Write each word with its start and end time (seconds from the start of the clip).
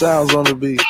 Sounds 0.00 0.34
on 0.34 0.44
the 0.44 0.54
beat. 0.54 0.89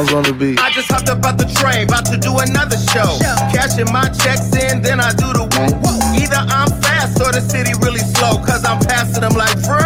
Sounds 0.00 0.16
on 0.16 0.24
the 0.24 0.32
beat. 0.32 0.56
I 0.56 0.72
just 0.72 0.88
hopped 0.88 1.12
up 1.12 1.20
out 1.28 1.36
the 1.36 1.44
train, 1.60 1.84
about 1.84 2.08
to 2.08 2.16
do 2.16 2.32
another 2.40 2.80
show. 2.88 3.20
Cashing 3.52 3.92
my 3.92 4.08
checks 4.08 4.48
in, 4.56 4.80
then 4.80 4.96
I 4.96 5.12
do 5.12 5.28
the 5.28 5.44
woo 5.44 5.76
woo. 5.76 6.00
Either 6.16 6.40
I'm 6.40 6.72
fast 6.80 7.20
or 7.20 7.28
the 7.36 7.44
city 7.44 7.76
really 7.84 8.00
slow, 8.16 8.40
cause 8.40 8.64
I'm 8.64 8.80
passing 8.88 9.20
them 9.20 9.36
like, 9.36 9.52
bro, 9.60 9.76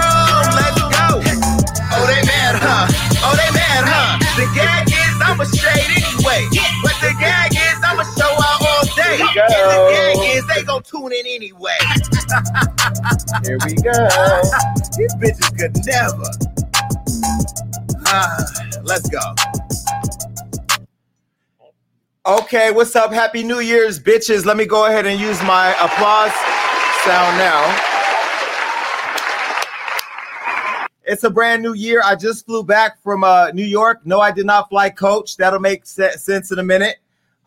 let's 0.54 0.78
go. 0.86 1.18
Oh, 1.18 2.06
they 2.06 2.22
mad, 2.30 2.54
huh? 2.62 2.86
Oh, 3.26 3.34
they 3.34 3.50
mad, 3.58 3.90
huh? 3.90 4.22
The 4.38 4.46
gag 4.54 4.86
is 4.86 5.18
I'm 5.18 5.42
a 5.42 5.46
shade 5.50 5.90
anyway. 5.90 6.46
But 6.86 6.94
the 7.02 7.10
gag 7.18 7.50
is 7.50 7.78
I'm 7.82 7.98
a 7.98 8.06
show 8.14 8.30
out 8.38 8.62
all 8.62 8.86
day. 8.94 9.18
And 9.18 9.34
the 9.34 9.82
gag 9.98 10.18
is 10.30 10.46
they 10.46 10.62
gon' 10.62 10.86
tune 10.86 11.10
in 11.10 11.26
anyway. 11.26 11.82
Here 13.42 13.58
we 13.66 13.74
go. 13.82 13.98
These 14.94 15.14
bitches 15.18 15.50
could 15.58 15.74
never. 15.82 16.30
Ah, 18.06 18.38
let's 18.86 19.10
go. 19.10 19.18
Okay, 22.54 22.70
what's 22.70 22.94
up? 22.94 23.12
Happy 23.12 23.42
New 23.42 23.58
Year's, 23.58 23.98
bitches. 23.98 24.44
Let 24.44 24.56
me 24.56 24.64
go 24.64 24.86
ahead 24.86 25.06
and 25.06 25.18
use 25.18 25.42
my 25.42 25.70
applause 25.72 26.30
sound 27.02 27.36
now. 27.36 27.76
It's 31.02 31.24
a 31.24 31.30
brand 31.30 31.64
new 31.64 31.72
year. 31.72 32.00
I 32.04 32.14
just 32.14 32.46
flew 32.46 32.62
back 32.62 33.02
from 33.02 33.24
uh, 33.24 33.50
New 33.50 33.64
York. 33.64 34.06
No, 34.06 34.20
I 34.20 34.30
did 34.30 34.46
not 34.46 34.68
fly 34.68 34.88
coach. 34.88 35.36
That'll 35.36 35.58
make 35.58 35.84
se- 35.84 36.12
sense 36.12 36.52
in 36.52 36.60
a 36.60 36.62
minute. 36.62 36.98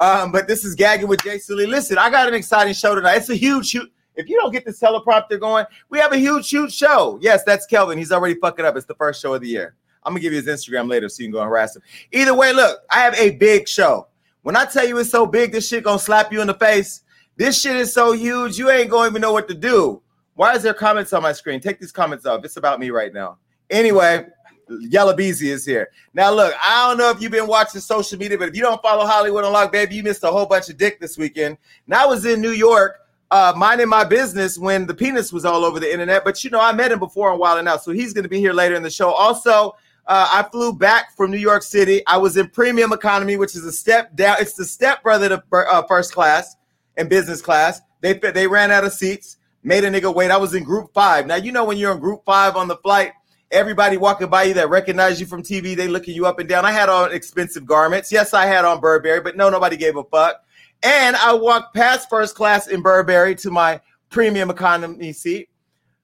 Um, 0.02 0.34
but 0.34 0.46
this 0.46 0.66
is 0.66 0.76
Gagging 0.76 1.08
with 1.08 1.24
Jason 1.24 1.56
Lee. 1.56 1.68
Listen, 1.68 1.98
I 1.98 2.10
got 2.10 2.28
an 2.28 2.34
exciting 2.34 2.74
show 2.74 2.94
tonight. 2.94 3.16
It's 3.16 3.30
a 3.30 3.36
huge 3.36 3.68
shoot. 3.68 3.90
If 4.18 4.28
you 4.28 4.38
don't 4.42 4.52
get 4.52 4.66
this 4.66 4.78
teleprompter 4.78 5.40
going, 5.40 5.64
we 5.90 6.00
have 6.00 6.12
a 6.12 6.18
huge, 6.18 6.50
huge 6.50 6.74
show. 6.74 7.18
Yes, 7.22 7.46
that's 7.46 7.66
Kelvin. 7.66 7.98
He's 7.98 8.12
already 8.12 8.36
fucking 8.42 8.66
up. 8.66 8.76
It's 8.76 8.86
the 8.86 8.96
first 8.96 9.22
show 9.22 9.34
of 9.34 9.40
the 9.40 9.48
year. 9.48 9.74
I'm 10.04 10.12
gonna 10.12 10.20
give 10.20 10.34
you 10.34 10.42
his 10.42 10.48
Instagram 10.48 10.90
later 10.90 11.08
so 11.08 11.24
you 11.24 11.28
can 11.28 11.34
go 11.34 11.44
harass 11.44 11.78
him. 11.78 11.82
Either 12.12 12.34
way, 12.34 12.52
look, 12.52 12.82
I 12.92 13.00
have 13.04 13.16
a 13.16 13.30
big 13.38 13.70
show. 13.70 14.08
When 14.48 14.56
I 14.56 14.64
tell 14.64 14.88
you 14.88 14.98
it's 14.98 15.10
so 15.10 15.26
big, 15.26 15.52
this 15.52 15.68
shit 15.68 15.84
gonna 15.84 16.00
slap 16.00 16.32
you 16.32 16.40
in 16.40 16.48
the 16.48 16.54
face. 16.54 17.02
This 17.36 17.60
shit 17.60 17.76
is 17.76 17.94
so 17.94 18.14
huge, 18.14 18.58
you 18.58 18.70
ain't 18.72 18.90
gonna 18.90 19.10
even 19.10 19.22
know 19.22 19.34
what 19.34 19.50
to 19.50 19.54
do. 19.54 20.02
Why 20.36 20.56
is 20.56 20.64
there 20.64 20.74
comments 20.74 21.12
on 21.12 21.22
my 21.22 21.34
screen? 21.34 21.60
Take 21.60 21.82
these 21.82 21.92
comments 21.92 22.26
off. 22.26 22.46
It's 22.46 22.56
about 22.56 22.80
me 22.80 22.90
right 22.90 23.14
now. 23.14 23.40
Anyway, 23.70 24.26
Yella 24.70 25.18
Beezy 25.18 25.50
is 25.50 25.66
here. 25.66 25.90
Now, 26.14 26.32
look, 26.32 26.54
I 26.64 26.88
don't 26.88 26.98
know 26.98 27.10
if 27.10 27.22
you've 27.22 27.34
been 27.34 27.46
watching 27.46 27.82
social 27.82 28.18
media, 28.18 28.38
but 28.38 28.48
if 28.48 28.56
you 28.56 28.62
don't 28.62 28.82
follow 28.82 29.06
Hollywood 29.06 29.44
Unlocked, 29.44 29.74
baby, 29.74 29.96
you 29.96 30.04
missed 30.04 30.24
a 30.24 30.32
whole 30.32 30.46
bunch 30.46 30.70
of 30.70 30.78
dick 30.78 31.02
this 31.02 31.18
weekend. 31.18 31.58
Now, 31.86 32.04
I 32.04 32.06
was 32.06 32.24
in 32.24 32.40
New 32.40 32.52
York 32.52 33.02
uh, 33.32 33.52
minding 33.58 33.90
my 33.90 34.06
business 34.06 34.58
when 34.58 34.88
the 34.88 34.94
penis 34.94 35.34
was 35.34 35.44
all 35.44 35.66
over 35.66 35.82
the 35.82 35.92
internet, 35.92 36.24
but 36.24 36.42
you 36.46 36.52
know, 36.52 36.62
I 36.62 36.72
met 36.72 36.94
him 36.94 37.00
before 37.00 37.34
on 37.34 37.38
Wild 37.38 37.60
and 37.60 37.68
Out, 37.68 37.84
so 37.84 37.92
he's 37.92 38.14
going 38.14 38.24
to 38.24 38.30
be 38.30 38.40
here 38.40 38.54
later 38.54 38.76
in 38.76 38.84
the 38.84 38.90
show. 38.90 39.12
Also, 39.12 39.76
uh, 40.08 40.30
I 40.32 40.44
flew 40.50 40.74
back 40.74 41.16
from 41.16 41.32
New 41.32 41.38
York 41.38 41.64
City. 41.64 42.02
I 42.08 42.18
was 42.18 42.38
in 42.38 42.50
premium 42.50 42.94
economy, 42.94 43.38
which 43.38 43.56
is 43.56 43.66
a 43.66 43.72
step 43.72 44.16
down. 44.16 44.38
It's 44.40 44.54
the 44.54 44.66
step 44.66 45.04
brother 45.04 45.30
to 45.30 45.44
uh, 45.52 45.84
first 45.88 46.14
class 46.14 46.56
and 46.96 47.10
business 47.10 47.42
class. 47.42 47.82
They 48.02 48.14
they 48.14 48.48
ran 48.48 48.72
out 48.72 48.86
of 48.86 48.94
seats, 48.94 49.38
made 49.64 49.84
a 49.84 49.90
nigga 49.90 50.14
wait. 50.14 50.32
I 50.32 50.38
was 50.38 50.54
in 50.54 50.64
group 50.64 50.94
five. 50.94 51.28
Now 51.28 51.36
you 51.36 51.52
know 51.52 51.66
when 51.66 51.78
you're 51.78 51.92
in 51.92 52.00
group 52.00 52.22
five 52.26 52.56
on 52.56 52.68
the 52.68 52.78
flight, 52.78 53.12
everybody 53.52 53.98
walking 53.98 54.30
by 54.30 54.44
you 54.44 54.54
that 54.54 54.70
recognize 54.70 55.20
you 55.20 55.26
from 55.26 55.44
TV, 55.44 55.76
they 55.76 55.88
looking 55.88 56.16
you 56.16 56.26
up 56.26 56.40
and 56.40 56.48
down. 56.48 56.66
I 56.66 56.72
had 56.72 56.90
on 56.90 57.12
expensive 57.12 57.66
garments. 57.66 58.12
Yes, 58.12 58.34
I 58.34 58.46
had 58.46 58.66
on 58.66 58.80
Burberry, 58.80 59.22
but 59.22 59.36
no, 59.36 59.50
nobody 59.50 59.76
gave 59.76 59.98
a 59.98 60.04
fuck. 60.06 60.44
And 60.84 61.16
I 61.16 61.34
walked 61.34 61.76
past 61.76 62.10
first 62.10 62.36
class 62.36 62.68
in 62.68 62.82
Burberry 62.82 63.36
to 63.36 63.50
my 63.50 63.82
premium 64.10 64.50
economy 64.50 65.12
seat. 65.12 65.50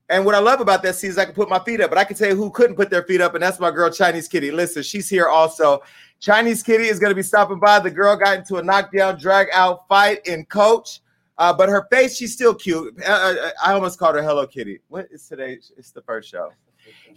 And 0.09 0.25
what 0.25 0.35
I 0.35 0.39
love 0.39 0.59
about 0.59 0.83
that 0.83 0.95
seat 0.95 1.07
is 1.07 1.17
I 1.17 1.25
can 1.25 1.33
put 1.33 1.49
my 1.49 1.59
feet 1.59 1.81
up, 1.81 1.89
but 1.89 1.97
I 1.97 2.03
can 2.03 2.15
tell 2.15 2.29
you 2.29 2.35
who 2.35 2.49
couldn't 2.51 2.75
put 2.75 2.89
their 2.89 3.03
feet 3.03 3.21
up, 3.21 3.35
and 3.35 3.43
that's 3.43 3.59
my 3.59 3.71
girl 3.71 3.89
Chinese 3.89 4.27
Kitty. 4.27 4.51
Listen, 4.51 4.83
she's 4.83 5.09
here 5.09 5.27
also. 5.27 5.81
Chinese 6.19 6.61
Kitty 6.61 6.85
is 6.85 6.99
going 6.99 7.11
to 7.11 7.15
be 7.15 7.23
stopping 7.23 7.59
by. 7.59 7.79
The 7.79 7.91
girl 7.91 8.15
got 8.15 8.37
into 8.37 8.57
a 8.57 8.63
knockdown, 8.63 9.17
drag 9.17 9.47
out 9.53 9.87
fight 9.87 10.25
in 10.25 10.45
Coach, 10.45 11.01
uh, 11.37 11.53
but 11.53 11.69
her 11.69 11.87
face, 11.91 12.15
she's 12.15 12.33
still 12.33 12.53
cute. 12.53 12.95
Uh, 13.01 13.11
uh, 13.11 13.49
I 13.63 13.73
almost 13.73 13.97
called 13.97 14.15
her 14.15 14.23
Hello 14.23 14.45
Kitty. 14.45 14.79
What 14.89 15.07
is 15.11 15.27
today? 15.27 15.59
It's 15.77 15.91
the 15.91 16.01
first 16.01 16.29
show. 16.29 16.51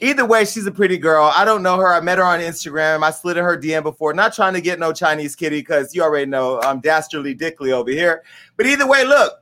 Either 0.00 0.24
way, 0.24 0.44
she's 0.44 0.66
a 0.66 0.70
pretty 0.70 0.98
girl. 0.98 1.32
I 1.34 1.44
don't 1.44 1.62
know 1.62 1.76
her. 1.76 1.92
I 1.92 2.00
met 2.00 2.18
her 2.18 2.24
on 2.24 2.40
Instagram. 2.40 3.02
I 3.02 3.10
slid 3.10 3.36
in 3.36 3.44
her 3.44 3.56
DM 3.56 3.82
before. 3.82 4.12
Not 4.12 4.34
trying 4.34 4.54
to 4.54 4.60
get 4.60 4.78
no 4.78 4.92
Chinese 4.92 5.34
kitty 5.34 5.60
because 5.60 5.94
you 5.94 6.02
already 6.02 6.26
know 6.26 6.60
I'm 6.62 6.80
dastardly 6.80 7.34
dickly 7.34 7.72
over 7.72 7.90
here. 7.90 8.22
But 8.56 8.66
either 8.66 8.86
way, 8.86 9.04
look, 9.04 9.32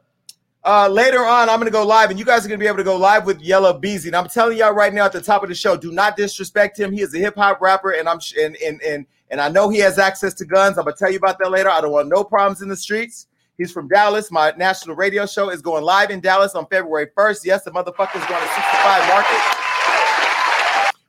uh, 0.64 0.88
later 0.88 1.24
on, 1.24 1.50
I'm 1.50 1.58
going 1.58 1.66
to 1.66 1.70
go 1.70 1.84
live, 1.84 2.10
and 2.10 2.18
you 2.18 2.24
guys 2.24 2.44
are 2.44 2.48
going 2.48 2.58
to 2.58 2.62
be 2.62 2.66
able 2.66 2.78
to 2.78 2.84
go 2.84 2.96
live 2.96 3.26
with 3.26 3.40
Yella 3.40 3.78
Beezy. 3.78 4.08
And 4.08 4.16
I'm 4.16 4.28
telling 4.28 4.56
y'all 4.56 4.72
right 4.72 4.94
now 4.94 5.04
at 5.04 5.12
the 5.12 5.20
top 5.20 5.42
of 5.42 5.50
the 5.50 5.54
show, 5.54 5.76
do 5.76 5.92
not 5.92 6.16
disrespect 6.16 6.78
him. 6.78 6.90
He 6.90 7.02
is 7.02 7.14
a 7.14 7.18
hip 7.18 7.36
hop 7.36 7.60
rapper, 7.60 7.92
and 7.92 8.08
I'm 8.08 8.18
sh- 8.18 8.36
and, 8.40 8.56
and 8.56 8.80
and 8.82 9.06
and 9.30 9.40
I 9.40 9.48
know 9.48 9.68
he 9.68 9.78
has 9.80 9.98
access 9.98 10.32
to 10.34 10.46
guns. 10.46 10.78
I'm 10.78 10.84
going 10.84 10.94
to 10.94 10.98
tell 10.98 11.10
you 11.10 11.18
about 11.18 11.38
that 11.38 11.50
later. 11.50 11.68
I 11.68 11.80
don't 11.80 11.92
want 11.92 12.08
no 12.08 12.24
problems 12.24 12.62
in 12.62 12.68
the 12.68 12.76
streets. 12.76 13.26
He's 13.58 13.72
from 13.72 13.88
Dallas. 13.88 14.30
My 14.30 14.52
national 14.56 14.96
radio 14.96 15.26
show 15.26 15.50
is 15.50 15.60
going 15.60 15.84
live 15.84 16.10
in 16.10 16.20
Dallas 16.20 16.54
on 16.54 16.66
February 16.66 17.08
1st. 17.16 17.44
Yes, 17.44 17.62
the 17.62 17.70
motherfucker's 17.70 18.26
going 18.26 18.42
to 18.42 18.54
65 18.54 19.08
markets 19.08 19.64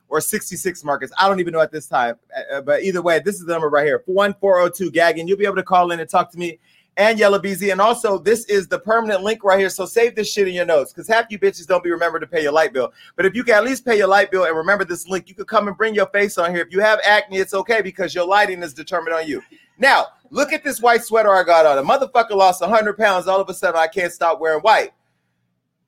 or 0.08 0.20
66 0.20 0.84
markets. 0.84 1.12
I 1.18 1.28
don't 1.28 1.40
even 1.40 1.52
know 1.52 1.60
at 1.60 1.72
this 1.72 1.86
time. 1.86 2.16
Uh, 2.52 2.60
but 2.60 2.82
either 2.82 3.02
way, 3.02 3.20
this 3.24 3.36
is 3.36 3.46
the 3.46 3.52
number 3.52 3.68
right 3.68 3.84
here 3.84 4.02
1402 4.06 4.90
gagging. 4.92 5.26
You'll 5.26 5.38
be 5.38 5.44
able 5.44 5.56
to 5.56 5.62
call 5.62 5.90
in 5.90 6.00
and 6.00 6.08
talk 6.08 6.30
to 6.32 6.38
me 6.38 6.58
and 6.96 7.18
Yella 7.18 7.40
Beezy. 7.40 7.70
And 7.70 7.80
also, 7.80 8.18
this 8.18 8.44
is 8.46 8.68
the 8.68 8.78
permanent 8.78 9.22
link 9.22 9.44
right 9.44 9.58
here. 9.58 9.68
So 9.68 9.86
save 9.86 10.14
this 10.14 10.32
shit 10.32 10.48
in 10.48 10.54
your 10.54 10.64
notes 10.64 10.92
because 10.92 11.08
half 11.08 11.26
you 11.30 11.38
bitches 11.38 11.66
don't 11.66 11.84
be 11.84 11.90
remember 11.90 12.18
to 12.18 12.26
pay 12.26 12.42
your 12.42 12.52
light 12.52 12.72
bill. 12.72 12.92
But 13.16 13.26
if 13.26 13.34
you 13.34 13.44
can 13.44 13.54
at 13.54 13.64
least 13.64 13.84
pay 13.84 13.96
your 13.96 14.08
light 14.08 14.30
bill 14.30 14.44
and 14.44 14.56
remember 14.56 14.84
this 14.84 15.06
link, 15.06 15.28
you 15.28 15.34
could 15.34 15.46
come 15.46 15.68
and 15.68 15.76
bring 15.76 15.94
your 15.94 16.06
face 16.06 16.38
on 16.38 16.54
here. 16.54 16.64
If 16.64 16.72
you 16.72 16.80
have 16.80 17.00
acne, 17.04 17.38
it's 17.38 17.54
okay 17.54 17.82
because 17.82 18.14
your 18.14 18.26
lighting 18.26 18.62
is 18.62 18.72
determined 18.72 19.14
on 19.14 19.26
you. 19.26 19.42
Now, 19.78 20.06
look 20.30 20.52
at 20.52 20.64
this 20.64 20.80
white 20.80 21.04
sweater 21.04 21.34
I 21.34 21.44
got 21.44 21.66
on. 21.66 21.78
A 21.78 21.82
motherfucker 21.82 22.30
lost 22.30 22.60
100 22.60 22.96
pounds. 22.96 23.26
All 23.26 23.40
of 23.40 23.48
a 23.48 23.54
sudden, 23.54 23.78
I 23.78 23.86
can't 23.88 24.12
stop 24.12 24.40
wearing 24.40 24.60
white. 24.60 24.92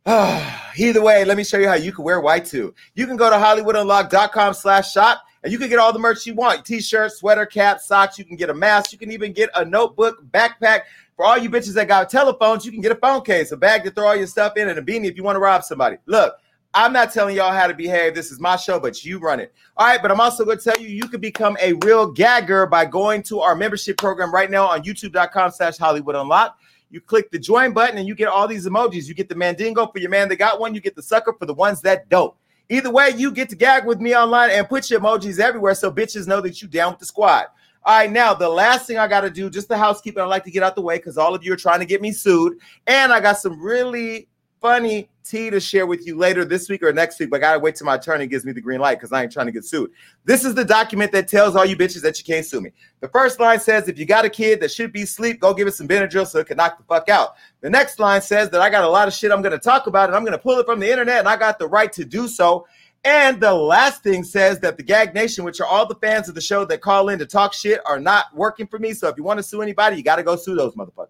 Either 0.76 1.02
way, 1.02 1.24
let 1.24 1.36
me 1.36 1.44
show 1.44 1.58
you 1.58 1.68
how 1.68 1.74
you 1.74 1.92
can 1.92 2.04
wear 2.04 2.20
white 2.20 2.44
too. 2.44 2.74
You 2.94 3.06
can 3.06 3.16
go 3.16 3.30
to 3.30 3.36
hollywoodunlocked.com 3.36 4.54
slash 4.54 4.92
shop 4.92 5.22
and 5.48 5.52
you 5.54 5.58
can 5.58 5.70
get 5.70 5.78
all 5.78 5.94
the 5.94 5.98
merch 5.98 6.26
you 6.26 6.34
want 6.34 6.62
t-shirt, 6.66 7.10
sweater, 7.10 7.46
cap, 7.46 7.80
socks. 7.80 8.18
You 8.18 8.26
can 8.26 8.36
get 8.36 8.50
a 8.50 8.54
mask. 8.54 8.92
You 8.92 8.98
can 8.98 9.10
even 9.10 9.32
get 9.32 9.48
a 9.54 9.64
notebook, 9.64 10.22
backpack. 10.30 10.82
For 11.16 11.24
all 11.24 11.38
you 11.38 11.48
bitches 11.48 11.72
that 11.72 11.88
got 11.88 12.10
telephones, 12.10 12.66
you 12.66 12.70
can 12.70 12.82
get 12.82 12.92
a 12.92 12.96
phone 12.96 13.22
case, 13.22 13.50
a 13.50 13.56
bag 13.56 13.82
to 13.84 13.90
throw 13.90 14.08
all 14.08 14.14
your 14.14 14.26
stuff 14.26 14.58
in, 14.58 14.68
and 14.68 14.78
a 14.78 14.82
beanie 14.82 15.06
if 15.06 15.16
you 15.16 15.22
want 15.22 15.36
to 15.36 15.40
rob 15.40 15.64
somebody. 15.64 15.96
Look, 16.04 16.34
I'm 16.74 16.92
not 16.92 17.14
telling 17.14 17.34
y'all 17.34 17.50
how 17.50 17.66
to 17.66 17.72
behave. 17.72 18.14
This 18.14 18.30
is 18.30 18.38
my 18.38 18.56
show, 18.56 18.78
but 18.78 19.02
you 19.06 19.20
run 19.20 19.40
it. 19.40 19.54
All 19.78 19.86
right, 19.86 20.02
but 20.02 20.10
I'm 20.10 20.20
also 20.20 20.44
going 20.44 20.58
to 20.58 20.64
tell 20.64 20.78
you 20.78 20.88
you 20.88 21.08
can 21.08 21.18
become 21.18 21.56
a 21.62 21.72
real 21.82 22.12
gagger 22.12 22.66
by 22.66 22.84
going 22.84 23.22
to 23.22 23.40
our 23.40 23.56
membership 23.56 23.96
program 23.96 24.30
right 24.30 24.50
now 24.50 24.66
on 24.66 24.82
youtube.com 24.82 25.50
slash 25.52 25.78
Hollywood 25.78 26.14
Unlocked. 26.14 26.60
You 26.90 27.00
click 27.00 27.30
the 27.30 27.38
join 27.38 27.72
button 27.72 27.96
and 27.96 28.06
you 28.06 28.14
get 28.14 28.28
all 28.28 28.46
these 28.46 28.66
emojis. 28.66 29.08
You 29.08 29.14
get 29.14 29.30
the 29.30 29.34
mandingo 29.34 29.86
for 29.86 29.98
your 29.98 30.10
man 30.10 30.28
that 30.28 30.36
got 30.36 30.60
one. 30.60 30.74
You 30.74 30.82
get 30.82 30.94
the 30.94 31.02
sucker 31.02 31.32
for 31.32 31.46
the 31.46 31.54
ones 31.54 31.80
that 31.80 32.10
don't. 32.10 32.34
Either 32.68 32.90
way, 32.90 33.10
you 33.16 33.30
get 33.30 33.48
to 33.48 33.56
gag 33.56 33.86
with 33.86 34.00
me 34.00 34.14
online 34.14 34.50
and 34.50 34.68
put 34.68 34.90
your 34.90 35.00
emojis 35.00 35.38
everywhere 35.38 35.74
so 35.74 35.90
bitches 35.90 36.26
know 36.26 36.40
that 36.40 36.60
you 36.60 36.68
down 36.68 36.92
with 36.92 37.00
the 37.00 37.06
squad. 37.06 37.46
All 37.84 37.96
right, 37.96 38.10
now 38.10 38.34
the 38.34 38.48
last 38.48 38.86
thing 38.86 38.98
I 38.98 39.08
got 39.08 39.22
to 39.22 39.30
do, 39.30 39.48
just 39.48 39.68
the 39.68 39.78
housekeeping, 39.78 40.22
I 40.22 40.26
like 40.26 40.44
to 40.44 40.50
get 40.50 40.62
out 40.62 40.74
the 40.74 40.82
way 40.82 40.98
because 40.98 41.16
all 41.16 41.34
of 41.34 41.42
you 41.42 41.52
are 41.52 41.56
trying 41.56 41.80
to 41.80 41.86
get 41.86 42.02
me 42.02 42.12
sued. 42.12 42.58
And 42.86 43.12
I 43.12 43.20
got 43.20 43.38
some 43.38 43.60
really 43.60 44.28
funny 44.60 45.08
tea 45.24 45.50
to 45.50 45.60
share 45.60 45.86
with 45.86 46.06
you 46.06 46.16
later 46.16 46.44
this 46.44 46.68
week 46.68 46.82
or 46.82 46.92
next 46.92 47.18
week, 47.20 47.30
but 47.30 47.36
I 47.36 47.40
gotta 47.40 47.58
wait 47.58 47.76
till 47.76 47.84
my 47.84 47.96
attorney 47.96 48.26
gives 48.26 48.44
me 48.44 48.52
the 48.52 48.60
green 48.60 48.80
light 48.80 48.98
because 48.98 49.12
I 49.12 49.22
ain't 49.22 49.32
trying 49.32 49.46
to 49.46 49.52
get 49.52 49.64
sued. 49.64 49.90
This 50.24 50.44
is 50.44 50.54
the 50.54 50.64
document 50.64 51.12
that 51.12 51.28
tells 51.28 51.54
all 51.54 51.64
you 51.64 51.76
bitches 51.76 52.02
that 52.02 52.18
you 52.18 52.24
can't 52.24 52.46
sue 52.46 52.60
me. 52.60 52.72
The 53.00 53.08
first 53.08 53.38
line 53.38 53.60
says 53.60 53.88
if 53.88 53.98
you 53.98 54.06
got 54.06 54.24
a 54.24 54.30
kid 54.30 54.60
that 54.60 54.70
should 54.70 54.92
be 54.92 55.02
asleep, 55.02 55.40
go 55.40 55.52
give 55.52 55.68
it 55.68 55.74
some 55.74 55.86
Benadryl 55.86 56.26
so 56.26 56.38
it 56.38 56.46
can 56.46 56.56
knock 56.56 56.78
the 56.78 56.84
fuck 56.84 57.08
out. 57.08 57.34
The 57.60 57.70
next 57.70 57.98
line 57.98 58.22
says 58.22 58.50
that 58.50 58.60
I 58.60 58.70
got 58.70 58.84
a 58.84 58.88
lot 58.88 59.08
of 59.08 59.14
shit 59.14 59.30
I'm 59.30 59.42
gonna 59.42 59.58
talk 59.58 59.86
about 59.86 60.08
and 60.08 60.16
I'm 60.16 60.24
gonna 60.24 60.38
pull 60.38 60.58
it 60.58 60.66
from 60.66 60.80
the 60.80 60.90
internet 60.90 61.18
and 61.20 61.28
I 61.28 61.36
got 61.36 61.58
the 61.58 61.68
right 61.68 61.92
to 61.92 62.04
do 62.04 62.26
so. 62.26 62.66
And 63.04 63.40
the 63.40 63.54
last 63.54 64.02
thing 64.02 64.24
says 64.24 64.58
that 64.60 64.76
the 64.76 64.82
Gag 64.82 65.14
Nation, 65.14 65.44
which 65.44 65.60
are 65.60 65.66
all 65.66 65.86
the 65.86 65.94
fans 65.96 66.28
of 66.28 66.34
the 66.34 66.40
show 66.40 66.64
that 66.64 66.80
call 66.80 67.10
in 67.10 67.18
to 67.20 67.26
talk 67.26 67.54
shit, 67.54 67.80
are 67.86 68.00
not 68.00 68.34
working 68.34 68.66
for 68.66 68.78
me. 68.78 68.92
So 68.92 69.08
if 69.08 69.16
you 69.16 69.22
want 69.22 69.38
to 69.38 69.42
sue 69.42 69.62
anybody, 69.62 69.96
you 69.96 70.02
got 70.02 70.16
to 70.16 70.22
go 70.22 70.36
sue 70.36 70.56
those 70.56 70.74
motherfuckers. 70.74 71.08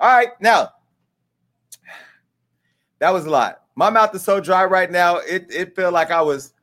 All 0.00 0.16
right, 0.16 0.30
now 0.40 0.70
that 3.02 3.12
was 3.12 3.26
a 3.26 3.30
lot. 3.30 3.62
My 3.74 3.90
mouth 3.90 4.14
is 4.14 4.22
so 4.22 4.38
dry 4.38 4.64
right 4.64 4.88
now. 4.88 5.16
It 5.16 5.46
it 5.50 5.74
felt 5.74 5.92
like 5.92 6.12
I 6.12 6.22
was. 6.22 6.54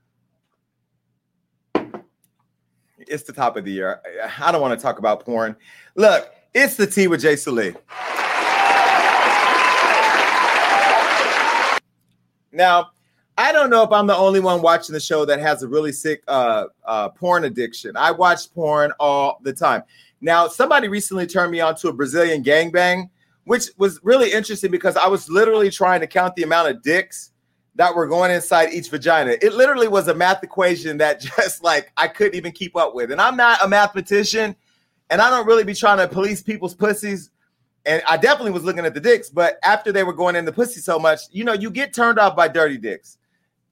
It's 2.97 3.23
the 3.23 3.33
top 3.33 3.57
of 3.57 3.65
the 3.65 3.71
year. 3.71 3.99
I 4.39 4.49
don't 4.53 4.61
want 4.61 4.79
to 4.79 4.81
talk 4.81 4.99
about 4.99 5.25
porn. 5.25 5.57
Look, 5.95 6.33
it's 6.53 6.77
the 6.77 6.87
tea 6.87 7.07
with 7.07 7.21
Jason 7.21 7.55
Lee. 7.55 7.73
Now, 12.53 12.91
I 13.37 13.51
don't 13.51 13.69
know 13.69 13.83
if 13.83 13.91
I'm 13.91 14.07
the 14.07 14.15
only 14.15 14.39
one 14.39 14.61
watching 14.61 14.93
the 14.93 14.99
show 15.01 15.25
that 15.25 15.39
has 15.39 15.61
a 15.63 15.67
really 15.67 15.91
sick 15.91 16.23
uh, 16.29 16.65
uh, 16.85 17.09
porn 17.09 17.43
addiction. 17.43 17.97
I 17.97 18.11
watch 18.11 18.53
porn 18.53 18.93
all 18.97 19.41
the 19.43 19.51
time. 19.51 19.83
Now, 20.21 20.47
somebody 20.47 20.87
recently 20.87 21.27
turned 21.27 21.51
me 21.51 21.59
on 21.59 21.75
to 21.75 21.89
a 21.89 21.93
Brazilian 21.93 22.45
gangbang 22.45 23.09
which 23.49 23.71
was 23.79 23.99
really 24.03 24.31
interesting 24.31 24.69
because 24.69 24.95
I 24.95 25.07
was 25.07 25.27
literally 25.27 25.71
trying 25.71 26.01
to 26.01 26.07
count 26.07 26.35
the 26.35 26.43
amount 26.43 26.69
of 26.69 26.83
dicks 26.83 27.31
that 27.73 27.95
were 27.95 28.05
going 28.05 28.29
inside 28.29 28.71
each 28.71 28.91
vagina. 28.91 29.37
It 29.41 29.53
literally 29.53 29.87
was 29.87 30.07
a 30.07 30.13
math 30.13 30.43
equation 30.43 30.99
that 30.99 31.19
just 31.35 31.63
like 31.63 31.91
I 31.97 32.09
couldn't 32.09 32.35
even 32.35 32.51
keep 32.51 32.77
up 32.77 32.93
with. 32.93 33.11
And 33.11 33.19
I'm 33.19 33.35
not 33.35 33.65
a 33.65 33.67
mathematician 33.67 34.55
and 35.09 35.19
I 35.19 35.31
don't 35.31 35.47
really 35.47 35.63
be 35.63 35.73
trying 35.73 35.97
to 35.97 36.07
police 36.07 36.43
people's 36.43 36.75
pussies. 36.75 37.31
And 37.87 38.03
I 38.07 38.17
definitely 38.17 38.51
was 38.51 38.63
looking 38.65 38.85
at 38.85 38.93
the 38.93 38.99
dicks, 38.99 39.31
but 39.31 39.57
after 39.63 39.91
they 39.91 40.03
were 40.03 40.13
going 40.13 40.35
in 40.35 40.45
the 40.45 40.53
pussy 40.53 40.79
so 40.79 40.99
much, 40.99 41.21
you 41.31 41.43
know, 41.43 41.53
you 41.53 41.71
get 41.71 41.91
turned 41.91 42.19
off 42.19 42.35
by 42.35 42.49
dirty 42.49 42.77
dicks. 42.77 43.17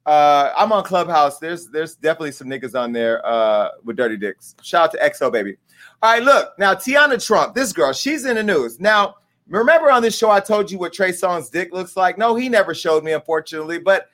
Uh, 0.08 0.54
I'm 0.58 0.72
on 0.72 0.86
Clubhouse. 0.86 1.38
There's 1.38 1.68
there's 1.68 1.94
definitely 1.94 2.32
some 2.32 2.48
niggas 2.48 2.74
on 2.74 2.94
there 2.94 3.24
uh, 3.24 3.70
with 3.84 3.96
dirty 3.96 4.18
dicks. 4.18 4.56
Shout 4.64 4.86
out 4.86 4.92
to 4.94 5.26
XO 5.26 5.32
baby. 5.32 5.58
All 6.02 6.14
right, 6.14 6.24
look 6.24 6.58
now, 6.58 6.74
Teanna 6.74 7.24
Trump, 7.24 7.54
this 7.54 7.72
girl, 7.72 7.94
she's 7.94 8.26
in 8.26 8.38
the 8.38 8.44
news 8.44 8.80
now. 8.80 9.18
Remember 9.50 9.92
on 9.92 10.02
this 10.02 10.18
show, 10.18 10.30
I 10.30 10.40
told 10.40 10.70
you 10.70 10.78
what 10.78 10.94
Trey 10.94 11.12
Songz's 11.12 11.50
dick 11.50 11.74
looks 11.74 11.96
like. 11.96 12.18
No, 12.18 12.36
he 12.36 12.50
never 12.50 12.74
showed 12.74 13.04
me, 13.04 13.14
unfortunately, 13.14 13.80
but 13.80 14.10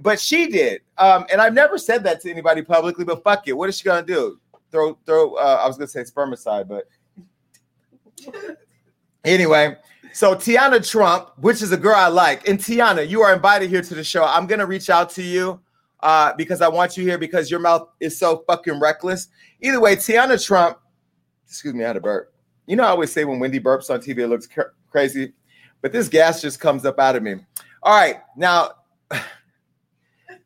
but 0.00 0.20
she 0.20 0.48
did. 0.48 0.82
Um, 0.96 1.26
and 1.30 1.40
I've 1.40 1.54
never 1.54 1.78
said 1.78 2.04
that 2.04 2.20
to 2.22 2.30
anybody 2.30 2.62
publicly. 2.62 3.04
But 3.04 3.22
fuck 3.22 3.46
it, 3.48 3.52
what 3.52 3.68
is 3.68 3.78
she 3.78 3.84
gonna 3.84 4.06
do? 4.06 4.40
Throw 4.70 4.98
throw? 5.04 5.34
Uh, 5.34 5.60
I 5.62 5.66
was 5.66 5.76
gonna 5.76 5.88
say 5.88 6.02
spermicide, 6.04 6.68
but 6.68 6.88
anyway. 9.24 9.76
So 10.14 10.34
Teanna 10.34 10.88
Trump, 10.88 11.30
which 11.38 11.60
is 11.60 11.70
a 11.70 11.76
girl 11.76 11.94
I 11.94 12.08
like, 12.08 12.48
and 12.48 12.58
Tiana, 12.58 13.06
you 13.06 13.20
are 13.20 13.32
invited 13.32 13.68
here 13.68 13.82
to 13.82 13.94
the 13.94 14.02
show. 14.02 14.24
I'm 14.24 14.46
gonna 14.46 14.66
reach 14.66 14.88
out 14.88 15.10
to 15.10 15.22
you 15.22 15.60
uh, 16.00 16.32
because 16.36 16.62
I 16.62 16.68
want 16.68 16.96
you 16.96 17.04
here 17.04 17.18
because 17.18 17.50
your 17.50 17.60
mouth 17.60 17.88
is 18.00 18.18
so 18.18 18.42
fucking 18.46 18.80
reckless. 18.80 19.28
Either 19.60 19.80
way, 19.80 19.96
Teanna 19.96 20.42
Trump. 20.42 20.78
Excuse 21.46 21.74
me, 21.74 21.84
I 21.84 21.88
had 21.88 21.96
a 21.96 22.00
burp. 22.00 22.32
You 22.66 22.76
know, 22.76 22.84
I 22.84 22.88
always 22.88 23.12
say 23.12 23.24
when 23.24 23.38
Wendy 23.38 23.60
burps 23.60 23.90
on 23.90 24.00
TV, 24.00 24.18
it 24.18 24.28
looks 24.28 24.46
crazy, 24.90 25.32
but 25.82 25.92
this 25.92 26.08
gas 26.08 26.40
just 26.40 26.60
comes 26.60 26.84
up 26.84 26.98
out 26.98 27.16
of 27.16 27.22
me. 27.22 27.36
All 27.82 27.98
right, 27.98 28.16
now 28.36 28.72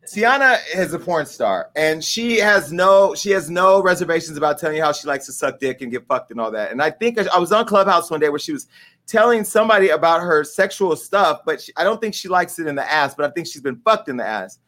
Tiana 0.07 0.59
is 0.75 0.93
a 0.93 0.99
porn 0.99 1.27
star, 1.27 1.71
and 1.77 2.03
she 2.03 2.39
has 2.39 2.73
no 2.73 3.15
she 3.15 3.31
has 3.31 3.49
no 3.49 3.83
reservations 3.83 4.37
about 4.37 4.59
telling 4.59 4.77
you 4.77 4.83
how 4.83 4.93
she 4.93 5.07
likes 5.07 5.27
to 5.27 5.33
suck 5.33 5.59
dick 5.61 5.81
and 5.81 5.91
get 5.91 6.07
fucked 6.07 6.31
and 6.31 6.41
all 6.41 6.51
that. 6.51 6.73
And 6.73 6.83
I 6.83 6.91
think 6.91 7.19
I 7.19 7.39
was 7.39 7.53
on 7.53 7.67
Clubhouse 7.67 8.11
one 8.11 8.21
day 8.21 8.29
where 8.29 8.39
she 8.39 8.53
was 8.53 8.67
telling 9.07 9.45
somebody 9.45 9.91
about 9.91 10.21
her 10.21 10.45
sexual 10.45 10.97
stuff, 10.97 11.41
but 11.45 11.61
she, 11.61 11.73
I 11.77 11.85
don't 11.85 12.01
think 12.01 12.15
she 12.15 12.29
likes 12.29 12.59
it 12.59 12.67
in 12.67 12.75
the 12.75 12.91
ass, 12.91 13.15
but 13.15 13.27
I 13.27 13.31
think 13.31 13.47
she's 13.47 13.63
been 13.63 13.81
fucked 13.85 14.09
in 14.09 14.17
the 14.17 14.27
ass. 14.27 14.59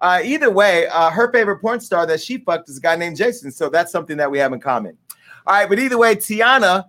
Uh, 0.00 0.20
either 0.24 0.50
way, 0.50 0.86
uh, 0.88 1.10
her 1.10 1.32
favorite 1.32 1.60
porn 1.60 1.80
star 1.80 2.06
that 2.06 2.20
she 2.20 2.38
fucked 2.38 2.68
is 2.68 2.78
a 2.78 2.80
guy 2.80 2.96
named 2.96 3.16
Jason, 3.16 3.50
so 3.50 3.68
that's 3.68 3.92
something 3.92 4.16
that 4.16 4.30
we 4.30 4.38
have 4.38 4.52
in 4.52 4.60
common. 4.60 4.96
All 5.46 5.54
right, 5.54 5.68
but 5.68 5.78
either 5.78 5.96
way, 5.96 6.16
Tiana 6.16 6.84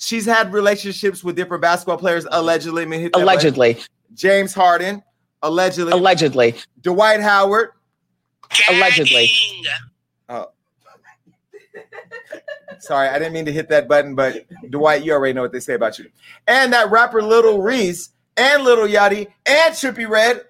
She's 0.00 0.24
had 0.24 0.52
relationships 0.54 1.22
with 1.22 1.36
different 1.36 1.60
basketball 1.60 1.98
players, 1.98 2.26
allegedly. 2.30 3.10
allegedly. 3.14 3.74
Way. 3.74 3.80
James 4.14 4.54
Harden, 4.54 5.02
allegedly. 5.42 5.92
Allegedly. 5.92 6.54
Dwight 6.80 7.20
Howard. 7.20 7.72
Allegedly. 8.70 9.30
Oh. 10.30 10.46
Sorry, 12.78 13.08
I 13.08 13.18
didn't 13.18 13.34
mean 13.34 13.44
to 13.44 13.52
hit 13.52 13.68
that 13.68 13.88
button, 13.88 14.14
but 14.14 14.46
Dwight, 14.70 15.04
you 15.04 15.12
already 15.12 15.34
know 15.34 15.42
what 15.42 15.52
they 15.52 15.60
say 15.60 15.74
about 15.74 15.98
you. 15.98 16.06
And 16.46 16.72
that 16.72 16.90
rapper 16.90 17.22
Lil 17.22 17.60
Reese 17.60 18.08
and 18.38 18.64
Lil 18.64 18.88
Yachty 18.88 19.26
and 19.46 19.74
Trippie 19.74 20.08
Redd. 20.08 20.44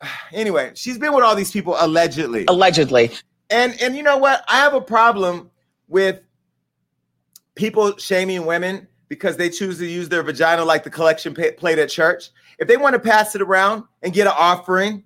Anyway, 0.32 0.72
she's 0.74 0.98
been 0.98 1.14
with 1.14 1.24
all 1.24 1.34
these 1.34 1.50
people 1.50 1.76
allegedly. 1.78 2.44
Allegedly. 2.48 3.10
And 3.50 3.80
and 3.80 3.96
you 3.96 4.02
know 4.02 4.18
what? 4.18 4.44
I 4.48 4.56
have 4.56 4.74
a 4.74 4.80
problem 4.80 5.50
with 5.88 6.20
people 7.54 7.96
shaming 7.98 8.46
women 8.46 8.88
because 9.08 9.36
they 9.36 9.48
choose 9.48 9.78
to 9.78 9.86
use 9.86 10.08
their 10.08 10.22
vagina 10.22 10.64
like 10.64 10.84
the 10.84 10.90
collection 10.90 11.34
plate 11.34 11.78
at 11.78 11.88
church. 11.88 12.30
If 12.58 12.68
they 12.68 12.76
want 12.76 12.94
to 12.94 12.98
pass 12.98 13.34
it 13.34 13.42
around 13.42 13.84
and 14.02 14.12
get 14.12 14.26
an 14.26 14.32
offering, 14.36 15.04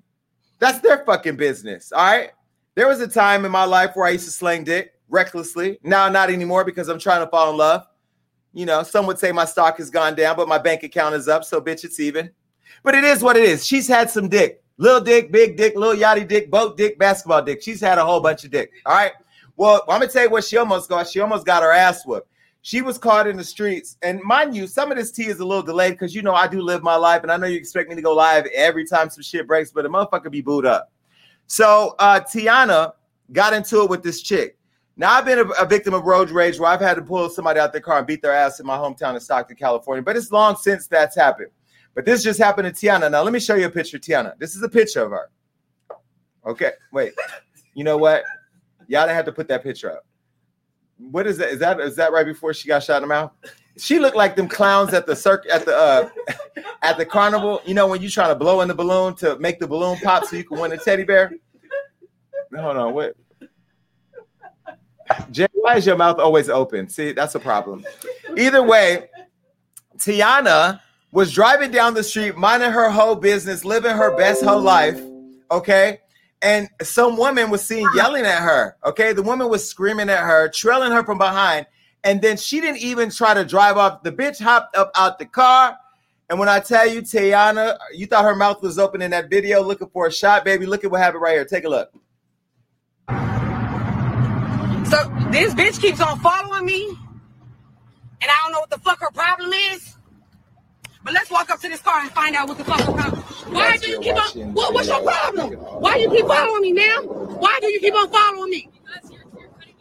that's 0.59 0.81
their 0.81 1.05
fucking 1.05 1.37
business. 1.37 1.93
All 1.93 2.05
right. 2.05 2.31
There 2.75 2.87
was 2.87 3.01
a 3.01 3.09
time 3.09 3.45
in 3.45 3.51
my 3.51 3.65
life 3.65 3.93
where 3.95 4.07
I 4.07 4.11
used 4.11 4.27
to 4.27 4.31
slang 4.31 4.65
dick 4.65 4.93
recklessly. 5.09 5.79
Now, 5.83 6.09
not 6.09 6.31
anymore 6.31 6.65
because 6.65 6.89
I'm 6.89 6.99
trying 6.99 7.25
to 7.25 7.31
fall 7.31 7.51
in 7.51 7.57
love. 7.57 7.87
You 8.53 8.67
know, 8.67 8.83
some 8.83 9.07
would 9.07 9.19
say 9.19 9.33
my 9.33 9.45
stock 9.45 9.79
has 9.79 9.91
gone 9.91 10.15
down, 10.15 10.37
but 10.37 10.49
my 10.49 10.59
bank 10.59 10.83
account 10.83 11.15
is 11.15 11.29
up. 11.29 11.45
So, 11.45 11.61
bitch, 11.61 11.85
it's 11.85 12.01
even. 12.01 12.31
But 12.83 12.95
it 12.95 13.05
is 13.05 13.23
what 13.23 13.37
it 13.37 13.45
is. 13.45 13.67
She's 13.67 13.89
had 13.89 14.11
some 14.11 14.29
dick 14.29 14.63
little 14.79 15.01
dick, 15.01 15.31
big 15.31 15.57
dick, 15.57 15.77
little 15.77 15.95
yachty 15.95 16.27
dick, 16.27 16.51
boat 16.51 16.77
dick, 16.77 16.99
basketball 16.99 17.43
dick. 17.43 17.61
She's 17.61 17.81
had 17.81 17.99
a 17.99 18.05
whole 18.05 18.21
bunch 18.21 18.45
of 18.45 18.51
dick. 18.51 18.71
All 18.87 18.95
right. 18.95 19.13
Well, 19.57 19.83
I'm 19.89 19.99
going 19.99 20.09
to 20.09 20.13
tell 20.13 20.23
you 20.23 20.31
what 20.31 20.45
she 20.45 20.57
almost 20.57 20.89
got. 20.89 21.09
She 21.09 21.21
almost 21.21 21.45
got 21.45 21.63
her 21.63 21.73
ass 21.73 22.07
whooped 22.07 22.31
she 22.69 22.83
was 22.83 22.99
caught 22.99 23.27
in 23.27 23.39
the 23.39 23.45
streets. 23.45 23.97
And 24.03 24.21
mind 24.23 24.55
you, 24.55 24.67
some 24.67 24.91
of 24.93 24.99
this 24.99 25.11
tea 25.11 25.29
is 25.29 25.41
a 25.41 25.45
little 25.47 25.63
delayed 25.63 25.95
because 25.95 26.15
you 26.15 26.21
know 26.21 26.35
I 26.35 26.47
do 26.47 26.61
live 26.61 26.83
my 26.83 26.97
life, 26.97 27.23
and 27.23 27.33
I 27.33 27.39
know 27.39 27.47
you 27.47 27.57
expect 27.57 27.89
me 27.89 27.95
to 27.95 28.03
go 28.03 28.13
live 28.13 28.45
every 28.55 28.85
time 28.85 29.09
some 29.09 29.23
shit 29.23 29.47
breaks, 29.47 29.71
but 29.71 29.87
a 29.87 29.89
motherfucker 29.89 30.31
be 30.31 30.43
booed 30.43 30.67
up. 30.67 30.93
So 31.47 31.95
uh, 31.99 32.21
Tiana 32.21 32.93
got 33.33 33.55
into 33.55 33.85
it 33.85 33.89
with 33.89 34.03
this 34.03 34.21
chick. 34.21 34.59
Now 34.99 35.15
I've 35.15 35.25
been 35.25 35.39
a, 35.39 35.49
a, 35.53 35.65
victim 35.65 35.95
of 35.95 36.05
road 36.05 36.29
rage 36.29 36.61
where 36.61 36.71
I've 36.71 36.83
had 36.83 36.97
to 36.97 37.03
pull 37.03 37.31
somebody 37.31 37.59
out 37.59 37.73
their 37.73 37.81
car 37.81 37.97
and 37.97 38.07
beat 38.07 38.21
their 38.21 38.35
ass 38.35 38.61
in 38.61 38.67
my 38.67 38.77
hometown 38.77 39.17
of 39.17 39.23
Stockton, 39.23 39.57
California. 39.57 40.03
But 40.03 40.19
it's 40.19 40.31
long 40.31 40.55
since 40.55 40.87
that's 40.87 41.17
happened. 41.17 41.49
But 41.95 42.05
this 42.05 42.23
just 42.23 42.39
happened 42.39 42.67
to 42.67 42.87
Tiana. 42.87 43.11
Now 43.11 43.23
let 43.23 43.33
me 43.33 43.41
show 43.41 43.55
you 43.55 43.65
a 43.65 43.71
picture 43.71 43.97
of 43.97 44.03
Tiana. 44.03 44.39
This 44.39 44.55
is 44.55 44.63
a 44.63 44.69
picture 44.69 45.05
of 45.05 45.13
her. 45.13 45.31
Okay, 46.47 46.73
wait. 46.93 47.15
You 47.73 47.85
know 47.85 47.97
what? 47.97 48.25
Y'all 48.89 49.05
didn't 49.05 49.17
have 49.17 49.25
to 49.25 49.33
put 49.33 49.49
that 49.49 49.63
picture 49.63 49.91
up 49.91 50.05
what 50.99 51.27
is 51.27 51.39
that? 51.39 51.51
Is 51.51 51.59
that 51.61 51.81
is 51.81 51.97
that 51.97 52.13
right 52.13 52.27
before 52.27 52.53
she 52.53 52.69
got 52.69 52.83
shot 52.83 52.97
in 52.97 53.03
the 53.03 53.09
mouth? 53.09 53.33
She 53.77 53.99
looked 53.99 54.17
like 54.17 54.35
them 54.35 54.49
clowns 54.49 54.93
at 54.93 55.07
the 55.07 55.15
circ 55.15 55.45
at 55.51 55.65
the 55.65 55.77
uh 55.77 56.09
at 56.83 56.99
the 56.99 57.07
carnival. 57.07 57.63
You 57.65 57.75
know 57.75 57.87
when 57.87 58.03
you 58.03 58.11
try 58.11 58.29
to 58.29 58.35
blow 58.35 58.61
in 58.61 58.69
the 58.69 58.75
balloon 58.75 59.15
to 59.17 59.39
make 59.39 59.61
the 59.61 59.67
balloon 59.67 59.99
pop 59.99 60.25
so 60.25 60.37
you 60.37 60.45
can 60.45 60.59
win 60.59 60.73
a 60.73 60.77
teddy 60.77 61.05
bear. 61.05 61.33
Hold 62.57 62.77
on, 62.77 62.95
what? 62.95 63.17
Jay, 65.31 65.47
why 65.53 65.77
is 65.77 65.87
your 65.87 65.97
mouth 65.97 66.19
always 66.19 66.49
open? 66.49 66.89
See, 66.89 67.13
that's 67.13 67.35
a 67.35 67.41
problem. 67.41 67.85
Either 68.37 68.63
way, 68.63 69.09
Tiana 69.97 70.81
was 71.13 71.33
driving 71.33 71.71
down 71.71 71.95
the 71.95 72.03
street, 72.03 72.37
minding 72.37 72.71
her 72.71 72.91
whole 72.91 73.15
business, 73.15 73.65
living 73.65 73.97
her 73.97 74.17
best 74.17 74.45
whole 74.45 74.61
life. 74.61 75.01
Okay. 75.51 76.01
And 76.41 76.69
some 76.83 77.17
woman 77.17 77.51
was 77.51 77.65
seen 77.65 77.87
uh-huh. 77.87 77.97
yelling 77.97 78.25
at 78.25 78.43
her. 78.43 78.77
Okay. 78.85 79.13
The 79.13 79.23
woman 79.23 79.49
was 79.49 79.69
screaming 79.69 80.09
at 80.09 80.21
her, 80.21 80.49
trailing 80.49 80.93
her 80.93 81.03
from 81.05 81.19
behind. 81.19 81.67
And 82.05 82.23
then 82.23 82.37
she 82.37 82.61
didn't 82.61 82.79
even 82.79 83.11
try 83.11 83.35
to 83.35 83.45
drive 83.45 83.77
off. 83.77 84.03
The 84.03 84.13
bitch 84.13 84.41
hopped 84.41 84.77
up 84.77 84.93
out 84.97 85.19
the 85.19 85.27
car. 85.27 85.77
And 86.31 86.39
when 86.39 86.49
I 86.49 86.61
tell 86.61 86.87
you, 86.87 87.03
Teyana, 87.03 87.77
you 87.93 88.07
thought 88.07 88.25
her 88.25 88.37
mouth 88.37 88.63
was 88.63 88.79
open 88.79 89.01
in 89.01 89.11
that 89.13 89.31
video 89.31 89.63
looking 89.63 89.89
for 89.89 90.07
a 90.07 90.13
shot, 90.13 90.45
baby. 90.45 90.67
Look 90.67 90.85
at 90.85 90.91
what 90.91 91.01
happened 91.01 91.23
right 91.23 91.33
here. 91.33 91.45
Take 91.45 91.65
a 91.65 91.69
look. 91.69 91.91
So 94.89 95.11
this 95.31 95.55
bitch 95.55 95.81
keeps 95.81 96.01
on 96.01 96.19
following 96.21 96.65
me, 96.65 96.89
and 96.89 98.31
I 98.31 98.35
don't 98.43 98.53
know 98.53 98.61
what 98.61 98.71
the 98.71 98.79
fuck 98.79 99.01
her 99.01 99.11
problem 99.11 99.53
is. 99.53 99.98
But 101.09 101.15
let's 101.15 101.31
walk 101.31 101.49
up 101.49 101.59
to 101.61 101.69
this 101.71 101.81
car 101.81 102.03
and 102.03 102.11
find 102.11 102.37
out 102.37 102.49
what 102.49 102.59
the 102.59 102.65
fuck 102.65 102.85
her 102.85 102.93
problem. 102.93 103.23
Why 103.49 103.79
do 103.79 103.89
you 103.89 103.99
keep 103.99 104.13
on? 104.13 104.53
What, 104.53 104.75
what's 104.75 104.89
your 104.89 105.01
problem? 105.01 105.57
Why 105.81 105.95
do 105.95 106.01
you 106.01 106.11
keep 106.11 106.27
following 106.27 106.61
me, 106.61 106.73
ma'am? 106.75 107.03
Why 107.41 107.59
do 107.63 107.69
you 107.69 107.81
keep 107.81 107.95
on 107.95 108.11
following 108.11 108.51
me? 108.51 108.69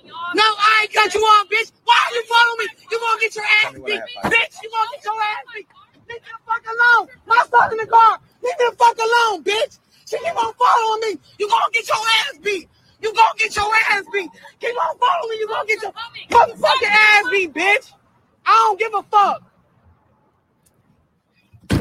No, 0.08 0.48
I 0.48 0.88
ain't 0.88 0.94
cut 0.94 1.14
you 1.14 1.20
off, 1.20 1.50
bitch. 1.52 1.74
Why 1.84 2.00
are 2.00 2.14
you 2.16 2.24
following 2.32 2.58
me? 2.64 2.68
You 2.90 3.00
gonna 3.04 3.20
get 3.20 3.36
your 3.36 3.44
ass 3.44 3.60
Tell 3.60 3.74
me 3.74 3.80
what 3.80 3.88
beat, 3.92 4.00
bitch. 4.24 4.56
You 4.64 4.70
gonna 4.72 4.88
get 4.96 5.04
your 5.04 5.20
ass 5.20 5.44
beat. 5.54 5.68
Leave 6.08 6.08
me 6.08 6.32
the 6.32 6.40
fuck 6.48 6.64
alone. 6.64 7.08
My 7.28 7.44
son 7.52 7.72
in 7.74 7.78
the 7.78 7.88
car. 7.92 8.20
Leave 8.42 8.56
me 8.60 8.66
the 8.72 8.76
fuck 8.80 8.96
alone, 8.96 9.44
bitch. 9.44 9.80
She 10.08 10.18
keep 10.24 10.32
on 10.32 10.54
following 10.56 11.02
me. 11.12 11.20
You 11.40 11.50
gonna 11.50 11.72
get 11.74 11.88
your 11.90 12.04
ass 12.24 12.40
beat. 12.40 12.70
You 13.04 13.12
gonna 13.12 13.36
get 13.36 13.54
your 13.54 13.76
ass 13.92 14.04
beat. 14.14 14.32
Keep 14.64 14.76
on 14.80 14.96
following 14.96 15.30
me. 15.32 15.36
You 15.44 15.48
gonna 15.50 15.68
get 15.68 15.82
your 15.84 15.92
motherfucking 15.92 16.88
ass 16.88 17.24
beat, 17.32 17.54
bitch. 17.54 17.92
I 18.46 18.56
don't 18.64 18.80
give 18.80 18.96
a 18.96 19.04
fuck. 19.12 19.44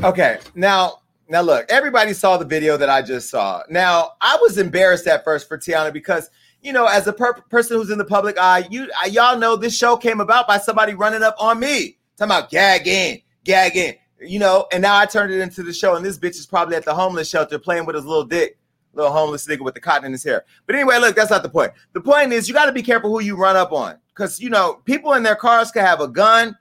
Okay, 0.03 0.39
now 0.55 1.01
now 1.29 1.41
look, 1.41 1.67
everybody 1.69 2.13
saw 2.13 2.37
the 2.37 2.45
video 2.45 2.77
that 2.77 2.89
I 2.89 3.03
just 3.03 3.31
saw. 3.31 3.63
Now 3.69 4.13
I 4.21 4.39
was 4.41 4.59
embarrassed 4.59 5.07
at 5.07 5.25
first 5.25 5.49
for 5.49 5.59
Tiana 5.59 5.93
because 5.93 6.31
you 6.63 6.73
know, 6.73 6.87
as 6.87 7.07
a 7.07 7.13
per- 7.13 7.41
person 7.43 7.77
who's 7.77 7.91
in 7.91 7.99
the 7.99 8.05
public 8.05 8.39
eye, 8.39 8.67
you 8.71 8.91
I, 9.01 9.07
y'all 9.07 9.39
know 9.39 9.57
this 9.57 9.77
show 9.77 9.97
came 9.97 10.21
about 10.21 10.49
by 10.49 10.59
somebody 10.59 10.95
running 10.95 11.23
up 11.23 11.37
on 11.39 11.61
me, 11.61 11.99
talking 12.17 12.31
about 12.31 12.51
gagging, 12.51 13.23
gagging, 13.45 13.95
you 14.21 14.39
know, 14.39 14.67
and 14.73 14.83
now 14.83 14.99
I 14.99 15.07
turned 15.07 15.33
it 15.33 15.41
into 15.41 15.63
the 15.63 15.73
show, 15.73 15.95
and 15.95 16.05
this 16.05 16.19
bitch 16.19 16.39
is 16.39 16.47
probably 16.47 16.77
at 16.77 16.85
the 16.85 16.95
homeless 16.95 17.29
shelter 17.29 17.59
playing 17.59 17.87
with 17.87 17.95
his 17.97 18.05
little 18.05 18.25
dick, 18.25 18.59
little 18.95 19.13
homeless 19.13 19.47
nigga 19.47 19.61
with 19.61 19.75
the 19.75 19.81
cotton 19.81 20.07
in 20.07 20.13
his 20.13 20.25
hair. 20.25 20.45
But 20.67 20.75
anyway, 20.75 20.99
look, 20.99 21.15
that's 21.15 21.31
not 21.31 21.43
the 21.43 21.49
point. 21.49 21.73
The 21.93 22.01
point 22.01 22.33
is 22.33 22.49
you 22.49 22.55
got 22.55 22.67
to 22.67 22.73
be 22.73 22.83
careful 22.83 23.11
who 23.11 23.21
you 23.21 23.37
run 23.37 23.57
up 23.57 23.73
on, 23.73 23.99
because 24.09 24.41
you 24.41 24.51
know, 24.51 24.81
people 24.85 25.13
in 25.13 25.23
their 25.23 25.37
cars 25.37 25.71
can 25.71 25.85
have 25.85 26.01
a 26.01 26.09
gun. 26.09 26.57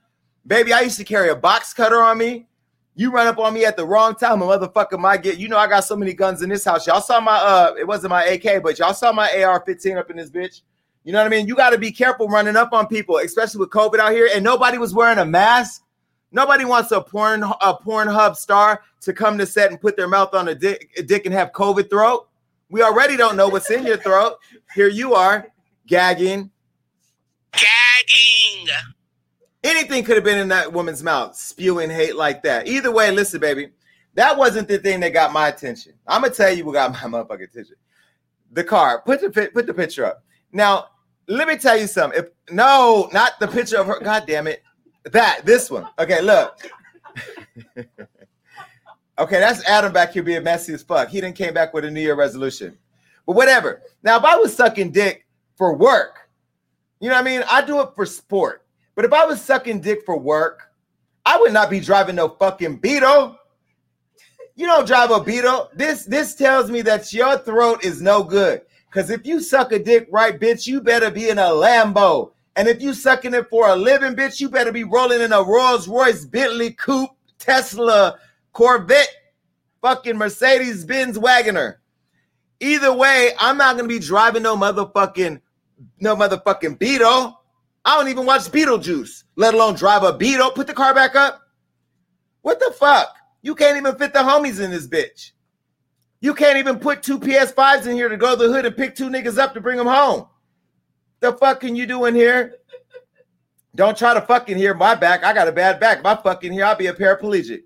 Baby, 0.47 0.73
I 0.73 0.81
used 0.81 0.97
to 0.97 1.03
carry 1.03 1.29
a 1.29 1.35
box 1.35 1.73
cutter 1.73 2.01
on 2.01 2.17
me. 2.17 2.45
You 2.97 3.11
run 3.11 3.27
up 3.27 3.37
on 3.37 3.53
me 3.53 3.65
at 3.65 3.75
the 3.75 3.85
wrong 3.85 4.15
time, 4.15 4.41
a 4.41 4.45
motherfucker 4.45 4.97
might 4.97 5.21
get. 5.21 5.37
You 5.37 5.49
know, 5.49 5.57
I 5.57 5.67
got 5.67 5.81
so 5.81 5.97
many 5.97 6.13
guns 6.13 6.41
in 6.41 6.49
this 6.49 6.63
house. 6.63 6.87
Y'all 6.87 7.01
saw 7.01 7.19
my 7.19 7.35
uh, 7.35 7.73
it 7.77 7.85
wasn't 7.85 8.11
my 8.11 8.23
AK, 8.23 8.63
but 8.63 8.79
y'all 8.79 8.93
saw 8.93 9.11
my 9.11 9.27
AR-15 9.43 9.97
up 9.97 10.09
in 10.09 10.17
this 10.17 10.29
bitch. 10.29 10.61
You 11.03 11.11
know 11.11 11.19
what 11.19 11.27
I 11.27 11.29
mean? 11.29 11.45
You 11.45 11.55
got 11.55 11.69
to 11.69 11.77
be 11.77 11.91
careful 11.91 12.27
running 12.27 12.55
up 12.55 12.73
on 12.73 12.87
people, 12.87 13.17
especially 13.17 13.59
with 13.59 13.69
COVID 13.69 13.99
out 13.99 14.11
here. 14.11 14.29
And 14.33 14.43
nobody 14.43 14.77
was 14.77 14.93
wearing 14.93 15.19
a 15.19 15.25
mask. 15.25 15.83
Nobody 16.31 16.65
wants 16.65 16.91
a 16.91 17.01
porn 17.01 17.43
a 17.43 17.77
Pornhub 17.77 18.35
star 18.35 18.81
to 19.01 19.13
come 19.13 19.37
to 19.37 19.45
set 19.45 19.71
and 19.71 19.79
put 19.79 19.95
their 19.97 20.07
mouth 20.07 20.33
on 20.33 20.47
a 20.47 20.55
dick, 20.55 20.89
a 20.97 21.03
dick 21.03 21.25
and 21.25 21.33
have 21.33 21.51
COVID 21.51 21.89
throat. 21.89 22.27
We 22.69 22.81
already 22.81 23.17
don't 23.17 23.37
know 23.37 23.47
what's 23.47 23.69
in 23.69 23.85
your 23.85 23.97
throat. 23.97 24.37
Here 24.73 24.89
you 24.89 25.13
are, 25.13 25.47
gagging. 25.85 26.49
Gagging. 27.51 28.93
Anything 29.65 30.03
could 30.03 30.13
have 30.15 30.23
been 30.23 30.37
in 30.37 30.47
that 30.49 30.71
woman's 30.71 31.01
mouth, 31.01 31.35
spewing 31.35 31.89
hate 31.89 32.15
like 32.15 32.43
that. 32.43 32.67
Either 32.67 32.91
way, 32.91 33.09
listen, 33.09 33.39
baby, 33.39 33.71
that 34.13 34.37
wasn't 34.37 34.67
the 34.67 34.77
thing 34.77 34.99
that 34.99 35.11
got 35.11 35.33
my 35.33 35.47
attention. 35.47 35.93
I'm 36.05 36.21
gonna 36.21 36.35
tell 36.35 36.53
you 36.53 36.65
what 36.65 36.73
got 36.73 36.91
my 36.91 36.99
motherfucking 36.99 37.49
attention. 37.49 37.75
The 38.51 38.63
car. 38.63 39.01
Put 39.01 39.21
the 39.21 39.49
put 39.51 39.65
the 39.65 39.73
picture 39.73 40.05
up. 40.05 40.23
Now, 40.51 40.89
let 41.27 41.47
me 41.47 41.57
tell 41.57 41.75
you 41.75 41.87
something. 41.87 42.19
If 42.19 42.29
no, 42.51 43.09
not 43.11 43.39
the 43.39 43.47
picture 43.47 43.79
of 43.79 43.87
her. 43.87 43.99
God 43.99 44.25
damn 44.27 44.45
it. 44.45 44.61
That 45.05 45.47
this 45.47 45.71
one. 45.71 45.87
Okay, 45.97 46.21
look. 46.21 46.59
okay, 49.17 49.39
that's 49.39 49.67
Adam 49.67 49.91
back 49.91 50.13
here 50.13 50.21
being 50.21 50.43
messy 50.43 50.73
as 50.73 50.83
fuck. 50.83 51.09
He 51.09 51.19
didn't 51.19 51.37
came 51.37 51.55
back 51.55 51.73
with 51.73 51.85
a 51.85 51.91
New 51.91 52.01
Year 52.01 52.15
resolution. 52.15 52.77
But 53.25 53.35
whatever. 53.35 53.81
Now, 54.03 54.17
if 54.17 54.25
I 54.25 54.35
was 54.35 54.55
sucking 54.55 54.91
dick 54.91 55.25
for 55.57 55.75
work, 55.75 56.29
you 56.99 57.09
know 57.09 57.15
what 57.15 57.21
I 57.21 57.25
mean? 57.25 57.43
I 57.49 57.65
do 57.65 57.81
it 57.81 57.89
for 57.95 58.05
sport. 58.05 58.64
But 58.95 59.05
if 59.05 59.13
I 59.13 59.25
was 59.25 59.41
sucking 59.41 59.81
dick 59.81 60.03
for 60.05 60.17
work, 60.17 60.71
I 61.25 61.37
would 61.39 61.53
not 61.53 61.69
be 61.69 61.79
driving 61.79 62.15
no 62.15 62.29
fucking 62.29 62.77
Beetle. 62.77 63.37
You 64.55 64.67
don't 64.67 64.87
drive 64.87 65.11
a 65.11 65.21
Beetle. 65.21 65.69
This 65.73 66.05
this 66.05 66.35
tells 66.35 66.71
me 66.71 66.81
that 66.83 67.11
your 67.11 67.37
throat 67.39 67.83
is 67.83 68.01
no 68.01 68.23
good. 68.23 68.61
Cause 68.91 69.09
if 69.09 69.25
you 69.25 69.41
suck 69.41 69.73
a 69.73 69.79
dick 69.79 70.07
right, 70.09 70.39
bitch, 70.39 70.65
you 70.65 70.79
better 70.79 71.11
be 71.11 71.27
in 71.27 71.37
a 71.37 71.41
Lambo. 71.41 72.31
And 72.55 72.69
if 72.69 72.81
you 72.81 72.93
sucking 72.93 73.33
it 73.33 73.49
for 73.49 73.67
a 73.67 73.75
living, 73.75 74.15
bitch, 74.15 74.39
you 74.39 74.47
better 74.47 74.71
be 74.71 74.85
rolling 74.85 75.19
in 75.19 75.33
a 75.33 75.43
Rolls 75.43 75.89
Royce, 75.89 76.23
Bentley 76.23 76.71
Coupe, 76.71 77.09
Tesla, 77.37 78.17
Corvette, 78.53 79.13
fucking 79.81 80.17
Mercedes 80.17 80.85
Benz 80.85 81.19
Wagoner. 81.19 81.81
Either 82.61 82.93
way, 82.93 83.33
I'm 83.37 83.57
not 83.57 83.75
gonna 83.75 83.89
be 83.89 83.99
driving 83.99 84.43
no 84.43 84.55
motherfucking 84.55 85.41
no 85.99 86.15
motherfucking 86.15 86.79
Beetle. 86.79 87.41
I 87.85 87.97
don't 87.97 88.09
even 88.09 88.25
watch 88.25 88.41
Beetlejuice, 88.41 89.23
let 89.35 89.53
alone 89.53 89.75
drive 89.75 90.03
a 90.03 90.11
Beetle. 90.11 90.51
Put 90.51 90.67
the 90.67 90.73
car 90.73 90.93
back 90.93 91.15
up. 91.15 91.41
What 92.41 92.59
the 92.59 92.73
fuck? 92.77 93.15
You 93.43 93.53
can't 93.53 93.77
even 93.77 93.95
fit 93.95 94.11
the 94.11 94.19
homies 94.19 94.59
in 94.59 94.71
this 94.71 94.87
bitch. 94.87 95.31
You 96.19 96.33
can't 96.33 96.57
even 96.57 96.79
put 96.79 97.03
two 97.03 97.19
PS5s 97.19 97.85
in 97.85 97.95
here 97.95 98.09
to 98.09 98.17
go 98.17 98.35
to 98.35 98.47
the 98.47 98.51
hood 98.51 98.65
and 98.65 98.75
pick 98.75 98.95
two 98.95 99.09
niggas 99.09 99.37
up 99.37 99.53
to 99.53 99.61
bring 99.61 99.77
them 99.77 99.85
home. 99.85 100.27
The 101.19 101.33
fuck 101.33 101.59
can 101.59 101.75
you 101.75 101.85
do 101.85 102.05
in 102.05 102.15
here? 102.15 102.55
Don't 103.75 103.97
try 103.97 104.13
to 104.13 104.21
fucking 104.21 104.57
hear 104.57 104.73
my 104.73 104.95
back. 104.95 105.23
I 105.23 105.33
got 105.33 105.47
a 105.47 105.51
bad 105.51 105.79
back. 105.79 105.99
If 105.99 106.05
I 106.05 106.15
fucking 106.15 106.51
here, 106.51 106.65
I'll 106.65 106.75
be 106.75 106.87
a 106.87 106.93
paraplegic. 106.93 107.63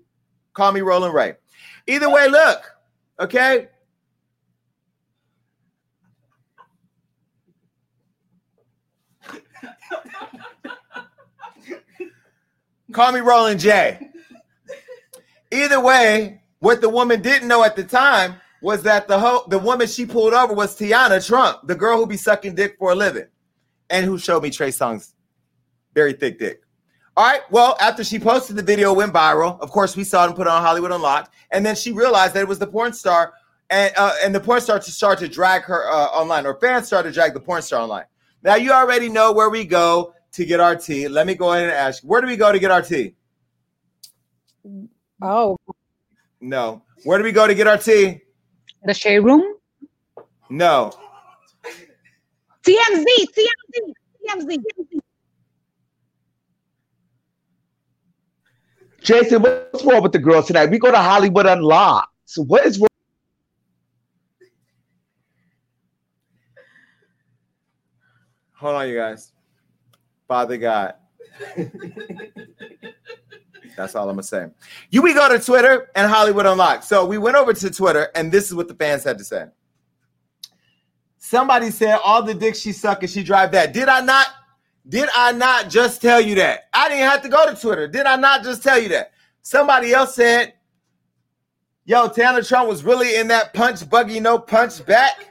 Call 0.52 0.72
me 0.72 0.80
Rolling 0.80 1.12
Ray. 1.12 1.34
Either 1.86 2.10
way, 2.10 2.28
look, 2.28 2.62
okay? 3.18 3.68
Call 12.92 13.12
me 13.12 13.20
Rolling 13.20 13.58
J. 13.58 14.10
Either 15.52 15.80
way, 15.80 16.42
what 16.60 16.80
the 16.80 16.88
woman 16.88 17.22
didn't 17.22 17.48
know 17.48 17.64
at 17.64 17.76
the 17.76 17.84
time 17.84 18.36
was 18.62 18.82
that 18.82 19.08
the 19.08 19.18
ho- 19.18 19.44
the 19.48 19.58
woman 19.58 19.86
she 19.86 20.06
pulled 20.06 20.34
over 20.34 20.52
was 20.52 20.78
Teanna 20.78 21.24
Trump, 21.26 21.66
the 21.66 21.74
girl 21.74 21.98
who 21.98 22.06
be 22.06 22.16
sucking 22.16 22.54
dick 22.54 22.76
for 22.78 22.92
a 22.92 22.94
living, 22.94 23.26
and 23.88 24.04
who 24.04 24.18
showed 24.18 24.42
me 24.42 24.50
Trey 24.50 24.68
Songz 24.68 25.14
very 25.94 26.12
thick 26.12 26.38
dick. 26.38 26.62
All 27.16 27.26
right. 27.26 27.42
Well, 27.50 27.76
after 27.80 28.04
she 28.04 28.18
posted 28.18 28.56
the 28.56 28.62
video, 28.62 28.92
went 28.92 29.12
viral. 29.12 29.60
Of 29.60 29.70
course, 29.70 29.96
we 29.96 30.04
saw 30.04 30.24
it 30.24 30.28
and 30.28 30.36
put 30.36 30.46
it 30.46 30.50
on 30.50 30.62
Hollywood 30.62 30.92
Unlocked, 30.92 31.34
and 31.50 31.64
then 31.66 31.74
she 31.74 31.92
realized 31.92 32.34
that 32.34 32.40
it 32.40 32.48
was 32.48 32.58
the 32.58 32.66
porn 32.66 32.92
star, 32.92 33.34
and 33.68 33.92
uh, 33.96 34.14
and 34.24 34.34
the 34.34 34.40
porn 34.40 34.60
star 34.60 34.78
to 34.78 34.90
start 34.90 35.18
to 35.18 35.28
drag 35.28 35.62
her 35.62 35.90
uh, 35.90 36.06
online, 36.06 36.46
or 36.46 36.58
fans 36.60 36.86
started 36.86 37.10
to 37.10 37.14
drag 37.14 37.34
the 37.34 37.40
porn 37.40 37.62
star 37.62 37.80
online. 37.80 38.04
Now 38.42 38.54
you 38.54 38.72
already 38.72 39.08
know 39.08 39.32
where 39.32 39.50
we 39.50 39.64
go 39.64 40.14
to 40.32 40.44
get 40.44 40.60
our 40.60 40.76
tea. 40.76 41.08
Let 41.08 41.26
me 41.26 41.34
go 41.34 41.52
ahead 41.52 41.64
and 41.64 41.72
ask, 41.72 42.02
where 42.02 42.20
do 42.20 42.26
we 42.26 42.36
go 42.36 42.52
to 42.52 42.58
get 42.58 42.70
our 42.70 42.82
tea? 42.82 43.14
Oh, 45.22 45.56
No. 46.40 46.82
Where 47.04 47.18
do 47.18 47.24
we 47.24 47.32
go 47.32 47.46
to 47.46 47.54
get 47.54 47.66
our 47.66 47.78
tea? 47.78 48.20
the 48.84 48.94
shade 48.94 49.20
room? 49.20 49.42
No. 50.48 50.92
TMZ, 52.62 53.04
TMZ, 53.04 53.92
TMZ. 54.26 54.56
TMZ. 54.56 55.00
Jason, 59.02 59.42
what's 59.42 59.84
wrong 59.84 60.02
with 60.02 60.12
the 60.12 60.18
girls 60.18 60.46
tonight? 60.46 60.70
We 60.70 60.78
go 60.78 60.90
to 60.90 60.98
Hollywood 60.98 61.46
Unlocked. 61.46 62.08
So 62.26 62.42
what 62.44 62.66
is 62.66 62.78
wrong? 62.78 62.86
Hold 68.54 68.74
on, 68.76 68.88
you 68.88 68.96
guys. 68.96 69.32
Father 70.30 70.56
God. 70.58 70.94
That's 73.76 73.96
all 73.96 74.08
I'm 74.08 74.14
gonna 74.14 74.22
say. 74.22 74.46
You 74.90 75.02
we 75.02 75.12
go 75.12 75.28
to 75.28 75.44
Twitter 75.44 75.90
and 75.96 76.08
Hollywood 76.08 76.46
Unlocked. 76.46 76.84
So 76.84 77.04
we 77.04 77.18
went 77.18 77.34
over 77.34 77.52
to 77.52 77.68
Twitter, 77.68 78.10
and 78.14 78.30
this 78.30 78.46
is 78.46 78.54
what 78.54 78.68
the 78.68 78.74
fans 78.74 79.02
had 79.02 79.18
to 79.18 79.24
say. 79.24 79.46
Somebody 81.18 81.72
said 81.72 81.98
all 82.04 82.22
the 82.22 82.32
dick 82.32 82.54
she 82.54 82.70
suck 82.70 83.02
and 83.02 83.10
she 83.10 83.24
drive 83.24 83.50
that. 83.50 83.72
Did 83.72 83.88
I 83.88 84.02
not? 84.02 84.28
Did 84.88 85.08
I 85.16 85.32
not 85.32 85.68
just 85.68 86.00
tell 86.00 86.20
you 86.20 86.36
that? 86.36 86.68
I 86.72 86.88
didn't 86.88 87.10
have 87.10 87.22
to 87.22 87.28
go 87.28 87.52
to 87.52 87.60
Twitter. 87.60 87.88
Did 87.88 88.06
I 88.06 88.14
not 88.14 88.44
just 88.44 88.62
tell 88.62 88.80
you 88.80 88.88
that? 88.90 89.10
Somebody 89.42 89.92
else 89.92 90.14
said, 90.14 90.54
"Yo, 91.84 92.06
Tanner 92.06 92.44
Trump 92.44 92.68
was 92.68 92.84
really 92.84 93.16
in 93.16 93.26
that 93.28 93.52
punch 93.52 93.90
buggy, 93.90 94.20
no 94.20 94.38
punch 94.38 94.86
back." 94.86 95.26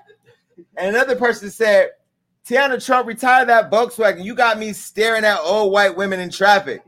And 0.75 0.93
another 0.93 1.15
person 1.15 1.49
said, 1.49 1.91
Teanna 2.49 2.83
Trump 2.83 3.07
retired 3.07 3.47
that 3.49 3.69
Volkswagen. 3.69 4.23
You 4.23 4.33
got 4.33 4.57
me 4.57 4.73
staring 4.73 5.23
at 5.23 5.39
old 5.41 5.71
white 5.71 5.95
women 5.95 6.19
in 6.19 6.31
traffic. 6.31 6.81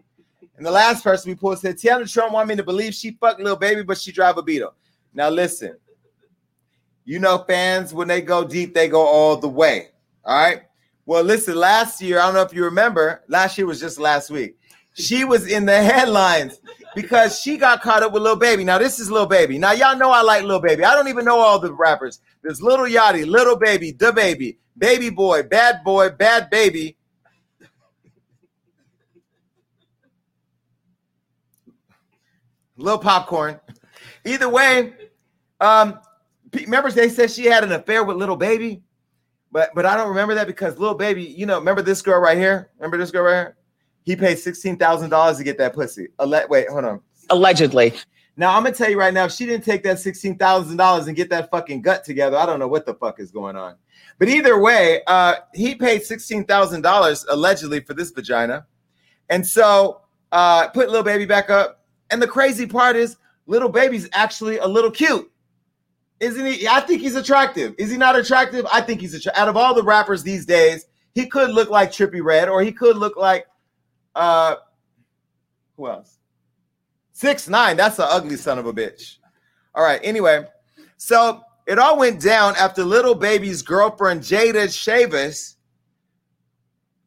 And 0.58 0.66
the 0.66 0.72
last 0.72 1.04
person 1.04 1.30
we 1.30 1.36
pulled 1.36 1.60
said, 1.60 1.78
Teanna 1.78 2.12
Trump 2.12 2.34
want 2.34 2.50
me 2.50 2.56
to 2.56 2.64
believe 2.64 2.96
she 2.96 3.12
fucked 3.12 3.40
little 3.40 3.58
baby, 3.58 3.84
but 3.84 4.00
she 4.00 4.12
drive 4.12 4.38
a 4.38 4.42
Beetle. 4.42 4.74
Now 5.14 5.30
listen, 5.30 5.78
you 7.06 7.20
know, 7.20 7.46
fans, 7.48 7.94
when 7.94 8.08
they 8.08 8.22
go 8.22 8.44
deep, 8.44 8.74
they 8.74 8.88
go 8.88 9.06
all 9.06 9.38
the 9.38 9.48
way. 9.48 9.90
All 10.26 10.36
right. 10.36 10.64
Well, 11.06 11.24
listen, 11.24 11.56
last 11.56 12.02
year, 12.02 12.20
I 12.20 12.26
don't 12.26 12.34
know 12.34 12.42
if 12.42 12.54
you 12.54 12.64
remember, 12.64 13.24
last 13.28 13.56
year 13.58 13.68
was 13.68 13.80
just 13.80 14.00
last 14.00 14.32
week. 14.32 14.58
She 14.94 15.26
was 15.26 15.48
in 15.48 15.66
the 15.66 15.84
headlines 15.84 16.60
because 16.96 17.40
she 17.40 17.58
got 17.58 17.82
caught 17.82 18.04
up 18.04 18.12
with 18.12 18.24
Lil 18.24 18.36
Baby. 18.36 18.64
Now, 18.64 18.78
this 18.78 19.00
is 19.00 19.10
Lil 19.10 19.26
Baby. 19.26 19.58
Now, 19.58 19.72
y'all 19.72 19.98
know 19.98 20.12
I 20.12 20.22
like 20.22 20.44
Lil 20.44 20.60
Baby. 20.60 20.84
I 20.84 20.94
don't 20.94 21.08
even 21.08 21.26
know 21.26 21.40
all 21.40 21.60
the 21.60 21.74
rappers. 21.74 22.20
There's 22.42 22.62
Little 22.62 22.86
Yachty, 22.86 23.26
Little 23.26 23.58
Baby, 23.58 23.92
The 23.92 24.12
Baby, 24.12 24.58
Baby 24.78 25.10
Boy, 25.10 25.44
Bad 25.44 25.84
Boy, 25.84 26.10
Bad 26.10 26.50
Baby. 26.50 26.98
Little 32.78 33.00
Popcorn. 33.00 33.60
Either 34.26 34.50
way, 34.50 34.94
um, 35.60 36.00
remember 36.54 36.92
they 36.92 37.10
said 37.10 37.30
she 37.30 37.46
had 37.46 37.64
an 37.64 37.72
affair 37.72 38.04
with 38.04 38.18
Little 38.18 38.36
Baby? 38.36 38.82
But 39.52 39.72
but 39.76 39.86
I 39.86 39.98
don't 39.98 40.10
remember 40.10 40.34
that 40.36 40.48
because 40.48 40.80
Little 40.80 40.96
Baby, 40.96 41.24
you 41.24 41.46
know, 41.46 41.60
remember 41.60 41.82
this 41.82 42.02
girl 42.02 42.20
right 42.20 42.38
here? 42.38 42.72
Remember 42.78 42.98
this 42.98 43.12
girl 43.12 43.24
right 43.24 43.32
here? 43.34 43.58
He 44.04 44.16
paid 44.16 44.40
sixteen 44.40 44.78
thousand 44.78 45.10
dollars 45.10 45.38
to 45.38 45.44
get 45.44 45.58
that 45.60 45.74
pussy. 45.74 46.08
Ele- 46.20 46.48
wait, 46.50 46.70
hold 46.70 46.86
on. 46.86 47.02
Allegedly. 47.30 47.94
Now 48.38 48.56
I'm 48.56 48.64
gonna 48.64 48.76
tell 48.76 48.90
you 48.90 48.98
right 48.98 49.14
now, 49.14 49.26
if 49.26 49.32
she 49.32 49.46
didn't 49.46 49.66
take 49.66 49.84
that 49.84 50.00
sixteen 50.00 50.38
thousand 50.38 50.78
dollars 50.78 51.08
and 51.08 51.16
get 51.16 51.30
that 51.30 51.52
fucking 51.52 51.82
gut 51.82 52.04
together, 52.04 52.38
I 52.38 52.46
don't 52.46 52.60
know 52.60 52.68
what 52.68 52.86
the 52.86 52.94
fuck 52.96 53.20
is 53.20 53.32
going 53.32 53.56
on. 53.56 53.76
But 54.18 54.30
either 54.30 54.60
way, 54.60 55.02
uh, 55.08 55.36
he 55.54 55.76
paid 55.76 56.04
sixteen 56.04 56.46
thousand 56.46 56.82
dollars 56.82 57.26
allegedly 57.30 57.82
for 57.82 57.94
this 57.94 58.12
vagina, 58.12 58.66
and 59.30 59.46
so 59.46 60.02
uh, 60.32 60.70
put 60.70 60.90
little 60.90 61.04
baby 61.04 61.26
back 61.26 61.50
up. 61.50 61.86
And 62.10 62.22
the 62.22 62.28
crazy 62.28 62.66
part 62.66 62.96
is, 62.96 63.18
little 63.46 63.70
baby's 63.70 64.10
actually 64.14 64.58
a 64.58 64.68
little 64.68 64.92
cute, 64.92 65.32
isn't 66.20 66.46
he? 66.46 66.68
I 66.68 66.82
think 66.82 67.02
he's 67.02 67.16
attractive. 67.16 67.76
Is 67.78 67.92
he 67.92 67.98
not 67.98 68.18
attractive? 68.18 68.66
I 68.72 68.82
think 68.82 69.02
he's 69.02 69.14
attractive. 69.14 69.42
Out 69.42 69.50
of 69.50 69.58
all 69.58 69.74
the 69.74 69.84
rappers 69.84 70.24
these 70.24 70.46
days, 70.46 70.88
he 71.14 71.28
could 71.28 71.52
look 71.52 71.70
like 71.70 71.92
Trippie 71.92 72.24
Redd, 72.24 72.50
or 72.50 72.64
he 72.64 72.72
could 72.72 72.98
look 72.98 73.18
like 73.18 73.46
uh, 74.16 74.56
who 75.78 75.88
else? 75.88 76.18
Six 77.12 77.48
nine. 77.48 77.78
That's 77.78 78.00
an 78.00 78.08
ugly 78.10 78.36
son 78.36 78.60
of 78.60 78.66
a 78.66 78.74
bitch. 78.74 79.18
All 79.76 79.84
right. 79.84 80.00
Anyway, 80.04 80.46
so 80.98 81.42
it 81.68 81.80
all 81.80 81.98
went 81.98 82.22
down 82.22 82.56
after 82.58 82.84
little 82.84 83.16
baby's 83.16 83.62
girlfriend 83.62 84.22
Jayda 84.22 84.74
Cheaves. 84.74 85.58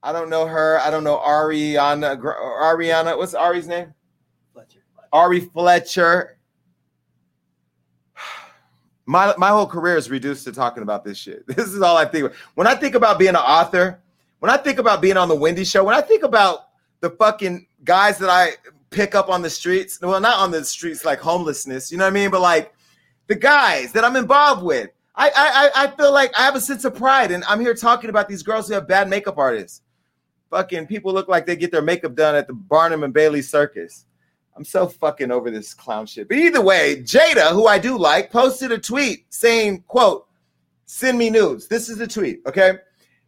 I 0.03 0.13
don't 0.13 0.29
know 0.29 0.47
her. 0.47 0.79
I 0.81 0.91
don't 0.91 1.05
know 1.05 1.17
Ariana. 1.19 2.21
Ariana. 2.21 3.17
What's 3.17 3.35
Ari's 3.35 3.67
name? 3.67 3.95
Fletcher. 4.53 4.81
Ari 5.13 5.41
Fletcher. 5.41 6.39
My 9.07 9.35
my 9.37 9.49
whole 9.49 9.67
career 9.67 9.97
is 9.97 10.11
reduced 10.11 10.45
to 10.45 10.53
talking 10.53 10.83
about 10.83 11.05
this 11.05 11.19
shit. 11.19 11.45
This 11.47 11.69
is 11.69 11.83
all 11.83 11.97
I 11.97 12.05
think. 12.05 12.33
When 12.55 12.67
I 12.67 12.75
think 12.75 12.95
about 12.95 13.19
being 13.19 13.31
an 13.31 13.37
author, 13.37 14.01
when 14.41 14.51
I 14.51 14.57
think 14.57 14.79
about 14.79 15.01
being 15.01 15.17
on 15.17 15.29
the 15.29 15.35
Wendy 15.35 15.65
show, 15.65 15.85
when 15.85 15.95
I 15.95 16.01
think 16.01 16.23
about 16.23 16.69
the 17.05 17.11
fucking 17.11 17.67
guys 17.85 18.17
that 18.17 18.31
I 18.31 18.53
pick 18.89 19.15
up 19.15 19.29
on 19.29 19.43
the 19.43 19.51
streets, 19.51 19.99
well, 20.01 20.21
not 20.21 20.39
on 20.39 20.51
the 20.51 20.65
streets 20.65 21.05
like 21.05 21.21
homelessness, 21.21 21.93
you 21.93 21.99
know 21.99 22.05
what 22.05 22.13
I 22.13 22.15
mean, 22.15 22.31
but 22.31 22.41
like 22.41 22.73
the 23.27 23.35
guys 23.35 23.93
that 23.93 24.07
I'm 24.07 24.17
involved 24.17 24.63
with. 24.63 24.89
I 25.15 25.31
I 25.37 25.85
I 25.85 25.87
feel 25.89 26.13
like 26.13 26.33
I 26.37 26.43
have 26.43 26.57
a 26.57 26.61
sense 26.61 26.85
of 26.87 26.95
pride, 26.95 27.31
and 27.31 27.45
I'm 27.45 27.61
here 27.61 27.75
talking 27.75 28.09
about 28.09 28.27
these 28.27 28.43
girls 28.43 28.67
who 28.67 28.75
have 28.75 28.89
bad 28.89 29.09
makeup 29.09 29.37
artists. 29.37 29.83
Fucking 30.51 30.87
people 30.87 31.13
look 31.13 31.29
like 31.29 31.45
they 31.45 31.57
get 31.57 31.71
their 31.71 31.83
makeup 31.83 32.15
done 32.15 32.35
at 32.35 32.47
the 32.47 32.55
Barnum 32.55 33.05
and 33.05 33.13
Bailey 33.13 33.43
Circus. 33.43 34.07
I'm 34.57 34.65
so 34.65 34.89
fucking 34.89 35.31
over 35.31 35.51
this 35.51 35.75
clown 35.75 36.07
shit. 36.07 36.29
But 36.29 36.39
either 36.39 36.63
way, 36.63 37.03
Jayda, 37.03 37.53
who 37.53 37.67
I 37.67 37.79
do 37.79 37.99
like, 37.99 38.33
posted 38.33 38.73
a 38.73 38.79
tweet 38.79 39.27
saying, 39.29 39.85
quote, 39.89 40.27
send 40.87 41.19
me 41.19 41.29
nudes. 41.29 41.69
This 41.69 41.89
is 41.89 41.99
the 41.99 42.07
tweet, 42.07 42.41
okay? 42.47 42.79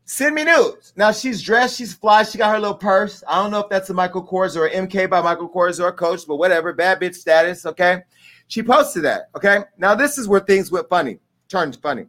Send 0.09 0.37
me 0.37 0.45
nudes. 0.45 0.92
Now 0.97 1.11
she's 1.11 1.42
dressed, 1.42 1.77
she's 1.77 1.92
fly, 1.92 2.23
she 2.23 2.38
got 2.38 2.53
her 2.53 2.61
little 2.61 2.77
purse. 2.77 3.25
I 3.29 3.42
don't 3.42 3.51
know 3.51 3.59
if 3.59 3.69
that's 3.69 3.90
a 3.90 3.95
Michael 3.95 4.25
Kors 4.25 4.57
or 4.57 4.71
MK 4.71 5.11
by 5.11 5.21
Michael 5.21 5.49
Kors 5.49 5.81
or 5.81 5.88
a 5.88 5.92
coach, 5.92 6.23
but 6.29 6.37
whatever. 6.37 6.73
Bad 6.73 7.01
bitch 7.01 7.16
status, 7.16 7.66
okay? 7.66 8.03
She 8.47 8.62
posted 8.62 9.03
that, 9.03 9.31
okay? 9.37 9.64
Now 9.79 9.97
this 9.97 10.16
is 10.16 10.29
where 10.29 10.38
things 10.38 10.71
went 10.71 10.88
funny, 10.88 11.19
turned 11.49 11.77
funny. 11.83 12.07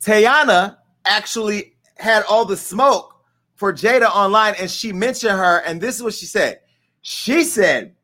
Tayana 0.00 0.78
actually 1.04 1.74
had 1.96 2.24
all 2.28 2.44
the 2.44 2.56
smoke 2.56 3.14
for 3.54 3.72
Jayda 3.72 4.10
online, 4.10 4.54
and 4.58 4.68
she 4.68 4.92
mentioned 4.92 5.36
her, 5.36 5.58
and 5.58 5.80
this 5.80 5.94
is 5.94 6.02
what 6.02 6.14
she 6.14 6.26
said. 6.26 6.60
She 7.02 7.44
said, 7.44 7.94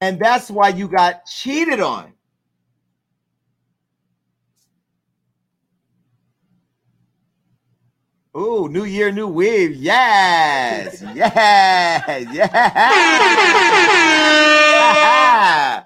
and 0.00 0.20
that's 0.20 0.52
why 0.52 0.68
you 0.68 0.86
got 0.86 1.26
cheated 1.26 1.80
on. 1.80 2.12
Ooh, 8.36 8.68
new 8.68 8.84
year, 8.84 9.10
new 9.10 9.26
wave. 9.26 9.74
Yes, 9.74 11.02
yes, 11.14 12.26
yes. 14.94 15.84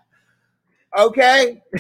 okay. 0.98 1.62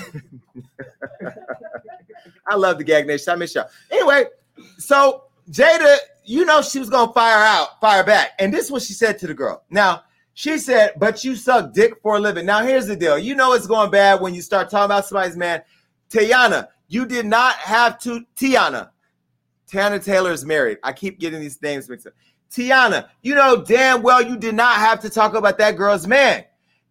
I 2.48 2.56
love 2.56 2.78
the 2.78 2.84
gag 2.84 3.06
nation. 3.06 3.32
I 3.32 3.36
miss 3.36 3.54
y'all. 3.54 3.68
Anyway, 3.90 4.24
so 4.78 5.24
Jayda, 5.50 5.96
you 6.24 6.46
know 6.46 6.62
she 6.62 6.78
was 6.78 6.88
gonna 6.88 7.12
fire 7.12 7.44
out, 7.44 7.78
fire 7.80 8.02
back, 8.02 8.30
and 8.38 8.52
this 8.52 8.66
is 8.66 8.70
what 8.70 8.82
she 8.82 8.94
said 8.94 9.18
to 9.18 9.26
the 9.26 9.34
girl. 9.34 9.64
Now 9.68 10.04
she 10.32 10.56
said, 10.56 10.92
"But 10.96 11.22
you 11.24 11.36
suck 11.36 11.74
dick 11.74 11.92
for 12.02 12.16
a 12.16 12.20
living." 12.20 12.46
Now 12.46 12.62
here's 12.62 12.86
the 12.86 12.96
deal. 12.96 13.18
You 13.18 13.34
know 13.34 13.52
it's 13.52 13.66
going 13.66 13.90
bad 13.90 14.22
when 14.22 14.34
you 14.34 14.40
start 14.40 14.70
talking 14.70 14.86
about 14.86 15.06
somebody's 15.06 15.36
man. 15.36 15.62
Tayana, 16.08 16.68
you 16.88 17.04
did 17.04 17.26
not 17.26 17.56
have 17.56 17.98
to. 18.00 18.24
Tiana, 18.36 18.88
Teyana 19.70 20.02
Taylor 20.02 20.32
is 20.32 20.44
married. 20.44 20.78
I 20.82 20.92
keep 20.92 21.18
getting 21.18 21.40
these 21.40 21.60
names 21.62 21.88
mixed 21.88 22.06
up. 22.06 22.12
Tiana, 22.50 23.08
you 23.22 23.34
know 23.34 23.62
damn 23.62 24.02
well 24.02 24.22
you 24.22 24.36
did 24.36 24.54
not 24.54 24.76
have 24.76 25.00
to 25.00 25.10
talk 25.10 25.34
about 25.34 25.58
that 25.58 25.76
girl's 25.76 26.06
man. 26.06 26.44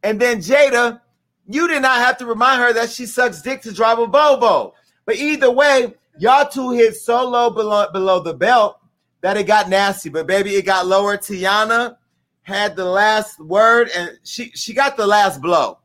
And 0.04 0.20
then 0.20 0.40
Jayda, 0.40 1.00
you 1.48 1.68
did 1.68 1.82
not 1.82 2.00
have 2.00 2.18
to 2.18 2.26
remind 2.26 2.62
her 2.62 2.74
that 2.74 2.90
she 2.90 3.06
sucks 3.06 3.42
dick 3.42 3.62
to 3.62 3.74
drive 3.74 4.00
a 4.00 4.08
Volvo. 4.08 4.74
But 5.06 5.16
either 5.16 5.52
way, 5.52 5.94
y'all 6.18 6.50
two 6.50 6.72
hit 6.72 6.96
so 6.96 7.28
low 7.28 7.50
below, 7.50 7.88
below 7.92 8.22
the 8.22 8.34
belt 8.34 8.80
that 9.22 9.38
it 9.38 9.48
got 9.48 9.70
nasty. 9.70 10.10
But 10.10 10.28
baby, 10.28 10.56
it 10.56 10.66
got 10.66 10.86
lower. 10.86 11.18
Tiana 11.18 11.98
had 12.44 12.76
the 12.76 12.86
last 12.86 13.40
word, 13.40 13.90
and 13.96 14.20
she 14.24 14.52
she 14.52 14.74
got 14.74 14.98
the 14.98 15.08
last 15.08 15.42
blow. 15.42 15.80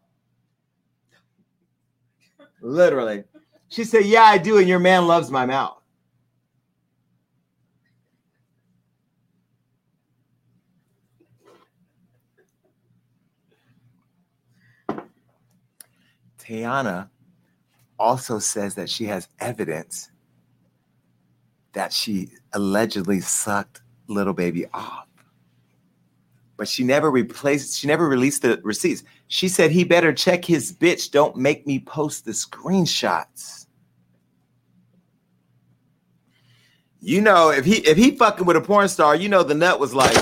Literally, 2.60 3.24
she 3.68 3.84
said, 3.84 4.04
"Yeah, 4.04 4.24
I 4.24 4.38
do," 4.38 4.58
and 4.58 4.68
your 4.68 4.80
man 4.80 5.06
loves 5.06 5.30
my 5.30 5.46
mouth. 5.46 5.77
Tayana 16.48 17.10
also 17.98 18.38
says 18.38 18.74
that 18.76 18.88
she 18.88 19.04
has 19.04 19.28
evidence 19.40 20.10
that 21.74 21.92
she 21.92 22.30
allegedly 22.54 23.20
sucked 23.20 23.82
little 24.06 24.32
baby 24.32 24.66
off. 24.72 25.06
But 26.56 26.66
she 26.66 26.82
never 26.82 27.10
replaced, 27.10 27.78
she 27.78 27.86
never 27.86 28.08
released 28.08 28.42
the 28.42 28.60
receipts. 28.64 29.04
She 29.28 29.48
said 29.48 29.70
he 29.70 29.84
better 29.84 30.12
check 30.12 30.44
his 30.44 30.72
bitch. 30.72 31.10
Don't 31.10 31.36
make 31.36 31.66
me 31.66 31.78
post 31.78 32.24
the 32.24 32.32
screenshots. 32.32 33.66
You 37.00 37.20
know, 37.20 37.50
if 37.50 37.64
he 37.64 37.76
if 37.86 37.96
he 37.96 38.16
fucking 38.16 38.44
with 38.44 38.56
a 38.56 38.60
porn 38.60 38.88
star, 38.88 39.14
you 39.14 39.28
know 39.28 39.44
the 39.44 39.54
nut 39.54 39.78
was 39.78 39.94
like. 39.94 40.16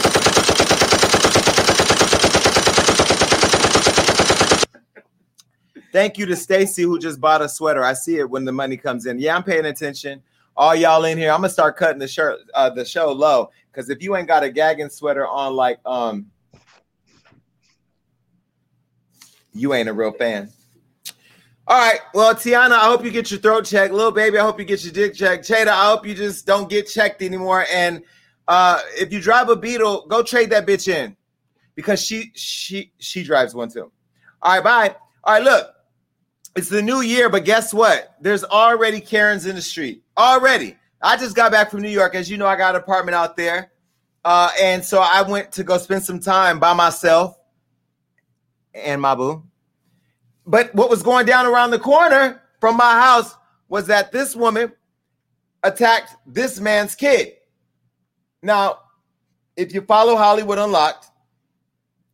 Thank 5.96 6.18
you 6.18 6.26
to 6.26 6.37
Stacy 6.37 6.82
who 6.82 6.98
just 6.98 7.22
bought 7.22 7.40
a 7.40 7.48
sweater. 7.48 7.82
I 7.82 7.94
see 7.94 8.18
it 8.18 8.28
when 8.28 8.44
the 8.44 8.52
money 8.52 8.76
comes 8.76 9.06
in. 9.06 9.18
Yeah, 9.18 9.35
I'm 9.35 9.42
paying 9.42 9.64
attention. 9.64 10.22
All 10.54 10.74
y'all 10.74 11.06
in 11.06 11.16
here, 11.16 11.30
I'm 11.30 11.38
gonna 11.38 11.48
start 11.48 11.78
cutting 11.78 11.98
the 11.98 12.06
shirt, 12.06 12.40
uh, 12.52 12.68
the 12.68 12.85
show 12.85 13.11
low, 13.12 13.50
because 13.72 13.88
if 13.88 14.02
you 14.02 14.14
ain't 14.14 14.28
got 14.28 14.44
a 14.44 14.50
gagging 14.50 14.90
sweater 14.90 15.26
on, 15.26 15.54
like 15.54 15.78
um, 15.87 16.30
you 19.54 19.72
ain't 19.72 19.88
a 19.88 19.92
real 19.94 20.12
fan. 20.12 20.50
All 21.66 21.78
right, 21.78 22.00
well, 22.12 22.35
Tiana, 22.35 22.72
I 22.72 22.90
hope 22.90 23.02
you 23.02 23.11
get 23.11 23.30
your 23.30 23.40
throat 23.40 23.64
checked. 23.64 23.94
Little 23.94 24.12
baby, 24.12 24.37
I 24.37 24.42
hope 24.42 24.59
you 24.59 24.66
get 24.66 24.85
your 24.85 24.92
dick 24.92 25.14
checked. 25.14 25.48
Jayda, 25.48 25.68
I 25.68 25.87
hope 25.87 26.06
you 26.06 26.14
just 26.14 26.44
don't 26.44 26.68
get 26.68 26.88
checked 26.88 27.22
anymore. 27.22 27.64
And 27.72 28.02
uh, 28.48 28.80
if 28.98 29.14
you 29.14 29.20
drive 29.22 29.48
a 29.48 29.56
Beetle, 29.56 30.09
go 30.09 30.22
trade 30.22 30.50
that 30.50 30.66
bitch 30.66 30.92
in 30.92 31.16
because 31.74 32.04
she 32.04 32.32
she 32.35 32.92
she 32.98 33.22
drives 33.22 33.54
one 33.54 33.70
too. 33.70 33.90
All 34.42 34.56
right, 34.56 34.62
bye. 34.62 34.96
All 35.24 35.32
right, 35.32 35.42
look, 35.42 35.72
it's 36.57 36.71
the 36.71 36.83
new 36.83 37.03
year, 37.03 37.29
but 37.29 37.45
guess 37.45 37.73
what? 37.75 38.16
There's 38.21 38.42
already 38.42 39.01
Karens 39.01 39.47
in 39.47 39.55
the 39.55 39.62
street. 39.62 40.03
Already. 40.16 40.77
I 41.03 41.16
just 41.16 41.37
got 41.37 41.53
back 41.53 41.71
from 41.71 41.83
New 41.83 41.90
York. 41.90 42.14
As 42.14 42.31
you 42.31 42.38
know, 42.38 42.47
I 42.47 42.57
got 42.57 42.75
an 42.75 42.81
apartment 42.81 43.14
out 43.14 43.37
there. 43.37 43.71
Uh, 44.25 44.51
and 44.61 44.85
so 44.85 45.01
I 45.01 45.23
went 45.23 45.53
to 45.53 45.62
go 45.62 45.79
spend 45.79 46.03
some 46.03 46.19
time 46.19 46.59
by 46.59 46.73
myself 46.73 47.38
and 48.75 49.01
my 49.01 49.14
boo. 49.14 49.45
But 50.47 50.75
what 50.75 50.90
was 50.90 51.03
going 51.03 51.27
down 51.27 51.47
around 51.47 51.71
the 51.71 51.79
corner 51.79 52.42
from 52.61 52.77
my 52.77 52.92
house 52.92 53.37
was 53.69 53.87
that 53.88 54.11
this 54.11 54.35
woman 54.35 54.73
attacked 55.62 56.14
this 56.27 56.59
man's 56.59 56.95
kid. 56.95 57.35
Now, 58.42 58.79
if 59.57 59.75
you 59.75 59.83
follow 59.83 60.16
Hollywood 60.16 60.59
Unlocked, 60.59 61.11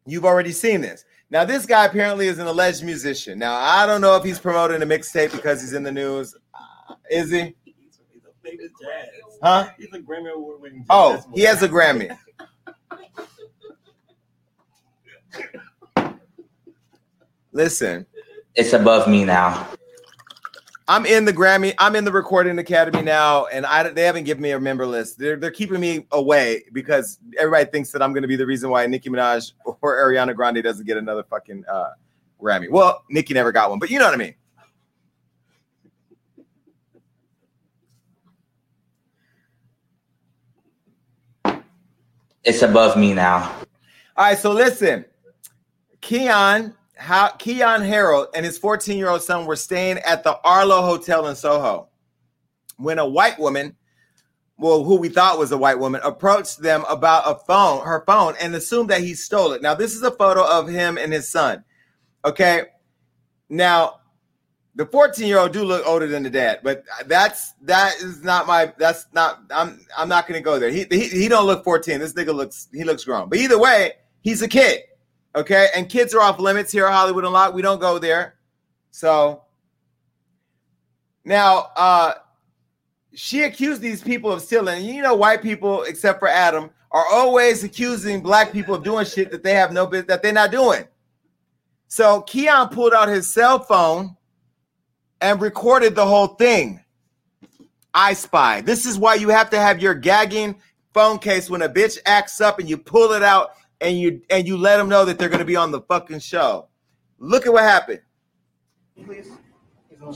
you've 0.07 0.25
already 0.25 0.53
seen 0.53 0.81
this. 0.81 1.05
Now, 1.33 1.47
this 1.47 1.65
guy 1.65 1.87
apparently 1.87 2.27
is 2.27 2.39
an 2.39 2.47
alleged 2.47 2.85
musician. 2.85 3.39
Now, 3.39 3.55
I 3.55 3.87
don't 3.87 4.03
know 4.03 4.17
if 4.17 4.23
he's 4.23 4.39
promoting 4.39 4.83
a 4.83 4.87
mixtape 4.87 5.33
because 5.33 5.63
he's 5.63 5.73
in 5.73 5.83
the 5.83 5.91
news. 5.91 6.37
Uh, 6.53 6.95
is 7.11 7.31
he? 7.31 7.55
He's 7.65 7.99
a 8.27 8.47
famous 8.47 8.71
jazz. 8.79 9.39
Huh? 9.43 9.71
He's 9.79 9.89
a 9.95 9.99
Grammy 10.01 10.31
Award 10.31 10.61
winning. 10.61 10.85
Oh, 10.91 11.25
he 11.35 11.41
has 11.45 11.63
a 11.63 11.71
Grammy. 11.71 12.15
Listen, 17.53 18.05
It's 18.55 18.75
above 18.75 19.09
me 19.09 19.25
now. 19.25 19.69
I'm 20.89 21.07
in 21.07 21.25
the 21.25 21.33
Grammy. 21.33 21.75
I'm 21.79 21.95
in 21.95 22.05
the 22.05 22.13
Recording 22.13 22.59
Academy 22.59 23.03
now, 23.03 23.47
and 23.47 23.65
I 23.65 23.89
they 23.89 24.03
haven't 24.03 24.25
given 24.25 24.43
me 24.43 24.51
a 24.51 24.61
member 24.61 24.87
list. 24.87 25.19
They're 25.19 25.37
they're 25.37 25.51
keeping 25.51 25.81
me 25.81 26.07
away 26.11 26.65
because 26.73 27.19
everybody 27.39 27.71
thinks 27.71 27.93
that 27.93 28.03
I'm 28.03 28.13
going 28.13 28.23
to 28.23 28.29
be 28.29 28.37
the 28.37 28.47
reason 28.47 28.69
why 28.69 28.87
Nicki 28.87 29.09
Minaj 29.09 29.53
or 29.65 29.97
Ariana 29.97 30.35
Grande 30.35 30.63
doesn't 30.63 30.87
get 30.87 30.97
another 30.97 31.23
fucking 31.23 31.65
uh, 31.71 31.91
Grammy. 32.41 32.69
Well, 32.69 33.05
Nicki 33.09 33.33
never 33.33 33.53
got 33.53 33.71
one, 33.71 33.79
but 33.79 33.91
you 33.91 33.99
know 33.99 34.07
what 34.07 34.15
I 34.15 34.17
mean. 34.17 34.35
It's 42.45 42.63
above 42.63 42.97
me 42.97 43.15
now. 43.15 43.43
All 44.17 44.27
right, 44.27 44.37
so 44.37 44.51
listen, 44.51 45.05
Keyon, 46.01 46.75
how 47.03 47.31
Keyon 47.31 47.85
Harrold 47.85 48.29
and 48.33 48.47
his 48.47 48.57
14 48.57 48.97
year 48.97 49.09
old 49.09 49.23
son 49.23 49.45
were 49.45 49.57
staying 49.57 49.99
at 49.99 50.23
the 50.23 50.39
Arlo 50.45 50.83
Hotel 50.83 51.27
in 51.27 51.35
Soho 51.35 51.89
when 52.77 53.01
a 53.01 53.07
white 53.07 53.41
woman, 53.41 53.75
well, 54.57 54.85
who 54.85 54.97
we 54.97 55.09
thought 55.09 55.37
was 55.37 55.51
a 55.51 55.59
white 55.59 55.81
woman, 55.81 56.01
approached 56.05 56.63
them 56.63 56.85
about 56.89 57.25
a 57.27 57.35
phone, 57.45 57.85
her 57.85 58.05
phone, 58.07 58.35
and 58.41 58.55
assumed 58.55 58.89
that 58.91 59.01
he 59.01 59.15
stole 59.15 59.51
it. 59.51 59.63
Now, 59.63 59.75
this 59.75 59.97
is 59.97 60.03
a 60.03 60.13
photo 60.13 60.49
of 60.49 60.69
him 60.69 60.97
and 60.97 61.13
his 61.13 61.29
son. 61.29 61.65
Okay, 62.25 62.67
now 63.49 63.99
the 64.77 64.87
14 64.87 65.27
year 65.27 65.39
old 65.39 65.53
do 65.53 65.65
look 65.65 65.85
older 65.85 66.07
than 66.07 66.23
the 66.23 66.31
dad, 66.31 66.61
but 66.63 66.85
that's 67.07 67.55
that 67.63 67.97
is 67.97 68.23
not 68.23 68.47
my 68.47 68.73
that's 68.79 69.09
not 69.13 69.41
I'm 69.51 69.85
I'm 69.99 70.09
not 70.09 70.29
gonna 70.29 70.41
go 70.41 70.61
there. 70.61 70.71
He 70.71 70.87
he, 70.89 71.09
he 71.09 71.29
don't 71.29 71.47
look 71.47 71.65
14. 71.65 71.99
This 71.99 72.13
nigga 72.13 72.33
looks 72.33 72.69
he 72.73 72.85
looks 72.85 73.03
grown. 73.03 73.29
But 73.29 73.41
either 73.41 73.59
way, 73.59 73.95
he's 74.21 74.41
a 74.41 74.49
kid. 74.49 74.83
Okay, 75.35 75.69
and 75.75 75.89
kids 75.89 76.15
are 76.15 76.21
off 76.21 76.39
limits 76.39 76.71
here 76.71 76.87
at 76.87 76.93
Hollywood 76.93 77.25
Unlocked. 77.25 77.55
We 77.55 77.63
don't 77.63 77.81
go 77.81 77.99
there. 77.99 78.35
So 78.91 79.45
now 81.25 81.71
uh 81.77 82.15
she 83.15 83.43
accused 83.43 83.81
these 83.81 84.03
people 84.03 84.33
of 84.33 84.43
stealing. 84.43 84.85
You 84.85 85.03
know, 85.03 85.15
white 85.15 85.43
people, 85.43 85.83
except 85.85 86.19
for 86.19 86.29
Adam, 86.29 86.71
are 86.91 87.07
always 87.11 87.65
accusing 87.65 88.23
black 88.23 88.53
people 88.53 88.75
of 88.75 88.83
doing 88.83 89.05
shit 89.05 89.31
that 89.31 89.43
they 89.43 89.55
have 89.55 89.73
no 89.73 89.87
business 89.87 90.09
that 90.09 90.23
they're 90.23 90.33
not 90.33 90.51
doing. 90.51 90.87
So 91.89 92.23
Keyon 92.23 92.71
pulled 92.71 92.95
out 92.95 93.09
his 93.09 93.27
cell 93.27 93.59
phone 93.59 94.17
and 95.21 95.41
recorded 95.41 95.95
the 95.95 96.07
whole 96.07 96.29
thing. 96.29 96.83
I 97.95 98.15
spy. 98.15 98.63
This 98.63 98.87
is 98.87 98.99
why 98.99 99.15
you 99.17 99.29
have 99.29 99.51
to 99.51 99.61
have 99.61 99.83
your 99.83 99.95
gagging 99.95 100.57
phone 100.95 101.19
case 101.19 101.51
when 101.51 101.63
a 101.63 101.69
bitch 101.69 101.99
acts 102.07 102.41
up 102.41 102.59
and 102.59 102.69
you 102.69 102.79
pull 102.79 103.13
it 103.13 103.23
out 103.23 103.53
and 103.83 103.99
you 103.99 104.23
and 104.31 104.47
you 104.47 104.57
let 104.57 104.77
them 104.79 104.89
know 104.89 105.05
that 105.05 105.19
they're 105.19 105.29
going 105.29 105.41
to 105.41 105.45
be 105.45 105.57
on 105.57 105.71
the 105.73 105.81
fucking 105.83 106.21
show. 106.21 106.69
Look 107.19 107.47
at 107.47 107.53
what 107.53 107.65
happened. 107.65 108.01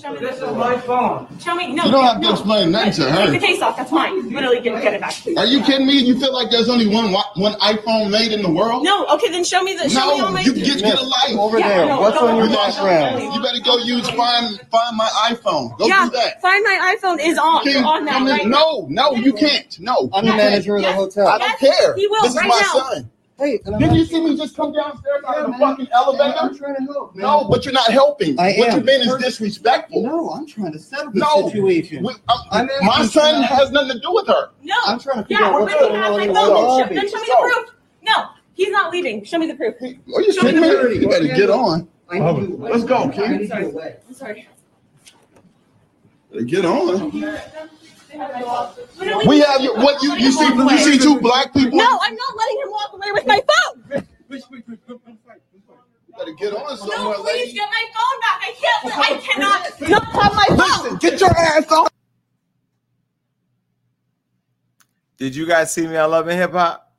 Show 0.02 0.12
me 0.12 0.18
This 0.18 0.37
is 0.38 0.42
my 0.42 0.76
phone. 0.81 1.29
Show 1.38 1.55
me. 1.55 1.72
No. 1.72 1.85
You 1.85 1.90
don't 1.92 2.05
have 2.05 2.16
to 2.16 2.22
no. 2.22 2.33
explain 2.33 2.72
nothing 2.72 2.92
to 2.94 3.02
Take 3.05 3.14
her. 3.14 3.31
the 3.31 3.38
case 3.38 3.62
off. 3.62 3.76
That's 3.76 3.92
mine. 3.92 4.31
Literally, 4.31 4.61
get, 4.61 4.83
get 4.83 4.94
it 4.94 5.00
back. 5.00 5.14
Are 5.37 5.46
you 5.46 5.62
kidding 5.62 5.87
me? 5.87 5.92
You 5.98 6.18
feel 6.18 6.33
like 6.33 6.50
there's 6.50 6.68
only 6.68 6.88
one 6.88 7.12
one 7.37 7.52
iPhone 7.61 8.11
made 8.11 8.33
in 8.33 8.42
the 8.42 8.50
world? 8.50 8.83
No. 8.83 9.07
Okay, 9.07 9.31
then 9.31 9.44
show 9.44 9.62
me 9.62 9.74
the. 9.76 9.88
Show 9.88 10.11
me 10.11 10.18
No, 10.18 10.26
all 10.26 10.33
my. 10.33 10.40
you 10.40 10.52
get 10.55 10.81
get 10.81 10.98
a 10.98 11.02
life. 11.02 11.38
Over 11.38 11.61
Yeah, 11.61 11.68
there. 11.68 11.87
no, 11.87 12.00
What's 12.00 12.16
on 12.16 12.37
your 12.37 12.46
no, 12.46 12.52
no, 12.52 12.57
background? 12.66 13.22
You 13.33 13.40
better 13.40 13.61
go 13.64 13.79
use 13.79 14.09
find 14.11 14.61
find 14.72 14.96
my 14.96 15.09
iPhone. 15.31 15.79
Go 15.79 15.87
yeah. 15.87 16.05
do 16.07 16.11
that. 16.16 16.42
Find 16.42 16.64
my 16.64 16.96
iPhone 16.98 17.18
is 17.24 17.38
on. 17.38 17.62
Can 17.62 17.72
You're 17.74 17.85
on 17.87 18.05
that 18.07 18.22
right 18.29 18.44
now. 18.44 18.59
no, 18.59 18.87
no, 18.90 19.14
you 19.14 19.33
can't. 19.35 19.79
No, 19.79 20.11
I'm 20.12 20.24
the 20.24 20.33
can't. 20.33 20.37
manager 20.37 20.76
of 20.76 20.83
the 20.83 20.88
Yes. 20.88 20.96
hotel. 20.96 21.29
I 21.29 21.38
don't 21.38 21.59
care. 21.61 21.94
He 21.94 22.09
will 22.09 22.22
this 22.22 22.31
is 22.35 22.42
my 22.42 22.48
now. 22.48 22.81
son. 22.90 23.11
Hey, 23.38 23.59
can 23.59 23.79
Didn't 23.79 23.96
you 23.96 24.07
see 24.07 24.18
me 24.25 24.35
just 24.35 24.57
come 24.57 24.72
downstairs 24.72 25.22
out 25.29 25.37
of 25.38 25.46
the 25.53 25.59
fucking 25.59 25.88
elevator? 25.92 26.38
I'm 26.40 26.57
trying 26.57 26.75
to 26.77 26.83
help, 26.90 27.14
man. 27.14 27.22
No, 27.27 27.44
but 27.44 27.66
you're 27.66 27.75
not 27.75 27.90
helping. 27.90 28.38
I 28.40 28.55
what 28.57 28.70
am. 28.70 28.77
you're 28.77 28.85
being 28.87 29.01
is 29.03 29.14
disrespectful. 29.16 30.03
No, 30.05 30.31
I'm 30.31 30.46
trying 30.46 30.72
to 30.72 30.79
settle 30.79 31.12
the 31.12 31.18
No. 31.20 31.46
situation. 31.46 32.03
We- 32.03 32.14
I'm- 32.29 32.68
I'm 32.70 32.87
my 32.87 33.05
son 33.05 33.42
has 33.42 33.70
nothing 33.72 33.90
to 33.92 33.99
do 34.01 34.11
with 34.14 34.27
her. 34.29 34.51
No. 34.62 34.75
I'm 34.87 34.99
trying 34.99 35.18
to 35.18 35.22
figure 35.25 35.37
Yeah, 35.44 35.49
out 35.49 35.53
but 35.53 35.61
what's 35.62 35.72
he 35.75 35.79
going 35.81 35.94
has 35.96 36.11
on 36.11 36.16
my 36.16 36.22
in 36.22 36.29
the 36.29 36.35
phone. 36.35 36.46
Then 36.49 36.57
show- 36.57 36.62
lobby. 36.79 36.94
Then 36.94 37.09
show 37.11 37.16
me 37.20 37.27
the 37.27 37.37
proof. 37.42 37.70
No, 38.07 38.25
he's 38.55 38.70
not 38.70 38.90
leaving. 38.92 39.25
Show 39.25 39.38
me 39.38 39.46
the 39.49 39.55
proof. 39.55 39.75
Are 39.83 39.87
you 39.87 40.33
Show 40.33 40.42
me 40.42 40.53
kidding 40.53 40.61
the 40.62 40.88
me? 40.88 40.96
You 41.01 41.09
better 41.09 41.27
get 41.27 41.51
on. 41.51 41.88
I 42.09 42.18
need 42.20 42.38
you- 42.49 42.57
Let's 42.59 42.85
go, 42.85 42.96
I 43.05 43.09
kid. 43.09 43.31
need 43.33 43.51
you 43.51 43.66
away. 43.70 43.96
I'm 44.09 44.14
sorry. 44.14 44.49
Get 46.46 46.64
on. 46.64 47.11
Literally- 48.12 49.27
We 49.29 49.40
have 49.40 49.61
your, 49.61 49.77
what 49.77 50.03
you 50.03 50.14
you 50.16 50.33
see 50.33 50.47
you 50.47 50.79
see 50.79 50.99
two 50.99 51.21
black 51.21 51.53
people. 51.53 51.79
No, 51.79 51.99
I'm 52.03 52.14
not 52.14 52.37
letting 52.37 52.61
him 52.62 52.71
walk 52.71 52.92
away 52.95 53.12
with 53.12 53.27
my 53.27 53.40
phone. 53.40 54.07
You 54.31 56.14
better 56.19 56.33
get 56.33 56.53
on 56.55 56.61
No, 56.88 57.12
please 57.23 57.25
lady. 57.25 57.53
get 57.53 57.69
my 57.69 57.85
phone 57.95 58.21
back. 58.21 58.40
I 58.40 58.55
can't. 58.61 58.99
I 58.99 59.16
cannot 59.21 59.90
not 59.90 60.05
have 60.23 60.35
my 60.35 60.47
phone. 60.57 60.83
Listen, 60.92 60.97
get 60.99 61.21
your 61.21 61.31
ass 61.31 61.71
on. 61.71 61.88
Did 65.19 65.35
you 65.37 65.47
guys 65.47 65.73
see 65.73 65.87
me 65.87 65.97
on 65.97 66.11
Love 66.11 66.29
and 66.29 66.38
Hip 66.38 66.53
Hop? 66.53 66.92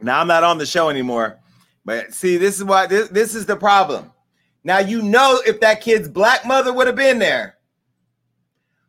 Now 0.00 0.20
I'm 0.20 0.26
not 0.26 0.44
on 0.44 0.58
the 0.58 0.66
show 0.66 0.88
anymore. 0.90 1.38
But 1.84 2.12
see, 2.14 2.36
this 2.36 2.56
is 2.56 2.64
why 2.64 2.86
this, 2.86 3.08
this 3.08 3.34
is 3.34 3.46
the 3.46 3.56
problem. 3.56 4.10
Now 4.64 4.78
you 4.78 5.02
know 5.02 5.40
if 5.46 5.60
that 5.60 5.82
kid's 5.82 6.08
black 6.08 6.46
mother 6.46 6.72
would 6.72 6.86
have 6.86 6.96
been 6.96 7.18
there, 7.18 7.58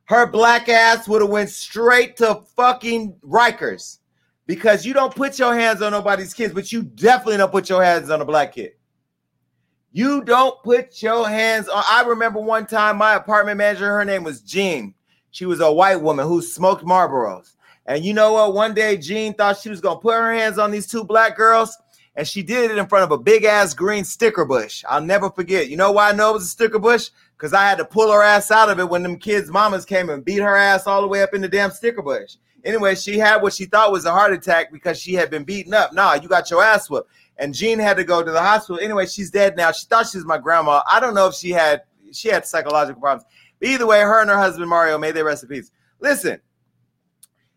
her 0.05 0.25
black 0.25 0.69
ass 0.69 1.07
would 1.07 1.21
have 1.21 1.29
went 1.29 1.49
straight 1.49 2.15
to 2.17 2.41
fucking 2.55 3.15
Rikers. 3.23 3.99
Because 4.47 4.85
you 4.85 4.93
don't 4.93 5.15
put 5.15 5.39
your 5.39 5.55
hands 5.55 5.81
on 5.81 5.91
nobody's 5.91 6.33
kids, 6.33 6.53
but 6.53 6.71
you 6.71 6.83
definitely 6.83 7.37
don't 7.37 7.51
put 7.51 7.67
your 7.67 7.83
hands 7.83 8.11
on 8.11 8.21
a 8.21 8.25
black 8.25 8.53
kid. 8.53 8.73
You 9.91 10.23
don't 10.23 10.61
put 10.61 11.01
your 11.01 11.27
hands 11.27 11.67
on. 11.67 11.83
I 11.89 12.03
remember 12.03 12.39
one 12.39 12.67
time 12.67 12.97
my 12.97 13.15
apartment 13.15 13.57
manager, 13.57 13.87
her 13.87 14.05
name 14.05 14.23
was 14.23 14.41
Jean. 14.41 14.93
She 15.31 15.45
was 15.45 15.61
a 15.61 15.71
white 15.71 15.95
woman 15.95 16.27
who 16.27 16.41
smoked 16.41 16.85
Marlboros. 16.85 17.55
And 17.87 18.05
you 18.05 18.13
know 18.13 18.33
what? 18.33 18.53
One 18.53 18.73
day 18.73 18.97
Jean 18.97 19.33
thought 19.33 19.57
she 19.57 19.69
was 19.69 19.81
gonna 19.81 19.99
put 19.99 20.13
her 20.13 20.33
hands 20.33 20.59
on 20.59 20.69
these 20.69 20.85
two 20.85 21.03
black 21.03 21.35
girls, 21.35 21.75
and 22.15 22.27
she 22.27 22.41
did 22.41 22.71
it 22.71 22.77
in 22.77 22.87
front 22.87 23.03
of 23.03 23.11
a 23.11 23.21
big 23.21 23.43
ass 23.43 23.73
green 23.73 24.05
sticker 24.05 24.45
bush. 24.45 24.83
I'll 24.87 25.01
never 25.01 25.29
forget. 25.29 25.69
You 25.69 25.77
know 25.77 25.91
why 25.91 26.09
I 26.09 26.13
know 26.13 26.31
it 26.31 26.33
was 26.33 26.43
a 26.43 26.47
sticker 26.47 26.79
bush? 26.79 27.09
Because 27.37 27.53
I 27.53 27.67
had 27.67 27.77
to 27.77 27.85
pull 27.85 28.11
her 28.11 28.23
ass 28.23 28.51
out 28.51 28.69
of 28.69 28.79
it 28.79 28.89
when 28.89 29.03
them 29.03 29.17
kids' 29.17 29.51
mamas 29.51 29.85
came 29.85 30.09
and 30.09 30.23
beat 30.23 30.39
her 30.39 30.55
ass 30.55 30.87
all 30.87 31.01
the 31.01 31.07
way 31.07 31.21
up 31.21 31.33
in 31.33 31.41
the 31.41 31.49
damn 31.49 31.71
sticker 31.71 32.01
bush. 32.01 32.37
Anyway, 32.63 32.95
she 32.95 33.19
had 33.19 33.41
what 33.41 33.53
she 33.53 33.65
thought 33.65 33.91
was 33.91 34.05
a 34.05 34.11
heart 34.11 34.33
attack 34.33 34.71
because 34.71 34.99
she 34.99 35.13
had 35.13 35.29
been 35.29 35.43
beaten 35.43 35.73
up. 35.73 35.93
Nah, 35.93 36.13
you 36.15 36.27
got 36.27 36.49
your 36.49 36.63
ass 36.63 36.89
whooped. 36.89 37.09
And 37.37 37.53
Jean 37.53 37.79
had 37.79 37.97
to 37.97 38.03
go 38.03 38.23
to 38.23 38.31
the 38.31 38.41
hospital. 38.41 38.79
Anyway, 38.81 39.05
she's 39.05 39.29
dead 39.29 39.57
now. 39.57 39.71
She 39.71 39.85
thought 39.85 40.07
she 40.07 40.17
was 40.17 40.25
my 40.25 40.37
grandma. 40.37 40.81
I 40.89 40.99
don't 40.99 41.13
know 41.13 41.27
if 41.27 41.35
she 41.35 41.51
had 41.51 41.83
she 42.11 42.29
had 42.29 42.47
psychological 42.47 43.01
problems. 43.01 43.27
But 43.59 43.69
either 43.69 43.85
way, 43.85 43.99
her 43.99 44.21
and 44.21 44.29
her 44.29 44.37
husband 44.37 44.69
Mario 44.69 44.97
made 44.97 45.15
their 45.15 45.25
recipes. 45.25 45.71
Listen, 45.99 46.39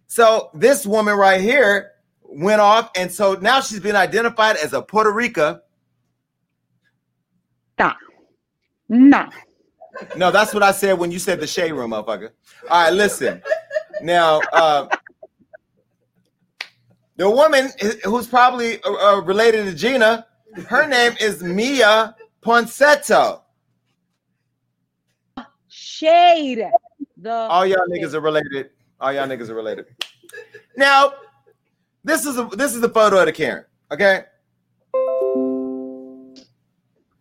so 0.09 0.51
this 0.53 0.85
woman 0.85 1.17
right 1.17 1.41
here 1.41 1.93
went 2.29 2.61
off, 2.61 2.91
and 2.95 3.11
so 3.11 3.35
now 3.35 3.61
she's 3.61 3.81
been 3.81 3.97
identified 3.97 4.57
as 4.57 4.73
a 4.75 4.83
Puerto 4.83 5.11
Rica. 5.11 5.63
Nah. 7.79 7.95
Nah. 8.89 9.31
No, 10.17 10.31
that's 10.31 10.55
what 10.55 10.63
I 10.63 10.73
said 10.73 10.99
when 10.99 11.11
you 11.11 11.19
said 11.19 11.41
the 11.41 11.47
shade 11.47 11.73
room, 11.73 11.91
motherfucker. 11.91 12.31
All 12.71 12.85
right, 12.85 12.93
listen. 12.93 13.43
Now, 14.03 14.41
uh, 14.53 14.89
the 17.17 17.29
woman 17.29 17.71
who's 18.05 18.29
probably 18.29 18.81
uh, 18.83 19.17
uh, 19.17 19.21
related 19.23 19.65
to 19.65 19.75
Gina, 19.75 20.27
her 20.67 20.87
name 20.87 21.15
is 21.21 21.43
Miya 21.43 22.15
Ponsetto. 22.43 23.43
Shade. 25.69 26.65
The 27.17 27.33
All 27.33 27.67
y'all 27.67 27.87
niggas 27.91 28.15
are 28.15 28.21
related. 28.21 28.71
All 29.01 29.13
y'all 29.13 29.27
niggas 29.27 29.49
are 29.49 29.55
related. 29.55 29.87
Now, 30.77 31.15
this 32.05 32.25
is 32.25 32.39
a 32.39 32.45
this 32.53 32.75
is 32.75 32.81
the 32.81 32.89
photo 32.89 33.21
of 33.21 33.27
the 33.27 33.33
Karen. 33.33 33.65
Okay. 33.93 34.25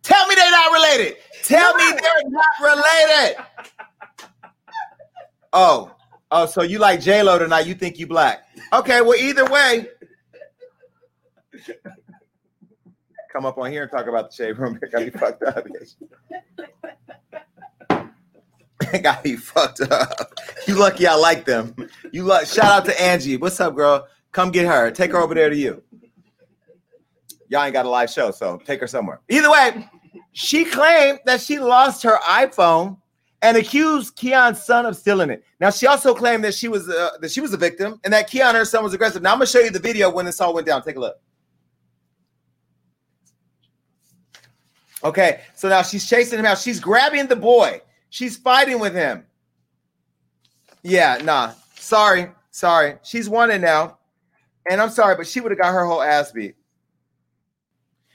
Tell 0.02 0.26
me 0.26 0.34
they're 0.34 0.50
not 0.50 0.72
related. 0.72 1.16
Tell 1.44 1.74
me 1.74 1.84
they're 1.92 2.30
not 2.30 2.46
related. 2.62 3.44
Oh, 5.52 5.94
oh, 6.30 6.46
so 6.46 6.62
you 6.62 6.78
like 6.78 7.00
J 7.00 7.22
Lo 7.22 7.38
tonight? 7.38 7.66
You 7.66 7.74
think 7.74 7.98
you 7.98 8.06
black? 8.06 8.46
Okay, 8.72 9.00
well, 9.00 9.14
either 9.14 9.44
way, 9.46 9.86
come 13.32 13.46
up 13.46 13.58
on 13.58 13.70
here 13.70 13.82
and 13.82 13.90
talk 13.90 14.06
about 14.06 14.30
the 14.30 14.36
shade 14.36 14.58
room. 14.58 14.78
It 14.82 14.92
got 14.92 15.02
me 15.02 15.10
fucked 15.10 15.42
up. 15.42 15.66
It 18.92 19.02
got 19.02 19.22
me 19.24 19.36
fucked 19.36 19.82
up. 19.82 20.32
You 20.66 20.74
lucky 20.74 21.06
I 21.06 21.14
like 21.14 21.44
them. 21.44 21.74
You 22.10 22.22
luck. 22.22 22.46
Shout 22.46 22.64
out 22.64 22.84
to 22.86 22.98
Angie. 23.02 23.36
What's 23.36 23.60
up, 23.60 23.74
girl? 23.74 24.06
Come 24.38 24.52
get 24.52 24.68
her. 24.68 24.88
Take 24.92 25.10
her 25.10 25.18
over 25.18 25.34
there 25.34 25.50
to 25.50 25.56
you. 25.56 25.82
Y'all 27.48 27.64
ain't 27.64 27.72
got 27.72 27.86
a 27.86 27.88
live 27.88 28.08
show, 28.08 28.30
so 28.30 28.56
take 28.64 28.80
her 28.80 28.86
somewhere. 28.86 29.20
Either 29.28 29.50
way, 29.50 29.90
she 30.30 30.64
claimed 30.64 31.18
that 31.26 31.40
she 31.40 31.58
lost 31.58 32.04
her 32.04 32.18
iPhone 32.18 32.98
and 33.42 33.56
accused 33.56 34.16
Keyon's 34.16 34.62
son 34.62 34.86
of 34.86 34.96
stealing 34.96 35.30
it. 35.30 35.42
Now 35.58 35.70
she 35.70 35.88
also 35.88 36.14
claimed 36.14 36.44
that 36.44 36.54
she 36.54 36.68
was 36.68 36.88
uh, 36.88 37.18
that 37.20 37.32
she 37.32 37.40
was 37.40 37.52
a 37.52 37.56
victim 37.56 37.98
and 38.04 38.12
that 38.12 38.30
Keyon 38.30 38.54
her 38.54 38.64
son 38.64 38.84
was 38.84 38.94
aggressive. 38.94 39.22
Now 39.22 39.32
I'm 39.32 39.38
gonna 39.38 39.46
show 39.46 39.58
you 39.58 39.70
the 39.70 39.80
video 39.80 40.08
when 40.08 40.24
this 40.24 40.40
all 40.40 40.54
went 40.54 40.68
down. 40.68 40.84
Take 40.84 40.94
a 40.94 41.00
look. 41.00 41.16
Okay, 45.02 45.40
so 45.56 45.68
now 45.68 45.82
she's 45.82 46.08
chasing 46.08 46.38
him 46.38 46.46
out. 46.46 46.58
She's 46.58 46.78
grabbing 46.78 47.26
the 47.26 47.34
boy. 47.34 47.80
She's 48.10 48.36
fighting 48.36 48.78
with 48.78 48.94
him. 48.94 49.26
Yeah, 50.84 51.18
nah. 51.24 51.54
Sorry, 51.74 52.30
sorry. 52.52 52.98
She's 53.02 53.28
winning 53.28 53.62
now, 53.62 53.97
and 54.70 54.80
I'm 54.80 54.90
sorry, 54.90 55.16
but 55.16 55.26
she 55.26 55.40
would 55.40 55.50
have 55.50 55.58
got 55.58 55.72
her 55.72 55.84
whole 55.84 56.02
ass 56.02 56.32
beat. 56.32 56.56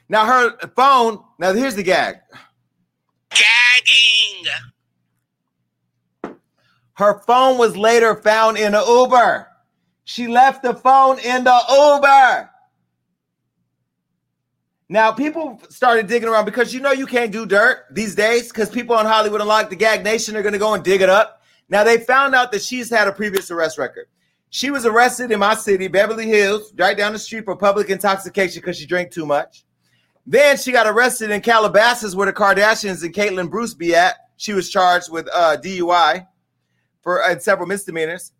Now 0.09 0.25
her 0.25 0.57
phone. 0.75 1.23
Now 1.39 1.53
here's 1.53 1.75
the 1.75 1.83
gag. 1.83 2.17
Gagging. 3.29 4.51
Her 6.95 7.19
phone 7.19 7.57
was 7.57 7.75
later 7.75 8.15
found 8.15 8.57
in 8.57 8.75
an 8.75 8.83
Uber. 8.87 9.47
She 10.03 10.27
left 10.27 10.61
the 10.61 10.75
phone 10.75 11.17
in 11.19 11.43
the 11.43 11.59
Uber. 11.69 12.49
Now 14.89 15.11
people 15.11 15.59
started 15.69 16.05
digging 16.07 16.29
around 16.29 16.45
because 16.45 16.73
you 16.73 16.79
know 16.79 16.91
you 16.91 17.07
can't 17.07 17.31
do 17.31 17.47
dirt 17.47 17.85
these 17.91 18.13
days 18.13 18.49
because 18.49 18.69
people 18.69 18.95
on 18.95 19.05
Hollywood 19.05 19.41
Unlocked 19.41 19.71
the 19.71 19.75
Gag 19.75 20.03
Nation 20.03 20.35
are 20.35 20.43
going 20.43 20.53
to 20.53 20.59
go 20.59 20.75
and 20.75 20.83
dig 20.83 21.01
it 21.01 21.09
up. 21.09 21.41
Now 21.69 21.83
they 21.83 21.97
found 21.97 22.35
out 22.35 22.51
that 22.51 22.61
she's 22.61 22.89
had 22.89 23.07
a 23.07 23.11
previous 23.11 23.49
arrest 23.49 23.79
record. 23.79 24.05
She 24.53 24.69
was 24.69 24.85
arrested 24.85 25.31
in 25.31 25.39
my 25.39 25.55
city, 25.55 25.87
Beverly 25.87 26.27
Hills, 26.27 26.75
right 26.77 26.95
down 26.95 27.13
the 27.13 27.17
street 27.17 27.43
for 27.43 27.55
public 27.55 27.89
intoxication 27.89 28.61
because 28.61 28.77
she 28.77 28.85
drank 28.85 29.09
too 29.09 29.25
much. 29.25 29.65
Then 30.27 30.57
she 30.57 30.71
got 30.71 30.85
arrested 30.85 31.31
in 31.31 31.41
Calabasas 31.41 32.15
where 32.15 32.27
the 32.27 32.33
Kardashians 32.33 33.03
and 33.03 33.11
Caitlyn 33.11 33.49
Bruce 33.49 33.73
be 33.73 33.95
at. 33.95 34.13
She 34.37 34.53
was 34.53 34.69
charged 34.69 35.11
with 35.11 35.27
uh, 35.33 35.57
DUI 35.57 36.27
for 37.01 37.23
uh, 37.23 37.39
several 37.39 37.67
misdemeanors 37.67 38.31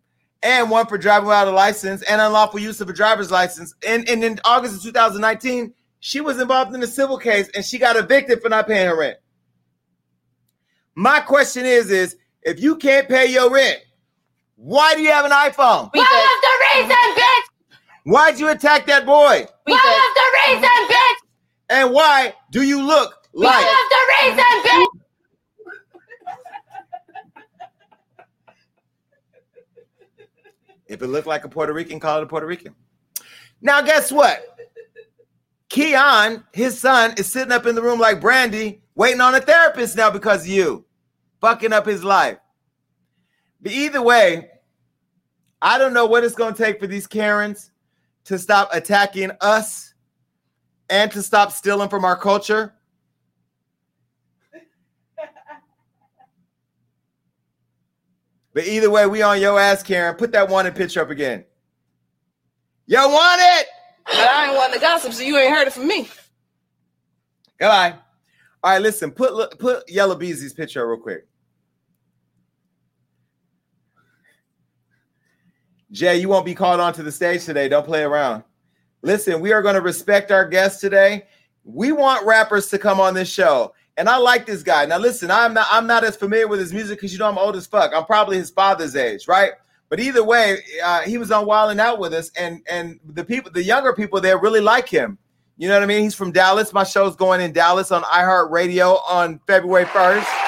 and 0.44 0.70
one 0.70 0.86
for 0.86 0.98
driving 0.98 1.26
without 1.26 1.48
a 1.48 1.50
license 1.50 2.02
and 2.02 2.20
unlawful 2.20 2.60
use 2.60 2.80
of 2.80 2.88
a 2.88 2.92
driver's 2.92 3.32
license. 3.32 3.74
And, 3.84 4.08
and 4.08 4.22
in 4.22 4.38
August 4.44 4.76
of 4.76 4.82
2019, 4.84 5.74
she 5.98 6.20
was 6.20 6.40
involved 6.40 6.76
in 6.76 6.82
a 6.84 6.86
civil 6.86 7.18
case 7.18 7.50
and 7.56 7.64
she 7.64 7.76
got 7.76 7.96
evicted 7.96 8.40
for 8.40 8.50
not 8.50 8.68
paying 8.68 8.86
her 8.86 8.96
rent. 8.96 9.16
My 10.94 11.18
question 11.18 11.66
is, 11.66 11.90
is 11.90 12.16
if 12.42 12.62
you 12.62 12.76
can't 12.76 13.08
pay 13.08 13.26
your 13.32 13.50
rent, 13.50 13.80
why 14.56 14.94
do 14.94 15.02
you 15.02 15.10
have 15.10 15.24
an 15.24 15.30
iPhone? 15.32 15.90
What 15.92 15.94
was 15.94 16.40
the 16.42 16.80
reason, 16.80 16.96
bitch? 17.14 17.76
Why'd 18.04 18.38
you 18.38 18.48
attack 18.50 18.86
that 18.86 19.06
boy? 19.06 19.46
What 19.64 19.84
was 19.84 20.14
the 20.14 20.52
reason, 20.52 20.70
bitch? 20.88 21.16
And 21.70 21.92
why 21.92 22.34
do 22.50 22.62
you 22.62 22.82
look 22.82 23.14
What 23.32 23.46
like 23.46 23.64
was 23.64 23.88
the 23.90 24.30
reason, 24.30 24.62
bitch? 24.70 24.86
if 30.86 31.02
it 31.02 31.06
looked 31.08 31.26
like 31.26 31.44
a 31.44 31.48
Puerto 31.48 31.72
Rican, 31.72 31.98
call 31.98 32.18
it 32.18 32.24
a 32.24 32.26
Puerto 32.26 32.46
Rican. 32.46 32.74
Now, 33.60 33.80
guess 33.80 34.12
what? 34.12 34.56
Keyon, 35.70 36.44
his 36.52 36.78
son, 36.78 37.14
is 37.16 37.30
sitting 37.32 37.52
up 37.52 37.66
in 37.66 37.74
the 37.74 37.82
room 37.82 37.98
like 37.98 38.20
Brandy, 38.20 38.82
waiting 38.94 39.20
on 39.20 39.34
a 39.34 39.40
therapist 39.40 39.96
now 39.96 40.10
because 40.10 40.42
of 40.42 40.48
you, 40.48 40.84
fucking 41.40 41.72
up 41.72 41.86
his 41.86 42.04
life. 42.04 42.38
But 43.64 43.72
either 43.72 44.02
way, 44.02 44.50
I 45.62 45.78
don't 45.78 45.94
know 45.94 46.04
what 46.04 46.22
it's 46.22 46.34
going 46.34 46.54
to 46.54 46.62
take 46.62 46.78
for 46.78 46.86
these 46.86 47.06
Karens 47.06 47.70
to 48.24 48.38
stop 48.38 48.68
attacking 48.72 49.30
us 49.40 49.94
and 50.90 51.10
to 51.12 51.22
stop 51.22 51.50
stealing 51.50 51.88
from 51.88 52.04
our 52.04 52.16
culture. 52.16 52.74
But 58.52 58.66
either 58.66 58.90
way, 58.90 59.06
we 59.06 59.22
on 59.22 59.40
your 59.40 59.58
ass, 59.58 59.82
Karen. 59.82 60.14
Put 60.14 60.30
that 60.32 60.48
wanted 60.48 60.76
picture 60.76 61.00
up 61.00 61.10
again. 61.10 61.44
You 62.86 62.98
want 62.98 63.40
it? 63.42 63.66
But 64.04 64.28
I 64.28 64.46
ain't 64.48 64.56
want 64.56 64.74
the 64.74 64.78
gossip, 64.78 65.14
so 65.14 65.22
you 65.22 65.38
ain't 65.38 65.52
heard 65.52 65.66
it 65.66 65.72
from 65.72 65.88
me. 65.88 66.08
Goodbye. 67.58 67.96
All 68.62 68.72
right, 68.72 68.82
listen. 68.82 69.10
Put 69.10 69.58
put 69.58 69.88
Yella 69.90 70.16
Beezy's 70.16 70.52
picture 70.52 70.82
up 70.82 70.88
real 70.88 71.02
quick. 71.02 71.26
Jay, 75.90 76.16
you 76.18 76.28
won't 76.28 76.46
be 76.46 76.54
called 76.54 76.80
onto 76.80 77.02
the 77.02 77.12
stage 77.12 77.44
today. 77.44 77.68
Don't 77.68 77.86
play 77.86 78.02
around. 78.02 78.44
Listen, 79.02 79.40
we 79.40 79.52
are 79.52 79.62
going 79.62 79.74
to 79.74 79.80
respect 79.80 80.30
our 80.30 80.48
guests 80.48 80.80
today. 80.80 81.24
We 81.64 81.92
want 81.92 82.26
rappers 82.26 82.68
to 82.68 82.78
come 82.78 83.00
on 83.00 83.14
this 83.14 83.30
show. 83.30 83.74
And 83.96 84.08
I 84.08 84.16
like 84.16 84.44
this 84.46 84.62
guy. 84.62 84.86
Now 84.86 84.98
listen, 84.98 85.30
I'm 85.30 85.54
not 85.54 85.68
I'm 85.70 85.86
not 85.86 86.02
as 86.02 86.16
familiar 86.16 86.48
with 86.48 86.58
his 86.58 86.72
music 86.72 86.98
because 86.98 87.12
you 87.12 87.18
know 87.18 87.28
I'm 87.28 87.38
old 87.38 87.54
as 87.54 87.66
fuck. 87.66 87.92
I'm 87.94 88.04
probably 88.04 88.36
his 88.36 88.50
father's 88.50 88.96
age, 88.96 89.28
right? 89.28 89.52
But 89.88 90.00
either 90.00 90.24
way, 90.24 90.58
uh, 90.84 91.02
he 91.02 91.18
was 91.18 91.30
on 91.30 91.46
Wild 91.46 91.70
and 91.70 91.80
Out 91.80 92.00
with 92.00 92.12
us, 92.12 92.32
and 92.36 92.60
and 92.68 92.98
the 93.04 93.24
people, 93.24 93.52
the 93.52 93.62
younger 93.62 93.92
people 93.92 94.20
there 94.20 94.38
really 94.38 94.60
like 94.60 94.88
him. 94.88 95.16
You 95.56 95.68
know 95.68 95.74
what 95.74 95.84
I 95.84 95.86
mean? 95.86 96.02
He's 96.02 96.16
from 96.16 96.32
Dallas. 96.32 96.72
My 96.72 96.82
show's 96.82 97.14
going 97.14 97.40
in 97.40 97.52
Dallas 97.52 97.92
on 97.92 98.02
iHeartRadio 98.02 98.98
on 99.08 99.40
February 99.46 99.84
1st. 99.84 100.43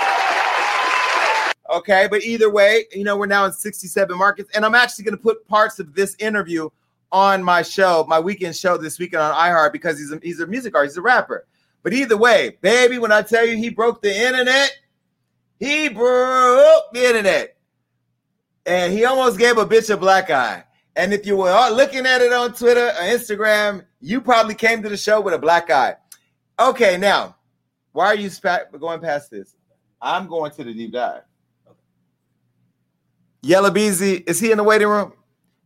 Okay, 1.70 2.06
but 2.10 2.22
either 2.22 2.50
way, 2.50 2.84
you 2.92 3.04
know, 3.04 3.16
we're 3.16 3.26
now 3.26 3.44
in 3.44 3.52
67 3.52 4.16
markets, 4.16 4.50
and 4.54 4.64
I'm 4.64 4.74
actually 4.74 5.04
going 5.04 5.16
to 5.16 5.22
put 5.22 5.46
parts 5.48 5.78
of 5.78 5.94
this 5.94 6.14
interview 6.18 6.68
on 7.12 7.42
my 7.42 7.62
show, 7.62 8.04
my 8.08 8.20
weekend 8.20 8.56
show 8.56 8.76
this 8.76 8.98
weekend 8.98 9.22
on 9.22 9.34
iHeart 9.34 9.72
because 9.72 9.98
he's 9.98 10.12
a, 10.12 10.20
he's 10.22 10.40
a 10.40 10.46
music 10.46 10.74
artist, 10.74 10.94
he's 10.94 10.98
a 10.98 11.02
rapper. 11.02 11.46
But 11.82 11.92
either 11.92 12.16
way, 12.16 12.58
baby, 12.60 12.98
when 12.98 13.12
I 13.12 13.22
tell 13.22 13.46
you 13.46 13.56
he 13.56 13.70
broke 13.70 14.02
the 14.02 14.14
internet, 14.14 14.76
he 15.58 15.88
broke 15.88 16.92
the 16.92 17.06
internet. 17.06 17.56
And 18.66 18.92
he 18.92 19.04
almost 19.04 19.38
gave 19.38 19.58
a 19.58 19.64
bitch 19.64 19.90
a 19.90 19.96
black 19.96 20.30
eye. 20.30 20.64
And 20.96 21.12
if 21.12 21.24
you 21.26 21.36
were 21.36 21.70
looking 21.70 22.06
at 22.06 22.22
it 22.22 22.32
on 22.32 22.54
Twitter 22.54 22.88
or 22.88 23.02
Instagram, 23.02 23.84
you 24.00 24.20
probably 24.20 24.54
came 24.54 24.82
to 24.82 24.88
the 24.88 24.96
show 24.96 25.20
with 25.20 25.34
a 25.34 25.38
black 25.38 25.70
eye. 25.70 25.94
Okay, 26.58 26.96
now, 26.96 27.36
why 27.92 28.06
are 28.06 28.16
you 28.16 28.30
going 28.80 29.00
past 29.00 29.30
this? 29.30 29.54
I'm 30.00 30.26
going 30.26 30.50
to 30.52 30.64
the 30.64 30.74
deep 30.74 30.92
dive. 30.92 31.22
Yella 33.46 33.70
Beezy, 33.70 34.24
is 34.26 34.40
he 34.40 34.50
in 34.50 34.56
the 34.56 34.64
waiting 34.64 34.88
room? 34.88 35.12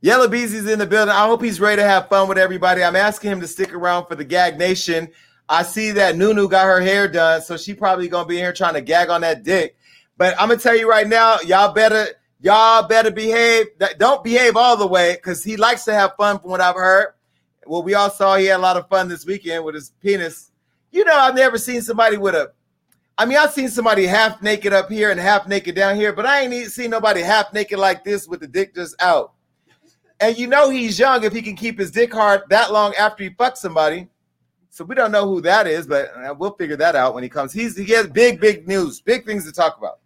Yella 0.03 0.29
Beezy's 0.29 0.67
in 0.67 0.79
the 0.79 0.87
building. 0.87 1.15
I 1.15 1.25
hope 1.25 1.43
he's 1.43 1.61
ready 1.61 1.81
to 1.81 1.89
have 1.89 2.11
fun 2.11 2.29
with 2.29 2.37
everybody. 2.37 2.85
I'm 2.85 2.95
asking 2.95 3.33
him 3.33 3.41
to 3.41 3.47
stick 3.47 3.73
around 3.73 4.05
for 4.05 4.15
the 4.15 4.25
Gag 4.25 4.59
Nation. 4.59 5.09
I 5.49 5.63
see 5.63 5.91
that 5.93 6.15
Nunu 6.15 6.47
got 6.47 6.67
her 6.67 6.83
hair 6.83 7.09
done, 7.09 7.41
so 7.41 7.57
she 7.57 7.73
probably 7.73 8.07
gonna 8.09 8.29
be 8.29 8.37
here 8.37 8.53
trying 8.53 8.75
to 8.75 8.83
gag 8.83 9.09
on 9.09 9.23
that 9.23 9.45
dick. 9.45 9.79
But 10.19 10.35
I'm 10.39 10.49
gonna 10.49 10.61
tell 10.61 10.77
you 10.77 10.91
right 10.91 11.09
now, 11.09 11.39
y'all 11.41 11.73
better 11.73 12.09
y'all 12.41 12.87
better 12.87 13.11
behave. 13.11 13.69
Don't 13.99 14.23
behave 14.23 14.57
all 14.57 14.77
the 14.77 14.87
way 14.87 15.15
because 15.15 15.43
he 15.43 15.57
likes 15.57 15.85
to 15.85 15.95
have 15.95 16.13
fun, 16.19 16.39
from 16.39 16.51
what 16.51 16.61
I've 16.61 16.77
heard. 16.77 17.15
Well, 17.67 17.83
we 17.83 17.95
all 17.95 18.11
saw 18.11 18.37
he 18.37 18.47
had 18.47 18.61
a 18.61 18.63
lot 18.63 18.77
of 18.77 18.89
fun 18.91 19.09
this 19.09 19.25
weekend 19.25 19.65
with 19.65 19.75
his 19.75 19.91
penis. 20.03 20.51
You 20.93 21.05
know, 21.05 21.17
I've 21.17 21.35
never 21.35 21.57
seen 21.57 21.81
somebody 21.81 22.19
with 22.19 22.35
a. 22.35 22.53
I 23.21 23.27
mean, 23.27 23.37
I've 23.37 23.53
seen 23.53 23.69
somebody 23.69 24.07
half 24.07 24.41
naked 24.41 24.73
up 24.73 24.91
here 24.91 25.11
and 25.11 25.21
half 25.21 25.47
naked 25.47 25.75
down 25.75 25.95
here, 25.95 26.11
but 26.11 26.25
I 26.25 26.41
ain't 26.41 26.73
seen 26.73 26.89
nobody 26.89 27.21
half 27.21 27.53
naked 27.53 27.79
like 27.79 28.03
this 28.03 28.27
with 28.27 28.41
the 28.41 28.47
dick 28.47 28.75
just 28.75 28.97
out. 29.03 29.35
And 30.21 30.39
you 30.39 30.47
know 30.47 30.71
he's 30.71 30.99
young 30.99 31.23
if 31.25 31.35
he 31.35 31.43
can 31.43 31.55
keep 31.55 31.79
his 31.79 31.91
dick 31.91 32.15
hard 32.15 32.45
that 32.49 32.73
long 32.73 32.95
after 32.95 33.23
he 33.23 33.29
fucks 33.29 33.59
somebody. 33.59 34.09
So 34.71 34.87
we 34.87 34.95
don't 34.95 35.13
know 35.13 35.29
who 35.29 35.43
that 35.43 35.67
is, 35.67 35.87
but 35.87 36.11
uh, 36.17 36.33
we'll 36.33 36.55
figure 36.55 36.77
that 36.77 36.97
out 36.97 37.13
when 37.13 37.23
he 37.23 37.29
comes. 37.29 37.53
He's 37.53 37.77
he 37.77 37.93
has 37.93 38.07
big, 38.07 38.41
big 38.41 38.67
news, 38.67 39.03
big 39.03 39.27
things 39.27 39.45
to 39.45 39.53
talk 39.53 39.77
about. 39.77 39.99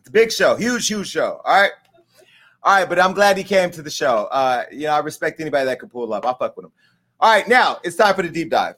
It's 0.00 0.08
a 0.08 0.10
big 0.10 0.32
show, 0.32 0.56
huge, 0.56 0.88
huge 0.88 1.06
show. 1.06 1.40
All 1.44 1.62
right. 1.62 1.70
All 2.64 2.74
right, 2.76 2.88
but 2.88 2.98
I'm 2.98 3.12
glad 3.12 3.36
he 3.36 3.44
came 3.44 3.70
to 3.70 3.82
the 3.82 3.90
show. 3.90 4.26
Uh, 4.32 4.64
you 4.72 4.86
know, 4.86 4.94
I 4.94 4.98
respect 4.98 5.40
anybody 5.40 5.66
that 5.66 5.78
can 5.78 5.88
pull 5.88 6.12
up. 6.12 6.26
I'll 6.26 6.36
fuck 6.36 6.56
with 6.56 6.66
him. 6.66 6.72
All 7.20 7.30
right, 7.30 7.46
now 7.46 7.78
it's 7.84 7.94
time 7.94 8.16
for 8.16 8.22
the 8.22 8.30
deep 8.30 8.50
dive. 8.50 8.74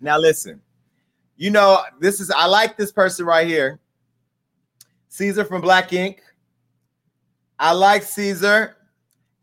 Now 0.00 0.18
listen, 0.18 0.60
you 1.36 1.50
know, 1.50 1.82
this 2.00 2.20
is 2.20 2.30
I 2.30 2.46
like 2.46 2.76
this 2.76 2.92
person 2.92 3.26
right 3.26 3.46
here. 3.46 3.80
Caesar 5.08 5.44
from 5.44 5.60
Black 5.62 5.92
Ink. 5.92 6.22
I 7.58 7.72
like 7.72 8.02
Caesar. 8.02 8.76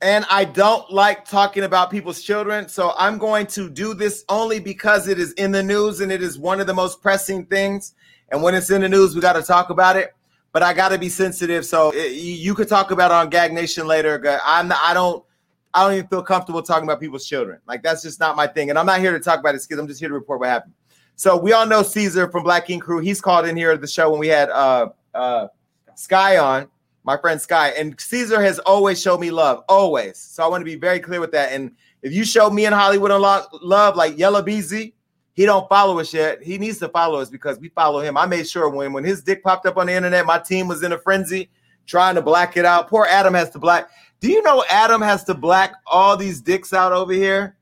and 0.03 0.25
I 0.29 0.43
don't 0.43 0.91
like 0.91 1.23
talking 1.25 1.63
about 1.63 1.89
people's 1.89 2.21
children. 2.21 2.67
So 2.67 2.93
I'm 2.97 3.17
going 3.17 3.47
to 3.47 3.69
do 3.69 3.93
this 3.93 4.25
only 4.27 4.59
because 4.59 5.07
it 5.07 5.17
is 5.17 5.31
in 5.33 5.51
the 5.51 5.63
news 5.63 6.01
and 6.01 6.11
it 6.11 6.21
is 6.21 6.37
one 6.37 6.59
of 6.59 6.67
the 6.67 6.73
most 6.73 7.01
pressing 7.01 7.45
things. 7.45 7.95
And 8.29 8.43
when 8.43 8.53
it's 8.53 8.69
in 8.69 8.81
the 8.81 8.89
news, 8.89 9.15
we 9.15 9.21
got 9.21 9.33
to 9.33 9.41
talk 9.41 9.69
about 9.69 9.95
it. 9.95 10.13
But 10.51 10.61
I 10.61 10.73
got 10.73 10.89
to 10.89 10.97
be 10.97 11.07
sensitive. 11.07 11.65
So 11.65 11.91
it, 11.91 12.11
you 12.11 12.33
you 12.33 12.53
could 12.53 12.67
talk 12.67 12.91
about 12.91 13.11
on 13.11 13.29
Gag 13.29 13.53
Nation 13.53 13.87
later. 13.87 14.39
I'm 14.45 14.71
I 14.73 14.93
don't 14.93 15.23
I 15.73 15.83
don't 15.83 15.93
even 15.93 16.07
feel 16.07 16.23
comfortable 16.23 16.61
talking 16.61 16.83
about 16.83 16.99
people's 16.99 17.25
children. 17.25 17.59
Like 17.67 17.81
that's 17.81 18.03
just 18.03 18.19
not 18.19 18.35
my 18.35 18.47
thing. 18.47 18.69
And 18.69 18.77
I'm 18.77 18.85
not 18.85 18.99
here 18.99 19.11
to 19.11 19.19
talk 19.19 19.39
about 19.39 19.53
this 19.53 19.65
kids. 19.65 19.79
I'm 19.79 19.87
just 19.87 19.99
here 19.99 20.09
to 20.09 20.15
report 20.15 20.39
what 20.39 20.49
happened. 20.49 20.73
So 21.15 21.37
we 21.37 21.53
all 21.53 21.65
know 21.65 21.83
Caesar 21.83 22.29
from 22.29 22.43
Black 22.43 22.69
Ink 22.69 22.83
Crew. 22.83 22.99
He's 22.99 23.21
called 23.21 23.45
in 23.45 23.55
here 23.55 23.71
at 23.71 23.81
the 23.81 23.87
show 23.87 24.11
when 24.11 24.19
we 24.19 24.27
had 24.27 24.49
uh 24.49 24.89
uh 25.13 25.47
Sky 25.95 26.37
on, 26.37 26.67
my 27.03 27.17
friend 27.17 27.39
Sky. 27.39 27.69
And 27.69 27.99
Caesar 27.99 28.41
has 28.41 28.59
always 28.59 29.01
showed 29.01 29.19
me 29.19 29.31
love, 29.31 29.63
always. 29.69 30.17
So 30.17 30.43
I 30.43 30.47
want 30.47 30.61
to 30.61 30.65
be 30.65 30.75
very 30.75 30.99
clear 30.99 31.19
with 31.19 31.31
that. 31.31 31.51
And 31.51 31.71
if 32.01 32.13
you 32.13 32.25
show 32.25 32.49
me 32.49 32.65
in 32.65 32.73
Hollywood 32.73 33.11
a 33.11 33.17
lot 33.17 33.47
love, 33.63 33.95
like 33.95 34.17
Yella 34.17 34.43
Beezy, 34.43 34.95
he 35.33 35.45
don't 35.45 35.67
follow 35.67 35.99
us 35.99 36.13
yet. 36.13 36.43
He 36.43 36.57
needs 36.57 36.77
to 36.79 36.89
follow 36.89 37.19
us 37.19 37.29
because 37.29 37.59
we 37.59 37.69
follow 37.69 37.99
him. 38.01 38.17
I 38.17 38.25
made 38.25 38.47
sure 38.47 38.69
when 38.69 38.93
when 38.93 39.03
his 39.03 39.23
dick 39.23 39.43
popped 39.43 39.65
up 39.65 39.77
on 39.77 39.87
the 39.87 39.93
internet, 39.93 40.25
my 40.25 40.37
team 40.37 40.67
was 40.67 40.83
in 40.83 40.91
a 40.91 40.97
frenzy 40.97 41.49
trying 41.85 42.15
to 42.15 42.21
black 42.21 42.55
it 42.57 42.65
out. 42.65 42.87
Poor 42.87 43.05
Adam 43.09 43.33
has 43.33 43.49
to 43.51 43.59
black. 43.59 43.89
Do 44.23 44.31
you 44.31 44.41
know 44.41 44.63
Adam 44.69 45.01
has 45.01 45.25
to 45.25 45.33
black 45.33 45.73
all 45.85 46.15
these 46.15 46.39
dicks 46.39 46.71
out 46.71 46.93
over 46.93 47.11
here? 47.11 47.57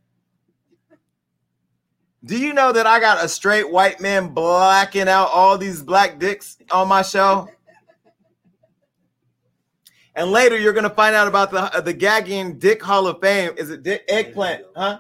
Do 2.24 2.38
you 2.38 2.54
know 2.54 2.71
that 2.71 2.86
I 2.86 3.00
got 3.00 3.26
a 3.26 3.28
straight 3.28 3.71
white 3.71 4.00
man 4.00 4.28
blacking 4.28 5.08
out 5.08 5.30
all 5.32 5.58
these 5.58 5.82
black 5.82 6.19
dicks 6.19 6.60
on 6.69 6.88
my 6.88 7.02
show? 7.02 7.50
And 10.13 10.30
later 10.30 10.56
you're 10.56 10.74
gonna 10.74 10.91
find 10.91 11.15
out 11.15 11.28
about 11.28 11.50
the 11.50 11.62
uh, 11.76 11.82
the 11.82 11.95
gagging 11.95 12.60
dick 12.60 12.84
Hall 12.84 13.08
of 13.08 13.19
Fame. 13.19 13.54
Is 13.58 13.71
it 13.71 13.82
dick 13.82 14.06
eggplant? 14.08 14.63
Huh? 14.76 15.00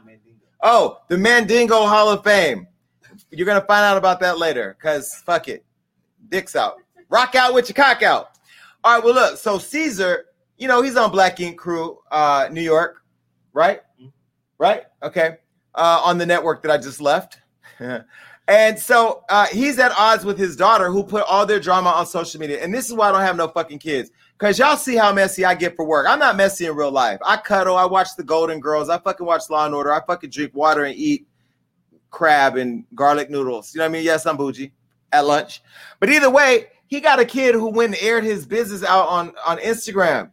Oh, 0.63 1.01
the 1.09 1.17
Mandingo 1.19 1.85
Hall 1.85 2.09
of 2.09 2.23
Fame. 2.23 2.65
You're 3.29 3.45
gonna 3.45 3.61
find 3.61 3.85
out 3.85 3.97
about 3.97 4.19
that 4.21 4.39
later, 4.39 4.75
cause 4.81 5.13
fuck 5.27 5.47
it, 5.47 5.63
dicks 6.29 6.55
out. 6.55 6.77
Rock 7.09 7.35
out 7.35 7.53
with 7.53 7.69
your 7.69 7.75
cock 7.75 8.01
out. 8.01 8.31
All 8.83 8.95
right. 8.95 9.03
Well, 9.03 9.13
look. 9.13 9.37
So 9.37 9.59
Caesar, 9.59 10.25
you 10.61 10.67
know, 10.67 10.83
he's 10.83 10.95
on 10.95 11.09
Black 11.09 11.39
Ink 11.39 11.57
Crew, 11.57 11.97
uh, 12.11 12.47
New 12.51 12.61
York, 12.61 13.03
right? 13.51 13.81
Right. 14.59 14.83
Okay. 15.01 15.37
Uh, 15.73 16.01
on 16.05 16.19
the 16.19 16.25
network 16.25 16.61
that 16.61 16.71
I 16.71 16.77
just 16.77 17.01
left. 17.01 17.39
and 18.47 18.77
so 18.77 19.23
uh, 19.29 19.47
he's 19.47 19.79
at 19.79 19.91
odds 19.97 20.23
with 20.23 20.37
his 20.37 20.55
daughter, 20.55 20.91
who 20.91 21.03
put 21.03 21.23
all 21.27 21.47
their 21.47 21.59
drama 21.59 21.89
on 21.89 22.05
social 22.05 22.39
media. 22.39 22.63
And 22.63 22.71
this 22.71 22.87
is 22.87 22.93
why 22.93 23.09
I 23.09 23.11
don't 23.11 23.21
have 23.21 23.37
no 23.37 23.47
fucking 23.47 23.79
kids. 23.79 24.11
Cause 24.37 24.59
y'all 24.59 24.77
see 24.77 24.95
how 24.95 25.11
messy 25.11 25.45
I 25.45 25.55
get 25.55 25.75
for 25.75 25.83
work. 25.83 26.05
I'm 26.07 26.19
not 26.19 26.35
messy 26.35 26.67
in 26.67 26.75
real 26.75 26.91
life. 26.91 27.19
I 27.25 27.37
cuddle. 27.37 27.75
I 27.75 27.85
watch 27.85 28.09
the 28.15 28.23
Golden 28.23 28.59
Girls. 28.59 28.87
I 28.87 28.99
fucking 28.99 29.25
watch 29.25 29.49
Law 29.49 29.65
and 29.65 29.73
Order. 29.73 29.91
I 29.91 30.05
fucking 30.05 30.29
drink 30.29 30.53
water 30.53 30.83
and 30.83 30.95
eat 30.95 31.27
crab 32.11 32.55
and 32.55 32.83
garlic 32.93 33.31
noodles. 33.31 33.73
You 33.73 33.79
know 33.79 33.85
what 33.85 33.89
I 33.89 33.93
mean? 33.93 34.03
Yes, 34.03 34.27
I'm 34.27 34.37
bougie 34.37 34.73
at 35.11 35.25
lunch. 35.25 35.63
But 35.99 36.11
either 36.11 36.29
way, 36.29 36.67
he 36.85 36.99
got 36.99 37.19
a 37.19 37.25
kid 37.25 37.55
who 37.55 37.69
went 37.69 37.95
and 37.95 38.03
aired 38.03 38.23
his 38.23 38.45
business 38.45 38.83
out 38.83 39.07
on, 39.07 39.33
on 39.43 39.57
Instagram. 39.59 40.31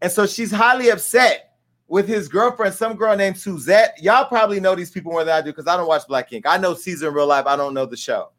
And 0.00 0.10
so 0.12 0.26
she's 0.26 0.50
highly 0.50 0.90
upset 0.90 1.56
with 1.88 2.06
his 2.06 2.28
girlfriend, 2.28 2.74
some 2.74 2.96
girl 2.96 3.16
named 3.16 3.38
Suzette. 3.38 3.96
Y'all 4.00 4.26
probably 4.26 4.60
know 4.60 4.74
these 4.74 4.90
people 4.90 5.10
more 5.10 5.24
than 5.24 5.34
I 5.34 5.40
do 5.40 5.50
because 5.50 5.66
I 5.66 5.76
don't 5.76 5.88
watch 5.88 6.06
Black 6.06 6.32
Ink. 6.32 6.44
I 6.46 6.58
know 6.58 6.74
Caesar 6.74 7.08
in 7.08 7.14
real 7.14 7.26
life. 7.26 7.46
I 7.46 7.56
don't 7.56 7.74
know 7.74 7.86
the 7.86 7.96
show. 7.96 8.30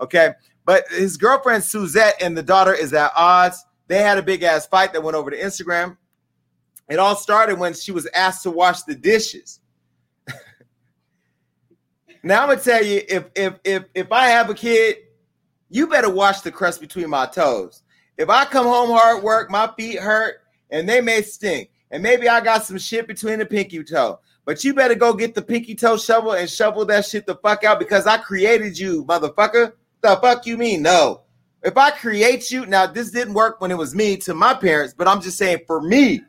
Okay. 0.00 0.32
But 0.64 0.88
his 0.88 1.16
girlfriend, 1.16 1.62
Suzette, 1.62 2.14
and 2.20 2.36
the 2.36 2.42
daughter 2.42 2.72
is 2.72 2.92
at 2.94 3.12
odds. 3.14 3.64
They 3.86 4.00
had 4.00 4.16
a 4.16 4.22
big 4.22 4.42
ass 4.42 4.66
fight 4.66 4.92
that 4.94 5.02
went 5.02 5.16
over 5.16 5.30
to 5.30 5.36
Instagram. 5.36 5.96
It 6.88 6.98
all 6.98 7.16
started 7.16 7.58
when 7.58 7.74
she 7.74 7.92
was 7.92 8.06
asked 8.14 8.42
to 8.44 8.50
wash 8.50 8.82
the 8.82 8.94
dishes. 8.94 9.60
now 12.22 12.42
I'm 12.42 12.48
gonna 12.48 12.60
tell 12.60 12.82
you, 12.82 13.02
if 13.08 13.24
if 13.34 13.54
if 13.64 13.84
if 13.94 14.12
I 14.12 14.28
have 14.28 14.50
a 14.50 14.54
kid, 14.54 14.96
you 15.68 15.86
better 15.86 16.10
wash 16.10 16.40
the 16.40 16.50
crust 16.50 16.80
between 16.80 17.10
my 17.10 17.26
toes. 17.26 17.82
If 18.16 18.30
I 18.30 18.44
come 18.44 18.66
home 18.66 18.90
hard 18.90 19.22
work, 19.22 19.50
my 19.50 19.70
feet 19.76 19.98
hurt, 19.98 20.43
and 20.70 20.88
they 20.88 21.00
may 21.00 21.22
stink, 21.22 21.70
and 21.90 22.02
maybe 22.02 22.28
I 22.28 22.40
got 22.40 22.64
some 22.64 22.78
shit 22.78 23.06
between 23.06 23.38
the 23.38 23.46
pinky 23.46 23.82
toe. 23.82 24.20
But 24.44 24.62
you 24.62 24.74
better 24.74 24.94
go 24.94 25.14
get 25.14 25.34
the 25.34 25.42
pinky 25.42 25.74
toe 25.74 25.96
shovel 25.96 26.32
and 26.32 26.48
shovel 26.48 26.84
that 26.86 27.06
shit 27.06 27.26
the 27.26 27.36
fuck 27.36 27.64
out 27.64 27.78
because 27.78 28.06
I 28.06 28.18
created 28.18 28.78
you, 28.78 29.04
motherfucker. 29.06 29.72
The 30.02 30.16
fuck 30.16 30.46
you 30.46 30.58
mean? 30.58 30.82
No. 30.82 31.22
If 31.62 31.78
I 31.78 31.90
create 31.90 32.50
you, 32.50 32.66
now 32.66 32.86
this 32.86 33.10
didn't 33.10 33.32
work 33.32 33.60
when 33.60 33.70
it 33.70 33.78
was 33.78 33.94
me 33.94 34.18
to 34.18 34.34
my 34.34 34.52
parents, 34.52 34.92
but 34.92 35.08
I'm 35.08 35.22
just 35.22 35.38
saying 35.38 35.60
for 35.66 35.80
me. 35.80 36.20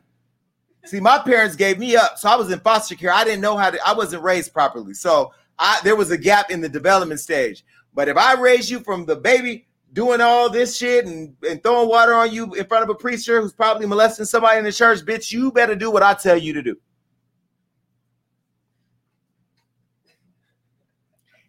See, 0.86 1.00
my 1.00 1.18
parents 1.18 1.56
gave 1.56 1.78
me 1.78 1.96
up, 1.96 2.16
so 2.16 2.30
I 2.30 2.36
was 2.36 2.50
in 2.50 2.60
foster 2.60 2.94
care. 2.94 3.12
I 3.12 3.24
didn't 3.24 3.42
know 3.42 3.56
how 3.56 3.70
to. 3.70 3.78
I 3.86 3.92
wasn't 3.92 4.22
raised 4.22 4.52
properly, 4.52 4.94
so 4.94 5.32
I 5.58 5.80
there 5.84 5.96
was 5.96 6.10
a 6.10 6.16
gap 6.16 6.50
in 6.50 6.60
the 6.60 6.68
development 6.68 7.20
stage. 7.20 7.64
But 7.92 8.08
if 8.08 8.16
I 8.16 8.34
raise 8.34 8.70
you 8.70 8.80
from 8.80 9.04
the 9.04 9.16
baby 9.16 9.66
doing 9.92 10.20
all 10.20 10.50
this 10.50 10.76
shit 10.76 11.06
and, 11.06 11.34
and 11.48 11.62
throwing 11.62 11.88
water 11.88 12.14
on 12.14 12.32
you 12.32 12.52
in 12.54 12.66
front 12.66 12.84
of 12.84 12.90
a 12.90 12.94
preacher 12.94 13.40
who's 13.40 13.52
probably 13.52 13.86
molesting 13.86 14.26
somebody 14.26 14.58
in 14.58 14.64
the 14.64 14.72
church, 14.72 15.00
bitch, 15.00 15.32
you 15.32 15.50
better 15.52 15.74
do 15.74 15.90
what 15.90 16.02
I 16.02 16.14
tell 16.14 16.36
you 16.36 16.52
to 16.52 16.62
do. 16.62 16.76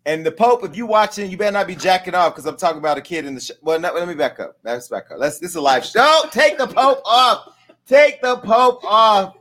And 0.05 0.25
the 0.25 0.31
Pope, 0.31 0.63
if 0.63 0.77
you 0.77 0.85
watching, 0.85 1.29
you 1.29 1.35
better 1.35 1.51
not 1.51 1.67
be 1.67 1.75
jacking 1.75 2.15
off 2.15 2.33
because 2.33 2.45
I'm 2.45 2.55
talking 2.55 2.77
about 2.77 2.97
a 2.97 3.01
kid 3.01 3.25
in 3.25 3.35
the. 3.35 3.41
Sh- 3.41 3.51
well, 3.61 3.77
no, 3.77 3.93
let 3.93 4.07
me 4.07 4.13
back 4.13 4.39
up. 4.39 4.57
Let's 4.63 4.87
back 4.87 5.11
up. 5.11 5.17
Let's. 5.19 5.37
This 5.37 5.49
is 5.49 5.57
a 5.57 5.61
live 5.61 5.83
show. 5.83 6.23
Take 6.31 6.57
the 6.57 6.65
Pope 6.65 7.01
off. 7.03 7.53
Take 7.85 8.21
the 8.21 8.37
Pope 8.37 8.85
off. 8.85 9.35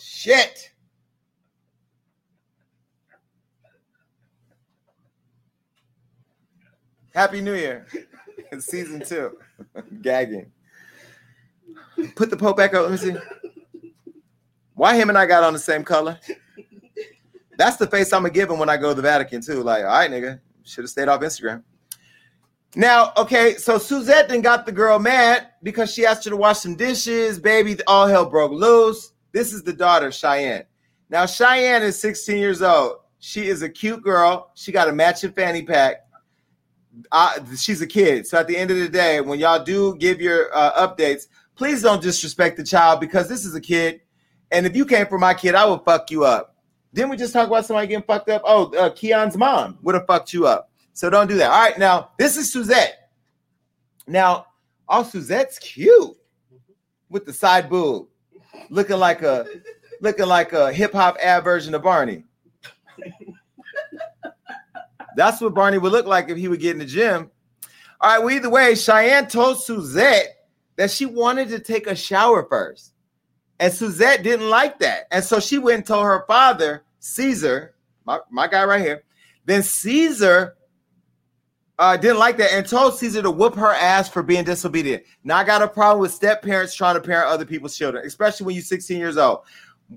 Shit. 0.00 0.70
Happy 7.14 7.40
New 7.40 7.54
Year. 7.54 7.86
It's 8.50 8.64
season 8.64 9.04
two. 9.04 9.36
Gagging. 10.00 10.50
Put 12.14 12.30
the 12.30 12.36
Pope 12.36 12.56
back 12.56 12.72
up. 12.72 12.88
Let 12.88 12.92
me 12.92 12.96
see. 12.96 13.14
Why 14.74 14.96
him 14.96 15.10
and 15.10 15.18
I 15.18 15.26
got 15.26 15.42
on 15.42 15.52
the 15.52 15.58
same 15.58 15.84
color? 15.84 16.18
That's 17.58 17.76
the 17.76 17.86
face 17.88 18.10
I'm 18.12 18.22
gonna 18.22 18.32
give 18.32 18.48
him 18.48 18.58
when 18.58 18.70
I 18.70 18.78
go 18.78 18.90
to 18.90 18.94
the 18.94 19.02
Vatican 19.02 19.42
too. 19.42 19.62
Like, 19.62 19.82
all 19.82 19.90
right, 19.90 20.10
nigga, 20.10 20.40
should 20.62 20.84
have 20.84 20.90
stayed 20.90 21.08
off 21.08 21.20
Instagram. 21.20 21.62
Now, 22.76 23.12
okay, 23.16 23.56
so 23.56 23.76
Suzette 23.76 24.28
then 24.28 24.40
got 24.40 24.64
the 24.64 24.72
girl 24.72 24.98
mad 24.98 25.48
because 25.62 25.92
she 25.92 26.06
asked 26.06 26.24
her 26.24 26.30
to 26.30 26.36
wash 26.36 26.60
some 26.60 26.76
dishes. 26.76 27.40
Baby, 27.40 27.76
all 27.86 28.06
hell 28.06 28.26
broke 28.26 28.52
loose. 28.52 29.12
This 29.32 29.52
is 29.52 29.62
the 29.62 29.72
daughter, 29.72 30.12
Cheyenne. 30.12 30.64
Now, 31.10 31.26
Cheyenne 31.26 31.82
is 31.82 31.98
16 31.98 32.38
years 32.38 32.62
old. 32.62 33.00
She 33.18 33.48
is 33.48 33.62
a 33.62 33.68
cute 33.68 34.02
girl. 34.02 34.52
She 34.54 34.70
got 34.70 34.88
a 34.88 34.92
matching 34.92 35.32
fanny 35.32 35.62
pack. 35.62 36.07
Uh, 37.12 37.38
she's 37.56 37.80
a 37.80 37.86
kid. 37.86 38.26
So 38.26 38.38
at 38.38 38.46
the 38.46 38.56
end 38.56 38.70
of 38.70 38.78
the 38.78 38.88
day, 38.88 39.20
when 39.20 39.38
y'all 39.38 39.62
do 39.62 39.96
give 39.96 40.20
your 40.20 40.54
uh, 40.54 40.86
updates, 40.86 41.26
please 41.54 41.82
don't 41.82 42.02
disrespect 42.02 42.56
the 42.56 42.64
child 42.64 43.00
because 43.00 43.28
this 43.28 43.44
is 43.44 43.54
a 43.54 43.60
kid. 43.60 44.00
And 44.50 44.66
if 44.66 44.74
you 44.74 44.86
came 44.86 45.06
for 45.06 45.18
my 45.18 45.34
kid, 45.34 45.54
I 45.54 45.66
would 45.66 45.84
fuck 45.84 46.10
you 46.10 46.24
up. 46.24 46.56
Didn't 46.94 47.10
we 47.10 47.16
just 47.16 47.32
talk 47.32 47.46
about 47.46 47.66
somebody 47.66 47.86
getting 47.88 48.04
fucked 48.04 48.30
up? 48.30 48.42
Oh, 48.44 48.72
uh, 48.74 48.90
Keyon's 48.90 49.36
mom 49.36 49.78
would 49.82 49.94
have 49.94 50.06
fucked 50.06 50.32
you 50.32 50.46
up. 50.46 50.70
So 50.94 51.10
don't 51.10 51.28
do 51.28 51.36
that. 51.36 51.50
All 51.50 51.60
right, 51.60 51.78
now 51.78 52.10
this 52.18 52.36
is 52.36 52.52
Suzette. 52.52 53.10
Now, 54.06 54.46
oh, 54.88 55.02
Suzette's 55.02 55.58
cute 55.58 56.16
with 57.10 57.26
the 57.26 57.32
side 57.32 57.68
boob, 57.68 58.08
looking 58.70 58.96
like 58.96 59.22
a 59.22 59.46
looking 60.00 60.26
like 60.26 60.52
a 60.54 60.72
hip 60.72 60.92
hop 60.92 61.16
ad 61.22 61.44
version 61.44 61.74
of 61.74 61.82
Barney. 61.82 62.24
That's 65.18 65.40
what 65.40 65.52
Barney 65.52 65.78
would 65.78 65.90
look 65.90 66.06
like 66.06 66.28
if 66.28 66.38
he 66.38 66.46
would 66.46 66.60
get 66.60 66.74
in 66.74 66.78
the 66.78 66.84
gym. 66.84 67.28
All 68.00 68.08
right, 68.08 68.24
well, 68.24 68.30
either 68.30 68.48
way, 68.48 68.76
Cheyenne 68.76 69.26
told 69.26 69.60
Suzette 69.60 70.46
that 70.76 70.92
she 70.92 71.06
wanted 71.06 71.48
to 71.48 71.58
take 71.58 71.88
a 71.88 71.96
shower 71.96 72.46
first. 72.48 72.94
And 73.58 73.72
Suzette 73.72 74.22
didn't 74.22 74.48
like 74.48 74.78
that. 74.78 75.08
And 75.10 75.24
so 75.24 75.40
she 75.40 75.58
went 75.58 75.78
and 75.78 75.86
told 75.86 76.04
her 76.04 76.24
father, 76.28 76.84
Caesar, 77.00 77.74
my, 78.04 78.20
my 78.30 78.46
guy 78.46 78.62
right 78.64 78.80
here. 78.80 79.02
Then 79.44 79.64
Caesar 79.64 80.56
uh, 81.80 81.96
didn't 81.96 82.18
like 82.18 82.36
that 82.36 82.52
and 82.52 82.64
told 82.64 82.96
Caesar 82.96 83.22
to 83.22 83.30
whoop 83.32 83.56
her 83.56 83.74
ass 83.74 84.08
for 84.08 84.22
being 84.22 84.44
disobedient. 84.44 85.02
Now 85.24 85.38
I 85.38 85.44
got 85.44 85.62
a 85.62 85.68
problem 85.68 86.00
with 86.00 86.12
step 86.12 86.42
parents 86.42 86.74
trying 86.76 86.94
to 86.94 87.00
parent 87.00 87.28
other 87.28 87.44
people's 87.44 87.76
children, 87.76 88.06
especially 88.06 88.46
when 88.46 88.54
you're 88.54 88.62
16 88.62 88.96
years 88.96 89.16
old. 89.16 89.40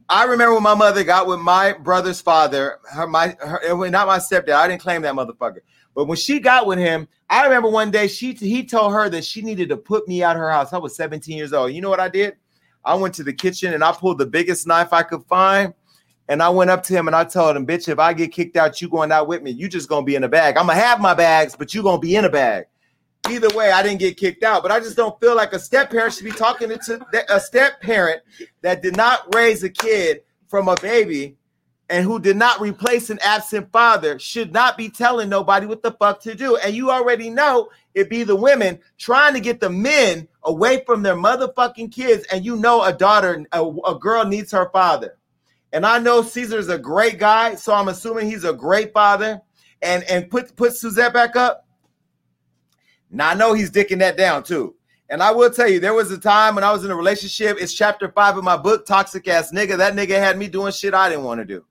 I 0.07 0.23
remember 0.23 0.53
when 0.53 0.63
my 0.63 0.75
mother 0.75 1.03
got 1.03 1.27
with 1.27 1.39
my 1.39 1.73
brother's 1.73 2.21
father, 2.21 2.79
her 2.93 3.07
my 3.07 3.35
her, 3.39 3.89
not 3.89 4.07
my 4.07 4.19
stepdad. 4.19 4.53
I 4.53 4.67
didn't 4.67 4.81
claim 4.81 5.01
that 5.01 5.15
motherfucker. 5.15 5.59
But 5.93 6.05
when 6.05 6.17
she 6.17 6.39
got 6.39 6.65
with 6.65 6.79
him, 6.79 7.07
I 7.29 7.43
remember 7.43 7.69
one 7.69 7.91
day 7.91 8.07
she 8.07 8.33
he 8.33 8.65
told 8.65 8.93
her 8.93 9.09
that 9.09 9.25
she 9.25 9.41
needed 9.41 9.67
to 9.69 9.77
put 9.77 10.07
me 10.07 10.23
out 10.23 10.37
her 10.37 10.49
house. 10.49 10.71
I 10.71 10.77
was 10.77 10.95
17 10.95 11.37
years 11.37 11.51
old. 11.51 11.73
You 11.73 11.81
know 11.81 11.89
what 11.89 11.99
I 11.99 12.07
did? 12.07 12.37
I 12.85 12.95
went 12.95 13.13
to 13.15 13.23
the 13.23 13.33
kitchen 13.33 13.73
and 13.73 13.83
I 13.83 13.91
pulled 13.91 14.17
the 14.17 14.25
biggest 14.25 14.65
knife 14.65 14.93
I 14.93 15.03
could 15.03 15.23
find. 15.25 15.73
And 16.29 16.41
I 16.41 16.47
went 16.47 16.69
up 16.69 16.81
to 16.83 16.93
him 16.93 17.07
and 17.07 17.15
I 17.15 17.25
told 17.25 17.57
him, 17.57 17.67
bitch, 17.67 17.89
if 17.89 17.99
I 17.99 18.13
get 18.13 18.31
kicked 18.31 18.55
out, 18.55 18.79
you 18.79 18.87
going 18.87 19.11
out 19.11 19.27
with 19.27 19.41
me. 19.41 19.51
You 19.51 19.67
just 19.67 19.89
gonna 19.89 20.05
be 20.05 20.15
in 20.15 20.23
a 20.23 20.29
bag. 20.29 20.55
I'm 20.55 20.67
gonna 20.67 20.79
have 20.79 21.01
my 21.01 21.13
bags, 21.13 21.57
but 21.57 21.73
you 21.73 21.83
gonna 21.83 21.99
be 21.99 22.15
in 22.15 22.23
a 22.23 22.29
bag. 22.29 22.65
Either 23.31 23.49
way, 23.55 23.71
I 23.71 23.81
didn't 23.81 23.99
get 23.99 24.17
kicked 24.17 24.43
out. 24.43 24.61
But 24.61 24.71
I 24.71 24.79
just 24.79 24.97
don't 24.97 25.19
feel 25.19 25.35
like 25.35 25.53
a 25.53 25.59
step 25.59 25.89
parent 25.89 26.13
should 26.13 26.25
be 26.25 26.31
talking 26.31 26.69
to 26.69 27.25
a 27.29 27.39
step 27.39 27.81
parent 27.81 28.21
that 28.61 28.81
did 28.81 28.95
not 28.95 29.33
raise 29.33 29.63
a 29.63 29.69
kid 29.69 30.21
from 30.47 30.67
a 30.67 30.75
baby 30.81 31.37
and 31.91 32.05
who 32.05 32.19
did 32.19 32.37
not 32.37 32.61
replace 32.61 33.09
an 33.09 33.19
absent 33.21 33.69
father 33.71 34.17
should 34.17 34.53
not 34.53 34.77
be 34.77 34.89
telling 34.89 35.27
nobody 35.27 35.65
what 35.65 35.83
the 35.83 35.91
fuck 35.91 36.21
to 36.21 36.33
do. 36.33 36.55
And 36.55 36.73
you 36.73 36.89
already 36.89 37.29
know 37.29 37.69
it 37.93 38.09
be 38.09 38.23
the 38.23 38.35
women 38.35 38.79
trying 38.97 39.33
to 39.33 39.41
get 39.41 39.59
the 39.59 39.69
men 39.69 40.27
away 40.43 40.83
from 40.85 41.03
their 41.03 41.15
motherfucking 41.15 41.91
kids. 41.91 42.25
And 42.31 42.45
you 42.45 42.55
know 42.55 42.81
a 42.81 42.93
daughter, 42.93 43.45
a, 43.51 43.65
a 43.65 43.99
girl 43.99 44.25
needs 44.25 44.53
her 44.53 44.69
father. 44.71 45.17
And 45.73 45.85
I 45.85 45.99
know 45.99 46.21
Caesar's 46.21 46.69
a 46.69 46.77
great 46.77 47.19
guy, 47.19 47.55
so 47.55 47.73
I'm 47.73 47.89
assuming 47.89 48.29
he's 48.29 48.45
a 48.45 48.53
great 48.53 48.93
father. 48.93 49.41
And 49.81 50.03
and 50.05 50.29
put 50.29 50.55
put 50.55 50.73
Suzette 50.73 51.13
back 51.13 51.35
up. 51.35 51.65
Now 53.11 53.29
I 53.29 53.33
know 53.33 53.53
he's 53.53 53.71
dicking 53.71 53.99
that 53.99 54.17
down 54.17 54.43
too. 54.43 54.75
And 55.09 55.21
I 55.21 55.31
will 55.31 55.49
tell 55.49 55.67
you, 55.67 55.81
there 55.81 55.93
was 55.93 56.09
a 56.11 56.17
time 56.17 56.55
when 56.55 56.63
I 56.63 56.71
was 56.71 56.85
in 56.85 56.91
a 56.91 56.95
relationship. 56.95 57.57
It's 57.59 57.73
chapter 57.73 58.09
five 58.09 58.37
of 58.37 58.45
my 58.45 58.55
book, 58.55 58.85
Toxic 58.85 59.27
Ass 59.27 59.51
Nigga. 59.51 59.77
That 59.77 59.93
nigga 59.93 60.17
had 60.17 60.37
me 60.37 60.47
doing 60.47 60.71
shit 60.71 60.93
I 60.93 61.09
didn't 61.09 61.25
want 61.25 61.41
to 61.41 61.45
do. 61.45 61.65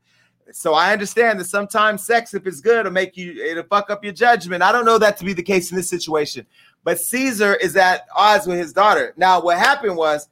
So 0.53 0.75
I 0.75 0.93
understand 0.93 1.41
that 1.41 1.47
sometimes 1.47 2.05
sex, 2.05 2.35
if 2.35 2.47
it's 2.47 2.61
good, 2.61 2.81
it'll 2.81 2.93
make 2.93 3.17
you 3.17 3.43
it'll 3.43 3.65
fuck 3.65 3.89
up 3.89 4.05
your 4.05 4.13
judgment. 4.13 4.63
I 4.63 4.73
don't 4.73 4.85
know 4.85 4.99
that 4.99 5.17
to 5.19 5.25
be 5.25 5.33
the 5.33 5.43
case 5.43 5.71
in 5.71 5.77
this 5.77 5.89
situation. 5.89 6.47
But 6.85 6.99
Caesar 7.01 7.55
is 7.55 7.77
at 7.77 8.07
odds 8.15 8.47
with 8.47 8.59
his 8.59 8.73
daughter. 8.73 9.15
Now, 9.17 9.41
what 9.41 9.59
happened 9.59 9.97
was 9.97 10.29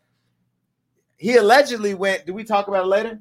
he 1.16 1.36
allegedly 1.36 1.94
went. 1.94 2.26
Did 2.26 2.32
we 2.32 2.44
talk 2.44 2.68
about 2.68 2.84
it 2.84 2.88
later? 2.88 3.20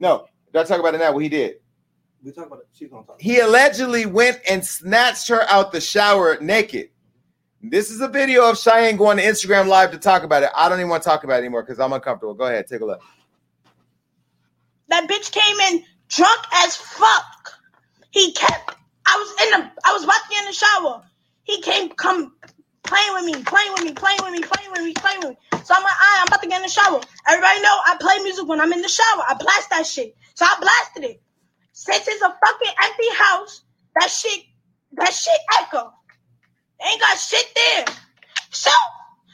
No. 0.00 0.26
Did 0.52 0.60
I 0.60 0.64
talk 0.64 0.80
about 0.80 0.94
it 0.94 0.98
now? 0.98 1.12
What 1.12 1.22
he 1.22 1.28
did? 1.28 1.56
We 2.22 2.32
talk 2.32 2.46
about 2.46 2.60
it. 2.60 2.68
She's 2.72 2.88
gonna 2.88 3.06
talk. 3.06 3.20
He 3.20 3.40
allegedly 3.40 4.06
went 4.06 4.40
and 4.48 4.64
snatched 4.64 5.28
her 5.28 5.42
out 5.48 5.72
the 5.72 5.80
shower 5.80 6.38
naked. 6.40 6.90
This 7.62 7.90
is 7.90 8.00
a 8.00 8.08
video 8.08 8.48
of 8.48 8.58
Cheyenne 8.58 8.96
going 8.96 9.16
to 9.16 9.22
Instagram 9.22 9.66
live 9.66 9.90
to 9.92 9.98
talk 9.98 10.22
about 10.22 10.42
it. 10.42 10.50
I 10.54 10.68
don't 10.68 10.78
even 10.78 10.90
want 10.90 11.02
to 11.02 11.08
talk 11.08 11.24
about 11.24 11.36
it 11.36 11.38
anymore 11.38 11.62
because 11.62 11.80
I'm 11.80 11.92
uncomfortable. 11.92 12.34
Go 12.34 12.44
ahead, 12.44 12.66
take 12.66 12.80
a 12.80 12.84
look. 12.84 13.00
That 14.88 15.08
bitch 15.08 15.32
came 15.32 15.56
in 15.72 15.82
drunk 16.08 16.40
as 16.52 16.76
fuck. 16.76 17.54
He 18.10 18.32
kept. 18.32 18.76
I 19.06 19.16
was 19.16 19.46
in 19.46 19.60
the. 19.60 19.70
I 19.84 19.92
was 19.92 20.04
get 20.04 20.40
in 20.40 20.46
the 20.46 20.52
shower. 20.52 21.02
He 21.44 21.60
came, 21.62 21.88
come 21.90 22.34
playing 22.84 23.14
with 23.14 23.24
me, 23.24 23.42
playing 23.42 23.72
with 23.72 23.84
me, 23.84 23.92
playing 23.92 24.18
with 24.22 24.32
me, 24.32 24.40
playing 24.40 24.70
with 24.72 24.82
me, 24.82 24.92
playing 24.94 25.20
with 25.20 25.30
me. 25.30 25.36
So 25.64 25.74
I'm 25.74 25.82
like, 25.82 25.92
I'm 25.98 26.26
about 26.28 26.42
to 26.42 26.48
get 26.48 26.56
in 26.56 26.62
the 26.62 26.68
shower. 26.68 27.00
Everybody 27.28 27.60
know 27.62 27.76
I 27.86 27.96
play 28.00 28.22
music 28.22 28.46
when 28.46 28.60
I'm 28.60 28.72
in 28.72 28.82
the 28.82 28.88
shower. 28.88 29.22
I 29.28 29.34
blast 29.38 29.70
that 29.70 29.86
shit. 29.86 30.16
So 30.34 30.44
I 30.44 30.56
blasted 30.60 31.10
it. 31.10 31.22
Since 31.72 32.08
it's 32.08 32.22
a 32.22 32.28
fucking 32.28 32.74
empty 32.84 33.08
house, 33.14 33.62
that 33.94 34.10
shit, 34.10 34.44
that 34.92 35.12
shit 35.12 35.38
echo. 35.60 35.92
Ain't 36.84 37.00
got 37.00 37.18
shit 37.18 37.46
there. 37.54 37.86
So 38.50 38.70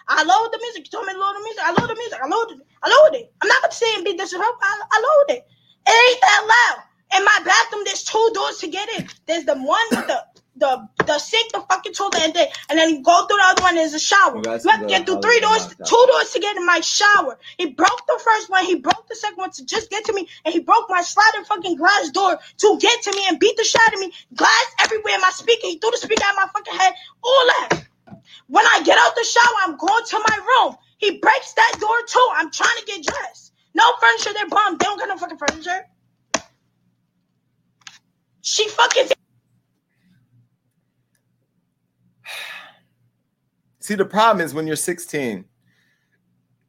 I 0.09 0.22
load 0.24 0.51
the 0.53 0.59
music. 0.62 0.86
You 0.86 0.90
told 0.93 1.07
me 1.07 1.14
to 1.14 1.20
load 1.20 1.34
the 1.34 1.45
music. 1.45 1.62
I 1.64 1.70
load 1.72 1.90
the 1.90 1.97
music. 1.97 2.18
I 2.22 2.28
load 2.28 2.51
it. 2.53 2.59
I 2.82 2.88
load 2.90 3.14
it. 3.20 3.32
I'm 3.43 3.49
not 3.49 3.62
gonna 3.62 3.74
say 3.74 3.95
and 3.97 4.05
be 4.05 4.12
disrespectful. 4.16 4.59
I, 4.62 4.82
I 4.93 4.99
lowered 5.03 5.38
it. 5.38 5.47
It 5.88 6.12
ain't 6.12 6.20
that 6.22 6.43
loud. 6.47 6.84
In 7.18 7.24
my 7.24 7.40
bathroom, 7.45 7.82
there's 7.84 8.05
two 8.05 8.30
doors 8.34 8.59
to 8.59 8.68
get 8.68 8.88
in. 8.99 9.09
There's 9.26 9.45
the 9.45 9.57
one 9.57 9.86
with 9.93 10.07
the 10.09 10.24
the 10.57 10.88
the 11.07 11.18
sink, 11.18 11.53
the 11.53 11.61
fucking 11.61 11.92
toilet, 11.94 12.20
and 12.22 12.34
then 12.34 12.48
and 12.68 12.78
then 12.78 13.03
go 13.03 13.26
through 13.26 13.38
the 13.38 13.44
other 13.44 13.62
one. 13.62 13.74
There's 13.74 13.94
a 13.94 13.98
shower. 13.98 14.36
You 14.36 14.50
have 14.50 14.62
to 14.62 14.86
get 14.86 15.07
through 15.07 15.20
three 15.20 15.40
doors, 15.40 15.66
two 15.84 16.07
doors 16.11 16.32
to 16.32 16.40
get 16.40 16.57
in 16.57 16.66
my 16.66 16.80
shower. 16.80 17.38
He 17.57 17.66
broke 17.66 18.07
the 18.07 18.20
first 18.22 18.50
one. 18.50 18.64
He 18.64 18.76
broke 18.76 19.09
the 19.09 19.14
second 19.14 19.36
one 19.38 19.50
to 19.53 19.64
just 19.64 19.90
get 19.90 20.05
to 20.07 20.12
me, 20.12 20.28
and 20.44 20.53
he 20.53 20.61
broke 20.61 20.86
my 20.90 21.03
sliding 21.03 21.44
fucking 21.44 21.76
glass 21.76 22.11
door 22.11 22.38
to 22.59 22.78
get 22.78 23.03
to 23.03 23.12
me 23.12 23.24
and 23.28 23.38
beat 23.38 23.57
the 23.57 23.64
shit 23.64 23.80
out 23.86 23.94
of 23.94 24.00
me. 24.00 24.12
Glass 24.34 24.66
everywhere. 24.80 25.18
My 25.20 25.30
speaker. 25.30 25.66
He 25.66 25.78
threw 25.78 25.90
the 25.90 25.96
speaker 25.98 26.24
at 26.24 26.36
my 26.36 26.48
fucking 26.53 26.74
head. 26.74 26.92
All 27.22 27.46
that. 27.46 27.84
When 28.48 28.66
I 28.66 28.82
get 28.84 28.98
out 28.98 29.14
the 29.14 29.24
shower, 29.24 29.57
I'm 29.64 29.76
going 29.76 30.05
to 30.05 30.18
my 30.18 30.38
room. 30.38 30.76
He 30.98 31.18
breaks 31.18 31.55
that 31.55 31.76
door 31.80 31.96
too. 32.07 32.28
I'm 32.34 32.50
trying 32.50 32.76
to 32.78 32.84
get 32.84 33.05
dressed. 33.05 33.53
No 33.74 33.84
furniture. 34.00 34.32
They're 34.34 34.48
bummed. 34.48 34.78
They 34.78 34.84
don't 34.84 34.98
got 34.98 35.09
no 35.09 35.16
fucking 35.16 35.38
furniture. 35.38 35.86
She 38.42 38.68
fucking 38.68 39.09
See, 43.82 43.96
the 43.96 44.04
problem 44.04 44.44
is 44.44 44.54
when 44.54 44.68
you're 44.68 44.76
16, 44.76 45.44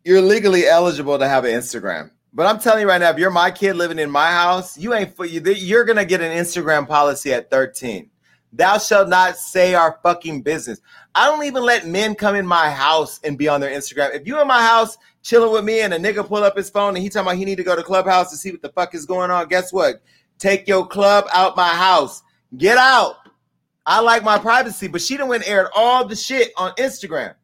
you're 0.03 0.21
legally 0.21 0.65
eligible 0.65 1.19
to 1.19 1.27
have 1.27 1.45
an 1.45 1.51
Instagram. 1.51 2.09
But 2.33 2.47
I'm 2.47 2.59
telling 2.59 2.81
you 2.81 2.87
right 2.87 2.99
now, 2.99 3.11
if 3.11 3.19
you're 3.19 3.29
my 3.29 3.51
kid 3.51 3.75
living 3.75 3.99
in 3.99 4.09
my 4.09 4.31
house, 4.31 4.75
you 4.79 4.95
ain't 4.95 5.15
for 5.15 5.23
you. 5.23 5.39
You're 5.39 5.85
gonna 5.85 6.05
get 6.05 6.21
an 6.21 6.35
Instagram 6.35 6.87
policy 6.87 7.31
at 7.31 7.51
13. 7.51 8.09
Thou 8.51 8.79
shalt 8.79 9.09
not 9.09 9.37
say 9.37 9.75
our 9.75 9.99
fucking 10.01 10.41
business. 10.41 10.81
I 11.13 11.27
don't 11.27 11.45
even 11.45 11.61
let 11.61 11.85
men 11.85 12.15
come 12.15 12.35
in 12.35 12.47
my 12.47 12.71
house 12.71 13.19
and 13.23 13.37
be 13.37 13.47
on 13.47 13.61
their 13.61 13.69
Instagram. 13.69 14.15
If 14.15 14.25
you 14.25 14.41
in 14.41 14.47
my 14.47 14.63
house 14.63 14.97
chilling 15.21 15.53
with 15.53 15.63
me 15.63 15.81
and 15.81 15.93
a 15.93 15.99
nigga 15.99 16.27
pull 16.27 16.43
up 16.43 16.57
his 16.57 16.71
phone 16.71 16.95
and 16.95 17.03
he 17.03 17.09
talking 17.09 17.27
about 17.27 17.37
he 17.37 17.45
need 17.45 17.57
to 17.57 17.63
go 17.63 17.75
to 17.75 17.83
Clubhouse 17.83 18.31
to 18.31 18.37
see 18.37 18.49
what 18.49 18.63
the 18.63 18.69
fuck 18.69 18.95
is 18.95 19.05
going 19.05 19.29
on, 19.29 19.47
guess 19.47 19.71
what? 19.71 20.01
Take 20.39 20.67
your 20.67 20.87
club 20.87 21.25
out 21.31 21.55
my 21.55 21.69
house. 21.69 22.23
Get 22.57 22.79
out. 22.79 23.17
I 23.85 23.99
like 23.99 24.23
my 24.23 24.37
privacy, 24.37 24.87
but 24.87 25.01
she 25.01 25.17
done 25.17 25.27
went 25.27 25.43
and 25.43 25.51
aired 25.51 25.67
all 25.75 26.05
the 26.05 26.15
shit 26.15 26.51
on 26.57 26.71
Instagram. 26.73 27.35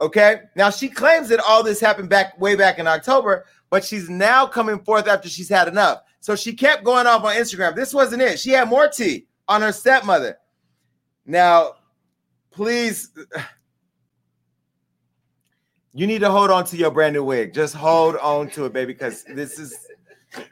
Okay. 0.00 0.42
Now 0.54 0.70
she 0.70 0.88
claims 0.88 1.28
that 1.28 1.40
all 1.40 1.62
this 1.62 1.80
happened 1.80 2.08
back 2.08 2.40
way 2.40 2.54
back 2.54 2.78
in 2.78 2.86
October, 2.86 3.46
but 3.70 3.84
she's 3.84 4.08
now 4.08 4.46
coming 4.46 4.78
forth 4.80 5.08
after 5.08 5.28
she's 5.28 5.48
had 5.48 5.68
enough. 5.68 6.02
So 6.20 6.36
she 6.36 6.52
kept 6.52 6.84
going 6.84 7.06
off 7.06 7.24
on 7.24 7.34
Instagram. 7.34 7.74
This 7.74 7.92
wasn't 7.92 8.22
it. 8.22 8.38
She 8.38 8.50
had 8.50 8.68
more 8.68 8.88
tea 8.88 9.26
on 9.48 9.62
her 9.62 9.72
stepmother. 9.72 10.38
Now, 11.26 11.72
please, 12.50 13.10
you 15.92 16.06
need 16.06 16.20
to 16.20 16.30
hold 16.30 16.50
on 16.50 16.64
to 16.66 16.76
your 16.76 16.90
brand 16.90 17.14
new 17.14 17.24
wig. 17.24 17.52
Just 17.52 17.74
hold 17.74 18.16
on 18.16 18.48
to 18.50 18.66
it, 18.66 18.72
baby, 18.72 18.92
because 18.92 19.24
this 19.24 19.58
is. 19.58 19.76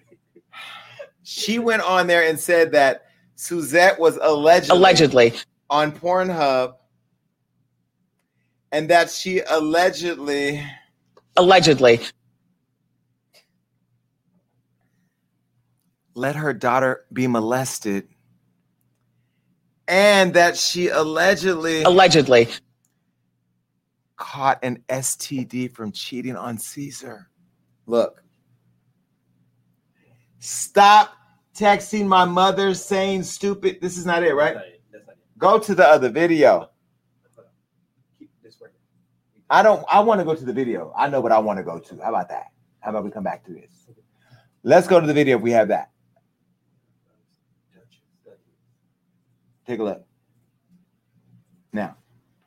She 1.29 1.59
went 1.59 1.83
on 1.83 2.07
there 2.07 2.29
and 2.29 2.39
said 2.39 2.71
that 2.71 3.06
Suzette 3.37 3.99
was 4.01 4.18
allegedly 4.20 4.76
Allegedly. 4.78 5.34
on 5.70 5.93
Pornhub 5.93 6.74
and 8.72 8.89
that 8.91 9.11
she 9.11 9.41
allegedly 9.41 10.62
Allegedly. 11.37 12.01
let 16.14 16.34
her 16.37 16.53
daughter 16.55 17.05
be 17.12 17.26
molested 17.26 18.09
and 19.87 20.32
that 20.34 20.57
she 20.57 20.89
allegedly 20.89 21.82
Allegedly. 21.82 22.49
caught 24.16 24.59
an 24.64 24.82
STD 24.89 25.70
from 25.72 25.93
cheating 25.93 26.34
on 26.37 26.59
Caesar. 26.59 27.28
Look. 27.87 28.22
Stop 30.39 31.16
texting 31.57 32.07
my 32.07 32.25
mother 32.25 32.75
saying 32.75 33.23
stupid. 33.23 33.79
This 33.81 33.97
is 33.97 34.07
not 34.07 34.23
it, 34.23 34.35
right? 34.35 34.55
That's 34.55 34.67
not 34.67 34.67
it. 34.67 34.83
That's 34.93 35.07
not 35.07 35.13
it. 35.15 35.39
Go 35.39 35.59
to 35.59 35.75
the 35.75 35.87
other 35.87 36.09
video. 36.11 36.71
Keep 38.19 38.31
this 38.43 38.57
right. 38.61 38.71
I 39.51 39.63
don't 39.63 39.85
I 39.91 40.01
want 40.01 40.21
to 40.21 40.25
go 40.25 40.35
to 40.35 40.45
the 40.45 40.53
video. 40.53 40.93
I 40.97 41.09
know 41.09 41.21
what 41.21 41.33
I 41.33 41.39
want 41.39 41.59
to 41.59 41.63
go 41.63 41.79
to. 41.79 41.97
How 42.03 42.11
about 42.11 42.29
that? 42.29 42.47
How 42.81 42.91
about 42.91 43.05
we 43.05 43.11
come 43.11 43.25
back 43.25 43.45
to 43.47 43.53
this? 43.53 43.89
Let's 44.63 44.87
go 44.87 45.01
to 45.01 45.07
the 45.07 45.15
video 45.15 45.37
if 45.37 45.43
we 45.43 45.53
have 45.53 45.69
that. 45.69 45.91
Take 49.67 49.81
a 49.81 49.83
look. 49.83 50.05
Now. 51.73 51.97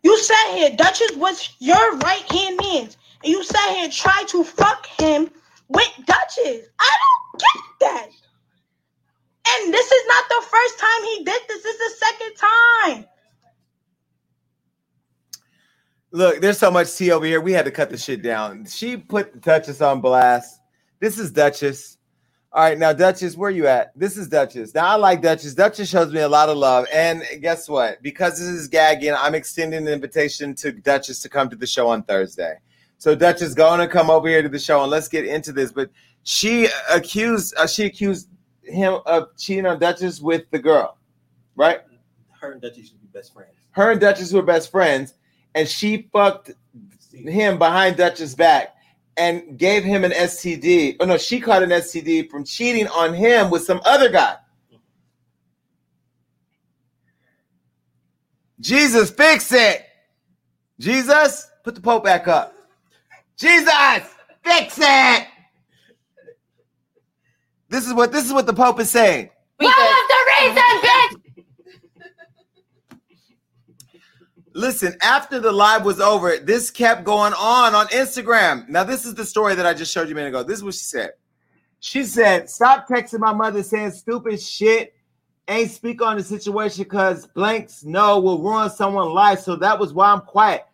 You 0.04 0.18
sat 0.18 0.56
here, 0.56 0.70
Duchess 0.76 1.18
was 1.18 1.50
your 1.60 1.98
right 1.98 2.32
hand 2.32 2.58
man, 2.62 2.84
and 2.84 2.94
you 3.24 3.44
sat 3.44 3.70
here 3.72 3.84
and 3.84 3.92
tried 3.92 4.28
to 4.30 4.44
fuck 4.46 4.86
him 4.86 5.30
with 5.68 5.92
Duchess. 6.06 6.68
I 6.80 6.98
don't 7.02 7.42
get 7.42 7.64
that. 7.82 8.08
And 9.52 9.74
this 9.74 9.92
is 9.92 10.04
not 10.08 10.24
the 10.30 10.48
first 10.48 10.80
time 10.80 11.04
he 11.04 11.24
did 11.24 11.42
this. 11.48 11.64
This 11.64 11.76
is 11.76 11.80
the 11.80 12.06
second 12.06 12.36
time. 12.36 13.06
Look, 16.12 16.42
there's 16.42 16.58
so 16.58 16.72
much 16.72 16.96
tea 16.96 17.12
over 17.12 17.26
here. 17.26 17.40
We 17.40 17.52
had 17.52 17.66
to 17.66 17.72
cut 17.72 17.90
the 17.90 17.98
shit 17.98 18.22
down. 18.22 18.66
She 18.66 18.98
put 18.98 19.42
Duchess 19.42 19.82
on 19.82 20.02
blast. 20.02 20.60
This 21.00 21.20
is 21.20 21.32
Duchess. 21.32 21.98
All 22.52 22.64
right, 22.64 22.80
now 22.80 22.94
Duchess, 22.94 23.38
where 23.38 23.52
you 23.52 23.68
at? 23.68 23.98
This 23.98 24.18
is 24.18 24.28
Duchess. 24.28 24.74
Now 24.74 24.88
I 24.88 24.96
like 24.96 25.22
Duchess. 25.22 25.54
Duchess 25.54 25.88
shows 25.88 26.12
me 26.12 26.22
a 26.22 26.28
lot 26.28 26.50
of 26.50 26.58
love, 26.58 26.88
and 26.92 27.22
guess 27.42 27.70
what? 27.70 28.02
Because 28.02 28.40
this 28.40 28.48
is 28.48 28.68
gagging, 28.68 29.14
I'm 29.14 29.36
extending 29.36 29.86
an 29.86 29.94
invitation 29.94 30.56
to 30.56 30.72
Duchess 30.72 31.22
to 31.22 31.30
come 31.30 31.48
to 31.52 31.56
the 31.56 31.68
show 31.68 31.88
on 31.88 32.02
Thursday. 32.02 32.56
So 32.98 33.14
Duchess, 33.14 33.54
going 33.54 33.80
to 33.80 33.88
come 33.88 34.10
over 34.10 34.28
here 34.28 34.42
to 34.42 34.50
the 34.50 34.58
show, 34.58 34.82
and 34.82 34.90
let's 34.90 35.08
get 35.08 35.26
into 35.26 35.52
this. 35.52 35.72
But 35.72 35.92
she 36.24 36.68
accused, 36.92 37.54
uh, 37.56 37.68
she 37.68 37.86
accused 37.86 38.30
him 38.70 39.00
of 39.06 39.36
cheating 39.38 39.66
on 39.66 39.80
Duchess 39.80 40.22
with 40.22 40.50
the 40.52 40.60
girl, 40.60 40.98
right? 41.56 41.82
Her 42.40 42.54
and 42.54 42.62
Dutchie 42.62 42.86
should 42.86 43.02
be 43.02 43.08
best 43.14 43.34
friends. 43.34 43.54
Her 43.72 43.92
and 43.92 44.00
Duchess 44.02 44.34
were 44.34 44.42
best 44.42 44.72
friends, 44.72 45.14
and 45.56 45.68
she 45.68 46.10
fucked 46.14 46.52
him 47.14 47.58
behind 47.58 47.98
Duchess' 47.98 48.36
back 48.36 48.76
and 49.18 49.58
gave 49.58 49.84
him 49.84 50.06
an 50.06 50.12
STD. 50.12 50.96
Oh 51.00 51.06
no, 51.06 51.18
she 51.18 51.40
caught 51.40 51.62
an 51.62 51.70
STD 51.70 52.30
from 52.30 52.46
cheating 52.46 52.88
on 52.88 53.14
him 53.14 53.50
with 53.50 53.64
some 53.64 53.82
other 53.86 54.10
guy. 54.10 54.38
Jesus, 58.60 59.10
fix 59.10 59.52
it. 59.52 59.86
Jesus, 60.80 61.50
put 61.64 61.76
the 61.76 61.82
Pope 61.82 62.04
back 62.04 62.28
up. 62.28 62.54
Jesus, 63.38 63.74
fix 64.44 64.78
it. 64.80 65.28
This 67.70 67.86
is 67.86 67.94
what 67.94 68.12
this 68.12 68.26
is 68.26 68.34
what 68.34 68.46
the 68.46 68.54
Pope 68.54 68.80
is 68.80 68.90
saying. 68.90 69.30
What 69.58 69.78
was 69.78 70.08
the 70.10 70.48
reason, 70.48 70.64
bitch? 70.82 71.30
Listen, 74.54 74.96
after 75.02 75.40
the 75.40 75.52
live 75.52 75.86
was 75.86 76.00
over, 76.02 76.38
this 76.38 76.72
kept 76.72 77.04
going 77.04 77.34
on 77.34 77.76
on 77.76 77.88
Instagram. 77.88 78.68
Now, 78.68 78.84
this 78.84 79.06
is 79.06 79.14
the 79.14 79.24
story 79.24 79.56
that 79.56 79.66
I 79.66 79.74
just 79.74 79.94
showed 79.94 80.10
you 80.10 80.14
a 80.14 80.16
minute 80.16 80.30
ago. 80.30 80.44
This 80.44 80.58
is 80.58 80.64
what 80.64 80.74
she 80.74 80.84
said. 80.84 81.12
She 81.80 82.04
said, 82.04 82.50
Stop 82.50 82.88
texting 82.88 83.20
my 83.20 83.32
mother 83.32 83.64
saying 83.64 83.92
stupid 83.92 84.42
shit. 84.42 84.94
Ain't 85.48 85.72
speak 85.72 86.02
on 86.02 86.18
the 86.18 86.24
situation 86.24 86.84
because 86.84 87.26
blanks 87.28 87.84
no 87.84 88.20
will 88.20 88.42
ruin 88.42 88.70
someone's 88.70 89.14
life. 89.14 89.40
So 89.40 89.56
that 89.56 89.80
was 89.80 89.94
why 89.94 90.12
I'm 90.12 90.22
quiet. 90.22 90.66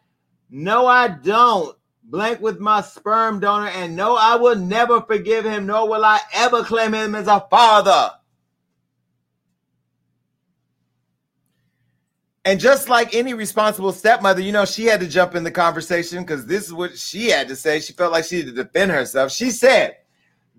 No, 0.49 0.87
I 0.87 1.07
don't. 1.09 1.77
Blank 2.07 2.39
with 2.39 2.59
my 2.59 2.81
sperm 2.81 3.39
donor, 3.39 3.67
and 3.67 3.95
no, 3.95 4.15
I 4.15 4.35
will 4.35 4.55
never 4.55 5.01
forgive 5.01 5.43
him, 5.43 5.65
nor 5.65 5.89
will 5.89 6.05
I 6.05 6.19
ever 6.33 6.63
claim 6.63 6.93
him 6.93 7.15
as 7.15 7.27
a 7.27 7.45
father. 7.49 8.11
And 12.45 12.59
just 12.59 12.89
like 12.89 13.15
any 13.15 13.33
responsible 13.33 13.91
stepmother, 13.91 14.39
you 14.41 14.51
know, 14.51 14.65
she 14.65 14.85
had 14.85 14.99
to 14.99 15.07
jump 15.07 15.33
in 15.33 15.43
the 15.43 15.49
conversation 15.49 16.21
because 16.21 16.45
this 16.45 16.65
is 16.65 16.73
what 16.73 16.95
she 16.95 17.29
had 17.29 17.47
to 17.47 17.55
say. 17.55 17.79
She 17.79 17.91
felt 17.91 18.11
like 18.11 18.25
she 18.25 18.37
had 18.37 18.45
to 18.45 18.51
defend 18.51 18.91
herself. 18.91 19.31
She 19.31 19.49
said, 19.49 19.97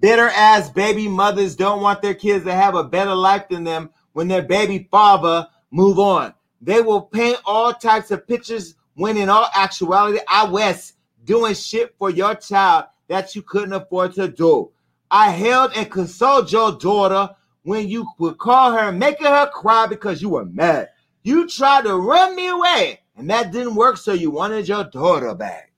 Bitter 0.01 0.29
ass 0.29 0.69
baby 0.69 1.07
mothers 1.07 1.55
don't 1.55 1.81
want 1.81 2.03
their 2.03 2.15
kids 2.15 2.45
to 2.45 2.53
have 2.53 2.75
a 2.75 2.83
better 2.83 3.15
life 3.15 3.49
than 3.49 3.63
them 3.63 3.91
when 4.15 4.27
their 4.27 4.43
baby 4.43 4.89
father 4.91 5.47
move 5.71 6.01
on. 6.01 6.35
They 6.61 6.81
will 6.81 7.03
paint 7.03 7.39
all 7.45 7.73
types 7.73 8.11
of 8.11 8.27
pictures 8.27 8.75
when 8.95 9.17
in 9.17 9.29
all 9.29 9.49
actuality, 9.55 10.19
I 10.29 10.49
was 10.49 10.95
doing 11.27 11.55
shit 11.55 11.95
for 11.99 12.09
your 12.09 12.35
child 12.35 12.87
that 13.09 13.35
you 13.35 13.43
couldn't 13.43 13.75
afford 13.75 14.15
to 14.15 14.29
do. 14.29 14.71
I 15.11 15.31
held 15.31 15.73
and 15.77 15.91
consoled 15.91 16.51
your 16.51 16.73
daughter 16.73 17.31
when 17.63 17.89
you 17.89 18.07
would 18.19 18.39
call 18.39 18.73
her, 18.73 18.93
making 18.93 19.27
her 19.27 19.51
cry 19.51 19.87
because 19.87 20.23
you 20.23 20.31
were 20.31 20.47
mad. 20.47 20.89
You 21.23 21.49
tried 21.49 21.85
to 21.85 21.97
run 21.97 22.37
me 22.37 22.49
away, 22.49 23.01
and 23.17 23.29
that 23.31 23.53
didn't 23.53 23.75
work, 23.75 23.97
so 23.97 24.13
you 24.13 24.31
wanted 24.31 24.69
your 24.69 24.85
daughter 24.85 25.35
back. 25.35 25.73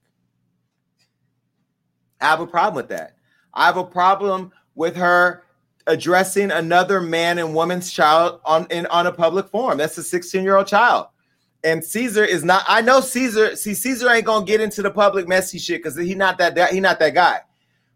I 2.21 2.27
have 2.27 2.41
a 2.41 2.47
problem 2.47 2.75
with 2.75 2.89
that. 2.91 3.17
I 3.55 3.67
have 3.67 3.77
a 3.77 3.85
problem 3.85 4.53
with 4.75 4.97
her 4.97 5.43
addressing 5.87 6.51
another 6.51 7.01
man 7.01 7.39
and 7.39 7.55
woman's 7.55 7.91
child 7.91 8.41
on 8.45 8.67
in 8.71 8.87
on 8.87 9.07
a 9.07 9.13
public 9.13 9.49
forum. 9.49 9.79
That's 9.79 9.97
a 9.99 10.03
16 10.03 10.43
year 10.45 10.57
old 10.57 10.67
child. 10.67 11.07
And 11.65 11.85
Caesar 11.85 12.25
is 12.25 12.45
not. 12.45 12.65
I 12.69 12.81
know 12.81 13.01
Caesar. 13.01 13.57
See, 13.57 13.75
Caesar 13.75 14.09
ain't 14.11 14.25
gonna 14.25 14.47
get 14.47 14.61
into 14.61 14.83
the 14.83 14.91
public 14.91 15.27
messy 15.27 15.59
shit 15.59 15.83
because 15.83 15.97
he 15.97 16.15
not 16.15 16.39
that, 16.39 16.55
that 16.55 16.73
he 16.73 16.81
not 16.81 16.99
that 17.01 17.15
guy. 17.15 17.41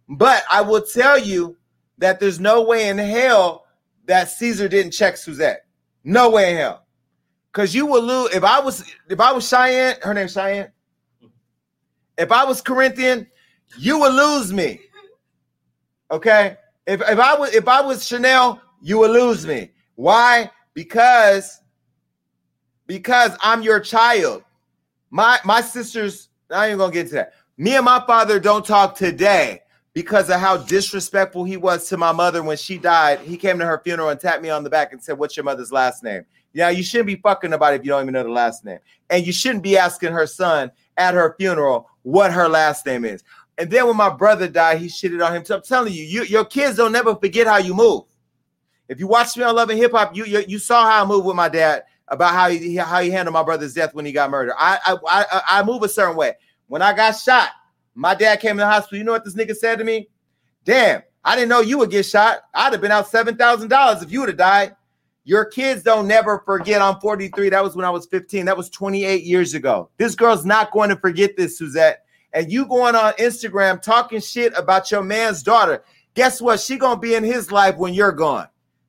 But 0.08 0.42
I 0.50 0.62
will 0.62 0.82
tell 0.82 1.18
you 1.18 1.56
that 1.98 2.18
there's 2.18 2.40
no 2.40 2.62
way 2.62 2.88
in 2.88 2.98
hell 2.98 3.66
that 4.06 4.28
Caesar 4.30 4.68
didn't 4.68 4.92
check 4.92 5.16
Suzette. 5.16 5.64
No 6.04 6.30
way 6.30 6.50
in 6.50 6.56
hell. 6.58 6.84
Cause 7.52 7.74
you 7.74 7.86
will 7.86 8.02
lose 8.02 8.34
if 8.34 8.44
I 8.44 8.60
was 8.60 8.84
if 9.08 9.20
I 9.20 9.32
was 9.32 9.46
Cheyenne, 9.46 9.96
her 10.02 10.14
name's 10.14 10.32
Cheyenne. 10.32 10.72
If 12.18 12.32
I 12.32 12.44
was 12.44 12.60
Corinthian, 12.60 13.26
you 13.78 13.98
would 14.00 14.14
lose 14.14 14.52
me. 14.52 14.80
Okay. 16.10 16.56
If 16.86 17.00
if 17.02 17.18
I 17.18 17.34
was 17.34 17.54
if 17.54 17.68
I 17.68 17.80
was 17.80 18.06
Chanel, 18.06 18.60
you 18.80 18.98
would 18.98 19.10
lose 19.10 19.46
me. 19.46 19.70
Why? 19.94 20.50
Because 20.74 21.60
because 22.86 23.36
I'm 23.40 23.62
your 23.62 23.80
child. 23.80 24.44
My 25.10 25.38
my 25.44 25.60
sisters, 25.60 26.28
I 26.50 26.68
ain't 26.68 26.78
gonna 26.78 26.92
get 26.92 27.08
to 27.08 27.14
that. 27.14 27.34
Me 27.56 27.76
and 27.76 27.84
my 27.84 28.02
father 28.06 28.40
don't 28.40 28.64
talk 28.64 28.96
today 28.96 29.62
because 29.94 30.30
of 30.30 30.40
how 30.40 30.56
disrespectful 30.56 31.44
he 31.44 31.56
was 31.56 31.88
to 31.88 31.96
my 31.96 32.12
mother 32.12 32.42
when 32.42 32.56
she 32.56 32.78
died. 32.78 33.20
He 33.20 33.36
came 33.36 33.58
to 33.58 33.66
her 33.66 33.80
funeral 33.84 34.08
and 34.08 34.18
tapped 34.18 34.42
me 34.42 34.50
on 34.50 34.64
the 34.64 34.70
back 34.70 34.92
and 34.92 35.02
said, 35.02 35.18
What's 35.18 35.36
your 35.36 35.44
mother's 35.44 35.72
last 35.72 36.02
name? 36.02 36.24
Yeah, 36.54 36.70
you 36.70 36.82
shouldn't 36.82 37.06
be 37.06 37.16
fucking 37.16 37.52
about 37.52 37.74
it 37.74 37.80
if 37.80 37.84
you 37.84 37.90
don't 37.90 38.02
even 38.02 38.14
know 38.14 38.22
the 38.22 38.30
last 38.30 38.64
name. 38.64 38.78
And 39.10 39.26
you 39.26 39.32
shouldn't 39.32 39.62
be 39.62 39.78
asking 39.78 40.12
her 40.12 40.26
son 40.26 40.70
at 40.96 41.14
her 41.14 41.34
funeral 41.38 41.88
what 42.02 42.32
her 42.32 42.48
last 42.48 42.84
name 42.84 43.04
is. 43.04 43.22
And 43.58 43.70
then 43.70 43.86
when 43.86 43.96
my 43.96 44.10
brother 44.10 44.48
died, 44.48 44.78
he 44.78 44.86
shitted 44.86 45.24
on 45.24 45.34
him. 45.34 45.44
So 45.44 45.56
I'm 45.56 45.62
telling 45.62 45.92
you, 45.92 46.02
you 46.02 46.24
your 46.24 46.44
kids 46.44 46.76
don't 46.76 46.92
never 46.92 47.14
forget 47.14 47.46
how 47.46 47.58
you 47.58 47.74
move. 47.74 48.04
If 48.88 48.98
you 48.98 49.06
watched 49.06 49.36
me 49.36 49.44
on 49.44 49.54
Love 49.54 49.70
and 49.70 49.78
Hip 49.78 49.92
Hop, 49.92 50.16
you, 50.16 50.24
you 50.24 50.44
you 50.46 50.58
saw 50.58 50.84
how 50.90 51.04
I 51.04 51.06
moved 51.06 51.26
with 51.26 51.36
my 51.36 51.48
dad 51.48 51.84
about 52.12 52.34
how 52.34 52.50
he 52.50 52.76
how 52.76 53.00
he 53.00 53.10
handled 53.10 53.32
my 53.32 53.42
brother's 53.42 53.72
death 53.72 53.94
when 53.94 54.04
he 54.04 54.12
got 54.12 54.30
murdered. 54.30 54.54
I 54.58 54.78
I 54.86 54.96
I, 55.08 55.42
I 55.48 55.62
move 55.64 55.82
a 55.82 55.88
certain 55.88 56.14
way. 56.14 56.34
When 56.68 56.82
I 56.82 56.92
got 56.92 57.12
shot, 57.12 57.48
my 57.94 58.14
dad 58.14 58.36
came 58.36 58.56
to 58.56 58.60
the 58.60 58.66
hospital. 58.66 58.98
You 58.98 59.04
know 59.04 59.12
what 59.12 59.24
this 59.24 59.34
nigga 59.34 59.56
said 59.56 59.78
to 59.78 59.84
me? 59.84 60.08
Damn, 60.64 61.02
I 61.24 61.34
didn't 61.34 61.48
know 61.48 61.60
you 61.60 61.78
would 61.78 61.90
get 61.90 62.04
shot. 62.04 62.42
I'd 62.54 62.72
have 62.72 62.82
been 62.82 62.92
out 62.92 63.08
seven 63.08 63.36
thousand 63.36 63.70
dollars 63.70 64.02
if 64.02 64.12
you 64.12 64.20
would 64.20 64.28
have 64.28 64.38
died. 64.38 64.76
Your 65.24 65.44
kids 65.44 65.82
don't 65.82 66.06
never 66.08 66.42
forget. 66.44 66.82
I'm 66.82 66.98
43. 66.98 67.50
That 67.50 67.62
was 67.62 67.76
when 67.76 67.84
I 67.84 67.90
was 67.90 68.06
15. 68.06 68.44
That 68.44 68.56
was 68.56 68.68
28 68.70 69.22
years 69.22 69.54
ago. 69.54 69.88
This 69.96 70.16
girl's 70.16 70.44
not 70.44 70.72
going 70.72 70.90
to 70.90 70.96
forget 70.96 71.36
this, 71.36 71.56
Suzette. 71.56 72.04
And 72.32 72.50
you 72.50 72.66
going 72.66 72.96
on 72.96 73.12
Instagram 73.14 73.80
talking 73.80 74.20
shit 74.20 74.52
about 74.56 74.90
your 74.90 75.04
man's 75.04 75.44
daughter. 75.44 75.84
Guess 76.14 76.40
what? 76.40 76.58
She 76.58 76.76
gonna 76.76 76.98
be 76.98 77.14
in 77.14 77.22
his 77.24 77.52
life 77.52 77.76
when 77.76 77.94
you're 77.94 78.12
gone. 78.12 78.48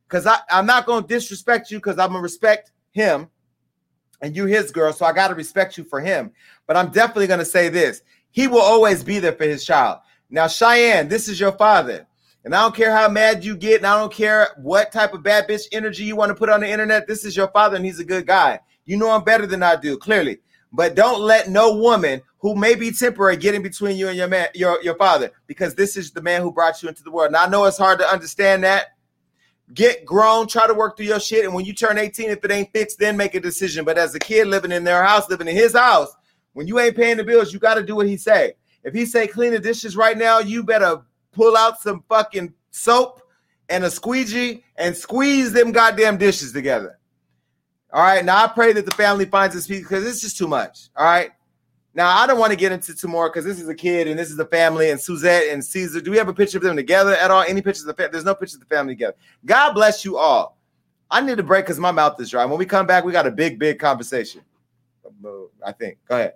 Cause 0.09 0.25
I, 0.25 0.37
I'm 0.49 0.65
not 0.65 0.85
gonna 0.85 1.05
disrespect 1.05 1.71
you 1.71 1.77
because 1.77 1.99
I'm 1.99 2.09
gonna 2.09 2.21
respect 2.21 2.71
him 2.93 3.27
and 4.21 4.35
you 4.35 4.45
his 4.45 4.71
girl. 4.71 4.93
So 4.93 5.05
I 5.05 5.11
gotta 5.11 5.35
respect 5.35 5.77
you 5.77 5.83
for 5.83 5.99
him. 5.99 6.31
But 6.65 6.77
I'm 6.77 6.91
definitely 6.91 7.27
gonna 7.27 7.45
say 7.45 7.69
this. 7.69 8.01
He 8.31 8.47
will 8.47 8.61
always 8.61 9.03
be 9.03 9.19
there 9.19 9.33
for 9.33 9.43
his 9.43 9.65
child. 9.65 9.99
Now, 10.29 10.47
Cheyenne, 10.47 11.09
this 11.09 11.27
is 11.27 11.39
your 11.39 11.51
father. 11.51 12.07
And 12.45 12.53
I 12.53 12.61
don't 12.61 12.75
care 12.75 12.91
how 12.91 13.07
mad 13.07 13.43
you 13.43 13.55
get, 13.55 13.77
and 13.77 13.87
I 13.87 13.97
don't 13.97 14.11
care 14.11 14.49
what 14.57 14.91
type 14.91 15.13
of 15.13 15.23
bad 15.23 15.47
bitch 15.47 15.63
energy 15.71 16.03
you 16.03 16.15
want 16.15 16.29
to 16.29 16.35
put 16.35 16.49
on 16.49 16.61
the 16.61 16.69
internet. 16.69 17.07
This 17.07 17.23
is 17.23 17.37
your 17.37 17.47
father, 17.49 17.77
and 17.77 17.85
he's 17.85 17.99
a 17.99 18.05
good 18.05 18.27
guy. 18.27 18.59
You 18.85 18.97
know 18.97 19.15
him 19.15 19.23
better 19.23 19.45
than 19.45 19.63
I 19.63 19.77
do, 19.77 19.97
clearly. 19.97 20.39
But 20.73 20.95
don't 20.95 21.21
let 21.21 21.49
no 21.49 21.77
woman 21.77 22.21
who 22.39 22.55
may 22.55 22.75
be 22.75 22.91
temporary 22.91 23.37
get 23.37 23.53
in 23.53 23.61
between 23.61 23.95
you 23.95 24.09
and 24.09 24.17
your 24.17 24.27
man, 24.27 24.47
your, 24.55 24.81
your 24.81 24.95
father, 24.95 25.31
because 25.47 25.75
this 25.75 25.95
is 25.95 26.11
the 26.11 26.21
man 26.21 26.41
who 26.41 26.51
brought 26.51 26.81
you 26.81 26.89
into 26.89 27.03
the 27.03 27.11
world. 27.11 27.31
Now 27.31 27.43
I 27.43 27.49
know 27.49 27.63
it's 27.65 27.77
hard 27.77 27.99
to 27.99 28.07
understand 28.07 28.63
that. 28.63 28.87
Get 29.73 30.05
grown, 30.05 30.47
try 30.47 30.67
to 30.67 30.73
work 30.73 30.97
through 30.97 31.05
your 31.05 31.19
shit, 31.19 31.45
and 31.45 31.53
when 31.53 31.65
you 31.65 31.73
turn 31.73 31.97
18, 31.97 32.29
if 32.29 32.43
it 32.43 32.51
ain't 32.51 32.71
fixed, 32.73 32.99
then 32.99 33.15
make 33.15 33.33
a 33.33 33.39
decision. 33.39 33.85
But 33.85 33.97
as 33.97 34.13
a 34.13 34.19
kid 34.19 34.47
living 34.47 34.71
in 34.71 34.83
their 34.83 35.03
house, 35.03 35.29
living 35.29 35.47
in 35.47 35.55
his 35.55 35.73
house, 35.73 36.15
when 36.53 36.67
you 36.67 36.79
ain't 36.79 36.95
paying 36.95 37.17
the 37.17 37.23
bills, 37.23 37.53
you 37.53 37.59
got 37.59 37.75
to 37.75 37.83
do 37.83 37.95
what 37.95 38.07
he 38.07 38.17
say. 38.17 38.53
If 38.83 38.93
he 38.93 39.05
say 39.05 39.27
clean 39.27 39.53
the 39.53 39.59
dishes 39.59 39.95
right 39.95 40.17
now, 40.17 40.39
you 40.39 40.63
better 40.63 41.01
pull 41.31 41.55
out 41.55 41.81
some 41.81 42.03
fucking 42.09 42.53
soap 42.71 43.21
and 43.69 43.83
a 43.83 43.89
squeegee 43.89 44.63
and 44.75 44.95
squeeze 44.95 45.53
them 45.53 45.71
goddamn 45.71 46.17
dishes 46.17 46.51
together. 46.51 46.99
All 47.91 48.01
right. 48.01 48.23
Now 48.25 48.43
I 48.43 48.47
pray 48.47 48.73
that 48.73 48.85
the 48.85 48.91
family 48.91 49.25
finds 49.25 49.55
this 49.55 49.67
because 49.67 50.05
it's 50.05 50.21
just 50.21 50.37
too 50.37 50.47
much. 50.47 50.89
All 50.95 51.05
right. 51.05 51.31
Now 51.95 52.17
I 52.17 52.25
don't 52.25 52.39
want 52.39 52.51
to 52.51 52.57
get 52.57 52.71
into 52.71 52.95
two 52.95 53.07
more 53.07 53.29
because 53.29 53.45
this 53.45 53.59
is 53.59 53.69
a 53.69 53.75
kid 53.75 54.07
and 54.07 54.17
this 54.17 54.31
is 54.31 54.39
a 54.39 54.45
family 54.45 54.89
and 54.89 54.99
Suzette 54.99 55.49
and 55.49 55.63
Caesar. 55.63 56.01
Do 56.01 56.09
we 56.09 56.17
have 56.17 56.27
a 56.27 56.33
picture 56.33 56.57
of 56.57 56.63
them 56.63 56.75
together 56.75 57.15
at 57.15 57.29
all? 57.29 57.43
Any 57.43 57.61
pictures 57.61 57.81
of 57.81 57.87
the 57.87 57.93
family? 57.93 58.11
There's 58.11 58.25
no 58.25 58.33
pictures 58.33 58.55
of 58.55 58.67
the 58.67 58.75
family 58.75 58.95
together. 58.95 59.15
God 59.45 59.73
bless 59.73 60.03
you 60.03 60.17
all. 60.17 60.57
I 61.11 61.21
need 61.21 61.37
a 61.37 61.43
break 61.43 61.65
because 61.65 61.79
my 61.79 61.91
mouth 61.91 62.19
is 62.19 62.31
dry. 62.31 62.45
When 62.45 62.57
we 62.57 62.65
come 62.65 62.87
back, 62.87 63.03
we 63.03 63.11
got 63.11 63.27
a 63.27 63.31
big, 63.31 63.59
big 63.59 63.77
conversation. 63.77 64.41
I 65.65 65.71
think. 65.71 65.99
Go 66.07 66.15
ahead. 66.15 66.33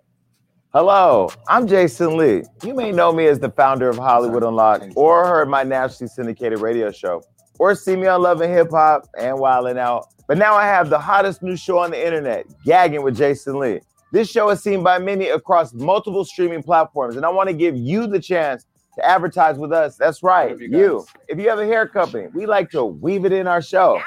Hello, 0.74 1.30
I'm 1.48 1.66
Jason 1.66 2.18
Lee. 2.18 2.44
You 2.64 2.76
may 2.76 2.92
know 2.92 3.12
me 3.12 3.26
as 3.28 3.40
the 3.40 3.50
founder 3.50 3.90
of 3.90 3.98
Hollywood 3.98 4.44
Unlocked 4.44 4.94
or 4.96 5.26
heard 5.26 5.50
my 5.50 5.64
nationally 5.64 6.10
syndicated 6.10 6.60
radio 6.60 6.92
show 6.92 7.24
or 7.58 7.74
see 7.74 7.96
me 7.96 8.06
on 8.08 8.22
Love 8.22 8.42
and 8.42 8.54
Hip 8.54 8.70
Hop 8.72 9.08
and 9.18 9.38
Wildin' 9.38 9.78
Out. 9.78 10.08
But 10.28 10.38
now 10.38 10.54
I 10.54 10.66
have 10.66 10.90
the 10.90 11.00
hottest 11.00 11.42
new 11.42 11.56
show 11.56 11.80
on 11.80 11.92
the 11.92 12.06
internet, 12.06 12.46
Gagging 12.64 13.02
with 13.02 13.18
Jason 13.18 13.58
Lee. 13.60 13.80
This 14.12 14.30
show 14.30 14.50
is 14.50 14.62
seen 14.62 14.84
by 14.84 15.00
many 15.00 15.28
across 15.28 15.74
multiple 15.74 16.24
streaming 16.24 16.64
platforms, 16.64 17.18
and 17.18 17.26
I 17.26 17.30
want 17.30 17.50
to 17.50 17.54
give 17.54 17.76
you 17.76 18.08
the 18.08 18.20
chance 18.20 18.66
to 18.96 19.06
advertise 19.06 19.58
with 19.58 19.74
us. 19.74 19.98
That's 19.98 20.24
right, 20.24 20.58
you 20.58 20.68
you. 20.68 21.06
If 21.28 21.38
you 21.40 21.50
have 21.50 21.60
a 21.60 21.66
hair 21.66 21.88
company, 21.88 22.28
we 22.34 22.46
like 22.46 22.72
to 22.72 22.86
weave 22.86 23.26
it 23.26 23.34
in 23.34 23.48
our 23.48 23.62
show. 23.62 24.02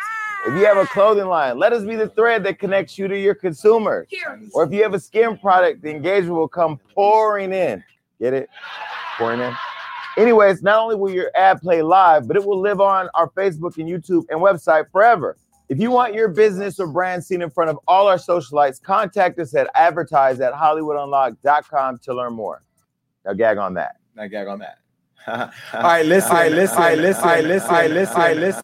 If 0.47 0.55
you 0.55 0.65
have 0.65 0.79
a 0.79 0.87
clothing 0.87 1.27
line, 1.27 1.59
let 1.59 1.75
us 1.75 1.85
be 1.85 1.97
the 1.97 2.09
thread 2.09 2.43
that 2.45 2.59
connects 2.59 2.99
you 2.99 3.09
to 3.09 3.19
your 3.19 3.35
consumers. 3.35 4.09
Or 4.55 4.65
if 4.65 4.73
you 4.73 4.83
have 4.83 4.95
a 4.95 5.01
skin 5.01 5.37
product, 5.37 5.83
the 5.83 5.91
engagement 5.91 6.35
will 6.35 6.49
come 6.49 6.81
pouring 6.95 7.53
in. 7.53 7.85
Get 8.19 8.33
it? 8.33 8.49
Pouring 9.19 9.41
in. 9.41 9.55
Anyways, 10.17 10.63
not 10.63 10.79
only 10.79 10.97
will 10.97 11.11
your 11.11 11.31
ad 11.37 11.61
play 11.61 11.83
live, 11.83 12.27
but 12.27 12.37
it 12.37 12.45
will 12.45 12.59
live 12.59 12.81
on 12.81 13.11
our 13.15 13.29
Facebook 13.31 13.77
and 13.77 13.87
YouTube 13.87 14.25
and 14.31 14.41
website 14.41 14.91
forever. 14.91 15.37
If 15.71 15.79
you 15.79 15.93
want 15.93 16.15
your 16.15 16.27
business 16.27 16.81
or 16.81 16.89
brand 16.89 17.25
seen 17.25 17.43
in 17.43 17.49
front 17.49 17.71
of 17.71 17.79
all 17.87 18.09
our 18.09 18.17
socialites, 18.17 18.83
contact 18.83 19.39
us 19.39 19.55
at 19.55 19.71
advertise 19.77 20.41
at 20.41 20.53
hollywoodunlocked.com 20.53 21.99
to 21.99 22.13
learn 22.13 22.33
more. 22.33 22.65
Now 23.25 23.35
gag 23.35 23.57
on 23.57 23.75
that. 23.75 23.95
Now 24.17 24.27
gag 24.27 24.49
on 24.49 24.59
that. 24.59 24.79
all 25.29 25.83
right, 25.83 26.05
listen. 26.05 26.33
All 26.33 26.39
right, 26.39 26.51
listen. 26.51 26.77
All 26.77 26.83
right, 26.83 26.99
listen. 26.99 27.23
All 27.23 27.31
right, 27.31 27.45
listen. 27.45 27.69
All 27.69 27.77
right, 27.77 27.91
listen. 27.91 28.17
All 28.17 28.23
right, 28.23 28.37
listen. 28.37 28.63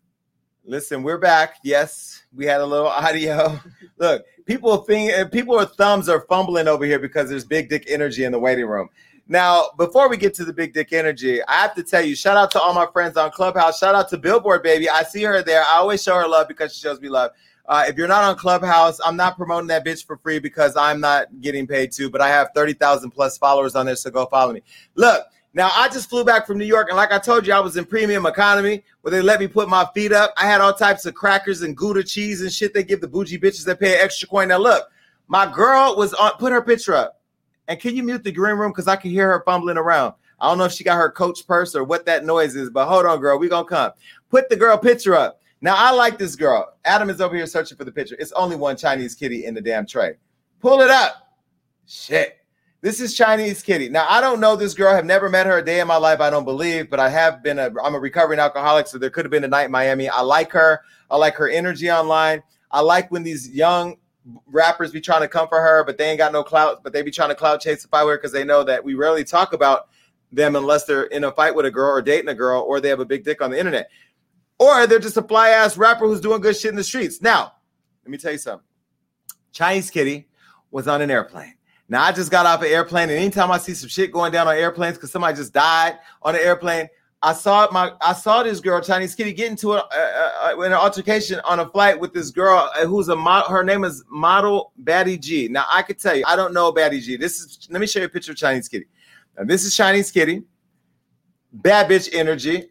Listen, 0.65 1.03
we're 1.05 1.19
back. 1.19 1.59
Yes, 1.63 2.25
we 2.35 2.45
had 2.45 2.61
a 2.61 2.67
little 2.67 2.89
audio. 2.89 3.61
Look, 3.99 4.25
people 4.45 4.79
think 4.79 5.31
people 5.31 5.57
with 5.57 5.71
thumbs 5.77 6.09
are 6.09 6.23
fumbling 6.23 6.67
over 6.67 6.85
here 6.85 6.99
because 6.99 7.31
there's 7.31 7.45
big 7.45 7.69
dick 7.69 7.85
energy 7.87 8.25
in 8.25 8.33
the 8.33 8.41
waiting 8.41 8.67
room. 8.67 8.89
Now, 9.29 9.71
before 9.77 10.09
we 10.09 10.17
get 10.17 10.35
to 10.35 10.45
the 10.45 10.53
big 10.53 10.73
dick 10.73 10.93
energy, 10.93 11.43
I 11.45 11.55
have 11.55 11.75
to 11.75 11.83
tell 11.83 12.03
you, 12.05 12.15
shout 12.15 12.37
out 12.37 12.53
to 12.53 12.61
all 12.61 12.73
my 12.73 12.87
friends 12.93 13.17
on 13.17 13.33
Clubhouse. 13.33 13.79
Shout 13.81 13.95
out 13.95 14.09
to 14.11 14.19
Billboard, 14.19 14.63
baby. 14.63 14.89
I 14.89 15.03
see 15.03 15.25
her 15.25 15.43
there. 15.43 15.63
I 15.63 15.77
always 15.77 16.03
show 16.03 16.15
her 16.15 16.29
love 16.29 16.47
because 16.47 16.75
she 16.75 16.81
shows 16.81 17.01
me 17.01 17.09
love. 17.09 17.33
Uh, 17.69 17.85
if 17.89 17.97
you're 17.97 18.07
not 18.07 18.23
on 18.23 18.37
Clubhouse, 18.37 19.01
I'm 19.05 19.17
not 19.17 19.37
promoting 19.37 19.67
that 19.69 19.85
bitch 19.85 20.07
for 20.07 20.17
free 20.17 20.39
because 20.39 20.77
I'm 20.77 21.01
not 21.01 21.27
getting 21.41 21.67
paid 21.67 21.91
to, 21.93 22.09
but 22.09 22.21
I 22.21 22.29
have 22.29 22.51
30,000 22.55 23.11
plus 23.11 23.37
followers 23.37 23.75
on 23.75 23.87
there, 23.87 23.97
so 23.97 24.11
go 24.11 24.27
follow 24.27 24.53
me. 24.53 24.63
Look, 24.95 25.27
now 25.55 25.71
I 25.75 25.89
just 25.89 26.09
flew 26.09 26.23
back 26.23 26.47
from 26.47 26.59
New 26.59 26.65
York, 26.65 26.89
and 26.91 26.97
like 26.97 27.11
I 27.11 27.19
told 27.19 27.47
you, 27.47 27.53
I 27.53 27.59
was 27.59 27.77
in 27.77 27.85
premium 27.85 28.27
economy 28.27 28.85
where 29.01 29.11
they 29.11 29.23
let 29.23 29.41
me 29.41 29.49
put 29.49 29.69
my 29.69 29.89
feet 29.95 30.13
up. 30.13 30.33
I 30.37 30.47
had 30.47 30.61
all 30.61 30.73
types 30.73 31.05
of 31.07 31.15
crackers 31.15 31.63
and 31.63 31.77
Gouda 31.77 32.05
cheese 32.05 32.43
and 32.43 32.53
shit 32.53 32.73
they 32.75 32.85
give 32.85 33.01
the 33.01 33.09
bougie 33.09 33.39
bitches 33.39 33.65
that 33.65 33.81
pay 33.81 33.97
extra 33.97 34.29
coin. 34.29 34.49
Now 34.49 34.59
look, 34.59 34.89
my 35.27 35.51
girl 35.53 35.97
was 35.97 36.15
on, 36.15 36.33
put 36.33 36.53
her 36.53 36.63
picture 36.63 36.95
up. 36.95 37.16
And 37.69 37.81
can 37.81 37.97
you 37.97 38.03
mute 38.03 38.25
the 38.25 38.33
green 38.33 38.57
room? 38.57 38.73
Because 38.73 38.89
I 38.89 38.97
can 38.97 39.11
hear 39.11 39.31
her 39.31 39.43
fumbling 39.45 39.77
around. 39.77 40.15
I 40.39 40.49
don't 40.49 40.59
know 40.59 40.65
if 40.65 40.73
she 40.73 40.85
got 40.85 40.97
her 40.97 41.11
coach 41.11 41.47
purse 41.47 41.75
or 41.75 41.85
what 41.85 42.05
that 42.07 42.25
noise 42.25 42.57
is, 42.57 42.71
but 42.71 42.87
hold 42.87 43.07
on, 43.07 43.21
girl. 43.21 43.39
We 43.39 43.49
gonna 43.49 43.67
come. 43.67 43.93
Put 44.31 44.49
the 44.49 44.57
girl 44.57 44.77
picture 44.77 45.15
up. 45.15 45.41
Now 45.61 45.75
I 45.77 45.91
like 45.93 46.19
this 46.19 46.37
girl. 46.37 46.75
Adam 46.85 47.09
is 47.09 47.21
over 47.21 47.35
here 47.35 47.47
searching 47.47 47.77
for 47.77 47.85
the 47.85 47.93
picture. 47.93 48.17
It's 48.19 48.33
only 48.33 48.57
one 48.57 48.77
Chinese 48.77 49.15
kitty 49.15 49.47
in 49.47 49.55
the 49.55 49.63
damn 49.63 49.87
tray. 49.87 50.15
Pull 50.61 50.83
it 50.83 50.91
up. 50.91 51.39
Shit. 51.87 52.39
This 52.83 53.01
is 53.01 53.17
Chinese 53.17 53.63
kitty. 53.63 53.89
Now 53.89 54.07
I 54.09 54.21
don't 54.21 54.39
know 54.39 54.55
this 54.55 54.75
girl. 54.75 54.95
Have 54.95 55.07
never 55.07 55.31
met 55.31 55.47
her 55.47 55.59
a 55.59 55.65
day 55.65 55.81
in 55.81 55.89
my 55.89 55.97
life. 55.97 56.21
I 56.21 56.29
don't 56.29 56.45
believe, 56.45 56.91
but 56.91 57.01
I 57.01 57.09
have 57.09 57.43
been 57.43 57.59
a. 57.59 57.71
I'm 57.83 57.95
a 57.95 57.99
recovering 57.99 58.39
alcoholic, 58.39 58.87
so 58.87 58.99
there 58.99 59.11
could 59.11 59.25
have 59.25 59.33
been 59.33 59.45
a 59.45 59.49
night 59.49 59.65
in 59.65 59.71
Miami. 59.71 60.09
I 60.09 60.21
like 60.21 60.53
her. 60.53 60.83
I 61.11 61.17
like 61.17 61.35
her 61.37 61.49
energy 61.49 61.91
online. 61.91 62.43
I 62.71 62.81
like 62.81 63.11
when 63.11 63.23
these 63.23 63.49
young 63.49 63.97
rappers 64.47 64.93
be 64.93 65.01
trying 65.01 65.23
to 65.23 65.29
come 65.29 65.49
for 65.49 65.61
her, 65.61 65.85
but 65.85 65.99
they 65.99 66.09
ain't 66.09 66.19
got 66.19 66.33
no 66.33 66.43
clout, 66.43 66.83
but 66.83 66.93
they 66.93 67.03
be 67.03 67.11
trying 67.11 67.29
to 67.29 67.35
clout 67.35 67.61
chase 67.61 67.83
the 67.83 67.89
fight 67.89 68.07
because 68.13 68.33
they 68.33 68.45
know 68.45 68.65
that 68.65 68.83
we 68.83 68.95
rarely 68.95 69.25
talk 69.25 69.53
about 69.53 69.89
them 70.33 70.57
unless 70.57 70.85
they're 70.85 71.05
in 71.05 71.25
a 71.25 71.33
fight 71.33 71.55
with 71.55 71.67
a 71.67 71.71
girl 71.71 71.91
or 71.91 72.03
dating 72.03 72.29
a 72.29 72.35
girl 72.35 72.63
or 72.63 72.81
they 72.81 72.89
have 72.89 73.01
a 73.01 73.05
big 73.05 73.25
dick 73.25 73.41
on 73.41 73.51
the 73.51 73.59
internet. 73.59 73.89
Or 74.59 74.87
they're 74.87 74.99
just 74.99 75.17
a 75.17 75.23
fly 75.23 75.51
ass 75.51 75.77
rapper 75.77 76.07
who's 76.07 76.21
doing 76.21 76.41
good 76.41 76.57
shit 76.57 76.71
in 76.71 76.77
the 76.77 76.85
streets. 76.85 77.21
Now, 77.21 77.53
let 78.05 78.11
me 78.11 78.19
tell 78.19 78.33
you 78.33 78.39
something. 78.39 78.67
Chinese 79.53 79.91
Kitty 79.91 80.29
was 80.71 80.89
on 80.89 81.03
an 81.03 81.11
airplane. 81.11 81.55
Now 81.89 82.03
I 82.03 82.13
just 82.13 82.31
got 82.31 82.47
off 82.47 82.63
an 82.63 82.69
airplane, 82.69 83.11
and 83.11 83.19
anytime 83.19 83.51
I 83.51 83.59
see 83.59 83.75
some 83.75 83.89
shit 83.89 84.13
going 84.13 84.33
down 84.33 84.49
on 84.49 84.57
airplanes 84.57 84.97
because 84.97 85.13
somebody 85.13 85.37
just 85.37 85.53
died 85.53 85.99
on 86.23 86.35
an 86.35 86.41
airplane, 86.41 86.89
I 87.27 87.33
saw 87.33 87.67
my 87.73 87.91
I 88.01 88.13
saw 88.13 88.45
this 88.45 88.61
girl 88.61 88.81
Chinese 88.81 89.17
Kitty 89.17 89.33
get 89.33 89.51
into 89.51 89.73
a, 89.73 89.79
a, 89.79 90.55
a, 90.55 90.61
an 90.61 90.73
altercation 90.73 91.41
on 91.41 91.59
a 91.59 91.69
flight 91.69 91.99
with 91.99 92.15
this 92.15 92.31
girl 92.31 92.71
uh, 92.77 92.87
who's 92.87 93.09
a 93.09 93.17
model. 93.17 93.51
Her 93.51 93.65
name 93.65 93.83
is 93.83 94.05
Model 94.09 94.73
Baddie 94.85 95.21
Gi. 95.21 95.49
Now 95.49 95.65
I 95.69 95.83
could 95.83 95.99
tell 95.99 96.15
you, 96.15 96.23
I 96.25 96.37
don't 96.37 96.55
know 96.55 96.73
Baddie 96.73 97.01
Gi. 97.01 97.17
This 97.17 97.41
is 97.41 97.67
let 97.69 97.81
me 97.81 97.89
show 97.89 97.99
you 97.99 98.07
a 98.07 98.09
picture 98.09 98.31
of 98.31 98.39
Chinese 98.39 98.69
Kitty. 98.69 98.87
Now 99.37 99.43
this 99.43 99.65
is 99.65 99.75
Chinese 99.75 100.13
Kitty. 100.13 100.45
Bad 101.53 101.91
bitch 101.91 102.09
energy. 102.13 102.69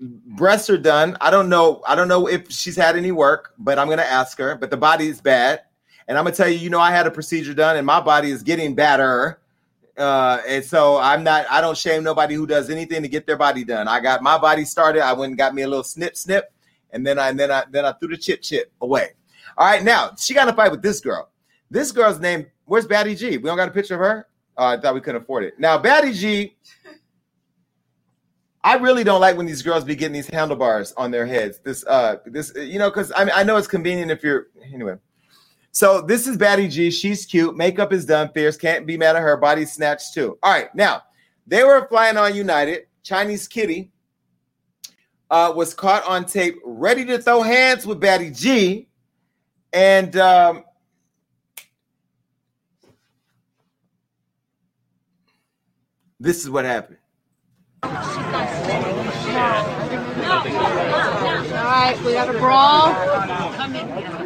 Breasts 0.00 0.70
are 0.70 0.78
done. 0.78 1.18
I 1.20 1.30
don't 1.30 1.50
know. 1.50 1.82
I 1.86 1.94
don't 1.94 2.08
know 2.08 2.26
if 2.26 2.50
she's 2.50 2.76
had 2.76 2.96
any 2.96 3.12
work, 3.12 3.52
but 3.58 3.78
I'm 3.78 3.90
gonna 3.90 4.00
ask 4.00 4.38
her. 4.38 4.56
But 4.56 4.70
the 4.70 4.78
body 4.78 5.08
is 5.08 5.20
bad, 5.20 5.60
and 6.06 6.16
I'm 6.16 6.24
gonna 6.24 6.34
tell 6.34 6.48
you. 6.48 6.56
You 6.56 6.70
know, 6.70 6.80
I 6.80 6.90
had 6.90 7.06
a 7.06 7.10
procedure 7.10 7.52
done, 7.52 7.76
and 7.76 7.86
my 7.86 8.00
body 8.00 8.30
is 8.30 8.42
getting 8.42 8.74
badder. 8.74 9.40
Uh, 9.98 10.40
and 10.46 10.64
so 10.64 10.96
I'm 10.98 11.24
not, 11.24 11.46
I 11.50 11.60
don't 11.60 11.76
shame 11.76 12.04
nobody 12.04 12.36
who 12.36 12.46
does 12.46 12.70
anything 12.70 13.02
to 13.02 13.08
get 13.08 13.26
their 13.26 13.36
body 13.36 13.64
done. 13.64 13.88
I 13.88 13.98
got 13.98 14.22
my 14.22 14.38
body 14.38 14.64
started. 14.64 15.02
I 15.02 15.12
went 15.12 15.30
and 15.30 15.38
got 15.38 15.54
me 15.54 15.62
a 15.62 15.68
little 15.68 15.82
snip, 15.82 16.16
snip, 16.16 16.52
and 16.92 17.04
then 17.04 17.18
I, 17.18 17.30
and 17.30 17.38
then 17.38 17.50
I, 17.50 17.64
then 17.68 17.84
I 17.84 17.92
threw 17.92 18.08
the 18.08 18.16
chip, 18.16 18.40
chip 18.40 18.72
away. 18.80 19.10
All 19.56 19.66
right, 19.66 19.82
now 19.82 20.12
she 20.16 20.34
got 20.34 20.46
in 20.46 20.54
a 20.54 20.56
fight 20.56 20.70
with 20.70 20.82
this 20.82 21.00
girl. 21.00 21.30
This 21.68 21.90
girl's 21.90 22.20
name, 22.20 22.46
where's 22.66 22.86
Baddie 22.86 23.18
Gi? 23.18 23.38
We 23.38 23.44
don't 23.44 23.56
got 23.56 23.68
a 23.68 23.72
picture 23.72 23.94
of 23.94 24.00
her. 24.00 24.28
Oh, 24.56 24.66
I 24.66 24.80
thought 24.80 24.94
we 24.94 25.00
couldn't 25.00 25.22
afford 25.22 25.42
it. 25.42 25.58
Now, 25.58 25.78
Baddie 25.78 26.14
Gi, 26.14 26.56
I 28.62 28.76
really 28.76 29.02
don't 29.02 29.20
like 29.20 29.36
when 29.36 29.46
these 29.46 29.62
girls 29.62 29.84
be 29.84 29.96
getting 29.96 30.12
these 30.12 30.28
handlebars 30.28 30.92
on 30.96 31.10
their 31.10 31.26
heads. 31.26 31.58
This, 31.58 31.84
uh, 31.86 32.16
this, 32.24 32.52
you 32.54 32.78
know, 32.78 32.88
because 32.88 33.12
I 33.16 33.24
mean, 33.24 33.32
I 33.34 33.42
know 33.42 33.56
it's 33.56 33.68
convenient 33.68 34.10
if 34.10 34.22
you're 34.22 34.48
anyway. 34.72 34.96
So 35.72 36.00
this 36.00 36.26
is 36.26 36.36
Baddie 36.36 36.70
Gi. 36.70 36.90
She's 36.90 37.24
cute. 37.24 37.56
Makeup 37.56 37.92
is 37.92 38.04
done. 38.04 38.30
Fierce. 38.32 38.56
Can't 38.56 38.86
be 38.86 38.96
mad 38.96 39.16
at 39.16 39.22
her. 39.22 39.36
Body 39.36 39.64
snatched 39.64 40.14
too. 40.14 40.38
All 40.42 40.52
right. 40.52 40.74
Now 40.74 41.02
they 41.46 41.64
were 41.64 41.86
flying 41.88 42.16
on 42.16 42.34
United. 42.34 42.86
Chinese 43.02 43.48
Kitty 43.48 43.90
uh, 45.30 45.52
was 45.54 45.74
caught 45.74 46.04
on 46.04 46.24
tape, 46.24 46.56
ready 46.64 47.04
to 47.06 47.18
throw 47.18 47.42
hands 47.42 47.86
with 47.86 48.00
Baddie 48.00 48.36
Gi, 48.36 48.88
and 49.72 50.16
um, 50.16 50.64
this 56.20 56.42
is 56.42 56.50
what 56.50 56.64
happened. 56.64 56.98
All 57.82 57.90
right, 61.64 61.96
we 62.04 62.12
got 62.12 62.34
a 62.34 62.38
brawl. 62.38 64.17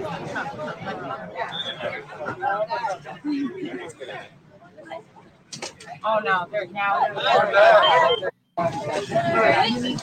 Oh 6.04 6.18
no, 6.24 6.46
they're 6.50 6.66
now. 6.66 7.06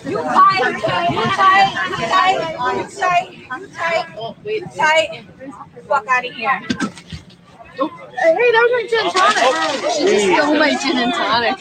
You 0.05 0.17
tight, 0.23 0.65
you 0.65 0.82
tight, 0.82 1.09
you 1.11 1.21
tight, 1.21 1.69
you 1.89 2.88
tight, 2.88 3.27
you 3.59 3.67
tight, 3.67 4.75
tight. 4.75 5.25
Fuck 5.88 6.07
out 6.07 6.25
of 6.25 6.34
here. 6.34 6.59
Hey, 7.80 8.51
that 8.51 8.63
was 8.63 8.71
my 8.73 8.84
gin 8.89 9.05
tonic. 9.13 9.91
She 9.93 10.05
stole 10.36 10.55
my 10.57 10.71
gin 10.82 10.97
and 10.97 11.13
tonic. 11.13 11.57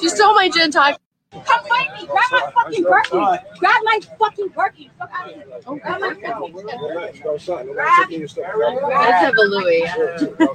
She 0.00 0.08
stole 0.08 0.34
my 0.34 0.48
gin 0.48 0.70
tonic. 0.70 1.03
Come 1.46 1.64
find 1.66 1.92
me. 1.94 2.06
Grab 2.06 2.30
my 2.30 2.50
fucking 2.54 2.84
Birkin. 2.84 3.38
Grab 3.58 3.82
my 3.84 4.00
fucking 4.18 4.48
Birkin. 4.48 4.90
Fuck 4.98 5.10
out 5.12 5.30
of 5.30 5.34
here. 5.34 5.46
Grab 5.64 6.00
my 6.00 6.14
Birkin. 6.14 6.52
Grab. 7.72 8.08
Let's 8.10 9.20
have 9.20 9.34
a 9.34 9.42
Louis. 9.42 9.84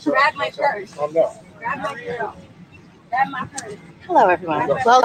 Grab 0.03 0.35
my 0.35 0.49
purse. 0.51 0.93
Grab 0.93 1.79
my 1.79 2.03
girl. 2.03 2.35
Grab 3.09 3.27
my 3.29 3.45
purse. 3.45 3.75
Hello, 4.05 4.27
everyone. 4.27 4.69
Well, 4.85 5.03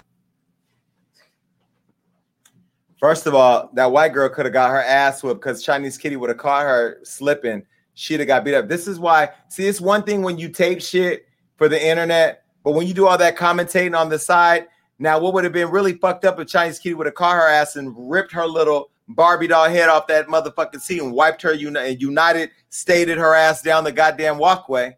First 3.04 3.26
of 3.26 3.34
all, 3.34 3.68
that 3.74 3.92
white 3.92 4.14
girl 4.14 4.30
could 4.30 4.46
have 4.46 4.54
got 4.54 4.70
her 4.70 4.80
ass 4.82 5.22
whipped 5.22 5.40
because 5.42 5.62
Chinese 5.62 5.98
Kitty 5.98 6.16
would 6.16 6.30
have 6.30 6.38
caught 6.38 6.62
her 6.62 7.00
slipping. 7.02 7.62
She'd 7.92 8.20
have 8.20 8.26
got 8.26 8.46
beat 8.46 8.54
up. 8.54 8.66
This 8.66 8.88
is 8.88 8.98
why. 8.98 9.28
See, 9.48 9.66
it's 9.66 9.78
one 9.78 10.04
thing 10.04 10.22
when 10.22 10.38
you 10.38 10.48
tape 10.48 10.80
shit 10.80 11.26
for 11.56 11.68
the 11.68 11.86
internet, 11.86 12.44
but 12.62 12.70
when 12.70 12.86
you 12.86 12.94
do 12.94 13.06
all 13.06 13.18
that 13.18 13.36
commentating 13.36 13.94
on 13.94 14.08
the 14.08 14.18
side, 14.18 14.68
now 15.04 15.18
what 15.18 15.34
would 15.34 15.44
have 15.44 15.52
been 15.52 15.70
really 15.70 15.94
fucked 15.94 16.24
up 16.24 16.38
if 16.40 16.48
Chinese 16.48 16.78
Kitty 16.78 16.94
would 16.94 17.06
have 17.06 17.14
caught 17.14 17.36
her 17.36 17.48
ass 17.48 17.76
and 17.76 17.94
ripped 18.10 18.32
her 18.32 18.46
little 18.46 18.90
Barbie 19.08 19.46
doll 19.46 19.68
head 19.68 19.88
off 19.88 20.06
that 20.06 20.26
motherfucking 20.26 20.80
seat 20.80 21.00
and 21.00 21.12
wiped 21.12 21.42
her 21.42 21.52
and 21.52 22.00
United 22.00 22.50
stated 22.70 23.18
her 23.18 23.34
ass 23.34 23.62
down 23.62 23.84
the 23.84 23.92
goddamn 23.92 24.38
walkway. 24.38 24.96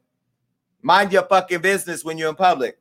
Mind 0.82 1.12
your 1.12 1.24
fucking 1.24 1.60
business 1.60 2.04
when 2.04 2.16
you're 2.16 2.28
in 2.28 2.36
public. 2.36 2.78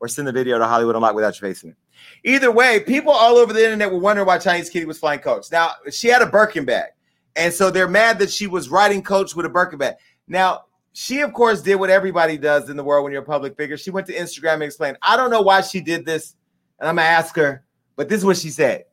Or 0.00 0.08
send 0.08 0.26
the 0.26 0.32
video 0.32 0.58
to 0.58 0.66
Hollywood 0.66 0.96
Unlocked 0.96 1.14
without 1.14 1.38
your 1.38 1.50
face 1.50 1.62
in 1.62 1.70
it. 1.70 1.76
Either 2.24 2.50
way, 2.50 2.80
people 2.80 3.12
all 3.12 3.36
over 3.36 3.52
the 3.52 3.62
internet 3.62 3.92
were 3.92 3.98
wondering 3.98 4.26
why 4.26 4.38
Chinese 4.38 4.70
Kitty 4.70 4.86
was 4.86 4.98
flying 4.98 5.20
coach. 5.20 5.52
Now, 5.52 5.72
she 5.90 6.08
had 6.08 6.22
a 6.22 6.26
Birkin 6.26 6.64
bag. 6.64 6.88
And 7.36 7.52
so 7.52 7.70
they're 7.70 7.86
mad 7.86 8.18
that 8.20 8.30
she 8.30 8.46
was 8.46 8.70
riding 8.70 9.02
coach 9.02 9.36
with 9.36 9.44
a 9.44 9.50
Birkin 9.50 9.78
bag. 9.78 9.96
Now, 10.26 10.64
she, 10.92 11.20
of 11.20 11.32
course, 11.32 11.62
did 11.62 11.76
what 11.76 11.90
everybody 11.90 12.36
does 12.36 12.68
in 12.68 12.76
the 12.76 12.84
world 12.84 13.04
when 13.04 13.12
you're 13.12 13.22
a 13.22 13.26
public 13.26 13.56
figure. 13.56 13.76
She 13.76 13.90
went 13.90 14.06
to 14.08 14.14
Instagram 14.14 14.54
and 14.54 14.64
explained, 14.64 14.98
I 15.02 15.16
don't 15.16 15.30
know 15.30 15.42
why 15.42 15.60
she 15.60 15.80
did 15.80 16.04
this. 16.04 16.34
And 16.78 16.88
I'm 16.88 16.96
to 16.96 17.02
ask 17.02 17.36
her, 17.36 17.62
but 17.94 18.08
this 18.08 18.18
is 18.18 18.24
what 18.24 18.38
she 18.38 18.50
said. 18.50 18.84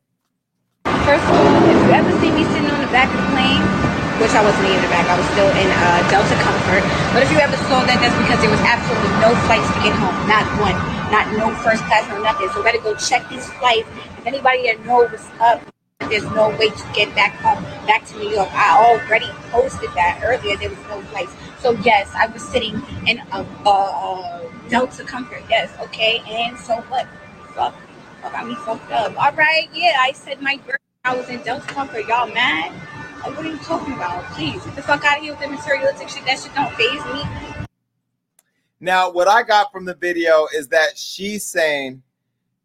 First 0.84 1.24
of 1.24 1.32
all, 1.32 1.64
if 1.64 1.80
you 1.88 1.92
ever 1.96 2.12
see 2.20 2.32
me 2.32 2.44
sitting 2.52 2.70
on 2.70 2.82
the 2.84 2.92
back 2.92 3.08
of 3.08 3.16
the 3.16 3.30
plane, 3.32 3.64
which 4.20 4.34
I 4.36 4.44
wasn't 4.44 4.68
in 4.68 4.82
the 4.82 4.92
back, 4.92 5.08
I 5.08 5.16
was 5.16 5.28
still 5.32 5.48
in 5.56 5.70
uh, 5.72 6.04
Delta 6.12 6.36
Comfort. 6.44 6.84
But 7.16 7.24
if 7.24 7.32
you 7.32 7.40
ever 7.40 7.56
saw 7.72 7.86
that, 7.88 7.98
that's 8.04 8.18
because 8.20 8.40
there 8.44 8.52
was 8.52 8.60
absolutely 8.66 9.14
no 9.24 9.32
flights 9.48 9.70
to 9.72 9.80
get 9.86 9.96
home, 9.96 10.18
not 10.28 10.44
one, 10.60 10.76
not 11.08 11.32
no 11.40 11.56
first 11.64 11.86
class, 11.88 12.04
no 12.12 12.20
nothing. 12.22 12.50
So 12.52 12.62
better 12.62 12.82
go 12.84 12.92
check 13.00 13.24
these 13.30 13.48
flights. 13.62 13.88
If 14.20 14.26
anybody 14.28 14.68
that 14.68 14.84
knows 14.84 15.12
what's 15.12 15.30
up, 15.40 15.64
there's 16.10 16.28
no 16.36 16.50
way 16.60 16.70
to 16.70 16.86
get 16.92 17.14
back 17.16 17.36
home, 17.40 17.64
back 17.88 18.06
to 18.12 18.18
New 18.20 18.30
York. 18.30 18.50
I 18.52 18.76
already 18.76 19.32
posted 19.52 19.90
that 19.96 20.20
earlier. 20.24 20.58
There 20.58 20.70
was 20.70 20.84
no 20.92 21.02
flights. 21.14 21.32
So 21.68 21.74
yes, 21.84 22.10
I 22.16 22.28
was 22.28 22.42
sitting 22.48 22.82
in 23.08 23.20
a, 23.34 23.46
a, 23.66 23.70
a 23.70 24.52
Delta 24.70 25.04
Comfort. 25.04 25.44
Yes, 25.50 25.70
okay. 25.82 26.22
And 26.26 26.58
so 26.58 26.76
what? 26.88 27.06
Fuck, 27.54 27.76
fuck 28.22 28.32
got 28.32 28.48
me 28.48 28.56
fucked 28.56 28.90
up. 28.90 29.22
All 29.22 29.34
right, 29.34 29.68
yeah. 29.74 29.98
I 30.00 30.14
said 30.14 30.42
my 30.42 30.56
birthday. 30.60 30.78
I 31.04 31.18
was 31.18 31.28
in 31.28 31.42
Delta 31.42 31.68
Comfort. 31.68 32.08
Y'all 32.08 32.34
mad? 32.34 32.72
Like, 33.22 33.36
what 33.36 33.46
are 33.46 33.50
you 33.50 33.58
talking 33.58 33.96
about? 33.96 34.24
Please, 34.32 34.64
get 34.64 34.78
the 34.78 34.82
fuck 34.82 35.04
out 35.04 35.18
of 35.18 35.24
here 35.24 35.34
with 35.34 35.42
the 35.42 35.50
materialistic 35.50 36.08
shit. 36.08 36.24
That 36.24 36.40
shit 36.40 36.56
don't 36.56 36.74
phase 36.76 37.04
me. 37.14 37.66
Now, 38.80 39.12
what 39.12 39.28
I 39.28 39.44
got 39.44 39.70
from 39.70 39.84
the 39.84 39.96
video 39.96 40.48
is 40.56 40.70
that 40.70 40.98
she's 40.98 41.46
saying 41.46 42.02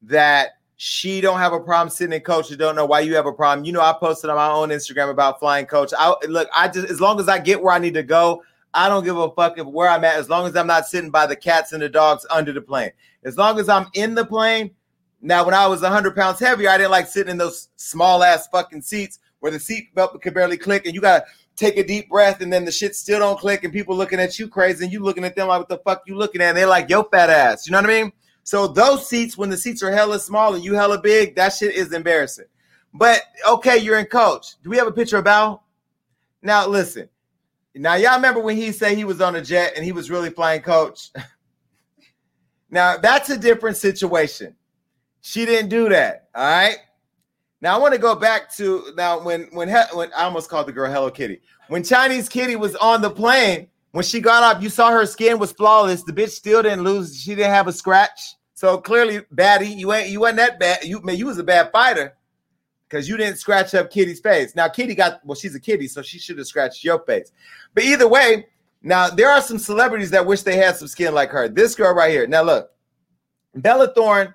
that 0.02 0.50
She 0.84 1.20
don't 1.20 1.38
have 1.38 1.52
a 1.52 1.60
problem 1.60 1.90
sitting 1.90 2.12
in 2.12 2.22
coach. 2.22 2.50
You 2.50 2.56
don't 2.56 2.74
know 2.74 2.86
why 2.86 3.00
you 3.00 3.14
have 3.14 3.26
a 3.26 3.32
problem. 3.32 3.64
You 3.64 3.70
know, 3.70 3.80
I 3.80 3.92
posted 3.92 4.30
on 4.30 4.36
my 4.36 4.50
own 4.50 4.70
Instagram 4.70 5.10
about 5.10 5.38
flying 5.38 5.64
coach. 5.64 5.92
I 5.96 6.12
look, 6.26 6.48
I 6.52 6.66
just 6.66 6.90
as 6.90 7.00
long 7.00 7.20
as 7.20 7.28
I 7.28 7.38
get 7.38 7.62
where 7.62 7.72
I 7.72 7.78
need 7.78 7.94
to 7.94 8.02
go, 8.02 8.42
I 8.74 8.88
don't 8.88 9.04
give 9.04 9.16
a 9.16 9.30
fuck 9.30 9.58
if 9.58 9.66
where 9.66 9.88
I'm 9.88 10.04
at, 10.04 10.16
as 10.16 10.28
long 10.28 10.46
as 10.46 10.56
I'm 10.56 10.66
not 10.66 10.86
sitting 10.86 11.10
by 11.10 11.26
the 11.26 11.36
cats 11.36 11.72
and 11.72 11.82
the 11.82 11.88
dogs 11.88 12.26
under 12.30 12.52
the 12.52 12.60
plane. 12.60 12.90
As 13.24 13.36
long 13.36 13.58
as 13.58 13.68
I'm 13.68 13.86
in 13.94 14.14
the 14.14 14.24
plane. 14.24 14.70
Now, 15.20 15.44
when 15.44 15.54
I 15.54 15.66
was 15.66 15.82
100 15.82 16.16
pounds 16.16 16.40
heavier, 16.40 16.68
I 16.68 16.78
didn't 16.78 16.90
like 16.90 17.06
sitting 17.06 17.30
in 17.30 17.38
those 17.38 17.68
small 17.76 18.24
ass 18.24 18.48
fucking 18.48 18.82
seats 18.82 19.20
where 19.40 19.52
the 19.52 19.60
seat 19.60 19.94
belt 19.94 20.20
could 20.20 20.34
barely 20.34 20.56
click, 20.56 20.86
and 20.86 20.94
you 20.94 21.00
gotta 21.00 21.24
take 21.54 21.76
a 21.76 21.84
deep 21.84 22.08
breath, 22.08 22.40
and 22.40 22.52
then 22.52 22.64
the 22.64 22.72
shit 22.72 22.96
still 22.96 23.18
don't 23.18 23.38
click, 23.38 23.62
and 23.62 23.72
people 23.72 23.94
looking 23.94 24.18
at 24.18 24.38
you 24.38 24.48
crazy, 24.48 24.84
and 24.84 24.92
you 24.92 25.00
looking 25.00 25.24
at 25.24 25.36
them 25.36 25.48
like, 25.48 25.60
what 25.60 25.68
the 25.68 25.78
fuck 25.78 26.02
you 26.06 26.16
looking 26.16 26.40
at? 26.40 26.48
And 26.48 26.56
they're 26.56 26.66
like, 26.66 26.88
yo, 26.88 27.02
fat 27.04 27.30
ass. 27.30 27.66
You 27.66 27.72
know 27.72 27.80
what 27.80 27.90
I 27.90 28.02
mean? 28.02 28.12
So 28.44 28.66
those 28.66 29.08
seats, 29.08 29.38
when 29.38 29.50
the 29.50 29.56
seats 29.56 29.82
are 29.82 29.92
hella 29.92 30.18
small 30.18 30.54
and 30.54 30.64
you 30.64 30.74
hella 30.74 31.00
big, 31.00 31.36
that 31.36 31.50
shit 31.50 31.74
is 31.74 31.92
embarrassing. 31.92 32.46
But 32.94 33.22
okay, 33.48 33.78
you're 33.78 33.98
in 33.98 34.06
coach. 34.06 34.60
Do 34.62 34.70
we 34.70 34.76
have 34.76 34.86
a 34.86 34.92
picture 34.92 35.18
of 35.18 35.24
Bow? 35.24 35.62
Now 36.42 36.66
listen. 36.66 37.08
Now 37.74 37.94
y'all 37.94 38.16
remember 38.16 38.40
when 38.40 38.56
he 38.56 38.70
said 38.70 38.96
he 38.96 39.04
was 39.04 39.20
on 39.20 39.36
a 39.36 39.42
jet 39.42 39.72
and 39.76 39.84
he 39.84 39.92
was 39.92 40.10
really 40.10 40.30
flying 40.30 40.60
coach? 40.60 41.10
now 42.70 42.96
that's 42.98 43.30
a 43.30 43.38
different 43.38 43.76
situation. 43.76 44.54
She 45.22 45.46
didn't 45.46 45.70
do 45.70 45.88
that. 45.88 46.28
All 46.34 46.44
right. 46.44 46.76
Now 47.60 47.76
I 47.76 47.78
want 47.78 47.94
to 47.94 48.00
go 48.00 48.14
back 48.14 48.52
to 48.56 48.92
now 48.96 49.22
when 49.22 49.48
when 49.52 49.68
when 49.92 50.12
I 50.12 50.24
almost 50.24 50.50
called 50.50 50.66
the 50.66 50.72
girl 50.72 50.90
Hello 50.90 51.10
Kitty. 51.10 51.40
When 51.68 51.82
Chinese 51.82 52.28
Kitty 52.28 52.56
was 52.56 52.74
on 52.76 53.00
the 53.00 53.10
plane, 53.10 53.68
when 53.92 54.04
she 54.04 54.20
got 54.20 54.42
up, 54.42 54.62
you 54.62 54.68
saw 54.68 54.90
her 54.90 55.06
skin 55.06 55.38
was 55.38 55.52
flawless. 55.52 56.02
The 56.02 56.12
bitch 56.12 56.30
still 56.30 56.62
didn't 56.62 56.82
lose. 56.82 57.18
She 57.18 57.34
didn't 57.34 57.52
have 57.52 57.68
a 57.68 57.72
scratch. 57.72 58.34
So 58.54 58.78
clearly, 58.78 59.20
baddie, 59.34 59.76
you 59.76 59.92
ain't 59.92 60.08
you 60.08 60.20
wasn't 60.20 60.38
that 60.38 60.60
bad. 60.60 60.84
You 60.84 61.00
man, 61.02 61.16
you 61.16 61.26
was 61.26 61.38
a 61.38 61.44
bad 61.44 61.70
fighter 61.72 62.14
because 62.92 63.08
you 63.08 63.16
didn't 63.16 63.38
scratch 63.38 63.74
up 63.74 63.90
Kitty's 63.90 64.20
face. 64.20 64.54
Now 64.54 64.68
Kitty 64.68 64.94
got 64.94 65.24
well, 65.24 65.34
she's 65.34 65.54
a 65.54 65.60
kitty, 65.60 65.88
so 65.88 66.02
she 66.02 66.18
should 66.18 66.36
have 66.36 66.46
scratched 66.46 66.84
your 66.84 66.98
face. 67.00 67.32
But 67.72 67.84
either 67.84 68.06
way, 68.06 68.46
now 68.82 69.08
there 69.08 69.30
are 69.30 69.40
some 69.40 69.58
celebrities 69.58 70.10
that 70.10 70.26
wish 70.26 70.42
they 70.42 70.56
had 70.56 70.76
some 70.76 70.88
skin 70.88 71.14
like 71.14 71.30
her. 71.30 71.48
This 71.48 71.74
girl 71.74 71.94
right 71.94 72.10
here. 72.10 72.26
Now 72.26 72.42
look, 72.42 72.70
Bella 73.54 73.94
Thorne. 73.94 74.34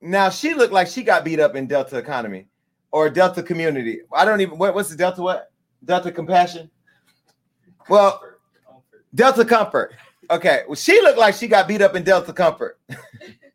Now 0.00 0.28
she 0.28 0.54
looked 0.54 0.72
like 0.72 0.88
she 0.88 1.04
got 1.04 1.24
beat 1.24 1.38
up 1.38 1.54
in 1.54 1.68
Delta 1.68 1.98
Economy 1.98 2.48
or 2.90 3.08
Delta 3.08 3.42
Community. 3.44 4.00
I 4.12 4.24
don't 4.24 4.40
even 4.40 4.58
what, 4.58 4.74
what's 4.74 4.90
the 4.90 4.96
Delta 4.96 5.22
what? 5.22 5.52
Delta 5.84 6.10
Compassion. 6.10 6.68
Well, 7.88 8.20
Delta 9.14 9.44
Comfort. 9.44 9.94
Okay, 10.30 10.62
well 10.66 10.74
she 10.74 11.00
looked 11.00 11.18
like 11.18 11.36
she 11.36 11.46
got 11.46 11.68
beat 11.68 11.80
up 11.80 11.94
in 11.94 12.02
Delta 12.02 12.32
Comfort. 12.32 12.80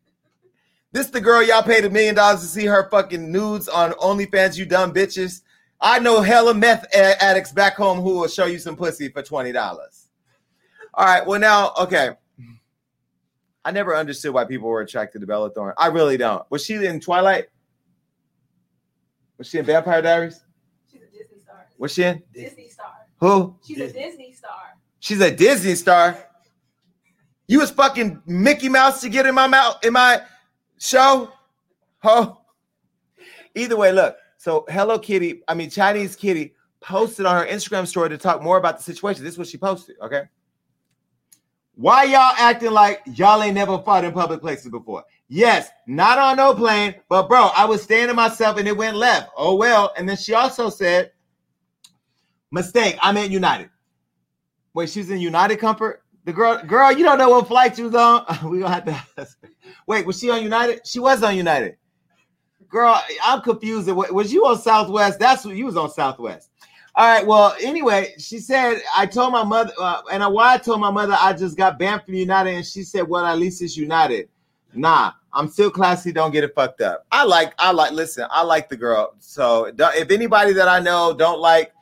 this 0.94 1.08
the 1.08 1.20
girl 1.20 1.44
y'all 1.44 1.64
paid 1.64 1.84
a 1.84 1.89
million 1.89 2.16
dollars 2.16 2.39
to 2.41 2.46
see 2.46 2.66
her 2.66 2.88
fucking 2.89 3.32
nudes 3.32 3.68
on 3.68 3.91
OnlyFans. 3.94 4.58
You 4.58 4.66
dumb 4.66 4.94
bitches. 4.94 5.41
I 5.82 6.00
know 6.00 6.22
hella 6.22 6.54
meth 6.54 6.86
addicts 6.96 7.52
back 7.52 7.76
home 7.76 8.00
who 8.00 8.20
will 8.20 8.28
show 8.28 8.46
you 8.46 8.60
some 8.60 8.78
pussy 8.78 9.10
for 9.10 9.22
twenty 9.22 9.52
dollars. 9.52 10.08
All 10.94 11.06
right, 11.06 11.26
well 11.26 11.39
now, 11.39 11.74
okay. 11.80 12.12
I 13.66 13.72
never 13.72 13.96
understood 13.96 14.34
why 14.34 14.46
people 14.46 14.70
were 14.70 14.82
attracted 14.82 15.22
to 15.22 15.28
Bella 15.28 15.50
Thorne. 15.50 15.74
I 15.78 15.88
really 15.88 16.18
don't. 16.18 16.44
Was 16.52 16.64
she 16.64 16.76
in 16.76 17.00
Twilight? 17.00 17.46
Was 19.38 19.48
she 19.48 19.58
in 19.58 19.66
Vampire 19.66 20.02
Diaries? 20.02 20.41
She's 20.91 21.02
a 21.02 21.06
Disney 21.06 21.39
star. 21.41 21.66
Was 21.78 21.94
she 21.94 22.04
in? 22.04 22.24
Disney 22.34 22.68
star. 22.68 22.91
Who? 23.18 23.56
She's 23.66 23.80
a 23.80 23.91
Disney 23.91 24.34
star. 24.34 24.78
She's 25.00 25.22
a 25.22 25.32
Disney 25.32 25.76
star. 25.76 26.18
You 27.48 27.60
was 27.60 27.72
fucking 27.72 28.22
Mickey 28.26 28.70
Mouse 28.70 29.02
to 29.02 29.10
get 29.10 29.26
in 29.26 29.34
my 29.34 29.48
mouth 29.48 29.84
in 29.84 29.94
my 29.94 30.22
show. 30.84 31.32
Oh. 32.04 32.42
Either 33.56 33.78
way, 33.78 33.92
look. 33.92 34.18
So 34.38 34.66
Hello 34.70 35.00
Kitty, 35.00 35.42
I 35.48 35.54
mean 35.54 35.70
Chinese 35.70 36.16
Kitty, 36.16 36.54
posted 36.82 37.26
on 37.26 37.36
her 37.36 37.50
Instagram 37.50 37.88
story 37.88 38.10
to 38.10 38.18
talk 38.18 38.42
more 38.42 38.58
about 38.58 38.78
the 38.78 38.84
situation. 38.84 39.24
This 39.24 39.34
is 39.34 39.38
what 39.38 39.48
she 39.48 39.58
posted. 39.58 39.96
Okay. 40.02 40.24
Why 41.76 42.04
y'all 42.04 42.36
acting 42.38 42.72
like 42.72 43.02
y'all 43.06 43.42
ain't 43.42 43.56
never 43.56 43.80
fought 43.80 44.04
in 44.04 44.12
public 44.12 44.42
places 44.42 44.70
before? 44.70 45.04
Yes, 45.30 45.70
not 45.88 46.20
on 46.20 46.38
no 46.38 46.54
plane, 46.54 46.96
but 47.10 47.28
bro, 47.30 47.50
I 47.56 47.66
was 47.66 47.82
standing 47.82 48.16
myself 48.16 48.58
and 48.58 48.68
it 48.68 48.76
went 48.76 48.98
left. 48.98 49.32
Oh 49.38 49.56
well. 49.56 49.94
And 49.98 50.08
then 50.08 50.18
she 50.18 50.34
also 50.34 50.70
said, 50.70 51.12
mistake. 52.52 52.98
I'm 53.02 53.16
meant 53.16 53.32
United. 53.32 53.70
Wait, 54.74 54.90
she's 54.90 55.10
in 55.10 55.20
United 55.20 55.58
Comfort. 55.58 56.03
The 56.26 56.32
girl, 56.32 56.62
girl, 56.64 56.92
you 56.92 57.04
don't 57.04 57.18
know 57.18 57.30
what 57.30 57.48
flight 57.48 57.76
she 57.76 57.84
was 57.84 57.96
on. 57.96 58.26
we 58.50 58.60
gonna 58.60 58.74
have 58.74 58.86
to. 58.86 59.22
ask. 59.22 59.38
Wait, 59.88 60.06
was 60.06 60.20
she 60.20 60.30
on 60.30 60.42
United? 60.42 60.86
She 60.88 61.00
was 61.00 61.22
on 61.24 61.36
United. 61.36 61.78
Girl, 62.70 63.00
I'm 63.24 63.42
confused. 63.42 63.90
Was 63.90 64.32
you 64.32 64.46
on 64.46 64.58
Southwest? 64.58 65.20
That's 65.20 65.46
what 65.46 65.56
you 65.56 65.66
was 65.66 65.78
on 65.78 65.92
Southwest. 65.92 66.50
All 66.96 67.06
right. 67.06 67.26
Well, 67.26 67.56
anyway, 67.62 68.14
she 68.18 68.40
said 68.40 68.82
I 68.96 69.06
told 69.06 69.34
my 69.34 69.44
mother, 69.44 69.74
uh, 69.80 70.02
and 70.12 70.24
why 70.34 70.54
I 70.54 70.58
told 70.58 70.80
my 70.80 70.92
mother 70.92 71.18
I 71.20 71.34
just 71.34 71.58
got 71.58 71.78
banned 71.78 72.04
from 72.04 72.14
United, 72.14 72.56
and 72.56 72.66
she 72.66 72.84
said, 72.84 73.08
"Well, 73.08 73.26
at 73.26 73.38
least 73.38 73.62
it's 73.62 73.76
United." 73.76 74.30
Nah, 74.74 75.12
I'm 75.34 75.50
still 75.50 75.70
classy. 75.70 76.12
Don't 76.12 76.32
get 76.32 76.44
it 76.44 76.54
fucked 76.56 76.82
up. 76.82 77.06
I 77.12 77.26
like, 77.26 77.54
I 77.60 77.72
like. 77.72 77.92
Listen, 77.92 78.28
I 78.30 78.44
like 78.44 78.70
the 78.70 78.78
girl. 78.78 79.16
So 79.20 79.72
if 79.78 80.12
anybody 80.12 80.54
that 80.54 80.68
I 80.68 80.80
know 80.80 81.14
don't 81.14 81.40
like 81.40 81.73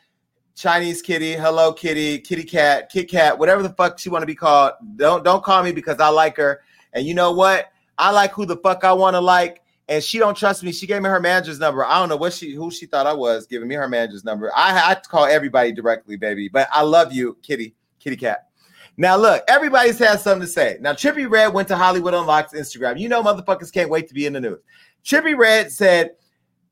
Chinese 0.62 1.02
kitty, 1.02 1.34
hello 1.34 1.74
kitty, 1.74 2.20
kitty 2.20 2.44
cat, 2.44 2.92
Kit 2.92 3.10
Kat, 3.10 3.40
whatever 3.40 3.64
the 3.64 3.70
fuck 3.70 3.98
she 3.98 4.10
want 4.10 4.22
to 4.22 4.28
be 4.28 4.36
called. 4.36 4.74
Don't 4.96 5.24
don't 5.24 5.44
call 5.44 5.64
me 5.64 5.72
because 5.72 6.00
I 6.00 6.10
like 6.10 6.38
her. 6.38 6.62
And 6.94 7.04
you 7.08 7.16
know 7.16 7.32
what? 7.32 7.72
I 7.98 8.12
like 8.12 8.32
who 8.32 8.46
the 8.46 8.58
fuck 8.58 8.84
I 8.84 8.94
want 8.94 9.16
to 9.16 9.22
like. 9.22 9.64
And 9.90 10.04
she 10.04 10.20
don't 10.20 10.38
trust 10.38 10.64
me. 10.64 10.72
She 10.72 10.86
gave 10.86 11.02
me 11.02 11.10
her 11.10 11.20
manager's 11.20 11.58
number. 11.58 11.84
I 11.84 11.98
don't 11.98 12.10
know 12.10 12.16
what 12.16 12.34
she 12.34 12.54
who 12.54 12.70
she 12.70 12.86
thought 12.86 13.08
I 13.08 13.14
was 13.14 13.48
giving 13.48 13.68
me 13.68 13.74
her 13.74 13.88
manager's 13.88 14.24
number. 14.24 14.52
I 14.56 14.94
to 14.94 15.10
call 15.10 15.26
everybody 15.26 15.72
directly, 15.72 16.16
baby. 16.16 16.48
But 16.48 16.68
I 16.72 16.84
love 16.84 17.12
you, 17.12 17.38
kitty, 17.42 17.74
kitty 18.00 18.18
cat. 18.18 18.50
Now 18.98 19.18
look, 19.18 19.44
everybody's 19.48 19.98
had 19.98 20.20
something 20.20 20.46
to 20.46 20.48
say. 20.48 20.78
Now 20.80 20.94
Trippie 20.94 21.28
Redd 21.28 21.56
went 21.56 21.70
to 21.70 21.76
Hollywood 21.76 22.14
Unlocked 22.14 22.54
Instagram. 22.54 23.00
You 23.00 23.10
know, 23.10 23.24
motherfuckers 23.24 23.74
can't 23.74 23.90
wait 23.90 24.08
to 24.10 24.14
be 24.14 24.28
in 24.28 24.34
the 24.34 24.42
news. 24.42 24.60
Trippie 25.04 25.36
Redd 25.36 25.72
said 25.72 26.12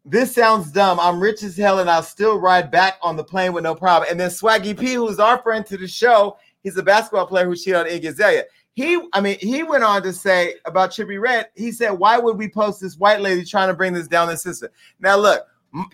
this 0.10 0.34
sounds 0.34 0.72
dumb. 0.72 1.00
I'm 1.00 1.20
rich 1.20 1.44
as 1.44 1.56
hell 1.56 1.80
and 1.80 1.90
I'll 1.90 2.04
still 2.04 2.40
ride 2.40 2.72
back 2.72 2.98
on 3.02 3.16
the 3.16 3.24
plane 3.24 3.54
with 3.54 3.64
no 3.64 3.76
problem. 3.76 4.10
And 4.10 4.20
then 4.20 4.30
Swaggy 4.30 4.78
P, 4.78 4.94
who's 4.94 5.20
our 5.20 5.42
friend 5.42 5.66
to 5.68 5.78
the 5.78 5.88
show, 5.88 6.38
he's 6.64 6.78
a 6.78 6.84
basketball 6.84 7.28
player 7.28 7.46
who 7.46 7.56
cheated 7.56 7.76
on 7.76 7.86
Iggy 7.86 8.10
Azalea. 8.10 8.44
He, 8.74 9.00
I 9.14 9.22
mean, 9.22 9.38
he 9.40 9.64
went 9.64 9.84
on 9.84 10.02
to 10.04 10.14
say 10.14 10.56
about 10.66 10.92
Trippie 10.92 11.20
Redd, 11.20 11.50
he 11.56 11.72
said, 11.72 11.92
Why 11.92 12.18
would 12.18 12.38
we 12.38 12.50
post 12.50 12.80
this 12.82 12.98
white 12.98 13.20
lady 13.20 13.44
trying 13.44 13.68
to 13.68 13.74
bring 13.74 13.94
this 13.94 14.08
down 14.08 14.30
the 14.30 14.38
system? 14.38 14.70
Now, 15.00 15.18
look, 15.18 15.46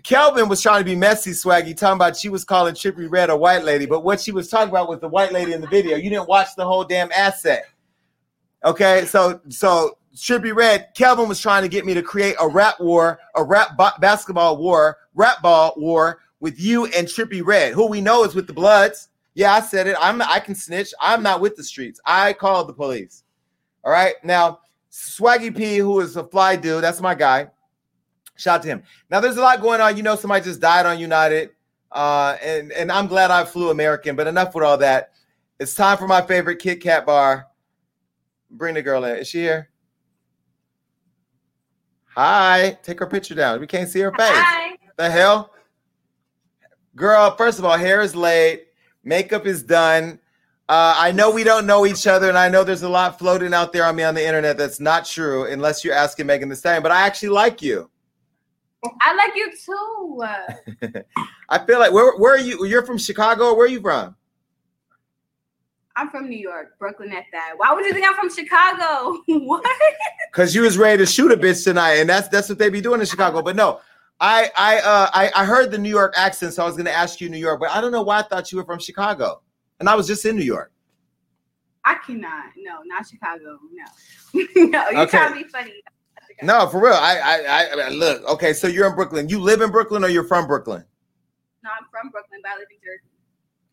Kelvin 0.03 0.47
was 0.47 0.61
trying 0.61 0.79
to 0.79 0.85
be 0.85 0.95
messy, 0.95 1.31
Swaggy, 1.31 1.75
talking 1.75 1.97
about 1.97 2.15
she 2.15 2.29
was 2.29 2.45
calling 2.45 2.75
Trippie 2.75 3.11
Redd 3.11 3.29
a 3.29 3.35
white 3.35 3.63
lady, 3.63 3.85
but 3.85 4.03
what 4.03 4.21
she 4.21 4.31
was 4.31 4.49
talking 4.49 4.69
about 4.69 4.87
was 4.87 4.99
the 4.99 5.07
white 5.07 5.31
lady 5.31 5.53
in 5.53 5.61
the 5.61 5.67
video. 5.67 5.97
You 5.97 6.09
didn't 6.09 6.29
watch 6.29 6.49
the 6.55 6.65
whole 6.65 6.83
damn 6.83 7.11
asset. 7.11 7.65
Okay, 8.63 9.05
so 9.05 9.41
so 9.49 9.97
Trippie 10.15 10.55
Redd, 10.55 10.89
Kelvin 10.95 11.27
was 11.27 11.41
trying 11.41 11.63
to 11.63 11.67
get 11.67 11.85
me 11.85 11.93
to 11.93 12.01
create 12.01 12.35
a 12.39 12.47
rap 12.47 12.79
war, 12.79 13.19
a 13.35 13.43
rap 13.43 13.77
ba- 13.77 13.93
basketball 13.99 14.57
war, 14.57 14.97
rap 15.13 15.41
ball 15.41 15.73
war 15.77 16.21
with 16.39 16.59
you 16.59 16.85
and 16.85 17.07
Trippie 17.07 17.45
Redd, 17.45 17.73
who 17.73 17.87
we 17.87 18.01
know 18.01 18.23
is 18.23 18.35
with 18.35 18.47
the 18.47 18.53
Bloods. 18.53 19.09
Yeah, 19.33 19.53
I 19.53 19.59
said 19.59 19.87
it. 19.87 19.97
I'm 19.99 20.21
I 20.21 20.39
can 20.39 20.55
snitch. 20.55 20.93
I'm 21.01 21.21
not 21.21 21.41
with 21.41 21.55
the 21.57 21.63
streets. 21.63 21.99
I 22.05 22.33
called 22.33 22.69
the 22.69 22.73
police. 22.73 23.23
All 23.83 23.91
right. 23.91 24.15
Now, 24.23 24.59
Swaggy 24.91 25.55
P, 25.55 25.77
who 25.77 25.99
is 25.99 26.15
a 26.15 26.23
fly 26.23 26.55
dude, 26.55 26.83
that's 26.83 27.01
my 27.01 27.13
guy. 27.13 27.49
Shout 28.37 28.59
out 28.59 28.61
to 28.63 28.67
him. 28.69 28.83
Now, 29.09 29.19
there's 29.19 29.37
a 29.37 29.41
lot 29.41 29.61
going 29.61 29.81
on. 29.81 29.97
You 29.97 30.03
know, 30.03 30.15
somebody 30.15 30.43
just 30.43 30.61
died 30.61 30.85
on 30.85 30.99
United. 30.99 31.51
Uh, 31.91 32.37
and, 32.41 32.71
and 32.71 32.91
I'm 32.91 33.07
glad 33.07 33.31
I 33.31 33.43
flew 33.45 33.69
American, 33.69 34.15
but 34.15 34.27
enough 34.27 34.55
with 34.55 34.63
all 34.63 34.77
that. 34.77 35.11
It's 35.59 35.75
time 35.75 35.97
for 35.97 36.07
my 36.07 36.21
favorite 36.21 36.59
Kit 36.59 36.81
Kat 36.81 37.05
bar. 37.05 37.47
Bring 38.51 38.75
the 38.75 38.81
girl 38.81 39.03
in. 39.05 39.17
Is 39.17 39.27
she 39.27 39.39
here? 39.39 39.69
Hi. 42.15 42.77
Take 42.83 42.99
her 42.99 43.07
picture 43.07 43.35
down. 43.35 43.59
We 43.59 43.67
can't 43.67 43.89
see 43.89 43.99
her 43.99 44.11
face. 44.11 44.29
Hi. 44.31 44.77
The 44.97 45.09
hell? 45.09 45.51
Girl, 46.95 47.35
first 47.35 47.59
of 47.59 47.65
all, 47.65 47.77
hair 47.77 48.01
is 48.01 48.15
laid, 48.15 48.61
makeup 49.03 49.45
is 49.45 49.61
done. 49.61 50.19
Uh, 50.69 50.95
I 50.97 51.11
know 51.11 51.29
we 51.29 51.43
don't 51.43 51.67
know 51.67 51.85
each 51.85 52.07
other, 52.07 52.29
and 52.29 52.37
I 52.37 52.47
know 52.49 52.63
there's 52.63 52.83
a 52.83 52.89
lot 52.89 53.19
floating 53.19 53.53
out 53.53 53.73
there 53.73 53.83
on 53.85 53.97
me 53.97 54.03
on 54.03 54.15
the 54.15 54.25
internet 54.25 54.57
that's 54.57 54.79
not 54.79 55.05
true, 55.05 55.45
unless 55.45 55.83
you're 55.83 55.93
asking 55.93 56.25
Megan 56.25 56.49
Thee 56.49 56.55
Stallion. 56.55 56.81
But 56.81 56.93
I 56.93 57.05
actually 57.05 57.29
like 57.29 57.61
you. 57.61 57.89
I 59.01 59.15
like 59.15 59.35
you 59.35 59.51
too. 59.65 61.01
I 61.49 61.65
feel 61.65 61.79
like 61.79 61.91
where 61.91 62.17
where 62.17 62.33
are 62.33 62.39
you? 62.39 62.65
You're 62.65 62.85
from 62.85 62.97
Chicago. 62.97 63.45
Or 63.49 63.57
where 63.57 63.65
are 63.65 63.69
you 63.69 63.81
from? 63.81 64.15
I'm 65.97 66.09
from 66.09 66.29
New 66.29 66.37
York, 66.37 66.77
Brooklyn 66.77 67.11
at 67.13 67.25
that. 67.31 67.53
Why 67.57 67.73
would 67.73 67.85
you 67.85 67.93
think 67.93 68.05
I'm 68.05 68.15
from 68.15 68.29
Chicago? 68.29 69.21
what? 69.45 69.63
Because 70.31 70.53
you 70.53 70.63
was 70.63 70.77
ready 70.77 70.97
to 70.97 71.05
shoot 71.05 71.31
a 71.31 71.37
bitch 71.37 71.63
tonight, 71.63 71.95
and 71.95 72.09
that's 72.09 72.27
that's 72.27 72.49
what 72.49 72.57
they 72.57 72.69
be 72.69 72.81
doing 72.81 72.99
in 72.99 73.05
Chicago. 73.05 73.41
But 73.41 73.55
no, 73.55 73.79
I 74.19 74.51
I 74.57 74.77
uh 74.79 75.09
I, 75.13 75.31
I 75.35 75.45
heard 75.45 75.71
the 75.71 75.77
New 75.77 75.89
York 75.89 76.13
accent, 76.17 76.53
so 76.53 76.63
I 76.63 76.65
was 76.65 76.75
gonna 76.75 76.89
ask 76.89 77.21
you 77.21 77.29
New 77.29 77.37
York, 77.37 77.59
but 77.59 77.69
I 77.69 77.79
don't 77.79 77.91
know 77.91 78.01
why 78.01 78.19
I 78.19 78.23
thought 78.23 78.51
you 78.51 78.57
were 78.57 78.65
from 78.65 78.79
Chicago, 78.79 79.41
and 79.79 79.87
I 79.87 79.95
was 79.95 80.07
just 80.07 80.25
in 80.25 80.35
New 80.35 80.43
York. 80.43 80.71
I 81.85 81.95
cannot. 82.05 82.45
No, 82.57 82.79
not 82.85 83.07
Chicago. 83.07 83.59
No. 83.71 84.43
no, 84.65 84.89
you 84.89 84.97
Okay. 85.01 85.17
trying 85.17 85.33
to 85.33 85.43
be 85.43 85.49
funny. 85.49 85.73
No, 86.41 86.67
for 86.67 86.81
real. 86.81 86.93
I, 86.93 87.17
I, 87.17 87.37
I, 87.43 87.85
I 87.85 87.89
look. 87.89 88.27
Okay, 88.27 88.51
so 88.51 88.67
you're 88.67 88.87
in 88.87 88.95
Brooklyn. 88.95 89.29
You 89.29 89.39
live 89.39 89.61
in 89.61 89.71
Brooklyn, 89.71 90.03
or 90.03 90.09
you're 90.09 90.25
from 90.25 90.47
Brooklyn? 90.47 90.83
No, 91.63 91.69
I'm 91.69 91.85
from 91.89 92.09
Brooklyn, 92.09 92.41
but 92.43 92.51
I 92.51 92.55
live 92.55 92.67
in 92.71 92.77
Jersey. 92.83 93.14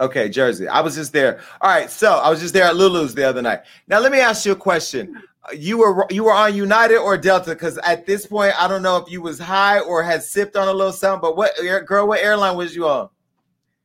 Okay, 0.03 0.29
Jersey. 0.29 0.67
I 0.67 0.81
was 0.81 0.97
just 0.97 1.13
there. 1.13 1.41
All 1.61 1.71
right, 1.71 1.89
so 1.89 2.15
I 2.15 2.29
was 2.29 2.41
just 2.41 2.53
there 2.53 2.65
at 2.65 2.75
Lulu's 2.75 3.15
the 3.15 3.23
other 3.23 3.41
night. 3.41 3.61
Now 3.87 4.01
let 4.01 4.11
me 4.11 4.19
ask 4.19 4.45
you 4.45 4.51
a 4.51 4.57
question. 4.57 5.23
You 5.55 5.79
were 5.79 6.07
you 6.11 6.25
were 6.25 6.33
on 6.33 6.57
United 6.57 6.99
or 6.99 7.17
Delta? 7.17 7.51
Because 7.51 7.79
at 7.79 8.05
this 8.05 8.27
point, 8.27 8.61
I 8.61 8.67
don't 8.67 8.83
know 8.83 8.97
if 8.97 9.09
you 9.11 9.23
was 9.23 9.39
high 9.39 9.79
or 9.79 10.03
had 10.03 10.25
sipped 10.25 10.57
on 10.57 10.67
a 10.67 10.73
little 10.73 10.93
something. 10.93 11.21
But 11.21 11.37
what 11.37 11.53
girl? 11.87 12.09
What 12.09 12.19
airline 12.19 12.57
was 12.57 12.75
you 12.75 12.89
on? 12.89 13.11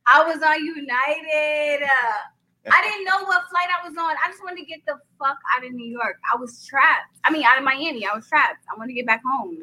I 0.06 0.24
was 0.24 0.42
on 0.42 0.64
United. 0.64 1.84
Uh, 1.84 2.72
I 2.72 2.82
didn't 2.82 3.04
know 3.04 3.24
what 3.24 3.44
flight 3.48 3.68
I 3.70 3.88
was 3.88 3.96
on. 3.96 4.16
I 4.24 4.28
just 4.28 4.42
wanted 4.42 4.60
to 4.60 4.66
get 4.66 4.80
the 4.86 4.98
fuck 5.20 5.38
out 5.56 5.64
of 5.64 5.72
New 5.72 5.86
York. 5.86 6.16
I 6.32 6.36
was 6.36 6.66
trapped. 6.66 7.16
I 7.22 7.30
mean, 7.30 7.44
out 7.44 7.58
of 7.58 7.64
Miami. 7.64 8.06
I 8.06 8.14
was 8.14 8.26
trapped. 8.28 8.64
I 8.72 8.76
wanted 8.76 8.88
to 8.88 8.94
get 8.94 9.06
back 9.06 9.22
home. 9.24 9.58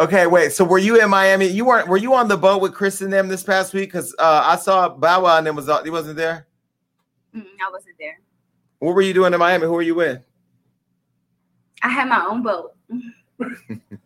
Okay, 0.00 0.26
wait. 0.26 0.52
So 0.52 0.64
were 0.64 0.78
you 0.78 0.98
in 0.98 1.10
Miami? 1.10 1.46
You 1.46 1.66
weren't. 1.66 1.86
Were 1.86 1.98
you 1.98 2.14
on 2.14 2.26
the 2.26 2.36
boat 2.38 2.62
with 2.62 2.72
Chris 2.72 3.02
and 3.02 3.12
them 3.12 3.28
this 3.28 3.42
past 3.42 3.74
week? 3.74 3.90
Because 3.92 4.14
uh, 4.18 4.42
I 4.46 4.56
saw 4.56 4.88
Bow 4.88 5.24
Wow 5.24 5.36
and 5.36 5.46
them 5.46 5.56
was 5.56 5.68
he 5.84 5.90
wasn't 5.90 6.16
there. 6.16 6.46
Mm, 7.36 7.44
I 7.44 7.70
wasn't 7.70 7.96
there. 7.98 8.18
What 8.78 8.94
were 8.94 9.02
you 9.02 9.12
doing 9.12 9.34
in 9.34 9.38
Miami? 9.38 9.66
Who 9.66 9.72
were 9.72 9.82
you 9.82 9.94
with? 9.94 10.22
I 11.82 11.88
had 11.90 12.08
my 12.08 12.24
own 12.24 12.42
boat. 12.42 12.74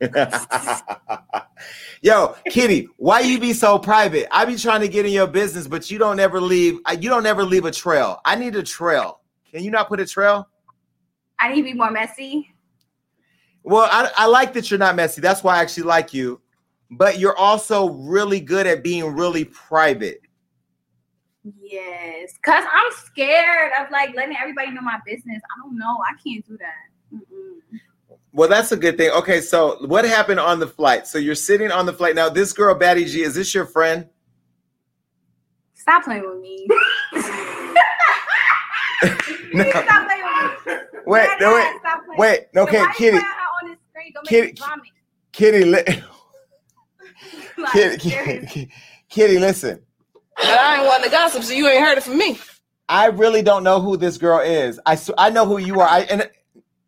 Yo, 2.03 2.35
Kitty, 2.51 2.89
why 2.97 3.21
you 3.21 3.39
be 3.39 3.53
so 3.53 3.79
private? 3.79 4.27
I 4.37 4.45
be 4.45 4.57
trying 4.57 4.81
to 4.81 4.89
get 4.89 5.07
in 5.07 5.13
your 5.13 5.29
business, 5.29 5.69
but 5.69 5.91
you 5.93 5.99
don't 5.99 6.19
ever 6.19 6.41
leave. 6.41 6.79
uh, 6.87 6.97
You 7.01 7.09
don't 7.09 7.25
ever 7.27 7.45
leave 7.45 7.67
a 7.67 7.71
trail. 7.71 8.21
I 8.25 8.35
need 8.35 8.57
a 8.57 8.65
trail. 8.65 9.21
Can 9.51 9.63
you 9.63 9.71
not 9.71 9.87
put 9.89 10.01
a 10.01 10.07
trail? 10.07 10.49
I 11.39 11.51
need 11.53 11.63
to 11.63 11.65
be 11.65 11.73
more 11.73 11.91
messy. 11.93 12.54
Well, 13.65 13.89
I, 13.91 14.11
I 14.17 14.27
like 14.27 14.53
that 14.53 14.71
you're 14.71 14.79
not 14.79 14.95
messy. 14.95 15.23
That's 15.23 15.43
why 15.43 15.57
I 15.57 15.63
actually 15.63 15.85
like 15.85 16.13
you. 16.13 16.41
But 16.91 17.19
you're 17.19 17.37
also 17.37 17.89
really 17.91 18.39
good 18.41 18.67
at 18.67 18.85
being 18.85 19.15
really 19.15 19.47
private. 19.47 20.21
Yes, 21.61 22.33
cause 22.45 22.65
I'm 22.71 22.93
scared 23.05 23.73
of 23.81 23.91
like 23.91 24.15
letting 24.15 24.37
everybody 24.37 24.71
know 24.71 24.81
my 24.83 24.99
business. 25.05 25.43
I 25.43 25.63
don't 25.63 25.77
know. 25.77 25.99
I 26.07 26.13
can't 26.23 26.47
do 26.47 26.57
that. 26.59 27.15
Mm-mm. 27.15 27.81
Well, 28.33 28.49
that's 28.49 28.73
a 28.73 28.77
good 28.77 28.97
thing. 28.97 29.11
Okay, 29.11 29.41
so 29.41 29.77
what 29.87 30.05
happened 30.05 30.41
on 30.41 30.59
the 30.59 30.67
flight? 30.67 31.07
So 31.07 31.19
you're 31.19 31.35
sitting 31.35 31.71
on 31.71 31.87
the 31.87 31.93
flight 31.93 32.15
now. 32.15 32.29
This 32.29 32.53
girl, 32.53 32.75
Baddie 32.79 33.07
Gi, 33.07 33.23
is 33.23 33.35
this 33.35 33.55
your 33.55 33.67
friend? 33.67 34.09
Stop 35.75 36.05
playing 36.05 36.29
with 36.29 36.41
me. 36.41 36.67
No. 39.53 39.71
Stop 39.71 40.07
playing 40.07 40.23
with 40.67 40.67
me. 40.67 41.01
Wait, 41.07 41.29
no, 41.39 41.55
wait, 41.55 41.77
wait. 42.17 42.47
Okay, 42.57 42.83
Kitty, 42.97 43.19
put 44.23 44.31
her 44.31 44.43
on 44.43 44.49
the 44.49 44.55
screen? 44.55 44.55
Don't 44.55 44.55
make 44.55 44.57
Kitty, 44.57 44.63
vomit. 44.63 44.89
Kitty, 45.33 45.65
li- 45.65 46.03
Like, 47.59 47.73
Kitty. 47.73 48.47
Kitty, 48.47 48.71
Kitty, 49.09 49.39
listen. 49.39 49.81
But 50.37 50.47
I 50.47 50.77
ain't 50.79 50.87
want 50.87 51.05
to 51.05 51.11
gossip, 51.11 51.43
so 51.45 51.53
you 51.53 51.69
ain't 51.69 51.85
heard 51.85 51.99
it 51.99 52.05
from 52.05 52.19
me. 52.19 52.39
I 52.89 53.07
really 53.07 53.43
don't 53.43 53.63
know 53.65 53.81
who 53.81 53.97
this 53.97 54.19
girl 54.19 54.41
is. 54.41 54.81
I 54.85 54.99
I 55.17 55.31
know 55.31 55.47
who 55.47 55.59
you 55.59 55.81
are. 55.81 55.89
I 55.89 56.01
and 56.01 56.29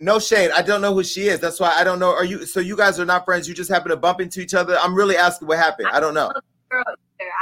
no 0.00 0.18
shade. 0.18 0.50
I 0.50 0.60
don't 0.62 0.80
know 0.82 0.92
who 0.92 1.02
she 1.02 1.28
is. 1.28 1.40
That's 1.40 1.58
why 1.58 1.72
I 1.74 1.84
don't 1.84 1.98
know. 1.98 2.12
Are 2.12 2.24
you? 2.24 2.44
So 2.44 2.60
you 2.60 2.76
guys 2.76 3.00
are 3.00 3.06
not 3.06 3.24
friends? 3.24 3.48
You 3.48 3.54
just 3.54 3.70
happen 3.70 3.90
to 3.90 3.96
bump 3.96 4.20
into 4.20 4.40
each 4.40 4.52
other? 4.52 4.76
I'm 4.78 4.94
really 4.94 5.16
asking 5.16 5.48
what 5.48 5.58
happened. 5.58 5.88
I 5.92 6.00
don't 6.00 6.12
know. 6.14 6.30
Girl. 6.70 6.84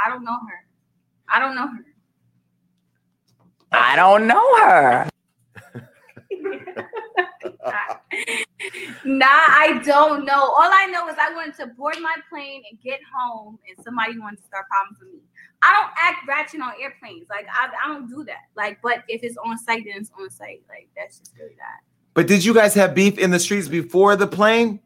I 0.05 0.09
don't 0.09 0.23
know 0.23 0.31
her. 0.31 0.63
I 1.27 1.39
don't 1.39 1.55
know 1.55 1.67
her. 1.67 1.85
I 3.71 3.95
don't 3.95 4.27
know 4.27 4.57
her. 4.59 5.09
Nah, 9.03 9.25
I 9.25 9.81
don't 9.85 10.25
know. 10.25 10.33
All 10.33 10.69
I 10.71 10.87
know 10.87 11.07
is 11.07 11.15
I 11.19 11.33
wanted 11.33 11.55
to 11.57 11.67
board 11.67 11.95
my 12.01 12.15
plane 12.29 12.63
and 12.69 12.79
get 12.81 12.99
home, 13.15 13.59
and 13.67 13.83
somebody 13.83 14.17
wanted 14.17 14.37
to 14.37 14.43
start 14.43 14.65
problems 14.67 14.99
with 14.99 15.13
me. 15.13 15.19
I 15.61 15.73
don't 15.73 15.91
act 15.99 16.27
ratchet 16.27 16.61
on 16.61 16.73
airplanes. 16.81 17.27
Like 17.29 17.47
I, 17.51 17.69
I 17.83 17.87
don't 17.87 18.07
do 18.07 18.23
that. 18.25 18.49
Like, 18.55 18.79
but 18.81 19.03
if 19.07 19.23
it's 19.23 19.37
on 19.37 19.57
site, 19.57 19.83
then 19.85 20.01
it's 20.01 20.11
on 20.19 20.29
site. 20.29 20.63
Like 20.69 20.89
that's 20.95 21.19
just 21.19 21.33
really 21.37 21.55
that. 21.57 21.81
But 22.13 22.27
did 22.27 22.45
you 22.45 22.53
guys 22.53 22.73
have 22.75 22.95
beef 22.95 23.17
in 23.17 23.31
the 23.31 23.39
streets 23.39 23.67
before 23.67 24.15
the 24.15 24.27
plane? 24.27 24.79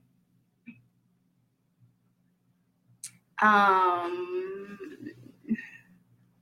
Um, 3.42 4.80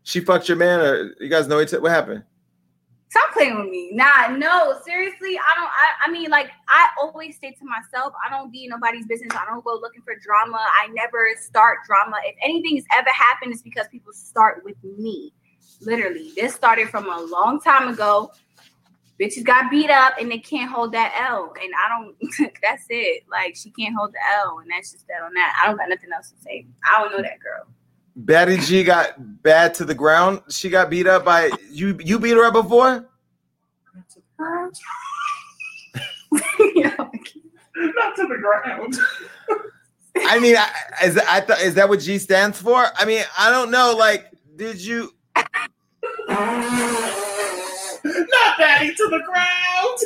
She 0.07 0.21
fucked 0.21 0.47
your 0.47 0.55
man, 0.55 0.79
or 0.79 1.13
you 1.19 1.27
guys 1.27 1.49
know 1.49 1.59
each 1.59 1.73
other? 1.73 1.81
What 1.81 1.91
happened? 1.91 2.23
Stop 3.09 3.33
playing 3.33 3.57
with 3.57 3.69
me. 3.69 3.91
Nah, 3.93 4.27
no, 4.27 4.75
seriously. 4.85 5.37
I 5.37 5.55
don't. 5.55 5.67
I, 5.69 6.07
I 6.07 6.11
mean, 6.11 6.29
like 6.29 6.49
I 6.67 6.89
always 6.99 7.37
say 7.39 7.51
to 7.51 7.65
myself, 7.65 8.13
I 8.25 8.29
don't 8.29 8.51
be 8.51 8.67
nobody's 8.67 9.05
business. 9.07 9.31
I 9.33 9.45
don't 9.45 9.63
go 9.63 9.77
looking 9.81 10.01
for 10.01 10.15
drama. 10.15 10.57
I 10.57 10.87
never 10.93 11.29
start 11.39 11.79
drama. 11.85 12.17
If 12.25 12.35
anything's 12.43 12.85
ever 12.93 13.09
happened, 13.13 13.53
it's 13.53 13.61
because 13.61 13.87
people 13.89 14.13
start 14.13 14.63
with 14.63 14.77
me. 14.83 15.33
Literally, 15.81 16.31
this 16.35 16.53
started 16.55 16.89
from 16.89 17.09
a 17.09 17.21
long 17.21 17.61
time 17.61 17.89
ago. 17.89 18.31
Bitches 19.19 19.43
got 19.43 19.71
beat 19.71 19.89
up 19.89 20.13
and 20.19 20.29
they 20.29 20.37
can't 20.37 20.69
hold 20.69 20.91
that 20.91 21.11
L. 21.19 21.51
And 21.59 21.71
I 21.73 21.89
don't, 21.89 22.53
that's 22.61 22.85
it. 22.89 23.23
Like, 23.31 23.55
she 23.55 23.71
can't 23.71 23.95
hold 23.97 24.11
the 24.11 24.19
L. 24.45 24.59
And 24.59 24.69
that's 24.69 24.91
just 24.91 25.07
that 25.07 25.23
on 25.23 25.33
that. 25.33 25.59
I 25.59 25.67
don't 25.67 25.77
got 25.77 25.89
nothing 25.89 26.11
else 26.15 26.29
to 26.29 26.35
say. 26.43 26.67
I 26.87 27.01
don't 27.01 27.11
know 27.11 27.23
that 27.23 27.39
girl. 27.39 27.65
Baddie 28.23 28.59
Gi 28.65 28.83
got 28.83 29.13
bad 29.43 29.73
to 29.75 29.85
the 29.85 29.93
ground. 29.93 30.41
She 30.49 30.69
got 30.69 30.89
beat 30.89 31.05
up 31.05 31.23
by 31.23 31.51
you. 31.69 31.97
You 32.03 32.17
beat 32.19 32.31
her 32.31 32.45
up 32.45 32.53
before? 32.53 33.07
Not 34.39 34.73
to 38.15 38.27
the 38.27 38.37
ground. 38.41 38.97
I 40.25 40.39
mean, 40.39 40.57
I, 40.57 40.69
is 41.05 41.13
that, 41.13 41.27
I 41.27 41.41
thought 41.41 41.61
is 41.61 41.75
that 41.75 41.87
what 41.87 41.99
G 41.99 42.17
stands 42.17 42.59
for? 42.59 42.85
I 42.97 43.05
mean, 43.05 43.23
I 43.37 43.51
don't 43.51 43.69
know. 43.69 43.95
Like, 43.97 44.31
did 44.55 44.83
you? 44.83 45.13
Not 45.35 45.47
Batty 48.57 48.95
to 48.95 49.07
the 49.09 49.21
ground. 49.25 49.99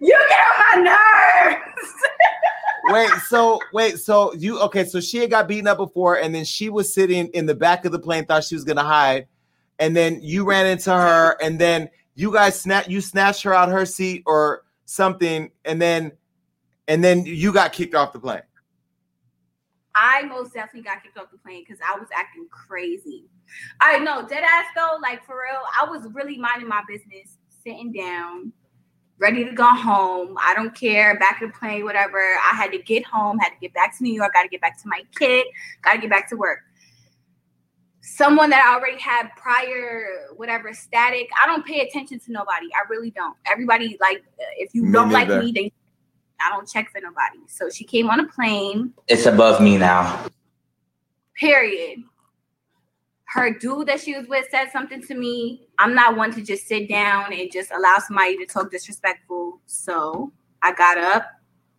You 0.00 0.16
get 0.28 0.38
on 0.76 0.84
my 0.84 0.90
nerves. 0.90 1.62
Wait, 2.84 3.10
so 3.28 3.60
wait, 3.72 3.98
so 3.98 4.32
you 4.34 4.60
okay? 4.60 4.84
So 4.84 5.00
she 5.00 5.18
had 5.18 5.30
got 5.30 5.48
beaten 5.48 5.66
up 5.66 5.78
before, 5.78 6.18
and 6.18 6.34
then 6.34 6.44
she 6.44 6.70
was 6.70 6.92
sitting 6.92 7.28
in 7.28 7.46
the 7.46 7.54
back 7.54 7.84
of 7.84 7.92
the 7.92 7.98
plane, 7.98 8.24
thought 8.24 8.44
she 8.44 8.54
was 8.54 8.64
gonna 8.64 8.84
hide, 8.84 9.26
and 9.78 9.96
then 9.96 10.20
you 10.22 10.44
ran 10.44 10.66
into 10.66 10.92
her, 10.92 11.36
and 11.42 11.58
then 11.58 11.90
you 12.14 12.32
guys 12.32 12.60
snatched 12.60 12.88
you 12.88 13.00
snatched 13.00 13.42
her 13.42 13.52
out 13.52 13.68
her 13.68 13.84
seat 13.84 14.22
or 14.26 14.62
something, 14.84 15.50
and 15.64 15.80
then 15.80 16.12
and 16.86 17.02
then 17.02 17.24
you 17.26 17.52
got 17.52 17.72
kicked 17.72 17.94
off 17.94 18.12
the 18.12 18.20
plane. 18.20 18.42
I 19.94 20.22
most 20.22 20.54
definitely 20.54 20.82
got 20.82 21.02
kicked 21.02 21.18
off 21.18 21.30
the 21.32 21.38
plane 21.38 21.64
because 21.66 21.80
I 21.84 21.98
was 21.98 22.08
acting 22.14 22.46
crazy. 22.50 23.24
I 23.80 23.98
know, 23.98 24.26
dead 24.26 24.44
ass 24.44 24.66
though, 24.76 24.98
like 25.02 25.24
for 25.24 25.34
real, 25.34 25.60
I 25.80 25.90
was 25.90 26.06
really 26.12 26.38
minding 26.38 26.68
my 26.68 26.82
business, 26.88 27.38
sitting 27.64 27.92
down, 27.92 28.52
ready 29.18 29.44
to 29.44 29.52
go 29.52 29.68
home. 29.68 30.36
I 30.40 30.54
don't 30.54 30.74
care, 30.74 31.18
back 31.18 31.42
in 31.42 31.48
the 31.48 31.54
plane, 31.54 31.84
whatever. 31.84 32.18
I 32.18 32.54
had 32.54 32.70
to 32.72 32.78
get 32.78 33.04
home, 33.04 33.38
had 33.38 33.50
to 33.50 33.56
get 33.60 33.74
back 33.74 33.96
to 33.98 34.04
New 34.04 34.12
York, 34.12 34.32
got 34.32 34.42
to 34.42 34.48
get 34.48 34.60
back 34.60 34.80
to 34.82 34.88
my 34.88 35.02
kid, 35.18 35.46
got 35.82 35.94
to 35.94 35.98
get 36.00 36.10
back 36.10 36.28
to 36.30 36.36
work. 36.36 36.60
Someone 38.00 38.50
that 38.50 38.64
I 38.64 38.74
already 38.78 38.98
had 38.98 39.28
prior, 39.36 40.28
whatever 40.36 40.72
static. 40.72 41.28
I 41.42 41.46
don't 41.46 41.64
pay 41.66 41.80
attention 41.80 42.18
to 42.20 42.32
nobody. 42.32 42.68
I 42.74 42.88
really 42.88 43.10
don't. 43.10 43.36
Everybody 43.46 43.98
like, 44.00 44.18
uh, 44.18 44.44
if 44.56 44.74
you 44.74 44.84
Me 44.84 44.92
don't 44.92 45.10
like 45.10 45.28
me, 45.28 45.52
then 45.52 45.70
I 46.40 46.50
don't 46.50 46.66
check 46.66 46.90
for 46.90 47.00
nobody. 47.00 47.38
So 47.48 47.68
she 47.68 47.84
came 47.84 48.08
on 48.08 48.20
a 48.20 48.26
plane. 48.26 48.94
It's 49.08 49.26
above 49.26 49.60
me 49.60 49.76
now. 49.76 50.26
period. 51.38 52.00
Her 53.28 53.50
dude 53.50 53.88
that 53.88 54.00
she 54.00 54.16
was 54.16 54.26
with 54.26 54.46
said 54.50 54.70
something 54.72 55.02
to 55.02 55.14
me. 55.14 55.66
I'm 55.78 55.94
not 55.94 56.16
one 56.16 56.32
to 56.32 56.42
just 56.42 56.66
sit 56.66 56.88
down 56.88 57.32
and 57.32 57.52
just 57.52 57.70
allow 57.70 57.96
somebody 57.98 58.38
to 58.38 58.46
talk 58.46 58.70
disrespectful. 58.70 59.60
So 59.66 60.32
I 60.62 60.72
got 60.72 60.96
up. 60.96 61.26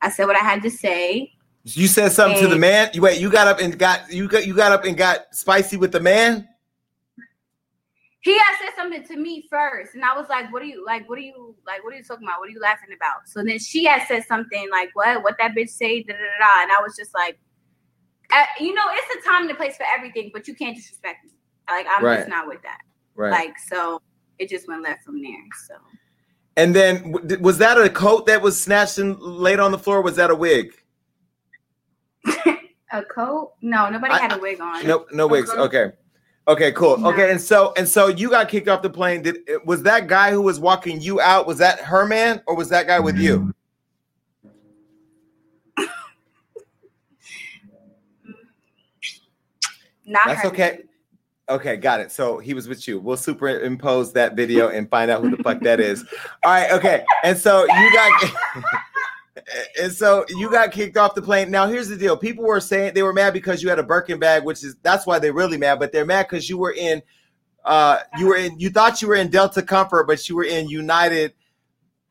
I 0.02 0.10
said 0.10 0.26
what 0.26 0.36
I 0.36 0.44
had 0.44 0.62
to 0.62 0.70
say. 0.70 1.34
You 1.64 1.88
said 1.88 2.12
something 2.12 2.40
to 2.42 2.48
the 2.48 2.58
man. 2.58 2.92
You 2.94 3.02
wait. 3.02 3.20
You 3.20 3.32
got 3.32 3.48
up 3.48 3.60
and 3.60 3.78
got 3.78 4.12
you 4.12 4.28
got 4.28 4.46
you 4.46 4.56
got 4.56 4.72
up 4.72 4.86
and 4.86 4.96
got 4.96 5.34
spicy 5.36 5.76
with 5.76 5.92
the 5.92 6.00
man. 6.00 6.48
He 8.22 8.38
had 8.38 8.58
said 8.62 8.72
something 8.76 9.04
to 9.06 9.16
me 9.16 9.48
first, 9.50 9.96
and 9.96 10.04
I 10.04 10.14
was 10.16 10.28
like, 10.30 10.52
"What 10.52 10.62
are 10.62 10.66
you 10.66 10.86
like? 10.86 11.08
What 11.10 11.18
are 11.18 11.22
you 11.22 11.56
like? 11.66 11.84
What 11.84 11.94
are 11.94 11.98
you 11.98 12.04
talking 12.04 12.28
about? 12.28 12.40
What 12.40 12.50
are 12.50 12.52
you 12.52 12.60
laughing 12.62 12.90
about?" 12.96 13.28
So 13.28 13.44
then 13.44 13.60
she 13.60 13.86
had 13.86 14.08
said 14.08 14.26
something 14.26 14.70
like, 14.70 14.90
"What? 14.94 15.24
What 15.24 15.36
that 15.40 15.56
bitch 15.56 15.70
say?" 15.70 16.04
Da 16.04 16.14
da 16.14 16.20
da. 16.20 16.64
And 16.64 16.72
I 16.72 16.82
was 16.82 16.96
just 16.96 17.14
like, 17.14 17.40
uh, 18.32 18.46
"You 18.60 18.74
know, 18.74 18.84
it's 18.92 19.26
a 19.26 19.30
time 19.30 19.44
and 19.44 19.52
a 19.52 19.56
place 19.56 19.78
for 19.78 19.86
everything, 19.96 20.32
but 20.34 20.48
you 20.48 20.54
can't 20.54 20.76
disrespect 20.76 21.26
me. 21.26 21.32
Like 21.70 21.86
I'm 21.90 22.04
right. 22.04 22.18
just 22.18 22.30
not 22.30 22.48
with 22.48 22.62
that. 22.64 22.80
Right. 23.16 23.32
Like 23.32 23.54
so, 23.68 24.02
it 24.38 24.50
just 24.50 24.68
went 24.68 24.84
left 24.84 25.04
from 25.04 25.22
there. 25.22 25.34
So. 25.68 25.76
And 26.58 26.76
then 26.76 27.16
was 27.42 27.58
that 27.60 27.78
a 27.78 27.90
coat 27.90 28.26
that 28.28 28.42
was 28.42 28.62
snatched 28.62 28.98
and 28.98 29.18
laid 29.20 29.60
on 29.60 29.72
the 29.72 29.80
floor? 29.80 30.02
was 30.02 30.18
that 30.18 30.30
a 30.30 30.36
wig? 30.36 30.74
a 32.92 33.04
coat? 33.04 33.54
No, 33.62 33.90
nobody 33.90 34.14
I, 34.14 34.20
had 34.20 34.34
a 34.34 34.40
wig 34.40 34.60
on. 34.60 34.86
No, 34.86 35.06
no 35.12 35.28
wigs. 35.28 35.50
Okay. 35.50 35.92
Okay, 36.48 36.72
cool. 36.72 36.98
No. 36.98 37.10
Okay, 37.12 37.32
and 37.32 37.40
so 37.40 37.74
and 37.78 37.88
so 37.88 38.08
you 38.08 38.30
got 38.30 38.50
kicked 38.50 38.68
off 38.68 38.82
the 38.82 38.90
plane. 38.90 39.22
Did 39.22 39.38
was 39.66 39.84
that 39.84 40.08
guy 40.08 40.32
who 40.32 40.42
was 40.42 40.60
walking 40.60 41.00
you 41.00 41.22
out? 41.22 41.46
Was 41.46 41.60
that 41.60 41.80
her 41.80 42.08
man 42.08 42.42
or 42.48 42.56
was 42.56 42.70
that 42.70 42.88
guy 42.88 43.00
with 43.00 43.18
you? 43.18 43.54
Mm. 45.78 45.86
Not 50.06 50.26
That's 50.26 50.46
okay. 50.46 50.72
Man. 50.72 50.89
Okay, 51.50 51.78
got 51.78 52.00
it. 52.00 52.12
So 52.12 52.38
he 52.38 52.54
was 52.54 52.68
with 52.68 52.88
you. 52.88 53.00
We'll 53.00 53.18
superimpose 53.18 54.14
that 54.14 54.36
video 54.36 54.70
and 54.70 54.88
find 54.88 55.10
out 55.10 55.24
who 55.24 55.36
the 55.36 55.42
fuck 55.44 55.62
that 55.62 55.80
is. 55.80 56.06
All 56.44 56.52
right, 56.52 56.72
okay. 56.72 57.04
And 57.24 57.36
so 57.36 57.66
you 57.66 57.94
got 57.94 58.32
and 59.82 59.92
so 59.92 60.26
you 60.30 60.52
got 60.52 60.72
kicked 60.72 60.96
off 60.96 61.16
the 61.16 61.22
plane. 61.22 61.50
Now 61.50 61.68
here's 61.68 61.90
the 61.90 61.98
deal. 61.98 62.16
People 62.16 62.46
were 62.46 62.60
saying 62.60 62.94
they 62.94 63.02
were 63.02 63.14
mad 63.14 63.34
because 63.34 63.64
you 63.64 63.70
had 63.70 63.80
a 63.80 63.84
Birkin 63.84 64.20
bag, 64.20 64.44
which 64.44 64.64
is 64.64 64.76
that's 64.84 65.08
why 65.08 65.18
they're 65.18 65.34
really 65.34 65.58
mad, 65.58 65.80
but 65.80 65.92
they're 65.92 66.06
mad 66.06 66.28
because 66.30 66.50
you 66.50 66.58
were 66.58 66.74
in 66.74 67.02
uh 67.66 68.00
you 68.18 68.28
were 68.28 68.38
in 68.38 68.60
you 68.60 68.70
thought 68.70 69.02
you 69.02 69.08
were 69.08 69.16
in 69.16 69.30
Delta 69.30 69.64
Comfort, 69.64 70.06
but 70.06 70.30
you 70.30 70.36
were 70.36 70.44
in 70.44 70.70
United 70.70 71.34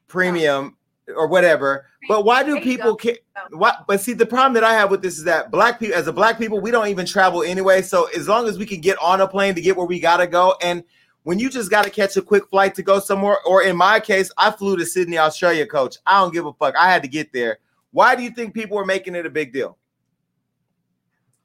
Premium 0.09 0.77
or 1.17 1.27
whatever. 1.27 1.87
But 2.09 2.25
why 2.25 2.43
do 2.43 2.61
people 2.61 2.97
care? 2.97 3.17
What? 3.51 3.85
But 3.87 4.01
see, 4.01 4.13
the 4.13 4.27
problem 4.27 4.55
that 4.55 4.65
I 4.65 4.73
have 4.73 4.91
with 4.91 5.03
this 5.03 5.19
is 5.19 5.25
that 5.25 5.51
black 5.51 5.79
people, 5.79 5.97
as 5.97 6.07
a 6.07 6.13
black 6.13 6.39
people, 6.39 6.61
we 6.61 6.71
don't 6.71 6.89
even 6.89 7.07
travel 7.07 7.43
anyway. 7.43 7.83
So 7.83 8.09
as 8.17 8.29
long 8.29 8.49
as 8.49 8.59
we 8.59 8.67
can 8.67 8.81
get 8.81 8.99
on 9.01 9.21
a 9.21 9.29
plane 9.29 9.55
to 9.55 9.61
get 9.61 9.77
where 9.77 9.87
we 9.87 10.01
gotta 10.01 10.27
go, 10.27 10.55
and 10.63 10.85
when 11.25 11.39
you 11.39 11.51
just 11.51 11.71
gotta 11.71 11.91
catch 11.91 12.17
a 12.17 12.23
quick 12.23 12.49
flight 12.49 12.75
to 12.77 12.83
go 12.83 13.01
somewhere, 13.01 13.39
or 13.47 13.63
in 13.63 13.77
my 13.77 14.01
case, 14.01 14.31
I 14.39 14.51
flew 14.51 14.77
to 14.77 14.87
Sydney, 14.87 15.19
Australia, 15.19 15.67
coach. 15.67 15.97
I 16.07 16.21
don't 16.21 16.33
give 16.33 16.47
a 16.47 16.53
fuck. 16.53 16.75
I 16.77 16.91
had 16.91 17.03
to 17.03 17.09
get 17.09 17.33
there. 17.33 17.59
Why 17.91 18.15
do 18.15 18.23
you 18.23 18.31
think 18.31 18.55
people 18.55 18.79
are 18.79 18.85
making 18.85 19.15
it 19.15 19.27
a 19.27 19.31
big 19.31 19.53
deal? 19.53 19.77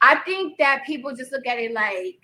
I 0.01 0.15
think 0.25 0.57
that 0.57 0.83
people 0.85 1.15
just 1.15 1.31
look 1.31 1.47
at 1.47 1.57
it 1.57 1.71
like, 1.71 2.19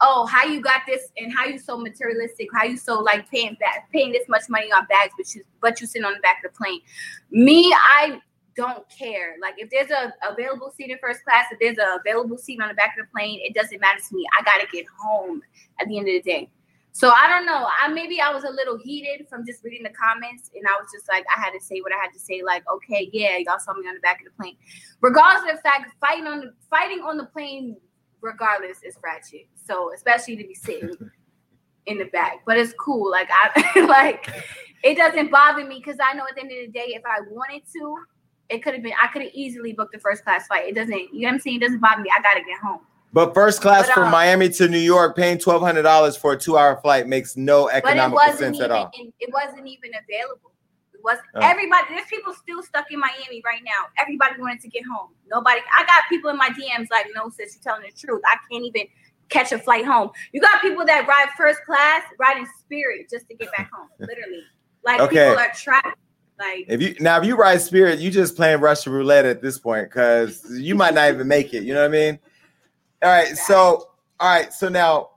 oh, 0.00 0.26
how 0.26 0.44
you 0.44 0.60
got 0.60 0.82
this 0.86 1.08
and 1.16 1.32
how 1.32 1.44
you 1.44 1.58
so 1.58 1.76
materialistic, 1.78 2.48
how 2.54 2.64
you 2.64 2.76
so 2.76 3.00
like 3.00 3.30
paying 3.30 3.56
back 3.60 3.90
paying 3.92 4.12
this 4.12 4.28
much 4.28 4.42
money 4.48 4.70
on 4.72 4.86
bags, 4.86 5.12
but 5.16 5.34
you 5.34 5.42
but 5.60 5.80
you 5.80 5.86
sitting 5.86 6.04
on 6.04 6.14
the 6.14 6.20
back 6.20 6.42
of 6.44 6.52
the 6.52 6.56
plane. 6.56 6.80
Me, 7.30 7.72
I 7.72 8.20
don't 8.56 8.84
care. 8.90 9.36
Like 9.40 9.54
if 9.58 9.70
there's 9.70 9.90
a 9.90 10.12
available 10.30 10.72
seat 10.76 10.90
in 10.90 10.98
first 10.98 11.24
class, 11.24 11.46
if 11.50 11.58
there's 11.58 11.78
a 11.78 11.98
available 12.00 12.38
seat 12.38 12.60
on 12.60 12.68
the 12.68 12.74
back 12.74 12.96
of 12.98 13.06
the 13.06 13.10
plane, 13.10 13.40
it 13.42 13.54
doesn't 13.54 13.80
matter 13.80 14.00
to 14.00 14.14
me. 14.14 14.26
I 14.38 14.42
gotta 14.42 14.66
get 14.72 14.86
home 15.00 15.42
at 15.80 15.88
the 15.88 15.98
end 15.98 16.08
of 16.08 16.14
the 16.14 16.22
day. 16.22 16.50
So 16.92 17.10
I 17.10 17.28
don't 17.28 17.46
know. 17.46 17.68
I 17.80 17.88
maybe 17.88 18.20
I 18.20 18.32
was 18.32 18.44
a 18.44 18.50
little 18.50 18.76
heated 18.76 19.28
from 19.28 19.46
just 19.46 19.62
reading 19.62 19.84
the 19.84 19.90
comments, 19.90 20.50
and 20.54 20.64
I 20.66 20.80
was 20.80 20.90
just 20.92 21.08
like, 21.08 21.24
I 21.34 21.40
had 21.40 21.52
to 21.52 21.60
say 21.60 21.80
what 21.80 21.92
I 21.92 21.96
had 21.96 22.12
to 22.12 22.18
say. 22.18 22.42
Like, 22.44 22.64
okay, 22.68 23.08
yeah, 23.12 23.36
y'all 23.38 23.60
saw 23.60 23.74
me 23.74 23.86
on 23.86 23.94
the 23.94 24.00
back 24.00 24.20
of 24.20 24.24
the 24.24 24.42
plane. 24.42 24.56
Regardless 25.00 25.48
of 25.50 25.56
the 25.56 25.62
fact, 25.62 25.94
fighting 26.00 26.26
on 26.26 26.40
the 26.40 26.52
fighting 26.68 27.00
on 27.00 27.16
the 27.16 27.26
plane, 27.26 27.76
regardless, 28.20 28.82
is 28.82 28.98
ratchet. 29.02 29.46
So 29.70 29.92
especially 29.94 30.36
to 30.36 30.42
be 30.44 30.54
sitting 30.54 30.96
in 31.86 31.98
the 31.98 32.06
back, 32.06 32.40
but 32.44 32.56
it's 32.58 32.72
cool. 32.78 33.08
Like 33.10 33.28
I 33.30 33.80
like 33.88 34.28
it 34.82 34.96
doesn't 34.96 35.30
bother 35.30 35.64
me 35.64 35.80
because 35.84 35.98
I 36.02 36.14
know 36.14 36.24
at 36.28 36.34
the 36.34 36.40
end 36.42 36.50
of 36.50 36.58
the 36.58 36.78
day, 36.78 36.86
if 36.94 37.02
I 37.06 37.20
wanted 37.30 37.62
to, 37.76 37.96
it 38.48 38.62
could 38.64 38.74
have 38.74 38.82
been. 38.82 38.94
I 39.00 39.06
could 39.08 39.22
have 39.22 39.30
easily 39.32 39.72
booked 39.72 39.94
a 39.94 40.00
first 40.00 40.24
class 40.24 40.46
flight. 40.48 40.66
It 40.66 40.74
doesn't. 40.74 41.14
You 41.14 41.20
know 41.22 41.28
what 41.28 41.34
I'm 41.34 41.38
saying? 41.40 41.56
It 41.56 41.60
doesn't 41.60 41.80
bother 41.80 42.02
me. 42.02 42.10
I 42.16 42.20
gotta 42.20 42.40
get 42.44 42.58
home. 42.58 42.80
But 43.12 43.32
first 43.34 43.60
class 43.60 43.86
But, 43.86 43.94
from 43.94 44.04
um, 44.04 44.10
Miami 44.12 44.48
to 44.50 44.68
New 44.68 44.78
York, 44.78 45.16
paying 45.16 45.38
twelve 45.38 45.62
hundred 45.62 45.82
dollars 45.82 46.16
for 46.16 46.32
a 46.32 46.36
two-hour 46.38 46.80
flight 46.80 47.06
makes 47.06 47.36
no 47.36 47.68
economical 47.68 48.18
sense 48.34 48.56
even 48.56 48.62
at 48.62 48.70
all. 48.72 48.90
it 48.94 49.32
wasn't 49.32 49.66
even 49.68 49.90
available. 49.94 50.50
It 50.94 51.00
was 51.04 51.18
Oh. 51.34 51.40
everybody. 51.42 51.84
There's 51.90 52.06
people 52.06 52.34
still 52.34 52.62
stuck 52.62 52.86
in 52.90 52.98
Miami 52.98 53.40
right 53.44 53.62
now. 53.64 53.86
Everybody 53.98 54.40
wanted 54.40 54.60
to 54.62 54.68
get 54.68 54.82
home. 54.84 55.10
Nobody. 55.28 55.60
I 55.78 55.84
got 55.86 56.02
people 56.08 56.30
in 56.30 56.36
my 56.36 56.48
DMs 56.50 56.88
like, 56.90 57.06
no, 57.14 57.30
sis, 57.30 57.54
you're 57.56 57.62
telling 57.62 57.82
the 57.88 57.96
truth. 57.96 58.20
I 58.26 58.36
can't 58.50 58.64
even 58.64 58.82
catch 59.30 59.52
a 59.52 59.58
flight 59.58 59.84
home. 59.84 60.10
You 60.32 60.40
got 60.40 60.60
people 60.60 60.84
that 60.84 61.06
ride 61.08 61.28
first 61.36 61.60
class, 61.64 62.02
riding 62.18 62.46
Spirit 62.60 63.08
just 63.10 63.26
to 63.28 63.34
get 63.34 63.50
back 63.56 63.70
home. 63.74 63.88
Literally, 63.98 64.42
like 64.84 65.00
Okay. 65.00 65.28
people 65.28 65.38
are 65.38 65.52
trapped. 65.54 65.98
Like 66.38 66.64
If 66.68 66.80
you 66.80 66.94
now 67.00 67.18
if 67.18 67.26
you 67.26 67.36
ride 67.36 67.60
Spirit, 67.60 67.98
you 67.98 68.10
just 68.10 68.34
playing 68.36 68.60
Russian 68.60 68.92
roulette 68.92 69.26
at 69.26 69.42
this 69.42 69.58
point 69.58 69.90
because 69.90 70.44
you 70.50 70.74
might 70.74 70.94
not 70.94 71.12
even 71.12 71.28
make 71.28 71.52
it. 71.54 71.64
You 71.64 71.74
know 71.74 71.80
what 71.80 71.88
I 71.90 71.92
mean? 71.92 72.18
All 73.02 73.10
right, 73.10 73.36
so 73.36 73.90
all 74.18 74.34
right, 74.34 74.52
so 74.52 74.68
now 74.68 75.10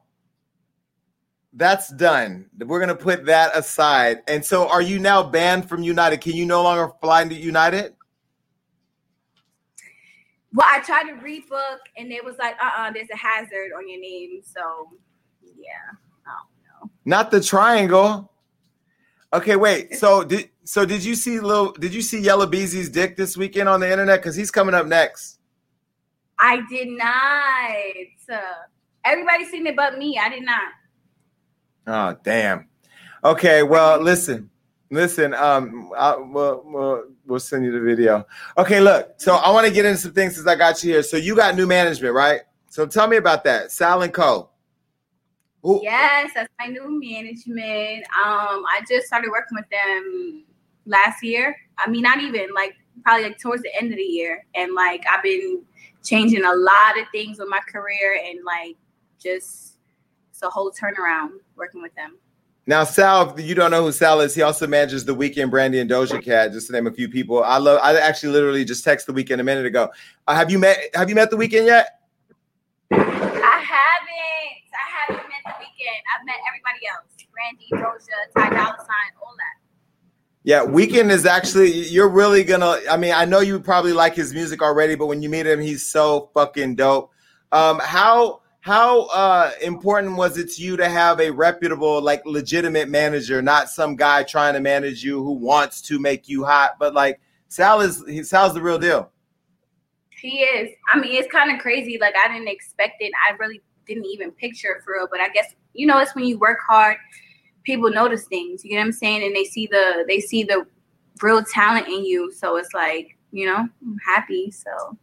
that's 1.54 1.90
done. 1.94 2.50
We're 2.60 2.80
gonna 2.80 2.96
put 2.96 3.26
that 3.26 3.56
aside. 3.56 4.22
And 4.28 4.44
so, 4.44 4.68
are 4.70 4.82
you 4.82 5.00
now 5.00 5.24
banned 5.24 5.70
from 5.70 5.84
United? 5.84 6.20
Can 6.22 6.34
you 6.34 6.46
no 6.46 6.64
longer 6.64 6.92
fly 7.02 7.24
to 7.24 7.34
United? 7.34 7.94
Well, 10.54 10.68
I 10.70 10.80
tried 10.82 11.04
to 11.06 11.14
rebook 11.14 11.80
and 11.98 12.12
it 12.12 12.24
was 12.24 12.38
like, 12.38 12.56
uh 12.62 12.70
uh 12.78 12.92
there's 12.92 13.10
a 13.12 13.18
hazard 13.18 13.72
on 13.76 13.90
your 13.90 14.00
name. 14.00 14.42
So, 14.44 14.90
yeah. 15.44 15.98
I 16.26 16.32
don't 16.32 16.88
know. 16.88 16.92
Not 17.06 17.32
the 17.32 17.42
triangle. 17.42 18.32
Okay, 19.34 19.56
wait. 19.56 19.96
So 19.96 20.24
did 20.24 20.50
so 20.66 20.86
did 20.86 21.04
you 21.04 21.16
see 21.16 21.40
little? 21.40 21.74
Did 21.74 21.94
you 21.94 22.02
see 22.02 22.22
Yella 22.22 22.48
Beezy's 22.48 22.90
dick 22.90 23.18
this 23.18 23.36
weekend 23.36 23.68
on 23.68 23.82
the 23.82 23.92
internet? 23.92 24.22
Because 24.22 24.36
he's 24.36 24.52
coming 24.52 24.74
up 24.74 24.86
next. 24.86 25.40
I 26.40 26.62
did 26.70 26.88
not. 26.88 28.38
Uh, 28.38 28.42
everybody 29.04 29.46
seen 29.46 29.68
it 29.68 29.76
but 29.76 29.98
me. 29.98 30.18
I 30.18 30.30
did 30.30 30.44
not. 30.44 30.72
Oh 31.88 32.18
damn. 32.24 32.68
Okay, 33.24 33.64
well 33.64 34.00
listen, 34.00 34.50
listen. 34.92 35.34
Um, 35.34 35.92
I, 35.98 36.16
we'll, 36.16 36.64
we'll 36.66 37.04
we'll 37.26 37.40
send 37.40 37.66
you 37.66 37.72
the 37.72 37.80
video. 37.80 38.26
Okay, 38.58 38.80
look. 38.80 39.14
So 39.18 39.36
I 39.36 39.50
want 39.52 39.68
to 39.68 39.74
get 39.74 39.86
into 39.86 39.98
some 40.00 40.14
things 40.14 40.36
since 40.36 40.48
I 40.48 40.56
got 40.56 40.84
you 40.84 40.94
here. 40.94 41.04
So 41.04 41.18
you 41.18 41.36
got 41.36 41.56
new 41.56 41.68
management, 41.68 42.14
right? 42.14 42.42
So 42.70 42.86
tell 42.86 43.08
me 43.08 43.18
about 43.18 43.44
that, 43.44 43.72
Sal 43.72 44.02
and 44.02 44.14
Co. 44.14 44.50
Who- 45.62 45.82
Yes, 45.84 46.32
that's 46.36 46.50
my 46.60 46.68
new 46.68 47.00
management. 47.00 48.04
Um, 48.26 48.64
I 48.66 48.82
just 48.88 49.08
started 49.08 49.30
working 49.32 49.56
with 49.56 49.70
them 49.70 50.44
last 50.86 51.24
year. 51.24 51.56
I 51.78 51.90
mean, 51.90 52.02
not 52.02 52.20
even 52.20 52.48
like 52.54 52.74
probably 53.04 53.24
like 53.24 53.40
towards 53.40 53.64
the 53.64 53.76
end 53.80 53.92
of 53.92 53.98
the 53.98 54.04
year, 54.04 54.46
and 54.56 54.74
like 54.74 55.04
I've 55.10 55.24
been 55.24 55.64
changing 56.04 56.44
a 56.44 56.54
lot 56.54 57.00
of 57.00 57.08
things 57.12 57.40
with 57.40 57.48
my 57.48 57.60
career, 57.72 58.20
and 58.26 58.40
like 58.44 58.76
just 59.20 59.78
it's 60.32 60.42
a 60.42 60.50
whole 60.50 60.72
turnaround 60.72 61.30
working 61.56 61.82
with 61.82 61.94
them. 61.96 62.18
Now, 62.66 62.86
Sal, 62.86 63.38
you 63.40 63.56
don't 63.56 63.72
know 63.72 63.84
who 63.84 63.92
Sal 63.92 64.22
is, 64.22 64.34
he 64.34 64.42
also 64.42 64.68
manages 64.68 65.04
the 65.04 65.14
Weeknd 65.14 65.50
Brandy 65.50 65.80
and 65.80 65.90
Doja 65.90 66.24
Cat, 66.24 66.54
just 66.54 66.68
to 66.68 66.74
name 66.74 66.88
a 66.88 66.92
few 66.92 67.10
people. 67.10 67.44
I 67.44 67.58
love. 67.58 67.80
I 67.84 68.00
actually 68.00 68.32
literally 68.32 68.64
just 68.64 68.86
texted 68.86 69.08
the 69.08 69.14
Weeknd 69.14 69.42
a 69.42 69.44
minute 69.44 69.66
ago. 69.66 69.90
Uh, 70.28 70.36
have 70.36 70.50
you 70.50 70.60
met? 70.60 70.80
Have 70.94 71.10
you 71.10 71.16
met 71.16 71.30
the 71.30 71.36
Weeknd 71.36 71.66
yet? 71.66 72.00
I 72.92 72.96
haven't. 72.96 73.10
I 73.12 74.86
haven't 75.12 75.28
met 75.28 75.44
the 75.44 75.52
Weeknd. 75.60 76.02
I've 76.16 76.26
met 76.26 76.36
everybody 76.48 76.88
else. 76.90 77.14
Brandy, 77.34 77.68
Doja, 77.74 78.34
Ty 78.38 78.56
Dolla 78.56 78.78
Sign, 78.78 79.12
all 79.22 79.34
that. 79.38 79.60
Yeah, 80.44 80.62
Weeknd 80.62 81.10
is 81.10 81.26
actually. 81.26 81.72
You're 81.90 82.08
really 82.08 82.46
gonna. 82.46 82.80
I 82.90 82.96
mean, 82.96 83.14
I 83.14 83.26
know 83.26 83.42
you 83.42 83.60
probably 83.60 83.92
like 83.92 84.16
his 84.16 84.34
music 84.34 84.62
already, 84.62 84.96
but 84.96 85.08
when 85.08 85.22
you 85.22 85.30
meet 85.30 85.46
him, 85.46 85.60
he's 85.60 85.86
so 85.86 86.30
fucking 86.34 86.76
dope. 86.76 87.12
Um, 87.52 87.82
how 87.84 88.43
how 88.64 89.08
uh 89.08 89.52
important 89.62 90.16
was 90.16 90.38
it 90.38 90.50
to 90.50 90.62
you 90.62 90.78
to 90.78 90.88
have 90.88 91.20
a 91.20 91.30
reputable, 91.30 92.02
like 92.02 92.26
legitimate 92.26 92.88
manager, 92.88 93.42
not 93.42 93.70
some 93.70 93.94
guy 93.94 94.24
trying 94.24 94.54
to 94.54 94.62
manage 94.62 95.04
you 95.04 95.22
who 95.22 95.34
wants 95.34 95.82
to 95.82 96.00
make 96.00 96.30
you 96.30 96.46
hot, 96.46 96.78
but 96.80 96.94
like 96.94 97.20
Sal 97.50 97.82
is. 97.82 98.02
He, 98.08 98.24
Sal's 98.24 98.54
the 98.54 98.62
real 98.62 98.80
deal. 98.80 99.12
He 100.12 100.44
is. 100.44 100.70
I 100.94 100.98
mean, 100.98 101.14
it's 101.14 101.30
kind 101.30 101.54
of 101.54 101.60
crazy. 101.62 101.98
Like 102.00 102.14
I 102.16 102.30
didn't 102.32 102.48
expect 102.48 103.02
it. 103.02 103.12
I 103.30 103.36
really 103.36 103.62
didn't 103.86 104.06
even 104.06 104.32
picture 104.32 104.70
it 104.70 104.84
for 104.86 104.94
real. 104.94 105.10
But 105.12 105.20
I 105.20 105.28
guess 105.28 105.54
you 105.74 105.86
know, 105.86 106.00
it's 106.00 106.16
when 106.16 106.24
you 106.24 106.40
work 106.40 106.60
hard, 106.66 106.96
people 107.64 107.90
notice 107.92 108.26
things. 108.28 108.64
You 108.64 108.70
get 108.70 108.78
what 108.78 108.86
I'm 108.86 108.92
saying? 108.94 109.24
And 109.24 109.36
they 109.36 109.44
see 109.44 109.68
the 109.68 110.06
they 110.08 110.22
see 110.22 110.44
the 110.44 110.66
real 111.22 111.44
talent 111.44 111.88
in 111.88 112.06
you. 112.06 112.32
So 112.32 112.56
it's 112.56 112.74
like 112.74 113.18
you 113.34 113.46
know, 113.46 113.58
I'm 113.58 113.98
happy. 114.06 114.52
So 114.52 114.98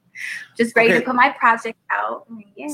just 0.57 0.75
ready 0.75 0.91
Okay. 0.91 1.01
to 1.01 1.05
put 1.05 1.15
my 1.15 1.29
project 1.39 1.79
out. 1.91 2.25
I 2.31 2.35
mean, 2.35 2.53
yeah. 2.57 2.69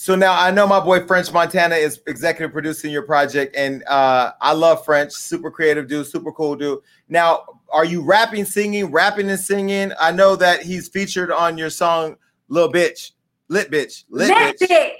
So 0.00 0.14
now 0.14 0.32
I 0.32 0.50
know 0.50 0.66
my 0.66 0.80
boy 0.80 1.04
French 1.04 1.30
Montana 1.30 1.74
is 1.74 2.00
executive 2.06 2.54
producing 2.54 2.90
your 2.90 3.02
project, 3.02 3.54
and 3.54 3.84
uh, 3.86 4.32
I 4.40 4.54
love 4.54 4.82
French. 4.82 5.12
Super 5.12 5.50
creative 5.50 5.88
dude, 5.88 6.06
super 6.06 6.32
cool 6.32 6.56
dude. 6.56 6.78
Now, 7.10 7.44
are 7.68 7.84
you 7.84 8.00
rapping, 8.00 8.46
singing, 8.46 8.90
rapping 8.90 9.28
and 9.28 9.38
singing? 9.38 9.92
I 10.00 10.10
know 10.10 10.36
that 10.36 10.62
he's 10.62 10.88
featured 10.88 11.30
on 11.30 11.58
your 11.58 11.68
song 11.68 12.16
"Little 12.48 12.72
Bitch," 12.72 13.10
lit 13.48 13.70
bitch, 13.70 14.04
lit, 14.08 14.30
Lit 14.30 14.58
bitch. 14.58 14.68
bitch. 14.68 14.92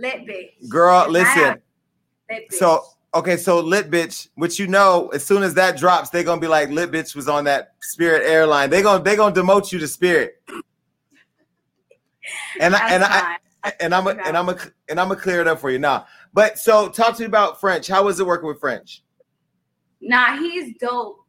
Lit 0.00 0.26
bitch. 0.26 0.66
Girl, 0.66 1.06
listen. 1.06 1.60
Lit 2.30 2.50
bitch. 2.50 2.54
So 2.54 2.84
okay, 3.12 3.36
so 3.36 3.60
lit 3.60 3.90
bitch, 3.90 4.30
which 4.36 4.58
you 4.58 4.66
know, 4.66 5.08
as 5.08 5.26
soon 5.26 5.42
as 5.42 5.52
that 5.54 5.76
drops, 5.76 6.08
they're 6.08 6.24
gonna 6.24 6.40
be 6.40 6.48
like, 6.48 6.70
lit 6.70 6.90
bitch 6.90 7.14
was 7.14 7.28
on 7.28 7.44
that 7.44 7.74
Spirit 7.82 8.22
airline. 8.24 8.70
They 8.70 8.80
gonna 8.80 9.04
they 9.04 9.14
gonna 9.14 9.34
demote 9.34 9.72
you 9.72 9.78
to 9.78 9.86
Spirit. 9.86 10.40
And 12.58 12.74
I, 12.74 12.88
and 12.88 13.04
I 13.04 13.36
and 13.80 13.94
I'm 13.94 14.06
a, 14.06 14.10
and 14.10 14.36
I'm 14.36 14.48
a, 14.48 14.58
and 14.88 15.00
I'm 15.00 15.08
gonna 15.08 15.20
clear 15.20 15.40
it 15.40 15.48
up 15.48 15.60
for 15.60 15.70
you 15.70 15.78
now. 15.78 16.06
But 16.32 16.58
so 16.58 16.88
talk 16.88 17.16
to 17.16 17.22
me 17.22 17.26
about 17.26 17.60
French. 17.60 17.86
How 17.88 18.04
was 18.04 18.20
it 18.20 18.26
working 18.26 18.48
with 18.48 18.60
French? 18.60 19.02
Nah, 20.00 20.36
he's 20.38 20.76
dope. 20.78 21.20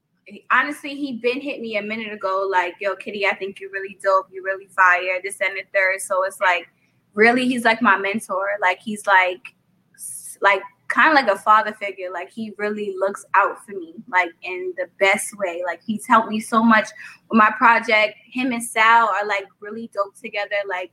Honestly, 0.52 0.96
he 0.96 1.20
been 1.20 1.40
hit 1.40 1.62
me 1.62 1.78
a 1.78 1.82
minute 1.82 2.12
ago, 2.12 2.48
like, 2.52 2.74
yo, 2.82 2.96
Kitty, 2.96 3.28
I 3.28 3.36
think 3.36 3.60
you're 3.60 3.72
really 3.72 3.98
dope. 4.04 4.28
You're 4.32 4.44
really 4.44 4.66
fire. 4.68 5.20
This 5.24 5.40
and 5.40 5.56
the 5.56 5.64
third. 5.74 6.02
So 6.02 6.24
it's 6.24 6.40
like, 6.40 6.68
really, 7.14 7.48
he's 7.48 7.64
like 7.64 7.82
my 7.82 7.98
mentor. 7.98 8.48
Like 8.60 8.80
he's 8.82 9.06
like, 9.06 9.42
like 10.42 10.62
kind 10.88 11.10
of 11.10 11.16
like 11.16 11.34
a 11.34 11.40
father 11.40 11.74
figure. 11.74 12.12
Like 12.12 12.32
he 12.32 12.54
really 12.58 12.96
looks 12.98 13.24
out 13.36 13.64
for 13.66 13.74
me, 13.74 13.94
like 14.10 14.32
in 14.42 14.74
the 14.78 14.88
best 15.00 15.38
way. 15.38 15.62
Like 15.66 15.82
he's 15.86 16.06
helped 16.08 16.30
me 16.30 16.40
so 16.40 16.64
much 16.64 16.90
with 17.30 17.38
my 17.38 17.52
project. 17.58 18.18
Him 18.26 18.52
and 18.52 18.64
Sal 18.64 19.08
are 19.08 19.26
like 19.26 19.46
really 19.60 19.90
dope 19.94 20.16
together. 20.20 20.56
Like, 20.68 20.92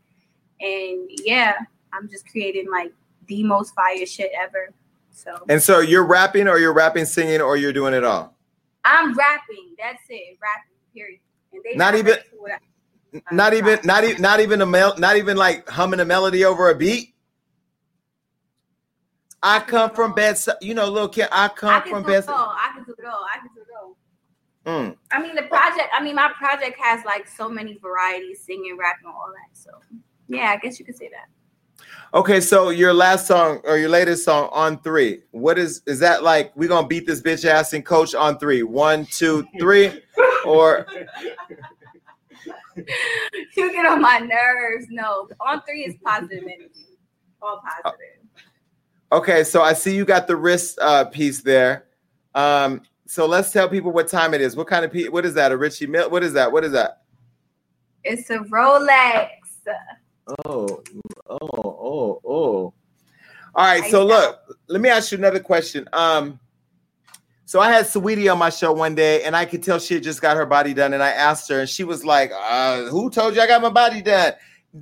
And 0.62 1.10
yeah, 1.24 1.54
I'm 1.92 2.08
just 2.08 2.26
creating 2.30 2.70
like 2.70 2.92
the 3.26 3.42
most 3.42 3.74
fire 3.74 4.06
shit 4.06 4.30
ever. 4.40 4.70
So 5.10 5.34
And 5.48 5.62
so 5.62 5.80
you're 5.80 6.06
rapping 6.06 6.48
or 6.48 6.58
you're 6.58 6.72
rapping, 6.72 7.04
singing, 7.04 7.40
or 7.40 7.56
you're 7.56 7.72
doing 7.72 7.92
it 7.94 8.04
all. 8.04 8.34
I'm 8.84 9.14
rapping. 9.14 9.74
That's 9.78 10.02
it. 10.08 10.38
Rapping. 10.40 10.76
Period. 10.94 11.20
And 11.52 11.62
they 11.64 11.76
Not 11.76 11.94
even- 11.94 12.14
I- 12.18 12.58
Not 13.30 13.52
even, 13.52 13.78
not 13.84 14.04
even, 14.04 14.22
not 14.22 14.40
even 14.40 14.62
a 14.62 14.66
mel, 14.66 14.94
not 14.96 15.16
even 15.18 15.36
like 15.36 15.68
humming 15.68 16.00
a 16.00 16.04
melody 16.04 16.46
over 16.46 16.70
a 16.70 16.74
beat. 16.74 17.14
I 19.42 19.60
come 19.60 19.90
from 19.90 20.14
bed, 20.14 20.38
you 20.62 20.72
know, 20.72 20.86
little 20.88 21.08
kid. 21.08 21.28
I 21.30 21.44
I 21.44 21.48
come 21.48 21.82
can 21.82 21.90
from 21.92 22.02
do 22.04 22.08
bed. 22.08 22.22
it 22.24 22.28
all. 22.30 22.54
I 22.56 22.72
can 22.74 22.84
do 22.84 22.94
it 22.98 23.04
all. 23.04 23.26
I 23.34 23.38
can 23.38 23.48
do 23.54 23.60
it 23.60 23.66
all. 23.78 23.96
Mm. 24.64 24.96
I 25.10 25.20
mean, 25.20 25.34
the 25.34 25.42
project. 25.42 25.88
I 25.92 26.02
mean, 26.02 26.14
my 26.14 26.30
project 26.38 26.78
has 26.80 27.04
like 27.04 27.28
so 27.28 27.48
many 27.50 27.76
varieties, 27.78 28.40
singing, 28.44 28.78
rapping, 28.78 29.08
all 29.08 29.30
that. 29.34 29.58
So 29.58 29.70
yeah, 30.28 30.50
I 30.50 30.56
guess 30.56 30.78
you 30.78 30.84
could 30.84 30.96
say 30.96 31.08
that. 31.08 31.28
Okay, 32.14 32.40
so 32.40 32.68
your 32.68 32.92
last 32.92 33.26
song 33.26 33.60
or 33.64 33.78
your 33.78 33.88
latest 33.88 34.24
song 34.24 34.50
on 34.52 34.78
three. 34.82 35.22
What 35.30 35.58
is 35.58 35.80
is 35.86 35.98
that 36.00 36.22
like? 36.22 36.52
We 36.54 36.68
gonna 36.68 36.86
beat 36.86 37.06
this 37.06 37.22
bitch 37.22 37.46
ass 37.46 37.72
and 37.72 37.84
coach 37.84 38.14
on 38.14 38.38
three. 38.38 38.62
One, 38.62 39.06
two, 39.06 39.46
three, 39.58 40.02
or 40.44 40.86
you 42.76 43.72
get 43.72 43.86
on 43.86 44.02
my 44.02 44.18
nerves. 44.18 44.86
No, 44.90 45.26
on 45.40 45.62
three 45.62 45.84
is 45.84 45.94
positive 46.04 46.42
energy. 46.44 46.98
All 47.40 47.62
positive. 47.62 48.44
okay. 49.10 49.42
So 49.42 49.62
I 49.62 49.72
see 49.72 49.96
you 49.96 50.04
got 50.04 50.26
the 50.26 50.36
wrist 50.36 50.78
uh, 50.82 51.06
piece 51.06 51.40
there. 51.40 51.86
Um, 52.34 52.82
so 53.06 53.26
let's 53.26 53.52
tell 53.52 53.70
people 53.70 53.90
what 53.90 54.08
time 54.08 54.34
it 54.34 54.42
is. 54.42 54.54
What 54.54 54.66
kind 54.66 54.84
of 54.84 54.92
piece? 54.92 55.08
What 55.08 55.24
is 55.24 55.32
that? 55.34 55.50
A 55.50 55.56
Richie 55.56 55.86
Mill? 55.86 56.10
What 56.10 56.22
is 56.22 56.34
that? 56.34 56.52
What 56.52 56.62
is 56.62 56.72
that? 56.72 57.04
It's 58.04 58.28
a 58.28 58.38
Rolex. 58.38 59.28
Oh, 60.26 60.82
oh, 61.28 61.38
oh, 61.52 62.20
oh. 62.24 62.74
All 63.54 63.64
right. 63.64 63.90
So 63.90 64.04
look, 64.04 64.40
let 64.68 64.80
me 64.80 64.88
ask 64.88 65.12
you 65.12 65.18
another 65.18 65.40
question. 65.40 65.88
Um, 65.92 66.38
so 67.44 67.60
I 67.60 67.70
had 67.70 67.84
Saweetie 67.84 68.32
on 68.32 68.38
my 68.38 68.48
show 68.48 68.72
one 68.72 68.94
day, 68.94 69.24
and 69.24 69.36
I 69.36 69.44
could 69.44 69.62
tell 69.62 69.78
she 69.78 69.94
had 69.94 70.02
just 70.02 70.22
got 70.22 70.36
her 70.36 70.46
body 70.46 70.72
done, 70.72 70.94
and 70.94 71.02
I 71.02 71.10
asked 71.10 71.50
her, 71.50 71.60
and 71.60 71.68
she 71.68 71.84
was 71.84 72.04
like, 72.04 72.32
uh, 72.34 72.84
"Who 72.84 73.10
told 73.10 73.34
you 73.34 73.42
I 73.42 73.46
got 73.46 73.60
my 73.60 73.68
body 73.68 74.00
done?" 74.00 74.32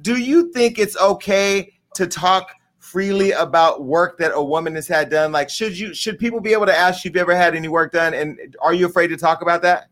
Do 0.03 0.17
you 0.17 0.53
think 0.53 0.79
it's 0.79 0.97
okay 1.01 1.73
to 1.95 2.07
talk 2.07 2.53
freely 2.79 3.33
about 3.33 3.85
work 3.85 4.19
that 4.19 4.31
a 4.35 4.43
woman 4.43 4.77
has 4.77 4.87
had 4.87 5.11
done? 5.11 5.33
Like, 5.33 5.51
should 5.51 5.77
you 5.77 5.95
should 5.95 6.19
people 6.19 6.41
be 6.41 6.53
able 6.53 6.67
to 6.67 6.77
ask 6.77 7.05
you 7.05 7.09
if 7.09 7.17
you 7.17 7.21
ever 7.21 7.35
had 7.35 7.57
any 7.57 7.67
work 7.69 7.93
done, 7.93 8.15
and 8.15 8.39
are 8.63 8.75
you 8.75 8.87
afraid 8.87 9.09
to 9.09 9.17
talk 9.17 9.43
about 9.43 9.63
that? 9.63 9.89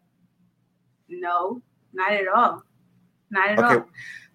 No, 1.08 1.60
not 1.92 2.12
at 2.12 2.28
all. 2.28 2.62
Not 3.30 3.48
at 3.48 3.58
Okay. 3.58 3.74
all. 3.74 3.88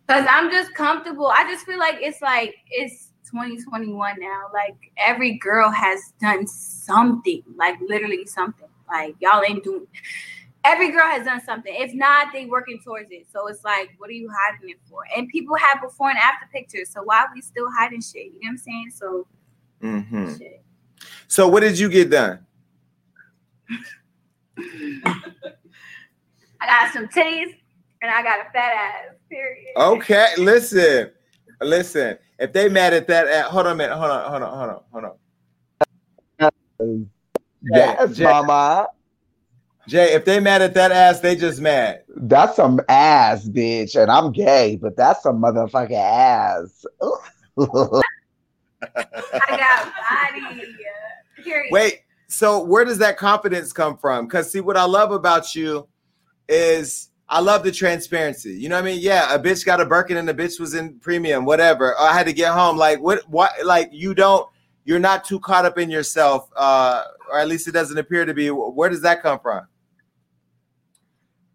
Because 0.07 0.25
I'm 0.29 0.51
just 0.51 0.73
comfortable. 0.73 1.27
I 1.27 1.43
just 1.49 1.65
feel 1.65 1.79
like 1.79 1.95
it's 1.99 2.21
like 2.21 2.55
it's 2.69 3.11
2021 3.31 4.19
now. 4.19 4.49
Like 4.53 4.75
every 4.97 5.37
girl 5.37 5.71
has 5.71 5.99
done 6.19 6.45
something, 6.45 7.41
like 7.55 7.75
literally 7.81 8.25
something. 8.25 8.67
Like 8.87 9.15
y'all 9.19 9.43
ain't 9.47 9.63
doing. 9.63 9.87
Every 10.65 10.91
girl 10.91 11.05
has 11.05 11.25
done 11.25 11.41
something. 11.41 11.73
If 11.75 11.93
not, 11.93 12.27
they 12.31 12.45
working 12.45 12.79
towards 12.83 13.11
it. 13.11 13.27
So 13.31 13.47
it's 13.47 13.63
like, 13.65 13.89
what 13.97 14.09
are 14.09 14.13
you 14.13 14.29
hiding 14.31 14.69
it 14.69 14.77
for? 14.89 15.03
And 15.15 15.27
people 15.27 15.55
have 15.57 15.81
before 15.81 16.09
and 16.09 16.17
after 16.17 16.47
pictures. 16.53 16.89
So 16.89 17.01
why 17.03 17.19
are 17.19 17.29
we 17.33 17.41
still 17.41 17.67
hiding 17.77 18.01
shit? 18.01 18.27
You 18.27 18.31
know 18.33 18.39
what 18.43 18.49
I'm 18.49 18.57
saying? 18.57 18.91
So 18.93 19.27
hmm 19.81 20.33
So 21.27 21.47
what 21.47 21.61
did 21.61 21.79
you 21.79 21.89
get 21.89 22.09
done? 22.09 22.45
I 26.61 26.65
got 26.65 26.93
some 26.93 27.07
titties 27.07 27.55
and 28.03 28.11
I 28.11 28.21
got 28.21 28.45
a 28.45 28.51
fat 28.51 28.73
ass. 28.73 29.15
Period. 29.29 29.71
Okay, 29.77 30.27
listen, 30.37 31.09
listen. 31.61 32.17
If 32.37 32.53
they 32.53 32.69
mad 32.69 32.93
at 32.93 33.07
that, 33.07 33.27
at, 33.27 33.45
hold 33.45 33.65
on 33.65 33.71
a 33.71 33.75
minute. 33.75 33.97
Hold 33.97 34.11
on, 34.11 34.29
hold 34.29 34.43
on, 34.43 34.57
hold 34.57 34.69
on, 34.69 35.15
hold 36.41 36.65
on. 36.79 37.09
Yes, 37.61 38.19
mama. 38.19 38.89
Jay, 39.87 40.13
if 40.13 40.25
they 40.25 40.39
mad 40.39 40.61
at 40.61 40.73
that 40.75 40.91
ass, 40.91 41.21
they 41.21 41.35
just 41.35 41.59
mad. 41.59 42.03
That's 42.15 42.55
some 42.57 42.79
ass, 42.89 43.47
bitch. 43.47 44.01
And 44.01 44.11
I'm 44.11 44.31
gay, 44.31 44.75
but 44.75 44.95
that's 44.95 45.23
some 45.23 45.41
motherfucking 45.41 45.91
ass. 45.91 46.85
I 47.01 47.07
got 49.49 49.93
body. 49.95 50.75
Period. 51.43 51.71
Wait, 51.71 52.01
so 52.27 52.63
where 52.63 52.85
does 52.85 52.97
that 52.99 53.17
confidence 53.17 53.73
come 53.73 53.97
from? 53.97 54.27
Because 54.27 54.51
see, 54.51 54.59
what 54.59 54.77
I 54.77 54.84
love 54.84 55.11
about 55.11 55.55
you 55.55 55.88
is 56.47 57.09
I 57.29 57.39
love 57.39 57.63
the 57.63 57.71
transparency. 57.71 58.51
You 58.51 58.69
know 58.69 58.75
what 58.75 58.83
I 58.83 58.91
mean? 58.91 58.99
Yeah, 59.01 59.33
a 59.33 59.39
bitch 59.39 59.65
got 59.65 59.81
a 59.81 59.85
Birkin 59.85 60.17
and 60.17 60.27
the 60.27 60.33
bitch 60.33 60.59
was 60.59 60.73
in 60.73 60.99
premium, 60.99 61.45
whatever. 61.45 61.97
I 61.97 62.13
had 62.13 62.25
to 62.27 62.33
get 62.33 62.53
home. 62.53 62.77
Like 62.77 62.99
what? 62.99 63.27
What? 63.29 63.51
Like 63.63 63.89
you 63.91 64.13
don't. 64.13 64.47
You're 64.85 64.99
not 64.99 65.23
too 65.23 65.39
caught 65.39 65.65
up 65.65 65.77
in 65.77 65.89
yourself, 65.89 66.49
uh, 66.57 67.03
or 67.31 67.39
at 67.39 67.47
least 67.47 67.69
it 67.69 67.71
doesn't 67.71 67.97
appear 67.97 68.25
to 68.25 68.33
be. 68.33 68.49
Where 68.49 68.89
does 68.89 69.01
that 69.01 69.21
come 69.21 69.39
from? 69.39 69.65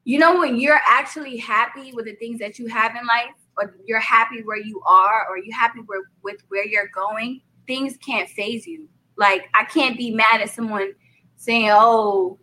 you 0.08 0.18
know 0.18 0.38
when 0.38 0.58
you're 0.58 0.80
actually 0.86 1.36
happy 1.36 1.92
with 1.92 2.06
the 2.06 2.14
things 2.14 2.38
that 2.38 2.58
you 2.58 2.66
have 2.66 2.96
in 2.96 3.06
life 3.06 3.34
or 3.58 3.76
you're 3.84 4.00
happy 4.00 4.40
where 4.40 4.56
you 4.56 4.80
are 4.86 5.26
or 5.28 5.36
you 5.36 5.52
happy 5.52 5.80
where, 5.84 6.00
with 6.22 6.40
where 6.48 6.66
you're 6.66 6.88
going 6.94 7.42
things 7.66 7.98
can't 7.98 8.26
phase 8.30 8.66
you 8.66 8.88
like 9.18 9.50
i 9.54 9.64
can't 9.64 9.98
be 9.98 10.10
mad 10.10 10.40
at 10.40 10.48
someone 10.48 10.92
saying 11.36 11.68
oh 11.70 12.38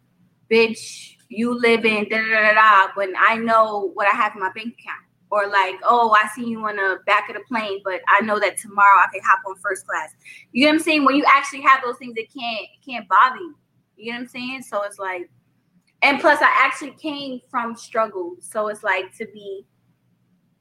bitch 0.47 1.14
you 1.29 1.59
live 1.59 1.85
in 1.85 2.07
da 2.09 2.17
da 2.17 2.41
da 2.41 2.53
da 2.53 2.87
when 2.95 3.13
i 3.19 3.35
know 3.35 3.91
what 3.93 4.07
i 4.07 4.11
have 4.11 4.33
in 4.35 4.41
my 4.41 4.51
bank 4.53 4.75
account. 4.79 5.01
Or 5.31 5.47
like 5.47 5.75
oh 5.83 6.15
i 6.17 6.27
see 6.35 6.45
you 6.45 6.65
on 6.65 6.75
the 6.75 6.99
back 7.05 7.29
of 7.29 7.35
the 7.35 7.41
plane 7.47 7.81
but 7.83 7.99
i 8.07 8.21
know 8.21 8.39
that 8.39 8.57
tomorrow 8.57 8.99
i 8.99 9.07
can 9.11 9.21
hop 9.23 9.39
on 9.47 9.55
first 9.57 9.85
class. 9.85 10.11
You 10.51 10.65
know 10.65 10.71
what 10.71 10.75
i'm 10.75 10.83
saying? 10.83 11.05
When 11.05 11.15
you 11.15 11.25
actually 11.27 11.61
have 11.61 11.81
those 11.83 11.97
things 11.97 12.15
that 12.15 12.27
can't 12.31 12.61
it 12.61 12.85
can't 12.85 13.07
bother 13.09 13.37
you. 13.37 13.55
You 13.97 14.11
know 14.11 14.19
what 14.19 14.23
i'm 14.23 14.27
saying? 14.27 14.61
So 14.61 14.83
it's 14.83 14.99
like 14.99 15.29
and 16.03 16.21
plus 16.21 16.39
i 16.41 16.51
actually 16.57 16.91
came 16.91 17.41
from 17.49 17.75
struggle. 17.75 18.35
So 18.39 18.67
it's 18.67 18.83
like 18.83 19.15
to 19.17 19.25
be 19.33 19.65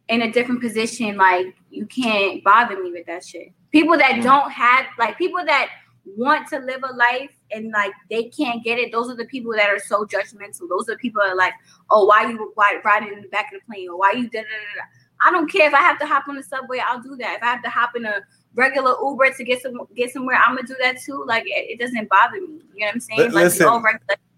in 0.08 0.22
a 0.22 0.32
different 0.32 0.60
position 0.60 1.16
like 1.16 1.54
you 1.70 1.86
can't 1.86 2.42
bother 2.44 2.82
me 2.82 2.90
with 2.90 3.06
that 3.06 3.24
shit. 3.24 3.48
People 3.70 3.96
that 3.96 4.22
don't 4.22 4.50
have 4.50 4.86
like 4.98 5.18
people 5.18 5.44
that 5.44 5.68
want 6.06 6.48
to 6.48 6.58
live 6.58 6.82
a 6.82 6.92
life 6.94 7.30
and 7.50 7.70
like 7.70 7.92
they 8.10 8.24
can't 8.24 8.62
get 8.62 8.78
it. 8.78 8.92
Those 8.92 9.10
are 9.10 9.16
the 9.16 9.24
people 9.26 9.52
that 9.56 9.68
are 9.68 9.78
so 9.78 10.04
judgmental. 10.04 10.68
Those 10.68 10.88
are 10.88 10.92
the 10.92 10.98
people 10.98 11.22
that 11.22 11.32
are 11.32 11.36
like 11.36 11.54
oh 11.90 12.04
why 12.04 12.28
you 12.28 12.52
why 12.54 12.80
riding 12.84 13.12
in 13.12 13.22
the 13.22 13.28
back 13.28 13.52
of 13.52 13.60
the 13.60 13.66
plane? 13.66 13.88
Or 13.88 13.98
why 13.98 14.12
you 14.12 14.28
da 14.28 14.40
da 14.40 14.48
da 14.48 14.82
i 15.24 15.30
don't 15.30 15.50
care 15.50 15.66
if 15.66 15.74
i 15.74 15.80
have 15.80 15.98
to 15.98 16.06
hop 16.06 16.28
on 16.28 16.36
the 16.36 16.42
subway 16.42 16.78
i'll 16.86 17.02
do 17.02 17.16
that. 17.16 17.36
If 17.36 17.42
i 17.42 17.46
have 17.46 17.62
to 17.62 17.70
hop 17.70 17.96
in 17.96 18.04
a 18.04 18.20
regular 18.54 18.94
uber 19.02 19.30
to 19.30 19.44
get 19.44 19.62
some 19.62 19.78
get 19.96 20.12
somewhere 20.12 20.36
i'm 20.36 20.54
gonna 20.54 20.66
do 20.66 20.76
that 20.80 21.00
too. 21.00 21.24
Like 21.26 21.44
it, 21.46 21.70
it 21.70 21.78
doesn't 21.78 22.08
bother 22.08 22.40
me. 22.40 22.60
You 22.74 22.80
know 22.80 22.86
what 22.86 22.94
i'm 22.94 23.00
saying? 23.00 23.20
Li- 23.20 23.30
like 23.30 23.52
we 23.52 23.58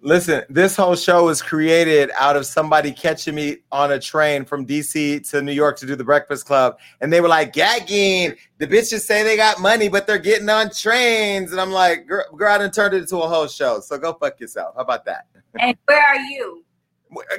listen. 0.07 0.35
all 0.35 0.41
regular 0.41 0.47
Listen, 0.47 0.55
this 0.55 0.77
whole 0.77 0.97
show 0.97 1.25
was 1.25 1.43
created 1.43 2.11
out 2.15 2.37
of 2.37 2.47
somebody 2.47 2.93
catching 2.93 3.35
me 3.35 3.59
on 3.73 3.93
a 3.93 4.01
train 4.01 4.45
from 4.45 4.67
DC 4.67 5.29
to 5.31 5.43
New 5.43 5.53
York 5.53 5.77
to 5.79 5.87
do 5.87 5.97
the 5.97 6.05
Breakfast 6.05 6.47
Club. 6.47 6.79
And 7.01 7.13
they 7.13 7.21
were 7.21 7.29
like, 7.29 7.53
gagging. 7.53 8.37
The 8.59 8.67
bitches 8.67 9.01
say 9.01 9.23
they 9.23 9.37
got 9.37 9.61
money, 9.61 9.89
but 9.89 10.07
they're 10.07 10.19
getting 10.19 10.49
on 10.49 10.71
trains. 10.71 11.53
And 11.53 11.61
I'm 11.61 11.73
like, 11.73 12.07
girl, 12.07 12.25
girl 12.37 12.53
I 12.53 12.59
done 12.59 12.71
turned 12.71 12.95
it 12.95 13.03
into 13.03 13.19
a 13.19 13.29
whole 13.29 13.49
show. 13.49 13.81
So 13.81 13.99
go 13.99 14.15
fuck 14.15 14.41
yourself. 14.41 14.75
How 14.77 14.83
about 14.83 15.05
that? 15.07 15.27
and 15.59 15.77
where 15.87 16.03
are 16.03 16.17
you 16.17 16.65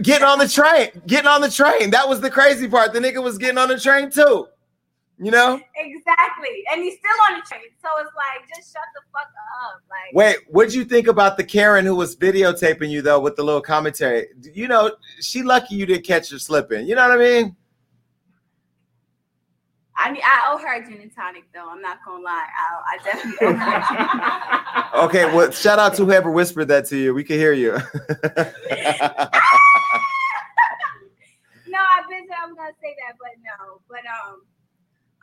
Getting 0.02 0.26
on 0.26 0.40
the 0.40 0.48
train. 0.48 0.90
Getting 1.08 1.28
on 1.28 1.42
the 1.42 1.52
train. 1.52 1.92
That 1.92 2.08
was 2.08 2.22
the 2.22 2.30
crazy 2.30 2.68
part. 2.68 2.94
The 2.94 3.00
nigga 3.00 3.22
was 3.22 3.38
getting 3.38 3.58
on 3.58 3.68
the 3.68 3.80
train 3.80 4.10
too. 4.10 4.48
You 5.20 5.32
know? 5.32 5.60
Exactly. 5.76 6.64
And 6.72 6.84
he's 6.84 6.98
still 7.00 7.10
on 7.30 7.40
the 7.40 7.46
train. 7.48 7.62
So 7.82 7.90
it's 8.00 8.12
like, 8.16 8.48
just 8.56 8.72
shut 8.72 8.84
the 8.94 9.02
fuck 9.12 9.28
up. 9.66 9.82
Like, 9.90 10.14
Wait, 10.14 10.38
what'd 10.48 10.72
you 10.74 10.86
think 10.86 11.08
about 11.08 11.36
the 11.38 11.44
Karen 11.44 11.86
who 11.86 11.96
was 11.96 12.16
videotaping 12.16 12.90
you 12.90 13.02
though 13.02 13.20
with 13.20 13.36
the 13.36 13.42
little 13.44 13.62
commentary? 13.62 14.28
You 14.54 14.68
know, 14.68 14.92
she 15.20 15.42
lucky 15.42 15.74
you 15.76 15.88
didn't 15.88 16.06
catch 16.06 16.30
her 16.32 16.38
slipping. 16.38 16.86
You 16.86 16.94
know 16.96 17.10
what 17.10 17.20
I 17.20 17.24
mean? 17.24 17.56
I 20.00 20.12
mean, 20.12 20.22
I 20.24 20.44
owe 20.50 20.60
her 20.60 20.76
a 20.76 20.86
gin 20.86 21.02
and 21.02 21.12
tonic, 21.14 21.46
though. 21.56 21.68
I'm 21.68 21.82
not 21.82 21.98
gonna 22.06 22.24
lie. 22.24 22.46
I, 22.56 22.82
I 22.94 22.98
definitely 23.04 23.48
owe 23.48 23.54
her. 23.54 23.56
a 23.56 23.58
gin 23.90 23.98
and 23.98 24.22
tonic. 24.22 24.54
Okay, 24.94 25.26
well, 25.26 25.50
shout 25.52 25.80
out 25.80 25.96
to 25.96 26.06
whoever 26.06 26.30
whispered 26.32 26.68
that 26.70 26.86
to 26.88 26.98
you. 26.98 27.14
We 27.16 27.24
can 27.24 27.38
hear 27.38 27.54
you. 27.54 27.72
no, 27.74 27.80
I've 27.80 27.94
been 32.10 32.28
I 32.30 32.46
was 32.46 32.56
gonna 32.56 32.74
say 32.82 32.96
that, 33.02 33.14
but 33.20 33.32
no. 33.44 33.82
But 33.90 34.06
um, 34.06 34.42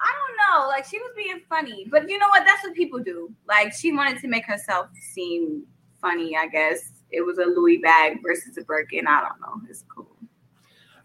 I 0.05 0.12
don't 0.12 0.62
know. 0.62 0.68
Like 0.68 0.85
she 0.85 0.98
was 0.98 1.12
being 1.16 1.40
funny, 1.48 1.86
but 1.90 2.09
you 2.09 2.18
know 2.18 2.28
what? 2.28 2.44
That's 2.44 2.62
what 2.62 2.74
people 2.74 3.01
do. 3.01 3.32
Like 3.48 3.72
she 3.72 3.93
wanted 3.93 4.20
to 4.20 4.28
make 4.28 4.44
herself 4.44 4.89
seem 5.01 5.64
funny. 6.01 6.36
I 6.36 6.47
guess 6.47 6.90
it 7.10 7.22
was 7.22 7.39
a 7.39 7.44
Louis 7.44 7.78
bag 7.78 8.18
versus 8.22 8.56
a 8.59 8.62
Birkin. 8.62 9.06
I 9.06 9.20
don't 9.20 9.40
know. 9.40 9.68
It's 9.68 9.85
cool. 9.94 10.09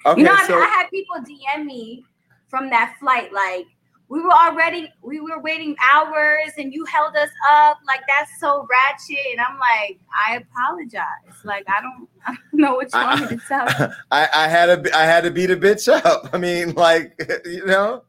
Okay, 0.06 0.22
you 0.22 0.28
know, 0.28 0.34
I, 0.34 0.48
so 0.48 0.56
I 0.58 0.66
had 0.66 0.90
people 0.90 1.16
DM 1.18 1.66
me 1.66 2.06
from 2.50 2.70
that 2.70 2.96
flight, 3.00 3.32
like 3.34 3.68
we 4.10 4.22
were 4.22 4.32
already, 4.32 4.92
we 5.04 5.20
were 5.20 5.40
waiting 5.40 5.76
hours, 5.92 6.52
and 6.58 6.74
you 6.74 6.84
held 6.86 7.16
us 7.16 7.30
up. 7.52 7.78
Like 7.88 8.02
that's 8.08 8.32
so 8.40 8.68
ratchet. 8.70 9.26
And 9.32 9.40
I'm 9.40 9.60
like, 9.60 10.00
I 10.28 10.38
apologize. 10.38 11.46
Like 11.46 11.66
I 11.70 11.80
don't, 11.82 12.10
I 12.28 12.32
don't 12.32 12.60
know 12.60 12.74
what 12.76 12.92
you 12.92 13.00
want 13.00 13.22
me 13.22 13.38
to 13.38 13.44
tell. 13.48 13.68
I, 14.12 14.28
I 14.34 14.48
had 14.48 14.84
to 14.84 14.98
I 14.98 15.04
had 15.04 15.24
to 15.24 15.32
beat 15.32 15.52
a 15.52 15.56
bitch 15.56 15.88
up. 15.88 16.30
I 16.34 16.38
mean, 16.38 16.74
like 16.74 17.14
you 17.46 17.66
know. 17.66 18.04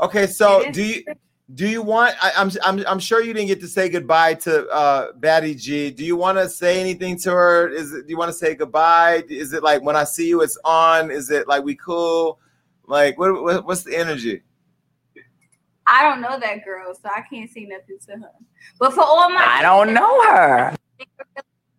Okay, 0.00 0.26
so 0.26 0.70
do 0.72 0.82
you 0.82 1.04
do 1.54 1.66
you 1.66 1.80
want? 1.80 2.14
I, 2.22 2.32
I'm 2.36 2.50
I'm 2.64 2.84
I'm 2.86 2.98
sure 2.98 3.22
you 3.22 3.32
didn't 3.32 3.48
get 3.48 3.60
to 3.60 3.68
say 3.68 3.88
goodbye 3.88 4.34
to 4.34 4.68
uh 4.68 5.12
Baddie 5.12 5.58
Gi. 5.58 5.92
Do 5.92 6.04
you 6.04 6.16
want 6.16 6.38
to 6.38 6.48
say 6.48 6.80
anything 6.80 7.18
to 7.20 7.30
her? 7.30 7.68
Is 7.68 7.92
it? 7.92 8.06
Do 8.06 8.10
you 8.10 8.18
want 8.18 8.30
to 8.30 8.36
say 8.36 8.54
goodbye? 8.54 9.22
Is 9.28 9.52
it 9.52 9.62
like 9.62 9.82
when 9.82 9.96
I 9.96 10.04
see 10.04 10.28
you, 10.28 10.42
it's 10.42 10.58
on? 10.64 11.10
Is 11.10 11.30
it 11.30 11.48
like 11.48 11.64
we 11.64 11.74
cool? 11.76 12.40
Like 12.86 13.18
what, 13.18 13.42
what 13.42 13.64
what's 13.64 13.84
the 13.84 13.96
energy? 13.96 14.42
I 15.86 16.02
don't 16.02 16.20
know 16.20 16.38
that 16.38 16.64
girl, 16.64 16.94
so 16.94 17.08
I 17.08 17.22
can't 17.30 17.50
say 17.50 17.64
nothing 17.64 17.98
to 18.06 18.12
her. 18.12 18.32
But 18.78 18.92
for 18.92 19.02
all 19.02 19.30
my 19.30 19.44
I 19.44 19.62
don't 19.62 19.94
know 19.94 20.22
her. 20.32 20.76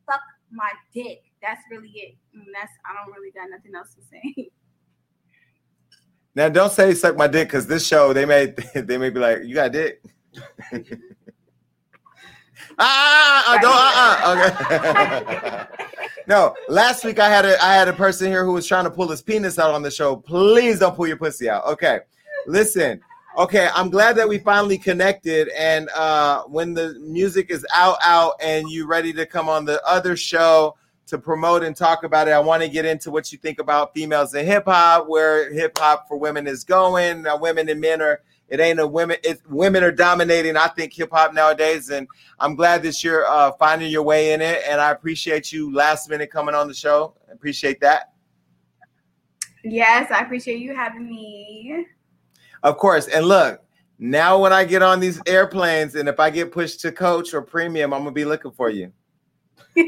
Suck 0.09 0.21
my 0.49 0.71
dick. 0.93 1.23
That's 1.41 1.61
really 1.69 1.89
it. 1.89 2.15
And 2.33 2.45
that's 2.53 2.71
I 2.89 2.95
don't 2.95 3.13
really 3.13 3.31
got 3.31 3.49
nothing 3.51 3.75
else 3.75 3.93
to 3.95 4.01
say. 4.01 4.49
Now 6.37 6.47
don't 6.49 6.71
say 6.71 6.93
suck 6.93 7.17
my 7.17 7.25
dick 7.25 7.47
because 7.47 7.65
this 7.65 7.87
show 7.87 8.13
they 8.13 8.23
may 8.23 8.45
they 8.75 8.99
may 8.99 9.09
be 9.09 9.19
like 9.19 9.43
you 9.43 9.55
got 9.55 9.71
dick. 9.71 10.03
ah, 12.77 13.55
uh, 13.55 13.57
don't 13.59 13.73
uh, 13.73 14.21
uh 14.23 15.65
okay. 15.65 15.65
no, 16.27 16.53
last 16.69 17.03
week 17.03 17.17
I 17.17 17.27
had 17.27 17.43
a 17.43 17.59
I 17.59 17.73
had 17.73 17.87
a 17.87 17.93
person 17.93 18.27
here 18.27 18.45
who 18.45 18.53
was 18.53 18.67
trying 18.67 18.83
to 18.83 18.91
pull 18.91 19.07
his 19.07 19.23
penis 19.23 19.57
out 19.57 19.73
on 19.73 19.81
the 19.81 19.89
show. 19.89 20.15
Please 20.15 20.77
don't 20.77 20.95
pull 20.95 21.07
your 21.07 21.17
pussy 21.17 21.49
out. 21.49 21.65
Okay, 21.65 22.01
listen. 22.45 23.01
Okay, 23.35 23.69
I'm 23.73 23.89
glad 23.89 24.15
that 24.17 24.29
we 24.29 24.37
finally 24.37 24.77
connected. 24.77 25.49
And 25.57 25.89
uh, 25.95 26.43
when 26.43 26.75
the 26.75 26.99
music 26.99 27.49
is 27.49 27.65
out, 27.73 27.97
out, 28.03 28.33
and 28.43 28.69
you 28.69 28.85
ready 28.85 29.11
to 29.13 29.25
come 29.25 29.49
on 29.49 29.65
the 29.65 29.83
other 29.87 30.15
show 30.15 30.75
to 31.07 31.17
promote 31.17 31.63
and 31.63 31.75
talk 31.75 32.03
about 32.03 32.27
it, 32.27 32.31
I 32.31 32.39
want 32.39 32.61
to 32.63 32.69
get 32.69 32.85
into 32.85 33.11
what 33.11 33.31
you 33.31 33.37
think 33.37 33.59
about 33.59 33.93
females 33.93 34.33
in 34.33 34.45
hip 34.45 34.65
hop, 34.65 35.07
where 35.07 35.51
hip 35.51 35.77
hop 35.77 36.07
for 36.07 36.17
women 36.17 36.47
is 36.47 36.63
going. 36.63 37.23
Now, 37.23 37.37
women 37.37 37.69
and 37.69 37.81
men 37.81 38.01
are. 38.01 38.21
It 38.49 38.61
ain't 38.61 38.79
a 38.79 38.87
women. 38.87 39.17
It 39.25 39.41
women 39.49 39.83
are 39.83 39.91
dominating. 39.91 40.55
I 40.55 40.67
think 40.69 40.93
hip 40.93 41.09
hop 41.11 41.33
nowadays, 41.33 41.89
and 41.89 42.07
I'm 42.39 42.55
glad 42.55 42.81
that 42.83 43.03
you're 43.03 43.27
uh, 43.27 43.51
finding 43.53 43.91
your 43.91 44.03
way 44.03 44.31
in 44.31 44.39
it. 44.39 44.61
And 44.65 44.79
I 44.79 44.91
appreciate 44.91 45.51
you 45.51 45.73
last 45.73 46.09
minute 46.09 46.31
coming 46.31 46.55
on 46.55 46.69
the 46.69 46.73
show. 46.73 47.13
I 47.27 47.33
appreciate 47.33 47.81
that. 47.81 48.13
yes, 49.65 50.09
I 50.11 50.21
appreciate 50.21 50.59
you 50.59 50.73
having 50.73 51.09
me. 51.09 51.87
Of 52.63 52.77
course. 52.77 53.07
And 53.07 53.25
look, 53.25 53.61
now 53.99 54.39
when 54.39 54.53
I 54.53 54.63
get 54.63 54.81
on 54.81 54.99
these 54.99 55.21
airplanes 55.25 55.95
and 55.95 56.07
if 56.07 56.19
I 56.19 56.29
get 56.29 56.51
pushed 56.51 56.81
to 56.81 56.91
coach 56.91 57.33
or 57.33 57.41
premium, 57.41 57.93
I'm 57.93 58.01
gonna 58.01 58.11
be 58.11 58.25
looking 58.25 58.51
for 58.51 58.69
you. 58.69 58.91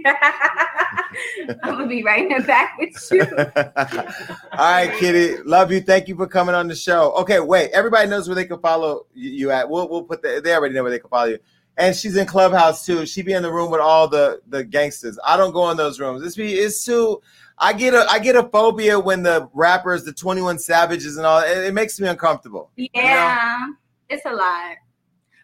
I'm 1.64 1.74
gonna 1.74 1.88
be 1.88 2.04
right 2.04 2.30
in 2.30 2.38
the 2.38 2.44
back 2.46 2.78
with 2.78 3.10
you. 3.12 3.22
All 4.58 4.58
right, 4.58 4.92
Kitty. 5.00 5.42
Love 5.44 5.72
you. 5.72 5.82
Thank 5.82 6.08
you 6.08 6.16
for 6.16 6.28
coming 6.28 6.56
on 6.56 6.68
the 6.68 6.76
show. 6.76 7.12
Okay, 7.14 7.40
wait. 7.40 7.72
Everybody 7.72 8.10
knows 8.10 8.28
where 8.28 8.36
they 8.36 8.46
can 8.46 8.60
follow 8.60 9.06
you 9.14 9.52
at. 9.52 9.70
We'll 9.70 9.90
we'll 9.90 10.04
put 10.04 10.22
the, 10.22 10.42
they 10.44 10.54
already 10.54 10.76
know 10.76 10.84
where 10.84 10.92
they 10.92 11.00
can 11.00 11.10
follow 11.10 11.30
you. 11.30 11.40
And 11.78 11.96
she's 11.96 12.18
in 12.18 12.26
Clubhouse 12.26 12.86
too. 12.86 13.06
She 13.06 13.22
be 13.22 13.34
in 13.34 13.44
the 13.44 13.52
room 13.52 13.72
with 13.72 13.82
all 13.82 14.08
the 14.08 14.42
the 14.48 14.64
gangsters. 14.64 15.18
I 15.26 15.38
don't 15.38 15.54
go 15.54 15.70
in 15.72 15.78
those 15.78 16.00
rooms. 16.00 16.22
This 16.22 16.36
be 16.36 16.54
it's 16.54 16.84
too. 16.84 17.22
I 17.58 17.74
get 17.74 17.94
a 17.94 18.06
I 18.10 18.20
get 18.20 18.36
a 18.36 18.44
phobia 18.44 19.00
when 19.00 19.24
the 19.24 19.50
rappers, 19.54 20.04
the 20.04 20.14
Twenty 20.14 20.42
One 20.42 20.60
Savages, 20.60 21.18
and 21.18 21.26
all. 21.26 21.40
It, 21.40 21.58
it 21.58 21.74
makes 21.74 22.00
me 22.00 22.08
uncomfortable. 22.08 22.72
you 22.76 22.88
know? 22.96 23.02
Yeah, 23.02 23.68
it's 24.10 24.26
a 24.26 24.34
lot. 24.34 24.78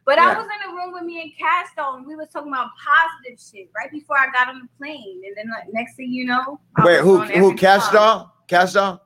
But 0.05 0.17
Yeah. 0.17 0.31
I 0.31 0.37
was 0.37 0.45
in 0.45 0.69
the 0.69 0.75
room 0.75 0.93
with 0.93 1.03
me 1.03 1.21
and 1.21 1.31
Casto, 1.37 1.97
and 1.97 2.05
we 2.05 2.15
was 2.15 2.29
talking 2.29 2.51
about 2.51 2.69
positive 2.77 3.39
shit 3.39 3.69
right 3.75 3.91
before 3.91 4.17
I 4.17 4.27
got 4.31 4.49
on 4.49 4.59
the 4.61 4.67
plane. 4.77 5.21
And 5.25 5.35
then 5.35 5.49
like, 5.49 5.73
next 5.73 5.95
thing 5.95 6.11
you 6.11 6.25
know, 6.25 6.59
I 6.77 6.85
Wait, 6.85 7.01
who 7.01 7.19
who? 7.19 7.55
Cash 7.55 7.91
doll? 7.91 8.33
Cash 8.47 8.73
doll? 8.73 9.01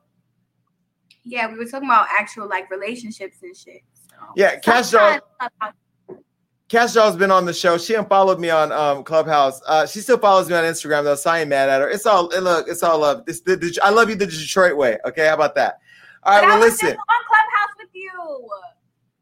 Yeah, 1.24 1.50
we 1.50 1.56
were 1.56 1.64
talking 1.64 1.88
about 1.88 2.06
actual 2.10 2.48
like 2.48 2.70
relationships 2.70 3.38
and 3.42 3.56
shit. 3.56 3.82
Yeah, 4.36 4.58
Cash 4.58 4.90
doll. 4.90 5.18
Cash 6.68 6.92
Doll's 6.92 7.16
been 7.16 7.32
on 7.32 7.46
the 7.46 7.52
show. 7.52 7.76
She 7.78 7.94
unfollowed 7.94 8.38
me 8.38 8.48
on 8.48 8.70
um, 8.70 9.02
Clubhouse. 9.02 9.60
Uh, 9.66 9.86
she 9.86 9.98
still 9.98 10.18
follows 10.18 10.48
me 10.48 10.54
on 10.54 10.62
Instagram 10.62 11.02
though, 11.02 11.16
so 11.16 11.28
I 11.30 11.40
ain't 11.40 11.48
mad 11.48 11.68
at 11.68 11.80
her. 11.80 11.90
It's 11.90 12.06
all 12.06 12.28
look, 12.28 12.68
it's 12.68 12.84
all 12.84 13.00
love. 13.00 13.24
It's 13.26 13.40
the, 13.40 13.56
the- 13.56 13.76
I 13.82 13.90
love 13.90 14.08
you 14.08 14.14
the 14.14 14.26
Detroit 14.26 14.76
way. 14.76 14.96
Okay, 15.04 15.26
how 15.26 15.34
about 15.34 15.56
that? 15.56 15.80
All 16.22 16.32
right, 16.34 16.42
But 16.42 16.50
I 16.50 16.52
well 16.54 16.60
listen, 16.60 16.90
on 16.90 16.94
Clubhouse 16.94 17.74
with 17.76 17.88
you. 17.92 18.08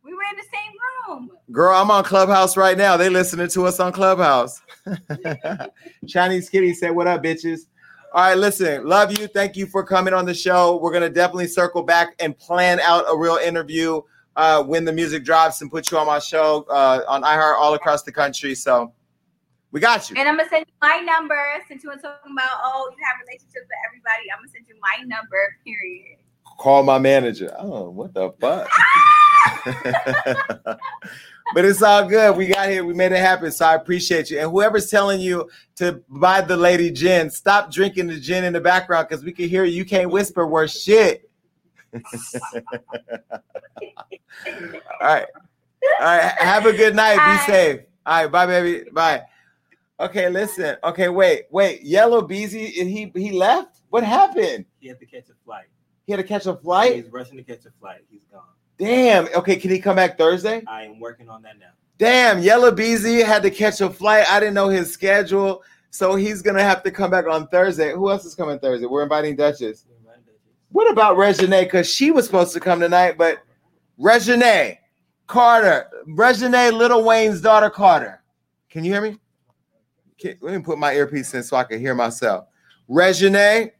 We 0.04 0.12
were 0.12 0.22
in 0.30 0.36
the 0.36 0.42
same 0.42 0.72
room. 1.08 1.30
girl, 1.50 1.74
I'm 1.74 1.90
on 1.90 2.04
Clubhouse 2.04 2.56
right 2.56 2.76
now. 2.76 2.96
They 2.96 3.08
listening 3.08 3.48
to 3.48 3.66
us 3.66 3.80
on 3.80 3.92
Clubhouse. 3.92 4.60
Chinese 6.08 6.48
Kitty 6.48 6.74
said, 6.74 6.90
"What 6.90 7.06
up, 7.06 7.22
bitches?" 7.22 7.60
All 8.14 8.22
right, 8.22 8.38
listen, 8.38 8.86
love 8.86 9.18
you. 9.18 9.26
Thank 9.26 9.56
you 9.56 9.66
for 9.66 9.84
coming 9.84 10.14
on 10.14 10.24
the 10.24 10.34
show. 10.34 10.78
We're 10.78 10.92
gonna 10.92 11.10
definitely 11.10 11.48
circle 11.48 11.82
back 11.82 12.14
and 12.20 12.36
plan 12.36 12.80
out 12.80 13.04
a 13.08 13.16
real 13.16 13.36
interview 13.36 14.00
uh, 14.36 14.62
when 14.62 14.84
the 14.84 14.92
music 14.92 15.24
drops 15.24 15.60
and 15.60 15.70
put 15.70 15.90
you 15.90 15.98
on 15.98 16.06
my 16.06 16.18
show 16.18 16.64
uh, 16.70 17.02
on 17.08 17.22
iHeart 17.22 17.56
all 17.56 17.74
across 17.74 18.04
the 18.04 18.12
country. 18.12 18.54
So 18.54 18.92
we 19.72 19.80
got 19.80 20.08
you. 20.08 20.16
And 20.16 20.28
I'm 20.28 20.36
gonna 20.36 20.48
send 20.48 20.64
you 20.66 20.72
my 20.80 20.98
number 21.00 21.38
since 21.68 21.84
you 21.84 21.90
were 21.90 21.96
talking 21.96 22.32
about 22.32 22.60
oh 22.62 22.90
you 22.90 23.04
have 23.04 23.16
relationships 23.26 23.54
with 23.54 23.78
everybody. 23.86 24.30
I'm 24.32 24.38
gonna 24.38 24.52
send 24.52 24.64
you 24.68 24.76
my 24.80 25.04
number. 25.04 25.56
Period. 25.66 26.18
call 26.58 26.82
my 26.82 26.98
manager. 26.98 27.54
Oh, 27.58 27.90
what 27.90 28.14
the 28.14 28.32
fuck? 28.40 28.68
but 31.54 31.64
it's 31.64 31.82
all 31.82 32.06
good. 32.06 32.36
We 32.36 32.46
got 32.46 32.68
here. 32.68 32.84
We 32.84 32.94
made 32.94 33.12
it 33.12 33.18
happen. 33.18 33.50
So 33.50 33.66
I 33.66 33.74
appreciate 33.74 34.30
you. 34.30 34.38
And 34.38 34.50
whoever's 34.50 34.90
telling 34.90 35.20
you 35.20 35.50
to 35.76 36.02
buy 36.08 36.40
the 36.40 36.56
lady 36.56 36.90
gin, 36.90 37.30
stop 37.30 37.70
drinking 37.70 38.08
the 38.08 38.20
gin 38.20 38.44
in 38.44 38.52
the 38.52 38.60
background 38.60 39.08
because 39.08 39.24
we 39.24 39.32
can 39.32 39.48
hear 39.48 39.64
you. 39.64 39.74
You 39.74 39.84
can't 39.84 40.10
whisper 40.10 40.46
worse 40.46 40.80
shit. 40.80 41.30
all 41.94 42.00
right. 45.00 45.26
All 46.00 46.06
right. 46.06 46.32
Have 46.38 46.66
a 46.66 46.72
good 46.72 46.94
night. 46.94 47.16
Bye. 47.16 47.36
Be 47.46 47.52
safe. 47.52 47.80
All 48.04 48.22
right. 48.22 48.32
Bye, 48.32 48.46
baby. 48.46 48.90
Bye. 48.90 49.22
Okay, 50.00 50.28
listen. 50.28 50.76
Okay, 50.84 51.08
wait, 51.08 51.46
wait. 51.50 51.82
Yella 51.82 52.24
Beezy, 52.24 52.66
he 52.66 53.10
he 53.14 53.32
left? 53.32 53.80
What 53.90 54.04
happened? 54.04 54.64
He 54.78 54.86
had 54.86 55.00
to 55.00 55.06
catch 55.06 55.28
a 55.28 55.34
flight. 55.44 55.66
He 56.06 56.12
had 56.12 56.18
to 56.18 56.24
catch 56.24 56.46
a 56.46 56.54
flight? 56.54 56.94
He's 56.94 57.10
rushing 57.10 57.36
to 57.36 57.42
catch 57.42 57.66
a 57.66 57.70
flight. 57.80 58.02
He's 58.08 58.24
gone. 58.30 58.42
Damn. 58.78 59.28
Okay, 59.34 59.56
can 59.56 59.70
he 59.70 59.78
come 59.78 59.96
back 59.96 60.16
Thursday? 60.16 60.62
I 60.66 60.84
am 60.84 61.00
working 61.00 61.28
on 61.28 61.42
that 61.42 61.58
now. 61.58 61.66
Damn, 61.98 62.38
Yella 62.38 62.70
Beezy 62.70 63.20
had 63.22 63.42
to 63.42 63.50
catch 63.50 63.80
a 63.80 63.90
flight. 63.90 64.24
I 64.30 64.38
didn't 64.38 64.54
know 64.54 64.68
his 64.68 64.92
schedule. 64.92 65.64
So 65.90 66.14
he's 66.14 66.42
gonna 66.42 66.62
have 66.62 66.82
to 66.84 66.90
come 66.90 67.10
back 67.10 67.26
on 67.26 67.48
Thursday. 67.48 67.92
Who 67.92 68.10
else 68.10 68.24
is 68.24 68.34
coming 68.34 68.58
Thursday? 68.58 68.86
We're 68.86 69.02
inviting 69.02 69.34
Duchess. 69.34 69.84
What 70.70 70.90
about 70.90 71.16
Reginae? 71.16 71.64
Because 71.64 71.92
she 71.92 72.10
was 72.10 72.26
supposed 72.26 72.52
to 72.52 72.60
come 72.60 72.78
tonight, 72.78 73.16
but 73.16 73.38
Reginae 73.98 74.76
Carter, 75.26 75.88
Reginae 76.08 76.72
Lil 76.72 77.04
Wayne's 77.04 77.40
daughter 77.40 77.70
Carter. 77.70 78.22
Can 78.70 78.84
you 78.84 78.92
hear 78.92 79.00
me? 79.00 79.18
Can- 80.18 80.36
let 80.40 80.54
me 80.54 80.62
put 80.62 80.78
my 80.78 80.94
earpiece 80.94 81.32
in 81.34 81.42
so 81.42 81.56
I 81.56 81.64
can 81.64 81.80
hear 81.80 81.94
myself. 81.94 82.46
Reginae, 82.88 83.72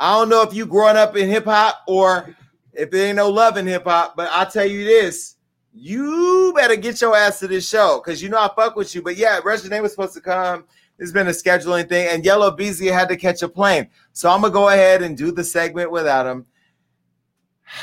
I 0.00 0.18
don't 0.18 0.28
know 0.28 0.42
if 0.42 0.52
you 0.52 0.66
growing 0.66 0.96
up 0.96 1.16
in 1.16 1.28
hip 1.28 1.44
hop 1.44 1.82
or 1.86 2.34
if 2.78 2.92
there 2.92 3.08
ain't 3.08 3.16
no 3.16 3.28
love 3.28 3.56
in 3.56 3.66
hip 3.66 3.84
hop, 3.84 4.16
but 4.16 4.30
I'll 4.30 4.50
tell 4.50 4.64
you 4.64 4.84
this. 4.84 5.34
You 5.74 6.52
better 6.54 6.76
get 6.76 7.00
your 7.00 7.16
ass 7.16 7.40
to 7.40 7.48
this 7.48 7.68
show 7.68 8.00
because 8.02 8.22
you 8.22 8.28
know 8.28 8.38
I 8.38 8.48
fuck 8.54 8.76
with 8.76 8.94
you. 8.94 9.02
But 9.02 9.16
yeah, 9.16 9.40
Reginae 9.40 9.82
was 9.82 9.90
supposed 9.90 10.14
to 10.14 10.20
come. 10.20 10.64
It's 10.98 11.12
been 11.12 11.26
a 11.26 11.30
scheduling 11.30 11.88
thing, 11.88 12.08
and 12.08 12.24
Yella 12.24 12.54
Beezy 12.54 12.86
had 12.86 13.08
to 13.08 13.16
catch 13.16 13.42
a 13.42 13.48
plane. 13.48 13.88
So 14.12 14.30
I'm 14.30 14.40
gonna 14.40 14.52
go 14.52 14.68
ahead 14.68 15.02
and 15.02 15.16
do 15.16 15.30
the 15.30 15.44
segment 15.44 15.90
without 15.90 16.26
him. 16.26 16.46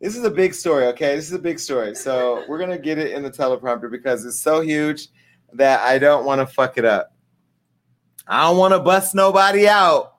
This 0.00 0.16
is 0.16 0.24
a 0.24 0.30
big 0.30 0.52
story, 0.52 0.84
okay? 0.88 1.16
This 1.16 1.28
is 1.28 1.32
a 1.32 1.38
big 1.38 1.58
story. 1.58 1.94
So 1.94 2.44
we're 2.46 2.58
gonna 2.58 2.76
get 2.76 2.98
it 2.98 3.12
in 3.12 3.22
the 3.22 3.30
teleprompter 3.30 3.90
because 3.90 4.26
it's 4.26 4.38
so 4.38 4.60
huge 4.60 5.08
that 5.54 5.80
I 5.80 5.98
don't 5.98 6.26
want 6.26 6.42
to 6.42 6.46
fuck 6.46 6.76
it 6.76 6.84
up. 6.84 7.13
I 8.26 8.48
don't 8.48 8.56
want 8.56 8.72
to 8.74 8.80
bust 8.80 9.14
nobody 9.14 9.68
out. 9.68 10.14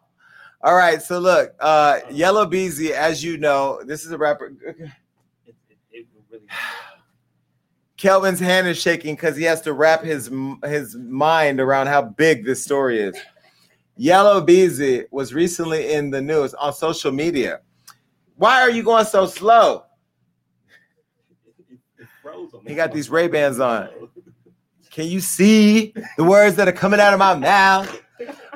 All 0.62 0.76
right, 0.76 1.02
so 1.02 1.20
look, 1.20 1.54
uh 1.60 2.00
Yella 2.10 2.48
Beezy, 2.48 2.94
as 2.94 3.24
you 3.24 3.38
know, 3.38 3.82
this 3.86 4.06
is 4.06 4.12
a 4.12 4.18
rapper. 4.18 4.54
Kelvin's 7.98 8.40
hand 8.40 8.68
is 8.68 8.78
shaking 8.78 9.16
because 9.16 9.38
he 9.38 9.44
has 9.44 9.62
to 9.62 9.74
wrap 9.74 10.04
his 10.04 10.30
his 10.64 10.96
mind 10.96 11.60
around 11.60 11.88
how 11.88 12.02
big 12.02 12.46
this 12.46 12.64
story 12.64 13.00
is. 13.00 13.16
Yella 13.98 14.44
Beezy 14.44 15.06
was 15.12 15.34
recently 15.34 15.94
in 15.94 16.10
the 16.10 16.22
news 16.22 16.54
on 16.56 16.74
social 16.74 17.12
media. 17.12 17.62
Why 18.36 18.62
are 18.62 18.70
you 18.70 18.84
going 18.84 19.06
so 19.06 19.26
slow? 19.26 19.84
He 22.68 22.76
got 22.76 22.92
these 22.92 23.10
Ray 23.10 23.28
Bans 23.28 23.60
on. 23.60 23.90
Can 24.96 25.08
you 25.08 25.20
see 25.20 25.94
the 26.16 26.24
words 26.24 26.56
that 26.56 26.70
are 26.70 26.72
coming 26.72 27.02
out 27.02 27.12
of 27.12 27.20
my 27.20 27.36
mouth? 27.36 28.02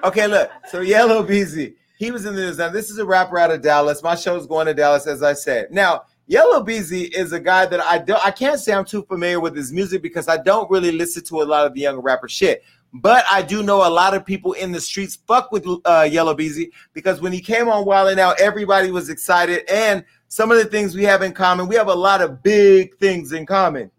Okay, 0.06 0.26
look. 0.26 0.50
So 0.70 0.80
Yella 0.80 1.22
Beezy, 1.22 1.76
he 1.98 2.12
was 2.12 2.26
in 2.26 2.34
the 2.34 2.40
news. 2.44 2.58
Now 2.58 2.70
this 2.70 2.90
is 2.90 2.98
a 2.98 3.04
rapper 3.04 3.38
out 3.38 3.52
of 3.52 3.62
Dallas. 3.62 4.02
My 4.02 4.16
show 4.16 4.38
is 4.38 4.48
going 4.48 4.68
to 4.68 4.74
Dallas, 4.74 5.06
as 5.06 5.22
I 5.22 5.34
said. 5.34 5.70
Now 5.70 6.04
Yella 6.28 6.64
Beezy 6.64 7.08
is 7.08 7.34
a 7.34 7.42
guy 7.42 7.66
that 7.66 7.82
I 7.82 7.98
don't. 7.98 8.26
I 8.26 8.32
can't 8.32 8.58
say 8.58 8.72
I'm 8.72 8.86
too 8.86 9.04
familiar 9.04 9.42
with 9.42 9.54
his 9.54 9.74
music 9.74 10.02
because 10.02 10.30
I 10.30 10.38
don't 10.38 10.72
really 10.72 10.94
listen 10.94 11.26
to 11.26 11.42
a 11.42 11.44
lot 11.44 11.66
of 11.66 11.74
the 11.74 11.82
younger 11.82 12.00
rapper 12.00 12.30
shit. 12.30 12.64
But 12.94 13.26
I 13.30 13.42
do 13.42 13.62
know 13.62 13.86
a 13.86 13.92
lot 13.92 14.14
of 14.14 14.26
people 14.26 14.54
in 14.54 14.72
the 14.72 14.80
streets 14.80 15.18
fuck 15.28 15.52
with 15.52 15.68
uh, 15.84 16.08
Yella 16.10 16.36
Beezy 16.36 16.72
because 16.94 17.20
when 17.20 17.34
he 17.34 17.42
came 17.42 17.68
on 17.68 17.84
Wild 17.84 18.12
and 18.12 18.20
Out, 18.20 18.40
everybody 18.40 18.92
was 18.92 19.10
excited. 19.10 19.70
And 19.70 20.06
some 20.30 20.52
of 20.52 20.58
the 20.58 20.64
things 20.64 20.96
we 20.96 21.04
have 21.04 21.22
in 21.22 21.34
common, 21.34 21.68
we 21.68 21.76
have 21.76 21.90
a 21.90 21.94
lot 21.94 22.22
of 22.22 22.42
big 22.42 22.98
things 22.98 23.34
in 23.34 23.46
common. 23.46 23.92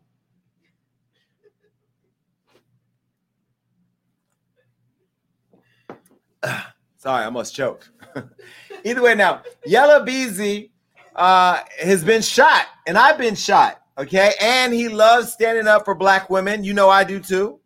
Sorry, 6.96 7.22
I 7.22 7.24
almost 7.24 7.54
choked. 7.54 7.90
Either 8.84 9.02
way, 9.02 9.14
now 9.14 9.42
Yella 9.66 10.04
Beezy 10.04 10.70
uh, 11.16 11.60
has 11.82 12.04
been 12.04 12.22
shot, 12.22 12.66
and 12.86 12.98
I've 12.98 13.18
been 13.18 13.34
shot. 13.34 13.82
Okay, 13.98 14.32
and 14.40 14.72
he 14.72 14.88
loves 14.88 15.32
standing 15.32 15.66
up 15.66 15.84
for 15.84 15.94
black 15.94 16.30
women. 16.30 16.64
You 16.64 16.72
know 16.72 16.88
I 16.88 17.04
do 17.04 17.20
too. 17.20 17.60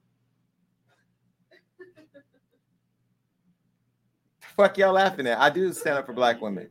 Fuck 4.57 4.79
y'all 4.79 4.93
laughing 4.93 5.27
at? 5.27 5.39
I 5.39 5.51
do 5.51 5.73
stand 5.73 5.99
up 5.99 6.07
for 6.07 6.13
black 6.13 6.41
women. 6.41 6.69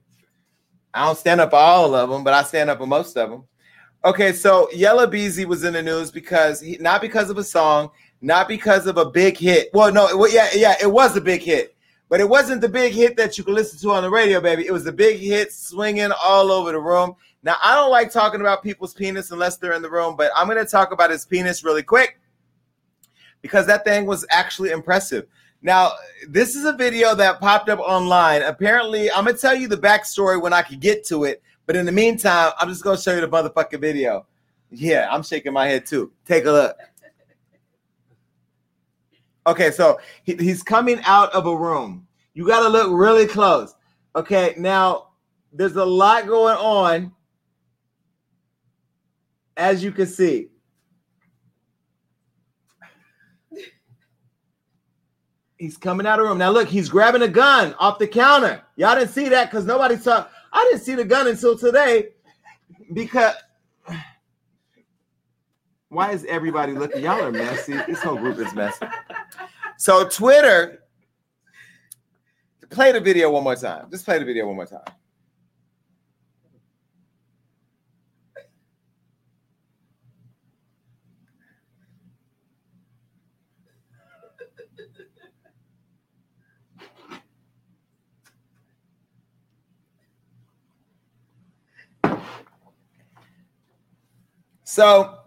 I 0.94 1.06
don't 1.06 1.18
stand 1.18 1.42
up 1.42 1.50
for 1.52 1.58
all 1.58 1.96
of 1.96 2.10
them, 2.10 2.24
but 2.24 2.34
I 2.34 2.44
stand 2.44 2.70
up 2.70 2.78
for 2.78 2.88
most 2.88 3.18
of 3.18 3.30
them. 3.30 3.44
Okay, 4.06 4.34
so 4.34 4.70
Yella 4.72 5.08
Beezy 5.08 5.46
was 5.46 5.64
in 5.64 5.74
the 5.74 5.82
news 5.82 6.12
because 6.12 6.60
he 6.60 6.78
not 6.80 7.02
because 7.02 7.30
of 7.30 7.38
a 7.38 7.44
song, 7.44 7.90
not 8.22 8.48
because 8.48 8.86
of 8.86 8.98
a 8.98 9.10
big 9.10 9.38
hit. 9.38 9.70
Well, 9.74 9.94
no, 9.94 10.18
well, 10.18 10.32
yeah, 10.32 10.50
yeah, 10.54 10.76
it 10.82 10.92
was 10.92 11.16
a 11.16 11.22
big 11.22 11.42
hit, 11.42 11.73
but 12.14 12.22
it 12.22 12.30
wasn't 12.30 12.62
the 12.62 12.70
big 12.70 12.94
hit 12.94 13.18
that 13.18 13.40
you 13.40 13.44
could 13.44 13.56
listen 13.56 13.80
to 13.80 13.90
on 13.90 14.04
the 14.04 14.10
radio, 14.12 14.40
baby. 14.40 14.68
It 14.68 14.72
was 14.72 14.84
the 14.84 14.92
big 14.92 15.18
hit 15.18 15.52
swinging 15.52 16.12
all 16.24 16.52
over 16.52 16.72
the 16.72 16.80
room. 16.80 17.16
Now, 17.42 17.56
I 17.64 17.74
don't 17.74 17.90
like 17.90 18.12
talking 18.12 18.40
about 18.40 18.62
people's 18.62 18.94
penis 18.94 19.32
unless 19.32 19.58
they're 19.58 19.74
in 19.74 19.82
the 19.82 19.90
room, 19.90 20.16
but 20.16 20.30
I'm 20.36 20.48
going 20.48 20.64
to 20.64 20.72
talk 20.72 20.92
about 20.92 21.10
his 21.10 21.26
penis 21.26 21.64
really 21.64 21.82
quick 21.82 22.20
because 23.42 23.66
that 23.66 23.84
thing 23.84 24.06
was 24.06 24.28
actually 24.30 24.70
impressive. 24.70 25.26
Now, 25.64 25.94
this 26.30 26.56
is 26.56 26.66
a 26.66 26.74
video 26.74 27.16
that 27.16 27.40
popped 27.40 27.68
up 27.68 27.80
online. 27.80 28.44
Apparently, 28.44 29.12
I'm 29.12 29.26
gonna 29.26 29.36
tell 29.36 29.56
you 29.56 29.68
the 29.68 29.76
backstory 29.76 30.40
when 30.40 30.54
I 30.54 30.62
could 30.62 30.82
get 30.82 31.04
to 31.08 31.24
it. 31.24 31.42
But 31.66 31.76
in 31.76 31.88
the 31.88 31.92
meantime, 31.92 32.52
I'm 32.60 32.70
just 32.70 32.84
gonna 32.84 33.00
show 33.02 33.16
you 33.16 33.22
the 33.22 33.28
motherfucking 33.28 33.82
video. 33.82 34.28
Yeah, 34.70 35.08
I'm 35.10 35.24
shaking 35.24 35.52
my 35.52 35.68
head 35.68 35.88
too. 35.88 36.12
Take 36.28 36.46
a 36.46 36.52
look. 36.52 36.78
Okay, 39.46 39.72
so 39.72 40.00
he, 40.24 40.36
he's 40.36 40.64
coming 40.64 41.02
out 41.06 41.34
of 41.34 41.46
a 41.46 41.56
room. 41.56 42.08
You 42.34 42.48
got 42.48 42.64
to 42.64 42.70
look 42.70 42.88
really 42.92 43.28
close. 43.28 43.76
Okay, 44.16 44.56
now 44.58 45.10
there's 45.52 45.76
a 45.76 45.86
lot 45.86 46.28
going 46.28 46.56
on, 46.56 47.12
as 49.58 49.84
you 49.84 49.92
can 49.92 50.08
see. 50.08 50.50
He's 55.58 55.78
coming 55.78 56.06
out 56.06 56.20
of 56.20 56.26
the 56.26 56.30
room. 56.30 56.38
Now 56.38 56.52
look, 56.52 56.68
he's 56.68 56.90
grabbing 56.90 57.22
a 57.22 57.28
gun 57.28 57.74
off 57.80 57.98
the 57.98 58.08
counter. 58.08 58.62
Y'all 58.76 58.96
didn't 58.96 59.12
see 59.12 59.30
that 59.30 59.50
because 59.50 59.66
nobody 59.66 59.96
saw. 59.96 60.28
I 60.52 60.68
didn't 60.70 60.84
see 60.84 60.96
the 60.96 61.06
gun 61.06 61.28
until 61.28 61.58
today 61.58 62.10
because 62.92 63.36
why 65.94 66.12
is 66.12 66.26
everybody 66.26 66.74
looking? 66.74 67.04
Y'all 67.04 67.24
are 67.24 67.32
messy. 67.32 67.74
This 67.88 68.02
whole 68.02 68.18
group 68.18 68.40
is 68.40 68.54
messy. 68.54 68.86
So 69.78 70.08
Twitter, 70.08 70.84
play 72.70 72.92
the 72.92 73.00
video 73.00 73.32
one 73.32 73.44
more 73.44 73.56
time. 73.56 73.90
Just 73.92 74.06
play 74.06 74.20
the 74.20 74.26
video 74.26 74.48
one 74.48 74.56
more 74.56 74.66
time. 74.66 74.82
So, 94.66 95.23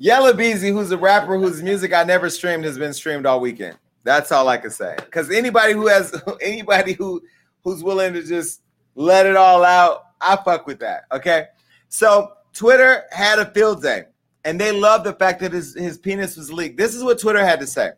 Yella 0.00 0.32
Beezy, 0.32 0.70
who's 0.70 0.90
a 0.92 0.96
rapper 0.96 1.38
whose 1.38 1.62
music 1.62 1.92
I 1.92 2.04
never 2.04 2.30
streamed, 2.30 2.64
has 2.64 2.78
been 2.78 2.94
streamed 2.94 3.26
all 3.26 3.38
weekend. 3.38 3.76
That's 4.02 4.32
all 4.32 4.48
I 4.48 4.56
can 4.56 4.70
say. 4.70 4.94
Because 4.96 5.30
anybody 5.30 5.74
who 5.74 5.88
has 5.88 6.18
anybody 6.40 6.94
who 6.94 7.22
who's 7.62 7.84
willing 7.84 8.14
to 8.14 8.22
just 8.22 8.62
let 8.94 9.26
it 9.26 9.36
all 9.36 9.62
out, 9.62 10.04
I 10.18 10.36
fuck 10.36 10.66
with 10.66 10.78
that. 10.80 11.04
Okay. 11.12 11.48
So 11.90 12.32
Twitter 12.54 13.02
had 13.10 13.38
a 13.40 13.50
field 13.52 13.82
day, 13.82 14.04
and 14.46 14.58
they 14.58 14.72
love 14.72 15.04
the 15.04 15.12
fact 15.12 15.38
that 15.40 15.52
his, 15.52 15.74
his 15.74 15.98
penis 15.98 16.34
was 16.34 16.50
leaked. 16.50 16.78
This 16.78 16.94
is 16.94 17.04
what 17.04 17.18
Twitter 17.18 17.44
had 17.44 17.60
to 17.60 17.66
say. 17.66 17.90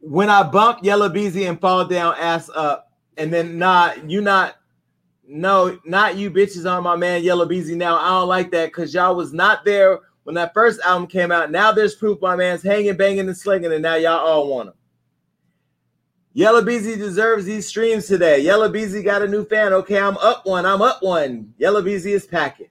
When 0.00 0.30
I 0.30 0.42
bump 0.42 0.82
Yella 0.82 1.10
Beezy 1.10 1.44
and 1.44 1.60
fall 1.60 1.84
down 1.84 2.14
ass 2.18 2.48
up, 2.54 2.92
and 3.18 3.30
then 3.30 3.58
nah, 3.58 3.92
you 4.06 4.22
not 4.22 4.56
no, 5.32 5.78
not 5.86 6.16
you 6.16 6.30
bitches 6.30 6.70
on 6.70 6.82
my 6.82 6.94
man 6.94 7.22
Yella 7.22 7.46
Beezy 7.46 7.74
now. 7.74 7.96
I 7.96 8.10
don't 8.10 8.28
like 8.28 8.50
that 8.50 8.66
because 8.66 8.92
y'all 8.92 9.16
was 9.16 9.32
not 9.32 9.64
there 9.64 10.00
when 10.24 10.34
that 10.34 10.52
first 10.52 10.80
album 10.82 11.08
came 11.08 11.32
out. 11.32 11.50
Now 11.50 11.72
there's 11.72 11.94
proof 11.94 12.20
my 12.20 12.36
man's 12.36 12.62
hanging, 12.62 12.96
banging, 12.96 13.26
and 13.26 13.36
slinging, 13.36 13.72
and 13.72 13.82
now 13.82 13.94
y'all 13.94 14.18
all 14.18 14.48
want 14.48 14.68
him. 14.68 14.74
Yella 16.34 16.62
Beezy 16.62 16.96
deserves 16.96 17.46
these 17.46 17.66
streams 17.66 18.06
today. 18.06 18.40
Yella 18.40 18.68
Beezy 18.68 19.02
got 19.02 19.22
a 19.22 19.28
new 19.28 19.44
fan. 19.46 19.72
Okay, 19.72 19.98
I'm 19.98 20.18
up 20.18 20.44
one. 20.44 20.66
I'm 20.66 20.82
up 20.82 21.02
one. 21.02 21.54
Yella 21.58 21.82
Beezy 21.82 22.12
is 22.12 22.26
packing. 22.26 22.68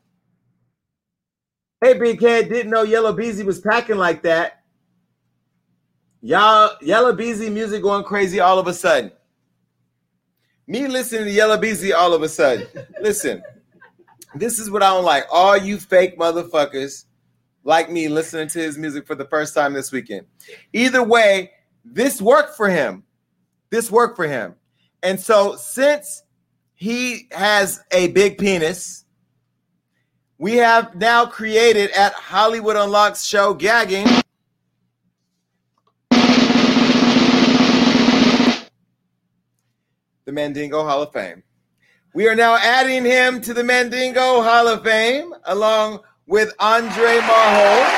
Hey, 1.83 1.95
big 1.95 2.19
kid, 2.19 2.49
didn't 2.49 2.71
know 2.71 2.83
Yella 2.83 3.11
Beezy 3.11 3.43
was 3.43 3.59
packing 3.59 3.97
like 3.97 4.21
that. 4.21 4.63
Y'all, 6.21 6.77
Yella 6.81 7.13
Beezy 7.13 7.49
music 7.49 7.81
going 7.81 8.03
crazy 8.03 8.39
all 8.39 8.59
of 8.59 8.67
a 8.67 8.73
sudden. 8.73 9.11
Me 10.71 10.87
listening 10.87 11.25
to 11.25 11.31
Yella 11.31 11.57
Beezy 11.57 11.91
all 11.91 12.13
of 12.13 12.21
a 12.21 12.29
sudden. 12.29 12.65
Listen, 13.01 13.43
this 14.35 14.57
is 14.57 14.71
what 14.71 14.81
I 14.81 14.91
don't 14.91 15.03
like. 15.03 15.25
All 15.29 15.57
you 15.57 15.77
fake 15.77 16.17
motherfuckers 16.17 17.07
like 17.65 17.91
me 17.91 18.07
listening 18.07 18.47
to 18.47 18.59
his 18.59 18.77
music 18.77 19.05
for 19.05 19.13
the 19.13 19.25
first 19.25 19.53
time 19.53 19.73
this 19.73 19.91
weekend. 19.91 20.27
Either 20.71 21.03
way, 21.03 21.51
this 21.83 22.21
worked 22.21 22.55
for 22.55 22.69
him. 22.69 23.03
This 23.69 23.91
worked 23.91 24.15
for 24.15 24.25
him. 24.25 24.55
And 25.03 25.19
so 25.19 25.57
since 25.57 26.23
he 26.73 27.27
has 27.33 27.83
a 27.91 28.07
big 28.07 28.37
penis, 28.37 29.03
we 30.37 30.55
have 30.55 30.95
now 30.95 31.25
created 31.25 31.91
at 31.91 32.13
Hollywood 32.13 32.77
Unlocks 32.77 33.25
show 33.25 33.53
gagging 33.53 34.07
the 40.31 40.35
Mandingo 40.35 40.85
Hall 40.85 41.03
of 41.03 41.11
Fame. 41.11 41.43
We 42.13 42.29
are 42.29 42.35
now 42.35 42.55
adding 42.55 43.03
him 43.03 43.41
to 43.41 43.53
the 43.53 43.65
Mandingo 43.65 44.41
Hall 44.41 44.65
of 44.65 44.81
Fame 44.81 45.33
along 45.43 45.99
with 46.25 46.53
Andre 46.57 47.17
Marhold. 47.19 47.97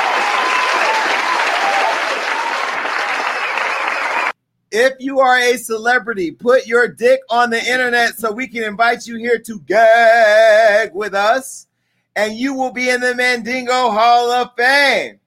If 4.72 4.94
you 4.98 5.20
are 5.20 5.38
a 5.38 5.58
celebrity, 5.58 6.32
put 6.32 6.66
your 6.66 6.88
dick 6.88 7.20
on 7.30 7.52
the 7.52 7.64
internet 7.64 8.18
so 8.18 8.32
we 8.32 8.48
can 8.48 8.64
invite 8.64 9.06
you 9.06 9.18
here 9.18 9.38
to 9.38 9.60
gag 9.60 10.92
with 10.96 11.14
us, 11.14 11.68
and 12.16 12.36
you 12.36 12.56
will 12.56 12.72
be 12.72 12.90
in 12.90 13.00
the 13.00 13.14
Mandingo 13.14 13.92
Hall 13.92 14.32
of 14.32 14.56
Fame. 14.58 15.20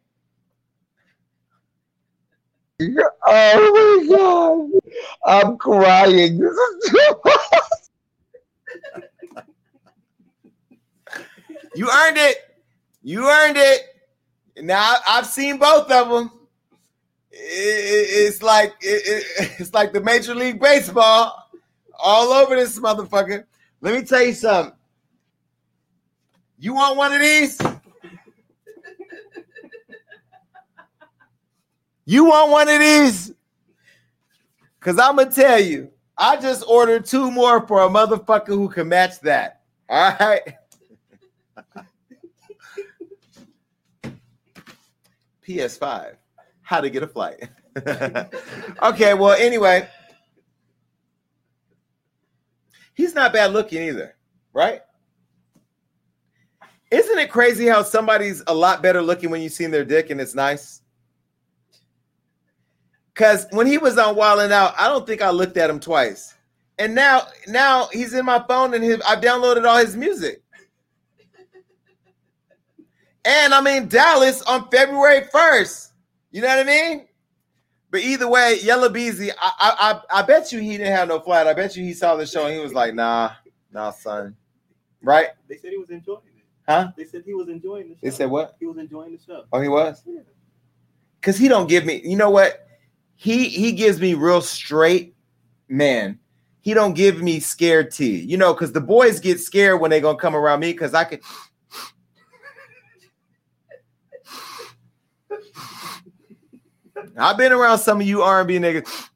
Oh 2.78 4.00
my 4.08 4.16
god, 4.16 4.70
I'm 5.24 5.56
crying. 5.56 6.38
This 6.38 6.52
is 6.52 6.90
too 6.90 7.14
You 11.74 11.90
earned 11.90 12.18
it. 12.18 12.36
You 13.02 13.28
earned 13.28 13.56
it. 13.56 13.80
Now 14.62 14.96
I've 15.08 15.26
seen 15.26 15.58
both 15.58 15.90
of 15.90 16.08
them. 16.10 16.30
it's 17.30 18.42
like 18.42 18.74
it's 18.80 19.72
like 19.72 19.92
the 19.92 20.00
Major 20.00 20.34
League 20.34 20.60
Baseball 20.60 21.50
all 21.98 22.32
over 22.32 22.56
this 22.56 22.78
motherfucker. 22.78 23.44
Let 23.80 23.94
me 23.94 24.02
tell 24.02 24.22
you 24.22 24.32
something. 24.34 24.74
You 26.58 26.74
want 26.74 26.96
one 26.96 27.12
of 27.12 27.20
these? 27.20 27.58
You 32.06 32.24
want 32.26 32.52
one 32.52 32.68
of 32.68 32.78
these? 32.78 33.34
Because 34.78 34.98
I'm 35.00 35.16
to 35.18 35.26
tell 35.26 35.58
you, 35.60 35.90
I 36.16 36.36
just 36.36 36.64
ordered 36.66 37.04
two 37.04 37.30
more 37.32 37.66
for 37.66 37.82
a 37.82 37.88
motherfucker 37.88 38.46
who 38.48 38.68
can 38.68 38.88
match 38.88 39.18
that. 39.20 39.62
All 39.88 40.16
right. 40.20 40.54
PS5, 45.46 46.14
how 46.62 46.80
to 46.80 46.88
get 46.90 47.02
a 47.02 47.08
flight. 47.08 47.48
okay, 48.82 49.14
well, 49.14 49.32
anyway, 49.32 49.88
he's 52.94 53.14
not 53.14 53.32
bad 53.32 53.52
looking 53.52 53.82
either, 53.82 54.14
right? 54.52 54.80
Isn't 56.90 57.18
it 57.18 57.30
crazy 57.30 57.66
how 57.66 57.82
somebody's 57.82 58.44
a 58.46 58.54
lot 58.54 58.80
better 58.82 59.02
looking 59.02 59.30
when 59.30 59.42
you 59.42 59.48
see 59.48 59.66
their 59.66 59.84
dick 59.84 60.10
and 60.10 60.20
it's 60.20 60.36
nice? 60.36 60.82
Cause 63.16 63.46
when 63.50 63.66
he 63.66 63.78
was 63.78 63.96
on 63.96 64.14
Wildin' 64.14 64.52
Out, 64.52 64.74
I 64.78 64.88
don't 64.88 65.06
think 65.06 65.22
I 65.22 65.30
looked 65.30 65.56
at 65.56 65.70
him 65.70 65.80
twice. 65.80 66.34
And 66.78 66.94
now, 66.94 67.22
now 67.48 67.88
he's 67.90 68.12
in 68.12 68.26
my 68.26 68.44
phone 68.46 68.74
and 68.74 68.84
his, 68.84 69.00
I've 69.08 69.22
downloaded 69.22 69.66
all 69.66 69.78
his 69.78 69.96
music. 69.96 70.42
And 73.24 73.54
I'm 73.54 73.66
in 73.66 73.88
Dallas 73.88 74.42
on 74.42 74.68
February 74.70 75.22
1st. 75.34 75.92
You 76.30 76.42
know 76.42 76.48
what 76.48 76.58
I 76.58 76.64
mean? 76.64 77.06
But 77.90 78.02
either 78.02 78.28
way, 78.28 78.58
Yella 78.62 78.90
Beezy, 78.90 79.30
I, 79.32 79.34
I 79.40 79.74
I 79.78 80.20
I 80.20 80.22
bet 80.22 80.52
you 80.52 80.60
he 80.60 80.72
didn't 80.72 80.92
have 80.92 81.08
no 81.08 81.18
flight. 81.18 81.46
I 81.46 81.54
bet 81.54 81.76
you 81.76 81.82
he 81.82 81.94
saw 81.94 82.14
the 82.16 82.26
show 82.26 82.44
and 82.44 82.54
he 82.54 82.60
was 82.60 82.74
like, 82.74 82.94
nah, 82.94 83.30
nah, 83.72 83.90
son. 83.90 84.36
Right? 85.02 85.28
They 85.48 85.56
said 85.56 85.70
he 85.70 85.78
was 85.78 85.88
enjoying 85.88 86.20
it. 86.36 86.44
Huh? 86.68 86.90
They 86.96 87.04
said 87.04 87.22
he 87.24 87.32
was 87.32 87.48
enjoying 87.48 87.88
the 87.88 87.94
show. 87.94 88.00
They 88.02 88.10
said 88.10 88.30
what? 88.30 88.56
He 88.60 88.66
was 88.66 88.76
enjoying 88.76 89.12
the 89.12 89.22
show. 89.24 89.44
Oh, 89.52 89.60
he 89.60 89.68
was? 89.68 90.02
Yeah. 90.04 90.20
Cause 91.22 91.38
he 91.38 91.48
don't 91.48 91.68
give 91.68 91.86
me, 91.86 92.02
you 92.04 92.16
know 92.16 92.30
what? 92.30 92.65
He 93.16 93.48
he 93.48 93.72
gives 93.72 94.00
me 94.00 94.14
real 94.14 94.40
straight 94.40 95.14
man. 95.68 96.18
He 96.60 96.74
don't 96.74 96.94
give 96.94 97.22
me 97.22 97.40
scared 97.40 97.90
tea. 97.90 98.20
You 98.20 98.36
know, 98.36 98.52
because 98.52 98.72
the 98.72 98.80
boys 98.80 99.20
get 99.20 99.40
scared 99.40 99.80
when 99.80 99.90
they 99.90 100.00
gonna 100.00 100.18
come 100.18 100.36
around 100.36 100.60
me 100.60 100.72
because 100.72 100.94
I 100.94 101.04
could 101.04 101.20
I've 107.18 107.38
been 107.38 107.52
around 107.52 107.78
some 107.78 108.00
of 108.00 108.06
you 108.06 108.22
R&B 108.22 108.58
niggas. 108.58 109.08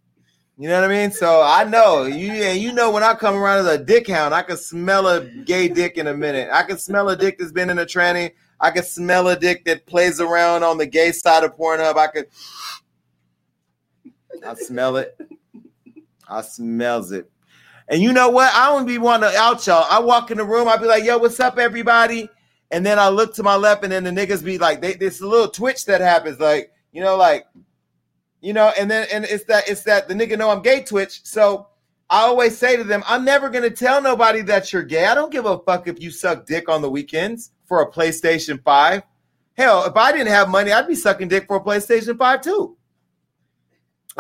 You 0.57 0.69
know 0.69 0.81
what 0.81 0.91
I 0.91 0.93
mean? 0.93 1.11
So 1.11 1.43
I 1.43 1.65
know 1.65 2.05
you 2.05 2.33
and 2.33 2.61
you 2.61 2.73
know 2.73 2.91
when 2.91 3.03
I 3.03 3.15
come 3.15 3.35
around 3.35 3.61
as 3.61 3.67
a 3.67 3.83
dick 3.83 4.09
hound, 4.09 4.35
I 4.35 4.43
can 4.43 4.57
smell 4.57 5.09
a 5.09 5.25
gay 5.25 5.69
dick 5.69 5.97
in 5.97 6.07
a 6.07 6.15
minute. 6.15 6.51
I 6.53 6.63
can 6.63 6.77
smell 6.77 7.09
a 7.09 7.17
dick 7.17 7.39
that's 7.39 7.53
been 7.53 7.71
in 7.71 7.79
a 7.79 7.87
tranny. 7.87 8.33
I 8.61 8.71
can 8.71 8.83
smell 8.83 9.29
a 9.29 9.37
dick 9.37 9.65
that 9.65 9.87
plays 9.87 10.21
around 10.21 10.63
on 10.63 10.77
the 10.77 10.85
gay 10.87 11.13
side 11.13 11.45
of 11.45 11.57
Pornhub. 11.57 11.97
I 11.97 12.09
could 12.09 12.27
I 14.47 14.55
smell 14.55 14.97
it. 14.97 15.19
I 16.29 16.43
smells 16.43 17.13
it. 17.13 17.31
And 17.89 18.01
you 18.01 18.13
know 18.13 18.31
what? 18.31 18.53
I 18.55 18.67
don't 18.67 18.87
be 18.87 18.99
want 18.99 19.23
to 19.23 19.37
out 19.37 19.67
y'all. 19.67 19.87
I 19.91 19.99
walk 19.99 20.31
in 20.31 20.39
the 20.39 20.45
room, 20.45 20.69
I 20.69 20.77
be 20.77 20.87
like, 20.87 21.05
yo, 21.05 21.19
what's 21.19 21.41
up, 21.41 21.59
everybody? 21.59 22.29
And 22.71 22.87
then 22.87 22.99
I 23.01 23.09
look 23.09 23.35
to 23.35 23.43
my 23.43 23.57
left, 23.57 23.83
and 23.83 23.93
then 23.93 24.05
the 24.05 24.11
niggas 24.11 24.45
be 24.45 24.59
like, 24.59 24.81
they 24.81 24.95
this 24.95 25.21
little 25.21 25.49
twitch 25.49 25.87
that 25.87 26.01
happens, 26.01 26.39
like, 26.39 26.73
you 26.93 27.01
know, 27.01 27.17
like 27.17 27.47
you 28.41 28.53
know, 28.53 28.73
and 28.79 28.91
then 28.91 29.07
and 29.13 29.25
it's 29.25 29.45
that 29.45 29.69
it's 29.69 29.83
that 29.83 30.09
the 30.09 30.15
nigga 30.15 30.39
know 30.39 30.51
I'm 30.51 30.63
gay 30.63 30.83
twitch. 30.83 31.25
So 31.25 31.69
I 32.09 32.23
always 32.23 32.57
say 32.57 32.77
to 32.77 32.85
them, 32.85 33.03
I'm 33.07 33.25
never 33.25 33.51
gonna 33.51 33.71
tell 33.71 34.01
nobody 34.01 34.41
that 34.43 34.73
you're 34.73 34.83
gay. 34.83 35.07
I 35.07 35.15
don't 35.15 35.33
give 35.33 35.47
a 35.47 35.59
fuck 35.59 35.87
if 35.89 36.01
you 36.01 36.11
suck 36.11 36.47
dick 36.47 36.69
on 36.69 36.83
the 36.83 36.91
weekends 36.91 37.53
for 37.67 37.83
a 37.83 37.91
PlayStation 37.91 38.63
5. 38.63 39.03
Hell, 39.57 39.85
if 39.85 39.97
I 39.97 40.13
didn't 40.13 40.29
have 40.29 40.49
money, 40.49 40.73
I'd 40.73 40.89
be 40.89 40.95
sucking 40.95 41.29
dick 41.29 41.47
for 41.47 41.57
a 41.57 41.61
PlayStation 41.61 42.17
5 42.17 42.41
too. 42.41 42.77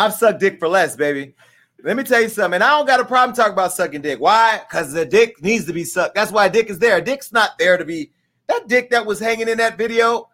I've 0.00 0.14
sucked 0.14 0.40
dick 0.40 0.58
for 0.58 0.68
less, 0.68 0.96
baby. 0.96 1.34
Let 1.82 1.96
me 1.96 2.04
tell 2.04 2.20
you 2.22 2.28
something. 2.28 2.54
And 2.54 2.64
I 2.64 2.70
don't 2.70 2.86
got 2.86 3.00
a 3.00 3.04
problem 3.04 3.34
talking 3.36 3.52
about 3.52 3.72
sucking 3.72 4.00
dick. 4.00 4.18
Why? 4.18 4.58
Because 4.58 4.92
the 4.92 5.04
dick 5.04 5.42
needs 5.42 5.66
to 5.66 5.72
be 5.72 5.84
sucked. 5.84 6.14
That's 6.14 6.32
why 6.32 6.48
dick 6.48 6.70
is 6.70 6.78
there. 6.78 7.00
Dick's 7.00 7.32
not 7.32 7.58
there 7.58 7.76
to 7.76 7.84
be 7.84 8.10
that 8.48 8.66
dick 8.66 8.90
that 8.90 9.06
was 9.06 9.20
hanging 9.20 9.48
in 9.48 9.58
that 9.58 9.78
video. 9.78 10.28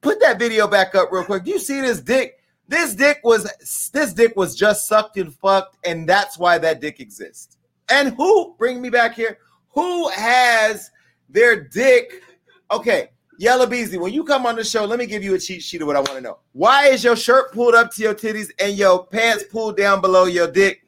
Put 0.00 0.20
that 0.20 0.38
video 0.38 0.66
back 0.66 0.94
up 0.94 1.10
real 1.12 1.24
quick. 1.24 1.44
Do 1.44 1.50
you 1.50 1.58
see 1.58 1.80
this 1.80 2.00
dick? 2.00 2.38
This 2.68 2.94
dick 2.94 3.20
was 3.22 3.50
this 3.92 4.12
dick 4.12 4.34
was 4.36 4.54
just 4.54 4.88
sucked 4.88 5.16
and 5.16 5.34
fucked, 5.34 5.76
and 5.84 6.08
that's 6.08 6.38
why 6.38 6.58
that 6.58 6.80
dick 6.80 7.00
exists. 7.00 7.58
And 7.88 8.14
who 8.14 8.54
bring 8.58 8.80
me 8.80 8.90
back 8.90 9.14
here? 9.14 9.38
Who 9.70 10.08
has 10.10 10.90
their 11.28 11.64
dick? 11.68 12.22
Okay, 12.70 13.10
Yella 13.42 13.66
Beezy, 13.66 13.98
when 13.98 14.12
you 14.12 14.22
come 14.22 14.46
on 14.46 14.54
the 14.54 14.62
show, 14.62 14.84
let 14.84 15.00
me 15.00 15.04
give 15.04 15.24
you 15.24 15.34
a 15.34 15.38
cheat 15.38 15.64
sheet 15.64 15.80
of 15.80 15.88
what 15.88 15.96
I 15.96 15.98
want 15.98 16.12
to 16.12 16.20
know. 16.20 16.38
Why 16.52 16.86
is 16.86 17.02
your 17.02 17.16
shirt 17.16 17.52
pulled 17.52 17.74
up 17.74 17.92
to 17.94 18.00
your 18.00 18.14
titties 18.14 18.50
and 18.60 18.76
your 18.78 19.04
pants 19.04 19.42
pulled 19.50 19.76
down 19.76 20.00
below 20.00 20.26
your 20.26 20.48
dick? 20.48 20.86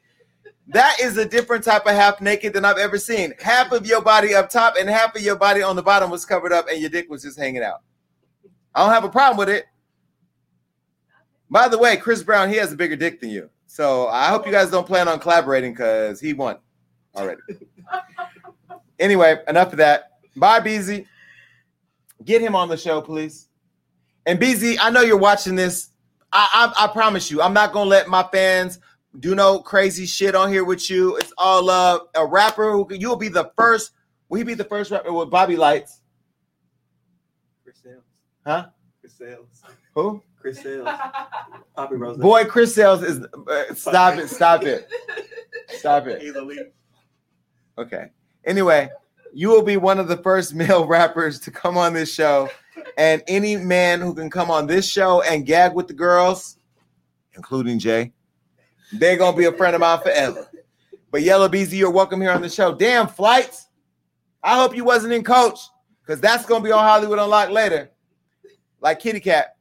That 0.69 0.95
is 1.01 1.17
a 1.17 1.25
different 1.25 1.65
type 1.65 1.85
of 1.85 1.91
half 1.91 2.21
naked 2.21 2.53
than 2.53 2.63
I've 2.63 2.77
ever 2.77 2.97
seen. 2.97 3.33
Half 3.41 3.73
of 3.73 3.85
your 3.85 4.01
body 4.01 4.33
up 4.33 4.49
top 4.49 4.75
and 4.79 4.89
half 4.89 5.13
of 5.17 5.21
your 5.21 5.35
body 5.35 5.63
on 5.63 5.75
the 5.75 5.83
bottom 5.83 6.09
was 6.09 6.23
covered 6.23 6.53
up, 6.53 6.69
and 6.69 6.79
your 6.79 6.89
dick 6.89 7.09
was 7.09 7.23
just 7.23 7.37
hanging 7.37 7.61
out. 7.61 7.81
I 8.73 8.85
don't 8.85 8.93
have 8.93 9.03
a 9.03 9.09
problem 9.09 9.37
with 9.37 9.49
it. 9.49 9.65
By 11.49 11.67
the 11.67 11.77
way, 11.77 11.97
Chris 11.97 12.23
Brown, 12.23 12.47
he 12.47 12.55
has 12.55 12.71
a 12.71 12.77
bigger 12.77 12.95
dick 12.95 13.19
than 13.19 13.31
you. 13.31 13.49
So 13.67 14.07
I 14.07 14.29
hope 14.29 14.45
you 14.45 14.53
guys 14.53 14.71
don't 14.71 14.87
plan 14.87 15.09
on 15.09 15.19
collaborating 15.19 15.73
because 15.73 16.21
he 16.21 16.31
won 16.31 16.59
already. 17.17 17.41
anyway, 18.97 19.41
enough 19.49 19.73
of 19.73 19.77
that. 19.79 20.21
Bye, 20.37 20.61
Beezy. 20.61 21.05
Get 22.25 22.41
him 22.41 22.55
on 22.55 22.67
the 22.67 22.77
show, 22.77 23.01
please. 23.01 23.47
And 24.25 24.39
Beezy, 24.39 24.79
I 24.79 24.89
know 24.89 25.01
you're 25.01 25.17
watching 25.17 25.55
this. 25.55 25.89
I, 26.33 26.73
I, 26.77 26.85
I 26.85 26.87
promise 26.87 27.29
you, 27.31 27.41
I'm 27.41 27.53
not 27.53 27.71
gonna 27.71 27.89
let 27.89 28.09
my 28.09 28.23
fans 28.31 28.79
do 29.19 29.35
no 29.35 29.59
crazy 29.59 30.05
shit 30.05 30.35
on 30.35 30.51
here 30.51 30.65
with 30.65 30.89
you. 30.89 31.15
It's 31.17 31.31
all 31.37 31.63
love. 31.63 32.01
A 32.15 32.25
rapper 32.25 32.71
who 32.71 32.87
you'll 32.91 33.15
be 33.15 33.29
the 33.29 33.51
first. 33.55 33.91
Will 34.27 34.39
he 34.39 34.43
be 34.43 34.55
the 34.55 34.63
first 34.63 34.91
rapper 34.91 35.13
with 35.13 35.29
Bobby 35.29 35.55
Lytes? 35.55 36.01
Chris 37.63 37.77
Sales. 37.83 38.03
Huh? 38.45 38.67
Chris 38.99 39.13
Sales. 39.13 39.63
Who? 39.93 40.21
Chris 40.39 40.59
Sales. 40.61 40.89
Poppy 41.75 41.95
Rose. 41.95 42.17
Boy, 42.17 42.45
Chris 42.45 42.73
Sales 42.73 43.03
is. 43.03 43.19
Uh, 43.19 43.73
stop 43.73 44.17
it! 44.17 44.29
Stop 44.29 44.63
it! 44.63 44.89
Stop 45.69 46.07
it! 46.07 46.21
He's 46.21 46.35
elite. 46.35 46.73
Okay. 47.77 48.11
Anyway, 48.45 48.89
you 49.35 49.49
will 49.49 49.61
be 49.61 49.75
one 49.75 49.99
of 49.99 50.07
the 50.07 50.15
first 50.17 50.55
male 50.55 50.85
rappers 50.87 51.41
to 51.41 51.51
come 51.51 51.77
on 51.77 51.93
this 51.93 52.11
show, 52.11 52.49
and 52.97 53.21
any 53.27 53.57
man 53.57 53.99
who 53.99 54.15
can 54.15 54.29
come 54.29 54.49
on 54.49 54.65
this 54.65 54.89
show 54.89 55.21
and 55.23 55.45
gag 55.45 55.73
with 55.73 55.89
the 55.89 55.93
girls, 55.93 56.57
including 57.35 57.77
Jay, 57.77 58.13
they're 58.93 59.17
gonna 59.17 59.35
be 59.35 59.43
a 59.43 59.51
friend 59.51 59.75
of 59.75 59.81
mine 59.81 59.99
forever. 59.99 60.47
But 61.11 61.21
Yella 61.21 61.49
Beezy, 61.49 61.75
you're 61.75 61.91
welcome 61.91 62.21
here 62.21 62.31
on 62.31 62.41
the 62.41 62.49
show. 62.49 62.73
Damn 62.73 63.09
flights. 63.09 63.67
I 64.41 64.55
hope 64.55 64.73
you 64.73 64.85
wasn't 64.85 65.11
in 65.11 65.23
coach, 65.23 65.59
because 66.01 66.21
that's 66.21 66.45
gonna 66.45 66.63
be 66.63 66.71
on 66.71 66.83
Hollywood 66.83 67.19
Unlocked 67.19 67.51
later. 67.51 67.91
Like 68.79 68.99
Kitty 68.99 69.19
Cat. 69.19 69.57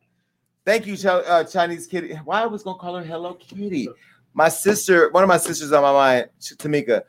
Thank 0.65 0.87
you, 0.87 0.97
uh, 1.09 1.43
Chinese 1.45 1.89
Kitty. 1.89 2.15
Why 2.25 2.43
I 2.43 2.47
was 2.47 2.63
gonna 2.63 2.79
call 2.79 2.95
her 2.95 3.05
Hello 3.05 3.35
Kitty? 3.35 3.89
My 4.35 4.49
sister, 4.49 5.11
one 5.11 5.25
of 5.25 5.29
my 5.29 5.37
sisters 5.37 5.73
on 5.73 5.83
my 5.83 5.93
mind, 5.93 6.29
Tamika. 6.41 7.03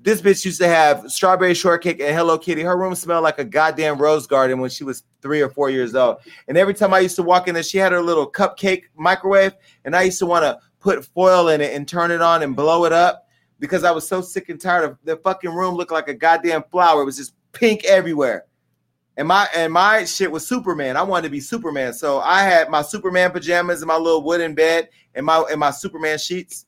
This 0.00 0.22
bitch 0.22 0.44
used 0.44 0.60
to 0.60 0.68
have 0.68 1.10
strawberry 1.10 1.54
shortcake 1.54 2.00
and 2.00 2.14
Hello 2.14 2.38
Kitty. 2.38 2.62
Her 2.62 2.76
room 2.76 2.94
smelled 2.94 3.24
like 3.24 3.38
a 3.38 3.44
goddamn 3.44 3.98
rose 3.98 4.26
garden 4.26 4.60
when 4.60 4.70
she 4.70 4.84
was 4.84 5.02
three 5.22 5.40
or 5.40 5.48
four 5.48 5.70
years 5.70 5.94
old. 5.94 6.18
And 6.46 6.56
every 6.56 6.74
time 6.74 6.94
I 6.94 7.00
used 7.00 7.16
to 7.16 7.22
walk 7.22 7.48
in 7.48 7.54
there, 7.54 7.62
she 7.64 7.78
had 7.78 7.92
her 7.92 8.00
little 8.00 8.30
cupcake 8.30 8.84
microwave, 8.96 9.54
and 9.84 9.96
I 9.96 10.02
used 10.02 10.20
to 10.20 10.26
want 10.26 10.44
to 10.44 10.58
put 10.80 11.04
foil 11.04 11.48
in 11.48 11.60
it 11.60 11.74
and 11.74 11.86
turn 11.86 12.10
it 12.10 12.20
on 12.20 12.42
and 12.42 12.54
blow 12.54 12.84
it 12.84 12.92
up 12.92 13.26
because 13.58 13.84
I 13.84 13.90
was 13.90 14.06
so 14.06 14.20
sick 14.20 14.48
and 14.48 14.60
tired 14.60 14.84
of 14.84 14.98
the 15.04 15.16
fucking 15.16 15.50
room 15.50 15.74
looked 15.74 15.92
like 15.92 16.08
a 16.08 16.14
goddamn 16.14 16.62
flower. 16.70 17.02
It 17.02 17.06
was 17.06 17.16
just 17.16 17.34
pink 17.52 17.84
everywhere. 17.84 18.44
And 19.16 19.26
my 19.26 19.48
and 19.54 19.72
my 19.72 20.04
shit 20.04 20.30
was 20.30 20.46
Superman. 20.46 20.96
I 20.96 21.02
wanted 21.02 21.24
to 21.24 21.30
be 21.30 21.40
Superman. 21.40 21.92
So 21.92 22.20
I 22.20 22.42
had 22.42 22.70
my 22.70 22.82
Superman 22.82 23.32
pajamas 23.32 23.82
and 23.82 23.88
my 23.88 23.96
little 23.96 24.22
wooden 24.22 24.54
bed 24.54 24.90
and 25.16 25.26
my 25.26 25.44
and 25.50 25.58
my 25.58 25.72
Superman 25.72 26.18
sheets. 26.18 26.66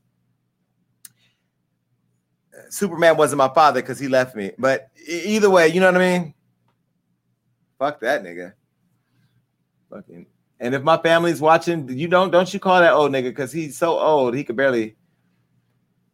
Superman 2.70 3.16
wasn't 3.16 3.38
my 3.38 3.52
father 3.52 3.82
because 3.82 3.98
he 3.98 4.08
left 4.08 4.36
me. 4.36 4.52
But 4.58 4.90
either 5.06 5.50
way, 5.50 5.68
you 5.68 5.80
know 5.80 5.92
what 5.92 6.00
I 6.00 6.18
mean? 6.18 6.34
Fuck 7.78 8.00
that 8.00 8.22
nigga. 8.22 8.52
Fucking. 9.90 10.26
And 10.60 10.74
if 10.74 10.82
my 10.82 10.98
family's 10.98 11.40
watching, 11.40 11.88
you 11.88 12.06
don't 12.06 12.30
don't 12.30 12.52
you 12.52 12.60
call 12.60 12.80
that 12.80 12.92
old 12.92 13.12
nigga 13.12 13.24
because 13.24 13.50
he's 13.50 13.78
so 13.78 13.98
old 13.98 14.34
he 14.34 14.44
could 14.44 14.56
barely. 14.56 14.96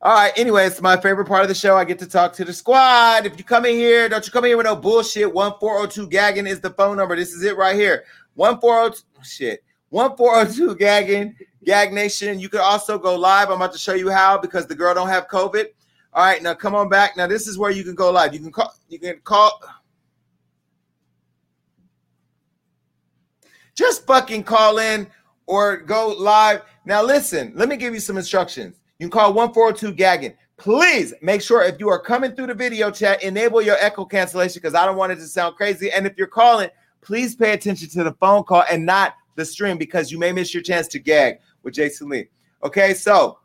All 0.00 0.14
right. 0.14 0.32
Anyway, 0.36 0.66
it's 0.66 0.80
my 0.80 0.96
favorite 0.96 1.26
part 1.26 1.42
of 1.42 1.48
the 1.48 1.54
show. 1.54 1.76
I 1.76 1.84
get 1.84 1.98
to 1.98 2.06
talk 2.06 2.32
to 2.34 2.44
the 2.44 2.52
squad. 2.52 3.26
If 3.26 3.38
you 3.38 3.44
come 3.44 3.64
in 3.64 3.74
here, 3.74 4.08
don't 4.08 4.24
you 4.24 4.32
come 4.32 4.44
in 4.44 4.50
here 4.50 4.56
with 4.56 4.66
no 4.66 4.76
bullshit. 4.76 5.32
One 5.32 5.54
four 5.58 5.76
zero 5.78 5.86
two 5.86 6.08
gagging 6.08 6.46
is 6.46 6.60
the 6.60 6.70
phone 6.70 6.96
number. 6.96 7.16
This 7.16 7.32
is 7.32 7.42
it 7.42 7.56
right 7.56 7.74
here. 7.74 8.04
One 8.34 8.60
four 8.60 8.78
oh 8.80 8.92
zero 8.92 9.02
shit. 9.24 9.64
One 9.88 10.16
four 10.16 10.46
zero 10.46 10.68
two 10.68 10.76
gagging 10.76 11.34
gag 11.64 11.92
nation. 11.92 12.38
You 12.38 12.48
can 12.48 12.60
also 12.60 12.98
go 12.98 13.16
live. 13.16 13.48
I'm 13.48 13.56
about 13.56 13.72
to 13.72 13.78
show 13.78 13.94
you 13.94 14.10
how 14.10 14.38
because 14.38 14.66
the 14.66 14.74
girl 14.76 14.94
don't 14.94 15.08
have 15.08 15.26
COVID. 15.26 15.66
All 16.16 16.24
right, 16.24 16.42
now 16.42 16.54
come 16.54 16.74
on 16.74 16.88
back. 16.88 17.14
Now 17.14 17.26
this 17.26 17.46
is 17.46 17.58
where 17.58 17.70
you 17.70 17.84
can 17.84 17.94
go 17.94 18.10
live. 18.10 18.32
You 18.32 18.40
can 18.40 18.50
call. 18.50 18.72
You 18.88 18.98
can 18.98 19.20
call. 19.22 19.60
Just 23.74 24.06
fucking 24.06 24.44
call 24.44 24.78
in 24.78 25.06
or 25.44 25.76
go 25.76 26.14
live. 26.18 26.62
Now 26.86 27.02
listen. 27.02 27.52
Let 27.54 27.68
me 27.68 27.76
give 27.76 27.92
you 27.92 28.00
some 28.00 28.16
instructions. 28.16 28.80
You 28.98 29.04
can 29.04 29.10
call 29.10 29.34
one 29.34 29.52
four 29.52 29.76
zero 29.76 29.90
two 29.90 29.94
gagging. 29.94 30.32
Please 30.56 31.12
make 31.20 31.42
sure 31.42 31.62
if 31.62 31.78
you 31.78 31.90
are 31.90 32.00
coming 32.00 32.34
through 32.34 32.46
the 32.46 32.54
video 32.54 32.90
chat, 32.90 33.22
enable 33.22 33.60
your 33.60 33.76
echo 33.78 34.06
cancellation 34.06 34.58
because 34.62 34.74
I 34.74 34.86
don't 34.86 34.96
want 34.96 35.12
it 35.12 35.16
to 35.16 35.26
sound 35.26 35.56
crazy. 35.56 35.90
And 35.92 36.06
if 36.06 36.16
you're 36.16 36.28
calling, 36.28 36.70
please 37.02 37.36
pay 37.36 37.52
attention 37.52 37.90
to 37.90 38.04
the 38.04 38.14
phone 38.14 38.42
call 38.44 38.64
and 38.70 38.86
not 38.86 39.16
the 39.34 39.44
stream 39.44 39.76
because 39.76 40.10
you 40.10 40.18
may 40.18 40.32
miss 40.32 40.54
your 40.54 40.62
chance 40.62 40.88
to 40.88 40.98
gag 40.98 41.40
with 41.62 41.74
Jason 41.74 42.08
Lee. 42.08 42.28
Okay, 42.64 42.94
so 42.94 43.38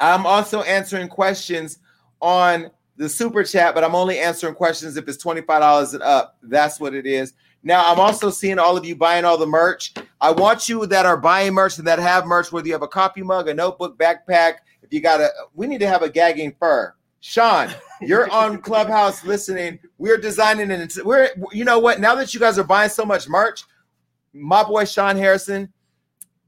I'm 0.00 0.26
also 0.26 0.62
answering 0.62 1.08
questions 1.08 1.78
on 2.20 2.70
the 2.96 3.08
super 3.08 3.44
chat, 3.44 3.74
but 3.74 3.84
I'm 3.84 3.94
only 3.94 4.18
answering 4.18 4.54
questions 4.54 4.96
if 4.96 5.08
it's 5.08 5.22
$25 5.22 5.94
and 5.94 6.02
up. 6.02 6.38
That's 6.42 6.80
what 6.80 6.94
it 6.94 7.06
is. 7.06 7.34
Now, 7.62 7.82
I'm 7.84 7.98
also 7.98 8.30
seeing 8.30 8.58
all 8.58 8.76
of 8.76 8.84
you 8.84 8.94
buying 8.94 9.24
all 9.24 9.36
the 9.36 9.46
merch. 9.46 9.92
I 10.20 10.30
want 10.30 10.68
you 10.68 10.86
that 10.86 11.04
are 11.04 11.16
buying 11.16 11.52
merch 11.52 11.78
and 11.78 11.86
that 11.86 11.98
have 11.98 12.24
merch, 12.24 12.52
whether 12.52 12.66
you 12.66 12.72
have 12.72 12.82
a 12.82 12.88
coffee 12.88 13.22
mug, 13.22 13.48
a 13.48 13.54
notebook, 13.54 13.98
backpack. 13.98 14.58
If 14.82 14.92
you 14.92 15.00
got 15.00 15.20
a, 15.20 15.30
we 15.54 15.66
need 15.66 15.80
to 15.80 15.88
have 15.88 16.02
a 16.02 16.08
gagging 16.08 16.54
fur. 16.60 16.94
Sean, 17.20 17.70
you're 18.00 18.30
on 18.32 18.62
Clubhouse 18.62 19.24
listening. 19.24 19.80
We're 19.98 20.16
designing 20.16 20.70
and 20.70 20.92
we're, 21.04 21.30
you 21.50 21.64
know 21.64 21.80
what? 21.80 21.98
Now 21.98 22.14
that 22.14 22.32
you 22.32 22.40
guys 22.40 22.56
are 22.58 22.64
buying 22.64 22.90
so 22.90 23.04
much 23.04 23.28
merch, 23.28 23.64
my 24.32 24.62
boy 24.62 24.84
Sean 24.84 25.16
Harrison, 25.16 25.72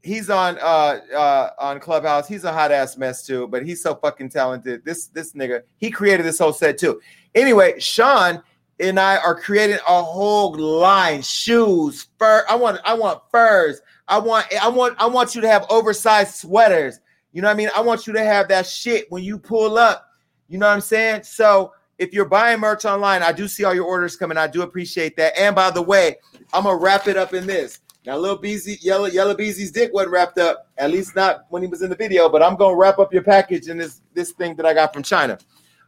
he's 0.03 0.29
on 0.29 0.57
uh 0.59 0.99
uh 1.13 1.49
on 1.59 1.79
Clubhouse. 1.79 2.27
He's 2.27 2.43
a 2.43 2.53
hot 2.53 2.71
ass 2.71 2.97
mess 2.97 3.25
too, 3.25 3.47
but 3.47 3.65
he's 3.65 3.81
so 3.81 3.95
fucking 3.95 4.29
talented. 4.29 4.83
This 4.85 5.07
this 5.07 5.33
nigga, 5.33 5.63
he 5.77 5.91
created 5.91 6.25
this 6.25 6.39
whole 6.39 6.53
set 6.53 6.77
too. 6.77 7.01
Anyway, 7.35 7.79
Sean 7.79 8.41
and 8.79 8.99
I 8.99 9.17
are 9.17 9.35
creating 9.39 9.77
a 9.87 10.01
whole 10.01 10.53
line, 10.55 11.21
shoes, 11.21 12.07
fur. 12.17 12.45
I 12.49 12.55
want 12.55 12.79
I 12.85 12.93
want 12.93 13.21
furs. 13.31 13.81
I 14.07 14.17
want 14.17 14.45
I 14.61 14.69
want 14.69 14.95
I 14.99 15.05
want 15.05 15.35
you 15.35 15.41
to 15.41 15.47
have 15.47 15.65
oversized 15.69 16.35
sweaters. 16.35 16.99
You 17.31 17.41
know 17.41 17.47
what 17.47 17.53
I 17.53 17.57
mean? 17.57 17.69
I 17.75 17.81
want 17.81 18.07
you 18.07 18.13
to 18.13 18.23
have 18.23 18.47
that 18.47 18.65
shit 18.65 19.11
when 19.11 19.23
you 19.23 19.37
pull 19.37 19.77
up. 19.77 20.07
You 20.47 20.57
know 20.57 20.67
what 20.67 20.73
I'm 20.73 20.81
saying? 20.81 21.23
So 21.23 21.73
if 21.99 22.13
you're 22.13 22.25
buying 22.25 22.59
merch 22.59 22.85
online, 22.85 23.21
I 23.21 23.31
do 23.31 23.47
see 23.47 23.65
all 23.65 23.75
your 23.75 23.85
orders 23.85 24.15
coming. 24.15 24.37
I 24.37 24.47
do 24.47 24.63
appreciate 24.63 25.15
that. 25.17 25.37
And 25.37 25.55
by 25.55 25.69
the 25.69 25.81
way, 25.81 26.15
I'm 26.53 26.63
gonna 26.63 26.77
wrap 26.77 27.07
it 27.07 27.17
up 27.17 27.33
in 27.33 27.45
this. 27.45 27.81
Now, 28.09 28.17
little 28.17 28.37
Beezy, 28.37 28.79
yellow, 28.81 29.05
Yella 29.05 29.35
Beezy's 29.35 29.71
dick 29.71 29.93
wasn't 29.93 30.13
wrapped 30.13 30.39
up, 30.39 30.67
at 30.79 30.89
least 30.89 31.15
not 31.15 31.45
when 31.49 31.61
he 31.61 31.67
was 31.67 31.83
in 31.83 31.91
the 31.91 31.95
video. 31.95 32.27
But 32.27 32.41
I'm 32.41 32.55
gonna 32.55 32.75
wrap 32.75 32.97
up 32.97 33.13
your 33.13 33.21
package 33.21 33.67
in 33.67 33.77
this 33.77 34.01
this 34.15 34.31
thing 34.31 34.55
that 34.55 34.65
I 34.65 34.73
got 34.73 34.91
from 34.91 35.03
China. 35.03 35.37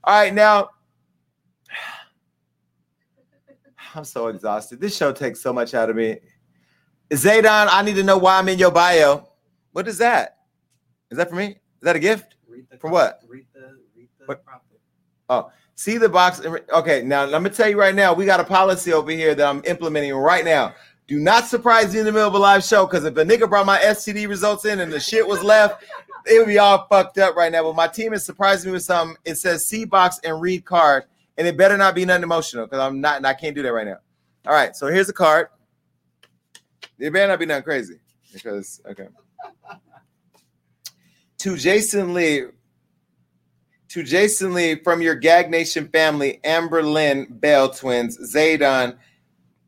All 0.04 0.22
right, 0.22 0.32
now 0.32 0.70
I'm 3.96 4.04
so 4.04 4.28
exhausted. 4.28 4.80
This 4.80 4.96
show 4.96 5.12
takes 5.12 5.42
so 5.42 5.52
much 5.52 5.74
out 5.74 5.90
of 5.90 5.96
me. 5.96 6.18
Zaydon, 7.10 7.70
I 7.72 7.82
need 7.82 7.96
to 7.96 8.04
know 8.04 8.20
why 8.20 8.38
I'm 8.38 8.48
in 8.50 8.60
your 8.60 8.70
bio. 8.70 9.28
What 9.72 9.88
is 9.88 9.98
that? 9.98 10.38
Is 11.10 11.18
that 11.18 11.28
for 11.28 11.36
me? 11.36 11.48
Is 11.48 11.56
that 11.82 11.96
a 11.96 12.00
gift? 12.00 12.36
For 12.80 12.92
what? 12.92 13.22
Read 13.28 13.48
the, 13.52 13.80
read 13.98 14.10
the 14.20 14.26
What? 14.28 14.44
Oh, 15.28 15.52
see 15.74 15.98
the 15.98 16.08
box. 16.08 16.40
Okay, 16.72 17.02
now 17.02 17.26
let 17.26 17.42
me 17.42 17.50
tell 17.50 17.68
you 17.68 17.80
right 17.80 17.96
now, 17.96 18.14
we 18.14 18.28
got 18.28 18.40
a 18.40 18.44
policy 18.44 18.94
over 18.94 19.10
here 19.10 19.34
that 19.34 19.48
I'm 19.48 19.64
implementing 19.66 20.14
right 20.14 20.46
now. 20.46 20.76
Do 21.12 21.20
not 21.20 21.46
surprise 21.46 21.92
me 21.94 22.00
in 22.00 22.06
the 22.06 22.12
middle 22.14 22.30
of 22.30 22.36
a 22.36 22.38
live 22.38 22.64
show 22.64 22.86
because 22.86 23.04
if 23.04 23.18
a 23.18 23.26
nigga 23.26 23.50
brought 23.50 23.66
my 23.66 23.78
STD 23.80 24.30
results 24.30 24.64
in 24.64 24.80
and 24.80 24.90
the 24.90 24.98
shit 24.98 25.28
was 25.28 25.44
left, 25.44 25.84
it 26.26 26.40
would 26.40 26.48
be 26.48 26.58
all 26.58 26.88
fucked 26.90 27.18
up 27.18 27.36
right 27.36 27.52
now. 27.52 27.64
But 27.64 27.76
my 27.76 27.90
team 27.90 28.14
is 28.14 28.24
surprising 28.24 28.72
me 28.72 28.76
with 28.76 28.84
something. 28.84 29.18
It 29.26 29.36
says 29.36 29.66
C 29.66 29.84
box 29.84 30.22
and 30.24 30.40
read 30.40 30.64
card, 30.64 31.04
and 31.38 31.46
it 31.46 31.58
better 31.58 31.76
not 31.76 31.96
be 31.96 32.06
nothing 32.06 32.24
emotional 32.24 32.66
because 32.66 32.80
I'm 32.80 33.02
not, 33.02 33.18
and 33.18 33.28
I 33.28 33.34
can't 33.34 33.54
do 33.54 33.62
that 33.62 33.74
right 33.74 33.86
now. 33.86 33.98
All 34.48 34.54
right, 34.54 34.74
so 34.74 34.88
here's 34.88 35.10
a 35.10 35.14
card. 35.14 35.50
It 36.98 37.12
better 37.12 37.28
not 37.28 37.40
be 37.40 37.46
nothing 37.46 37.64
crazy 37.64 38.00
because 38.32 38.80
okay. 38.90 39.10
To 41.40 41.58
Jason 41.58 42.14
Lee, 42.14 42.46
to 43.90 44.04
Jason 44.04 44.54
Lee 44.54 44.76
from 44.76 45.02
your 45.02 45.16
Gag 45.16 45.52
Nation 45.52 45.90
family, 45.90 46.40
Amber 46.46 46.82
Lynn, 46.82 47.28
Bell 47.30 47.70
twins, 47.70 48.18
Zaydon, 48.34 48.96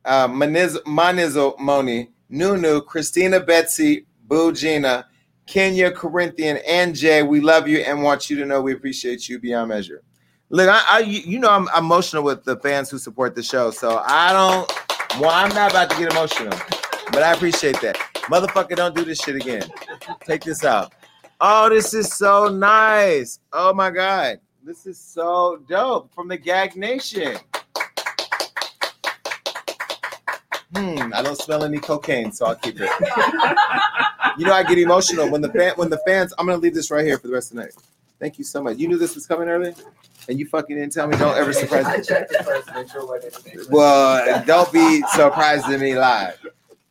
uh, 0.05 0.27
Maniz, 0.27 0.77
Manizo 0.83 1.57
Moni, 1.59 2.09
Nunu, 2.29 2.81
Christina 2.81 3.39
Betsy, 3.39 4.05
Boo 4.27 4.51
Gina, 4.51 5.05
Kenya 5.45 5.91
Corinthian, 5.91 6.57
and 6.67 6.95
Jay. 6.95 7.23
We 7.23 7.41
love 7.41 7.67
you 7.67 7.79
and 7.79 8.03
want 8.03 8.29
you 8.29 8.37
to 8.37 8.45
know 8.45 8.61
we 8.61 8.73
appreciate 8.73 9.27
you 9.29 9.39
beyond 9.39 9.69
measure. 9.69 10.03
Look, 10.49 10.69
I, 10.69 10.83
I 10.89 10.99
you 10.99 11.19
you 11.21 11.39
know 11.39 11.49
I'm 11.49 11.67
emotional 11.77 12.23
with 12.23 12.43
the 12.43 12.57
fans 12.57 12.89
who 12.89 12.97
support 12.97 13.35
the 13.35 13.43
show, 13.43 13.71
so 13.71 14.01
I 14.05 14.31
don't. 14.33 15.19
Well, 15.19 15.31
I'm 15.31 15.53
not 15.53 15.71
about 15.71 15.89
to 15.91 15.97
get 15.97 16.11
emotional, 16.11 16.57
but 17.11 17.23
I 17.23 17.33
appreciate 17.33 17.79
that. 17.81 17.95
Motherfucker, 18.29 18.75
don't 18.75 18.95
do 18.95 19.03
this 19.03 19.19
shit 19.19 19.35
again. 19.35 19.63
Take 20.25 20.43
this 20.43 20.63
out. 20.63 20.93
Oh, 21.41 21.69
this 21.69 21.93
is 21.93 22.13
so 22.13 22.47
nice. 22.47 23.39
Oh 23.51 23.73
my 23.73 23.89
god, 23.89 24.39
this 24.63 24.85
is 24.85 24.97
so 24.97 25.63
dope 25.67 26.13
from 26.13 26.27
the 26.27 26.37
Gag 26.37 26.75
Nation. 26.75 27.37
Hmm, 30.75 31.13
I 31.13 31.21
don't 31.21 31.37
smell 31.37 31.63
any 31.63 31.77
cocaine, 31.77 32.31
so 32.31 32.47
I'll 32.47 32.55
keep 32.55 32.79
it. 32.79 32.89
you 34.37 34.45
know, 34.45 34.53
I 34.53 34.63
get 34.63 34.77
emotional 34.77 35.29
when 35.29 35.41
the 35.41 35.49
fan 35.49 35.73
when 35.75 35.89
the 35.89 35.99
fans. 36.05 36.33
I'm 36.37 36.47
gonna 36.47 36.57
leave 36.57 36.73
this 36.73 36.89
right 36.89 37.05
here 37.05 37.17
for 37.17 37.27
the 37.27 37.33
rest 37.33 37.51
of 37.51 37.57
the 37.57 37.63
night. 37.63 37.73
Thank 38.19 38.37
you 38.37 38.43
so 38.43 38.63
much. 38.63 38.77
You 38.77 38.87
knew 38.87 38.97
this 38.97 39.15
was 39.15 39.27
coming 39.27 39.49
early, 39.49 39.75
and 40.27 40.39
you 40.39 40.47
fucking 40.47 40.75
didn't 40.75 40.93
tell 40.93 41.07
me. 41.07 41.17
Don't 41.17 41.37
ever 41.37 41.53
surprise 41.53 41.85
me. 42.09 42.15
Well, 43.69 44.43
don't 44.45 44.71
be 44.71 45.03
surprising 45.13 45.79
me 45.79 45.97
live. 45.97 46.39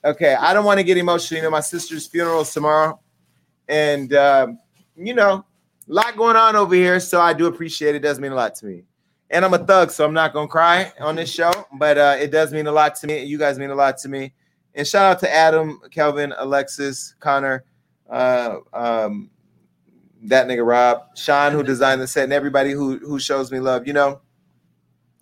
Okay, 0.05 0.35
I 0.35 0.53
don't 0.53 0.65
want 0.65 0.79
to 0.79 0.85
get 0.85 0.97
emotional. 0.97 1.39
You 1.39 1.45
know, 1.45 1.51
my 1.51 1.61
sister's 1.61 2.07
funeral 2.07 2.43
is 2.43 2.53
tomorrow, 2.53 3.01
and 3.69 4.13
um, 4.15 4.59
you 4.97 5.15
know, 5.15 5.45
a 5.89 5.93
lot 5.93 6.17
going 6.17 6.37
on 6.37 6.55
over 6.57 6.75
here. 6.75 7.01
So 7.01 7.21
I 7.21 7.33
do 7.33 7.47
appreciate 7.47 7.95
it. 7.95 7.97
it. 7.97 8.03
Does 8.03 8.21
mean 8.21 8.33
a 8.33 8.37
lot 8.37 8.55
to 8.57 8.67
me. 8.67 8.83
And 9.33 9.47
I'm 9.47 9.55
a 9.55 9.59
thug, 9.59 9.91
so 9.91 10.05
I'm 10.05 10.13
not 10.13 10.35
gonna 10.35 10.47
cry 10.47 10.93
on 11.01 11.17
this 11.17 11.33
show, 11.33 11.51
but 11.73 11.97
uh, 11.97 12.17
it 12.21 12.31
does 12.31 12.53
mean 12.53 12.67
a 12.67 12.73
lot 12.73 12.95
to 12.97 13.07
me. 13.07 13.25
You 13.25 13.39
guys 13.39 13.59
mean 13.59 13.71
a 13.71 13.75
lot 13.75 13.97
to 13.99 14.09
me. 14.11 14.35
And 14.75 14.87
shout 14.87 15.11
out 15.11 15.21
to 15.21 15.35
Adam, 15.35 15.81
Kelvin, 15.91 16.35
Alexis, 16.37 17.15
Connor, 17.19 17.65
uh, 18.11 18.59
um, 18.75 19.31
that 20.25 20.47
nigga 20.47 20.67
Rob, 20.67 21.17
Sean, 21.17 21.53
who 21.53 21.63
designed 21.63 22.03
the 22.03 22.07
set, 22.07 22.25
and 22.25 22.33
everybody 22.33 22.73
who 22.73 22.99
who 22.99 23.19
shows 23.19 23.51
me 23.51 23.59
love. 23.59 23.87
You 23.87 23.95
know, 23.95 24.21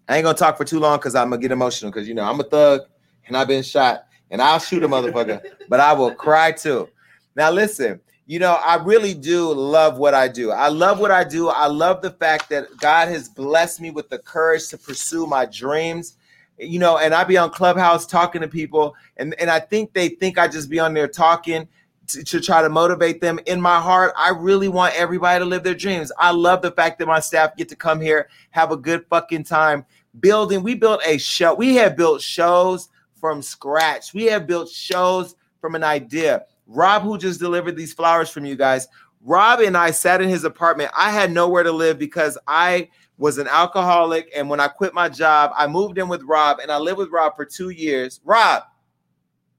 I 0.08 0.16
ain't 0.16 0.24
gonna 0.24 0.36
talk 0.36 0.56
for 0.56 0.64
too 0.64 0.80
long 0.80 0.98
because 0.98 1.14
I'm 1.14 1.30
gonna 1.30 1.40
get 1.40 1.52
emotional 1.52 1.92
because 1.92 2.08
you 2.08 2.14
know 2.14 2.24
I'm 2.24 2.40
a 2.40 2.44
thug 2.44 2.82
and 3.28 3.36
I've 3.36 3.46
been 3.46 3.62
shot 3.62 4.06
and 4.32 4.42
I'll 4.42 4.58
shoot 4.58 4.82
a 4.82 4.88
motherfucker, 4.88 5.40
but 5.68 5.78
I 5.78 5.92
will 5.92 6.12
cry 6.16 6.50
too. 6.50 6.88
Now 7.36 7.52
listen, 7.52 8.00
you 8.30 8.38
know, 8.38 8.52
I 8.64 8.76
really 8.76 9.12
do 9.12 9.52
love 9.52 9.98
what 9.98 10.14
I 10.14 10.28
do. 10.28 10.52
I 10.52 10.68
love 10.68 11.00
what 11.00 11.10
I 11.10 11.24
do. 11.24 11.48
I 11.48 11.66
love 11.66 12.00
the 12.00 12.12
fact 12.12 12.48
that 12.50 12.68
God 12.76 13.08
has 13.08 13.28
blessed 13.28 13.80
me 13.80 13.90
with 13.90 14.08
the 14.08 14.20
courage 14.20 14.68
to 14.68 14.78
pursue 14.78 15.26
my 15.26 15.46
dreams. 15.46 16.16
You 16.56 16.78
know, 16.78 16.98
and 16.98 17.12
I 17.12 17.24
be 17.24 17.36
on 17.36 17.50
Clubhouse 17.50 18.06
talking 18.06 18.40
to 18.42 18.46
people, 18.46 18.94
and, 19.16 19.34
and 19.40 19.50
I 19.50 19.58
think 19.58 19.94
they 19.94 20.10
think 20.10 20.38
I 20.38 20.46
just 20.46 20.70
be 20.70 20.78
on 20.78 20.94
there 20.94 21.08
talking 21.08 21.66
to, 22.06 22.22
to 22.22 22.40
try 22.40 22.62
to 22.62 22.68
motivate 22.68 23.20
them. 23.20 23.40
In 23.46 23.60
my 23.60 23.80
heart, 23.80 24.12
I 24.16 24.28
really 24.28 24.68
want 24.68 24.94
everybody 24.94 25.40
to 25.40 25.44
live 25.44 25.64
their 25.64 25.74
dreams. 25.74 26.12
I 26.16 26.30
love 26.30 26.62
the 26.62 26.70
fact 26.70 27.00
that 27.00 27.08
my 27.08 27.18
staff 27.18 27.56
get 27.56 27.68
to 27.70 27.76
come 27.76 28.00
here, 28.00 28.28
have 28.50 28.70
a 28.70 28.76
good 28.76 29.06
fucking 29.10 29.42
time 29.42 29.84
building. 30.20 30.62
We 30.62 30.76
built 30.76 31.00
a 31.04 31.18
show. 31.18 31.54
We 31.54 31.74
have 31.76 31.96
built 31.96 32.22
shows 32.22 32.90
from 33.12 33.42
scratch. 33.42 34.14
We 34.14 34.26
have 34.26 34.46
built 34.46 34.68
shows 34.68 35.34
from 35.60 35.74
an 35.74 35.82
idea. 35.82 36.44
Rob, 36.70 37.02
who 37.02 37.18
just 37.18 37.40
delivered 37.40 37.76
these 37.76 37.92
flowers 37.92 38.30
from 38.30 38.44
you 38.44 38.54
guys, 38.54 38.86
Rob 39.22 39.60
and 39.60 39.76
I 39.76 39.90
sat 39.90 40.22
in 40.22 40.28
his 40.28 40.44
apartment. 40.44 40.90
I 40.96 41.10
had 41.10 41.32
nowhere 41.32 41.64
to 41.64 41.72
live 41.72 41.98
because 41.98 42.38
I 42.46 42.88
was 43.18 43.38
an 43.38 43.48
alcoholic. 43.48 44.30
And 44.34 44.48
when 44.48 44.60
I 44.60 44.68
quit 44.68 44.94
my 44.94 45.08
job, 45.08 45.50
I 45.56 45.66
moved 45.66 45.98
in 45.98 46.08
with 46.08 46.22
Rob 46.22 46.60
and 46.60 46.70
I 46.70 46.78
lived 46.78 46.98
with 46.98 47.10
Rob 47.10 47.36
for 47.36 47.44
two 47.44 47.70
years. 47.70 48.20
Rob, 48.24 48.62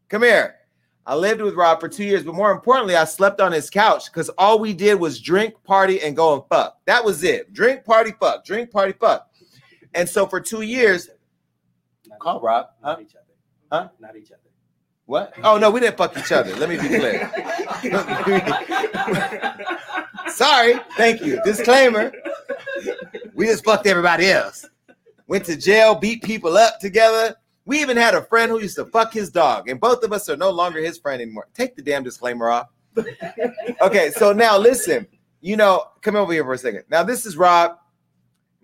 come 0.09 0.23
here. 0.23 0.55
I 1.05 1.15
lived 1.15 1.41
with 1.41 1.55
Rob 1.55 1.79
for 1.79 1.89
two 1.89 2.03
years, 2.03 2.23
but 2.23 2.35
more 2.35 2.51
importantly, 2.51 2.95
I 2.95 3.05
slept 3.05 3.41
on 3.41 3.51
his 3.51 3.69
couch 3.69 4.05
because 4.05 4.29
all 4.37 4.59
we 4.59 4.73
did 4.73 4.99
was 4.99 5.19
drink, 5.19 5.55
party, 5.63 5.99
and 6.01 6.15
go 6.15 6.35
and 6.35 6.43
fuck. 6.49 6.77
That 6.85 7.03
was 7.03 7.23
it. 7.23 7.51
Drink, 7.53 7.83
party, 7.83 8.13
fuck. 8.19 8.45
Drink, 8.45 8.71
party, 8.71 8.93
fuck. 8.93 9.27
And 9.95 10.07
so 10.07 10.27
for 10.27 10.39
two 10.39 10.61
years, 10.61 11.09
call 12.19 12.39
Rob. 12.39 12.67
Huh? 12.81 12.91
Not 12.91 13.01
each 13.01 13.15
other. 13.15 13.33
Huh? 13.71 13.89
Not 13.99 14.15
each 14.15 14.31
other. 14.31 14.50
What? 15.11 15.33
Oh 15.43 15.57
no, 15.57 15.69
we 15.69 15.81
didn't 15.81 15.97
fuck 15.97 16.17
each 16.17 16.31
other. 16.31 16.55
Let 16.55 16.69
me 16.69 16.77
be 16.77 16.87
clear. 16.87 17.29
Sorry. 20.29 20.79
Thank 20.95 21.21
you. 21.21 21.41
Disclaimer. 21.43 22.13
We 23.33 23.47
just 23.47 23.65
fucked 23.65 23.87
everybody 23.87 24.27
else. 24.27 24.65
Went 25.27 25.43
to 25.47 25.57
jail, 25.57 25.95
beat 25.95 26.23
people 26.23 26.55
up 26.55 26.79
together. 26.79 27.35
We 27.65 27.81
even 27.81 27.97
had 27.97 28.15
a 28.15 28.21
friend 28.21 28.49
who 28.49 28.61
used 28.61 28.77
to 28.77 28.85
fuck 28.85 29.11
his 29.11 29.29
dog, 29.29 29.67
and 29.67 29.81
both 29.81 30.01
of 30.03 30.13
us 30.13 30.29
are 30.29 30.37
no 30.37 30.49
longer 30.49 30.79
his 30.79 30.97
friend 30.97 31.21
anymore. 31.21 31.49
Take 31.53 31.75
the 31.75 31.81
damn 31.81 32.03
disclaimer 32.03 32.49
off. 32.49 32.67
Okay, 33.81 34.11
so 34.11 34.31
now 34.31 34.57
listen. 34.57 35.05
You 35.41 35.57
know, 35.57 35.87
come 36.01 36.15
over 36.15 36.31
here 36.31 36.45
for 36.45 36.53
a 36.53 36.57
second. 36.57 36.85
Now 36.89 37.03
this 37.03 37.25
is 37.25 37.35
Rob. 37.35 37.79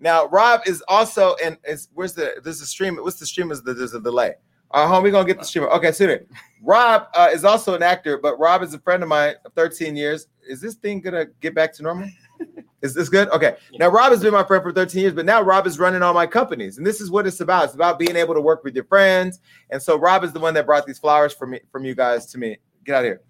Now 0.00 0.28
Rob 0.28 0.62
is 0.64 0.82
also 0.88 1.36
and 1.44 1.58
is 1.64 1.88
where's 1.92 2.14
the 2.14 2.36
there's 2.42 2.62
a 2.62 2.66
stream. 2.66 2.96
What's 2.96 3.18
the 3.18 3.26
stream? 3.26 3.50
Is 3.50 3.62
the, 3.62 3.74
there's 3.74 3.92
a 3.92 4.00
delay. 4.00 4.36
Uh, 4.70 4.86
home, 4.86 5.02
we 5.02 5.10
gonna 5.10 5.26
get 5.26 5.38
the 5.38 5.44
streamer. 5.44 5.68
Okay, 5.68 5.92
so 5.92 6.06
then, 6.06 6.26
Rob 6.62 7.08
uh, 7.14 7.30
is 7.32 7.44
also 7.44 7.74
an 7.74 7.82
actor, 7.82 8.18
but 8.18 8.38
Rob 8.38 8.62
is 8.62 8.74
a 8.74 8.78
friend 8.78 9.02
of 9.02 9.08
mine 9.08 9.34
of 9.44 9.52
13 9.54 9.96
years. 9.96 10.26
Is 10.46 10.60
this 10.60 10.74
thing 10.74 11.00
gonna 11.00 11.26
get 11.40 11.54
back 11.54 11.72
to 11.74 11.82
normal? 11.82 12.08
Is 12.80 12.94
this 12.94 13.08
good? 13.08 13.28
Okay. 13.30 13.56
Now 13.80 13.88
Rob 13.88 14.12
has 14.12 14.22
been 14.22 14.32
my 14.32 14.44
friend 14.44 14.62
for 14.62 14.70
13 14.70 15.00
years, 15.02 15.12
but 15.12 15.26
now 15.26 15.42
Rob 15.42 15.66
is 15.66 15.80
running 15.80 16.00
all 16.00 16.14
my 16.14 16.28
companies, 16.28 16.78
and 16.78 16.86
this 16.86 17.00
is 17.00 17.10
what 17.10 17.26
it's 17.26 17.40
about. 17.40 17.64
It's 17.64 17.74
about 17.74 17.98
being 17.98 18.14
able 18.14 18.34
to 18.34 18.40
work 18.40 18.62
with 18.62 18.76
your 18.76 18.84
friends. 18.84 19.40
And 19.70 19.82
so 19.82 19.98
Rob 19.98 20.22
is 20.22 20.32
the 20.32 20.38
one 20.38 20.54
that 20.54 20.64
brought 20.64 20.86
these 20.86 20.98
flowers 20.98 21.34
from 21.34 21.50
me 21.50 21.60
from 21.72 21.84
you 21.84 21.96
guys 21.96 22.26
to 22.26 22.38
me. 22.38 22.58
Get 22.84 22.94
out 22.94 22.98
of 23.00 23.04
here. 23.06 23.20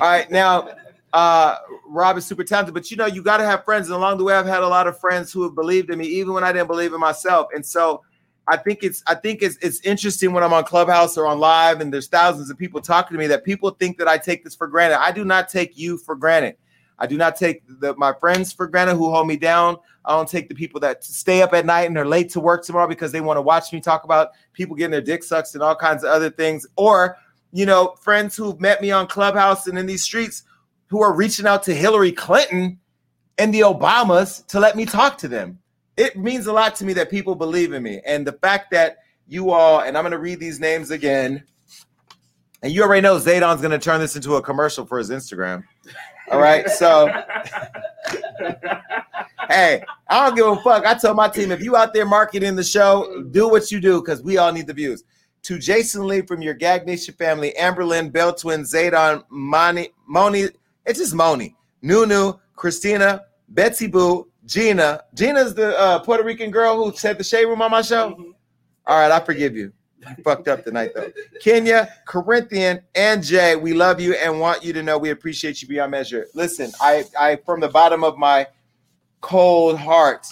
All 0.00 0.08
right, 0.08 0.30
now 0.30 0.68
uh 1.12 1.56
Rob 1.88 2.18
is 2.18 2.24
super 2.24 2.44
talented, 2.44 2.74
but 2.74 2.88
you 2.90 2.96
know, 2.96 3.06
you 3.06 3.22
got 3.22 3.38
to 3.38 3.44
have 3.44 3.64
friends. 3.64 3.88
And 3.88 3.96
along 3.96 4.18
the 4.18 4.24
way, 4.24 4.34
I've 4.34 4.46
had 4.46 4.62
a 4.62 4.68
lot 4.68 4.86
of 4.86 4.98
friends 5.00 5.32
who 5.32 5.42
have 5.42 5.56
believed 5.56 5.90
in 5.90 5.98
me, 5.98 6.06
even 6.06 6.32
when 6.32 6.44
I 6.44 6.52
didn't 6.52 6.68
believe 6.68 6.92
in 6.92 7.00
myself. 7.00 7.48
And 7.52 7.66
so 7.66 8.02
I 8.46 8.56
think 8.58 8.82
it's 8.82 9.02
I 9.06 9.14
think 9.14 9.42
it's 9.42 9.56
it's 9.62 9.80
interesting 9.80 10.32
when 10.32 10.42
I'm 10.42 10.52
on 10.52 10.64
Clubhouse 10.64 11.16
or 11.16 11.26
on 11.26 11.38
live 11.38 11.80
and 11.80 11.92
there's 11.92 12.08
thousands 12.08 12.50
of 12.50 12.58
people 12.58 12.80
talking 12.80 13.14
to 13.14 13.18
me 13.18 13.26
that 13.28 13.44
people 13.44 13.70
think 13.70 13.98
that 13.98 14.08
I 14.08 14.18
take 14.18 14.44
this 14.44 14.54
for 14.54 14.66
granted. 14.66 15.00
I 15.00 15.12
do 15.12 15.24
not 15.24 15.48
take 15.48 15.78
you 15.78 15.96
for 15.96 16.14
granted. 16.14 16.56
I 16.98 17.06
do 17.06 17.16
not 17.16 17.36
take 17.36 17.62
the, 17.80 17.94
my 17.96 18.12
friends 18.12 18.52
for 18.52 18.66
granted 18.66 18.96
who 18.96 19.10
hold 19.10 19.26
me 19.26 19.36
down. 19.36 19.76
I 20.04 20.14
don't 20.14 20.28
take 20.28 20.48
the 20.48 20.54
people 20.54 20.78
that 20.80 21.02
stay 21.02 21.42
up 21.42 21.54
at 21.54 21.66
night 21.66 21.84
and 21.84 21.96
are 21.96 22.06
late 22.06 22.28
to 22.30 22.40
work 22.40 22.64
tomorrow 22.64 22.86
because 22.86 23.10
they 23.10 23.20
want 23.20 23.38
to 23.38 23.42
watch 23.42 23.72
me 23.72 23.80
talk 23.80 24.04
about 24.04 24.30
people 24.52 24.76
getting 24.76 24.92
their 24.92 25.00
dick 25.00 25.24
sucked 25.24 25.54
and 25.54 25.62
all 25.62 25.74
kinds 25.74 26.04
of 26.04 26.10
other 26.10 26.30
things. 26.30 26.66
Or, 26.76 27.16
you 27.52 27.66
know, 27.66 27.94
friends 28.00 28.36
who've 28.36 28.60
met 28.60 28.82
me 28.82 28.90
on 28.90 29.06
Clubhouse 29.06 29.66
and 29.66 29.78
in 29.78 29.86
these 29.86 30.02
streets 30.02 30.44
who 30.88 31.02
are 31.02 31.14
reaching 31.14 31.46
out 31.46 31.62
to 31.64 31.74
Hillary 31.74 32.12
Clinton 32.12 32.78
and 33.38 33.52
the 33.52 33.60
Obamas 33.60 34.46
to 34.48 34.60
let 34.60 34.76
me 34.76 34.84
talk 34.84 35.18
to 35.18 35.28
them. 35.28 35.58
It 35.96 36.16
means 36.16 36.46
a 36.46 36.52
lot 36.52 36.74
to 36.76 36.84
me 36.84 36.92
that 36.94 37.10
people 37.10 37.34
believe 37.34 37.72
in 37.72 37.82
me. 37.82 38.00
And 38.04 38.26
the 38.26 38.32
fact 38.32 38.70
that 38.72 38.98
you 39.26 39.50
all, 39.50 39.80
and 39.80 39.96
I'm 39.96 40.02
going 40.02 40.12
to 40.12 40.18
read 40.18 40.40
these 40.40 40.60
names 40.60 40.90
again. 40.90 41.44
And 42.62 42.72
you 42.72 42.82
already 42.82 43.02
know 43.02 43.16
Zaydon's 43.16 43.60
going 43.60 43.72
to 43.72 43.78
turn 43.78 44.00
this 44.00 44.16
into 44.16 44.36
a 44.36 44.42
commercial 44.42 44.86
for 44.86 44.98
his 44.98 45.10
Instagram. 45.10 45.64
All 46.30 46.40
right. 46.40 46.68
So, 46.70 47.08
hey, 49.48 49.84
I 50.08 50.26
don't 50.26 50.34
give 50.34 50.46
a 50.46 50.56
fuck. 50.62 50.86
I 50.86 50.94
tell 50.94 51.14
my 51.14 51.28
team 51.28 51.52
if 51.52 51.62
you 51.62 51.76
out 51.76 51.92
there 51.92 52.06
marketing 52.06 52.56
the 52.56 52.64
show, 52.64 53.24
do 53.30 53.48
what 53.48 53.70
you 53.70 53.80
do 53.80 54.00
because 54.00 54.22
we 54.22 54.38
all 54.38 54.52
need 54.52 54.66
the 54.66 54.72
views. 54.72 55.04
To 55.42 55.58
Jason 55.58 56.06
Lee 56.06 56.22
from 56.22 56.40
your 56.40 56.54
Gag 56.54 56.86
Nation 56.86 57.12
family, 57.14 57.54
Amberlyn, 57.60 58.10
Bell 58.10 58.34
Twin, 58.34 58.62
Zaydon, 58.62 59.24
Moni, 59.28 59.90
Moni, 60.06 60.48
it's 60.86 60.98
just 60.98 61.14
Moni, 61.14 61.54
Nunu, 61.82 62.32
Christina, 62.56 63.24
Betsy 63.50 63.86
Boo, 63.86 64.28
Gina. 64.46 65.02
Gina's 65.14 65.54
the 65.54 65.78
uh, 65.78 65.98
Puerto 66.00 66.22
Rican 66.22 66.50
girl 66.50 66.76
who 66.76 66.96
said 66.96 67.18
the 67.18 67.24
shade 67.24 67.46
room 67.46 67.62
on 67.62 67.70
my 67.70 67.82
show. 67.82 68.34
All 68.86 68.98
right, 68.98 69.10
I 69.10 69.20
forgive 69.20 69.56
you. 69.56 69.72
You 69.98 70.22
fucked 70.22 70.48
up 70.48 70.64
tonight 70.64 70.90
though. 70.94 71.10
Kenya, 71.40 71.88
Corinthian, 72.06 72.82
and 72.94 73.22
Jay, 73.22 73.56
we 73.56 73.72
love 73.72 74.00
you 74.00 74.14
and 74.14 74.38
want 74.38 74.62
you 74.62 74.72
to 74.74 74.82
know 74.82 74.98
we 74.98 75.10
appreciate 75.10 75.62
you 75.62 75.68
beyond 75.68 75.92
measure. 75.92 76.26
Listen, 76.34 76.72
I, 76.80 77.04
I 77.18 77.36
from 77.36 77.60
the 77.60 77.68
bottom 77.68 78.04
of 78.04 78.18
my 78.18 78.46
cold 79.22 79.78
heart, 79.78 80.26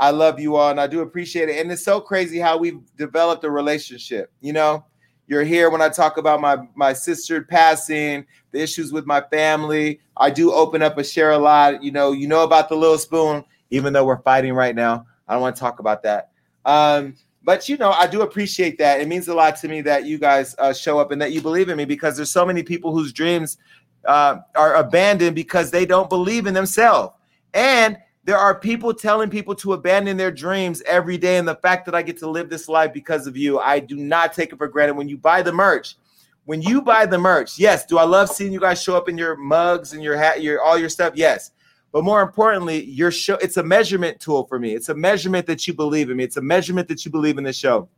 I 0.00 0.10
love 0.10 0.40
you 0.40 0.56
all 0.56 0.70
and 0.70 0.80
I 0.80 0.88
do 0.88 1.00
appreciate 1.00 1.48
it. 1.48 1.60
And 1.60 1.70
it's 1.70 1.84
so 1.84 2.00
crazy 2.00 2.40
how 2.40 2.58
we've 2.58 2.80
developed 2.96 3.44
a 3.44 3.50
relationship. 3.50 4.32
You 4.40 4.52
know, 4.52 4.84
you're 5.28 5.44
here 5.44 5.70
when 5.70 5.80
I 5.80 5.88
talk 5.88 6.16
about 6.16 6.40
my 6.40 6.58
my 6.74 6.92
sister 6.92 7.42
passing, 7.42 8.26
the 8.50 8.60
issues 8.60 8.92
with 8.92 9.06
my 9.06 9.20
family. 9.30 10.00
I 10.16 10.30
do 10.30 10.52
open 10.52 10.82
up 10.82 10.98
and 10.98 11.06
share 11.06 11.30
a 11.30 11.38
lot. 11.38 11.82
You 11.82 11.92
know, 11.92 12.12
you 12.12 12.26
know 12.26 12.42
about 12.42 12.68
the 12.68 12.74
little 12.74 12.98
spoon, 12.98 13.44
even 13.72 13.92
though 13.92 14.04
we're 14.04 14.22
fighting 14.22 14.52
right 14.52 14.76
now. 14.76 15.06
I 15.26 15.32
don't 15.32 15.42
want 15.42 15.56
to 15.56 15.60
talk 15.60 15.80
about 15.80 16.02
that. 16.04 16.30
Um, 16.64 17.16
but 17.42 17.68
you 17.68 17.76
know, 17.76 17.90
I 17.90 18.06
do 18.06 18.22
appreciate 18.22 18.78
that. 18.78 19.00
It 19.00 19.08
means 19.08 19.26
a 19.26 19.34
lot 19.34 19.56
to 19.56 19.68
me 19.68 19.80
that 19.80 20.04
you 20.04 20.18
guys 20.18 20.54
uh, 20.58 20.72
show 20.72 21.00
up 21.00 21.10
and 21.10 21.20
that 21.20 21.32
you 21.32 21.40
believe 21.40 21.68
in 21.68 21.76
me 21.76 21.84
because 21.84 22.16
there's 22.16 22.30
so 22.30 22.46
many 22.46 22.62
people 22.62 22.92
whose 22.92 23.12
dreams 23.12 23.56
uh, 24.04 24.38
are 24.54 24.76
abandoned 24.76 25.34
because 25.34 25.70
they 25.70 25.86
don't 25.86 26.08
believe 26.08 26.46
in 26.46 26.54
themselves. 26.54 27.14
And 27.54 27.98
there 28.24 28.38
are 28.38 28.54
people 28.54 28.94
telling 28.94 29.30
people 29.30 29.54
to 29.56 29.72
abandon 29.72 30.16
their 30.16 30.30
dreams 30.30 30.82
every 30.82 31.18
day. 31.18 31.38
And 31.38 31.48
the 31.48 31.56
fact 31.56 31.86
that 31.86 31.94
I 31.94 32.02
get 32.02 32.18
to 32.18 32.30
live 32.30 32.48
this 32.50 32.68
life 32.68 32.92
because 32.92 33.26
of 33.26 33.36
you, 33.36 33.58
I 33.58 33.80
do 33.80 33.96
not 33.96 34.32
take 34.32 34.52
it 34.52 34.58
for 34.58 34.68
granted. 34.68 34.94
When 34.94 35.08
you 35.08 35.16
buy 35.16 35.42
the 35.42 35.52
merch, 35.52 35.96
when 36.44 36.62
you 36.62 36.82
buy 36.82 37.06
the 37.06 37.18
merch, 37.18 37.58
yes, 37.58 37.86
do 37.86 37.98
I 37.98 38.04
love 38.04 38.28
seeing 38.28 38.52
you 38.52 38.60
guys 38.60 38.82
show 38.82 38.96
up 38.96 39.08
in 39.08 39.16
your 39.18 39.36
mugs 39.36 39.92
and 39.94 40.02
your 40.02 40.16
hat, 40.16 40.42
your 40.42 40.62
all 40.62 40.78
your 40.78 40.88
stuff? 40.88 41.14
Yes. 41.16 41.52
But 41.92 42.04
more 42.04 42.22
importantly, 42.22 42.84
your 42.84 43.10
show, 43.10 43.34
it's 43.36 43.58
a 43.58 43.62
measurement 43.62 44.18
tool 44.18 44.44
for 44.46 44.58
me. 44.58 44.74
It's 44.74 44.88
a 44.88 44.94
measurement 44.94 45.46
that 45.46 45.66
you 45.66 45.74
believe 45.74 46.10
in 46.10 46.16
me. 46.16 46.24
It's 46.24 46.38
a 46.38 46.42
measurement 46.42 46.88
that 46.88 47.04
you 47.04 47.10
believe 47.10 47.38
in 47.38 47.44
the 47.44 47.52
show. 47.52 47.88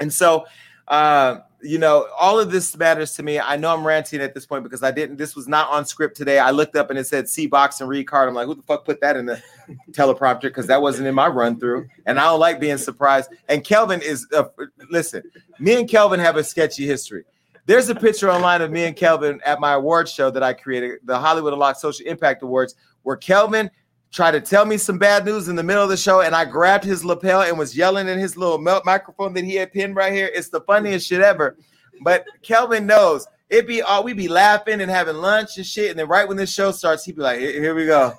And 0.00 0.12
so 0.12 0.44
uh, 0.88 1.38
you 1.62 1.78
know, 1.78 2.08
all 2.18 2.40
of 2.40 2.50
this 2.50 2.76
matters 2.76 3.14
to 3.14 3.22
me. 3.22 3.38
I 3.38 3.56
know 3.56 3.72
I'm 3.72 3.86
ranting 3.86 4.20
at 4.20 4.34
this 4.34 4.44
point 4.44 4.64
because 4.64 4.82
I 4.82 4.90
didn't, 4.90 5.16
this 5.16 5.36
was 5.36 5.46
not 5.46 5.70
on 5.70 5.86
script 5.86 6.16
today. 6.16 6.38
I 6.38 6.50
looked 6.50 6.74
up 6.74 6.90
and 6.90 6.98
it 6.98 7.06
said 7.06 7.28
C 7.28 7.46
box 7.46 7.80
and 7.80 7.88
read 7.88 8.08
card. 8.08 8.28
I'm 8.28 8.34
like, 8.34 8.46
who 8.46 8.56
the 8.56 8.62
fuck 8.62 8.84
put 8.84 9.00
that 9.00 9.16
in 9.16 9.26
the 9.26 9.40
teleprompter? 9.92 10.42
Because 10.42 10.66
that 10.66 10.82
wasn't 10.82 11.06
in 11.06 11.14
my 11.14 11.28
run 11.28 11.58
through. 11.58 11.88
And 12.04 12.18
I 12.18 12.24
don't 12.24 12.40
like 12.40 12.58
being 12.58 12.78
surprised. 12.78 13.30
And 13.48 13.62
Kelvin 13.62 14.02
is, 14.02 14.26
uh, 14.34 14.44
listen, 14.90 15.22
me 15.60 15.78
and 15.78 15.88
Kelvin 15.88 16.18
have 16.18 16.36
a 16.36 16.42
sketchy 16.42 16.86
history. 16.86 17.24
There's 17.64 17.88
a 17.88 17.94
picture 17.94 18.30
online 18.30 18.60
of 18.60 18.70
me 18.70 18.84
and 18.84 18.96
Kelvin 18.96 19.40
at 19.44 19.60
my 19.60 19.74
award 19.74 20.08
show 20.08 20.30
that 20.30 20.42
I 20.42 20.52
created, 20.52 20.98
the 21.04 21.18
Hollywood 21.18 21.52
Unlocked 21.52 21.78
Social 21.78 22.06
Impact 22.06 22.42
Awards, 22.42 22.74
where 23.02 23.16
Kelvin 23.16 23.70
tried 24.10 24.32
to 24.32 24.40
tell 24.40 24.66
me 24.66 24.76
some 24.76 24.98
bad 24.98 25.24
news 25.24 25.48
in 25.48 25.56
the 25.56 25.62
middle 25.62 25.82
of 25.82 25.88
the 25.88 25.96
show, 25.96 26.20
and 26.20 26.34
I 26.34 26.44
grabbed 26.44 26.84
his 26.84 27.04
lapel 27.04 27.42
and 27.42 27.58
was 27.58 27.76
yelling 27.76 28.08
in 28.08 28.18
his 28.18 28.36
little 28.36 28.58
microphone 28.58 29.32
that 29.34 29.44
he 29.44 29.54
had 29.54 29.72
pinned 29.72 29.96
right 29.96 30.12
here. 30.12 30.30
It's 30.34 30.48
the 30.48 30.60
funniest 30.62 31.06
shit 31.06 31.20
ever. 31.20 31.56
But 32.02 32.26
Kelvin 32.42 32.86
knows 32.86 33.26
it 33.48 33.66
be 33.66 33.80
all 33.80 34.02
we 34.02 34.12
be 34.12 34.28
laughing 34.28 34.80
and 34.80 34.90
having 34.90 35.16
lunch 35.16 35.56
and 35.56 35.66
shit, 35.66 35.90
and 35.90 35.98
then 35.98 36.08
right 36.08 36.26
when 36.26 36.36
this 36.36 36.52
show 36.52 36.72
starts, 36.72 37.04
he'd 37.04 37.16
be 37.16 37.22
like, 37.22 37.38
"Here 37.38 37.60
here 37.60 37.74
we 37.74 37.86
go, 37.86 38.14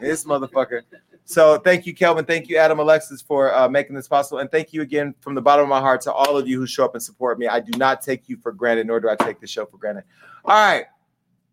this 0.00 0.24
motherfucker." 0.24 0.82
So 1.28 1.58
thank 1.58 1.84
you, 1.84 1.94
Kelvin. 1.94 2.24
Thank 2.24 2.48
you, 2.48 2.56
Adam 2.56 2.78
Alexis, 2.78 3.20
for 3.20 3.54
uh, 3.54 3.68
making 3.68 3.94
this 3.94 4.08
possible, 4.08 4.38
and 4.38 4.50
thank 4.50 4.72
you 4.72 4.80
again 4.80 5.14
from 5.20 5.34
the 5.34 5.42
bottom 5.42 5.62
of 5.62 5.68
my 5.68 5.78
heart 5.78 6.00
to 6.02 6.12
all 6.12 6.38
of 6.38 6.48
you 6.48 6.58
who 6.58 6.66
show 6.66 6.86
up 6.86 6.94
and 6.94 7.02
support 7.02 7.38
me. 7.38 7.46
I 7.46 7.60
do 7.60 7.76
not 7.76 8.00
take 8.00 8.30
you 8.30 8.38
for 8.38 8.50
granted, 8.50 8.86
nor 8.86 8.98
do 8.98 9.10
I 9.10 9.14
take 9.14 9.38
the 9.38 9.46
show 9.46 9.66
for 9.66 9.76
granted. 9.76 10.04
All 10.46 10.54
right, 10.54 10.86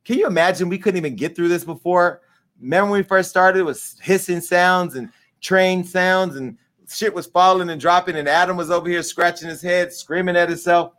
can 0.05 0.17
you 0.17 0.27
imagine 0.27 0.69
we 0.69 0.77
couldn't 0.77 0.97
even 0.97 1.17
get 1.17 1.35
through 1.35 1.49
this 1.49 1.65
before? 1.65 2.21
Remember 2.61 2.91
when 2.91 3.01
we 3.01 3.03
first 3.03 3.29
started? 3.29 3.59
It 3.59 3.63
was 3.63 3.97
hissing 4.01 4.39
sounds 4.39 4.95
and 4.95 5.09
train 5.41 5.83
sounds, 5.83 6.37
and 6.37 6.57
shit 6.87 7.13
was 7.13 7.25
falling 7.25 7.69
and 7.69 7.81
dropping, 7.81 8.15
and 8.15 8.29
Adam 8.29 8.55
was 8.55 8.71
over 8.71 8.87
here 8.87 9.03
scratching 9.03 9.49
his 9.49 9.61
head, 9.61 9.91
screaming 9.91 10.37
at 10.37 10.47
himself. 10.47 10.93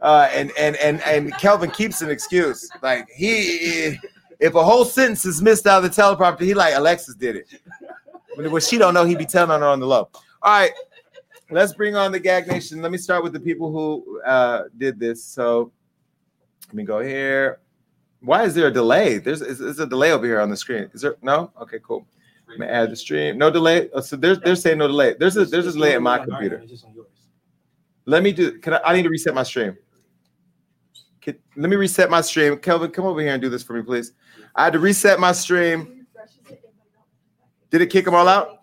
Uh, 0.00 0.30
and 0.32 0.50
and 0.58 0.76
and 0.76 1.02
and 1.02 1.36
Kelvin 1.36 1.70
keeps 1.70 2.00
an 2.00 2.08
excuse. 2.08 2.70
Like 2.82 3.06
he, 3.14 3.98
if 4.40 4.54
a 4.54 4.64
whole 4.64 4.86
sentence 4.86 5.26
is 5.26 5.42
missed 5.42 5.66
out 5.66 5.84
of 5.84 5.94
the 5.94 6.02
teleprompter, 6.02 6.40
he 6.40 6.54
like 6.54 6.74
Alexis 6.74 7.14
did 7.14 7.36
it. 7.36 7.46
What 8.36 8.62
she 8.62 8.78
don't 8.78 8.94
know, 8.94 9.04
he 9.04 9.14
be 9.14 9.26
telling 9.26 9.50
on 9.50 9.60
her 9.60 9.66
on 9.66 9.80
the 9.80 9.86
low. 9.86 10.08
All 10.42 10.60
right, 10.60 10.72
let's 11.50 11.72
bring 11.72 11.96
on 11.96 12.12
the 12.12 12.18
Gag 12.18 12.46
Nation. 12.46 12.82
Let 12.82 12.92
me 12.92 12.98
start 12.98 13.22
with 13.22 13.32
the 13.32 13.40
people 13.40 13.70
who 13.70 14.20
uh, 14.22 14.64
did 14.76 14.98
this. 14.98 15.24
So 15.24 15.72
let 16.66 16.74
me 16.74 16.84
go 16.84 17.00
here. 17.00 17.60
Why 18.20 18.44
is 18.44 18.54
there 18.54 18.68
a 18.68 18.72
delay? 18.72 19.18
There's 19.18 19.42
is, 19.42 19.60
is 19.60 19.78
a 19.78 19.86
delay 19.86 20.12
over 20.12 20.26
here 20.26 20.40
on 20.40 20.50
the 20.50 20.56
screen. 20.56 20.90
Is 20.94 21.02
there 21.02 21.16
no? 21.22 21.52
Okay, 21.60 21.78
cool. 21.82 22.06
Let 22.48 22.58
me 22.58 22.66
add 22.66 22.90
the 22.90 22.96
stream. 22.96 23.38
No 23.38 23.50
delay. 23.50 23.88
Oh, 23.92 24.00
so 24.00 24.16
there's 24.16 24.40
they're 24.40 24.56
saying 24.56 24.78
no 24.78 24.86
delay. 24.86 25.14
There's 25.18 25.36
a 25.36 25.44
there's 25.44 25.66
a 25.66 25.72
delay 25.72 25.94
in 25.94 26.02
my 26.02 26.18
computer. 26.18 26.64
Let 28.06 28.22
me 28.22 28.32
do. 28.32 28.58
Can 28.58 28.74
I? 28.74 28.80
I 28.84 28.94
need 28.94 29.02
to 29.02 29.08
reset 29.10 29.34
my 29.34 29.42
stream. 29.42 29.76
Can, 31.20 31.38
let 31.56 31.70
me 31.70 31.76
reset 31.76 32.10
my 32.10 32.20
stream. 32.20 32.56
Kelvin, 32.58 32.90
come 32.90 33.06
over 33.06 33.20
here 33.20 33.32
and 33.32 33.42
do 33.42 33.48
this 33.48 33.62
for 33.62 33.72
me, 33.72 33.82
please. 33.82 34.12
I 34.54 34.64
had 34.64 34.72
to 34.74 34.78
reset 34.78 35.18
my 35.18 35.32
stream. 35.32 36.03
Did 37.70 37.82
it 37.82 37.86
kick 37.86 38.04
them 38.04 38.14
all 38.14 38.28
out? 38.28 38.58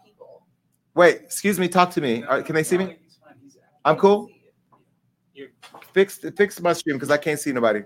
Wait, 0.94 1.22
excuse 1.22 1.60
me. 1.60 1.68
Talk 1.68 1.91
to 1.91 2.02
me. 2.02 2.23
All 2.23 2.38
right, 2.38 2.45
can 2.45 2.56
they 2.56 2.64
see 2.64 2.78
me? 2.78 2.98
I'm 3.84 3.98
cool. 3.98 4.30
Fix 5.94 6.19
fix 6.38 6.61
my 6.61 6.73
stream 6.73 6.95
because 6.95 7.11
I 7.11 7.18
can't 7.18 7.40
see 7.40 7.52
nobody. 7.52 7.82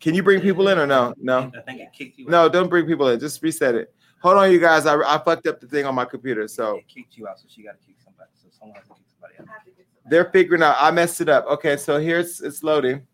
Can 0.00 0.14
you 0.14 0.22
bring 0.22 0.40
people 0.40 0.68
in 0.68 0.78
or 0.78 0.86
no? 0.86 1.14
No. 1.18 1.50
I 1.56 1.60
think 1.60 1.80
it 1.80 1.92
kicked 1.92 2.18
you. 2.18 2.26
No, 2.26 2.48
don't 2.48 2.68
bring 2.68 2.86
people 2.86 3.08
in. 3.08 3.20
Just 3.20 3.42
reset 3.42 3.74
it. 3.74 3.94
Hold 4.22 4.38
on, 4.38 4.50
you 4.50 4.58
guys. 4.58 4.86
I, 4.86 4.96
I 4.96 5.18
fucked 5.18 5.46
up 5.46 5.60
the 5.60 5.66
thing 5.66 5.86
on 5.86 5.94
my 5.94 6.04
computer. 6.04 6.48
So 6.48 6.76
It 6.76 6.88
kicked 6.88 7.16
you 7.16 7.28
out, 7.28 7.38
so 7.38 7.46
she 7.48 7.62
got 7.62 7.80
to 7.80 7.86
kick 7.86 7.96
somebody. 8.02 8.30
So 8.34 8.48
someone 8.50 8.76
has 8.76 8.84
to 8.88 8.94
kick 8.94 9.04
somebody 9.12 9.50
out. 9.50 10.10
they're 10.10 10.30
figuring 10.30 10.62
out. 10.62 10.76
I 10.78 10.90
messed 10.90 11.20
it 11.20 11.28
up. 11.28 11.46
Okay, 11.46 11.76
so 11.76 11.98
here's 11.98 12.40
it's 12.40 12.62
loading. 12.62 13.06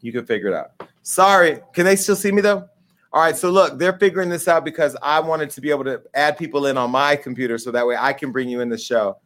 You 0.00 0.12
can 0.12 0.26
figure 0.26 0.48
it 0.48 0.54
out. 0.54 0.88
Sorry. 1.02 1.60
Can 1.72 1.84
they 1.84 1.96
still 1.96 2.16
see 2.16 2.30
me 2.32 2.40
though? 2.40 2.68
All 3.14 3.20
right. 3.20 3.36
So 3.36 3.48
look, 3.48 3.78
they're 3.78 3.96
figuring 3.96 4.28
this 4.28 4.48
out 4.48 4.64
because 4.64 4.96
I 5.00 5.20
wanted 5.20 5.48
to 5.50 5.60
be 5.60 5.70
able 5.70 5.84
to 5.84 6.02
add 6.14 6.36
people 6.36 6.66
in 6.66 6.76
on 6.76 6.90
my 6.90 7.14
computer 7.14 7.58
so 7.58 7.70
that 7.70 7.86
way 7.86 7.96
I 7.96 8.12
can 8.12 8.32
bring 8.32 8.48
you 8.48 8.60
in 8.60 8.68
the 8.68 8.76
show. 8.76 9.18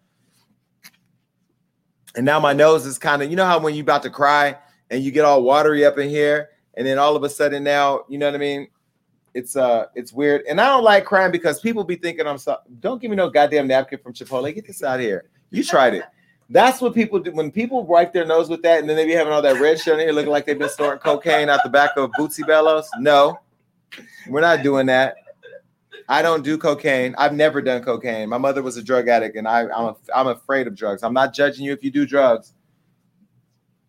And 2.15 2.27
now 2.27 2.39
my 2.39 2.53
nose 2.53 2.85
is 2.85 2.99
kind 2.99 3.23
of, 3.23 3.31
you 3.31 3.37
know 3.37 3.47
how 3.47 3.59
when 3.59 3.75
you're 3.75 3.83
about 3.83 4.03
to 4.03 4.11
cry 4.11 4.59
and 4.91 5.03
you 5.03 5.11
get 5.11 5.25
all 5.25 5.43
watery 5.43 5.87
up 5.87 5.97
in 5.97 6.11
here, 6.11 6.51
and 6.75 6.87
then 6.87 6.99
all 6.99 7.17
of 7.17 7.23
a 7.23 7.31
sudden 7.31 7.65
now, 7.65 8.01
you 8.09 8.19
know 8.19 8.27
what 8.27 8.35
I 8.35 8.39
mean? 8.39 8.69
It's 9.33 9.57
uh 9.57 9.87
it's 9.95 10.13
weird. 10.13 10.43
And 10.49 10.61
I 10.61 10.67
don't 10.67 10.85
like 10.85 11.07
crying 11.07 11.33
because 11.33 11.59
people 11.61 11.83
be 11.83 11.97
thinking 11.97 12.27
I'm 12.27 12.37
so 12.37 12.59
don't 12.81 13.01
give 13.01 13.11
me 13.11 13.17
no 13.17 13.31
goddamn 13.31 13.69
napkin 13.69 14.01
from 14.01 14.13
Chipotle. 14.13 14.55
Get 14.55 14.67
this 14.67 14.83
out 14.83 15.01
here. 15.01 15.31
You 15.51 15.65
tried 15.65 15.95
it. 15.95 16.05
That's 16.51 16.83
what 16.83 16.95
people 16.95 17.21
do 17.21 17.33
when 17.33 17.51
people 17.51 17.87
wipe 17.87 18.13
their 18.13 18.27
nose 18.27 18.51
with 18.51 18.63
that 18.63 18.81
and 18.81 18.89
then 18.89 18.97
they 18.97 19.07
be 19.07 19.13
having 19.13 19.33
all 19.33 19.43
that 19.43 19.61
red 19.61 19.81
shit 19.81 19.95
on 19.95 20.01
here 20.01 20.13
looking 20.13 20.31
like 20.31 20.45
they've 20.45 20.59
been 20.59 20.69
snorting 20.69 21.01
cocaine 21.01 21.49
out 21.49 21.61
the 21.63 21.71
back 21.71 21.97
of 21.97 22.11
Bootsy 22.13 22.47
Bellows. 22.47 22.89
No, 22.99 23.39
we're 24.29 24.41
not 24.41 24.63
doing 24.63 24.87
that. 24.87 25.17
I 26.09 26.23
don't 26.23 26.43
do 26.43 26.57
cocaine. 26.57 27.15
I've 27.19 27.35
never 27.35 27.61
done 27.61 27.83
cocaine. 27.83 28.29
My 28.29 28.39
mother 28.39 28.63
was 28.63 28.77
a 28.79 28.83
drug 28.83 29.09
addict, 29.09 29.37
and 29.37 29.47
I, 29.47 29.63
I'm 29.65 29.85
a, 29.87 29.97
I'm 30.15 30.27
afraid 30.29 30.67
of 30.67 30.75
drugs. 30.75 31.03
I'm 31.03 31.13
not 31.13 31.35
judging 31.35 31.67
you 31.67 31.73
if 31.73 31.85
you 31.85 31.91
do 31.91 32.07
drugs. 32.07 32.55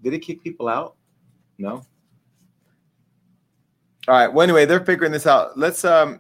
Did 0.02 0.14
it 0.14 0.20
kick 0.20 0.44
people 0.44 0.68
out? 0.68 0.96
No. 1.58 1.86
All 4.08 4.16
right. 4.16 4.28
Well, 4.28 4.44
anyway, 4.44 4.66
they're 4.66 4.84
figuring 4.84 5.12
this 5.12 5.28
out. 5.28 5.58
Let's 5.58 5.86
um. 5.86 6.20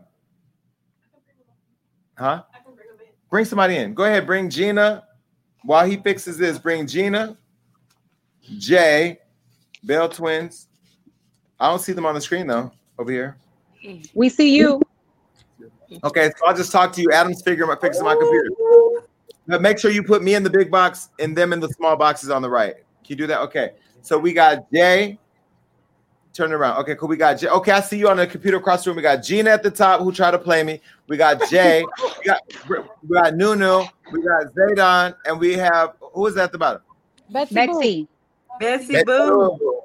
Huh? 2.17 2.43
Bring 3.29 3.45
somebody 3.45 3.77
in. 3.77 3.93
Go 3.93 4.05
ahead. 4.05 4.25
Bring 4.25 4.49
Gina. 4.49 5.03
while 5.63 5.85
he 5.85 5.97
fixes 5.97 6.37
this, 6.37 6.57
bring 6.57 6.87
Gina, 6.87 7.37
Jay, 8.57 9.19
Bell 9.83 10.09
twins. 10.09 10.67
I 11.59 11.69
don't 11.69 11.79
see 11.79 11.93
them 11.93 12.05
on 12.05 12.15
the 12.15 12.21
screen 12.21 12.47
though 12.47 12.71
over 12.97 13.11
here. 13.11 13.37
We 14.13 14.29
see 14.29 14.55
you. 14.55 14.81
Okay, 16.03 16.29
so 16.37 16.47
I'll 16.47 16.55
just 16.55 16.71
talk 16.71 16.93
to 16.93 17.01
you. 17.01 17.11
Adam's 17.11 17.41
figuring 17.41 17.71
out 17.71 17.81
fixing 17.81 18.03
my 18.03 18.15
computer. 18.15 18.49
But 19.47 19.61
make 19.61 19.79
sure 19.79 19.89
you 19.89 20.03
put 20.03 20.21
me 20.21 20.35
in 20.35 20.43
the 20.43 20.49
big 20.49 20.69
box 20.69 21.09
and 21.19 21.35
them 21.35 21.53
in 21.53 21.59
the 21.59 21.69
small 21.69 21.95
boxes 21.95 22.29
on 22.29 22.41
the 22.41 22.49
right. 22.49 22.75
Can 22.75 22.83
you 23.07 23.15
do 23.15 23.27
that? 23.27 23.41
Okay. 23.41 23.71
So 24.01 24.17
we 24.17 24.33
got 24.33 24.71
Jay. 24.71 25.17
Turn 26.31 26.53
around. 26.53 26.77
Okay, 26.81 26.95
cool. 26.95 27.09
We 27.09 27.17
got 27.17 27.39
Jay. 27.39 27.47
Okay, 27.47 27.71
I 27.71 27.81
see 27.81 27.97
you 27.97 28.07
on 28.07 28.17
the 28.17 28.27
computer 28.27 28.57
across 28.57 28.83
the 28.83 28.91
room. 28.91 28.97
We 28.97 29.01
got 29.01 29.17
Gina 29.17 29.49
at 29.49 29.63
the 29.63 29.71
top 29.71 30.01
who 30.01 30.11
tried 30.11 30.31
to 30.31 30.39
play 30.39 30.63
me. 30.63 30.79
We 31.07 31.17
got 31.17 31.49
Jay. 31.49 31.83
we 31.83 32.25
got 32.25 32.41
we 32.67 33.15
got 33.15 33.35
Nunu. 33.35 33.83
We 34.11 34.21
got 34.21 34.53
Zaydon, 34.53 35.15
and 35.25 35.39
we 35.39 35.53
have 35.53 35.95
who 35.99 36.27
is 36.27 36.35
that 36.35 36.45
at 36.45 36.51
the 36.51 36.59
bottom? 36.59 36.81
Betsy. 37.31 37.55
Betsy. 37.55 38.07
Betsy 38.59 39.03
Boo. 39.03 39.78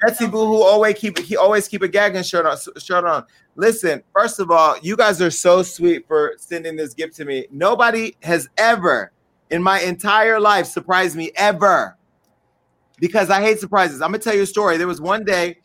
Betsy 0.00 0.26
Boo, 0.26 0.46
who 0.46 0.62
always 0.62 0.96
keep 0.96 1.18
he 1.18 1.36
always 1.36 1.66
keep 1.68 1.82
a 1.82 1.88
gagging 1.88 2.22
shirt 2.22 2.46
on 2.46 2.56
shirt 2.78 3.04
on. 3.04 3.24
Listen, 3.56 4.02
first 4.12 4.38
of 4.38 4.50
all, 4.50 4.76
you 4.82 4.96
guys 4.96 5.20
are 5.20 5.30
so 5.30 5.62
sweet 5.62 6.06
for 6.06 6.34
sending 6.38 6.76
this 6.76 6.94
gift 6.94 7.16
to 7.16 7.24
me. 7.24 7.46
Nobody 7.50 8.16
has 8.22 8.48
ever 8.56 9.12
in 9.50 9.62
my 9.62 9.80
entire 9.80 10.38
life 10.38 10.66
surprised 10.66 11.16
me 11.16 11.32
ever 11.34 11.96
because 13.00 13.30
I 13.30 13.40
hate 13.40 13.58
surprises. 13.58 14.00
I'm 14.00 14.10
gonna 14.10 14.18
tell 14.18 14.34
you 14.34 14.42
a 14.42 14.46
story. 14.46 14.76
There 14.76 14.86
was 14.86 15.00
one 15.00 15.24
day 15.24 15.58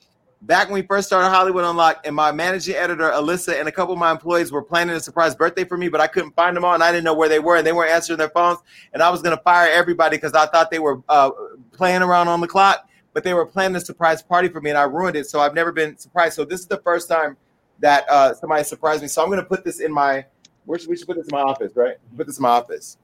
back 0.43 0.67
when 0.67 0.75
we 0.75 0.87
first 0.87 1.07
started 1.07 1.29
Hollywood 1.29 1.63
Unlocked, 1.63 2.05
and 2.05 2.15
my 2.15 2.31
managing 2.31 2.75
editor 2.75 3.09
Alyssa 3.11 3.59
and 3.59 3.67
a 3.67 3.71
couple 3.71 3.93
of 3.93 3.99
my 3.99 4.11
employees 4.11 4.51
were 4.51 4.61
planning 4.61 4.95
a 4.95 4.99
surprise 4.99 5.35
birthday 5.35 5.63
for 5.63 5.77
me, 5.77 5.87
but 5.87 6.01
I 6.01 6.07
couldn't 6.07 6.35
find 6.35 6.55
them 6.55 6.65
all, 6.65 6.73
and 6.73 6.83
I 6.83 6.91
didn't 6.91 7.05
know 7.05 7.13
where 7.13 7.29
they 7.29 7.39
were, 7.39 7.57
and 7.57 7.65
they 7.65 7.71
weren't 7.71 7.91
answering 7.91 8.17
their 8.17 8.29
phones, 8.29 8.59
and 8.93 9.01
I 9.01 9.09
was 9.09 9.21
gonna 9.21 9.39
fire 9.43 9.69
everybody 9.71 10.17
because 10.17 10.33
I 10.33 10.45
thought 10.47 10.71
they 10.71 10.79
were 10.79 11.01
uh, 11.07 11.31
playing 11.71 12.01
around 12.01 12.27
on 12.27 12.41
the 12.41 12.47
clock, 12.47 12.89
but 13.13 13.23
they 13.23 13.33
were 13.33 13.45
planning 13.45 13.75
a 13.75 13.81
surprise 13.81 14.21
party 14.21 14.49
for 14.49 14.61
me, 14.61 14.69
and 14.71 14.77
I 14.77 14.83
ruined 14.83 15.15
it. 15.15 15.27
So 15.27 15.39
I've 15.39 15.53
never 15.53 15.71
been 15.71 15.97
surprised. 15.97 16.35
So 16.35 16.45
this 16.45 16.59
is 16.59 16.67
the 16.67 16.77
first 16.77 17.07
time 17.07 17.37
that 17.79 18.09
uh, 18.09 18.33
somebody 18.33 18.63
surprised 18.63 19.01
me. 19.01 19.07
So 19.07 19.23
I'm 19.23 19.29
gonna 19.29 19.43
put 19.43 19.63
this 19.63 19.79
in 19.79 19.91
my. 19.91 20.25
Where 20.65 20.79
should 20.79 20.89
we 20.89 20.95
should 20.95 21.07
put 21.07 21.17
this 21.17 21.27
in 21.27 21.35
my 21.35 21.41
office, 21.41 21.73
right? 21.75 21.97
Put 22.15 22.27
this 22.27 22.37
in 22.37 22.43
my 22.43 22.49
office. 22.49 22.97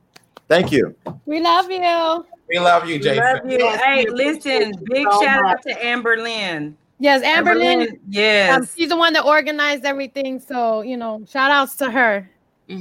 Thank 0.47 0.71
you. 0.71 0.95
We 1.25 1.41
love 1.41 1.69
you. 1.69 2.25
We 2.47 2.57
love 2.57 2.89
you, 2.89 2.99
Jason. 2.99 3.23
Love 3.23 3.51
you. 3.51 3.69
Hey, 3.77 4.05
listen, 4.09 4.73
big 4.85 5.05
so 5.11 5.21
shout 5.21 5.43
much. 5.43 5.57
out 5.57 5.61
to 5.63 5.85
Amber 5.85 6.17
Lynn. 6.17 6.75
Yes, 6.97 7.21
Amber, 7.21 7.51
Amber 7.51 7.63
Lynn. 7.63 7.79
Lynn, 7.79 7.99
yes. 8.09 8.57
Um, 8.57 8.67
she's 8.75 8.89
the 8.89 8.97
one 8.97 9.13
that 9.13 9.25
organized 9.25 9.85
everything. 9.85 10.39
So, 10.39 10.81
you 10.81 10.97
know, 10.97 11.23
shout 11.29 11.51
outs 11.51 11.75
to 11.77 11.91
her. 11.91 12.29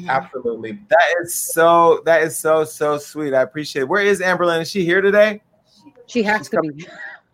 Absolutely. 0.08 0.78
That 0.88 1.14
is 1.22 1.34
so 1.34 2.02
that 2.04 2.22
is 2.22 2.36
so 2.36 2.64
so 2.64 2.98
sweet. 2.98 3.34
I 3.34 3.42
appreciate 3.42 3.82
it. 3.82 3.88
Where 3.88 4.02
is 4.02 4.20
Amberlyn? 4.20 4.60
Is 4.60 4.70
she 4.70 4.84
here 4.84 5.00
today? 5.00 5.40
She 6.06 6.22
has 6.22 6.48
to 6.50 6.60
be. 6.60 6.86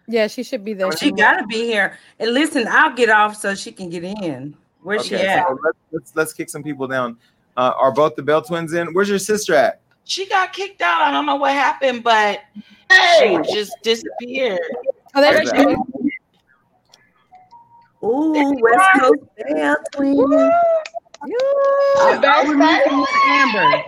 Yeah, 0.07 0.27
she 0.27 0.43
should 0.43 0.65
be 0.65 0.75
there. 0.75 0.95
She 0.97 1.11
gotta 1.13 1.47
be 1.47 1.65
here. 1.65 1.99
And 2.19 2.35
listen, 2.35 2.67
I'll 2.69 2.95
get 2.95 3.09
off 3.09 3.37
so 3.37 3.55
she 3.55 3.73
can 3.73 3.89
get 3.89 4.05
in. 4.05 4.55
Where's 4.83 5.07
she 5.07 5.17
at? 5.17 5.47
so 5.47 5.59
let's, 5.63 5.79
let's 5.93 6.17
let's 6.17 6.33
kick 6.33 6.51
some 6.51 6.63
people 6.63 6.87
down. 6.87 7.17
Uh, 7.57 7.73
are 7.77 7.93
both 7.93 8.17
the 8.17 8.23
Bell 8.23 8.43
twins 8.43 8.75
in? 8.75 8.93
Where's 8.93 9.09
your 9.09 9.19
sister 9.19 9.55
at? 9.55 9.81
She 10.05 10.27
got 10.27 10.53
kicked 10.53 10.83
out. 10.83 11.01
I 11.01 11.11
don't 11.11 11.25
know 11.25 11.37
what 11.37 11.53
happened, 11.53 12.03
but 12.05 12.43
she 13.19 13.39
just 13.53 13.73
disappeared. 13.83 14.61
Oh, 15.15 15.21
there 15.21 15.45
she 15.47 15.57
is. 15.57 15.79
Ooh, 18.03 18.55
West 18.61 18.91
Coast 19.01 19.21
Bell 19.55 19.77
twins. 19.93 20.53
I'm 21.97 22.21
back, 22.21 22.87
Amber. 23.27 23.85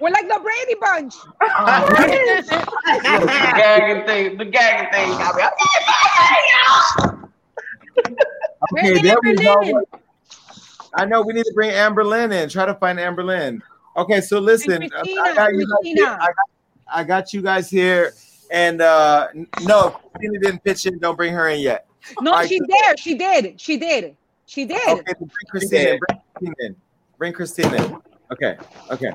We're 0.00 0.10
like 0.10 0.28
the 0.28 0.40
Brady 0.42 0.74
Bunch. 0.80 1.14
the 1.40 3.26
gagging 3.56 4.06
thing, 4.06 4.38
the 4.38 4.44
gagging 4.44 4.90
thing 4.92 5.10
got 5.10 5.34
me. 5.36 5.42
Okay, 8.72 9.02
there 9.02 9.16
we 9.22 9.34
go. 9.34 9.82
I 10.94 11.04
know 11.04 11.22
we 11.22 11.32
need 11.32 11.44
to 11.44 11.52
bring 11.54 11.70
Amber 11.70 12.04
Lynn 12.04 12.32
in. 12.32 12.48
Try 12.48 12.66
to 12.66 12.74
find 12.74 12.98
Amber 12.98 13.24
Lynn. 13.24 13.62
Okay, 13.96 14.20
so 14.20 14.38
listen, 14.38 14.84
uh, 14.84 15.02
I 15.22 15.34
got 15.34 15.52
you 15.52 15.66
guys 15.66 15.78
here. 15.82 16.06
I 16.06 16.26
got, 16.26 16.34
I 16.86 17.04
got 17.04 17.32
you 17.32 17.42
guys 17.42 17.68
here, 17.68 18.12
and 18.50 18.80
uh 18.80 19.28
no, 19.62 19.88
if 19.88 19.94
Christina 20.12 20.38
didn't 20.38 20.64
pitch 20.64 20.86
in. 20.86 20.98
Don't 20.98 21.16
bring 21.16 21.34
her 21.34 21.48
in 21.48 21.60
yet. 21.60 21.86
No, 22.20 22.30
All 22.30 22.38
right, 22.38 22.48
she 22.48 22.60
did. 22.60 22.98
She 22.98 23.14
did. 23.14 23.60
She 23.60 23.76
did. 23.76 24.16
She 24.46 24.64
did. 24.64 24.88
Okay, 24.88 25.12
so 25.18 25.18
bring 25.18 25.28
Christina. 25.48 25.90
in. 25.90 25.98
Bring 25.98 26.12
Christina 26.38 26.54
in. 26.60 26.76
Bring 27.18 27.32
Christina 27.32 27.76
in. 27.76 28.02
Okay. 28.32 28.56
Okay. 28.90 29.12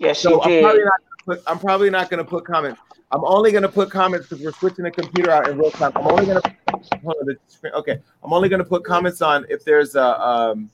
Yes, 0.00 0.20
so 0.20 0.40
she 0.44 0.58
I'm 0.58 0.62
probably 0.62 0.80
did. 0.80 0.84
not. 0.84 1.00
Gonna 1.00 1.36
put, 1.38 1.42
I'm 1.46 1.58
probably 1.58 1.90
not 1.90 2.10
going 2.10 2.24
to 2.24 2.28
put 2.28 2.44
comments. 2.44 2.80
I'm 3.12 3.24
only 3.24 3.52
going 3.52 3.62
to 3.62 3.68
put 3.68 3.90
comments 3.90 4.28
because 4.28 4.44
we're 4.44 4.52
switching 4.52 4.84
the 4.84 4.90
computer 4.90 5.30
out 5.30 5.48
in 5.48 5.58
real 5.58 5.70
time. 5.70 5.92
I'm 5.94 6.06
only 6.06 6.26
going 6.26 6.42
to. 6.42 6.56
Hold 7.02 7.16
the 7.24 7.36
screen. 7.48 7.72
Okay. 7.74 7.98
I'm 8.22 8.32
only 8.32 8.48
going 8.48 8.62
to 8.62 8.68
put 8.68 8.84
comments 8.84 9.22
on 9.22 9.46
if 9.48 9.64
there's 9.64 9.94
a 9.94 10.20
um, 10.20 10.70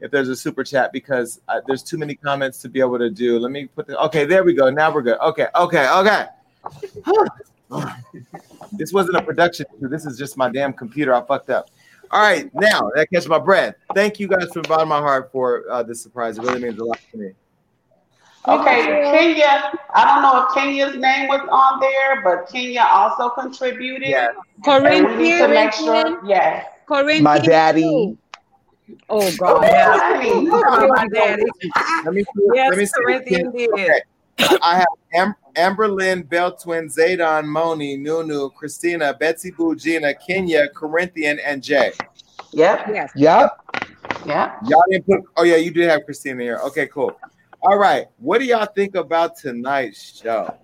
if 0.00 0.10
there's 0.10 0.28
a 0.28 0.36
super 0.36 0.64
chat 0.64 0.92
because 0.92 1.40
uh, 1.48 1.60
there's 1.66 1.82
too 1.82 1.98
many 1.98 2.14
comments 2.14 2.60
to 2.62 2.68
be 2.68 2.80
able 2.80 2.98
to 2.98 3.10
do. 3.10 3.38
Let 3.38 3.50
me 3.52 3.66
put 3.66 3.86
the. 3.86 3.98
Okay, 4.04 4.24
there 4.24 4.44
we 4.44 4.54
go. 4.54 4.70
Now 4.70 4.92
we're 4.92 5.02
good. 5.02 5.18
Okay. 5.20 5.46
Okay. 5.54 5.88
Okay. 5.88 6.26
this 8.72 8.92
wasn't 8.92 9.16
a 9.16 9.22
production. 9.22 9.66
This 9.80 10.04
is 10.04 10.18
just 10.18 10.36
my 10.36 10.50
damn 10.50 10.72
computer. 10.72 11.14
I 11.14 11.22
fucked 11.22 11.50
up. 11.50 11.70
All 12.10 12.20
right, 12.20 12.52
now 12.54 12.90
that 12.94 13.10
catches 13.10 13.28
my 13.28 13.38
breath. 13.38 13.74
Thank 13.94 14.18
you 14.18 14.28
guys 14.28 14.50
from 14.52 14.62
the 14.62 14.68
bottom 14.68 14.90
of 14.90 15.00
my 15.02 15.06
heart 15.06 15.30
for 15.30 15.64
uh, 15.70 15.82
this 15.82 16.02
surprise. 16.02 16.38
It 16.38 16.44
really 16.44 16.62
means 16.62 16.78
a 16.78 16.84
lot 16.84 16.98
to 17.12 17.18
me. 17.18 17.32
Okay, 18.46 18.84
Kenya. 19.10 19.72
I 19.94 20.04
don't 20.06 20.22
know 20.22 20.46
if 20.46 20.54
Kenya's 20.54 20.96
name 20.96 21.28
was 21.28 21.46
on 21.50 21.80
there, 21.80 22.22
but 22.22 22.50
Kenya 22.50 22.86
also 22.90 23.28
contributed. 23.30 24.08
Yeah. 24.08 24.28
And 24.66 24.84
we 24.84 25.16
need 25.16 25.38
to 25.38 25.48
make 25.48 25.72
sure. 25.72 26.02
Corinthian. 26.02 26.26
Yeah. 26.26 26.64
Corinthian. 26.86 27.24
My 27.24 27.38
daddy. 27.38 28.16
Oh 29.10 29.36
God. 29.36 29.60
Daddy. 29.60 30.46
My 30.46 31.06
daddy. 31.12 31.42
Let 32.06 32.14
me 32.14 32.22
see. 32.22 32.48
Yes, 32.54 32.70
let 32.70 32.78
me 32.78 32.86
see. 32.86 32.92
Corinthian 32.94 33.50
did. 33.50 33.70
Okay. 33.70 34.00
I 34.38 34.76
have 34.76 34.86
Am- 35.14 35.34
Amber 35.56 35.88
Lynn, 35.88 36.22
Bell 36.22 36.52
Twin, 36.52 36.88
Zaydon, 36.88 37.46
Moni, 37.46 37.96
Nunu, 37.96 38.50
Christina, 38.50 39.14
Betsy 39.14 39.50
Boo, 39.50 39.74
Gina, 39.74 40.14
Kenya, 40.14 40.68
Corinthian, 40.68 41.38
and 41.40 41.62
Jay. 41.62 41.92
Yep. 42.52 42.86
Yes. 42.88 43.12
Yep. 43.16 43.50
Yep. 44.26 44.56
Y'all 44.68 44.82
didn't 44.90 45.06
put. 45.06 45.20
Oh 45.36 45.42
yeah, 45.42 45.56
you 45.56 45.70
did 45.70 45.88
have 45.88 46.04
Christina 46.04 46.42
here. 46.42 46.58
Okay, 46.64 46.86
cool. 46.86 47.18
All 47.62 47.78
right. 47.78 48.06
What 48.18 48.38
do 48.38 48.44
y'all 48.44 48.66
think 48.66 48.94
about 48.94 49.36
tonight's 49.36 50.20
show? 50.20 50.54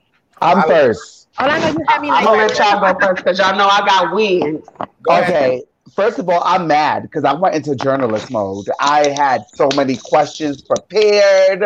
I'm 0.41 0.63
first. 0.63 1.29
Orlando, 1.41 1.79
you 1.79 1.85
had 1.89 2.01
me 2.01 2.11
I'm 2.11 2.25
gonna 2.25 2.47
let 2.47 2.59
y'all 2.59 2.81
go 2.81 2.99
first 3.01 3.25
because 3.25 3.39
y'all 3.39 3.57
know 3.57 3.67
I 3.67 3.85
got 3.85 4.15
wins. 4.15 4.65
Okay. 5.09 5.63
First 5.95 6.19
of 6.19 6.29
all, 6.29 6.43
I'm 6.45 6.67
mad 6.67 7.03
because 7.03 7.25
I 7.25 7.33
went 7.33 7.55
into 7.55 7.75
journalist 7.77 8.31
mode. 8.31 8.67
I 8.81 9.09
had 9.11 9.45
so 9.53 9.69
many 9.77 9.97
questions 9.97 10.63
prepared 10.63 11.65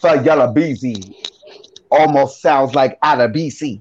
for 0.00 0.16
Yella 0.22 0.52
Beezy. 0.52 1.16
Almost 1.90 2.42
sounds 2.42 2.74
like 2.74 2.98
out 3.02 3.20
of 3.20 3.32
BC. 3.32 3.80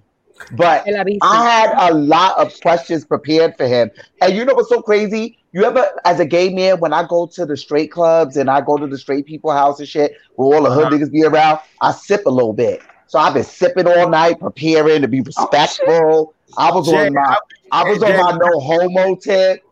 But 0.55 0.87
I 1.21 1.49
had 1.49 1.89
a 1.89 1.93
lot 1.93 2.37
of 2.37 2.59
questions 2.61 3.05
prepared 3.05 3.57
for 3.57 3.67
him. 3.67 3.89
And 4.21 4.35
you 4.35 4.45
know 4.45 4.53
what's 4.53 4.69
so 4.69 4.81
crazy? 4.81 5.37
You 5.51 5.65
ever, 5.65 5.89
as 6.05 6.19
a 6.19 6.25
gay 6.25 6.49
man, 6.53 6.79
when 6.79 6.93
I 6.93 7.05
go 7.07 7.25
to 7.27 7.45
the 7.45 7.57
straight 7.57 7.91
clubs 7.91 8.37
and 8.37 8.49
I 8.49 8.61
go 8.61 8.77
to 8.77 8.85
the 8.85 8.97
straight 8.97 9.25
people 9.25 9.51
house 9.51 9.79
and 9.79 9.87
shit, 9.87 10.13
where 10.35 10.55
all 10.55 10.63
the 10.63 10.69
hood 10.69 10.85
uh-huh. 10.85 10.95
niggas 10.95 11.11
be 11.11 11.23
around, 11.23 11.59
I 11.81 11.91
sip 11.91 12.25
a 12.25 12.29
little 12.29 12.53
bit. 12.53 12.81
So 13.07 13.19
I've 13.19 13.33
been 13.33 13.43
sipping 13.43 13.87
all 13.87 14.09
night, 14.09 14.39
preparing 14.39 15.01
to 15.01 15.07
be 15.07 15.21
oh, 15.21 15.23
respectful. 15.25 16.33
I 16.57 16.71
was 16.71 16.87
Jay, 16.87 17.07
on 17.07 17.13
my, 17.13 17.39
I 17.71 17.83
was 17.89 18.03
on 18.03 18.17
my 18.17 18.37
no 18.37 18.59
homo 18.59 19.15
tip. 19.15 19.63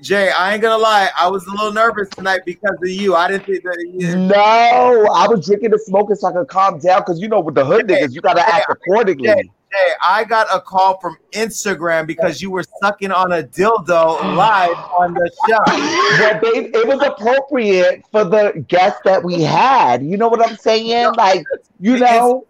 Jay, 0.00 0.30
I 0.30 0.54
ain't 0.54 0.62
gonna 0.62 0.82
lie. 0.82 1.10
I 1.18 1.28
was 1.28 1.46
a 1.46 1.50
little 1.50 1.72
nervous 1.72 2.08
tonight 2.08 2.40
because 2.44 2.76
of 2.82 2.88
you. 2.88 3.14
I 3.14 3.28
didn't 3.28 3.46
think 3.46 3.62
that. 3.62 3.92
You, 3.92 4.16
No, 4.16 4.34
I 5.12 5.26
was 5.28 5.46
drinking 5.46 5.72
and 5.72 5.80
smoking 5.80 6.16
so 6.16 6.28
I 6.28 6.32
could 6.32 6.48
calm 6.48 6.78
down 6.78 7.00
because 7.00 7.20
you 7.20 7.28
know 7.28 7.40
with 7.40 7.54
the 7.54 7.64
hood 7.64 7.86
niggas, 7.86 8.12
you 8.12 8.20
gotta 8.20 8.42
act 8.42 8.66
accordingly. 8.68 9.28
Jay, 9.28 9.42
Jay, 9.42 9.92
I 10.02 10.24
got 10.24 10.46
a 10.54 10.60
call 10.60 11.00
from 11.00 11.16
Instagram 11.32 12.06
because 12.06 12.42
you 12.42 12.50
were 12.50 12.64
sucking 12.82 13.10
on 13.10 13.32
a 13.32 13.42
dildo 13.42 14.36
live 14.36 14.76
on 14.98 15.14
the 15.14 15.30
show. 15.48 15.58
Well, 15.66 16.40
babe, 16.40 16.74
it 16.74 16.86
was 16.86 17.02
appropriate 17.02 18.04
for 18.10 18.24
the 18.24 18.64
guest 18.68 19.00
that 19.04 19.22
we 19.22 19.42
had. 19.42 20.02
You 20.02 20.16
know 20.16 20.28
what 20.28 20.46
I'm 20.46 20.56
saying? 20.56 21.12
Like, 21.16 21.44
you 21.80 21.98
know, 21.98 22.46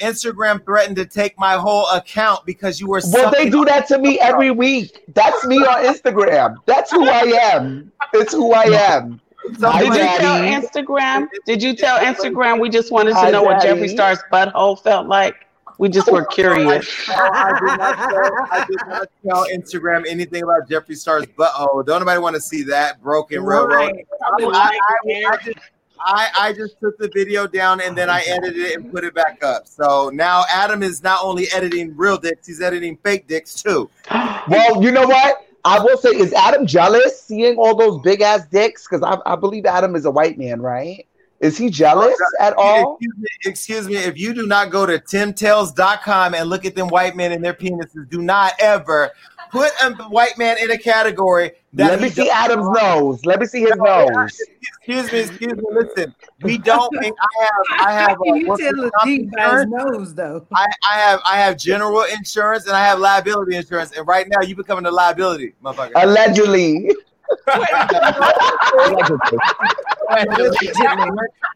Instagram 0.00 0.64
threatened 0.64 0.96
to 0.96 1.06
take 1.06 1.38
my 1.38 1.54
whole 1.54 1.88
account 1.88 2.44
because 2.46 2.80
you 2.80 2.88
were. 2.88 3.00
well, 3.12 3.30
they 3.30 3.48
do 3.48 3.64
that 3.64 3.86
to 3.88 3.98
me 3.98 4.18
every 4.20 4.50
week. 4.50 5.04
That's 5.14 5.46
me 5.46 5.58
on 5.58 5.84
Instagram. 5.84 6.56
That's 6.66 6.90
who 6.90 7.08
I 7.08 7.22
am. 7.52 7.92
It's 8.12 8.32
who 8.32 8.52
I 8.52 8.64
am. 8.64 9.20
Hi, 9.60 9.82
Did 9.82 9.94
you 9.94 10.18
tell 10.18 10.40
Instagram? 10.40 11.28
Did 11.46 11.62
you 11.62 11.74
tell 11.74 11.98
Instagram? 11.98 12.60
We 12.60 12.68
just 12.68 12.92
wanted 12.92 13.14
to 13.14 13.30
know 13.30 13.42
what 13.42 13.62
Daddy. 13.62 13.80
Jeffree 13.80 13.90
Star's 13.90 14.18
butthole 14.32 14.80
felt 14.80 15.06
like. 15.06 15.46
We 15.78 15.88
just 15.88 16.12
were 16.12 16.26
curious. 16.26 17.08
I 17.08 17.58
did, 17.58 17.78
not 17.78 17.96
tell, 17.96 18.46
I 18.50 18.66
did 18.68 18.78
not 18.86 19.08
tell 19.26 19.46
Instagram 19.46 20.06
anything 20.06 20.42
about 20.42 20.68
Jeffree 20.68 20.96
Star's 20.96 21.24
butthole. 21.24 21.86
Don't 21.86 22.00
nobody 22.00 22.20
want 22.20 22.34
to 22.34 22.40
see 22.40 22.62
that 22.64 23.02
broken 23.02 23.42
railroad. 23.42 23.92
I, 24.22 24.44
I, 24.44 24.78
I, 25.08 25.24
I 25.32 25.36
just, 25.42 25.58
I, 26.02 26.28
I 26.38 26.52
just 26.52 26.80
took 26.80 26.96
the 26.98 27.10
video 27.14 27.46
down 27.46 27.80
and 27.80 27.96
then 27.96 28.08
I 28.08 28.22
edited 28.26 28.56
it 28.56 28.76
and 28.76 28.90
put 28.90 29.04
it 29.04 29.14
back 29.14 29.42
up. 29.42 29.66
So 29.68 30.10
now 30.12 30.44
Adam 30.50 30.82
is 30.82 31.02
not 31.02 31.22
only 31.22 31.46
editing 31.52 31.96
real 31.96 32.16
dicks, 32.16 32.46
he's 32.46 32.60
editing 32.60 32.96
fake 33.04 33.26
dicks 33.26 33.62
too. 33.62 33.90
Well, 34.48 34.82
you 34.82 34.90
know 34.90 35.06
what? 35.06 35.46
I 35.64 35.78
will 35.78 35.98
say, 35.98 36.08
is 36.10 36.32
Adam 36.32 36.66
jealous 36.66 37.22
seeing 37.22 37.56
all 37.56 37.76
those 37.76 38.00
big 38.00 38.22
ass 38.22 38.46
dicks? 38.46 38.88
Because 38.88 39.02
I, 39.02 39.30
I 39.30 39.36
believe 39.36 39.66
Adam 39.66 39.94
is 39.94 40.06
a 40.06 40.10
white 40.10 40.38
man, 40.38 40.60
right? 40.60 41.06
Is 41.40 41.56
he 41.56 41.70
jealous 41.70 42.18
oh, 42.20 42.44
at 42.44 42.54
all? 42.54 42.96
Excuse 42.96 43.16
me, 43.18 43.28
excuse 43.44 43.88
me, 43.88 43.96
if 43.96 44.18
you 44.18 44.34
do 44.34 44.46
not 44.46 44.70
go 44.70 44.86
to 44.86 44.98
timtales.com 44.98 46.34
and 46.34 46.50
look 46.50 46.66
at 46.66 46.74
them 46.74 46.88
white 46.88 47.16
men 47.16 47.32
and 47.32 47.44
their 47.44 47.54
penises, 47.54 48.08
do 48.10 48.20
not 48.20 48.52
ever 48.58 49.10
put 49.50 49.70
a 49.82 49.92
white 50.08 50.36
man 50.38 50.58
in 50.58 50.70
a 50.70 50.78
category 50.78 51.52
that 51.74 51.90
Let 51.90 52.00
me 52.00 52.08
see 52.08 52.26
don't- 52.26 52.36
Adam's 52.36 52.68
nose. 52.80 53.24
Let 53.24 53.40
me 53.40 53.46
see 53.46 53.60
his 53.60 53.76
No, 53.76 54.08
nose. 54.08 54.40
Excuse 54.62 55.12
me, 55.12 55.20
excuse 55.20 55.56
me. 55.56 55.64
Listen, 55.70 56.14
we 56.42 56.58
don't. 56.58 56.92
I 56.96 57.04
have. 57.04 57.52
I 57.80 57.92
have. 57.92 58.08
How 58.08 58.14
uh, 58.14 58.24
can 58.24 58.36
you 58.36 58.56
tell 58.56 58.84
a 58.84 58.90
by 59.36 59.56
his 59.58 59.66
nose, 59.66 60.14
though? 60.14 60.46
I, 60.52 60.66
I 60.90 60.98
have. 60.98 61.20
I 61.26 61.36
have 61.36 61.56
general 61.56 62.02
insurance 62.04 62.66
and 62.66 62.74
I 62.74 62.84
have 62.84 62.98
liability 62.98 63.56
insurance. 63.56 63.96
And 63.96 64.06
right 64.06 64.26
now, 64.28 64.40
you 64.46 64.56
becoming 64.56 64.86
a 64.86 64.90
liability, 64.90 65.54
motherfucker. 65.62 65.92
Allegedly. 65.96 66.90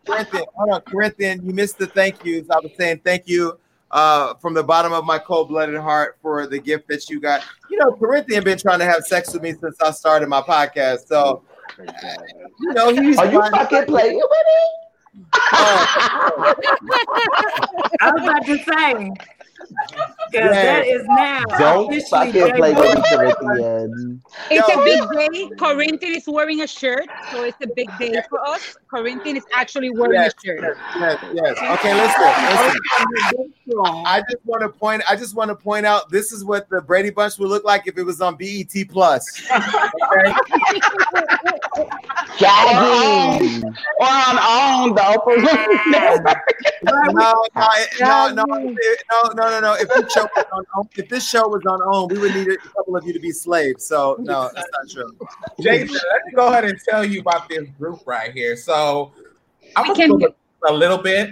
Corinthian, 0.06 0.44
hold 0.54 0.70
on, 0.70 0.80
Corinthian, 0.82 1.44
you 1.46 1.52
missed 1.52 1.78
the 1.78 1.86
thank 1.86 2.24
yous. 2.24 2.48
I 2.50 2.58
was 2.60 2.70
saying 2.78 3.00
thank 3.04 3.26
you 3.26 3.58
uh, 3.94 4.34
from 4.34 4.52
the 4.52 4.62
bottom 4.62 4.92
of 4.92 5.06
my 5.06 5.18
cold-blooded 5.18 5.80
heart 5.80 6.18
for 6.20 6.46
the 6.48 6.58
gift 6.58 6.88
that 6.88 7.08
you 7.08 7.20
got. 7.20 7.42
You 7.70 7.78
know, 7.78 7.92
Corinthian 7.92 8.42
been 8.42 8.58
trying 8.58 8.80
to 8.80 8.84
have 8.84 9.04
sex 9.04 9.32
with 9.32 9.40
me 9.42 9.52
since 9.52 9.80
I 9.80 9.92
started 9.92 10.28
my 10.28 10.42
podcast. 10.42 11.06
So, 11.06 11.42
you 11.78 12.72
know, 12.72 12.92
he's 12.92 13.16
Are 13.18 13.30
you 13.30 13.40
fucking 13.50 13.86
playing 13.86 14.16
with 14.16 14.26
me? 14.26 15.22
I 15.32 16.54
was 18.12 18.22
about 18.24 18.44
to 18.46 18.58
say. 18.58 19.12
Because 19.68 20.16
Yeah. 20.32 20.50
that 20.50 20.86
is 20.86 21.02
now. 21.06 21.42
Don't 21.58 21.86
officially 21.92 22.10
fucking 22.10 22.32
day 22.32 22.52
play 22.52 22.72
with 22.74 22.84
one. 22.84 23.26
me, 23.26 23.32
Corinthian. 23.34 24.22
It's 24.50 24.68
Yo. 24.68 24.80
a 24.80 24.84
big 24.84 25.32
day. 25.32 25.50
Corinthian 25.58 26.14
is 26.14 26.24
wearing 26.26 26.62
a 26.62 26.66
shirt, 26.66 27.06
so 27.30 27.44
it's 27.44 27.56
a 27.62 27.68
big 27.74 27.88
day 27.98 28.20
for 28.28 28.40
us. 28.46 28.76
Corinthian 28.90 29.36
is 29.36 29.44
actually 29.54 29.90
wearing 29.90 30.14
Yes, 30.20 30.32
a 30.42 30.46
shirt. 30.46 30.76
yes, 30.98 31.18
yes. 31.32 31.58
Okay, 31.78 31.94
listen, 31.94 32.22
listen. 33.32 34.02
I 34.06 34.22
just 34.30 34.44
want 34.44 34.62
to 34.62 34.68
point. 34.68 35.02
I 35.08 35.16
just 35.16 35.34
want 35.34 35.48
to 35.50 35.54
point 35.54 35.86
out. 35.86 36.10
This 36.10 36.32
is 36.32 36.44
what 36.44 36.68
the 36.68 36.80
Brady 36.80 37.10
Bunch 37.10 37.38
would 37.38 37.48
look 37.48 37.64
like 37.64 37.86
if 37.86 37.96
it 37.98 38.02
was 38.04 38.20
on 38.20 38.36
BET 38.36 38.72
Plus. 38.88 39.24
Okay? 40.14 40.34
Gagging. 42.38 43.64
Or 43.64 44.06
on 44.06 44.38
OWN, 44.38 44.94
the 44.94 45.00
Oprah 45.00 45.90
Network. 45.90 46.36
no, 46.84 46.92
no, 47.12 47.34
it- 47.76 48.00
no, 48.00 48.28
no, 48.28 48.44
it- 48.58 49.02
no, 49.10 49.22
no, 49.34 49.34
no, 49.34 49.48
no. 49.50 49.53
If 49.62 49.88
this 49.88 50.12
show 50.12 50.22
was 50.34 50.44
on, 50.52 50.64
OWN- 50.76 50.88
if 50.96 51.08
this 51.08 51.28
show 51.28 51.48
was 51.48 51.62
on 51.66 51.80
OWN, 51.82 52.08
we 52.08 52.18
would 52.18 52.34
need 52.34 52.48
a 52.48 52.56
couple 52.76 52.96
of 52.96 53.06
you 53.06 53.12
to 53.12 53.20
be 53.20 53.30
slaves. 53.30 53.86
So 53.86 54.16
no, 54.20 54.50
that's 54.54 54.68
not 54.72 54.90
true. 54.90 55.16
Jason, 55.60 55.94
let 55.94 56.24
me 56.26 56.32
go 56.34 56.48
ahead 56.48 56.64
and 56.64 56.78
tell 56.88 57.04
you 57.04 57.20
about 57.20 57.48
this 57.48 57.68
group 57.78 58.00
right 58.06 58.32
here. 58.32 58.56
So 58.56 59.12
I'm 59.76 59.88
We 59.88 59.94
gonna 60.06 60.18
can 60.26 60.34
a 60.68 60.72
little 60.72 60.98
bit. 60.98 61.30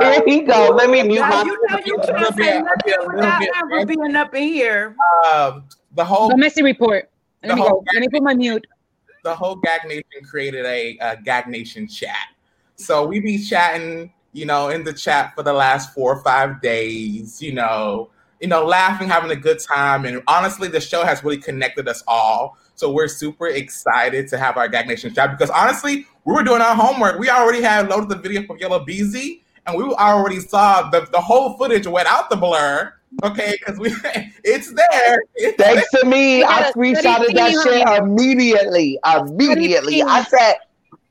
Here 0.00 0.22
he 0.26 0.40
go. 0.42 0.68
Let 0.74 0.90
me 0.90 1.02
mute 1.02 1.20
Now, 1.20 1.28
my. 1.30 1.42
you 1.44 1.58
know 1.68 1.78
you 1.84 1.98
can't 1.98 2.36
say 2.36 2.60
nothing 2.60 3.06
without 3.14 3.42
ever 3.56 3.86
being 3.86 4.16
up 4.16 4.34
in 4.34 4.42
here. 4.44 4.96
Um, 5.32 5.64
the 5.94 6.04
whole 6.04 6.28
The 6.28 6.36
messy 6.36 6.62
report. 6.62 7.10
Let 7.42 7.56
me 7.56 7.62
go. 7.62 7.84
Let 7.94 8.00
me 8.00 8.08
put 8.08 8.22
my 8.22 8.34
mute. 8.34 8.66
the 9.24 9.34
whole 9.34 9.56
Gag 9.56 9.84
Nation 9.86 10.04
created 10.24 10.64
a, 10.64 10.96
a 10.98 11.16
Gag 11.22 11.46
Nation 11.48 11.86
chat. 11.86 12.16
So 12.76 13.06
we 13.06 13.20
be 13.20 13.38
chatting, 13.38 14.12
you 14.32 14.46
know, 14.46 14.68
in 14.68 14.84
the 14.84 14.92
chat 14.92 15.34
for 15.34 15.42
the 15.42 15.52
last 15.52 15.94
four 15.94 16.14
or 16.14 16.22
five 16.22 16.60
days, 16.60 17.40
you 17.42 17.52
know, 17.52 18.10
you 18.40 18.48
know, 18.48 18.64
laughing, 18.64 19.08
having 19.08 19.30
a 19.30 19.36
good 19.36 19.58
time. 19.58 20.04
And 20.04 20.22
honestly, 20.28 20.68
the 20.68 20.80
show 20.80 21.04
has 21.04 21.24
really 21.24 21.38
connected 21.38 21.88
us 21.88 22.02
all. 22.06 22.56
So 22.74 22.92
we're 22.92 23.08
super 23.08 23.48
excited 23.48 24.28
to 24.28 24.38
have 24.38 24.56
our 24.56 24.68
Gag 24.68 24.86
Nation 24.86 25.12
chat 25.12 25.36
because 25.36 25.50
honestly, 25.50 26.06
we 26.24 26.34
were 26.34 26.44
doing 26.44 26.62
our 26.62 26.74
homework. 26.74 27.18
We 27.18 27.28
already 27.30 27.62
had 27.62 27.88
loaded 27.88 28.10
the 28.10 28.16
video 28.16 28.44
from 28.44 28.58
Yella 28.58 28.84
Beezy, 28.84 29.42
and 29.66 29.76
we 29.76 29.84
already 29.94 30.38
saw 30.38 30.88
the, 30.90 31.08
the 31.10 31.20
whole 31.20 31.56
footage 31.56 31.86
without 31.86 32.30
the 32.30 32.36
blur. 32.36 32.94
Okay, 33.24 33.56
because 33.58 33.80
we 33.80 33.88
it's 34.44 34.72
there. 34.72 35.18
It's 35.34 35.60
Thanks 35.60 35.90
to 35.92 36.06
me, 36.06 36.44
I 36.44 36.70
screenshotted 36.70 37.34
that 37.34 37.62
shit 37.64 37.88
immediately. 37.98 38.98
Immediately. 39.04 40.02
I 40.02 40.22
said, 40.24 40.56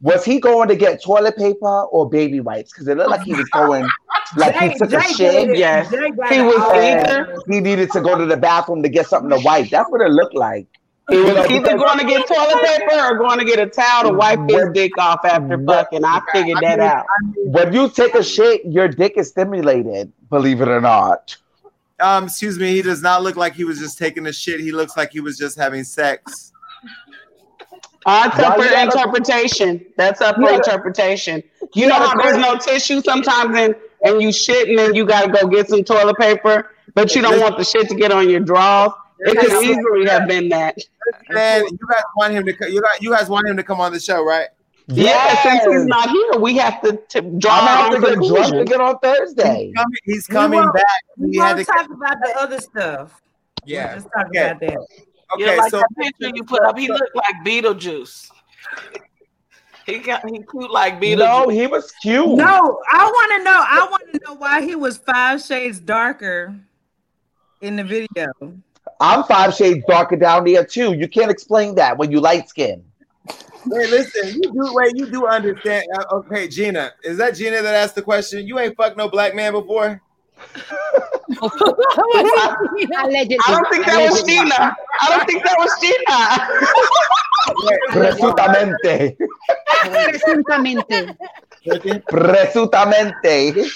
was 0.01 0.23
he 0.23 0.39
going 0.39 0.67
to 0.67 0.75
get 0.75 1.01
toilet 1.01 1.37
paper 1.37 1.83
or 1.83 2.09
baby 2.09 2.39
wipes? 2.39 2.71
Because 2.71 2.87
it 2.87 2.97
looked 2.97 3.09
like 3.09 3.23
he 3.23 3.33
was 3.33 3.49
going, 3.49 3.87
like 4.37 4.55
he 4.55 4.69
Jay- 4.69 4.75
took 4.75 4.93
a 4.93 5.01
shit. 5.01 5.17
did 5.17 5.49
it. 5.51 5.57
Yes. 5.57 5.89
He 5.89 6.41
was 6.41 6.73
either 6.75 7.35
He 7.47 7.59
needed 7.59 7.91
to 7.91 8.01
go 8.01 8.17
to 8.17 8.25
the 8.25 8.37
bathroom 8.37 8.83
to 8.83 8.89
get 8.89 9.07
something 9.07 9.29
to 9.29 9.43
wipe. 9.43 9.69
That's 9.69 9.89
what 9.89 10.01
it 10.01 10.09
looked 10.11 10.35
like. 10.35 10.67
he 11.09 11.17
was 11.17 11.33
know, 11.33 11.45
either 11.49 11.77
going 11.77 11.97
to 11.99 12.05
get 12.05 12.27
toilet 12.27 12.63
paper 12.63 12.99
or 12.99 13.17
going 13.17 13.39
to 13.39 13.45
get 13.45 13.59
a 13.59 13.65
towel 13.65 14.03
to 14.03 14.13
wipe 14.13 14.39
his 14.49 14.67
dick 14.73 14.91
off 14.99 15.25
after 15.25 15.57
fucking. 15.65 16.03
I 16.05 16.21
figured 16.31 16.59
that 16.61 16.79
out. 16.79 17.05
When 17.37 17.73
you 17.73 17.89
take 17.89 18.13
a 18.13 18.23
shit, 18.23 18.65
your 18.65 18.87
dick 18.87 19.13
is 19.17 19.29
stimulated, 19.29 20.11
believe 20.29 20.61
it 20.61 20.67
or 20.67 20.81
not. 20.81 21.35
Um, 21.99 22.25
excuse 22.25 22.59
me. 22.59 22.73
He 22.73 22.83
does 22.83 23.01
not 23.01 23.23
look 23.23 23.35
like 23.35 23.55
he 23.55 23.63
was 23.63 23.79
just 23.79 23.97
taking 23.97 24.27
a 24.27 24.33
shit. 24.33 24.59
He 24.59 24.71
looks 24.71 24.95
like 24.95 25.11
he 25.11 25.19
was 25.21 25.37
just 25.37 25.57
having 25.57 25.83
sex. 25.83 26.51
It's 28.07 28.39
up 28.39 28.55
for 28.55 28.63
you 28.63 28.69
gotta- 28.69 28.83
interpretation. 28.85 29.85
That's 29.97 30.21
up 30.21 30.35
for 30.35 30.43
Yeah. 30.43 30.55
interpretation. 30.55 31.43
You 31.73 31.83
You 31.83 31.87
know 31.87 31.95
how 31.95 32.15
there's 32.21 32.37
no 32.37 32.55
tissue 32.57 33.01
sometimes 33.01 33.57
and, 33.57 33.75
and 34.03 34.21
you 34.21 34.31
shit 34.31 34.69
and 34.69 34.77
then 34.79 34.95
you 34.95 35.05
gotta 35.05 35.29
go 35.31 35.47
get 35.47 35.67
some 35.69 35.83
toilet 35.83 36.17
paper, 36.17 36.71
but 36.93 37.13
you 37.15 37.21
don't 37.21 37.39
want 37.41 37.57
the 37.57 37.63
shit 37.65 37.89
to 37.89 37.95
get 37.95 38.11
on 38.11 38.29
your 38.29 38.39
drawers. 38.39 38.91
It 39.19 39.37
could 39.37 39.63
easily 39.63 40.07
have 40.07 40.27
been 40.27 40.47
that. 40.49 40.77
Man, 41.29 41.63
you 41.69 41.77
guys 41.89 42.03
want 42.15 42.33
him 42.33 42.45
to. 42.45 42.53
co- 42.53 42.67
You 42.67 42.81
guys, 42.81 42.97
you 43.01 43.09
guys 43.11 43.29
want 43.29 43.47
him 43.47 43.57
to 43.57 43.63
come 43.63 43.81
on 43.81 43.91
the 43.91 43.99
show, 43.99 44.23
right? 44.23 44.47
Yeah, 44.89 45.41
since 45.43 45.65
he's 45.65 45.85
not 45.85 46.09
here, 46.09 46.39
we 46.39 46.55
have 46.57 46.79
to, 46.83 46.93
to 47.09 47.21
draw 47.21 47.51
I'm 47.59 47.63
our 47.67 47.85
out 47.87 47.93
own 47.95 48.01
to 48.01 48.51
get 48.51 48.61
again 48.61 48.79
on 48.79 48.97
Thursday. 48.99 49.65
He's 49.65 49.75
coming, 49.75 49.97
he's 50.05 50.29
We 50.29 50.33
coming 50.33 50.59
won't- 50.59 50.73
back. 50.75 50.83
We 51.17 51.31
He 51.31 51.37
had 51.39 51.55
won't 51.57 51.67
to. 51.67 51.73
talk 51.73 51.85
about 51.87 52.15
the 52.23 52.39
other 52.39 52.59
stuff. 52.61 53.21
yeah. 53.65 53.87
We'll 53.87 53.95
just 53.95 54.07
talk 54.15 54.27
Okay. 54.27 54.45
about 54.51 54.59
that. 54.61 54.77
Yeah, 55.37 55.47
Okay, 55.47 55.57
like 55.57 55.71
so 55.71 55.79
that 55.79 55.89
picture 55.97 56.31
you 56.33 56.43
put 56.43 56.63
up, 56.63 56.77
he 56.77 56.87
looked 56.87 57.15
like 57.15 57.35
Beetlejuice. 57.45 58.31
He 59.85 59.99
got 59.99 60.27
he 60.29 60.39
cute 60.39 60.71
like 60.71 61.01
Beetlejuice. 61.01 61.17
No, 61.17 61.49
he 61.49 61.67
was 61.67 61.91
cute. 62.01 62.37
No, 62.37 62.79
I 62.91 63.05
want 63.05 63.31
to 63.37 63.43
know. 63.43 63.65
I 63.65 63.87
want 63.89 64.03
to 64.13 64.19
know 64.25 64.33
why 64.35 64.61
he 64.61 64.75
was 64.75 64.97
five 64.97 65.41
shades 65.41 65.79
darker 65.79 66.55
in 67.61 67.75
the 67.75 67.83
video. 67.83 68.27
I'm 68.99 69.23
five 69.23 69.53
shades 69.53 69.85
darker 69.87 70.15
down 70.15 70.45
there 70.45 70.65
too. 70.65 70.93
You 70.93 71.07
can't 71.07 71.31
explain 71.31 71.75
that 71.75 71.97
when 71.97 72.11
you 72.11 72.19
light 72.19 72.49
skin. 72.49 72.83
Wait, 73.65 73.89
listen. 73.89 74.29
You 74.29 74.51
do. 74.51 74.73
Wait, 74.73 74.93
you 74.95 75.09
do 75.09 75.27
understand? 75.27 75.85
uh, 75.95 76.15
Okay, 76.15 76.47
Gina. 76.47 76.91
Is 77.03 77.17
that 77.17 77.35
Gina 77.35 77.61
that 77.61 77.75
asked 77.75 77.95
the 77.95 78.01
question? 78.01 78.47
You 78.47 78.59
ain't 78.59 78.75
fucked 78.77 78.97
no 78.97 79.09
black 79.09 79.35
man 79.35 79.51
before. 79.51 80.01
Allegedly. 81.41 83.37
I 83.45 83.51
don't 83.51 83.67
think 83.69 83.85
that 83.85 83.99
was 84.09 84.21
Allegedly. 84.21 84.33
Gina. 84.33 84.75
I 85.01 85.09
don't 85.09 85.25
think 85.27 85.43
that 85.43 85.57
was 85.57 85.71
Gina. 85.81 86.17
Presutamente. 87.91 89.17
Presuntamente. 89.83 91.15
Presutamente. 92.09 93.69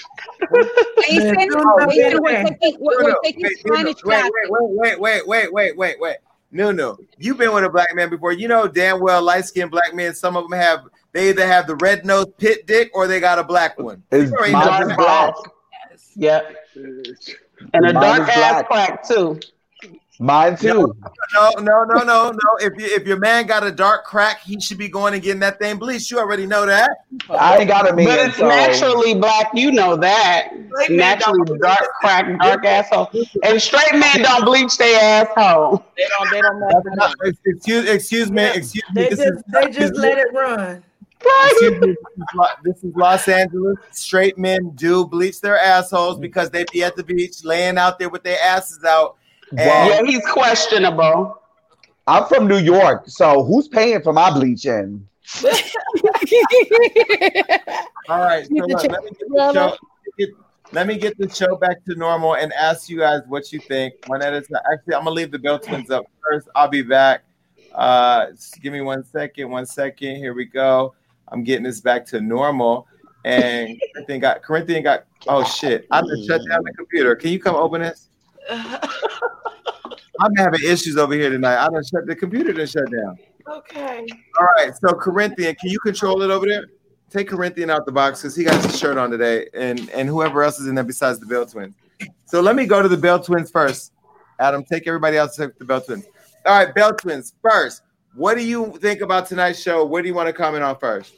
Jason, 1.01 1.35
Jason, 1.37 2.21
we're 2.21 2.43
taking, 2.43 2.77
we're, 2.79 3.03
we're 3.03 3.15
taking 3.23 3.43
Wait, 3.65 3.93
wait, 4.05 4.49
wait, 4.49 4.99
wait, 4.99 4.99
wait, 4.99 5.27
wait, 5.27 5.51
wait, 5.53 5.77
wait, 5.77 5.99
wait. 5.99 6.17
No, 6.53 6.71
no. 6.71 6.97
You've 7.17 7.37
been 7.37 7.53
with 7.53 7.63
a 7.63 7.69
black 7.69 7.95
man 7.95 8.09
before. 8.09 8.33
You 8.33 8.47
know 8.47 8.67
damn 8.67 8.99
well 8.99 9.21
light 9.21 9.45
skinned 9.45 9.71
black 9.71 9.93
men. 9.93 10.13
Some 10.13 10.35
of 10.35 10.49
them 10.49 10.59
have. 10.59 10.81
They 11.13 11.29
either 11.29 11.45
have 11.45 11.67
the 11.67 11.75
red 11.77 12.05
nose 12.05 12.27
pit 12.37 12.65
dick 12.67 12.89
or 12.93 13.05
they 13.07 13.19
got 13.19 13.37
a 13.39 13.43
black 13.43 13.77
one. 13.79 14.03
It's 14.11 14.31
You 14.31 14.37
mine 14.51 14.65
know 14.65 14.81
is 14.81 14.87
that. 14.89 14.97
black. 14.97 15.33
Yep. 16.15 16.55
And 17.73 17.85
a 17.85 17.93
Mine 17.93 17.93
dark 17.93 18.29
ass 18.29 18.35
black. 18.35 18.67
crack 18.67 19.07
too. 19.07 19.39
Mine 20.19 20.55
too. 20.55 20.95
No, 21.33 21.49
no, 21.59 21.83
no, 21.83 22.03
no, 22.03 22.29
no. 22.29 22.39
If 22.59 22.73
you, 22.77 22.85
if 22.95 23.07
your 23.07 23.17
man 23.17 23.47
got 23.47 23.63
a 23.65 23.71
dark 23.71 24.05
crack, 24.05 24.41
he 24.43 24.59
should 24.61 24.77
be 24.77 24.87
going 24.87 25.15
and 25.15 25.23
getting 25.23 25.39
that 25.39 25.57
thing 25.57 25.77
bleached. 25.77 26.11
You 26.11 26.19
already 26.19 26.45
know 26.45 26.67
that. 26.67 26.91
I 27.27 27.57
ain't 27.57 27.67
got 27.67 27.89
a 27.89 27.95
man. 27.95 28.05
But 28.05 28.19
it's 28.27 28.37
so- 28.37 28.47
naturally 28.47 29.15
black, 29.15 29.49
you 29.55 29.71
know 29.71 29.95
that. 29.95 30.49
Straight 30.83 30.91
men 30.91 31.17
don't 31.19 31.37
naturally 31.39 31.59
dark 31.59 31.79
crack, 32.01 32.39
dark 32.39 32.65
asshole. 32.65 33.09
And 33.43 33.59
straight 33.59 33.93
men 33.93 34.21
don't 34.21 34.45
bleach 34.45 34.77
their 34.77 34.99
asshole. 35.25 35.83
They 35.97 36.03
don't 36.19 36.31
they 36.31 36.41
don't 36.41 36.59
mess 36.59 36.73
it 36.85 36.99
up. 37.01 37.13
Excuse, 37.45 37.89
excuse 37.89 38.31
me, 38.31 38.43
excuse 38.45 38.83
me. 38.93 39.03
They 39.03 39.09
This 39.09 39.19
just 39.19 39.33
is, 39.37 39.43
they 39.51 39.69
just 39.71 39.95
let 39.95 40.17
it 40.19 40.27
run. 40.35 40.83
Excuse 41.23 41.79
this 41.79 41.89
is 41.89 41.97
this 42.63 42.83
is 42.83 42.95
Los 42.95 43.27
Angeles. 43.27 43.77
Straight 43.91 44.37
men 44.37 44.71
do 44.75 45.05
bleach 45.05 45.41
their 45.41 45.57
assholes 45.57 46.19
because 46.19 46.49
they 46.49 46.65
be 46.71 46.83
at 46.83 46.95
the 46.95 47.03
beach 47.03 47.43
laying 47.43 47.77
out 47.77 47.99
there 47.99 48.09
with 48.09 48.23
their 48.23 48.39
asses 48.41 48.83
out. 48.83 49.17
Well, 49.51 49.89
Yeah, 49.89 50.03
he's 50.05 50.25
questionable. 50.27 51.37
I'm 52.07 52.25
from 52.27 52.47
New 52.47 52.57
York, 52.57 53.03
so 53.07 53.43
who's 53.43 53.67
paying 53.67 54.01
for 54.01 54.13
my 54.13 54.31
bleaching? 54.31 55.07
All 58.09 58.19
right, 58.19 58.45
so 58.45 58.53
look, 58.53 58.83
let 58.83 59.03
me 59.03 59.09
get 59.11 59.29
the 59.29 59.51
show. 59.53 59.77
Get, 60.17 60.29
let 60.73 60.87
me 60.87 60.97
get 60.97 61.17
the 61.17 61.29
show 61.29 61.55
back 61.55 61.83
to 61.85 61.95
normal 61.95 62.35
and 62.35 62.51
ask 62.53 62.89
you 62.89 62.99
guys 62.99 63.21
what 63.27 63.51
you 63.53 63.59
think. 63.59 63.93
One 64.07 64.21
at 64.21 64.33
a 64.33 64.41
time. 64.41 64.61
Actually, 64.71 64.95
I'm 64.95 65.03
gonna 65.03 65.11
leave 65.11 65.31
the 65.31 65.39
Bell 65.39 65.59
Twins 65.59 65.89
up 65.91 66.05
first. 66.27 66.49
I'll 66.55 66.67
be 66.67 66.81
back. 66.81 67.23
Uh, 67.73 68.31
just 68.31 68.61
give 68.61 68.73
me 68.73 68.81
one 68.81 69.05
second. 69.05 69.49
One 69.49 69.65
second. 69.65 70.15
Here 70.17 70.33
we 70.33 70.45
go. 70.45 70.93
I'm 71.31 71.43
getting 71.43 71.63
this 71.63 71.81
back 71.81 72.05
to 72.07 72.21
normal. 72.21 72.87
And 73.23 73.79
Corinthian 73.93 74.19
got 74.19 74.41
Corinthian 74.41 74.83
got. 74.83 75.05
Oh 75.27 75.43
shit! 75.43 75.85
I 75.91 76.01
just 76.01 76.27
shut 76.27 76.41
down 76.49 76.63
the 76.63 76.73
computer. 76.73 77.15
Can 77.15 77.31
you 77.31 77.39
come 77.39 77.55
open 77.55 77.81
this? 77.81 78.09
I'm 78.49 80.35
having 80.37 80.59
issues 80.63 80.97
over 80.97 81.13
here 81.13 81.29
tonight. 81.29 81.63
I 81.63 81.69
done 81.69 81.83
shut 81.83 82.07
the 82.07 82.15
computer. 82.15 82.51
Done 82.53 82.67
shut 82.67 82.91
down. 82.91 83.17
Okay. 83.47 84.07
All 84.39 84.47
right, 84.57 84.71
so 84.75 84.93
Corinthian, 84.93 85.55
can 85.55 85.69
you 85.69 85.79
control 85.79 86.21
it 86.21 86.29
over 86.29 86.45
there? 86.45 86.65
Take 87.09 87.29
Corinthian 87.29 87.69
out 87.69 87.85
the 87.85 87.91
box 87.91 88.21
because 88.21 88.35
he 88.35 88.43
got 88.43 88.63
his 88.63 88.77
shirt 88.77 88.97
on 88.97 89.11
today, 89.11 89.47
and 89.53 89.89
and 89.89 90.07
whoever 90.07 90.43
else 90.43 90.59
is 90.59 90.67
in 90.67 90.75
there 90.75 90.83
besides 90.83 91.19
the 91.19 91.25
Bell 91.25 91.45
Twins. 91.45 91.75
So 92.25 92.41
let 92.41 92.55
me 92.55 92.65
go 92.65 92.81
to 92.81 92.87
the 92.87 92.97
Bell 92.97 93.19
Twins 93.19 93.51
first. 93.51 93.93
Adam, 94.39 94.63
take 94.63 94.87
everybody 94.87 95.17
else 95.17 95.35
to 95.35 95.53
the 95.59 95.65
Bell 95.65 95.81
Twins. 95.81 96.05
All 96.45 96.57
right, 96.57 96.73
Bell 96.73 96.93
Twins 96.93 97.33
first. 97.41 97.83
What 98.15 98.35
do 98.37 98.43
you 98.43 98.77
think 98.81 99.01
about 99.01 99.27
tonight's 99.27 99.59
show? 99.61 99.85
What 99.85 100.01
do 100.01 100.07
you 100.07 100.13
want 100.13 100.27
to 100.27 100.33
comment 100.33 100.63
on 100.63 100.77
first? 100.77 101.13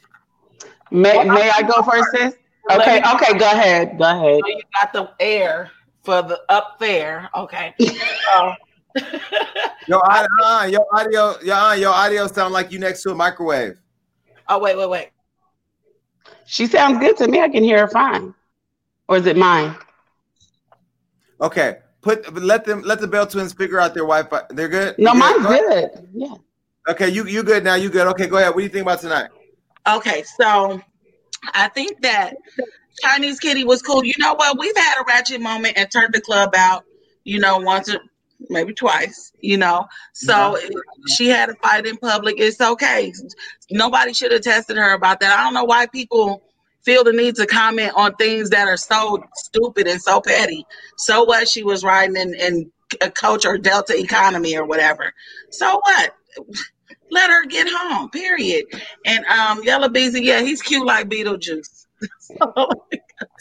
May 0.92 1.24
May 1.24 1.50
I 1.50 1.62
go 1.64 1.82
first, 1.82 2.06
sis? 2.12 2.36
Okay, 2.72 2.78
Let 3.02 3.04
me- 3.04 3.12
okay, 3.16 3.38
go 3.38 3.46
ahead, 3.52 3.98
go 3.98 4.04
ahead. 4.06 4.40
So 4.42 4.48
you 4.48 4.62
got 4.80 4.94
the 4.94 5.10
air 5.20 5.72
for 6.04 6.22
the 6.22 6.40
up 6.50 6.78
there. 6.80 7.30
Okay. 7.36 7.74
So, 8.96 9.02
Yo, 9.88 9.98
uh, 9.98 10.28
uh, 10.44 10.68
your 10.72 10.86
audio, 10.94 11.34
your, 11.42 11.56
uh, 11.56 11.74
your 11.74 11.90
audio 11.92 12.28
sound 12.28 12.54
like 12.54 12.72
you 12.72 12.78
next 12.78 13.02
to 13.02 13.10
a 13.10 13.16
microwave. 13.16 13.80
oh 14.50 14.60
wait, 14.60 14.78
wait, 14.78 14.88
wait. 14.88 15.10
She 16.46 16.68
sounds 16.68 17.00
good 17.00 17.18
to 17.18 17.28
me. 17.28 17.42
I 17.42 17.50
can 17.50 17.64
hear 17.64 17.80
her 17.80 17.88
fine. 17.88 18.36
Or 19.08 19.18
is 19.18 19.26
it 19.26 19.36
mine? 19.36 19.76
Okay, 21.42 21.78
put 22.02 22.32
let 22.40 22.66
them 22.66 22.82
let 22.84 23.02
the 23.02 23.08
Bell 23.08 23.26
Twins 23.26 23.52
figure 23.54 23.80
out 23.80 23.96
their 23.96 24.04
Wi-Fi. 24.04 24.42
They're 24.52 24.68
good. 24.70 24.96
No, 25.00 25.14
You 25.14 25.20
mine's 25.20 25.44
Go 25.44 25.50
ahead. 25.50 25.92
good. 25.96 26.08
Yeah. 26.14 26.36
Okay, 26.88 27.10
you 27.10 27.26
you 27.26 27.44
good 27.44 27.64
now? 27.64 27.76
You 27.76 27.90
good? 27.90 28.08
Okay, 28.08 28.28
go 28.28 28.38
ahead. 28.38 28.50
What 28.50 28.58
do 28.58 28.64
you 28.64 28.70
think 28.70 28.84
about 28.84 29.00
tonight? 29.00 29.30
Okay, 29.88 30.24
so 30.38 30.82
I 31.54 31.70
think 31.70 32.02
that 32.02 32.36
Chinese 33.02 33.40
Kitty 33.40 33.64
was 33.64 33.82
cool. 33.82 34.04
You 34.04 34.14
know 34.18 34.34
what? 34.34 34.58
We've 34.60 34.76
had 34.76 35.02
a 35.02 35.06
ratchet 35.08 35.42
moment 35.42 35.78
and 35.78 35.90
turned 35.90 36.14
the 36.14 36.22
club 36.22 36.54
out. 36.56 36.84
You 37.24 37.40
know, 37.40 37.58
once 37.58 37.94
or 37.94 38.00
maybe 38.50 38.74
twice. 38.74 39.32
You 39.40 39.58
know, 39.58 39.86
so 40.14 40.34
mm-hmm. 40.34 40.78
she 41.16 41.30
had 41.30 41.50
a 41.50 41.56
fight 41.56 41.86
in 41.86 41.96
public. 41.98 42.36
It's 42.38 42.60
okay. 42.60 43.14
Nobody 43.72 44.14
should 44.14 44.34
have 44.34 44.42
tested 44.42 44.76
her 44.76 44.94
about 44.94 45.22
that. 45.22 45.40
I 45.40 45.44
don't 45.44 45.54
know 45.54 45.64
why 45.64 45.86
people 45.86 46.44
feel 46.84 47.06
the 47.06 47.14
need 47.14 47.36
to 47.36 47.46
comment 47.46 47.94
on 47.96 48.14
things 48.16 48.50
that 48.50 48.68
are 48.68 48.76
so 48.76 49.24
stupid 49.36 49.88
and 49.88 50.02
so 50.02 50.20
petty. 50.20 50.66
So 50.98 51.24
what? 51.24 51.48
She 51.48 51.64
was 51.64 51.82
riding 51.82 52.18
in, 52.18 52.34
in 52.34 52.72
a 53.02 53.10
coach 53.10 53.46
or 53.46 53.58
Delta 53.58 53.98
economy 53.98 54.58
or 54.58 54.66
whatever. 54.66 55.14
So 55.50 55.80
what? 55.82 56.14
Let 57.14 57.30
her 57.30 57.46
get 57.46 57.68
home. 57.70 58.10
Period. 58.10 58.66
And 59.06 59.24
um, 59.26 59.64
Yella 59.64 59.90
Beezy, 59.90 60.24
yeah, 60.24 60.42
he's 60.42 60.62
cute 60.62 60.86
like 60.86 61.10
Beetlejuice. 61.10 61.86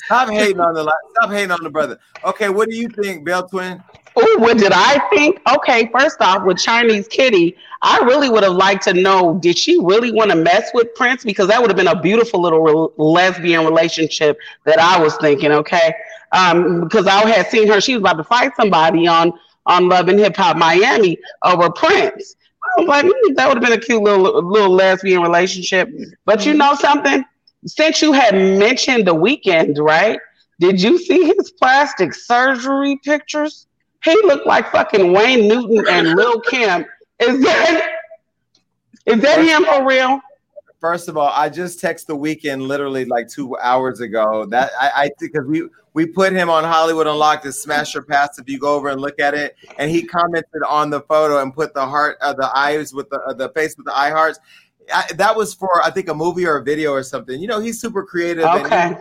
Stop 0.05 0.29
hating 0.31 0.61
on 0.61 0.75
the 0.75 0.93
stop 1.11 1.31
hating 1.31 1.51
on 1.51 1.63
the 1.63 1.71
brother. 1.71 1.99
Okay, 2.25 2.49
what 2.49 2.69
do 2.69 2.77
you 2.77 2.89
think, 2.89 3.25
Bell 3.25 3.49
Twin? 3.49 3.83
Oh, 4.15 4.37
what 4.39 4.59
did 4.59 4.73
I 4.73 4.99
think? 5.09 5.41
Okay, 5.51 5.91
first 5.97 6.21
off, 6.21 6.45
with 6.45 6.59
Chinese 6.59 7.09
Kitty, 7.09 7.57
I 7.81 7.99
really 8.01 8.29
would 8.29 8.43
have 8.43 8.53
liked 8.53 8.85
to 8.85 8.95
know 8.95 9.39
did 9.41 9.57
she 9.57 9.79
really 9.81 10.13
want 10.13 10.31
to 10.31 10.37
mess 10.37 10.71
with 10.75 10.95
Prince? 10.95 11.25
Because 11.25 11.49
that 11.49 11.61
would 11.61 11.71
have 11.71 11.77
been 11.77 11.89
a 11.89 12.01
beautiful 12.01 12.41
little 12.41 12.61
re- 12.61 12.89
lesbian 12.99 13.65
relationship 13.65 14.39
that 14.65 14.79
I 14.79 15.03
was 15.03 15.17
thinking, 15.17 15.51
okay? 15.53 15.95
Um, 16.33 16.83
because 16.83 17.07
I 17.07 17.29
had 17.29 17.47
seen 17.49 17.67
her, 17.69 17.81
she 17.81 17.95
was 17.95 18.03
about 18.03 18.19
to 18.19 18.25
fight 18.25 18.53
somebody 18.57 19.07
on 19.07 19.33
on 19.67 19.89
Love 19.89 20.09
and 20.09 20.19
Hip 20.19 20.37
Hop 20.37 20.57
Miami 20.57 21.19
over 21.45 21.71
Prince. 21.71 22.37
I 22.65 22.81
was 22.81 22.89
like, 22.89 23.05
"Hmm, 23.07 23.35
that 23.35 23.49
would 23.49 23.57
have 23.57 23.63
been 23.65 23.79
a 23.79 23.81
cute 23.81 24.03
little 24.03 24.43
little 24.43 24.71
lesbian 24.71 25.23
relationship. 25.23 25.89
But 26.25 26.47
you 26.47 26.55
know 26.55 26.75
something? 26.75 27.25
Since 27.67 28.03
you 28.03 28.13
had 28.13 28.35
mentioned 28.35 29.07
the 29.07 29.15
Weeknd, 29.15 29.79
right? 29.79 30.19
Did 30.61 30.81
you 30.81 30.99
see 30.99 31.25
his 31.25 31.53
plastic 31.53 32.15
surgery 32.15 32.99
pictures? 33.05 33.67
He 34.05 34.15
looked 34.25 34.47
like 34.47 34.71
fucking 34.73 35.13
Wayne 35.13 35.49
Newton 35.49 35.85
and 35.89 36.15
Lil 36.15 36.41
Kim. 36.41 36.85
Is 37.21 37.43
that 37.43 37.89
is 39.07 39.21
that 39.23 39.41
him 39.41 39.65
for 39.65 39.87
real? 39.87 40.21
First 40.83 41.09
of 41.09 41.17
all, 41.17 41.31
I 41.33 41.49
just 41.49 41.81
texted 41.81 42.07
the 42.07 42.17
Weeknd 42.17 42.67
literally 42.67 43.05
like 43.05 43.29
two 43.29 43.57
hours 43.59 44.01
ago. 44.01 44.45
That 44.47 44.73
I, 44.81 45.11
because 45.21 45.47
we 45.47 45.69
we 45.95 46.07
put 46.07 46.33
him 46.33 46.51
on 46.51 46.65
Hollywood 46.65 47.07
Unlocked 47.07 47.45
to 47.45 47.53
smash 47.53 47.95
your 47.95 48.03
Pass. 48.03 48.37
If 48.41 48.49
you 48.51 48.59
go 48.59 48.75
over 48.75 48.89
and 48.89 49.01
look 49.01 49.21
at 49.21 49.33
it, 49.33 49.55
and 49.79 49.93
he 49.93 50.03
commented 50.03 50.63
on 50.69 50.91
the 50.91 51.01
photo 51.03 51.41
and 51.41 51.55
put 51.55 51.73
the 51.73 51.87
heart, 51.87 52.17
uh, 52.21 52.33
the 52.33 52.51
eyes 52.59 52.93
with 52.93 53.09
the 53.11 53.21
uh, 53.21 53.33
the 53.33 53.49
face 53.51 53.77
with 53.77 53.87
the 53.87 53.97
eye 53.97 54.11
hearts. 54.11 54.41
I, 54.93 55.05
that 55.15 55.37
was 55.37 55.55
for 55.55 55.71
I 55.85 55.91
think 55.91 56.09
a 56.09 56.15
movie 56.15 56.45
or 56.45 56.57
a 56.57 56.65
video 56.65 56.91
or 56.91 57.05
something. 57.05 57.41
You 57.41 57.47
know, 57.47 57.61
he's 57.61 57.81
super 57.81 58.03
creative. 58.03 58.45
and 58.45 58.67
Okay. 58.67 58.89
he- 58.89 58.95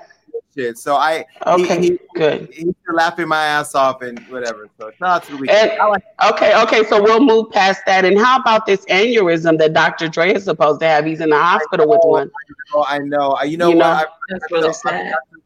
shit. 0.55 0.77
So 0.77 0.95
I 0.95 1.25
Okay, 1.45 1.79
he, 1.81 1.87
he, 1.91 1.99
good. 2.15 2.49
He's 2.53 2.73
laughing 2.91 3.27
my 3.27 3.43
ass 3.45 3.73
off 3.75 4.01
and 4.01 4.19
whatever. 4.29 4.67
So 4.79 4.91
shout 4.99 5.09
out 5.09 5.23
to 5.25 5.31
the 5.37 5.37
Weeknd. 5.37 5.49
And, 5.79 6.03
okay, 6.33 6.61
okay, 6.63 6.83
so 6.85 7.01
we'll 7.01 7.21
move 7.21 7.49
past 7.51 7.81
that. 7.85 8.05
And 8.05 8.17
how 8.17 8.39
about 8.39 8.65
this 8.65 8.83
aneurysm 8.85 9.57
that 9.59 9.73
Dr. 9.73 10.07
Dre 10.07 10.33
is 10.33 10.43
supposed 10.43 10.79
to 10.81 10.87
have? 10.87 11.05
He's 11.05 11.21
in 11.21 11.29
the 11.29 11.41
hospital 11.41 11.87
with 11.87 12.01
one. 12.03 12.29
Oh, 12.73 12.85
I 12.87 12.99
know. 12.99 13.31
I- 13.31 13.43
You 13.43 13.57
know 13.57 13.69
You 13.69 13.77
what? 13.77 13.83
know, 13.83 13.89
I, 13.91 14.05
that's 14.29 14.51
really 14.51 14.69
I 14.69 14.71
sad. 14.71 14.81
forgot 14.91 15.19
to- 15.33 15.41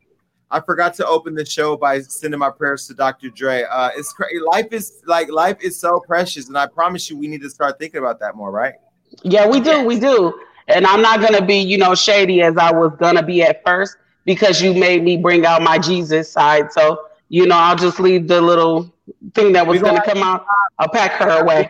I 0.52 0.62
forgot 0.62 0.94
to 0.96 1.08
open 1.08 1.34
the 1.34 1.44
show 1.44 1.76
by 1.76 2.00
sending 2.02 2.40
my 2.40 2.52
prayers 2.52 2.88
to 2.88 2.94
Dr. 2.94 3.30
Dre. 3.30 3.64
Uh, 3.64 3.90
it's 3.98 4.14
crazy. 4.14 4.40
Life 4.40 4.68
is 4.72 5.02
like 5.06 5.30
life 5.30 5.58
is 5.62 5.78
so 5.78 6.00
precious, 6.00 6.48
and 6.48 6.58
I 6.58 6.68
promise 6.68 7.10
you, 7.10 7.18
we 7.18 7.28
need 7.28 7.42
to 7.42 7.50
start 7.50 7.80
thinking 7.80 7.98
about 8.00 8.20
that 8.20 8.36
more, 8.36 8.52
right? 8.52 8.76
Yeah, 9.24 9.48
we 9.50 9.60
do, 9.60 9.84
we 9.84 10.00
do. 10.00 10.40
And 10.68 10.86
I'm 10.86 11.02
not 11.02 11.20
gonna 11.20 11.44
be, 11.46 11.56
you 11.58 11.78
know, 11.80 11.96
shady 11.96 12.42
as 12.44 12.58
I 12.58 12.72
was 12.72 12.92
gonna 13.00 13.24
be 13.24 13.42
at 13.42 13.64
first 13.66 13.98
because 14.26 14.62
you 14.62 14.74
made 14.74 15.04
me 15.04 15.18
bring 15.18 15.46
out 15.46 15.62
my 15.62 15.78
Jesus 15.78 16.32
side. 16.32 16.72
So, 16.72 17.08
you 17.30 17.46
know, 17.46 17.56
I'll 17.56 17.76
just 17.76 18.00
leave 18.00 18.28
the 18.28 18.42
little 18.42 18.94
thing 19.34 19.54
that 19.54 19.66
was 19.66 19.82
gonna 19.82 20.04
come 20.04 20.24
out. 20.24 20.46
I'll 20.80 20.90
pack 20.90 21.12
her 21.14 21.42
away. 21.42 21.70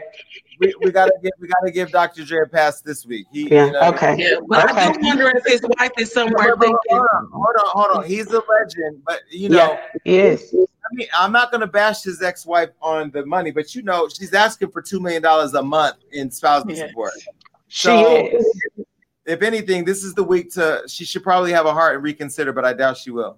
We, 0.58 0.74
we 0.82 0.92
gotta 0.92 1.12
give 1.22 1.34
we 1.40 1.50
gotta 1.50 1.72
give 1.72 1.92
Dr. 1.92 2.24
Dre 2.24 2.44
a 2.44 2.46
pass 2.46 2.82
this 2.82 3.06
week. 3.06 3.28
He, 3.32 3.50
Yeah, 3.50 3.66
you 3.66 3.72
know, 3.74 3.82
okay. 3.90 4.16
Yeah, 4.18 4.40
but 4.48 4.72
I 4.74 4.92
do 4.94 5.00
wonder 5.02 5.30
if 5.36 5.46
his 5.46 5.62
wife 5.78 5.92
is 5.98 6.14
somewhere 6.14 6.50
Hold 6.50 6.52
on, 6.52 6.60
thinking. 6.60 7.08
hold 7.34 7.56
on, 7.60 7.66
hold 7.66 7.98
on. 7.98 8.06
He's 8.06 8.28
a 8.32 8.42
legend, 8.50 9.02
but 9.06 9.22
you 9.30 9.50
know, 9.50 9.78
Yeah. 10.06 10.36
I 10.86 10.94
mean, 10.94 11.08
I'm 11.18 11.32
not 11.32 11.52
gonna 11.52 11.68
bash 11.68 12.04
his 12.04 12.22
ex-wife 12.22 12.70
on 12.82 13.12
the 13.12 13.26
money, 13.26 13.52
but 13.52 13.76
you 13.76 13.82
know, 13.82 14.08
she's 14.08 14.34
asking 14.34 14.72
for 14.72 14.82
two 14.82 15.00
million 15.00 15.22
dollars 15.22 15.54
a 15.56 15.62
month 15.64 15.98
in 16.12 16.32
spousal 16.32 16.74
support. 16.76 17.12
She 17.68 17.90
is. 17.90 18.46
If 19.26 19.42
anything, 19.42 19.86
this 19.86 20.04
is 20.04 20.14
the 20.14 20.24
week 20.24 20.52
to. 20.54 20.84
She 20.88 21.04
should 21.04 21.24
probably 21.24 21.52
have 21.52 21.66
a 21.66 21.74
heart 21.74 21.96
and 21.96 22.04
reconsider, 22.04 22.54
but 22.54 22.64
I 22.64 22.74
doubt 22.74 22.98
she 22.98 23.12
will. 23.12 23.38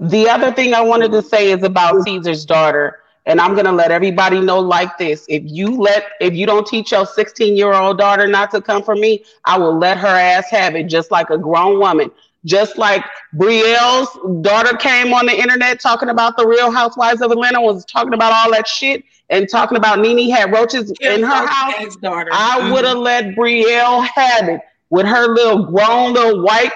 The 0.00 0.28
other 0.28 0.52
thing 0.52 0.74
I 0.74 0.80
wanted 0.80 1.12
to 1.12 1.22
say 1.22 1.52
is 1.52 1.62
about 1.62 1.94
Ceaser's 2.04 2.44
daughter, 2.44 3.00
and 3.24 3.40
I'm 3.40 3.54
gonna 3.54 3.72
let 3.72 3.92
everybody 3.92 4.40
know 4.40 4.58
like 4.58 4.98
this: 4.98 5.24
if 5.28 5.44
you 5.46 5.76
let, 5.80 6.06
if 6.20 6.34
you 6.34 6.46
don't 6.46 6.66
teach 6.66 6.90
your 6.90 7.06
16 7.06 7.56
year 7.56 7.72
old 7.72 7.98
daughter 7.98 8.26
not 8.26 8.50
to 8.50 8.60
come 8.60 8.82
for 8.82 8.96
me, 8.96 9.24
I 9.44 9.56
will 9.56 9.78
let 9.78 9.98
her 9.98 10.08
ass 10.08 10.50
have 10.50 10.74
it, 10.74 10.84
just 10.84 11.12
like 11.12 11.30
a 11.30 11.38
grown 11.38 11.78
woman. 11.78 12.10
Just 12.44 12.76
like 12.76 13.04
Brielle's 13.36 14.42
daughter 14.42 14.76
came 14.76 15.14
on 15.14 15.26
the 15.26 15.32
internet 15.32 15.78
talking 15.78 16.08
about 16.08 16.36
the 16.36 16.44
Real 16.44 16.72
Housewives 16.72 17.22
of 17.22 17.30
Atlanta, 17.30 17.60
was 17.60 17.84
talking 17.84 18.14
about 18.14 18.32
all 18.32 18.50
that 18.50 18.66
shit 18.66 19.04
and 19.30 19.48
talking 19.48 19.78
about 19.78 20.00
Nene 20.00 20.28
had 20.28 20.52
roaches 20.52 20.92
in 21.00 21.22
her 21.22 21.46
house. 21.46 21.96
Daughter. 21.98 22.30
I 22.32 22.72
would 22.72 22.84
have 22.84 22.98
let 22.98 23.36
Brielle 23.36 24.04
have 24.16 24.48
it 24.48 24.60
with 24.92 25.06
her 25.06 25.26
little 25.26 25.64
grown 25.64 26.12
little 26.12 26.42
white 26.42 26.70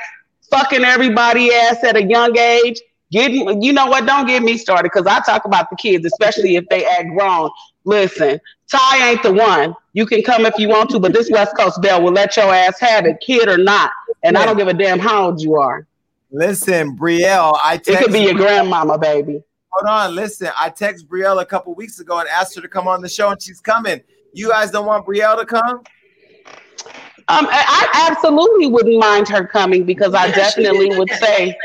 fucking 0.50 0.84
everybody 0.84 1.52
ass 1.52 1.84
at 1.84 1.96
a 1.96 2.02
young 2.02 2.36
age. 2.36 2.80
Getting, 3.12 3.62
you 3.62 3.72
know 3.74 3.86
what? 3.86 4.06
Don't 4.06 4.26
get 4.26 4.42
me 4.42 4.56
started 4.56 4.90
because 4.92 5.06
I 5.06 5.20
talk 5.20 5.44
about 5.44 5.68
the 5.70 5.76
kids, 5.76 6.04
especially 6.06 6.56
if 6.56 6.66
they 6.68 6.84
act 6.86 7.10
grown. 7.10 7.50
Listen, 7.84 8.40
Ty 8.68 9.10
ain't 9.10 9.22
the 9.22 9.32
one. 9.32 9.74
You 9.92 10.06
can 10.06 10.22
come 10.22 10.46
if 10.46 10.58
you 10.58 10.68
want 10.68 10.90
to, 10.90 10.98
but 10.98 11.12
this 11.12 11.30
West 11.30 11.56
Coast 11.56 11.80
Bell 11.82 12.02
will 12.02 12.10
let 12.10 12.36
your 12.36 12.52
ass 12.52 12.80
have 12.80 13.04
it, 13.04 13.18
kid 13.20 13.48
or 13.48 13.58
not. 13.58 13.92
And 14.24 14.36
I 14.36 14.46
don't 14.46 14.56
give 14.56 14.66
a 14.66 14.74
damn 14.74 14.98
how 14.98 15.26
old 15.26 15.40
you 15.40 15.56
are. 15.56 15.86
Listen, 16.32 16.96
Brielle, 16.96 17.56
I 17.62 17.74
It 17.74 17.98
could 17.98 18.12
be 18.12 18.20
your 18.20 18.34
grandmama, 18.34 18.98
baby. 18.98 19.42
Hold 19.72 19.88
on, 19.88 20.14
listen. 20.14 20.48
I 20.58 20.70
text 20.70 21.06
Brielle 21.06 21.42
a 21.42 21.46
couple 21.46 21.74
weeks 21.74 22.00
ago 22.00 22.18
and 22.18 22.28
asked 22.30 22.56
her 22.56 22.62
to 22.62 22.68
come 22.68 22.88
on 22.88 23.02
the 23.02 23.10
show, 23.10 23.28
and 23.28 23.40
she's 23.40 23.60
coming. 23.60 24.00
You 24.32 24.48
guys 24.48 24.70
don't 24.70 24.86
want 24.86 25.06
Brielle 25.06 25.38
to 25.38 25.44
come? 25.44 25.82
Um, 27.28 27.48
I 27.50 28.08
absolutely 28.08 28.68
wouldn't 28.68 28.98
mind 28.98 29.28
her 29.28 29.46
coming 29.46 29.84
because 29.84 30.14
I 30.14 30.30
definitely 30.32 30.96
would 30.96 31.10
say, 31.10 31.56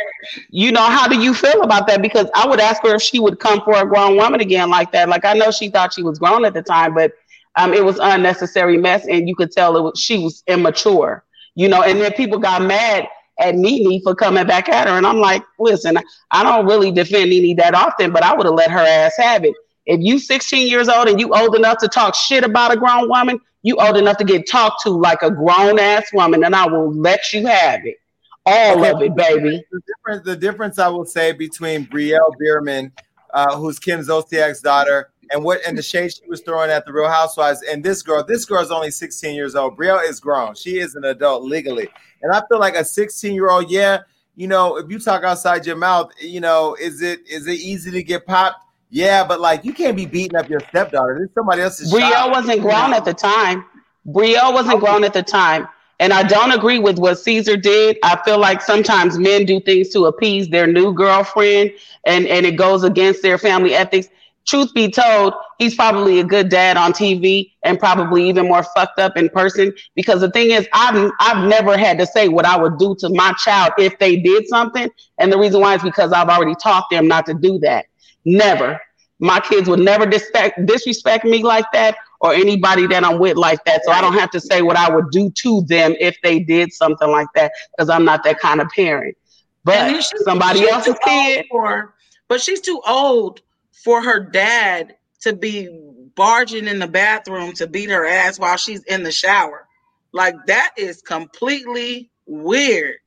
you 0.49 0.71
know, 0.71 0.81
how 0.81 1.07
do 1.07 1.19
you 1.19 1.33
feel 1.35 1.61
about 1.61 1.85
that? 1.88 2.01
Because 2.01 2.27
I 2.33 2.47
would 2.47 2.59
ask 2.59 2.81
her 2.83 2.95
if 2.95 3.01
she 3.03 3.19
would 3.19 3.39
come 3.39 3.61
for 3.61 3.75
a 3.75 3.85
grown 3.85 4.17
woman 4.17 4.41
again 4.41 4.69
like 4.69 4.91
that. 4.93 5.07
Like 5.07 5.23
I 5.23 5.33
know 5.33 5.51
she 5.51 5.69
thought 5.69 5.93
she 5.93 6.01
was 6.03 6.17
grown 6.17 6.45
at 6.45 6.53
the 6.55 6.63
time, 6.63 6.95
but 6.95 7.13
um, 7.57 7.73
it 7.73 7.83
was 7.83 7.99
unnecessary 7.99 8.77
mess, 8.77 9.05
and 9.07 9.27
you 9.27 9.35
could 9.35 9.51
tell 9.51 9.77
it 9.77 9.81
was 9.81 9.99
she 9.99 10.17
was 10.17 10.43
immature. 10.47 11.23
You 11.53 11.67
know, 11.67 11.83
and 11.83 11.99
then 11.99 12.13
people 12.13 12.39
got 12.39 12.61
mad 12.61 13.07
at 13.41 13.55
Nene 13.55 14.01
for 14.03 14.15
coming 14.15 14.47
back 14.47 14.69
at 14.69 14.88
her. 14.88 14.93
And 14.97 15.05
I'm 15.05 15.17
like, 15.17 15.43
listen, 15.59 15.97
I 16.31 16.43
don't 16.43 16.65
really 16.65 16.91
defend 16.91 17.29
Nene 17.29 17.55
that 17.57 17.73
often, 17.73 18.11
but 18.11 18.23
I 18.23 18.33
would 18.33 18.45
have 18.45 18.55
let 18.55 18.71
her 18.71 18.79
ass 18.79 19.13
have 19.17 19.43
it. 19.43 19.53
If 19.85 19.99
you 20.01 20.19
16 20.19 20.67
years 20.67 20.88
old 20.88 21.07
and 21.07 21.19
you 21.19 21.33
old 21.33 21.55
enough 21.55 21.79
to 21.79 21.88
talk 21.88 22.15
shit 22.15 22.43
about 22.43 22.71
a 22.71 22.77
grown 22.77 23.09
woman, 23.09 23.39
you 23.63 23.75
old 23.77 23.97
enough 23.97 24.17
to 24.17 24.23
get 24.23 24.47
talked 24.47 24.81
to 24.83 24.89
like 24.89 25.21
a 25.21 25.31
grown 25.31 25.79
ass 25.79 26.11
woman, 26.13 26.43
and 26.43 26.55
I 26.55 26.67
will 26.67 26.91
let 26.93 27.31
you 27.33 27.45
have 27.47 27.85
it. 27.85 27.97
All 28.45 28.83
of 28.83 29.01
it, 29.01 29.15
baby. 29.15 29.63
The 29.71 29.81
difference, 29.88 30.25
the 30.25 30.35
difference 30.35 30.79
I 30.79 30.88
will 30.88 31.05
say 31.05 31.31
between 31.31 31.85
Brielle 31.85 32.33
Bierman, 32.39 32.91
uh, 33.33 33.55
who's 33.55 33.77
Kim 33.77 33.99
Zolciak's 33.99 34.61
daughter, 34.61 35.11
and 35.31 35.43
what 35.43 35.61
and 35.65 35.77
the 35.77 35.83
shade 35.83 36.11
she 36.11 36.27
was 36.27 36.41
throwing 36.41 36.71
at 36.71 36.85
the 36.85 36.91
Real 36.91 37.07
Housewives, 37.07 37.61
and 37.61 37.83
this 37.83 38.01
girl, 38.01 38.23
this 38.23 38.45
girl 38.45 38.61
is 38.61 38.71
only 38.71 38.89
16 38.89 39.35
years 39.35 39.55
old. 39.55 39.77
Brielle 39.77 40.07
is 40.07 40.19
grown; 40.19 40.55
she 40.55 40.79
is 40.79 40.95
an 40.95 41.05
adult 41.05 41.43
legally, 41.43 41.88
and 42.23 42.33
I 42.33 42.41
feel 42.49 42.59
like 42.59 42.75
a 42.75 42.83
16 42.83 43.33
year 43.33 43.51
old. 43.51 43.69
Yeah, 43.69 43.99
you 44.35 44.47
know, 44.47 44.77
if 44.77 44.89
you 44.89 44.97
talk 44.97 45.23
outside 45.23 45.67
your 45.67 45.75
mouth, 45.75 46.11
you 46.19 46.41
know, 46.41 46.75
is 46.79 47.01
it 47.01 47.19
is 47.29 47.45
it 47.45 47.59
easy 47.59 47.91
to 47.91 48.01
get 48.01 48.25
popped? 48.25 48.65
Yeah, 48.91 49.23
but 49.23 49.39
like 49.39 49.63
you 49.63 49.73
can't 49.73 49.95
be 49.95 50.05
beating 50.05 50.38
up 50.38 50.49
your 50.49 50.59
stepdaughter. 50.59 51.18
This 51.19 51.30
is 51.30 51.34
somebody 51.34 51.61
else's. 51.61 51.93
Brielle 51.93 52.11
child. 52.11 52.31
wasn't 52.31 52.61
grown 52.61 52.93
at 52.93 53.05
the 53.05 53.13
time. 53.13 53.65
Brielle 54.05 54.53
wasn't 54.53 54.81
grown 54.81 55.03
at 55.03 55.13
the 55.13 55.23
time. 55.23 55.68
And 56.01 56.11
I 56.11 56.23
don't 56.23 56.51
agree 56.51 56.80
with 56.80 56.97
what 56.97 57.18
Ceaser 57.18 57.61
did. 57.61 57.97
I 58.03 58.19
feel 58.26 58.39
like 58.39 58.61
sometimes 58.61 59.19
men 59.19 59.45
do 59.45 59.59
things 59.61 59.89
to 59.89 60.05
appease 60.05 60.49
their 60.49 60.65
new 60.65 60.93
girlfriend 60.93 61.72
and, 62.05 62.26
and 62.26 62.43
it 62.43 62.57
goes 62.57 62.84
against 62.84 63.22
their 63.22 63.38
family 63.38 63.76
ethics. 63.76 64.07
Truth 64.47 64.73
be 64.73 64.89
told, 64.89 65.35
he's 65.59 65.76
probably 65.76 66.19
a 66.19 66.23
good 66.23 66.49
dad 66.49 66.76
on 66.76 66.91
TV 66.91 67.51
and 67.63 67.77
probably 67.77 68.27
even 68.27 68.47
more 68.47 68.63
fucked 68.63 68.97
up 68.99 69.15
in 69.15 69.30
person. 69.30 69.72
Because 69.95 70.22
the 70.22 70.31
thing 70.31 70.49
is, 70.49 70.68
I've 70.73 71.11
I've 71.19 71.47
never 71.47 71.77
had 71.77 71.99
to 71.99 72.07
say 72.07 72.27
what 72.27 72.45
I 72.45 72.57
would 72.57 72.80
do 72.80 72.95
to 73.01 73.09
my 73.09 73.34
child 73.34 73.73
if 73.77 73.99
they 73.99 74.18
did 74.18 74.47
something. 74.47 74.89
And 75.19 75.31
the 75.31 75.38
reason 75.38 75.61
why 75.61 75.76
is 75.76 75.84
because 75.84 76.11
I've 76.11 76.30
already 76.30 76.55
taught 76.55 76.85
them 76.89 77.07
not 77.07 77.27
to 77.27 77.35
do 77.35 77.59
that. 77.59 77.85
Never. 78.26 78.80
My 79.19 79.39
kids 79.39 79.69
would 79.69 79.80
never 79.80 80.06
disrespect 80.06 80.65
disrespect 80.65 81.26
me 81.26 81.43
like 81.43 81.65
that 81.73 81.95
or 82.22 82.34
anybody 82.34 82.88
that 82.88 83.03
I'm 83.03 83.19
with 83.19 83.38
like 83.38 83.64
that. 83.65 83.84
So 83.84 83.91
I 83.91 84.02
don't 84.02 84.14
have 84.14 84.31
to 84.31 84.39
say 84.39 84.61
what 84.61 84.77
I 84.77 84.93
would 84.93 85.10
do 85.11 85.30
to 85.30 85.61
them 85.68 85.95
if 85.99 86.18
they 86.23 86.39
did 86.39 86.73
something 86.73 87.10
like 87.10 87.27
that 87.35 87.52
because 87.72 87.89
I'm 87.89 88.06
not 88.06 88.23
that 88.23 88.39
kind 88.39 88.61
of 88.61 88.69
parent. 88.69 89.18
But 89.64 90.03
somebody 90.23 90.68
else's 90.68 90.95
kid. 91.03 91.45
For, 91.52 91.93
but 92.27 92.41
she's 92.41 92.61
too 92.61 92.81
old 92.88 93.41
for 93.72 94.02
her 94.02 94.19
dad 94.19 94.95
to 95.22 95.34
be 95.34 95.69
barging 96.15 96.68
in 96.68 96.80
the 96.80 96.88
bathroom 96.88 97.53
to 97.53 97.68
beat 97.68 97.89
her 97.89 98.06
ass 98.06 98.39
while 98.39 98.57
she's 98.57 98.84
in 98.84 99.03
the 99.03 99.11
shower. 99.11 99.68
Like 100.14 100.35
that 100.48 100.72
is 100.77 101.02
completely 101.02 102.10
weird. 102.26 102.98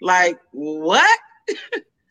Like 0.00 0.38
what? 0.52 1.18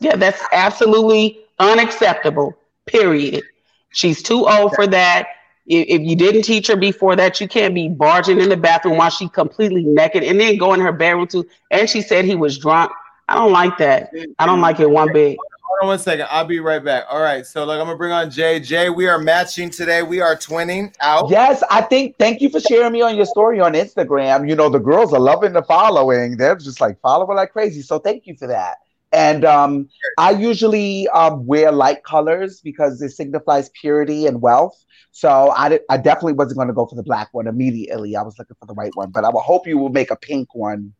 Yeah, 0.01 0.15
that's 0.15 0.41
absolutely 0.53 1.41
unacceptable. 1.59 2.55
Period. 2.85 3.43
She's 3.91 4.23
too 4.23 4.47
old 4.47 4.73
for 4.75 4.87
that. 4.87 5.27
If, 5.67 5.87
if 5.87 6.01
you 6.01 6.15
didn't 6.15 6.43
teach 6.43 6.67
her 6.67 6.75
before 6.75 7.15
that, 7.15 7.39
you 7.39 7.47
can't 7.47 7.75
be 7.75 7.89
barging 7.89 8.39
in 8.39 8.49
the 8.49 8.57
bathroom 8.57 8.97
while 8.97 9.09
she's 9.09 9.29
completely 9.29 9.83
naked 9.83 10.23
and 10.23 10.39
then 10.39 10.57
go 10.57 10.73
in 10.73 10.79
her 10.79 10.91
bedroom 10.91 11.27
too. 11.27 11.47
And 11.69 11.89
she 11.89 12.01
said 12.01 12.25
he 12.25 12.35
was 12.35 12.57
drunk. 12.57 12.91
I 13.27 13.35
don't 13.35 13.51
like 13.51 13.77
that. 13.77 14.11
I 14.39 14.45
don't 14.47 14.61
like 14.61 14.79
it 14.79 14.89
one 14.89 15.13
bit. 15.13 15.37
Hold 15.63 15.83
on 15.83 15.87
one 15.89 15.99
second. 15.99 16.25
I'll 16.31 16.45
be 16.45 16.59
right 16.59 16.83
back. 16.83 17.05
All 17.11 17.21
right. 17.21 17.45
So 17.45 17.63
like 17.63 17.79
I'm 17.79 17.85
gonna 17.85 17.97
bring 17.97 18.11
on 18.11 18.31
Jay. 18.31 18.59
Jay, 18.59 18.89
we 18.89 19.07
are 19.07 19.19
matching 19.19 19.69
today. 19.69 20.01
We 20.01 20.19
are 20.19 20.35
twinning 20.35 20.95
out. 20.99 21.29
Yes, 21.29 21.61
I 21.69 21.81
think. 21.81 22.17
Thank 22.17 22.41
you 22.41 22.49
for 22.49 22.59
sharing 22.59 22.91
me 22.91 23.03
on 23.03 23.15
your 23.15 23.27
story 23.27 23.59
on 23.59 23.73
Instagram. 23.73 24.49
You 24.49 24.55
know, 24.55 24.67
the 24.69 24.79
girls 24.79 25.13
are 25.13 25.19
loving 25.19 25.53
the 25.53 25.61
following. 25.61 26.37
They're 26.37 26.55
just 26.55 26.81
like 26.81 26.99
following 27.01 27.37
like 27.37 27.51
crazy. 27.51 27.83
So 27.83 27.99
thank 27.99 28.25
you 28.25 28.35
for 28.35 28.47
that. 28.47 28.77
And 29.11 29.43
um, 29.43 29.89
I 30.17 30.31
usually 30.31 31.07
um, 31.09 31.45
wear 31.45 31.71
light 31.71 32.03
colors 32.03 32.61
because 32.61 33.01
it 33.01 33.09
signifies 33.09 33.69
purity 33.69 34.27
and 34.27 34.41
wealth. 34.41 34.77
So 35.11 35.51
I, 35.55 35.69
di- 35.69 35.79
I 35.89 35.97
definitely 35.97 36.33
wasn't 36.33 36.57
going 36.57 36.67
to 36.67 36.73
go 36.73 36.85
for 36.85 36.95
the 36.95 37.03
black 37.03 37.29
one 37.31 37.47
immediately. 37.47 38.15
I 38.15 38.21
was 38.21 38.37
looking 38.37 38.55
for 38.59 38.67
the 38.67 38.73
white 38.73 38.95
one, 38.95 39.09
but 39.09 39.25
I 39.25 39.29
will 39.29 39.41
hope 39.41 39.65
you 39.65 39.77
will 39.77 39.89
make 39.89 40.11
a 40.11 40.15
pink 40.15 40.53
one, 40.53 40.93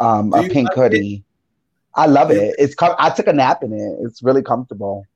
um, 0.00 0.34
a 0.34 0.42
pink 0.42 0.68
like 0.68 0.76
it? 0.76 0.80
hoodie. 0.80 1.24
I 1.94 2.06
love 2.06 2.30
it. 2.30 2.54
It's 2.58 2.74
com- 2.74 2.94
I 2.98 3.08
took 3.08 3.26
a 3.26 3.32
nap 3.32 3.62
in 3.62 3.72
it. 3.72 4.04
It's 4.06 4.22
really 4.22 4.42
comfortable. 4.42 5.06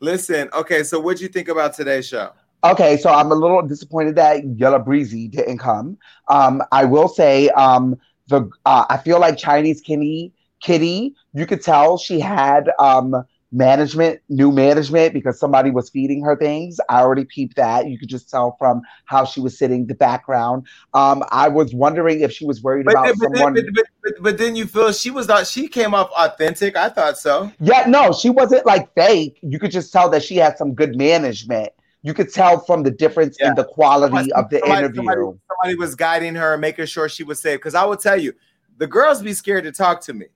Listen, 0.00 0.50
okay, 0.52 0.82
so 0.82 1.00
what'd 1.00 1.22
you 1.22 1.28
think 1.28 1.48
about 1.48 1.72
today's 1.72 2.06
show? 2.06 2.32
Okay, 2.62 2.98
so 2.98 3.10
I'm 3.10 3.32
a 3.32 3.34
little 3.34 3.62
disappointed 3.62 4.16
that 4.16 4.44
Yellow 4.58 4.78
Breezy 4.78 5.28
didn't 5.28 5.58
come. 5.58 5.96
Um, 6.28 6.62
I 6.72 6.84
will 6.84 7.08
say, 7.08 7.48
um, 7.50 7.96
the 8.28 8.50
uh, 8.66 8.84
I 8.90 8.98
feel 8.98 9.18
like 9.18 9.38
Chinese 9.38 9.80
Kitty, 9.80 10.33
Kitty, 10.64 11.14
you 11.34 11.46
could 11.46 11.62
tell 11.62 11.98
she 11.98 12.18
had 12.20 12.70
um 12.78 13.24
management, 13.52 14.20
new 14.28 14.50
management 14.50 15.14
because 15.14 15.38
somebody 15.38 15.70
was 15.70 15.88
feeding 15.88 16.24
her 16.24 16.34
things. 16.36 16.80
I 16.88 17.02
already 17.02 17.24
peeped 17.24 17.54
that. 17.54 17.86
You 17.88 17.96
could 17.98 18.08
just 18.08 18.28
tell 18.28 18.56
from 18.58 18.82
how 19.04 19.24
she 19.24 19.40
was 19.40 19.56
sitting, 19.56 19.86
the 19.86 19.94
background. 19.94 20.66
Um, 20.92 21.22
I 21.30 21.46
was 21.48 21.72
wondering 21.72 22.20
if 22.20 22.32
she 22.32 22.44
was 22.46 22.62
worried 22.62 22.86
But, 22.86 22.94
about 22.94 23.04
then- 23.04 23.14
but, 23.20 23.36
someone. 23.36 23.54
but, 23.54 23.64
but, 23.74 23.84
but, 24.02 24.12
but 24.22 24.38
then 24.38 24.56
you 24.56 24.66
feel 24.66 24.90
she 24.90 25.10
was 25.12 25.28
not 25.28 25.46
she 25.46 25.68
came 25.68 25.94
off 25.94 26.10
authentic. 26.16 26.76
I 26.76 26.88
thought 26.88 27.16
so. 27.18 27.52
Yeah, 27.60 27.84
no, 27.86 28.12
she 28.12 28.30
wasn't 28.30 28.66
like 28.66 28.92
fake. 28.94 29.38
You 29.42 29.58
could 29.60 29.70
just 29.70 29.92
tell 29.92 30.08
that 30.10 30.24
she 30.24 30.36
had 30.36 30.58
some 30.58 30.74
good 30.74 30.96
management. 30.96 31.68
You 32.02 32.12
could 32.12 32.32
tell 32.32 32.58
from 32.58 32.82
the 32.82 32.90
difference 32.90 33.36
in 33.40 33.54
the 33.54 33.64
quality 33.64 34.32
of 34.32 34.50
the 34.50 34.58
somebody, 34.58 34.80
interview. 34.80 35.04
Somebody, 35.04 35.38
somebody 35.48 35.74
was 35.76 35.94
guiding 35.94 36.34
her, 36.34 36.58
making 36.58 36.86
sure 36.86 37.08
she 37.08 37.22
was 37.22 37.40
safe. 37.40 37.60
Because 37.60 37.74
I 37.74 37.84
will 37.84 37.96
tell 37.96 38.20
you, 38.20 38.32
the 38.78 38.86
girls 38.88 39.22
be 39.22 39.32
scared 39.32 39.62
to 39.64 39.72
talk 39.72 40.00
to 40.02 40.12
me, 40.12 40.26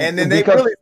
and 0.00 0.18
then 0.18 0.28
they 0.28 0.42
Because- 0.42 0.56
really 0.56 0.74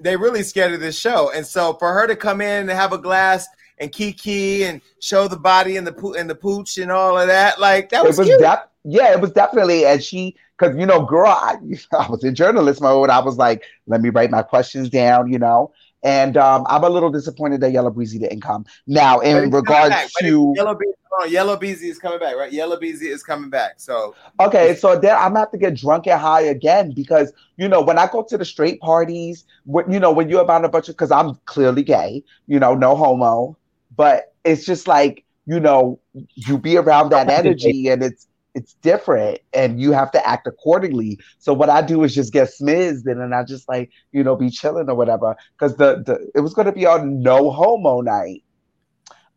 they 0.00 0.16
really 0.16 0.42
scared 0.42 0.72
of 0.72 0.80
this 0.80 0.98
show. 0.98 1.30
And 1.30 1.46
so 1.46 1.74
for 1.74 1.92
her 1.92 2.06
to 2.06 2.16
come 2.16 2.40
in 2.40 2.68
and 2.68 2.70
have 2.70 2.92
a 2.92 2.98
glass 2.98 3.46
and 3.78 3.90
kiki 3.92 4.64
and 4.64 4.80
show 5.00 5.28
the 5.28 5.36
body 5.36 5.76
and 5.76 5.86
the 5.86 5.92
poo 5.92 6.14
and 6.14 6.28
the 6.28 6.34
pooch 6.34 6.78
and 6.78 6.90
all 6.90 7.18
of 7.18 7.28
that, 7.28 7.60
like 7.60 7.90
that 7.90 8.04
was, 8.04 8.18
it 8.18 8.22
was 8.22 8.38
def- 8.40 8.66
yeah, 8.84 9.12
it 9.12 9.20
was 9.20 9.30
definitely 9.30 9.86
and 9.86 10.02
she 10.02 10.36
because 10.58 10.76
you 10.76 10.86
know, 10.86 11.04
girl, 11.04 11.30
I, 11.30 11.56
I 11.98 12.08
was 12.10 12.24
in 12.24 12.34
journalist 12.34 12.80
mode. 12.80 13.10
I 13.10 13.20
was 13.20 13.36
like, 13.36 13.62
let 13.86 14.00
me 14.00 14.10
write 14.10 14.30
my 14.30 14.42
questions 14.42 14.88
down, 14.88 15.32
you 15.32 15.38
know. 15.38 15.72
And 16.02 16.36
um, 16.36 16.64
I'm 16.68 16.82
a 16.82 16.90
little 16.90 17.10
disappointed 17.10 17.60
that 17.60 17.70
Yellow 17.70 17.90
Breezy 17.90 18.18
didn't 18.18 18.40
come. 18.40 18.64
Now, 18.86 19.20
in 19.20 19.50
regards 19.50 19.90
back. 19.90 20.08
To 20.20 20.52
Yellow 20.56 20.74
Breezy, 20.74 20.94
on, 21.20 21.30
Yella 21.30 21.58
Beezy 21.58 21.88
is 21.88 21.98
coming 21.98 22.18
back, 22.18 22.36
right? 22.36 22.52
Yellow 22.52 22.78
Breezy 22.78 23.08
is 23.08 23.22
coming 23.22 23.50
back. 23.50 23.74
So 23.78 24.14
Okay, 24.40 24.74
so 24.74 24.98
then 24.98 25.14
I'm 25.14 25.30
gonna 25.30 25.40
have 25.40 25.50
to 25.52 25.58
get 25.58 25.74
drunk 25.74 26.06
and 26.06 26.20
high 26.20 26.42
again 26.42 26.92
because 26.94 27.32
you 27.56 27.68
know 27.68 27.80
when 27.80 27.98
I 27.98 28.06
go 28.10 28.22
to 28.22 28.38
the 28.38 28.44
straight 28.44 28.80
parties, 28.80 29.44
when 29.64 29.90
you 29.90 30.00
know 30.00 30.12
when 30.12 30.28
you're 30.28 30.44
around 30.44 30.64
a 30.64 30.68
bunch 30.68 30.88
of 30.88 30.94
because 30.94 31.10
I'm 31.10 31.34
clearly 31.44 31.82
gay, 31.82 32.22
you 32.46 32.58
know, 32.58 32.74
no 32.74 32.96
homo, 32.96 33.56
but 33.96 34.34
it's 34.44 34.64
just 34.64 34.88
like 34.88 35.24
you 35.46 35.60
know 35.60 35.98
you 36.34 36.58
be 36.58 36.76
around 36.76 37.10
that 37.10 37.28
energy 37.30 37.88
and 37.88 38.02
it's 38.02 38.26
it's 38.54 38.74
different 38.74 39.38
and 39.52 39.80
you 39.80 39.92
have 39.92 40.10
to 40.12 40.26
act 40.28 40.46
accordingly. 40.46 41.18
So 41.38 41.52
what 41.52 41.70
I 41.70 41.82
do 41.82 42.02
is 42.04 42.14
just 42.14 42.32
get 42.32 42.48
smizzed 42.48 43.06
and 43.06 43.20
then 43.20 43.32
I 43.32 43.44
just 43.44 43.68
like 43.68 43.90
you 44.12 44.22
know 44.22 44.36
be 44.36 44.50
chilling 44.50 44.88
or 44.88 44.94
whatever 44.94 45.36
because 45.58 45.76
the 45.76 46.02
the 46.04 46.30
it 46.34 46.40
was 46.40 46.54
gonna 46.54 46.72
be 46.72 46.86
on 46.86 47.22
no 47.22 47.50
homo 47.50 48.00
night. 48.00 48.44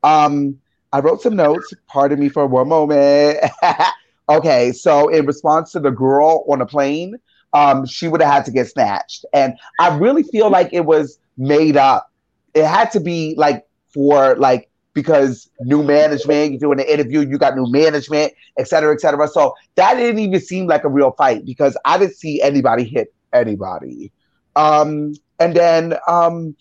Um, 0.03 0.59
I 0.91 0.99
wrote 0.99 1.21
some 1.21 1.35
notes. 1.35 1.73
Pardon 1.87 2.19
me 2.19 2.29
for 2.29 2.45
one 2.45 2.69
moment. 2.69 3.39
okay, 4.29 4.71
so 4.71 5.09
in 5.09 5.25
response 5.25 5.71
to 5.73 5.79
the 5.79 5.91
girl 5.91 6.45
on 6.47 6.61
a 6.61 6.65
plane, 6.65 7.15
um, 7.53 7.85
she 7.85 8.07
would 8.07 8.21
have 8.21 8.31
had 8.31 8.45
to 8.45 8.51
get 8.51 8.67
snatched, 8.67 9.25
and 9.33 9.53
I 9.79 9.97
really 9.97 10.23
feel 10.23 10.49
like 10.49 10.69
it 10.73 10.85
was 10.85 11.19
made 11.37 11.77
up. 11.77 12.11
It 12.53 12.65
had 12.65 12.91
to 12.91 12.99
be 12.99 13.35
like 13.37 13.65
for 13.93 14.35
like 14.35 14.69
because 14.95 15.51
new 15.59 15.83
management, 15.83 16.53
you're 16.53 16.59
doing 16.59 16.79
an 16.79 16.87
interview, 16.87 17.19
you 17.19 17.37
got 17.37 17.55
new 17.55 17.69
management, 17.69 18.33
et 18.57 18.67
cetera, 18.67 18.91
et 18.91 19.01
cetera. 19.01 19.27
So 19.27 19.53
that 19.75 19.95
didn't 19.95 20.19
even 20.19 20.39
seem 20.39 20.65
like 20.65 20.83
a 20.85 20.89
real 20.89 21.11
fight 21.11 21.45
because 21.45 21.77
I 21.85 21.99
didn't 21.99 22.15
see 22.15 22.41
anybody 22.41 22.85
hit 22.85 23.13
anybody. 23.31 24.11
Um, 24.55 25.13
and 25.39 25.55
then 25.55 25.95
um, 26.07 26.55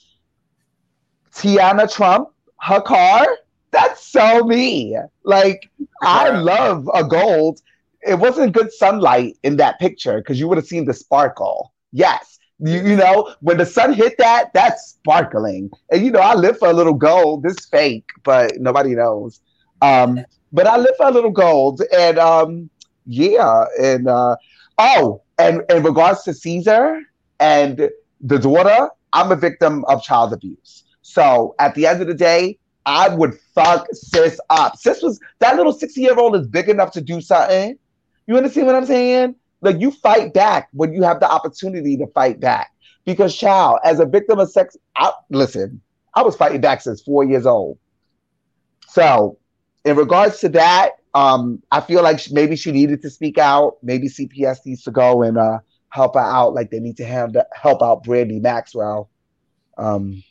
Teanna 1.35 1.91
Trump, 1.91 2.29
her 2.61 2.83
car, 2.83 3.27
that's 3.71 4.07
so 4.07 4.45
me. 4.45 4.97
Like, 5.23 5.71
I 6.03 6.31
love 6.31 6.91
a 6.93 7.05
gold. 7.05 7.61
It 8.03 8.19
wasn't 8.19 8.53
good 8.53 8.73
sunlight 8.73 9.37
in 9.45 9.57
that 9.57 9.79
picture 9.79 10.19
because 10.19 10.39
you 10.39 10.49
would 10.49 10.59
have 10.59 10.67
seen 10.67 10.85
the 10.85 10.93
sparkle. 10.93 11.73
Yes. 11.93 12.34
You, 12.59 12.79
you 12.83 12.97
know, 12.97 13.35
when 13.41 13.59
the 13.59 13.67
sun 13.67 13.93
hit 13.93 14.17
that, 14.19 14.53
that's 14.55 14.91
sparkling. 14.91 15.71
And 15.91 16.05
you 16.05 16.11
know, 16.11 16.21
I 16.21 16.35
live 16.35 16.59
for 16.59 16.69
a 16.69 16.73
little 16.73 16.95
gold. 16.95 17.43
This 17.43 17.67
fake, 17.67 18.09
but 18.23 18.61
nobody 18.61 18.95
knows. 18.95 19.41
Um, 19.83 20.25
but 20.53 20.67
I 20.67 20.77
live 20.77 20.95
for 20.97 21.07
a 21.07 21.11
little 21.11 21.31
gold. 21.31 21.83
And 21.97 22.19
um, 22.19 22.71
yeah, 23.07 23.65
and 23.81 24.09
uh, 24.09 24.37
oh, 24.79 25.23
and 25.39 25.63
in 25.69 25.83
regards 25.83 26.23
to 26.25 26.31
Ceaser 26.31 27.01
and 27.41 27.91
the 28.21 28.39
daughter, 28.39 28.89
I'm 29.13 29.33
a 29.33 29.37
victim 29.37 29.85
of 29.87 30.03
child 30.03 30.33
abuse. 30.33 30.85
So 31.03 31.55
at 31.59 31.75
the 31.75 31.87
end 31.87 32.01
of 32.01 32.09
the 32.09 32.15
day, 32.15 32.59
I 32.87 33.09
would 33.09 33.35
fuck 33.55 33.87
sis 33.93 34.39
up. 34.51 34.77
Sis 34.77 35.03
was 35.03 35.21
that 35.41 35.57
little 35.57 35.73
60 35.73 36.01
year 36.01 36.19
old 36.19 36.37
is 36.37 36.47
big 36.47 36.69
enough 36.69 36.93
to 36.93 37.01
do 37.01 37.21
something. 37.21 37.79
You 38.27 38.37
understand 38.37 38.67
what 38.67 38.77
I'm 38.77 38.87
saying? 38.87 39.35
Like 39.61 39.81
you 39.81 39.91
fight 39.91 40.35
back 40.35 40.69
when 40.73 40.93
you 40.93 41.03
have 41.03 41.21
the 41.21 41.31
opportunity 41.31 41.97
to 41.97 42.07
fight 42.09 42.41
back. 42.41 42.71
Because 43.05 43.37
child, 43.37 43.81
as 43.85 44.01
a 44.01 44.07
victim 44.07 44.39
of 44.39 44.51
sex, 44.51 44.77
I, 44.97 45.13
listen, 45.31 45.81
I 46.15 46.23
was 46.23 46.37
fighting 46.37 46.61
back 46.61 46.81
since 46.81 47.03
four 47.03 47.25
years 47.25 47.45
old. 47.45 47.79
So, 48.89 49.39
in 49.85 49.97
regards 49.97 50.41
to 50.41 50.49
that, 50.51 50.93
um, 51.15 51.63
I 51.71 51.81
feel 51.81 52.03
like 52.03 52.21
maybe 52.31 52.57
she 52.57 52.73
needed 52.73 53.03
to 53.03 53.11
speak 53.11 53.39
out. 53.39 53.77
Maybe 53.83 54.09
CPS 54.09 54.65
needs 54.65 54.83
to 54.85 54.91
go 54.91 55.23
and 55.23 55.37
uh, 55.37 55.59
help 55.91 56.15
her 56.15 56.21
out, 56.21 56.55
like 56.55 56.71
they 56.71 56.81
need 56.81 56.97
to 56.97 57.05
have 57.05 57.33
the, 57.35 57.47
help 57.55 57.83
out 57.83 58.05
Brandy 58.05 58.41
Maxwell. 58.41 59.11
Um, 59.77 60.23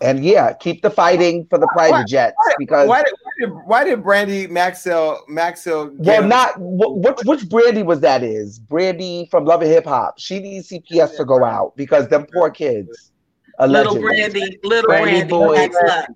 and 0.00 0.24
yeah, 0.24 0.52
keep 0.52 0.82
the 0.82 0.90
fighting 0.90 1.46
for 1.48 1.58
the 1.58 1.66
private 1.68 2.06
jets 2.06 2.36
because 2.58 2.88
why 2.88 3.02
did, 3.02 3.12
why 3.22 3.32
did 3.40 3.50
why 3.66 3.84
did 3.84 4.02
Brandy 4.02 4.46
Maxell 4.46 5.18
Maxell? 5.28 5.96
well, 5.98 6.20
get- 6.20 6.26
not 6.28 6.54
which 6.58 7.18
which 7.24 7.48
Brandy 7.48 7.82
was 7.82 8.00
that? 8.00 8.22
Is 8.22 8.58
Brandy 8.58 9.28
from 9.30 9.44
Love 9.44 9.62
and 9.62 9.70
Hip 9.70 9.84
Hop? 9.86 10.18
She 10.18 10.40
needs 10.40 10.68
CPS 10.68 11.16
to 11.16 11.24
go 11.24 11.44
out 11.44 11.76
because 11.76 12.08
them 12.08 12.26
poor 12.34 12.50
kids. 12.50 13.12
A 13.60 13.68
little. 13.68 13.94
Brandy, 14.00 14.58
little 14.64 14.88
Brandy 14.88 15.10
Brandy, 15.12 15.28
boy. 15.30 15.54
Max 15.54 15.76
Lux. 15.86 16.12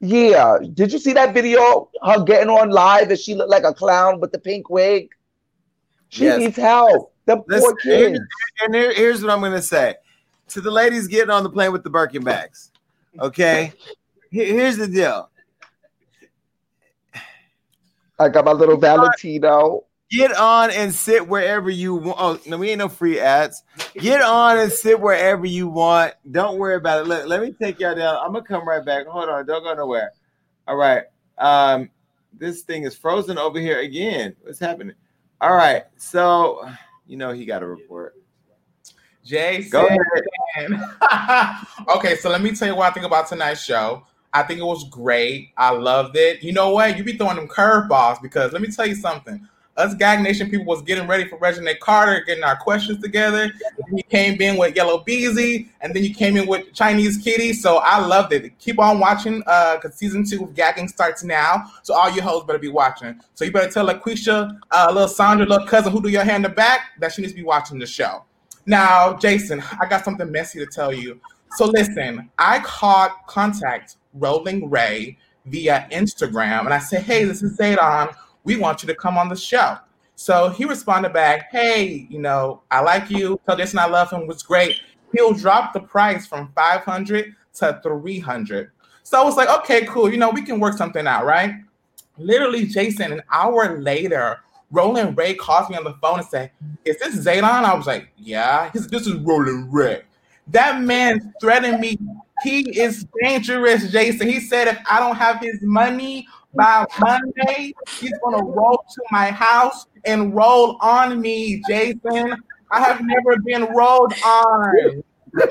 Yeah. 0.00 0.58
Did 0.74 0.92
you 0.92 0.98
see 0.98 1.12
that 1.12 1.34
video? 1.34 1.90
Her 2.02 2.22
getting 2.24 2.48
on 2.48 2.70
live 2.70 3.10
and 3.10 3.18
she 3.18 3.34
looked 3.34 3.50
like 3.50 3.64
a 3.64 3.74
clown 3.74 4.20
with 4.20 4.32
the 4.32 4.38
pink 4.38 4.70
wig. 4.70 5.08
She 6.08 6.24
Yes. 6.24 6.38
needs 6.38 6.56
help. 6.56 7.12
The 7.26 7.36
poor 7.36 7.74
kids. 7.76 8.18
and 8.62 8.74
here- 8.74 8.92
here's 8.94 9.22
what 9.22 9.30
I'm 9.30 9.40
going 9.40 9.52
to 9.52 9.62
say 9.62 9.94
to 10.50 10.60
the 10.60 10.70
ladies 10.70 11.06
getting 11.06 11.30
on 11.30 11.42
the 11.42 11.50
plane 11.50 11.72
with 11.72 11.82
the 11.82 11.90
Birkin 11.90 12.22
bags. 12.22 12.70
Okay, 13.18 13.72
here's 14.30 14.76
the 14.76 14.86
deal. 14.86 15.30
I 18.18 18.28
got 18.28 18.44
my 18.44 18.52
little 18.52 18.76
Valentino. 18.76 19.84
Get 20.10 20.36
on 20.36 20.72
and 20.72 20.92
sit 20.92 21.26
wherever 21.26 21.70
you 21.70 21.94
want. 21.94 22.16
Oh, 22.18 22.40
no, 22.46 22.58
we 22.58 22.70
ain't 22.70 22.80
no 22.80 22.88
free 22.88 23.20
ads. 23.20 23.62
Get 23.94 24.20
on 24.20 24.58
and 24.58 24.70
sit 24.70 25.00
wherever 25.00 25.46
you 25.46 25.68
want. 25.68 26.14
Don't 26.32 26.58
worry 26.58 26.74
about 26.74 27.02
it. 27.02 27.06
Look, 27.06 27.26
let 27.26 27.40
me 27.40 27.52
take 27.52 27.78
y'all 27.78 27.94
down. 27.94 28.16
I'm 28.16 28.32
gonna 28.32 28.44
come 28.44 28.66
right 28.66 28.84
back. 28.84 29.06
Hold 29.06 29.28
on, 29.28 29.46
don't 29.46 29.62
go 29.62 29.72
nowhere. 29.72 30.10
All 30.66 30.76
right. 30.76 31.04
Um, 31.38 31.90
this 32.36 32.62
thing 32.62 32.82
is 32.82 32.96
frozen 32.96 33.38
over 33.38 33.60
here 33.60 33.80
again. 33.80 34.34
What's 34.42 34.58
happening? 34.58 34.96
All 35.40 35.54
right. 35.54 35.84
So, 35.96 36.68
you 37.06 37.16
know, 37.16 37.32
he 37.32 37.44
got 37.44 37.62
a 37.62 37.66
report. 37.66 38.19
Jason. 39.24 39.70
Go 39.70 39.88
okay, 41.96 42.16
so 42.16 42.30
let 42.30 42.40
me 42.40 42.52
tell 42.52 42.68
you 42.68 42.76
what 42.76 42.90
I 42.90 42.92
think 42.92 43.06
about 43.06 43.28
tonight's 43.28 43.62
show. 43.62 44.06
I 44.32 44.42
think 44.44 44.60
it 44.60 44.64
was 44.64 44.88
great. 44.88 45.50
I 45.56 45.70
loved 45.70 46.16
it. 46.16 46.42
You 46.42 46.52
know 46.52 46.70
what? 46.70 46.96
You 46.96 47.04
be 47.04 47.16
throwing 47.16 47.36
them 47.36 47.48
curveballs 47.48 48.22
because 48.22 48.52
let 48.52 48.62
me 48.62 48.68
tell 48.68 48.86
you 48.86 48.94
something. 48.94 49.46
Us 49.76 49.94
Gag 49.94 50.20
Nation 50.20 50.50
people 50.50 50.66
was 50.66 50.82
getting 50.82 51.06
ready 51.08 51.26
for 51.26 51.38
Reginae 51.38 51.78
Carter, 51.78 52.22
getting 52.26 52.44
our 52.44 52.56
questions 52.56 53.00
together. 53.00 53.50
Then 53.78 53.96
you 53.96 54.02
came 54.04 54.40
in 54.40 54.58
with 54.58 54.76
Yella 54.76 55.02
Beezy, 55.04 55.70
and 55.80 55.94
then 55.94 56.04
you 56.04 56.12
came 56.12 56.36
in 56.36 56.46
with 56.46 56.72
Chinese 56.74 57.16
Kitty. 57.16 57.52
So 57.54 57.78
I 57.78 58.04
loved 58.04 58.32
it. 58.32 58.56
Keep 58.58 58.78
on 58.78 59.00
watching, 59.00 59.42
uh, 59.46 59.78
cause 59.80 59.94
season 59.94 60.24
two 60.24 60.44
of 60.44 60.54
gagging 60.54 60.88
starts 60.88 61.24
now. 61.24 61.70
So 61.82 61.94
all 61.94 62.10
you 62.10 62.20
hoes 62.20 62.44
better 62.44 62.58
be 62.58 62.68
watching. 62.68 63.18
So 63.34 63.44
you 63.44 63.52
better 63.52 63.70
tell 63.70 63.86
LaQuisha, 63.86 64.60
uh, 64.70 64.90
little 64.92 65.08
Sandra, 65.08 65.46
little 65.46 65.66
cousin 65.66 65.92
who 65.92 66.02
do 66.02 66.08
your 66.08 66.24
hair 66.24 66.36
in 66.36 66.42
the 66.42 66.50
back 66.50 66.80
that 66.98 67.12
she 67.12 67.22
needs 67.22 67.32
to 67.32 67.36
be 67.36 67.44
watching 67.44 67.78
the 67.78 67.86
show. 67.86 68.24
Now, 68.70 69.14
Jason, 69.14 69.60
I 69.80 69.86
got 69.88 70.04
something 70.04 70.30
messy 70.30 70.60
to 70.60 70.66
tell 70.66 70.92
you. 70.92 71.20
So 71.56 71.66
listen, 71.66 72.30
I 72.38 72.60
caught 72.60 73.26
contact 73.26 73.96
Rolling 74.14 74.70
Ray 74.70 75.18
via 75.46 75.88
Instagram, 75.90 76.66
and 76.66 76.72
I 76.72 76.78
said, 76.78 77.02
"Hey, 77.02 77.24
this 77.24 77.42
is 77.42 77.58
Zaydon. 77.58 78.14
We 78.44 78.54
want 78.54 78.84
you 78.84 78.86
to 78.86 78.94
come 78.94 79.18
on 79.18 79.28
the 79.28 79.34
show." 79.34 79.78
So 80.14 80.50
he 80.50 80.66
responded 80.66 81.12
back, 81.12 81.50
"Hey, 81.50 82.06
you 82.08 82.20
know, 82.20 82.62
I 82.70 82.80
like 82.82 83.10
you. 83.10 83.40
Tell 83.44 83.56
Jason 83.56 83.80
I 83.80 83.86
love 83.86 84.12
him. 84.12 84.28
Was 84.28 84.44
great. 84.44 84.76
He'll 85.12 85.34
drop 85.34 85.72
the 85.72 85.80
price 85.80 86.28
from 86.28 86.52
five 86.54 86.82
hundred 86.84 87.34
to 87.54 87.80
three 87.82 88.20
hundred. 88.20 88.70
So 89.02 89.20
I 89.20 89.24
was 89.24 89.36
like, 89.36 89.48
"Okay, 89.48 89.84
cool. 89.86 90.08
You 90.08 90.16
know, 90.16 90.30
we 90.30 90.42
can 90.42 90.60
work 90.60 90.76
something 90.76 91.08
out, 91.08 91.26
right?" 91.26 91.54
Literally, 92.18 92.66
Jason, 92.66 93.14
an 93.14 93.22
hour 93.32 93.80
later, 93.80 94.38
Rolling 94.70 95.14
Ray 95.14 95.34
calls 95.34 95.68
me 95.68 95.76
on 95.76 95.84
the 95.84 95.94
phone 95.94 96.18
and 96.18 96.28
said, 96.28 96.50
Is 96.84 96.98
this 96.98 97.24
Zaydon? 97.24 97.44
I 97.44 97.74
was 97.74 97.86
like, 97.86 98.08
Yeah. 98.16 98.70
Said, 98.72 98.90
This 98.90 99.06
is 99.06 99.14
Rolling 99.14 99.70
Ray. 99.70 100.02
That 100.48 100.82
man 100.82 101.34
threatened 101.40 101.80
me. 101.80 101.98
He 102.42 102.80
is 102.80 103.06
dangerous, 103.22 103.90
Jason. 103.90 104.28
He 104.28 104.40
said, 104.40 104.68
If 104.68 104.78
I 104.88 105.00
don't 105.00 105.16
have 105.16 105.40
his 105.40 105.58
money 105.62 106.26
by 106.54 106.84
Monday, 106.98 107.74
he's 108.00 108.10
to 108.10 108.42
roll 108.42 108.84
to 108.88 109.02
my 109.10 109.30
house 109.30 109.86
and 110.04 110.34
roll 110.34 110.76
on 110.80 111.20
me, 111.20 111.62
Jason. 111.68 112.34
I 112.70 112.80
have 112.80 113.00
never 113.02 113.40
been 113.44 113.64
rolled 113.74 114.12
on. 114.24 115.02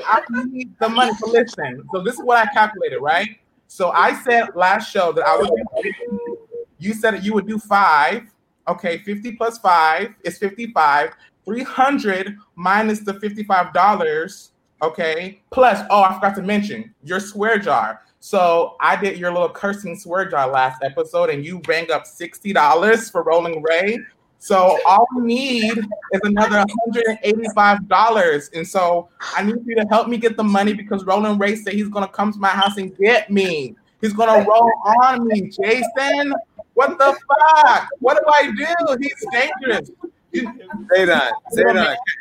I 0.06 0.22
need 0.44 0.74
the 0.78 0.88
money. 0.88 1.12
So 1.18 1.28
listen, 1.28 1.82
so 1.92 2.02
this 2.02 2.14
is 2.14 2.22
what 2.22 2.36
I 2.38 2.46
calculated, 2.52 3.00
right? 3.00 3.28
So 3.66 3.90
I 3.90 4.14
said 4.22 4.48
last 4.54 4.90
show 4.90 5.12
that 5.12 5.26
I 5.26 5.38
do, 5.38 6.38
you 6.78 6.92
said 6.94 7.14
that 7.14 7.22
you 7.22 7.34
would 7.34 7.46
do 7.46 7.58
five. 7.58 8.24
Okay, 8.68 8.98
50 8.98 9.32
plus 9.32 9.58
five 9.58 10.14
is 10.24 10.38
55. 10.38 11.12
300 11.44 12.36
minus 12.54 13.00
the 13.00 13.14
$55. 13.14 14.50
Okay, 14.82 15.42
plus, 15.50 15.86
oh, 15.90 16.02
I 16.02 16.14
forgot 16.14 16.34
to 16.36 16.42
mention 16.42 16.94
your 17.02 17.20
swear 17.20 17.58
jar. 17.58 18.02
So 18.20 18.76
I 18.80 18.96
did 18.96 19.18
your 19.18 19.32
little 19.32 19.48
cursing 19.48 19.98
swear 19.98 20.28
jar 20.28 20.50
last 20.50 20.82
episode, 20.82 21.30
and 21.30 21.44
you 21.44 21.60
rang 21.66 21.90
up 21.90 22.04
$60 22.04 23.10
for 23.10 23.22
Rolling 23.22 23.62
Ray. 23.62 23.98
So 24.38 24.78
all 24.86 25.06
we 25.16 25.22
need 25.22 25.78
is 25.78 26.20
another 26.22 26.64
$185. 26.92 28.54
And 28.54 28.66
so 28.66 29.08
I 29.36 29.42
need 29.42 29.56
you 29.66 29.74
to 29.76 29.86
help 29.90 30.08
me 30.08 30.16
get 30.16 30.36
the 30.38 30.44
money 30.44 30.72
because 30.72 31.04
Rolling 31.04 31.38
Ray 31.38 31.56
said 31.56 31.74
he's 31.74 31.88
gonna 31.88 32.08
come 32.08 32.32
to 32.32 32.38
my 32.38 32.48
house 32.48 32.78
and 32.78 32.96
get 32.96 33.30
me. 33.30 33.76
He's 34.00 34.14
gonna 34.14 34.46
roll 34.48 34.70
on 35.02 35.26
me, 35.26 35.50
Jason. 35.50 36.34
What 36.80 36.96
the 36.96 37.14
fuck? 37.28 37.88
What 37.98 38.16
do 38.16 38.24
I 38.32 38.50
do? 38.52 38.96
He's 39.02 39.26
dangerous. 39.30 39.90
Zaydon, 40.32 41.30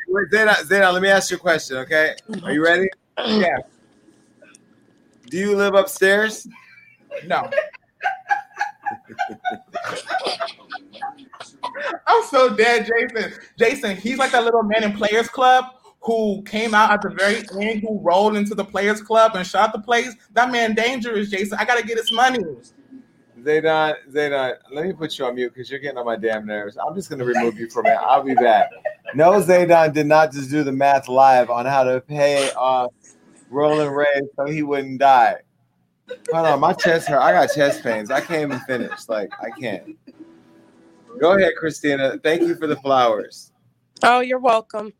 wait, 0.10 0.27
Zaydon, 0.34 0.56
Zaydon, 0.65 0.91
let 0.91 1.02
me 1.02 1.07
ask 1.07 1.31
you 1.31 1.38
a 1.38 1.40
question, 1.40 1.77
okay? 1.77 2.18
Are 2.44 2.52
you 2.52 2.61
ready? 2.61 2.90
Yeah. 3.26 3.60
Do 5.30 5.38
you 5.38 5.56
live 5.56 5.76
upstairs? 5.76 6.45
No. 7.26 7.49
I'm 12.06 12.23
so 12.26 12.53
dead, 12.53 12.86
Jason. 12.86 13.31
Jason, 13.57 13.95
he's 13.95 14.18
like 14.18 14.34
that 14.34 14.44
little 14.44 14.64
man 14.64 14.84
in 14.84 14.91
Players 14.91 15.30
Club 15.30 15.68
who 16.02 16.41
came 16.44 16.73
out 16.73 16.91
at 16.91 17.02
the 17.02 17.11
very 17.11 17.45
end, 17.61 17.80
who 17.80 17.98
rolled 18.02 18.36
into 18.36 18.56
the 18.56 18.65
Players 18.65 19.02
Club 19.02 19.36
and 19.36 19.48
shot 19.48 19.72
the 19.72 19.80
place. 19.80 20.14
That 20.34 20.52
man 20.52 20.76
dangerous, 20.76 21.30
Jason. 21.30 21.57
I 21.57 21.64
gotta 21.64 21.86
get 21.86 21.98
his 21.98 22.11
money. 22.11 22.40
Zaydon, 23.44 23.95
Zaydon, 24.11 24.56
let 24.72 24.86
me 24.86 24.94
put 24.94 25.18
you 25.18 25.26
on 25.26 25.36
mute 25.36 25.53
because 25.53 25.70
you're 25.70 25.80
getting 25.80 25.98
on 25.98 26.06
my 26.06 26.16
damn 26.16 26.45
nerves. 26.45 26.78
I'm 26.78 26.95
just 26.95 27.10
gonna 27.10 27.26
remove 27.26 27.57
you 27.60 27.70
from 27.70 27.86
it. 27.86 27.98
I'll 28.02 28.24
be 28.24 28.36
back. 28.36 28.70
No, 29.16 29.32
Zaydon 29.41 29.94
did 29.94 30.06
not 30.07 30.32
just 30.32 30.49
do 30.49 30.64
the 30.64 30.72
math 30.72 31.07
live 31.07 31.49
on 31.49 31.66
how 31.66 31.84
to 31.84 32.02
pay 32.02 32.52
off 32.52 32.91
Rolling 33.49 33.90
Ray 33.90 34.22
so 34.36 34.45
he 34.45 34.64
wouldn't 34.64 34.99
die. 34.99 35.38
Hold 36.32 36.45
on, 36.48 36.60
my 36.60 36.74
chest 36.74 37.07
hurt. 37.07 37.20
I 37.20 37.32
got 37.32 37.53
chest 37.53 37.84
pains. 37.84 38.11
I 38.11 38.22
can't 38.22 38.52
even 38.52 38.60
finish. 38.61 39.07
Like 39.07 39.32
I 39.41 39.49
can't. 39.60 39.95
Go 41.20 41.38
ahead, 41.38 41.53
Christina. 41.57 42.18
Thank 42.24 42.41
you 42.44 42.56
for 42.56 42.68
the 42.68 42.76
flowers. 42.78 43.52
Oh, 44.03 44.20
you're 44.22 44.40
welcome. 44.40 44.94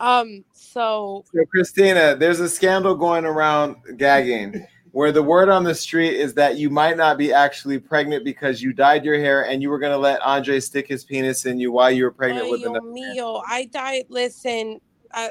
Um, 0.00 0.44
so 0.52 1.24
So, 1.32 1.44
Christina, 1.46 2.14
there's 2.16 2.40
a 2.40 2.48
scandal 2.48 2.94
going 2.94 3.24
around 3.24 3.76
gagging 3.96 4.66
where 4.92 5.12
the 5.12 5.22
word 5.22 5.48
on 5.48 5.64
the 5.64 5.74
street 5.74 6.14
is 6.16 6.34
that 6.34 6.56
you 6.56 6.70
might 6.70 6.96
not 6.96 7.18
be 7.18 7.32
actually 7.32 7.78
pregnant 7.78 8.24
because 8.24 8.62
you 8.62 8.72
dyed 8.72 9.04
your 9.04 9.18
hair 9.18 9.46
and 9.46 9.62
you 9.62 9.70
were 9.70 9.78
going 9.78 9.92
to 9.92 9.98
let 9.98 10.20
Andre 10.22 10.60
stick 10.60 10.88
his 10.88 11.04
penis 11.04 11.46
in 11.46 11.58
you 11.58 11.72
while 11.72 11.90
you 11.90 12.04
were 12.04 12.10
pregnant 12.10 12.50
with 12.50 12.62
Ay, 12.62 12.70
another. 12.70 12.86
mio, 12.86 13.42
I 13.46 13.66
died. 13.66 14.04
Listen, 14.08 14.80
I, 15.12 15.30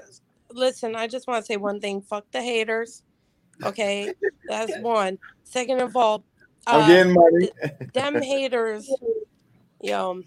listen. 0.52 0.96
I 0.96 1.08
just 1.08 1.28
want 1.28 1.44
to 1.44 1.46
say 1.46 1.58
one 1.58 1.80
thing. 1.80 2.02
Fuck 2.02 2.26
the 2.32 2.42
haters. 2.42 3.04
Okay, 3.64 4.14
that's 4.48 4.78
one. 4.82 5.18
Second 5.44 5.82
of 5.82 5.96
all, 5.96 6.24
I'm 6.68 6.82
uh, 6.82 6.88
getting 6.88 7.14
money. 7.14 7.40
th- 7.40 7.94
them 7.94 8.22
haters. 8.22 8.90
Yo. 9.82 10.22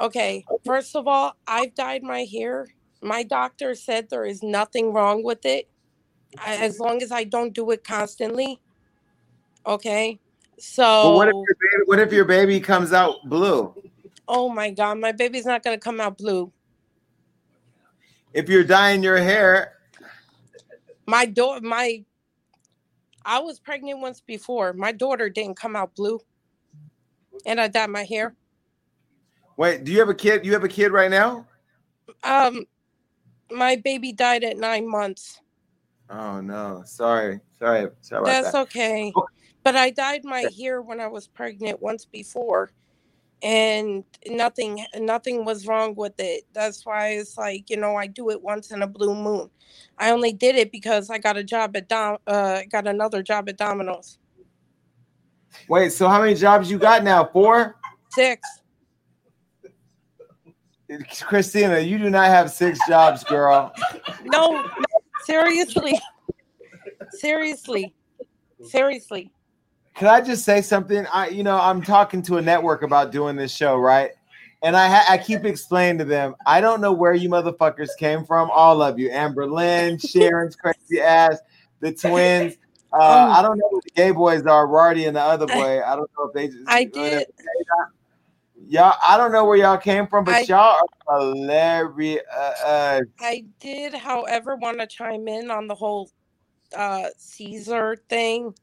Okay, 0.00 0.44
first 0.64 0.94
of 0.94 1.08
all, 1.08 1.34
I've 1.46 1.74
dyed 1.74 2.02
my 2.02 2.24
hair. 2.24 2.68
My 3.02 3.22
doctor 3.22 3.74
said 3.74 4.08
there 4.08 4.24
is 4.24 4.42
nothing 4.42 4.92
wrong 4.92 5.24
with 5.24 5.44
it, 5.44 5.68
I- 6.36 6.56
as 6.56 6.78
long 6.78 7.02
as 7.02 7.10
I 7.10 7.24
don't 7.24 7.52
do 7.54 7.70
it 7.70 7.84
constantly. 7.84 8.60
Okay, 9.66 10.18
so. 10.58 10.82
But 11.02 11.14
what 11.14 11.28
if 11.28 11.34
your 11.34 11.56
baby, 11.60 11.82
what 11.86 11.98
if 11.98 12.12
your 12.12 12.24
baby 12.24 12.60
comes 12.60 12.92
out 12.92 13.16
blue? 13.26 13.74
Oh 14.26 14.48
my 14.48 14.70
god, 14.70 14.98
my 14.98 15.12
baby's 15.12 15.46
not 15.46 15.62
gonna 15.62 15.78
come 15.78 16.00
out 16.00 16.18
blue. 16.18 16.52
If 18.34 18.48
you're 18.48 18.64
dyeing 18.64 19.02
your 19.02 19.16
hair, 19.16 19.74
My 21.06 21.24
daughter, 21.24 21.66
my, 21.66 22.04
I 23.24 23.38
was 23.38 23.58
pregnant 23.58 24.00
once 24.00 24.20
before. 24.20 24.74
My 24.74 24.92
daughter 24.92 25.30
didn't 25.30 25.56
come 25.56 25.74
out 25.74 25.94
blue, 25.94 26.20
and 27.46 27.58
I 27.58 27.68
dyed 27.68 27.88
my 27.88 28.04
hair. 28.04 28.34
Wait, 29.56 29.84
do 29.84 29.90
you 29.90 29.98
have 30.00 30.10
a 30.10 30.14
kid? 30.14 30.44
You 30.44 30.52
have 30.52 30.64
a 30.64 30.68
kid 30.68 30.92
right 30.92 31.10
now? 31.10 31.46
Um, 32.22 32.66
my 33.50 33.76
baby 33.76 34.12
died 34.12 34.44
at 34.44 34.58
nine 34.58 34.86
months. 34.86 35.40
Oh 36.10 36.40
no, 36.40 36.82
sorry, 36.86 37.40
sorry, 37.58 37.88
sorry 38.00 38.24
That's 38.24 38.52
that. 38.52 38.60
okay. 38.62 39.12
But 39.62 39.76
I 39.76 39.90
dyed 39.90 40.24
my 40.24 40.46
hair 40.58 40.80
when 40.80 41.00
I 41.00 41.08
was 41.08 41.26
pregnant 41.26 41.82
once 41.82 42.06
before, 42.06 42.70
and 43.42 44.04
nothing 44.26 44.84
nothing 44.98 45.44
was 45.44 45.66
wrong 45.66 45.94
with 45.94 46.14
it. 46.18 46.44
That's 46.54 46.86
why 46.86 47.08
it's 47.10 47.36
like 47.36 47.68
you 47.68 47.76
know 47.76 47.96
I 47.96 48.06
do 48.06 48.30
it 48.30 48.42
once 48.42 48.70
in 48.70 48.82
a 48.82 48.86
blue 48.86 49.14
moon. 49.14 49.50
I 49.98 50.10
only 50.10 50.32
did 50.32 50.56
it 50.56 50.72
because 50.72 51.10
I 51.10 51.18
got 51.18 51.36
a 51.36 51.44
job 51.44 51.76
at 51.76 51.88
Dom. 51.88 52.18
Uh, 52.26 52.62
got 52.70 52.86
another 52.86 53.22
job 53.22 53.48
at 53.48 53.58
Domino's. 53.58 54.18
Wait, 55.68 55.92
so 55.92 56.08
how 56.08 56.20
many 56.20 56.34
jobs 56.34 56.70
you 56.70 56.78
got 56.78 57.04
now? 57.04 57.24
Four? 57.24 57.76
Six. 58.10 58.40
Christina, 61.20 61.80
you 61.80 61.98
do 61.98 62.08
not 62.08 62.28
have 62.28 62.50
six 62.50 62.78
jobs, 62.88 63.22
girl. 63.24 63.74
No, 64.24 64.62
no 64.62 64.62
seriously, 65.28 66.00
seriously, 67.10 67.94
seriously. 68.64 69.30
Can 69.94 70.08
I 70.08 70.22
just 70.22 70.44
say 70.44 70.62
something? 70.62 71.06
I, 71.12 71.28
you 71.28 71.42
know, 71.42 71.58
I'm 71.60 71.82
talking 71.82 72.22
to 72.22 72.38
a 72.38 72.42
network 72.42 72.82
about 72.82 73.12
doing 73.12 73.36
this 73.36 73.52
show, 73.54 73.76
right? 73.76 74.12
And 74.62 74.74
I, 74.74 74.88
ha- 74.88 75.06
I 75.08 75.18
keep 75.18 75.44
explaining 75.44 75.98
to 75.98 76.04
them, 76.04 76.34
I 76.46 76.60
don't 76.60 76.80
know 76.80 76.92
where 76.92 77.12
you 77.14 77.28
motherfuckers 77.28 77.90
came 77.98 78.24
from, 78.24 78.50
all 78.50 78.80
of 78.80 78.98
you, 78.98 79.10
Amber 79.10 79.46
Lynn, 79.46 79.98
Sharon's 79.98 80.56
crazy 80.56 81.00
ass, 81.00 81.38
the 81.80 81.92
twins. 81.92 82.56
Uh, 82.92 83.34
I 83.36 83.42
don't 83.42 83.58
know 83.58 83.68
who 83.70 83.80
the 83.84 83.90
gay 83.90 84.12
boys 84.12 84.46
are, 84.46 84.66
Rardy 84.66 85.04
and 85.04 85.16
the 85.16 85.20
other 85.20 85.46
boy. 85.46 85.82
I 85.82 85.94
don't 85.94 86.10
know 86.16 86.24
if 86.24 86.32
they 86.32 86.46
just. 86.48 86.62
I 86.66 86.84
did. 86.84 87.26
Y'all, 88.68 88.94
I 89.02 89.16
don't 89.16 89.32
know 89.32 89.46
where 89.46 89.56
y'all 89.56 89.78
came 89.78 90.06
from, 90.06 90.24
but 90.24 90.34
I- 90.36 90.42
y'all 90.48 90.82
are 91.08 91.20
hilarious. 91.20 92.22
I 93.18 93.46
did, 93.60 93.94
however, 93.94 94.56
want 94.56 94.78
to 94.80 94.86
chime 94.86 95.26
in 95.28 95.50
on 95.50 95.68
the 95.68 95.74
whole 95.74 96.10
uh 96.76 97.08
Ceaser 97.18 97.96
thing. 98.10 98.54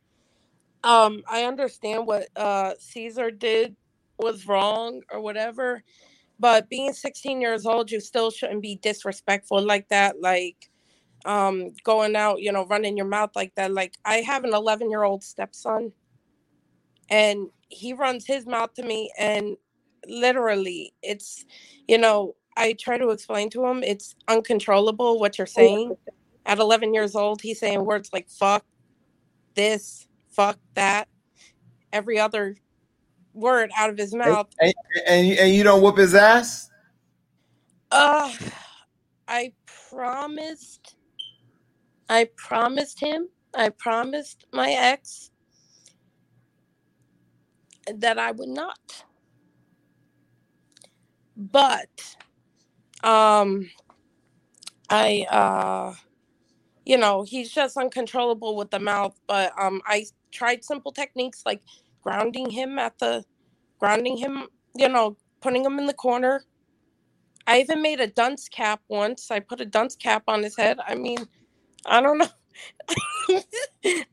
Um, 0.83 1.23
I 1.27 1.45
understand 1.45 2.05
what 2.05 2.27
uh 2.35 2.73
Ceaser 2.79 3.37
did 3.37 3.75
was 4.19 4.47
wrong 4.47 5.01
or 5.11 5.21
whatever, 5.21 5.83
but 6.39 6.69
being 6.69 6.93
16 6.93 7.41
years 7.41 7.65
old, 7.65 7.91
you 7.91 7.99
still 7.99 8.31
shouldn't 8.31 8.61
be 8.61 8.75
disrespectful 8.77 9.61
like 9.63 9.89
that. 9.89 10.21
Like, 10.21 10.69
um, 11.25 11.71
going 11.83 12.15
out, 12.15 12.41
you 12.41 12.51
know, 12.51 12.65
running 12.67 12.97
your 12.97 13.07
mouth 13.07 13.31
like 13.35 13.55
that. 13.55 13.71
Like, 13.73 13.95
I 14.05 14.17
have 14.17 14.43
an 14.43 14.53
11 14.53 14.89
year 14.91 15.03
old 15.03 15.23
stepson, 15.23 15.91
and 17.09 17.49
he 17.69 17.93
runs 17.93 18.25
his 18.27 18.45
mouth 18.45 18.73
to 18.75 18.83
me, 18.83 19.11
and 19.17 19.57
literally, 20.07 20.93
it's, 21.01 21.45
you 21.87 21.97
know, 21.97 22.35
I 22.57 22.73
try 22.79 22.97
to 22.97 23.09
explain 23.09 23.49
to 23.51 23.65
him 23.65 23.83
it's 23.83 24.15
uncontrollable 24.27 25.19
what 25.19 25.37
you're 25.37 25.47
saying. 25.47 25.95
At 26.45 26.59
11 26.59 26.93
years 26.93 27.15
old, 27.15 27.41
he's 27.41 27.59
saying 27.59 27.83
words 27.83 28.11
like 28.13 28.29
fuck 28.29 28.63
this, 29.55 30.07
fuck 30.29 30.59
that, 30.75 31.07
every 31.91 32.19
other 32.19 32.57
word 33.33 33.71
out 33.77 33.89
of 33.89 33.97
his 33.97 34.13
mouth. 34.13 34.47
and, 34.59 34.73
and, 35.07 35.31
and 35.37 35.53
you 35.53 35.63
don't 35.63 35.81
whoop 35.81 35.97
his 35.97 36.13
ass? 36.13 36.69
Uh, 37.91 38.31
I 39.27 39.53
promised, 39.89 40.95
I 42.09 42.29
promised 42.35 42.99
him, 42.99 43.27
I 43.53 43.69
promised 43.69 44.45
my 44.51 44.71
ex 44.71 45.31
that 47.93 48.17
I 48.17 48.31
would 48.31 48.49
not. 48.49 49.03
But, 51.37 52.17
um, 53.03 53.69
I, 54.89 55.25
uh, 55.29 55.95
you 56.85 56.97
know, 56.97 57.23
he's 57.23 57.51
just 57.51 57.77
uncontrollable 57.77 58.55
with 58.55 58.71
the 58.71 58.79
mouth. 58.79 59.19
But 59.27 59.53
um, 59.59 59.81
I 59.87 60.05
tried 60.31 60.65
simple 60.65 60.91
techniques 60.93 61.43
like 61.45 61.61
grounding 62.03 62.49
him 62.51 62.79
at 62.79 62.99
the, 62.99 63.23
grounding 63.79 64.17
him, 64.17 64.47
you 64.75 64.89
know, 64.89 65.17
putting 65.41 65.65
him 65.65 65.79
in 65.79 65.87
the 65.87 65.93
corner. 65.93 66.43
I 67.47 67.61
even 67.61 67.81
made 67.81 67.99
a 67.99 68.07
dunce 68.07 68.49
cap 68.49 68.81
once. 68.89 69.31
I 69.31 69.39
put 69.39 69.61
a 69.61 69.65
dunce 69.65 69.95
cap 69.95 70.23
on 70.27 70.43
his 70.43 70.55
head. 70.57 70.79
I 70.87 70.95
mean, 70.95 71.19
I 71.85 72.01
don't 72.01 72.19
know. 72.19 72.27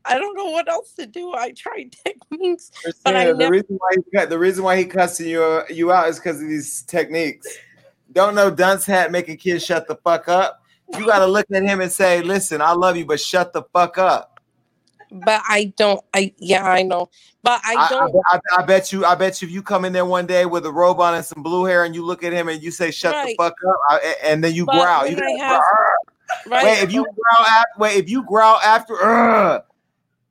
I 0.05 0.17
don't 0.19 0.35
know 0.35 0.49
what 0.49 0.67
else 0.69 0.93
to 0.93 1.05
do. 1.05 1.33
I 1.33 1.51
tried 1.51 1.95
techniques, 2.05 2.71
but 3.03 3.15
I 3.15 3.25
the 3.27 3.33
never. 3.35 3.51
reason 3.51 3.77
why 3.77 3.95
he 3.95 4.25
the 4.25 4.39
reason 4.39 4.63
why 4.63 4.77
he 4.77 4.85
cussing 4.85 5.27
you 5.27 5.43
uh, 5.43 5.63
you 5.69 5.91
out 5.91 6.09
is 6.09 6.17
because 6.19 6.41
of 6.41 6.47
these 6.47 6.81
techniques. 6.83 7.47
Don't 8.11 8.35
know 8.35 8.51
dunce 8.51 8.85
hat 8.85 9.11
making 9.11 9.37
kids 9.37 9.65
shut 9.65 9.87
the 9.87 9.95
fuck 9.97 10.27
up. 10.27 10.61
You 10.97 11.05
got 11.05 11.19
to 11.19 11.25
look 11.27 11.45
at 11.51 11.63
him 11.63 11.81
and 11.81 11.91
say, 11.91 12.21
"Listen, 12.21 12.61
I 12.61 12.73
love 12.73 12.95
you, 12.97 13.05
but 13.05 13.19
shut 13.19 13.53
the 13.53 13.63
fuck 13.73 13.97
up." 13.97 14.29
But 15.11 15.41
I 15.47 15.73
don't. 15.77 16.01
I 16.13 16.33
yeah, 16.37 16.63
I 16.65 16.81
know. 16.83 17.09
But 17.43 17.61
I 17.63 17.75
I, 17.75 17.85
I, 17.85 17.89
don't. 17.89 18.15
I, 18.27 18.39
I 18.57 18.63
bet 18.63 18.91
you, 18.91 19.05
I 19.05 19.15
bet 19.15 19.41
you, 19.41 19.47
if 19.47 19.53
you 19.53 19.61
come 19.61 19.85
in 19.85 19.93
there 19.93 20.05
one 20.05 20.25
day 20.25 20.45
with 20.45 20.65
a 20.65 20.71
robe 20.71 20.99
on 20.99 21.13
and 21.15 21.23
some 21.25 21.43
blue 21.43 21.65
hair, 21.65 21.83
and 21.85 21.93
you 21.95 22.03
look 22.05 22.23
at 22.23 22.33
him 22.33 22.49
and 22.49 22.61
you 22.61 22.71
say, 22.71 22.89
"Shut 22.91 23.13
Right. 23.13 23.35
the 23.37 23.43
fuck 23.43 23.53
up," 23.67 23.75
I- 23.89 24.15
and 24.23 24.43
then 24.43 24.53
you 24.53 24.65
But 24.65 24.73
growl. 24.81 25.07
You 25.07 25.15
I 25.17 25.19
go, 25.19 25.37
have- 25.39 25.61
right. 26.47 26.63
Wait, 26.63 26.83
if 26.83 26.91
you 26.93 27.03
growl 27.03 27.45
after, 27.45 27.79
wait, 27.79 27.97
if 27.97 28.09
you 28.09 28.23
growl 28.23 28.57
after, 28.57 29.63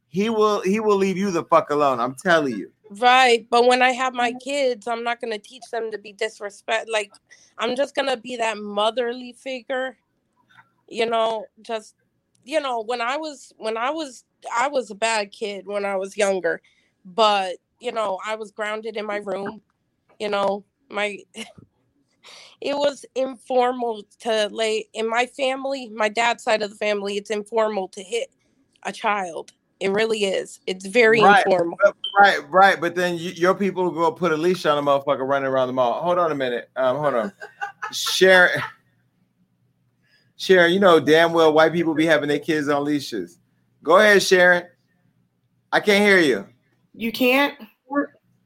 he 0.08 0.28
will, 0.28 0.60
he 0.60 0.80
will 0.80 0.96
leave 0.96 1.16
you 1.16 1.30
the 1.30 1.44
fuck 1.44 1.70
alone. 1.70 2.00
I'm 2.00 2.14
telling 2.14 2.56
you. 2.56 2.70
Right, 2.90 3.46
but 3.48 3.66
when 3.66 3.80
I 3.80 3.92
have 3.92 4.12
my 4.12 4.32
kids, 4.34 4.86
I'm 4.86 5.02
not 5.02 5.20
gonna 5.20 5.38
teach 5.38 5.62
them 5.70 5.90
to 5.90 5.98
be 5.98 6.12
disrespect. 6.12 6.90
Like, 6.90 7.10
I'm 7.56 7.74
just 7.74 7.94
gonna 7.94 8.18
be 8.18 8.36
that 8.36 8.58
motherly 8.58 9.32
figure, 9.32 9.96
you 10.88 11.06
know. 11.06 11.46
Just, 11.62 11.94
you 12.44 12.60
know, 12.60 12.82
when 12.82 13.00
I 13.00 13.16
was, 13.16 13.54
when 13.56 13.78
I 13.78 13.90
was, 13.90 14.24
I 14.54 14.68
was 14.68 14.90
a 14.90 14.94
bad 14.94 15.32
kid 15.32 15.66
when 15.66 15.86
I 15.86 15.96
was 15.96 16.18
younger, 16.18 16.60
but 17.04 17.56
you 17.80 17.92
know, 17.92 18.18
I 18.24 18.36
was 18.36 18.52
grounded 18.52 18.96
in 18.96 19.06
my 19.06 19.16
room. 19.16 19.60
You 20.20 20.28
know, 20.28 20.64
my, 20.88 21.18
it 22.60 22.76
was 22.76 23.04
informal 23.14 24.02
to 24.20 24.48
lay 24.52 24.88
in 24.94 25.08
my 25.08 25.26
family, 25.26 25.88
my 25.88 26.08
dad's 26.08 26.42
side 26.42 26.62
of 26.62 26.70
the 26.70 26.76
family. 26.76 27.16
It's 27.16 27.30
informal 27.30 27.88
to 27.88 28.02
hit 28.02 28.30
a 28.84 28.92
child. 28.92 29.52
It 29.80 29.90
really 29.90 30.24
is. 30.24 30.60
It's 30.66 30.86
very 30.86 31.20
right, 31.20 31.44
informal. 31.44 31.76
but- 31.82 31.96
right, 32.20 32.38
right. 32.50 32.80
But 32.80 32.94
then 32.94 33.16
you, 33.18 33.30
your 33.32 33.54
people 33.54 33.84
will 33.84 33.90
go 33.90 34.12
put 34.12 34.30
a 34.30 34.36
leash 34.36 34.64
on 34.64 34.78
a 34.78 34.82
motherfucker 34.82 35.26
running 35.26 35.48
around 35.48 35.66
the 35.66 35.72
mall. 35.72 36.00
Hold 36.02 36.18
on 36.18 36.30
a 36.30 36.36
minute. 36.36 36.70
Um, 36.76 36.98
hold 36.98 37.14
on. 37.14 37.32
Sharon, 37.90 38.62
Sharon, 40.36 40.72
you 40.72 40.80
know 40.80 41.00
damn 41.00 41.32
well 41.32 41.52
white 41.52 41.72
people 41.72 41.94
be 41.94 42.06
having 42.06 42.28
their 42.28 42.38
kids 42.38 42.68
on 42.68 42.84
leashes. 42.84 43.38
Go 43.82 43.98
ahead, 43.98 44.22
Sharon. 44.22 44.64
I 45.72 45.80
can't 45.80 46.04
hear 46.04 46.18
you. 46.18 46.46
You 46.94 47.10
can't? 47.10 47.54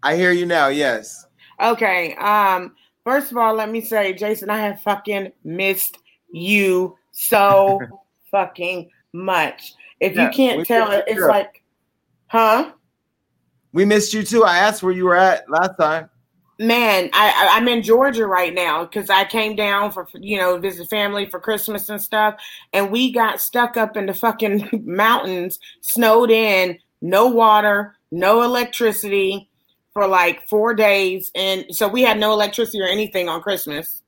I 0.03 0.17
hear 0.17 0.33
you 0.33 0.47
now. 0.47 0.69
Yes. 0.69 1.27
Okay. 1.61 2.15
Um, 2.17 2.75
first 3.07 3.31
of 3.31 3.39
all, 3.39 3.55
let 3.55 3.71
me 3.71 3.81
say, 3.81 4.13
Jason, 4.13 4.51
I 4.51 4.59
have 4.59 4.83
fucking 4.83 5.31
missed 5.45 5.99
you 6.29 6.99
so 7.13 7.81
fucking 8.33 8.91
much. 9.13 9.75
If 10.01 10.17
Yeah, 10.17 10.25
you 10.25 10.31
can't 10.31 10.67
tell 10.67 10.91
it, 10.91 11.05
it's 11.07 11.21
like, 11.21 11.63
huh? 12.27 12.73
We 13.73 13.85
missed 13.85 14.13
you 14.13 14.25
too. 14.25 14.43
I 14.43 14.59
asked 14.59 14.83
where 14.83 14.93
you 14.93 15.05
were 15.05 15.15
at 15.15 15.49
last 15.49 15.79
time. 15.79 16.11
Man, 16.59 17.11
I, 17.13 17.51
I'm 17.53 17.69
in 17.69 17.83
Georgia 17.83 18.27
right 18.27 18.53
now 18.53 18.85
because 18.85 19.09
I 19.09 19.25
came 19.25 19.55
down 19.55 19.93
for 19.93 20.09
you 20.15 20.39
know 20.39 20.59
visit 20.59 20.89
family 20.89 21.27
for 21.27 21.39
Christmas 21.39 21.89
and 21.91 22.01
stuff, 22.01 22.41
and 22.73 22.91
we 22.91 23.13
got 23.13 23.41
stuck 23.41 23.77
up 23.77 23.97
in 23.97 24.07
the 24.07 24.15
fucking 24.15 24.69
mountains, 24.87 25.59
snowed 25.83 26.31
in, 26.31 26.79
no 27.03 27.27
water, 27.27 27.97
no 28.11 28.43
electricity 28.43 29.51
for 29.97 30.07
like 30.07 30.47
four 30.47 30.75
days, 30.75 31.31
and 31.35 31.65
so 31.75 31.89
we 31.89 32.03
had 32.03 32.19
no 32.19 32.35
electricity 32.35 32.83
or 32.83 32.87
anything 32.87 33.31
on 33.31 33.41
Christmas. 33.41 34.03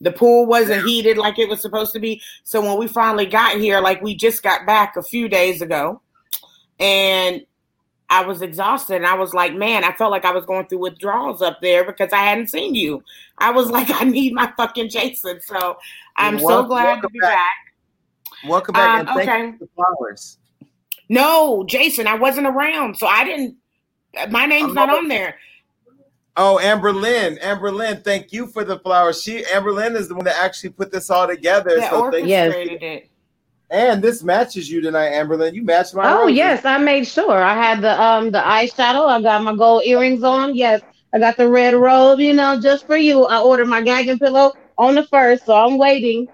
The 0.00 0.12
pool 0.12 0.46
wasn't 0.46 0.86
heated 0.86 1.18
like 1.18 1.40
it 1.40 1.48
was 1.48 1.60
supposed 1.60 1.92
to 1.94 1.98
be. 1.98 2.22
So 2.44 2.60
when 2.60 2.78
we 2.78 2.86
finally 2.86 3.26
got 3.26 3.56
here, 3.56 3.80
like 3.80 4.00
we 4.00 4.14
just 4.14 4.44
got 4.44 4.64
back 4.64 4.94
a 4.96 5.02
few 5.02 5.28
days 5.28 5.60
ago, 5.60 6.00
and 6.78 7.44
I 8.08 8.24
was 8.24 8.42
exhausted. 8.42 8.94
And 8.94 9.06
I 9.08 9.14
was 9.14 9.34
like, 9.34 9.54
man, 9.54 9.82
I 9.82 9.90
felt 9.90 10.12
like 10.12 10.24
I 10.24 10.30
was 10.30 10.44
going 10.44 10.68
through 10.68 10.78
withdrawals 10.78 11.42
up 11.42 11.60
there 11.60 11.84
because 11.84 12.12
I 12.12 12.18
hadn't 12.18 12.46
seen 12.46 12.76
you. 12.76 13.02
I 13.38 13.50
was 13.50 13.70
like, 13.72 13.88
I 13.90 14.04
need 14.04 14.34
my 14.34 14.52
fucking 14.56 14.88
Jason. 14.88 15.40
So 15.40 15.78
I'm 16.16 16.38
so 16.38 16.62
glad 16.62 17.00
to 17.02 17.08
be 17.08 17.18
back. 17.18 17.34
back. 17.34 18.48
Welcome 18.48 18.74
back 18.74 19.08
Um, 19.08 19.18
okay. 19.18 19.46
you 19.46 19.52
for 19.54 19.58
the 19.64 19.68
flowers. 19.74 20.38
No, 21.08 21.64
Jason, 21.66 22.06
I 22.06 22.14
wasn't 22.14 22.46
around. 22.46 22.96
So 22.98 23.08
I 23.08 23.24
didn't, 23.24 23.56
my 24.30 24.46
name's 24.46 24.74
not 24.74 24.90
on 24.90 25.08
there. 25.08 25.36
Oh, 26.36 26.58
Amber 26.58 26.92
Lynn. 26.92 27.38
Amber 27.38 27.70
Lynn, 27.70 28.00
thank 28.02 28.32
you 28.32 28.46
for 28.48 28.64
the 28.64 28.78
flowers. 28.80 29.22
She 29.22 29.44
Amber 29.46 29.72
Lynn 29.72 29.94
is 29.94 30.08
the 30.08 30.14
one 30.14 30.24
that 30.24 30.36
actually 30.36 30.70
put 30.70 30.90
this 30.90 31.08
all 31.10 31.26
together. 31.28 31.78
That 31.78 31.90
so 31.90 32.10
thank 32.10 32.24
orchestrated 32.24 32.82
it. 32.82 33.10
And 33.70 34.02
this 34.02 34.22
matches 34.22 34.70
you 34.70 34.80
tonight, 34.80 35.08
Amber 35.08 35.36
Lynn. 35.36 35.54
You 35.54 35.62
matched 35.62 35.94
my 35.94 36.12
Oh 36.12 36.22
roses. 36.22 36.36
yes, 36.36 36.64
I 36.64 36.78
made 36.78 37.06
sure 37.06 37.42
I 37.42 37.54
had 37.54 37.80
the 37.80 38.00
um 38.00 38.30
the 38.30 38.38
eyeshadow. 38.38 39.06
I 39.06 39.22
got 39.22 39.42
my 39.42 39.54
gold 39.54 39.84
earrings 39.84 40.22
on. 40.22 40.54
Yes, 40.54 40.82
I 41.12 41.18
got 41.18 41.36
the 41.36 41.48
red 41.48 41.74
robe, 41.74 42.18
you 42.18 42.32
know, 42.32 42.60
just 42.60 42.86
for 42.86 42.96
you. 42.96 43.24
I 43.26 43.40
ordered 43.40 43.68
my 43.68 43.82
gagging 43.82 44.18
pillow 44.18 44.52
on 44.76 44.96
the 44.96 45.04
first, 45.04 45.46
so 45.46 45.54
I'm 45.54 45.78
waiting. 45.78 46.28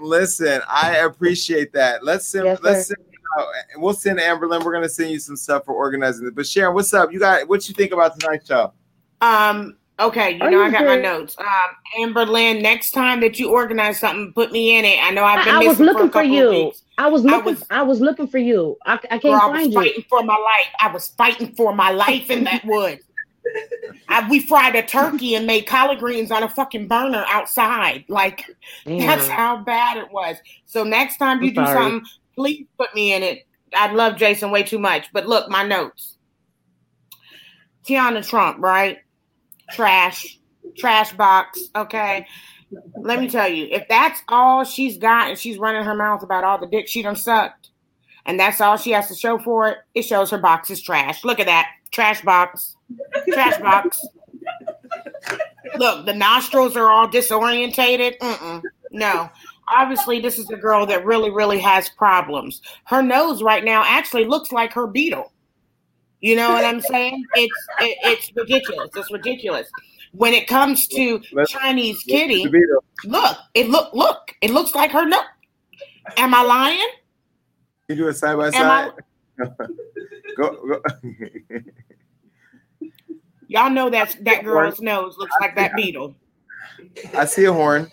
Listen, 0.00 0.60
I 0.68 0.98
appreciate 0.98 1.72
that. 1.72 2.04
Let's 2.04 2.28
send. 2.28 2.46
Yes, 2.46 2.60
let's 2.62 2.86
sir. 2.86 2.94
send. 2.96 3.07
Uh, 3.38 3.44
we'll 3.76 3.94
send 3.94 4.18
Amberlyn. 4.18 4.64
We're 4.64 4.72
gonna 4.72 4.88
send 4.88 5.10
you 5.10 5.18
some 5.18 5.36
stuff 5.36 5.64
for 5.64 5.74
organizing 5.74 6.26
it. 6.26 6.34
But 6.34 6.46
Sharon, 6.46 6.74
what's 6.74 6.92
up? 6.94 7.12
You 7.12 7.18
got 7.18 7.48
what 7.48 7.68
you 7.68 7.74
think 7.74 7.92
about 7.92 8.18
tonight's 8.18 8.46
show? 8.46 8.72
Um. 9.20 9.76
Okay, 10.00 10.36
you 10.36 10.42
Are 10.42 10.50
know 10.50 10.58
you 10.58 10.68
I 10.68 10.70
got 10.70 10.84
my 10.84 10.94
notes. 10.96 11.36
Um, 11.40 11.46
Amberlynn, 11.98 12.62
next 12.62 12.92
time 12.92 13.18
that 13.20 13.40
you 13.40 13.50
organize 13.50 13.98
something, 13.98 14.32
put 14.32 14.52
me 14.52 14.78
in 14.78 14.84
it. 14.84 14.96
I 15.02 15.10
know 15.10 15.24
I've 15.24 15.44
been 15.44 15.54
I, 15.54 15.56
I 15.56 15.64
missing 15.64 15.68
was 15.70 15.76
for 15.78 15.82
a 15.82 15.86
looking 15.86 16.06
for 16.06 16.12
couple 16.12 16.30
you. 16.30 16.72
I 16.98 17.08
was 17.08 17.26
I 17.26 17.30
looking. 17.30 17.44
was- 17.54 17.64
I 17.70 17.82
was 17.82 18.00
looking 18.00 18.28
for 18.28 18.38
you. 18.38 18.76
I, 18.86 18.92
I 18.92 18.96
can't 18.96 19.22
Girl, 19.22 19.34
I 19.34 19.46
was 19.48 19.66
you. 19.66 19.72
fighting 19.72 20.04
for 20.08 20.22
my 20.22 20.34
life. 20.36 20.72
I 20.80 20.92
was 20.92 21.08
fighting 21.08 21.52
for 21.56 21.74
my 21.74 21.90
life 21.90 22.30
in 22.30 22.44
that 22.44 22.64
wood. 22.64 23.00
I, 24.08 24.28
we 24.30 24.38
fried 24.40 24.76
a 24.76 24.82
turkey 24.82 25.34
and 25.34 25.46
made 25.48 25.62
collard 25.66 25.98
greens 25.98 26.30
on 26.30 26.44
a 26.44 26.48
fucking 26.48 26.86
burner 26.86 27.24
outside. 27.28 28.04
Like 28.08 28.44
that's 28.86 29.26
how 29.26 29.58
bad 29.64 29.96
it 29.96 30.12
was. 30.12 30.36
So 30.66 30.84
next 30.84 31.16
time 31.16 31.42
you 31.42 31.48
I'm 31.48 31.54
do 31.54 31.64
sorry. 31.66 31.74
something, 31.90 32.10
please 32.38 32.66
put 32.78 32.94
me 32.94 33.12
in 33.12 33.24
it. 33.24 33.46
I 33.74 33.92
love 33.92 34.16
Jason 34.16 34.52
way 34.52 34.62
too 34.62 34.78
much. 34.78 35.12
But 35.12 35.26
look, 35.26 35.50
my 35.50 35.64
notes. 35.64 36.16
Teanna 37.84 38.26
Trump, 38.26 38.58
right? 38.60 38.98
Trash, 39.72 40.38
trash 40.76 41.12
box. 41.14 41.60
Okay. 41.74 42.26
Let 42.96 43.18
me 43.18 43.28
tell 43.28 43.48
you, 43.48 43.66
if 43.70 43.88
that's 43.88 44.20
all 44.28 44.62
she's 44.62 44.98
got 44.98 45.30
and 45.30 45.38
she's 45.38 45.58
running 45.58 45.82
her 45.82 45.94
mouth 45.94 46.22
about 46.22 46.44
all 46.44 46.58
the 46.58 46.66
dick 46.66 46.86
she 46.86 47.02
done 47.02 47.16
sucked, 47.16 47.70
and 48.24 48.38
that's 48.38 48.60
all 48.60 48.76
she 48.76 48.92
has 48.92 49.08
to 49.08 49.14
show 49.14 49.38
for 49.38 49.68
it, 49.68 49.78
it 49.94 50.02
shows 50.02 50.30
her 50.30 50.38
box 50.38 50.70
is 50.70 50.80
trash. 50.80 51.24
Look 51.24 51.40
at 51.40 51.46
that. 51.46 51.66
Trash 51.90 52.22
box. 52.22 52.76
Trash 53.32 53.58
box. 53.60 54.06
Look, 55.76 56.06
the 56.06 56.14
nostrils 56.14 56.76
are 56.76 56.90
all 56.90 57.08
disorientated. 57.08 58.18
Mm-mm. 58.18 58.62
No. 58.92 59.30
Obviously, 59.72 60.20
this 60.20 60.38
is 60.38 60.48
a 60.50 60.56
girl 60.56 60.86
that 60.86 61.04
really, 61.04 61.30
really 61.30 61.58
has 61.58 61.88
problems. 61.90 62.62
Her 62.84 63.02
nose 63.02 63.42
right 63.42 63.64
now 63.64 63.84
actually 63.86 64.24
looks 64.24 64.52
like 64.52 64.72
her 64.72 64.86
beetle. 64.86 65.32
You 66.20 66.34
know 66.36 66.50
what 66.50 66.64
I'm 66.64 66.80
saying? 66.80 67.24
It's 67.34 67.66
it, 67.80 67.96
it's 68.02 68.32
ridiculous. 68.34 68.90
It's 68.96 69.12
ridiculous. 69.12 69.68
When 70.12 70.32
it 70.32 70.48
comes 70.48 70.88
to 70.88 71.20
Let's- 71.32 71.52
Chinese 71.52 72.02
kitty, 72.02 72.50
look, 73.04 73.36
it 73.54 73.68
look 73.68 73.92
look, 73.94 74.34
it 74.40 74.50
looks 74.50 74.74
like 74.74 74.90
her 74.90 75.06
nose. 75.06 75.20
Am 76.16 76.34
I 76.34 76.42
lying? 76.42 76.88
You 77.88 77.94
do 77.96 78.08
it 78.08 78.14
side 78.14 78.36
by 78.36 78.46
Am 78.48 78.52
side. 78.52 78.92
go, 80.36 80.66
go. 80.66 80.82
Y'all 83.46 83.70
know 83.70 83.88
that 83.88 84.16
that 84.22 84.44
girl's 84.44 84.80
nose 84.80 85.16
looks 85.18 85.34
like 85.40 85.54
that 85.56 85.74
beetle. 85.74 86.14
I 87.14 87.24
see 87.24 87.44
a 87.44 87.52
horn. 87.52 87.90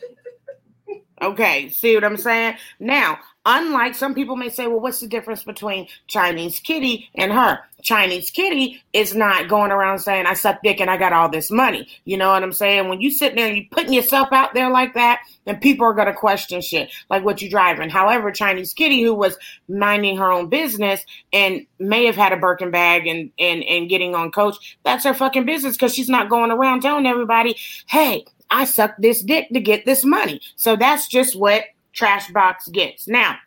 Okay, 1.22 1.70
see 1.70 1.96
what 1.96 2.04
I'm 2.04 2.18
saying? 2.18 2.58
Now, 2.80 3.20
unlike 3.46 3.96
some 3.96 4.14
people 4.14 4.36
may 4.36 4.50
say, 4.50 4.68
well, 4.68 4.82
what's 4.82 5.00
the 5.00 5.08
difference 5.08 5.44
between 5.44 5.88
Chinese 6.08 6.60
kitty 6.60 7.10
and 7.16 7.32
her? 7.32 7.60
Chinese 7.84 8.32
kitty 8.32 8.84
is 8.92 9.16
not 9.16 9.48
going 9.48 9.72
around 9.72 10.00
saying, 10.00 10.26
I 10.26 10.34
suck 10.34 10.62
dick 10.64 10.82
and 10.82 10.90
I 10.90 10.98
got 10.98 11.14
all 11.14 11.30
this 11.30 11.52
money. 11.52 11.88
You 12.04 12.18
know 12.18 12.30
what 12.30 12.44
I'm 12.44 12.52
saying? 12.52 12.90
When 12.90 13.00
you 13.00 13.12
sit 13.12 13.36
there 13.36 13.48
and 13.48 13.56
you 13.56 13.66
putting 13.72 13.94
yourself 13.94 14.30
out 14.34 14.56
there 14.56 14.72
like 14.72 14.96
that, 14.96 15.22
then 15.46 15.60
people 15.60 15.86
are 15.86 15.94
going 15.94 16.08
to 16.08 16.14
question 16.14 16.62
shit, 16.62 16.92
like 17.10 17.24
what 17.24 17.42
you 17.42 17.50
driving. 17.50 17.90
However, 17.90 18.32
Chinese 18.32 18.74
kitty, 18.74 19.04
who 19.04 19.14
was 19.14 19.38
minding 19.70 20.18
her 20.18 20.32
own 20.32 20.50
business 20.50 21.06
and 21.32 21.66
may 21.80 22.06
have 22.06 22.16
had 22.16 22.34
a 22.34 22.38
Birkin 22.38 22.72
bag 22.72 23.06
and, 23.06 23.32
and, 23.38 23.64
and 23.64 23.88
getting 23.88 24.16
on 24.16 24.32
coach, 24.32 24.78
that's 24.84 25.06
her 25.06 25.14
fucking 25.14 25.46
business 25.46 25.78
because 25.78 25.94
she's 25.94 26.10
not 26.10 26.30
going 26.30 26.52
around 26.52 26.82
telling 26.82 27.06
everybody, 27.06 27.56
hey, 27.88 28.26
I 28.56 28.64
sucked 28.64 29.02
this 29.02 29.22
dick 29.22 29.50
to 29.54 29.60
get 29.60 29.86
this 29.86 30.06
money. 30.06 30.40
So 30.56 30.78
that's 30.78 31.10
just 31.10 31.36
what 31.36 31.66
Trash 31.92 32.32
Box 32.32 32.70
gets. 32.70 33.06
Now, 33.06 33.38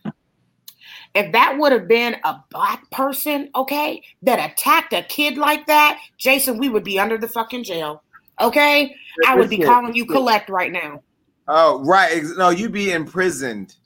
if 1.14 1.32
that 1.32 1.56
would 1.56 1.72
have 1.72 1.88
been 1.88 2.16
a 2.24 2.44
black 2.50 2.90
person, 2.90 3.48
okay, 3.56 4.02
that 4.22 4.52
attacked 4.52 4.92
a 4.92 5.02
kid 5.02 5.38
like 5.38 5.66
that, 5.66 5.98
Jason, 6.18 6.58
we 6.58 6.68
would 6.68 6.84
be 6.84 6.98
under 6.98 7.16
the 7.16 7.26
fucking 7.26 7.64
jail. 7.64 8.02
Okay? 8.38 8.94
I 9.26 9.34
would 9.34 9.48
be 9.48 9.56
calling 9.56 9.94
you 9.94 10.04
collect 10.04 10.50
right 10.50 10.70
now. 10.70 11.02
Oh, 11.48 11.82
right. 11.84 12.22
No, 12.36 12.50
you'd 12.50 12.72
be 12.72 12.92
imprisoned. 12.92 13.76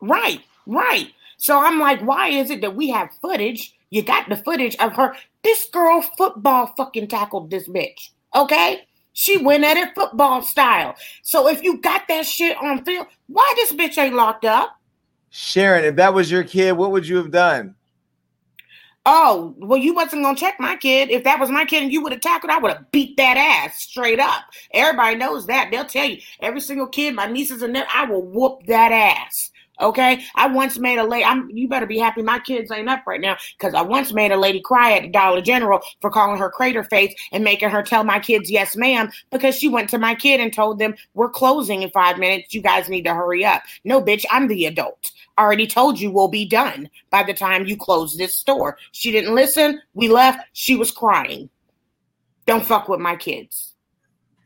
Right, 0.00 0.40
right. 0.66 1.12
So 1.36 1.56
I'm 1.56 1.78
like, 1.78 2.00
why 2.00 2.30
is 2.30 2.50
it 2.50 2.62
that 2.62 2.74
we 2.74 2.88
have 2.88 3.10
footage? 3.22 3.76
You 3.90 4.02
got 4.02 4.28
the 4.28 4.36
footage 4.36 4.74
of 4.80 4.96
her. 4.96 5.14
This 5.44 5.66
girl 5.70 6.02
football 6.02 6.74
fucking 6.76 7.06
tackled 7.06 7.48
this 7.48 7.68
bitch. 7.68 8.10
Okay? 8.34 8.87
She 9.18 9.36
went 9.36 9.64
at 9.64 9.76
it 9.76 9.96
football 9.96 10.42
style. 10.42 10.94
So 11.22 11.48
if 11.48 11.60
you 11.64 11.78
got 11.80 12.06
that 12.06 12.24
shit 12.24 12.56
on 12.58 12.84
film, 12.84 13.04
why 13.26 13.52
this 13.56 13.72
bitch 13.72 13.98
ain't 13.98 14.14
locked 14.14 14.44
up? 14.44 14.78
Sharon, 15.30 15.84
if 15.84 15.96
that 15.96 16.14
was 16.14 16.30
your 16.30 16.44
kid, 16.44 16.76
what 16.76 16.92
would 16.92 17.08
you 17.08 17.16
have 17.16 17.32
done? 17.32 17.74
Oh, 19.04 19.56
well, 19.58 19.80
you 19.80 19.92
wasn't 19.92 20.22
gonna 20.22 20.38
check 20.38 20.60
my 20.60 20.76
kid. 20.76 21.10
If 21.10 21.24
that 21.24 21.40
was 21.40 21.50
my 21.50 21.64
kid 21.64 21.82
and 21.82 21.92
you 21.92 22.00
would 22.00 22.12
have 22.12 22.20
tackled, 22.20 22.52
I 22.52 22.58
would 22.58 22.70
have 22.70 22.92
beat 22.92 23.16
that 23.16 23.36
ass 23.36 23.82
straight 23.82 24.20
up. 24.20 24.44
Everybody 24.72 25.16
knows 25.16 25.48
that. 25.48 25.72
They'll 25.72 25.84
tell 25.84 26.08
you. 26.08 26.18
Every 26.40 26.60
single 26.60 26.86
kid, 26.86 27.16
my 27.16 27.26
nieces 27.26 27.62
and 27.62 27.74
them, 27.74 27.86
I 27.92 28.04
will 28.04 28.22
whoop 28.22 28.66
that 28.68 28.92
ass. 28.92 29.50
Okay, 29.80 30.24
I 30.34 30.48
once 30.48 30.78
made 30.78 30.98
a 30.98 31.04
lady. 31.04 31.24
I'm. 31.24 31.48
You 31.50 31.68
better 31.68 31.86
be 31.86 31.98
happy 31.98 32.22
my 32.22 32.40
kids 32.40 32.70
ain't 32.70 32.88
up 32.88 33.06
right 33.06 33.20
now 33.20 33.36
because 33.56 33.74
I 33.74 33.82
once 33.82 34.12
made 34.12 34.32
a 34.32 34.36
lady 34.36 34.60
cry 34.60 34.92
at 34.92 35.02
the 35.02 35.08
Dollar 35.08 35.40
General 35.40 35.80
for 36.00 36.10
calling 36.10 36.38
her 36.38 36.50
crater 36.50 36.82
face 36.82 37.14
and 37.30 37.44
making 37.44 37.70
her 37.70 37.82
tell 37.82 38.02
my 38.02 38.18
kids 38.18 38.50
yes, 38.50 38.76
ma'am, 38.76 39.10
because 39.30 39.56
she 39.56 39.68
went 39.68 39.90
to 39.90 39.98
my 39.98 40.14
kid 40.14 40.40
and 40.40 40.52
told 40.52 40.78
them 40.78 40.94
we're 41.14 41.30
closing 41.30 41.82
in 41.82 41.90
five 41.90 42.18
minutes. 42.18 42.52
You 42.54 42.60
guys 42.60 42.88
need 42.88 43.02
to 43.02 43.14
hurry 43.14 43.44
up. 43.44 43.62
No, 43.84 44.02
bitch, 44.02 44.24
I'm 44.30 44.48
the 44.48 44.66
adult. 44.66 45.12
I 45.36 45.42
already 45.42 45.68
told 45.68 46.00
you 46.00 46.10
we'll 46.10 46.28
be 46.28 46.44
done 46.44 46.90
by 47.10 47.22
the 47.22 47.34
time 47.34 47.66
you 47.66 47.76
close 47.76 48.16
this 48.16 48.36
store. 48.36 48.78
She 48.90 49.12
didn't 49.12 49.34
listen. 49.34 49.80
We 49.94 50.08
left. 50.08 50.40
She 50.52 50.74
was 50.74 50.90
crying. 50.90 51.48
Don't 52.46 52.66
fuck 52.66 52.88
with 52.88 52.98
my 52.98 53.14
kids. 53.14 53.74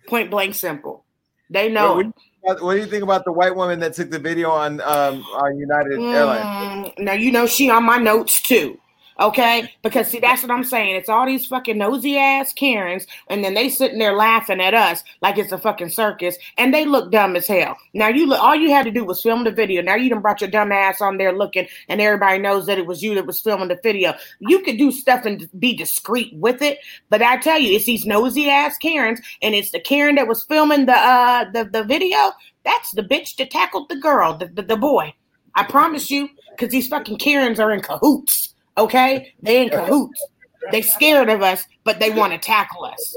Point 0.08 0.30
blank 0.30 0.54
simple. 0.54 1.06
They 1.48 1.70
know. 1.70 1.94
What, 1.94 2.06
what, 2.42 2.62
what 2.62 2.74
do 2.74 2.80
you 2.80 2.86
think 2.86 3.02
about 3.02 3.24
the 3.24 3.32
white 3.32 3.54
woman 3.54 3.80
that 3.80 3.94
took 3.94 4.10
the 4.10 4.18
video 4.18 4.50
on 4.50 4.80
um, 4.82 5.22
on 5.34 5.58
United 5.58 5.98
Airlines? 6.00 6.88
Mm, 6.88 6.98
now 6.98 7.12
you 7.12 7.32
know 7.32 7.46
she 7.46 7.70
on 7.70 7.84
my 7.84 7.98
notes 7.98 8.40
too. 8.42 8.78
Okay, 9.22 9.72
because 9.82 10.08
see 10.08 10.18
that's 10.18 10.42
what 10.42 10.50
I'm 10.50 10.64
saying. 10.64 10.96
It's 10.96 11.08
all 11.08 11.26
these 11.26 11.46
fucking 11.46 11.78
nosy 11.78 12.18
ass 12.18 12.52
Karens, 12.52 13.06
and 13.28 13.44
then 13.44 13.54
they 13.54 13.68
sitting 13.68 14.00
there 14.00 14.14
laughing 14.14 14.60
at 14.60 14.74
us 14.74 15.04
like 15.20 15.38
it's 15.38 15.52
a 15.52 15.58
fucking 15.58 15.90
circus, 15.90 16.36
and 16.58 16.74
they 16.74 16.84
look 16.84 17.12
dumb 17.12 17.36
as 17.36 17.46
hell. 17.46 17.76
Now 17.94 18.08
you 18.08 18.26
look, 18.26 18.42
all 18.42 18.56
you 18.56 18.70
had 18.72 18.84
to 18.84 18.90
do 18.90 19.04
was 19.04 19.22
film 19.22 19.44
the 19.44 19.52
video. 19.52 19.80
Now 19.80 19.94
you 19.94 20.10
done 20.10 20.22
brought 20.22 20.40
your 20.40 20.50
dumb 20.50 20.72
ass 20.72 21.00
on 21.00 21.18
there 21.18 21.32
looking, 21.32 21.68
and 21.88 22.00
everybody 22.00 22.38
knows 22.40 22.66
that 22.66 22.78
it 22.78 22.86
was 22.86 23.00
you 23.00 23.14
that 23.14 23.26
was 23.26 23.40
filming 23.40 23.68
the 23.68 23.78
video. 23.80 24.12
You 24.40 24.60
could 24.60 24.76
do 24.76 24.90
stuff 24.90 25.24
and 25.24 25.48
be 25.56 25.72
discreet 25.72 26.34
with 26.34 26.60
it, 26.60 26.80
but 27.08 27.22
I 27.22 27.36
tell 27.36 27.60
you, 27.60 27.76
it's 27.76 27.86
these 27.86 28.04
nosy 28.04 28.50
ass 28.50 28.76
Karens, 28.76 29.20
and 29.40 29.54
it's 29.54 29.70
the 29.70 29.78
Karen 29.78 30.16
that 30.16 30.26
was 30.26 30.42
filming 30.42 30.86
the 30.86 30.96
uh 30.96 31.48
the 31.52 31.62
the 31.64 31.84
video. 31.84 32.32
That's 32.64 32.90
the 32.90 33.04
bitch 33.04 33.36
that 33.36 33.52
tackled 33.52 33.88
the 33.88 34.00
girl, 34.00 34.36
the 34.36 34.48
the, 34.48 34.62
the 34.62 34.76
boy. 34.76 35.14
I 35.54 35.62
promise 35.62 36.10
you, 36.10 36.28
because 36.50 36.72
these 36.72 36.88
fucking 36.88 37.18
Karens 37.18 37.60
are 37.60 37.70
in 37.70 37.82
cahoots. 37.82 38.51
Okay, 38.78 39.34
they 39.42 39.62
in 39.62 39.70
cahoots. 39.70 40.24
They 40.70 40.82
scared 40.82 41.28
of 41.28 41.42
us, 41.42 41.64
but 41.84 41.98
they 41.98 42.10
want 42.10 42.32
to 42.32 42.38
tackle 42.38 42.84
us. 42.84 43.16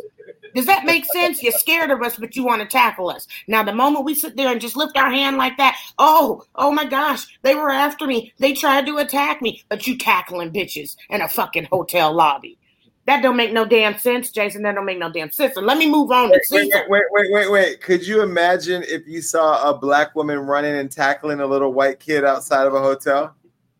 Does 0.55 0.65
that 0.67 0.85
make 0.85 1.05
sense? 1.05 1.43
You're 1.43 1.51
scared 1.51 1.91
of 1.91 2.01
us, 2.01 2.15
but 2.15 2.35
you 2.35 2.45
want 2.45 2.61
to 2.61 2.67
tackle 2.67 3.09
us. 3.09 3.27
Now, 3.47 3.61
the 3.61 3.73
moment 3.73 4.05
we 4.05 4.15
sit 4.15 4.37
there 4.37 4.51
and 4.51 4.61
just 4.61 4.77
lift 4.77 4.97
our 4.97 5.11
hand 5.11 5.37
like 5.37 5.57
that, 5.57 5.77
oh, 5.99 6.43
oh 6.55 6.71
my 6.71 6.85
gosh, 6.85 7.37
they 7.41 7.55
were 7.55 7.69
after 7.69 8.07
me. 8.07 8.33
They 8.39 8.53
tried 8.53 8.85
to 8.85 8.97
attack 8.97 9.41
me, 9.41 9.63
but 9.67 9.85
you 9.85 9.97
tackling 9.97 10.53
bitches 10.53 10.95
in 11.09 11.21
a 11.21 11.27
fucking 11.27 11.65
hotel 11.65 12.13
lobby. 12.13 12.57
That 13.05 13.21
don't 13.21 13.35
make 13.35 13.53
no 13.53 13.65
damn 13.65 13.99
sense, 13.99 14.31
Jason. 14.31 14.63
That 14.63 14.75
don't 14.75 14.85
make 14.85 14.97
no 14.97 15.11
damn 15.11 15.29
sense. 15.29 15.55
Let 15.57 15.77
me 15.77 15.89
move 15.89 16.09
on 16.09 16.29
Wait, 16.29 16.41
wait, 16.49 16.73
wait, 16.89 17.03
wait, 17.11 17.31
wait, 17.31 17.51
wait. 17.51 17.81
Could 17.81 18.07
you 18.07 18.23
imagine 18.23 18.81
if 18.87 19.05
you 19.07 19.21
saw 19.21 19.69
a 19.69 19.77
black 19.77 20.15
woman 20.15 20.39
running 20.39 20.75
and 20.75 20.91
tackling 20.91 21.41
a 21.41 21.45
little 21.45 21.71
white 21.71 21.99
kid 21.99 22.23
outside 22.23 22.65
of 22.65 22.73
a 22.73 22.79
hotel? 22.79 23.35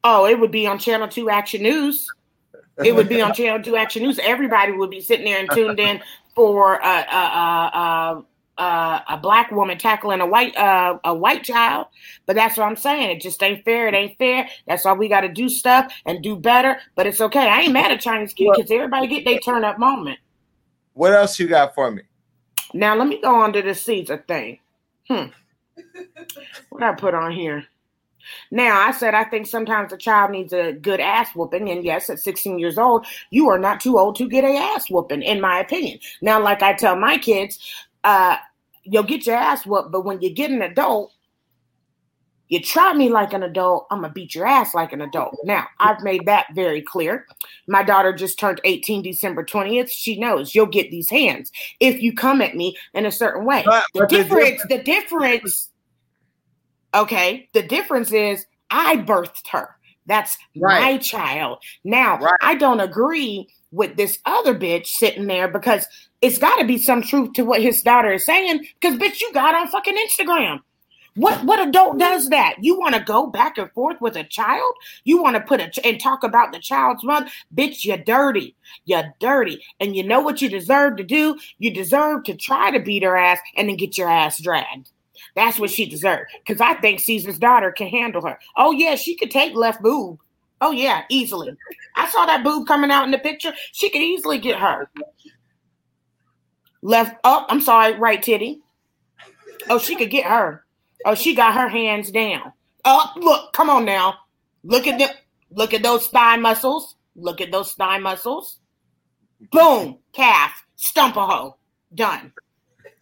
Oh, 0.08 0.28
it 0.28 0.40
would 0.40 0.52
be 0.52 0.68
on 0.68 0.78
Channel 0.78 1.08
2 1.08 1.32
Action 1.32 1.64
News. 1.64 2.08
It 2.84 2.96
would 2.96 3.10
be 3.10 3.24
on 3.24 3.34
Channel 3.36 3.64
2 3.64 3.76
Action 3.76 4.04
News. 4.04 4.20
Everybody 4.20 4.72
would 4.72 4.92
be 4.92 5.02
sitting 5.02 5.26
there 5.26 5.40
and 5.40 5.50
tuned 5.50 5.80
in 5.80 6.00
for 6.36 6.80
uh, 6.86 7.06
uh, 7.10 8.22
uh, 8.60 9.00
a 9.10 9.18
black 9.18 9.50
woman 9.50 9.80
tackling 9.80 10.22
a 10.22 10.28
white 10.28 10.56
uh, 10.56 11.00
a 11.04 11.16
white 11.16 11.44
child. 11.44 11.88
But 12.28 12.36
that's 12.36 12.56
what 12.56 12.66
I'm 12.66 12.76
saying. 12.76 13.18
It 13.18 13.20
just 13.20 13.42
ain't 13.42 13.66
fair. 13.66 13.88
It 13.88 13.96
ain't 13.96 14.16
fair. 14.20 14.48
That's 14.68 14.86
why 14.86 14.94
we 14.94 15.10
got 15.10 15.22
to 15.22 15.28
do 15.28 15.50
stuff 15.50 15.92
and 16.06 16.22
do 16.22 16.36
better. 16.36 16.78
But 16.94 17.08
it's 17.08 17.20
okay. 17.20 17.50
I 17.50 17.62
ain't 17.62 17.74
mad 17.74 17.92
at 17.92 18.00
Chinese 18.00 18.34
kids 18.34 18.52
because 18.56 18.70
everybody 18.70 19.08
get 19.08 19.26
their 19.26 19.40
turn 19.40 19.66
up 19.66 19.80
moment. 19.80 20.20
What 20.94 21.14
else 21.14 21.40
you 21.40 21.48
got 21.48 21.74
for 21.74 21.90
me? 21.90 22.04
Now 22.76 22.96
let 22.96 23.08
me 23.08 23.20
go 23.20 23.34
on 23.34 23.54
to 23.54 23.64
the 23.64 23.72
Ceaser 23.72 24.24
thing. 24.28 24.60
Hmm. 25.10 25.30
What 26.70 26.84
I 26.84 26.94
put 26.94 27.16
on 27.16 27.32
here? 27.32 27.66
Now, 28.52 28.80
I 28.80 28.92
said 28.92 29.14
I 29.14 29.24
think 29.24 29.48
sometimes 29.48 29.94
a 29.94 29.98
child 29.98 30.32
needs 30.32 30.54
a 30.54 30.74
good 30.74 31.00
ass 31.00 31.36
whooping, 31.36 31.70
and 31.70 31.84
yes, 31.84 32.10
at 32.10 32.20
16 32.20 32.60
years 32.60 32.78
old, 32.78 33.06
you 33.30 33.50
are 33.50 33.60
not 33.60 33.80
too 33.80 33.98
old 33.98 34.16
to 34.18 34.30
get 34.30 34.44
a 34.44 34.56
ass 34.56 34.90
whooping, 34.90 35.22
in 35.22 35.42
my 35.42 35.60
opinion. 35.60 36.00
Now, 36.22 36.42
like 36.42 36.62
I 36.62 36.74
tell 36.74 36.96
my 36.96 37.18
kids, 37.18 37.60
uh, 38.04 38.38
you'll 38.84 39.04
get 39.04 39.26
your 39.26 39.36
ass 39.36 39.66
whooped, 39.66 39.92
but 39.92 40.06
when 40.06 40.22
you 40.22 40.30
get 40.30 40.52
an 40.52 40.62
adult, 40.62 41.12
you 42.48 42.62
try 42.62 42.94
me 42.94 43.10
like 43.10 43.34
an 43.34 43.44
adult, 43.44 43.88
I'm 43.90 44.02
gonna 44.02 44.14
beat 44.14 44.36
your 44.36 44.46
ass 44.46 44.76
like 44.76 44.94
an 44.94 45.02
adult. 45.02 45.36
Now, 45.44 45.68
I've 45.80 46.02
made 46.04 46.26
that 46.28 46.48
very 46.54 46.82
clear. 46.82 47.26
My 47.68 47.82
daughter 47.82 48.14
just 48.14 48.38
turned 48.38 48.62
18 48.64 49.02
December 49.02 49.44
20th. 49.44 49.90
She 49.90 50.20
knows 50.20 50.54
you'll 50.54 50.68
get 50.68 50.92
these 50.92 51.10
hands 51.10 51.52
if 51.80 52.02
you 52.02 52.14
come 52.14 52.42
at 52.42 52.56
me 52.56 52.78
in 52.94 53.06
a 53.08 53.12
certain 53.12 53.46
way. 53.46 53.64
But- 53.66 53.84
the 53.94 54.00
but 54.02 54.10
the 54.10 54.18
difference, 54.18 54.62
the 54.70 54.84
difference, 54.84 55.72
okay, 56.96 57.50
the 57.54 57.64
difference 57.64 58.12
is 58.12 58.46
I 58.72 58.98
birthed 58.98 59.48
her. 59.52 59.76
That's 60.08 60.38
my 60.56 60.98
child. 60.98 61.64
Now, 61.84 62.20
I 62.42 62.56
don't 62.56 62.80
agree 62.80 63.48
with 63.72 63.98
this 63.98 64.20
other 64.26 64.54
bitch 64.54 64.88
sitting 64.88 65.28
there 65.28 65.48
because 65.48 65.88
it's 66.22 66.38
got 66.38 66.58
to 66.58 66.66
be 66.66 66.78
some 66.78 67.02
truth 67.02 67.34
to 67.34 67.44
what 67.44 67.62
his 67.62 67.82
daughter 67.82 68.14
is 68.14 68.26
saying. 68.26 68.68
Because 68.80 68.98
bitch, 68.98 69.20
you 69.20 69.34
got 69.34 69.56
on 69.56 69.68
fucking 69.68 69.98
Instagram. 69.98 70.60
What 71.16 71.46
what 71.46 71.66
adult 71.66 71.98
does 71.98 72.30
that? 72.30 72.56
You 72.60 72.78
want 72.78 72.94
to 72.96 73.02
go 73.02 73.28
back 73.28 73.58
and 73.58 73.72
forth 73.72 74.02
with 74.02 74.18
a 74.18 74.26
child? 74.26 74.74
You 75.06 75.22
want 75.22 75.38
to 75.38 75.42
put 75.42 75.62
a 75.62 75.70
ch- 75.70 75.80
and 75.84 76.00
talk 76.00 76.24
about 76.24 76.52
the 76.52 76.60
child's 76.60 77.06
mother? 77.06 77.28
Bitch, 77.56 77.86
you're 77.86 77.98
dirty. 77.98 78.54
You're 78.84 79.14
dirty. 79.20 79.64
And 79.80 79.96
you 79.96 80.04
know 80.04 80.20
what 80.20 80.42
you 80.42 80.50
deserve 80.50 80.98
to 80.98 81.04
do? 81.04 81.38
You 81.58 81.74
deserve 81.74 82.26
to 82.26 82.36
try 82.36 82.70
to 82.70 82.82
beat 82.82 83.04
her 83.04 83.16
ass 83.16 83.40
and 83.56 83.70
then 83.70 83.78
get 83.78 83.98
your 83.98 84.10
ass 84.10 84.42
dragged. 84.42 84.90
That's 85.36 85.60
what 85.60 85.70
she 85.70 85.86
deserved. 85.86 86.32
Because 86.46 86.62
I 86.62 86.76
think 86.76 87.00
Ceaser's 87.00 87.40
daughter 87.40 87.72
can 87.72 87.88
handle 87.88 88.26
her. 88.26 88.40
Oh 88.56 88.72
yeah, 88.72 88.96
she 88.96 89.16
could 89.16 89.32
take 89.32 89.54
left 89.54 89.82
boob. 89.82 90.20
Oh 90.62 90.72
yeah, 90.72 91.04
easily. 91.10 91.54
I 91.96 92.10
saw 92.10 92.26
that 92.26 92.44
boob 92.44 92.68
coming 92.68 92.92
out 92.92 93.06
in 93.06 93.12
the 93.12 93.18
picture. 93.18 93.54
She 93.74 93.90
could 93.90 94.02
easily 94.02 94.38
get 94.38 94.60
her. 94.60 94.90
Left 96.82 97.16
oh, 97.24 97.46
I'm 97.50 97.62
sorry, 97.62 97.98
right 97.98 98.22
titty. 98.22 98.62
Oh, 99.70 99.80
she 99.80 99.96
could 99.96 100.10
get 100.10 100.26
her. 100.26 100.64
Oh, 101.06 101.16
she 101.16 101.36
got 101.36 101.56
her 101.56 101.68
hands 101.68 102.12
down. 102.12 102.54
Oh, 102.86 103.12
look, 103.18 103.52
come 103.54 103.70
on 103.70 103.86
now. 103.86 104.16
Look 104.64 104.88
at 104.88 104.98
the 104.98 105.10
look 105.52 105.74
at 105.74 105.84
those 105.84 106.08
thigh 106.08 106.38
muscles. 106.38 106.96
Look 107.16 107.42
at 107.42 107.52
those 107.52 107.74
thigh 107.74 108.00
muscles. 108.00 108.60
Boom, 109.52 110.00
calf, 110.14 110.66
stump 110.76 111.18
a 111.18 111.26
hoe. 111.26 111.58
Done. 111.94 112.32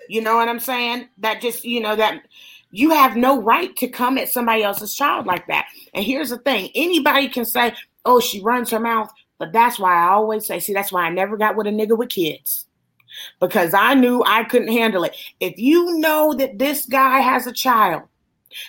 You 0.08 0.22
know 0.22 0.36
what 0.36 0.50
I'm 0.50 0.60
saying? 0.60 1.10
That 1.20 1.42
just, 1.42 1.64
you 1.64 1.80
know, 1.80 1.96
that 1.96 2.24
you 2.72 2.90
have 2.92 3.16
no 3.16 3.42
right 3.42 3.76
to 3.78 3.88
come 3.88 4.18
at 4.18 4.30
somebody 4.30 4.64
else's 4.64 4.96
child 4.96 5.26
like 5.26 5.48
that. 5.48 5.68
And 5.94 6.04
here's 6.04 6.30
the 6.30 6.38
thing 6.40 6.70
anybody 6.76 7.30
can 7.30 7.46
say, 7.46 7.74
oh, 8.06 8.20
she 8.20 8.42
runs 8.42 8.70
her 8.72 8.80
mouth. 8.80 9.12
But 9.38 9.52
that's 9.52 9.80
why 9.80 9.96
I 9.96 10.10
always 10.10 10.46
say, 10.46 10.60
see, 10.60 10.74
that's 10.74 10.92
why 10.92 11.04
I 11.04 11.10
never 11.10 11.38
got 11.38 11.56
with 11.56 11.68
a 11.68 11.72
nigga 11.72 11.98
with 11.98 12.10
kids 12.10 12.66
because 13.40 13.74
I 13.74 13.94
knew 13.94 14.24
I 14.26 14.44
couldn't 14.44 14.72
handle 14.72 15.04
it. 15.04 15.16
If 15.40 15.58
you 15.58 16.00
know 16.00 16.34
that 16.34 16.60
this 16.60 16.86
guy 16.86 17.20
has 17.20 17.48
a 17.48 17.54
child, 17.54 18.04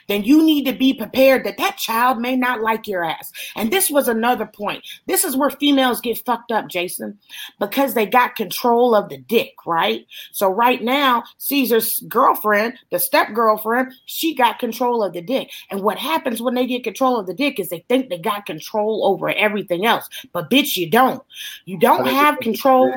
then 0.09 0.25
you 0.25 0.43
need 0.43 0.65
to 0.67 0.73
be 0.73 0.95
prepared 0.95 1.45
that 1.45 1.59
that 1.59 1.77
child 1.77 2.19
may 2.19 2.37
not 2.37 2.61
like 2.61 2.87
your 2.87 3.05
ass. 3.05 3.33
And 3.57 3.73
this 3.73 3.91
was 3.91 4.09
another 4.09 4.47
point. 4.47 4.85
This 5.07 5.25
is 5.25 5.37
where 5.37 5.51
females 5.51 6.01
get 6.01 6.25
fucked 6.25 6.53
up, 6.53 6.69
Jason, 6.69 7.19
because 7.59 7.95
they 7.95 8.07
got 8.07 8.37
control 8.37 8.95
of 8.95 9.09
the 9.09 9.19
dick, 9.19 9.55
right? 9.67 10.07
So 10.33 10.49
right 10.49 10.83
now, 10.83 11.25
Ceaser's 11.39 12.01
girlfriend, 12.09 12.75
the 12.91 12.99
step 12.99 13.33
girlfriend, 13.35 13.93
she 14.07 14.35
got 14.35 14.59
control 14.59 15.03
of 15.03 15.13
the 15.13 15.23
dick. 15.23 15.51
And 15.71 15.83
what 15.83 15.99
happens 15.99 16.41
when 16.41 16.55
they 16.55 16.67
get 16.67 16.85
control 16.85 17.19
of 17.19 17.27
the 17.27 17.35
dick 17.35 17.59
is 17.59 17.69
they 17.69 17.85
think 17.89 18.09
they 18.09 18.19
got 18.19 18.47
control 18.47 19.07
over 19.07 19.31
everything 19.31 19.87
else. 19.87 20.09
But 20.33 20.51
bitch, 20.51 20.77
you 20.77 20.91
don't. 20.91 21.23
You 21.65 21.79
don't 21.79 22.07
have 22.07 22.39
control. 22.39 22.93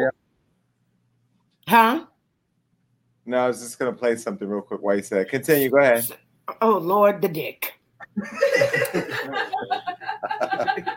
Huh? 1.68 2.06
No, 3.26 3.40
I 3.40 3.48
was 3.48 3.62
just 3.62 3.78
gonna 3.78 3.92
play 3.92 4.16
something 4.16 4.48
real 4.48 4.62
quick 4.62 4.82
while 4.82 4.96
you 4.96 5.04
said. 5.04 5.28
Continue. 5.28 5.70
Go 5.70 5.80
ahead. 5.80 6.08
Oh 6.62 6.78
Lord, 6.80 7.22
the 7.22 7.30
dick. 7.30 7.74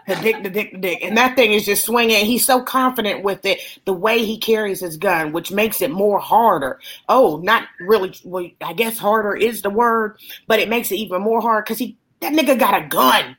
the 0.07 0.17
dick, 0.17 0.43
the 0.43 0.51
dick, 0.51 0.73
the 0.73 0.79
dick. 0.79 1.01
And 1.03 1.17
that 1.17 1.37
thing 1.37 1.53
is 1.53 1.67
just 1.67 1.85
swinging. 1.87 2.27
He's 2.27 2.47
so 2.47 2.63
confident 2.63 3.25
with 3.25 3.45
it, 3.47 3.61
the 3.87 3.93
way 3.95 4.25
he 4.25 4.39
carries 4.39 4.81
his 4.81 4.97
gun, 4.97 5.33
which 5.33 5.53
makes 5.53 5.83
it 5.83 5.91
more 5.91 6.21
harder. 6.21 6.81
Oh, 7.09 7.39
not 7.39 7.65
really. 7.81 8.15
Well, 8.25 8.49
I 8.63 8.75
guess 8.75 8.99
harder 8.99 9.35
is 9.37 9.63
the 9.63 9.71
word, 9.71 10.19
but 10.49 10.61
it 10.61 10.69
makes 10.69 10.93
it 10.93 10.97
even 10.97 11.23
more 11.23 11.41
hard 11.43 11.65
because 11.65 11.79
he 11.79 11.99
that 12.21 12.33
nigga 12.35 12.59
got 12.59 12.83
a 12.85 12.89
gun. 12.89 13.37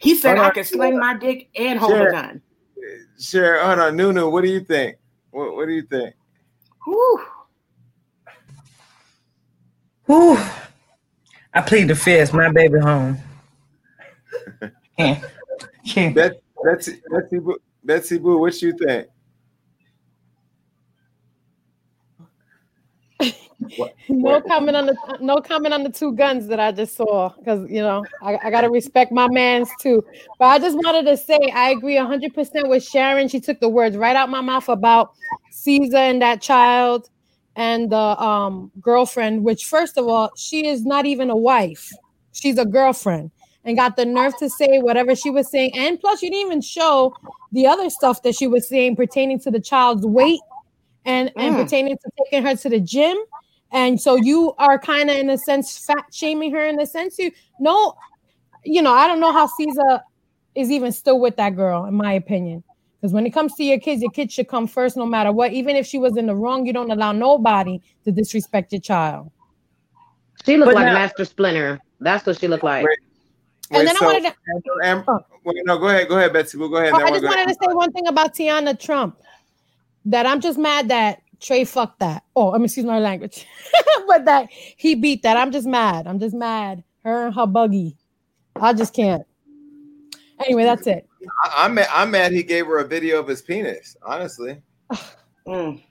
He 0.00 0.14
said 0.16 0.36
Hold 0.36 0.38
I 0.38 0.50
on. 0.50 0.52
can 0.52 0.64
sling 0.64 0.98
my 0.98 1.16
dick 1.16 1.48
and 1.56 1.78
hold 1.78 2.00
Sure. 2.00 2.02
a 2.02 2.06
gun. 2.08 2.42
Sure. 3.20 3.64
Hold 3.64 3.78
on, 3.80 3.96
Nunu. 3.96 4.28
What 4.30 4.44
do 4.44 4.50
you 4.50 4.60
think? 4.60 4.96
What 5.30 5.56
What 5.56 5.66
do 5.66 5.72
you 5.74 5.82
think? 5.84 6.14
Whew. 6.84 7.24
Whew. 10.06 10.38
I 11.54 11.62
plead 11.62 11.88
the 11.88 11.94
fifth. 11.94 12.32
My 12.32 12.50
baby 12.50 12.78
home. 12.78 13.18
Yeah. 14.98 15.22
Yeah. 15.84 16.10
Bet, 16.10 16.42
Betsy, 16.62 17.00
Betsy, 17.10 17.38
Boo, 17.38 17.56
Betsy 17.84 18.18
Boo, 18.18 18.38
what 18.38 18.60
you 18.60 18.72
think? 18.72 19.06
No 24.08 24.40
comment 24.40 24.76
on 24.76 24.86
the 24.86 25.18
no 25.20 25.36
comment 25.38 25.74
on 25.74 25.82
the 25.82 25.90
two 25.90 26.12
guns 26.14 26.46
that 26.46 26.60
I 26.60 26.70
just 26.70 26.96
saw 26.96 27.30
because 27.30 27.68
you 27.68 27.82
know 27.82 28.04
I, 28.22 28.38
I 28.44 28.50
gotta 28.50 28.70
respect 28.70 29.10
my 29.10 29.28
man's 29.28 29.68
too. 29.80 30.02
But 30.38 30.46
I 30.46 30.58
just 30.58 30.76
wanted 30.76 31.04
to 31.06 31.16
say 31.16 31.38
I 31.52 31.70
agree 31.70 31.96
hundred 31.96 32.34
percent 32.34 32.68
with 32.68 32.84
Sharon. 32.84 33.28
She 33.28 33.40
took 33.40 33.58
the 33.60 33.68
words 33.68 33.96
right 33.96 34.14
out 34.14 34.30
my 34.30 34.40
mouth 34.40 34.68
about 34.68 35.12
Ceaser 35.52 35.94
and 35.94 36.22
that 36.22 36.40
child 36.40 37.10
and 37.58 37.90
the 37.92 37.98
um 37.98 38.72
girlfriend. 38.80 39.44
Which 39.44 39.66
first 39.66 39.98
of 39.98 40.06
all, 40.08 40.30
she 40.38 40.66
is 40.66 40.86
not 40.86 41.06
even 41.06 41.30
a 41.30 41.36
wife. 41.36 41.90
She's 42.32 42.58
a 42.58 42.66
girlfriend 42.66 43.32
and 43.64 43.76
got 43.76 43.96
the 43.96 44.06
nerve 44.06 44.36
to 44.38 44.48
say 44.48 44.78
whatever 44.80 45.14
she 45.16 45.30
was 45.30 45.50
saying. 45.50 45.72
And 45.76 46.00
plus, 46.00 46.22
you 46.22 46.30
didn't 46.30 46.46
even 46.46 46.62
show 46.62 47.14
the 47.52 47.66
other 47.66 47.90
stuff 47.90 48.22
that 48.22 48.36
she 48.36 48.46
was 48.46 48.68
saying 48.68 48.96
pertaining 48.96 49.40
to 49.40 49.50
the 49.50 49.60
child's 49.60 50.06
weight 50.06 50.40
and 51.04 51.32
and 51.38 51.56
Mm. 51.56 51.64
pertaining 51.64 51.96
to 51.98 52.10
taking 52.24 52.46
her 52.46 52.56
to 52.56 52.68
the 52.70 52.80
gym. 52.80 53.16
And 53.72 54.00
so 54.00 54.16
you 54.16 54.54
are 54.58 54.78
kind 54.78 55.10
of 55.10 55.16
in 55.16 55.30
a 55.30 55.38
sense 55.38 55.78
fat 55.78 56.04
shaming 56.12 56.52
her 56.52 56.66
in 56.66 56.80
a 56.80 56.86
sense 56.86 57.18
you 57.18 57.32
no, 57.60 57.94
you 58.64 58.82
know, 58.82 58.92
I 58.94 59.08
don't 59.08 59.20
know 59.20 59.32
how 59.32 59.48
Ceaser 59.48 60.00
is 60.54 60.70
even 60.70 60.92
still 60.92 61.20
with 61.20 61.36
that 61.36 61.56
girl, 61.56 61.84
in 61.86 61.94
my 61.94 62.12
opinion. 62.12 62.64
Because 63.00 63.12
when 63.12 63.26
it 63.26 63.30
comes 63.30 63.54
to 63.54 63.64
your 63.64 63.78
kids, 63.78 64.02
your 64.02 64.10
kids 64.10 64.34
should 64.34 64.48
come 64.48 64.66
first 64.66 64.96
no 64.96 65.06
matter 65.06 65.30
what. 65.30 65.52
Even 65.52 65.76
if 65.76 65.86
she 65.86 65.98
was 65.98 66.16
in 66.16 66.26
the 66.26 66.34
wrong, 66.34 66.66
you 66.66 66.72
don't 66.72 66.90
allow 66.90 67.12
nobody 67.12 67.80
to 68.04 68.10
disrespect 68.12 68.72
your 68.72 68.80
child. 68.80 69.30
She 70.44 70.56
looked 70.56 70.68
But 70.70 70.74
like 70.76 70.86
now- 70.86 70.94
Master 70.94 71.24
Splinter. 71.24 71.80
That's 72.00 72.26
what 72.26 72.38
she 72.38 72.48
looked 72.48 72.64
like. 72.64 72.86
And 73.70 73.86
then 73.86 73.96
I 74.00 74.04
wanted 74.04 74.22
to 74.22 74.34
Am- 74.84 75.04
oh. 75.06 75.20
wait, 75.44 75.56
no, 75.64 75.78
go 75.78 75.88
ahead, 75.88 76.08
go 76.08 76.16
ahead, 76.16 76.32
Betsy 76.32 76.56
Boo. 76.56 76.70
Go 76.70 76.76
ahead. 76.76 76.92
Oh, 76.92 76.96
I 76.96 77.10
just 77.10 77.22
go- 77.22 77.28
wanted 77.28 77.48
to 77.48 77.54
say 77.54 77.72
one 77.72 77.92
thing 77.92 78.06
about 78.06 78.34
Teanna 78.34 78.78
Trump. 78.78 79.18
That 80.06 80.24
I'm 80.26 80.40
just 80.40 80.58
mad 80.58 80.88
that 80.88 81.20
Trey 81.40 81.64
fucked 81.64 82.00
that. 82.00 82.22
Oh, 82.34 82.52
I 82.52 82.58
mean, 82.58 82.64
excuse 82.64 82.86
my 82.86 82.98
language, 82.98 83.46
but 84.06 84.24
that 84.24 84.48
he 84.50 84.94
beat 84.94 85.22
that. 85.22 85.36
I'm 85.36 85.52
just 85.52 85.66
mad. 85.66 86.06
I'm 86.06 86.18
just 86.18 86.34
mad. 86.34 86.82
Her 87.04 87.26
and 87.26 87.34
her 87.34 87.46
buggy. 87.46 87.96
I 88.56 88.72
just 88.72 88.94
can't. 88.94 89.24
Anyway, 90.40 90.62
that's 90.64 90.86
it. 90.86 91.07
I, 91.44 91.64
I'm 91.64 91.74
mad, 91.74 91.88
I'm 91.90 92.10
mad 92.10 92.32
he 92.32 92.42
gave 92.42 92.66
her 92.66 92.78
a 92.78 92.84
video 92.86 93.18
of 93.20 93.28
his 93.28 93.42
penis. 93.42 93.96
Honestly, 94.04 94.60
Mm. 95.46 95.82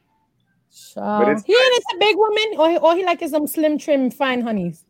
It's- 0.96 1.44
he 1.46 1.54
ain't 1.54 1.76
into 1.76 1.98
big 2.00 2.16
woman, 2.16 2.46
or 2.60 2.70
he, 2.70 2.78
or 2.78 2.96
he 2.96 3.04
like 3.06 3.28
some 3.28 3.48
slim 3.48 3.78
trim 3.78 4.12
fine 4.12 4.42
honeys. 4.42 4.84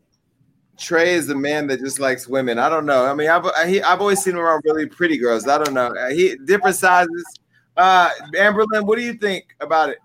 Trey 0.78 1.14
is 1.14 1.28
a 1.30 1.34
man 1.34 1.66
that 1.68 1.80
just 1.80 1.98
likes 1.98 2.28
women. 2.28 2.58
I 2.58 2.68
don't 2.68 2.86
know. 2.86 3.04
I 3.06 3.14
mean, 3.14 3.28
I've 3.28 3.44
I, 3.46 3.66
he, 3.66 3.82
I've 3.82 4.00
always 4.00 4.22
seen 4.22 4.34
him 4.34 4.40
around 4.40 4.62
really 4.64 4.86
pretty 4.86 5.16
girls. 5.18 5.48
I 5.48 5.58
don't 5.58 5.74
know. 5.74 5.92
He 6.10 6.36
different 6.44 6.76
sizes. 6.76 7.24
Uh, 7.76 8.10
Amberlyn, 8.36 8.84
what 8.86 8.96
do 8.98 9.04
you 9.04 9.14
think 9.14 9.46
about 9.60 9.88
it? 9.88 9.98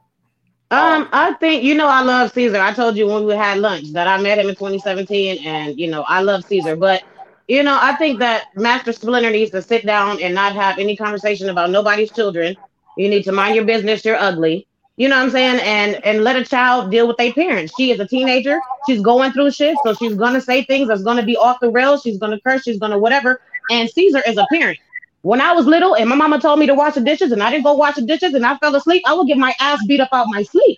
Um, 0.71 1.07
I 1.11 1.33
think 1.39 1.63
you 1.63 1.75
know 1.75 1.87
I 1.87 2.01
love 2.01 2.33
Ceaser. 2.33 2.59
I 2.59 2.73
told 2.73 2.97
you 2.97 3.05
when 3.07 3.25
we 3.25 3.33
had 3.33 3.59
lunch 3.59 3.91
that 3.91 4.07
I 4.07 4.19
met 4.19 4.39
him 4.39 4.49
in 4.49 4.55
2017, 4.55 5.45
and 5.45 5.77
you 5.77 5.91
know 5.91 6.03
I 6.07 6.21
love 6.21 6.41
Ceaser. 6.45 6.79
But 6.79 7.03
you 7.47 7.63
know 7.63 7.77
I 7.79 7.95
think 7.95 8.19
that 8.19 8.47
Master 8.55 8.93
Splinter 8.93 9.29
needs 9.29 9.51
to 9.51 9.61
sit 9.61 9.85
down 9.85 10.21
and 10.21 10.33
not 10.33 10.53
have 10.53 10.77
any 10.77 10.95
conversation 10.95 11.49
about 11.49 11.69
nobody's 11.69 12.11
children. 12.11 12.55
You 12.97 13.09
need 13.09 13.23
to 13.23 13.31
mind 13.31 13.55
your 13.55 13.65
business. 13.65 14.05
You're 14.05 14.17
ugly. 14.17 14.67
You 14.95 15.09
know 15.09 15.17
what 15.17 15.23
I'm 15.23 15.31
saying? 15.31 15.59
And 15.61 16.05
and 16.05 16.23
let 16.23 16.35
a 16.35 16.45
child 16.45 16.91
deal 16.91 17.07
with 17.07 17.17
their 17.17 17.33
parents. 17.33 17.73
She 17.75 17.91
is 17.91 17.99
a 17.99 18.07
teenager. 18.07 18.59
She's 18.87 19.01
going 19.01 19.31
through 19.31 19.51
shit, 19.51 19.75
so 19.83 19.93
she's 19.95 20.15
gonna 20.15 20.41
say 20.41 20.63
things 20.63 20.87
that's 20.87 21.03
gonna 21.03 21.23
be 21.23 21.35
off 21.35 21.59
the 21.59 21.71
rails. 21.71 22.01
She's 22.03 22.17
gonna 22.17 22.39
curse. 22.41 22.63
She's 22.63 22.79
gonna 22.79 22.99
whatever. 22.99 23.41
And 23.71 23.89
Ceaser 23.89 24.21
is 24.27 24.37
a 24.37 24.45
parent. 24.51 24.77
When 25.23 25.39
I 25.39 25.53
was 25.53 25.65
little 25.65 25.95
and 25.95 26.09
my 26.09 26.15
mama 26.15 26.39
told 26.39 26.59
me 26.59 26.67
to 26.67 26.75
wash 26.75 26.95
the 26.95 27.01
dishes 27.01 27.31
and 27.31 27.41
I 27.41 27.49
didn't 27.49 27.63
go 27.63 27.73
wash 27.73 27.95
the 27.95 28.01
dishes 28.01 28.33
and 28.33 28.45
I 28.45 28.57
fell 28.57 28.75
asleep, 28.75 29.01
I 29.05 29.13
would 29.13 29.25
get 29.25 29.37
my 29.37 29.53
ass 29.59 29.83
beat 29.87 30.01
up 30.01 30.09
out 30.11 30.27
my 30.29 30.43
sleep 30.43 30.77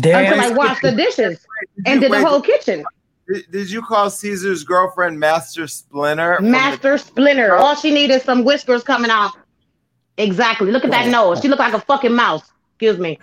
Damn. 0.00 0.24
until 0.24 0.40
I 0.40 0.50
washed 0.50 0.82
the 0.82 0.92
dishes 0.92 1.46
and 1.86 2.00
did 2.00 2.12
the 2.12 2.24
whole 2.24 2.40
kitchen. 2.40 2.84
Did, 3.28 3.50
did 3.50 3.70
you 3.70 3.82
call 3.82 4.08
Ceaser's 4.08 4.62
girlfriend 4.64 5.18
Master 5.18 5.66
Splinter? 5.66 6.36
from 6.36 6.46
the- 6.46 6.50
Master 6.50 6.98
Splinter. 6.98 7.54
All 7.56 7.74
she 7.74 7.92
needed 7.92 8.14
is 8.14 8.22
some 8.22 8.44
whiskers 8.44 8.82
coming 8.82 9.10
off. 9.10 9.36
Exactly. 10.18 10.70
Look 10.70 10.84
at 10.84 10.90
that 10.90 11.08
oh. 11.08 11.10
nose. 11.10 11.40
She 11.40 11.48
looked 11.48 11.60
like 11.60 11.74
a 11.74 11.80
fucking 11.80 12.14
mouse. 12.14 12.50
Excuse 12.74 12.98
me. 12.98 13.18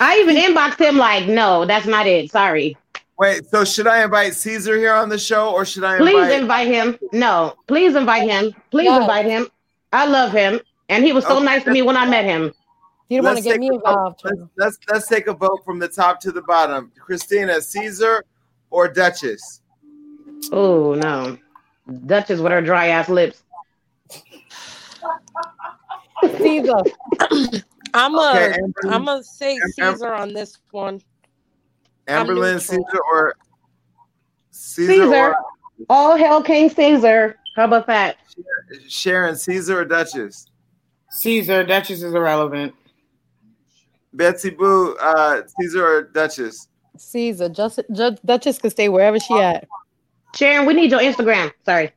I 0.00 0.18
even 0.18 0.36
inboxed 0.36 0.80
him 0.80 0.96
like, 0.96 1.26
no, 1.26 1.64
that's 1.64 1.86
not 1.86 2.06
it. 2.06 2.30
Sorry. 2.30 2.76
Wait, 3.18 3.48
so 3.48 3.64
should 3.64 3.86
I 3.86 4.04
invite 4.04 4.32
Ceaser 4.32 4.76
here 4.76 4.92
on 4.94 5.08
the 5.08 5.18
show, 5.18 5.50
or 5.50 5.64
should 5.64 5.82
I 5.84 5.98
Please 5.98 6.14
invite? 6.14 6.40
invite 6.40 6.68
him. 6.68 6.98
No, 7.12 7.54
please 7.66 7.96
invite 7.96 8.28
him. 8.28 8.54
Please 8.70 8.84
Yes. 8.84 9.00
invite 9.00 9.24
him. 9.26 9.48
I 9.92 10.06
love 10.06 10.30
him. 10.30 10.60
And 10.88 11.04
he 11.04 11.12
was 11.12 11.24
so 11.24 11.36
Okay. 11.36 11.44
nice 11.44 11.64
to 11.64 11.70
me 11.70 11.82
when 11.82 11.96
I 11.96 12.06
met 12.06 12.24
him. 12.24 12.52
You 13.08 13.18
don't 13.18 13.24
want 13.24 13.36
Let's 13.36 13.46
to 13.46 13.52
get 13.52 13.60
me 13.60 13.68
involved. 13.72 14.20
Let's, 14.24 14.40
let's 14.56 14.78
let's 14.92 15.06
take 15.08 15.28
a 15.28 15.32
vote 15.32 15.60
from 15.64 15.78
the 15.78 15.88
top 15.88 16.20
to 16.20 16.30
the 16.32 16.42
bottom. 16.42 16.92
Christina, 16.98 17.54
Ceaser, 17.54 18.20
or 18.70 18.86
Duchess? 18.88 19.62
Oh 20.52 20.94
no. 20.94 21.38
Duchess 22.06 22.40
with 22.40 22.52
her 22.52 22.60
dry 22.60 22.88
ass 22.88 23.08
lips. 23.08 23.42
Ceaser. 26.22 26.86
I'm 27.94 28.14
a 28.14 28.30
Okay, 28.34 28.52
Amber- 28.62 28.94
I'm 28.94 29.04
gonna 29.06 29.22
say 29.24 29.54
Am- 29.54 29.60
Am- 29.80 29.94
Ceaser 29.94 30.18
on 30.18 30.34
this 30.34 30.58
one. 30.70 31.00
I'm 32.06 32.26
Amberlynn. 32.26 32.56
Ceaser, 32.56 32.98
or 33.12 33.34
Ceaser, 34.52 34.88
Ceaser. 34.88 35.30
or 35.30 35.36
All 35.88 36.16
hell 36.16 36.42
King 36.42 36.68
Ceaser. 36.68 37.34
How 37.56 37.64
about 37.64 37.86
that? 37.86 38.16
Sharon, 38.88 39.34
Ceaser 39.34 39.76
or 39.76 39.84
Duchess? 39.86 40.46
Ceaser, 41.10 41.66
Duchess 41.66 42.02
is 42.02 42.12
irrelevant. 42.14 42.74
Betsy 44.18 44.50
Boo, 44.50 44.96
uh, 44.96 45.42
Ceaser 45.58 45.82
or 45.82 46.02
Duchess? 46.02 46.66
Ceaser. 46.98 47.54
Just, 47.54 47.78
just 47.94 48.26
Duchess 48.26 48.58
could 48.58 48.72
stay 48.72 48.88
wherever 48.88 49.18
she 49.18 49.32
at. 49.34 49.66
Sharon, 50.34 50.66
we 50.66 50.74
need 50.74 50.90
your 50.90 51.00
Instagram. 51.00 51.52
Sorry. 51.64 51.92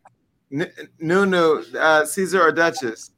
N- 0.53 0.71
Nunu, 0.99 1.63
uh, 1.77 2.03
Ceaser 2.03 2.39
or 2.39 2.51
Duchess? 2.51 3.09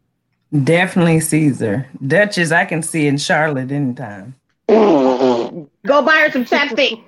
Definitely 0.64 1.18
Ceaser. 1.18 1.86
Duchess, 2.08 2.52
I 2.52 2.64
can 2.66 2.82
see 2.82 3.06
in 3.08 3.18
Charlotte 3.18 3.72
anytime. 3.72 4.36
Go 4.70 5.68
buy 5.86 6.26
her 6.26 6.32
some 6.32 6.46
chapstick. 6.46 7.04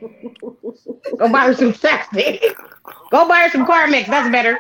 Go 1.18 1.30
buy 1.30 1.46
her 1.46 1.54
some 1.54 1.72
chapstick. 1.72 2.42
Go 3.10 3.28
buy 3.28 3.44
her 3.44 3.50
some 3.50 3.66
Carmex. 3.66 4.08
That's 4.08 4.30
better. 4.30 4.60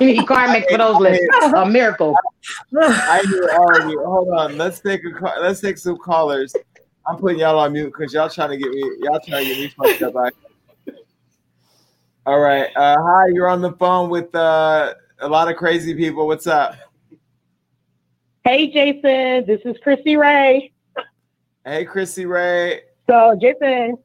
You 0.00 0.06
need 0.06 0.26
Carmex 0.26 0.68
for 0.70 0.78
those 0.78 0.96
lips. 0.98 1.24
A 1.54 1.66
miracle. 1.66 2.16
I 2.80 3.22
hear 3.26 3.48
all 3.52 3.76
of 3.82 3.88
you. 3.88 4.02
Hold 4.04 4.28
on. 4.30 4.56
Let's 4.58 4.80
take 4.80 5.04
a 5.04 5.12
call. 5.12 5.32
Let's 5.40 5.60
take 5.60 5.78
some 5.78 5.96
callers. 5.98 6.54
I'm 7.06 7.16
putting 7.16 7.38
y'all 7.40 7.58
on 7.58 7.72
mute 7.72 7.92
because 7.96 8.12
y'all 8.12 8.28
trying 8.28 8.50
to 8.50 8.56
get 8.56 8.70
me. 8.70 8.80
Y'all 9.00 9.20
trying 9.26 9.46
to 9.46 9.54
get 9.54 9.58
me 9.58 9.68
fucked 9.68 10.02
up. 10.02 10.14
I- 10.16 10.92
All 12.26 12.38
right. 12.40 12.68
Uh, 12.76 12.96
hi, 13.00 13.26
you're 13.32 13.48
on 13.48 13.62
the 13.62 13.72
phone 13.72 14.10
with 14.10 14.34
uh, 14.34 14.94
a 15.20 15.28
lot 15.28 15.50
of 15.50 15.56
crazy 15.56 15.94
people. 15.94 16.26
What's 16.26 16.46
up? 16.46 16.74
Hey, 18.44 18.70
Jason, 18.70 19.46
this 19.46 19.60
is 19.64 19.76
Chrissy 19.82 20.16
Ray. 20.16 20.72
Hey, 21.64 21.84
Chrissy 21.84 22.24
Ray. 22.26 22.82
So, 23.08 23.36
Jason, 23.40 23.96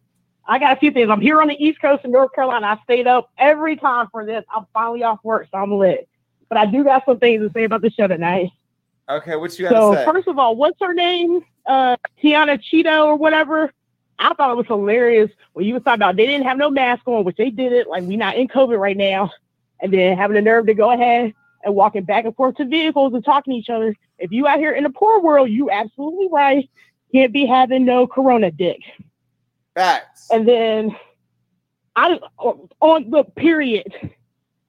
I 0.46 0.60
got 0.60 0.76
a 0.76 0.80
few 0.80 0.92
things. 0.92 1.10
I'm 1.10 1.22
here 1.22 1.42
on 1.42 1.48
the 1.48 1.56
East 1.64 1.82
Coast 1.82 2.04
in 2.04 2.12
North 2.12 2.34
Carolina. 2.34 2.68
I 2.68 2.84
stayed 2.84 3.08
up 3.08 3.32
every 3.38 3.76
time 3.78 4.08
for 4.12 4.26
this. 4.26 4.44
I'm 4.54 4.66
finally 4.74 5.04
off 5.04 5.20
work, 5.24 5.48
so 5.52 5.58
I'm 5.58 5.72
lit. 5.78 6.08
But 6.50 6.58
I 6.58 6.66
do 6.66 6.84
got 6.84 7.06
some 7.06 7.20
things 7.20 7.42
to 7.42 7.52
say 7.54 7.64
about 7.64 7.82
the 7.82 7.90
show 7.90 8.08
tonight. 8.08 8.52
Okay, 9.10 9.36
what 9.36 9.58
you 9.58 9.70
got 9.70 9.74
So, 9.76 9.92
to 9.94 9.98
say? 10.00 10.06
first 10.06 10.28
of 10.28 10.38
all, 10.38 10.56
what's 10.56 10.80
her 10.82 10.94
name? 10.94 11.42
Uh, 11.66 11.96
Tiana 12.22 12.62
Cheeto 12.62 13.06
or 13.06 13.16
whatever. 13.16 13.72
I 14.20 14.34
thought 14.34 14.52
it 14.52 14.58
was 14.58 14.68
hilarious 14.68 15.32
when 15.54 15.66
you 15.66 15.74
was 15.74 15.84
talking 15.84 15.96
about 16.02 16.16
they 16.16 16.26
didn't 16.26 16.46
have 16.46 16.58
no 16.58 16.70
mask 16.70 17.08
on, 17.08 17.24
which 17.24 17.38
they 17.38 17.50
did 17.50 17.74
it. 17.74 17.88
Like 17.88 18.04
we 18.04 18.16
not 18.18 18.36
in 18.36 18.48
COVID 18.48 18.78
right 18.78 18.96
now, 18.98 19.32
and 19.80 19.92
then 19.92 20.18
having 20.18 20.36
the 20.36 20.42
nerve 20.42 20.66
to 20.68 20.74
go 20.74 20.92
ahead 20.92 21.34
and 21.64 21.76
walking 21.76 22.04
back 22.04 22.26
and 22.26 22.36
forth 22.36 22.56
to 22.58 22.66
vehicles 22.66 23.14
and 23.14 23.24
talking 23.24 23.54
to 23.54 23.58
each 23.58 23.70
other. 23.70 23.96
If 24.20 24.32
you 24.32 24.46
out 24.48 24.60
here 24.60 24.74
in 24.74 24.84
the 24.84 24.90
poor 24.90 25.22
world, 25.22 25.50
you 25.50 25.70
absolutely 25.72 26.28
right. 26.32 26.70
Can't 27.14 27.34
be 27.34 27.46
having 27.46 27.86
no 27.86 28.08
corona 28.08 28.52
dick. 28.52 28.80
Facts. 29.76 30.28
And 30.32 30.48
then 30.48 30.96
I 31.96 32.20
on 32.80 33.10
the 33.10 33.24
period. 33.24 33.94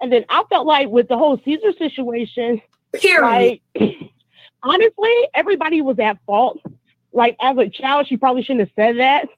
And 0.00 0.12
then 0.12 0.24
I 0.28 0.44
felt 0.50 0.66
like 0.66 0.88
with 0.88 1.08
the 1.08 1.16
whole 1.16 1.38
Ceaser 1.38 1.76
situation, 1.78 2.60
Period. 2.92 3.22
like 3.22 3.62
honestly, 4.62 5.14
everybody 5.34 5.80
was 5.80 5.98
at 5.98 6.18
fault. 6.26 6.60
Like 7.12 7.36
as 7.40 7.56
a 7.58 7.68
child, 7.68 8.06
she 8.08 8.16
probably 8.16 8.42
shouldn't 8.42 8.68
have 8.68 8.74
said 8.76 8.98
that. 8.98 9.28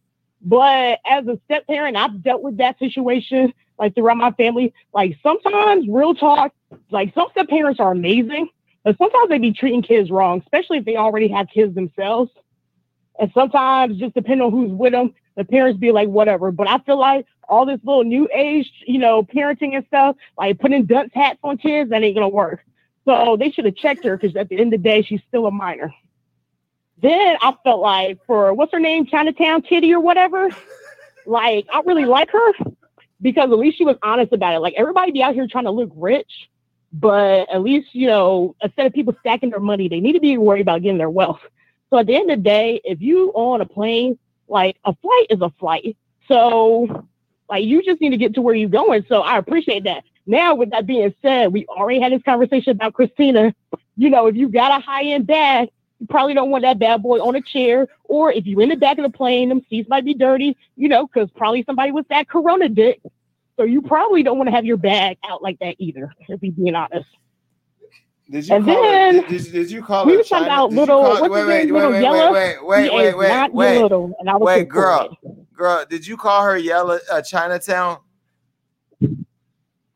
But 0.43 1.01
as 1.09 1.27
a 1.27 1.39
step 1.45 1.67
parent, 1.67 1.97
I've 1.97 2.23
dealt 2.23 2.43
with 2.43 2.59
that 2.59 2.79
situation 2.79 3.53
like 3.79 3.95
throughout 3.95 4.17
my 4.17 4.33
family. 4.33 4.73
Like 4.95 5.17
sometimes, 5.23 5.87
real 5.89 6.15
talk, 6.15 6.53
like 6.91 7.15
some 7.15 7.29
step 7.33 7.49
parents 7.49 7.81
are 7.81 7.93
amazing, 7.93 8.49
but 8.85 8.97
sometimes 8.99 9.29
they 9.29 9.39
be 9.39 9.53
treating 9.53 9.83
kids 9.83 10.11
wrong, 10.11 10.41
especially 10.41 10.79
if 10.79 10.85
they 10.85 10.97
already 10.97 11.29
have 11.29 11.49
kids 11.53 11.75
themselves. 11.75 12.31
And 13.19 13.31
sometimes, 13.33 13.99
just 13.99 14.15
depending 14.15 14.43
on 14.47 14.53
who's 14.53 14.73
with 14.73 14.93
them, 14.93 15.15
the 15.37 15.45
parents 15.45 15.79
be 15.79 15.93
like, 15.93 16.09
whatever. 16.09 16.51
But 16.51 16.69
I 16.69 16.79
feel 16.79 16.99
like 16.99 17.27
all 17.49 17.67
this 17.67 17.81
little 17.85 18.05
new 18.05 18.29
age, 18.35 18.71
you 18.87 18.99
know, 18.99 19.23
parenting 19.23 19.77
and 19.77 19.87
stuff, 19.87 20.17
like 20.37 20.59
putting 20.59 20.87
dunce 20.87 21.13
hats 21.15 21.39
on 21.43 21.59
kids, 21.59 21.91
that 21.91 22.03
ain't 22.03 22.17
gonna 22.17 22.29
work. 22.29 22.65
So 23.05 23.37
they 23.39 23.51
should 23.51 23.67
have 23.67 23.77
checked 23.77 24.05
her 24.05 24.17
because 24.17 24.35
at 24.37 24.49
the 24.49 24.59
end 24.59 24.75
of 24.75 24.83
the 24.83 24.89
day, 24.89 25.03
she's 25.03 25.21
still 25.29 25.47
a 25.47 25.51
minor. 25.51 25.95
Then 27.01 27.37
I 27.41 27.55
felt 27.63 27.81
like 27.81 28.19
for 28.27 28.53
what's 28.55 28.73
her 28.73 28.81
name, 28.81 29.07
Chinatown 29.07 29.63
Kitty 29.63 29.93
or 29.93 30.01
whatever, 30.01 30.51
like 31.27 31.67
I 31.73 31.83
really 31.85 32.07
like 32.07 32.31
her 32.31 32.53
because 33.21 33.51
at 33.51 33.59
least 33.59 33.79
she 33.79 33.85
was 33.85 33.97
honest 34.03 34.33
about 34.33 34.55
it. 34.55 34.61
Like 34.61 34.75
everybody 34.77 35.13
be 35.13 35.23
out 35.23 35.35
here 35.35 35.47
trying 35.47 35.65
to 35.65 35.71
look 35.71 35.91
rich, 35.95 36.49
but 36.93 37.49
at 37.53 37.63
least 37.63 37.95
you 37.95 38.07
know 38.07 38.57
instead 38.63 38.87
of 38.87 38.93
people 38.93 39.15
stacking 39.21 39.51
their 39.51 39.61
money, 39.61 39.89
they 39.89 40.01
need 40.01 40.15
to 40.15 40.21
be 40.21 40.39
worried 40.39 40.63
about 40.63 40.83
getting 40.83 40.99
their 40.99 41.11
wealth. 41.11 41.41
So 41.91 41.99
at 41.99 42.07
the 42.07 42.17
end 42.17 42.31
of 42.31 42.39
the 42.39 42.43
day, 42.43 42.81
if 42.83 43.01
you 43.01 43.31
on 43.35 43.61
a 43.61 43.67
plane, 43.67 44.19
like 44.49 44.77
a 44.85 44.95
flight 44.95 45.27
is 45.31 45.41
a 45.41 45.51
flight. 45.59 45.97
So 46.29 47.07
like 47.49 47.65
you 47.65 47.83
just 47.83 48.01
need 48.01 48.11
to 48.11 48.17
get 48.17 48.35
to 48.35 48.43
where 48.43 48.55
you're 48.55 48.69
going. 48.69 49.05
So 49.09 49.23
I 49.23 49.39
appreciate 49.39 49.85
that. 49.85 50.05
Now, 50.27 50.57
with 50.57 50.71
that 50.71 50.87
being 50.87 51.15
said, 51.23 51.53
we 51.53 51.67
already 51.67 52.01
had 52.01 52.13
this 52.13 52.23
conversation 52.23 52.73
about 52.73 52.95
Christina. 52.95 53.55
You 53.97 54.11
know, 54.11 54.27
if 54.27 54.35
you 54.35 54.49
got 54.49 54.79
a 54.79 54.85
high 54.85 55.05
end 55.05 55.27
bag, 55.27 55.71
you 56.01 56.07
probably 56.09 56.35
don't 56.35 56.51
want 56.51 56.63
that 56.63 56.79
bad 56.79 57.03
boy 57.03 57.19
on 57.19 57.37
a 57.37 57.41
chair. 57.41 57.87
Or 58.05 58.33
if 58.33 58.45
you're 58.45 58.63
in 58.63 58.69
the 58.69 58.77
back 58.77 58.99
of 58.99 59.05
the 59.05 59.17
plane, 59.17 59.49
them 59.49 59.63
seats 59.71 59.89
might 59.89 60.05
be 60.05 60.15
dirty, 60.15 60.57
you 60.77 60.89
know, 60.89 61.07
because 61.07 61.31
probably 61.31 61.63
somebody 61.65 61.93
with 61.93 62.09
that 62.09 62.29
corona 62.29 62.69
dick. 62.69 63.01
So 63.57 63.63
you 63.63 63.81
probably 63.81 64.23
don't 64.23 64.37
want 64.37 64.49
to 64.49 64.55
have 64.55 64.67
your 64.67 64.77
bag 64.77 65.17
out 65.25 65.43
like 65.43 65.59
that 65.61 65.77
either, 65.79 66.13
if 66.29 66.41
we 66.41 66.51
being 66.51 66.75
honest. 66.75 67.09
Did 68.29 68.49
you 68.49 68.57
And 68.57 68.65
call 68.65 68.83
then 68.83 69.15
her? 69.23 69.29
Did, 69.29 69.45
did, 69.45 69.53
did 69.53 69.71
you 69.71 69.83
call 69.83 70.05
we 70.05 70.17
were 70.17 70.23
talking 70.25 70.47
about 70.47 70.73
little, 70.73 71.01
call- 71.01 71.21
what's 71.21 71.33
wait, 71.33 71.47
wait, 71.47 71.71
little 71.71 71.93
wait, 71.93 72.03
yellow. 72.03 72.33
wait, 72.33 72.57
wait, 72.65 72.93
wait, 72.93 73.17
wait, 73.17 73.29
not 73.29 73.53
wait, 73.53 73.81
little, 73.81 74.17
and 74.19 74.29
I 74.29 74.37
was 74.37 74.47
wait, 74.47 74.69
girl, 74.69 75.17
it. 75.23 75.55
girl. 75.55 75.85
Did 75.89 76.05
you 76.07 76.17
call 76.17 76.43
her 76.43 76.57
yellow 76.57 76.99
uh, 77.11 77.23
Chinatown? 77.23 77.99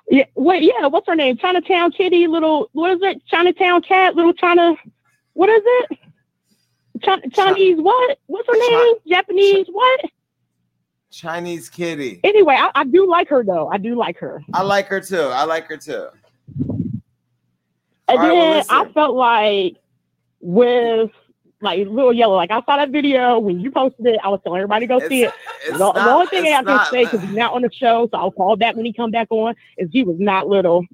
Yeah, 0.09 0.25
wait, 0.37 0.63
yeah, 0.63 0.87
what's 0.87 1.07
her 1.09 1.17
name? 1.17 1.37
Chinatown 1.39 1.93
Kitty, 1.93 2.27
little, 2.29 2.69
what 2.73 2.91
is 2.93 2.99
it? 3.03 3.25
Chinatown 3.27 3.83
Cat, 3.83 4.15
little 4.17 4.33
China, 4.33 4.75
what 5.35 5.49
is 5.49 5.63
it? 5.65 5.99
Chi- 7.05 7.21
Chinese 7.33 7.79
what? 7.81 8.19
What's 8.27 8.47
her 8.47 8.71
name? 8.71 8.95
Japanese 9.09 9.67
what? 9.71 10.01
Chinese 11.11 11.69
kitty. 11.69 12.21
Anyway, 12.23 12.55
I, 12.57 12.71
I 12.75 12.85
do 12.85 13.09
like 13.09 13.29
her 13.29 13.43
though. 13.43 13.69
I 13.69 13.79
do 13.79 13.97
like 13.97 14.19
her. 14.19 14.43
I 14.55 14.63
like 14.63 14.87
her 14.87 15.01
too. 15.01 15.23
I 15.23 15.45
like 15.45 15.67
her 15.67 15.77
too. 15.77 16.07
And 18.11 18.19
All 18.19 18.25
right, 18.25 18.33
well, 18.33 18.55
then 18.55 18.65
I 18.69 18.93
felt 18.93 19.15
like 19.15 19.77
with 20.41 21.11
like 21.61 21.87
Little 21.87 22.13
Yellow, 22.13 22.37
like 22.37 22.51
I 22.51 22.61
saw 22.63 22.77
that 22.77 22.91
video 22.91 23.39
when 23.39 23.61
you 23.61 23.71
posted 23.71 24.07
it. 24.07 24.21
I 24.25 24.29
was 24.29 24.41
telling 24.43 24.59
everybody 24.59 24.87
to 24.87 24.99
go 24.99 25.09
see 25.09 25.25
it. 25.25 25.35
it's 25.65 25.79
The, 25.79 25.93
the 25.93 26.11
only 26.11 26.27
thing 26.27 26.45
I 26.45 26.61
it's 26.61 26.69
have 26.69 26.85
to 26.85 26.91
say 26.91 27.05
because 27.05 27.21
he's 27.21 27.37
not 27.37 27.53
on 27.53 27.63
the 27.63 27.71
show, 27.71 28.09
so 28.11 28.19
I'll 28.19 28.33
call 28.33 28.57
back 28.57 28.77
when 28.77 28.85
he 28.85 28.93
come 28.93 29.11
back 29.11 29.29
on. 29.31 29.55
Is 29.77 29.91
he 29.93 30.03
was 30.03 30.17
not 30.19 30.49
little, 30.49 30.87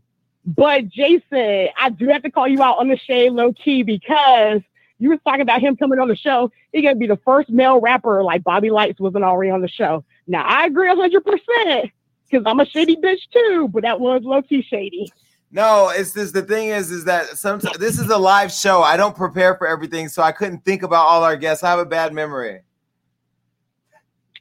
but 0.45 0.89
Jason, 0.89 1.69
I 1.79 1.91
do 1.91 2.09
have 2.09 2.23
to 2.23 2.31
call 2.31 2.49
you 2.49 2.63
out 2.63 2.79
on 2.79 2.89
the 2.89 2.97
shade 2.97 3.33
low 3.33 3.53
key 3.53 3.83
because 3.83 4.61
you 4.99 5.11
was 5.11 5.19
talking 5.25 5.43
about 5.43 5.61
him 5.61 5.77
coming 5.77 5.99
on 5.99 6.09
the 6.09 6.17
show. 6.17 6.51
He 6.73 6.83
gonna 6.83 6.97
be 6.97 7.07
the 7.07 7.19
first 7.25 7.49
male 7.49 7.81
rapper 7.81 8.23
like 8.23 8.43
Bobby 8.45 8.71
Lytes 8.71 8.99
wasn't 8.99 9.25
already 9.25 9.51
on 9.51 9.61
the 9.63 9.69
show. 9.69 10.05
Now 10.27 10.43
I 10.45 10.67
agree 10.67 10.89
hundred 10.89 11.25
percent 11.25 11.93
because 12.29 12.45
I'm 12.45 12.61
a 12.61 12.67
shady 12.67 12.97
bitch 12.97 13.31
too, 13.33 13.69
but 13.73 13.83
that 13.83 14.01
was 14.01 14.23
low 14.25 14.43
key 14.43 14.63
shady. 14.63 15.11
No, 15.51 15.91
it's 15.91 16.13
this. 16.13 16.33
The 16.33 16.43
thing 16.43 16.69
is, 16.69 16.91
is 16.91 17.05
that 17.05 17.39
sometimes 17.39 17.79
this 17.79 17.99
is 17.99 18.09
a 18.09 18.19
live 18.19 18.53
show. 18.53 18.83
I 18.83 18.97
don't 18.97 19.17
prepare 19.17 19.57
for 19.57 19.67
everything, 19.67 20.09
so 20.09 20.23
I 20.23 20.33
couldn't 20.33 20.65
think 20.65 20.83
about 20.83 21.07
all 21.07 21.23
our 21.23 21.37
guests. 21.37 21.63
I 21.63 21.71
have 21.71 21.79
a 21.79 21.87
bad 21.87 22.13
memory. 22.13 22.61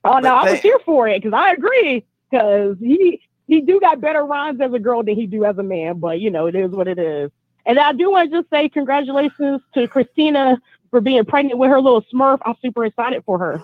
Oh 0.04 0.20
no, 0.20 0.22
But 0.22 0.34
I 0.34 0.52
was 0.52 0.62
here 0.62 0.80
for 0.86 1.08
it 1.08 1.22
because 1.22 1.36
I 1.36 1.52
agree 1.52 2.06
because 2.30 2.78
he 2.80 3.22
he 3.48 3.62
do 3.62 3.80
got 3.80 4.02
better 4.02 4.26
rhymes 4.26 4.60
as 4.62 4.74
a 4.74 4.80
girl 4.80 5.04
than 5.04 5.16
he 5.16 5.28
do 5.28 5.46
as 5.46 5.58
a 5.58 5.64
man. 5.64 6.00
But 6.00 6.20
you 6.20 6.32
know, 6.32 6.48
it 6.48 6.56
is 6.56 6.72
what 6.72 6.88
it 6.88 7.00
is. 7.00 7.32
And 7.66 7.80
I 7.80 7.94
do 7.94 8.12
want 8.12 8.32
to 8.32 8.42
just 8.42 8.50
say 8.50 8.70
congratulations 8.70 9.62
to 9.74 9.88
Christina 9.88 10.62
for 10.92 11.02
being 11.02 11.26
pregnant 11.26 11.60
with 11.60 11.70
her 11.70 11.82
little 11.82 12.04
Smurf. 12.14 12.40
I'm 12.46 12.56
super 12.62 12.86
excited 12.86 13.24
for 13.26 13.40
her. 13.40 13.62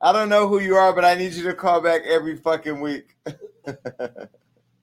I 0.00 0.12
don't 0.12 0.28
know 0.28 0.46
who 0.46 0.60
you 0.60 0.76
are, 0.76 0.92
but 0.92 1.04
I 1.04 1.14
need 1.14 1.32
you 1.32 1.42
to 1.44 1.54
call 1.54 1.80
back 1.80 2.02
every 2.06 2.36
fucking 2.36 2.80
week. 2.80 3.16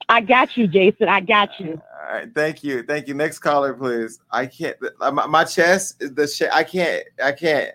I 0.08 0.22
got 0.22 0.56
you, 0.56 0.68
Jason. 0.68 1.08
I 1.10 1.20
got 1.22 1.60
you. 1.60 1.82
All 2.08 2.14
right, 2.14 2.34
thank 2.34 2.64
you, 2.64 2.84
thank 2.84 3.08
you. 3.08 3.14
Next 3.14 3.40
caller, 3.40 3.74
please. 3.74 4.20
I 4.32 4.46
can't. 4.46 4.78
uh, 5.02 5.12
My, 5.12 5.26
my 5.26 5.44
chest, 5.44 6.02
is 6.02 6.14
the 6.14 6.28
shit. 6.28 6.50
I 6.54 6.64
can't. 6.64 7.04
I 7.24 7.32
can't. 7.32 7.72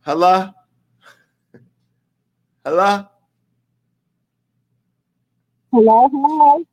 Hello. 0.00 0.48
Hello. 2.64 3.06
Hello, 5.72 6.08
Hello. 6.08 6.64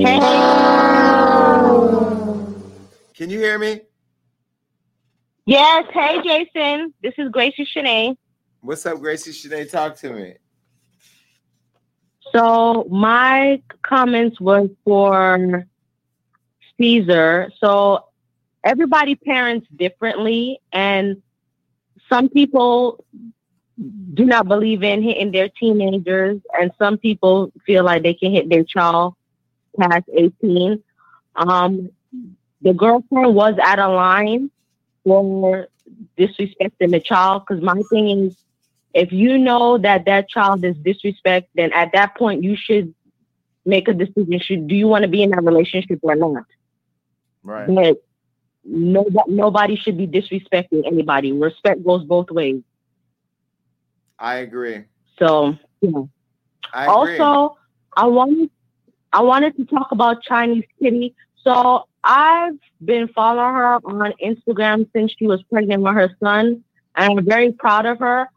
Hey. 0.00 0.18
Can 3.14 3.28
you 3.30 3.38
hear 3.38 3.58
me? 3.58 3.82
Yes. 5.44 5.84
Hey, 5.92 6.22
Jason. 6.24 6.94
This 7.02 7.12
is 7.18 7.28
Gracie 7.30 7.66
Shanae. 7.76 8.16
What's 8.62 8.86
up, 8.86 8.98
Gracie? 9.00 9.32
Shanae, 9.32 9.70
talk 9.70 9.96
to 9.98 10.12
me. 10.12 10.34
So 12.34 12.86
my 12.90 13.62
comments 13.82 14.40
was 14.40 14.70
for 14.84 15.66
Ceaser. 16.80 17.50
So 17.58 18.06
everybody 18.64 19.14
parents 19.14 19.66
differently, 19.74 20.60
and 20.72 21.22
some 22.08 22.28
people 22.28 23.04
do 24.14 24.24
not 24.24 24.48
believe 24.48 24.82
in 24.82 25.02
hitting 25.02 25.32
their 25.32 25.48
teenagers, 25.48 26.40
and 26.58 26.70
some 26.78 26.98
people 26.98 27.52
feel 27.66 27.84
like 27.84 28.02
they 28.02 28.14
can 28.14 28.32
hit 28.32 28.48
their 28.48 28.64
child 28.64 29.14
past 29.78 30.04
18. 30.14 30.82
Um, 31.36 31.90
the 32.60 32.72
girlfriend 32.74 33.34
was 33.34 33.54
out 33.62 33.78
of 33.78 33.94
line 33.94 34.50
for 35.04 35.68
disrespecting 36.18 36.90
the 36.90 37.00
child 37.00 37.44
because 37.46 37.62
my 37.62 37.80
thing 37.90 38.26
is 38.26 38.36
if 38.94 39.12
you 39.12 39.38
know 39.38 39.78
that 39.78 40.04
that 40.06 40.28
child 40.28 40.64
is 40.64 40.76
disrespect, 40.76 41.48
then 41.54 41.72
at 41.72 41.92
that 41.92 42.16
point 42.16 42.42
you 42.42 42.56
should 42.56 42.94
make 43.64 43.88
a 43.88 43.94
decision. 43.94 44.38
Should 44.40 44.68
do 44.68 44.74
you 44.74 44.86
want 44.86 45.02
to 45.02 45.08
be 45.08 45.22
in 45.22 45.30
that 45.30 45.44
relationship 45.44 46.00
or 46.02 46.14
not? 46.14 46.44
Right. 47.42 47.66
But 47.66 48.02
nobody, 48.64 49.32
nobody 49.32 49.76
should 49.76 49.96
be 49.96 50.06
disrespecting 50.06 50.86
anybody. 50.86 51.32
Respect 51.32 51.84
goes 51.84 52.04
both 52.04 52.30
ways. 52.30 52.62
I 54.18 54.36
agree. 54.36 54.84
So 55.18 55.56
yeah. 55.80 55.90
I 56.72 56.84
agree. 56.84 57.18
Also, 57.18 57.58
I 57.96 58.06
wanted 58.06 58.50
I 59.12 59.22
wanted 59.22 59.56
to 59.56 59.64
talk 59.64 59.92
about 59.92 60.22
Chinese 60.22 60.64
Kitty. 60.78 61.14
So 61.42 61.86
I've 62.04 62.58
been 62.84 63.08
following 63.08 63.54
her 63.54 63.74
on 63.74 64.12
Instagram 64.22 64.88
since 64.94 65.12
she 65.18 65.26
was 65.26 65.42
pregnant 65.44 65.82
with 65.82 65.94
her 65.94 66.16
son, 66.22 66.64
and 66.96 67.18
I'm 67.18 67.24
very 67.24 67.52
proud 67.52 67.86
of 67.86 67.98
her. 67.98 68.28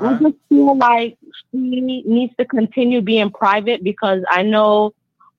I 0.00 0.14
Uh-huh. 0.14 0.18
just 0.20 0.36
feel 0.48 0.76
like 0.76 1.16
she 1.50 2.02
needs 2.06 2.34
to 2.38 2.44
continue 2.44 3.00
being 3.00 3.30
private 3.30 3.82
because 3.84 4.22
I 4.30 4.42
know 4.42 4.92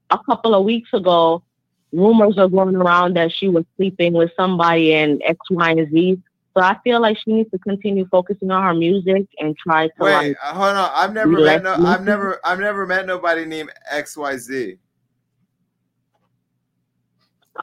a 0.09 0.17
couple 0.29 0.53
of 0.55 0.65
weeks 0.65 0.89
ago, 0.93 1.43
rumors 1.91 2.37
are 2.37 2.47
going 2.49 2.75
around 2.75 3.15
that 3.15 3.31
she 3.31 3.47
was 3.49 3.65
sleeping 3.75 4.13
with 4.13 4.31
somebody 4.35 4.93
and 4.93 5.21
X, 5.25 5.37
Y, 5.49 5.71
and 5.71 5.91
Z. 5.91 6.17
So 6.57 6.63
I 6.63 6.77
feel 6.83 7.01
like 7.01 7.17
she 7.17 7.33
needs 7.33 7.49
to 7.51 7.59
continue 7.59 8.07
focusing 8.09 8.51
on 8.51 8.63
her 8.63 8.73
music 8.73 9.25
and 9.39 9.55
try 9.57 9.87
to 9.87 9.93
Wait, 9.99 10.11
like. 10.11 10.37
uh, 10.43 10.53
hold 10.53 10.75
on. 10.75 10.91
I've 10.93 11.13
never 11.13 11.39
met 11.41 11.63
no. 11.63 11.77
I've 11.81 12.03
never. 12.03 12.39
I've 12.43 12.59
never 12.59 12.85
met 12.85 13.05
nobody 13.05 13.45
named 13.45 13.71
X 13.89 14.17
Y 14.17 14.37
Z. 14.37 14.77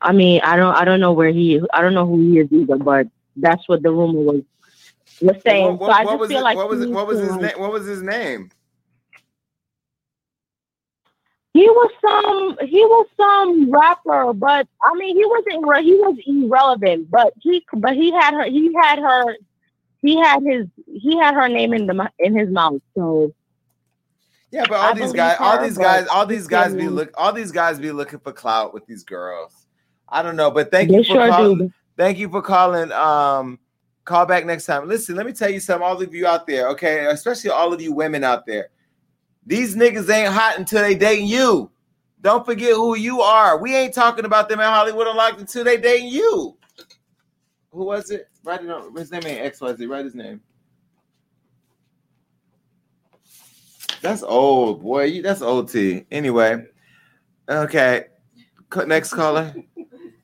I 0.03 0.13
mean, 0.13 0.41
I 0.43 0.57
don't, 0.57 0.75
I 0.75 0.85
don't 0.85 1.01
know 1.01 1.13
where 1.13 1.31
he, 1.31 1.61
I 1.73 1.81
don't 1.83 1.95
know 1.95 2.07
who 2.07 2.19
he 2.21 2.39
is 2.39 2.53
either, 2.53 2.77
but 2.77 3.07
that's 3.37 3.69
what 3.69 3.83
the 3.83 3.91
rumor 3.91 4.21
was 4.21 4.43
was 5.21 5.37
saying. 5.45 5.79
What, 5.79 5.89
so 5.89 5.93
I 5.93 6.05
just 6.05 6.19
was 6.19 6.29
feel 6.29 6.41
it, 6.41 6.43
like 6.43 6.57
what 6.57 6.69
was 6.69 6.83
it, 6.83 6.91
what 6.91 7.07
was 7.07 7.21
his 7.21 7.37
name? 7.37 7.59
What 7.59 7.73
was 7.73 7.87
his 7.87 8.03
name? 8.03 8.51
He 11.53 11.69
was 11.69 11.91
some 12.01 12.69
he 12.69 12.85
was 12.85 13.07
some 13.17 13.71
rapper, 13.71 14.33
but 14.33 14.67
I 14.85 14.95
mean 14.95 15.17
he 15.17 15.25
wasn't 15.25 15.85
he 15.85 15.95
was 15.95 16.19
irrelevant, 16.27 17.11
but 17.11 17.33
he 17.41 17.65
but 17.75 17.95
he 17.95 18.11
had 18.11 18.35
her 18.35 18.45
he 18.45 18.73
had 18.83 18.99
her 18.99 19.37
he 20.03 20.19
had 20.19 20.43
his 20.43 20.67
he 20.87 21.17
had 21.17 21.35
her 21.35 21.49
name 21.49 21.73
in 21.73 21.87
the 21.87 22.11
in 22.19 22.37
his 22.37 22.49
mouth. 22.51 22.83
So 22.97 23.33
Yeah, 24.51 24.67
but 24.69 24.75
all 24.75 24.91
I 24.91 24.95
these 24.95 25.13
guys, 25.13 25.37
all 25.39 25.63
these 25.63 25.79
guys, 25.79 26.07
all 26.09 26.27
these 26.27 26.49
guys 26.49 26.75
be 26.75 26.89
look, 26.89 27.13
all 27.17 27.33
these 27.33 27.53
guys 27.53 27.79
be 27.79 27.93
looking 27.93 28.19
for 28.19 28.33
clout 28.33 28.75
with 28.75 28.85
these 28.87 29.05
girls. 29.05 29.67
I 30.09 30.23
don't 30.23 30.37
know, 30.37 30.51
but 30.51 30.73
thank 30.73 30.91
you 30.91 31.05
for 31.05 31.15
sure 31.15 31.29
calling. 31.29 31.59
do. 31.59 31.73
Thank 31.97 32.19
you 32.19 32.29
for 32.29 32.43
calling. 32.43 32.91
Um, 32.91 33.61
call 34.05 34.27
back 34.27 34.45
next 34.45 34.67
time. 34.67 34.89
Listen, 34.89 35.17
let 35.17 35.27
me 35.27 35.33
tell 35.33 35.51
you 35.51 35.61
something. 35.61 35.87
All 35.87 36.01
of 36.01 36.15
you 36.15 36.27
out 36.27 36.47
there, 36.47 36.69
okay, 36.71 37.07
especially 37.07 37.51
all 37.51 37.73
of 37.73 37.81
you 37.81 37.93
women 37.93 38.25
out 38.25 38.47
there. 38.47 38.69
These 39.47 39.77
niggas 39.77 40.09
ain't 40.11 40.33
hot 40.33 40.59
until 40.59 40.83
they 40.83 40.95
dating 40.95 41.27
you. 41.27 41.71
Don't 42.21 42.47
forget 42.47 42.73
who 42.73 42.97
you 42.97 43.21
are. 43.21 43.59
We 43.59 43.75
ain't 43.77 43.93
talking 43.93 44.25
about 44.25 44.49
them 44.49 44.61
in 44.61 44.67
Hollywood 44.67 45.07
Unlocked 45.07 45.41
until 45.41 45.65
they 45.65 45.77
dating 45.77 46.09
you. 46.09 46.57
Who 47.71 47.85
was 47.85 48.11
it? 48.11 48.29
Write 48.43 48.63
it 48.63 48.71
on. 48.71 48.97
His 48.97 49.11
name 49.11 49.27
ain't 49.27 49.55
XYZ. 49.55 49.89
Write 49.89 50.05
his 50.05 50.15
name. 50.15 50.41
That's 54.01 54.23
old, 54.23 54.83
boy. 54.83 55.23
That's 55.23 55.43
T. 55.73 56.07
Anyway, 56.11 56.67
okay. 57.49 58.05
Next 58.87 59.13
caller. 59.13 59.55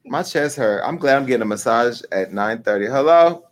My 0.04 0.22
chest 0.22 0.56
hurt. 0.56 0.82
I'm 0.84 0.96
glad 0.96 1.16
I'm 1.16 1.26
getting 1.26 1.42
a 1.42 1.46
massage 1.46 2.02
at 2.12 2.32
9:30. 2.32 2.90
Hello. 2.90 3.49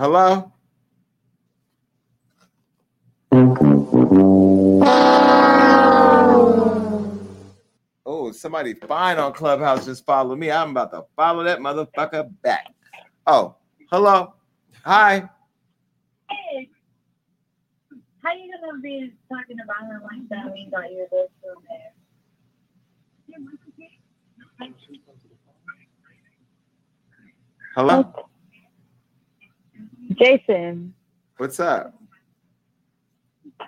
Hello. 0.00 0.50
Oh, 8.06 8.32
somebody 8.32 8.72
fine 8.72 9.18
on 9.18 9.34
Clubhouse 9.34 9.84
just 9.84 10.06
follow 10.06 10.34
me. 10.34 10.50
I'm 10.50 10.70
about 10.70 10.92
to 10.92 11.04
follow 11.16 11.44
that 11.44 11.58
motherfucker 11.58 12.32
back. 12.40 12.68
Oh, 13.26 13.56
hello. 13.92 14.32
Hi. 14.86 15.28
Hey, 16.30 16.70
how 18.24 18.32
you 18.32 18.50
gonna 18.64 18.80
be 18.80 19.12
talking 19.28 19.58
about 19.62 19.82
her 19.92 20.00
like 20.02 20.26
that 20.30 20.46
when 20.46 20.56
you 20.56 20.70
got 20.70 20.90
your 20.90 21.08
list 21.12 21.32
from 21.42 21.62
there? 21.68 21.92
Hello. 27.76 28.29
Jason, 30.12 30.94
What's 31.36 31.60
up? 31.60 31.94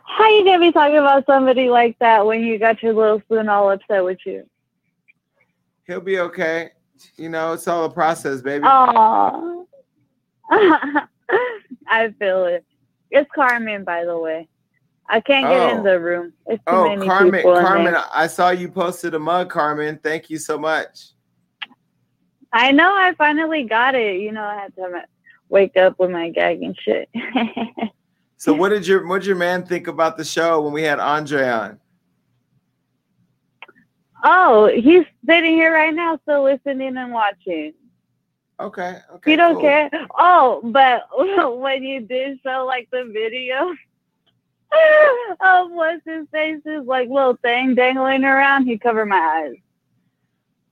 how 0.05 0.29
you 0.29 0.45
gonna 0.45 0.59
be 0.59 0.73
talking 0.73 0.97
about 0.99 1.25
somebody 1.27 1.69
like 1.69 1.99
that 1.99 2.25
when 2.27 2.43
you 2.43 2.59
got 2.59 2.83
your 2.83 2.93
little 2.95 3.21
spoon 3.21 3.49
all 3.49 3.71
upset 3.71 4.05
with 4.05 4.19
you? 4.27 4.45
He'll 5.87 6.01
be 6.01 6.19
okay. 6.21 6.71
You 7.17 7.29
know, 7.29 7.53
it's 7.53 7.67
all 7.69 7.85
a 7.85 7.91
process, 7.91 8.41
baby. 8.43 8.65
Oh, 8.67 9.67
I 10.51 12.15
feel 12.19 12.45
it. 12.47 12.65
It's 13.11 13.31
Carmen, 13.35 13.85
by 13.85 14.05
the 14.05 14.19
way. 14.19 14.49
I 15.09 15.21
can't 15.21 15.47
get 15.47 15.61
Oh. 15.75 15.79
in 15.79 15.83
the 15.85 16.01
room. 16.01 16.33
It's 16.47 16.62
too 16.65 16.75
Oh, 16.75 16.85
many 16.89 17.07
Carmen, 17.07 17.33
people 17.33 17.55
Carmen. 17.55 17.95
I 18.12 18.27
saw 18.27 18.51
you 18.51 18.69
posted 18.71 19.15
a 19.15 19.19
mug, 19.19 19.51
Carmen. 19.51 19.99
Thank 20.03 20.31
you 20.31 20.39
so 20.39 20.59
much. 20.59 21.11
I 22.53 22.71
know. 22.73 22.95
I 22.95 23.15
finally 23.15 23.65
got 23.65 23.95
it. 23.95 24.21
You 24.21 24.33
know, 24.33 24.45
I 24.45 24.55
had 24.55 24.75
to 24.77 25.03
wake 25.52 25.76
up 25.76 25.98
with 26.00 26.10
my 26.10 26.31
gag 26.31 26.62
and 26.62 26.76
shit. 26.76 27.08
So 28.42 28.52
what 28.52 28.70
did 28.70 28.84
your 28.89 29.06
what 29.06 29.20
did 29.20 29.28
your 29.28 29.36
man 29.36 29.64
think 29.64 29.86
about 29.86 30.16
the 30.16 30.24
show 30.24 30.62
when 30.62 30.72
we 30.72 30.82
had 30.82 30.98
Andre 30.98 31.48
on? 31.48 31.78
oh, 34.24 34.66
he's 34.66 35.05
sitting 35.26 35.52
here 35.52 35.72
right 35.72 35.94
now, 35.94 36.18
still 36.22 36.42
listening 36.42 36.97
and 36.97 37.12
watching. 37.12 37.72
Okay, 38.58 38.98
okay. 39.14 39.31
you 39.31 39.36
don't 39.36 39.55
cool. 39.55 39.62
care? 39.62 39.90
Oh, 40.18 40.60
but 40.64 41.05
when 41.60 41.84
you 41.84 42.00
did 42.00 42.40
show 42.42 42.64
like 42.66 42.89
the 42.90 43.05
video 43.12 43.70
of 45.40 45.70
what's 45.70 46.02
his 46.05 46.26
face 46.32 46.62
is 46.64 46.84
like 46.84 47.08
little 47.08 47.36
thing 47.42 47.76
dangling 47.76 48.24
around, 48.24 48.66
he 48.66 48.76
covered 48.76 49.06
my 49.06 49.44
eyes. 49.44 49.56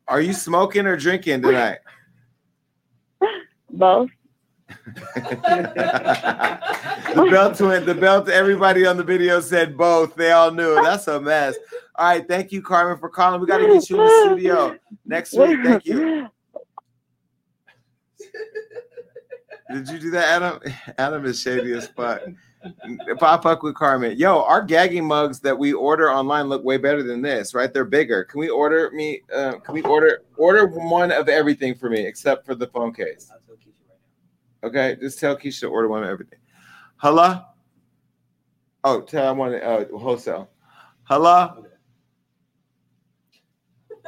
Are 0.09 0.21
you 0.21 0.33
smoking 0.33 0.87
or 0.87 0.97
drinking 0.97 1.43
tonight? 1.43 1.79
Both. 3.71 4.11
the 7.15 7.29
belt 7.31 7.61
went. 7.61 7.87
The 7.87 7.95
belt. 7.95 8.29
Everybody 8.29 8.87
on 8.87 8.97
the 8.97 9.05
video 9.05 9.41
said 9.41 9.77
both. 9.77 10.15
They 10.15 10.33
all 10.33 10.51
knew. 10.51 10.75
That's 10.83 11.09
a 11.09 11.21
mess. 11.21 11.57
All 11.97 12.07
right. 12.07 12.27
Thank 12.27 12.53
you, 12.53 12.63
Carmen, 12.63 12.99
for 12.99 13.09
calling. 13.09 13.41
We 13.41 13.47
got 13.47 13.59
to 13.59 13.67
get 13.67 13.91
you 13.91 14.01
in 14.01 14.07
the 14.07 14.27
studio 14.27 14.77
next 15.05 15.33
week. 15.35 15.59
Thank 15.63 15.87
you. 15.87 16.29
Did 19.73 19.89
you 19.89 19.99
do 19.99 20.11
that, 20.11 20.43
Adam? 20.43 20.61
Adam 20.99 21.25
is 21.27 21.41
shady 21.41 21.73
as 21.73 21.87
fuck. 21.89 22.23
I 22.63 23.39
fuck 23.43 23.63
with 23.63 23.75
Carmen, 23.75 24.19
yo, 24.19 24.43
our 24.43 24.63
gagging 24.63 25.07
mugs 25.07 25.41
that 25.41 25.59
we 25.59 25.73
order 25.73 26.13
online 26.13 26.49
look 26.49 26.63
way 26.63 26.77
better 26.77 27.03
than 27.03 27.23
this, 27.23 27.55
right? 27.55 27.73
They're 27.73 27.87
bigger. 27.87 28.25
Can 28.25 28.39
we 28.41 28.51
order 28.51 28.91
me? 28.91 29.23
Uh, 29.35 29.53
can 29.61 29.75
we 29.75 29.83
order 29.83 30.23
order 30.37 30.67
one 30.67 31.11
of 31.11 31.29
everything 31.29 31.75
for 31.75 31.89
me 31.89 32.07
except 32.07 32.45
for 32.45 32.55
the 32.55 32.67
phone 32.67 32.93
case? 32.93 33.31
Okay, 34.63 34.97
just 35.01 35.19
tell 35.19 35.37
Keisha 35.37 35.61
to 35.61 35.69
order 35.69 35.89
one 35.89 36.03
of 36.03 36.09
everything. 36.11 36.39
Hello. 36.97 37.41
Oh, 38.85 39.01
tell 39.01 39.29
I 39.29 39.33
want 39.33 39.55
uh, 39.63 39.85
wholesale. 39.97 40.51
Hello. 41.05 41.67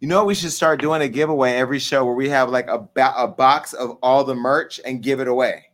You 0.00 0.08
know 0.08 0.18
what 0.18 0.26
we 0.26 0.34
should 0.34 0.52
start 0.52 0.82
doing 0.82 1.00
a 1.00 1.08
giveaway 1.08 1.52
every 1.52 1.78
show 1.78 2.04
where 2.04 2.14
we 2.14 2.28
have 2.28 2.50
like 2.50 2.68
a, 2.68 2.78
ba- 2.78 3.14
a 3.16 3.26
box 3.26 3.72
of 3.72 3.96
all 4.02 4.22
the 4.22 4.34
merch 4.34 4.78
and 4.84 5.02
give 5.02 5.18
it 5.18 5.28
away. 5.28 5.70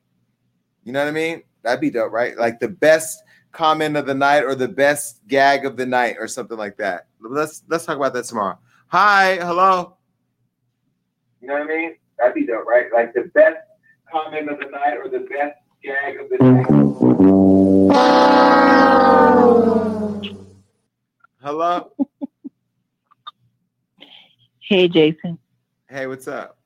You 0.85 0.93
know 0.93 1.01
what 1.01 1.09
I 1.09 1.13
mean? 1.13 1.43
That'd 1.63 1.81
be 1.81 1.91
dope, 1.91 2.13
right? 2.13 2.39
Like 2.39 2.61
the 2.61 2.69
best 2.69 3.25
comment 3.51 3.97
of 3.97 4.07
the 4.07 4.15
night 4.15 4.45
or 4.45 4.55
the 4.55 4.69
best 4.69 5.27
gag 5.27 5.67
of 5.67 5.77
the 5.77 5.87
night 5.87 6.15
or 6.19 6.29
something 6.29 6.57
like 6.57 6.77
that. 6.77 7.09
Let's 7.21 7.65
let's 7.69 7.85
talk 7.85 7.97
about 7.97 8.13
that 8.15 8.25
tomorrow. 8.25 8.59
Hi, 8.89 9.37
hello. 9.37 9.97
You 11.41 11.49
know 11.49 11.55
what 11.55 11.63
I 11.63 11.67
mean? 11.67 11.97
That'd 12.21 12.35
be 12.35 12.45
dope, 12.45 12.67
right? 12.67 12.93
Like 12.93 13.15
the 13.15 13.31
best 13.35 13.57
comment 14.13 14.51
of 14.51 14.59
the 14.59 14.67
night 14.67 14.99
or 14.99 15.09
the 15.09 15.21
best 15.21 15.57
gag 15.83 16.21
of 16.21 16.29
the 16.29 16.37
mm-hmm. 16.37 16.57
night. 16.57 16.67
Hello. 21.43 21.93
Hey, 24.61 24.87
Jason. 24.87 25.39
Hey, 25.89 26.07
what's 26.07 26.29
up? 26.29 26.59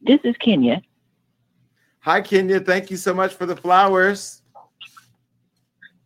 This 0.00 0.20
is 0.22 0.36
Kenya. 0.36 0.80
Hi, 1.98 2.20
Kenya. 2.20 2.60
Thank 2.60 2.92
you 2.92 2.96
so 2.96 3.12
much 3.12 3.34
for 3.34 3.46
the 3.46 3.56
flowers. 3.56 4.42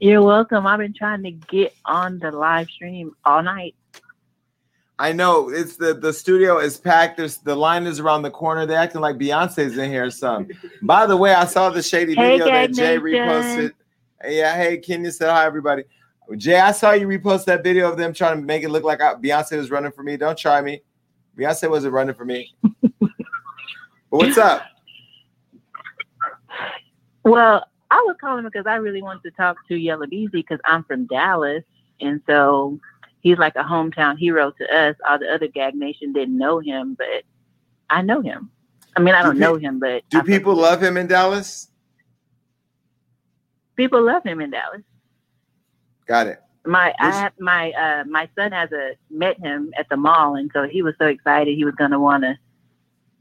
You're 0.01 0.23
welcome. 0.23 0.67
I've 0.67 0.81
been 0.81 0.95
trying 0.95 1.23
to 1.25 1.31
get 1.31 1.75
on 1.85 2.19
the 2.19 2.31
live 2.31 2.69
stream 2.69 3.15
all 3.25 3.43
night. 3.43 3.75
I 4.99 5.13
know 5.13 5.49
it's 5.49 5.77
the 5.77 5.95
the 5.95 6.13
studio 6.13 6.59
is 6.59 6.79
packed. 6.79 7.17
There's 7.17 7.39
the 7.39 7.57
line 7.57 7.85
is 7.85 7.99
around 7.99 8.23
the 8.23 8.31
corner. 8.31 8.65
They're 8.65 8.79
acting 8.79 9.01
like 9.01 9.17
Beyonce's 9.19 9.77
in 9.77 9.91
here. 9.91 10.05
or 10.05 10.11
something. 10.11 10.57
By 10.83 11.07
the 11.07 11.17
way, 11.17 11.35
I 11.35 11.45
saw 11.47 11.69
the 11.71 11.83
shady 11.83 12.15
Hey, 12.15 12.31
video 12.39 12.45
that 12.47 12.73
Jay 12.73 12.97
Nation. 12.97 13.03
reposted. 13.03 13.73
Yeah, 14.27 14.57
hey, 14.57 14.79
Kenya 14.79 15.11
said 15.11 15.31
hi, 15.31 15.45
everybody. 15.45 15.83
Jay, 16.37 16.59
I 16.59 16.71
saw 16.73 16.93
you 16.93 17.07
repost 17.09 17.45
that 17.47 17.63
video 17.65 17.91
of 17.91 17.99
them 17.99 18.15
trying 18.15 18.39
to 18.39 18.43
make 18.43 18.63
it 18.63 18.71
look 18.71 18.85
like 18.85 19.03
I- 19.03 19.15
Beyonce 19.17 19.57
was 19.59 19.71
running 19.71 19.93
for 19.93 20.03
me. 20.03 20.17
Don't 20.17 20.39
try 20.39 20.61
me. 20.63 20.81
Beyonce 21.37 21.69
wasn't 21.69 21.93
running 21.93 22.15
for 22.15 22.25
me. 22.25 22.55
but 22.91 23.11
what's 24.11 24.39
up? 24.39 24.63
Well, 27.25 27.67
I 27.91 27.97
was 28.07 28.17
calling 28.21 28.45
because 28.45 28.67
I 28.67 28.77
really 28.77 29.03
wanted 29.03 29.23
to 29.25 29.31
talk 29.33 29.57
to 29.69 29.77
Yella 29.77 30.07
Beezy 30.07 30.31
because 30.33 30.61
I'm 30.65 30.85
from 30.85 31.07
Dallas, 31.07 31.65
and 32.01 32.21
so 32.27 32.79
he's 33.25 33.39
like 33.39 33.57
a 33.57 33.65
hometown 33.65 34.17
hero 34.17 34.53
to 34.53 34.65
us. 34.77 34.95
All 35.09 35.19
the 35.19 35.27
other 35.35 35.49
Gag 35.49 35.75
Nation 35.75 36.13
didn't 36.13 36.39
know 36.39 36.61
him, 36.61 36.95
but 36.97 37.25
I 37.91 38.03
know 38.03 38.21
him. 38.21 38.51
I 38.97 39.01
mean, 39.01 39.17
I 39.17 39.23
Do 39.23 39.29
don't 39.29 39.35
pe- 39.37 39.41
know 39.41 39.57
him, 39.57 39.81
but 39.81 40.05
Do 40.11 40.23
people 40.23 40.55
love 40.55 40.81
him 40.81 40.97
in 40.97 41.09
Dallas? 41.09 41.69
people 43.77 44.01
love 44.03 44.23
him 44.23 44.41
in 44.41 44.51
Dallas. 44.51 44.83
Got 46.07 46.29
it. 46.29 46.41
My 46.67 46.95
I 47.01 47.11
have 47.11 47.33
my 47.41 47.73
uh 47.73 48.05
my 48.05 48.29
son 48.39 48.53
has 48.53 48.71
a 48.73 48.93
met 49.11 49.39
him 49.41 49.73
at 49.77 49.89
the 49.89 49.97
mall, 49.97 50.37
and 50.37 50.51
so 50.55 50.69
he 50.69 50.81
was 50.83 50.95
so 50.99 51.07
excited 51.07 51.57
he 51.57 51.65
was 51.65 51.75
gonna 51.75 51.99
wanna 51.99 52.39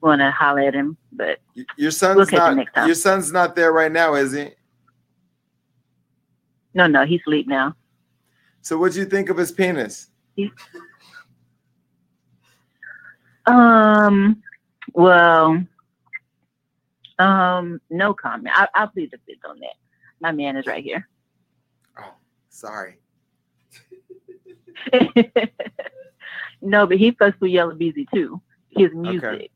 wanna 0.01 0.31
holler 0.31 0.61
at 0.61 0.73
him, 0.73 0.95
but 1.11 1.39
Your 1.77 1.91
son's 1.91 2.17
We'll 2.31 2.39
not. 2.39 2.55
next 2.55 2.73
time. 2.73 2.85
Your 2.85 2.95
son's 2.95 3.31
not 3.31 3.55
there 3.55 3.71
right 3.73 3.91
now, 3.91 4.13
is 4.15 4.31
he? 4.33 4.49
no, 6.75 6.87
no, 6.87 7.05
he's 7.05 7.21
asleep 7.21 7.47
now. 7.47 7.75
So, 8.63 8.77
what 8.77 8.93
do 8.93 8.99
you 8.99 9.05
think 9.05 9.29
of 9.29 9.35
his 9.35 9.51
penis? 9.51 10.07
Um, 13.45 14.41
well, 14.93 15.61
um, 17.19 17.81
no 17.89 18.13
comment. 18.13 18.55
I, 18.57 18.69
I'll 18.73 18.87
plead 18.87 19.11
the 19.11 19.19
fifth 19.27 19.45
on 19.47 19.59
that. 19.59 19.75
My 20.21 20.31
man 20.31 20.55
is 20.55 20.65
right 20.65 20.81
here. 20.81 21.09
Oh, 21.99 22.13
sorry. 22.47 22.99
no, 26.61 26.87
but 26.87 26.97
he 26.97 27.11
fucks 27.11 27.39
with 27.41 27.51
Yella 27.51 27.75
Beezy 27.75 28.07
too. 28.13 28.41
His 28.69 28.93
music. 28.93 29.51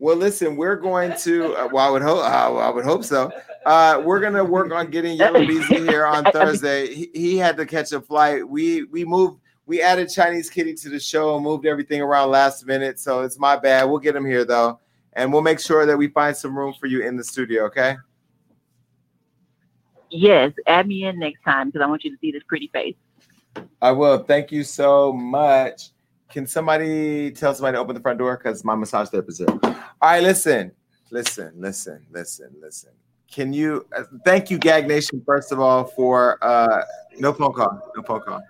Well, 0.00 0.16
listen, 0.16 0.56
we're 0.56 0.76
going 0.76 1.16
to. 1.18 1.54
Uh, 1.54 1.68
well, 1.72 1.86
I 1.86 1.90
would 1.90 2.02
hope. 2.02 2.18
Uh, 2.18 2.56
I 2.56 2.70
would 2.70 2.84
hope 2.84 3.04
so. 3.04 3.32
Uh, 3.66 4.00
we're 4.04 4.20
gonna 4.20 4.44
work 4.44 4.72
on 4.72 4.90
getting 4.90 5.16
Yella 5.16 5.40
Beezy 5.40 5.78
here 5.78 6.06
on 6.06 6.24
Thursday. 6.32 6.94
He, 6.94 7.10
he 7.12 7.36
had 7.36 7.56
to 7.56 7.66
catch 7.66 7.92
a 7.92 8.00
flight. 8.00 8.48
We 8.48 8.84
we 8.84 9.04
moved. 9.04 9.40
We 9.66 9.82
added 9.82 10.08
Chinese 10.08 10.48
Kitty 10.48 10.72
to 10.74 10.88
the 10.88 10.98
show 10.98 11.34
and 11.34 11.44
moved 11.44 11.66
everything 11.66 12.00
around 12.00 12.30
last 12.30 12.64
minute. 12.64 12.98
So 12.98 13.22
it's 13.22 13.38
my 13.38 13.56
bad. 13.56 13.84
We'll 13.84 13.98
get 13.98 14.16
him 14.16 14.24
here 14.24 14.44
though, 14.44 14.80
and 15.14 15.32
we'll 15.32 15.42
make 15.42 15.60
sure 15.60 15.84
that 15.84 15.96
we 15.96 16.08
find 16.08 16.36
some 16.36 16.56
room 16.56 16.74
for 16.78 16.86
you 16.86 17.02
in 17.02 17.16
the 17.16 17.24
studio. 17.24 17.64
Okay. 17.64 17.96
Yes, 20.10 20.52
add 20.66 20.88
me 20.88 21.04
in 21.04 21.18
next 21.18 21.42
time 21.42 21.68
because 21.68 21.82
I 21.82 21.86
want 21.86 22.02
you 22.02 22.10
to 22.10 22.16
see 22.18 22.32
this 22.32 22.42
pretty 22.48 22.68
face. 22.68 22.94
I 23.82 23.92
will. 23.92 24.22
Thank 24.22 24.50
you 24.50 24.64
so 24.64 25.12
much. 25.12 25.90
Can 26.30 26.46
somebody 26.46 27.30
tell 27.30 27.54
somebody 27.54 27.76
to 27.76 27.80
open 27.80 27.94
the 27.94 28.00
front 28.00 28.18
door? 28.18 28.36
Because 28.36 28.64
my 28.64 28.74
massage 28.74 29.08
therapist 29.08 29.40
is 29.40 29.46
there. 29.46 29.58
All 29.62 29.74
right, 30.02 30.22
listen, 30.22 30.72
listen, 31.10 31.52
listen, 31.56 32.04
listen, 32.10 32.54
listen. 32.60 32.90
Can 33.30 33.52
you 33.52 33.86
uh, 33.96 34.04
thank 34.24 34.50
you, 34.50 34.58
Gag 34.58 34.86
Nation, 34.86 35.22
first 35.24 35.52
of 35.52 35.60
all, 35.60 35.84
for 35.84 36.38
uh 36.42 36.82
no 37.18 37.32
phone 37.32 37.52
call, 37.52 37.92
no 37.96 38.02
phone 38.02 38.20
call. 38.20 38.42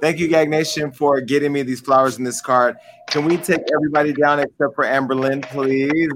Thank 0.00 0.18
you, 0.18 0.28
Gag 0.28 0.50
Nation, 0.50 0.90
for 0.90 1.20
getting 1.20 1.52
me 1.52 1.62
these 1.62 1.80
flowers 1.80 2.18
in 2.18 2.24
this 2.24 2.40
card. 2.40 2.76
Can 3.08 3.24
we 3.24 3.36
take 3.36 3.60
everybody 3.72 4.12
down 4.12 4.40
except 4.40 4.74
for 4.74 4.84
Amber 4.84 5.14
Lynn, 5.14 5.42
please? 5.42 6.10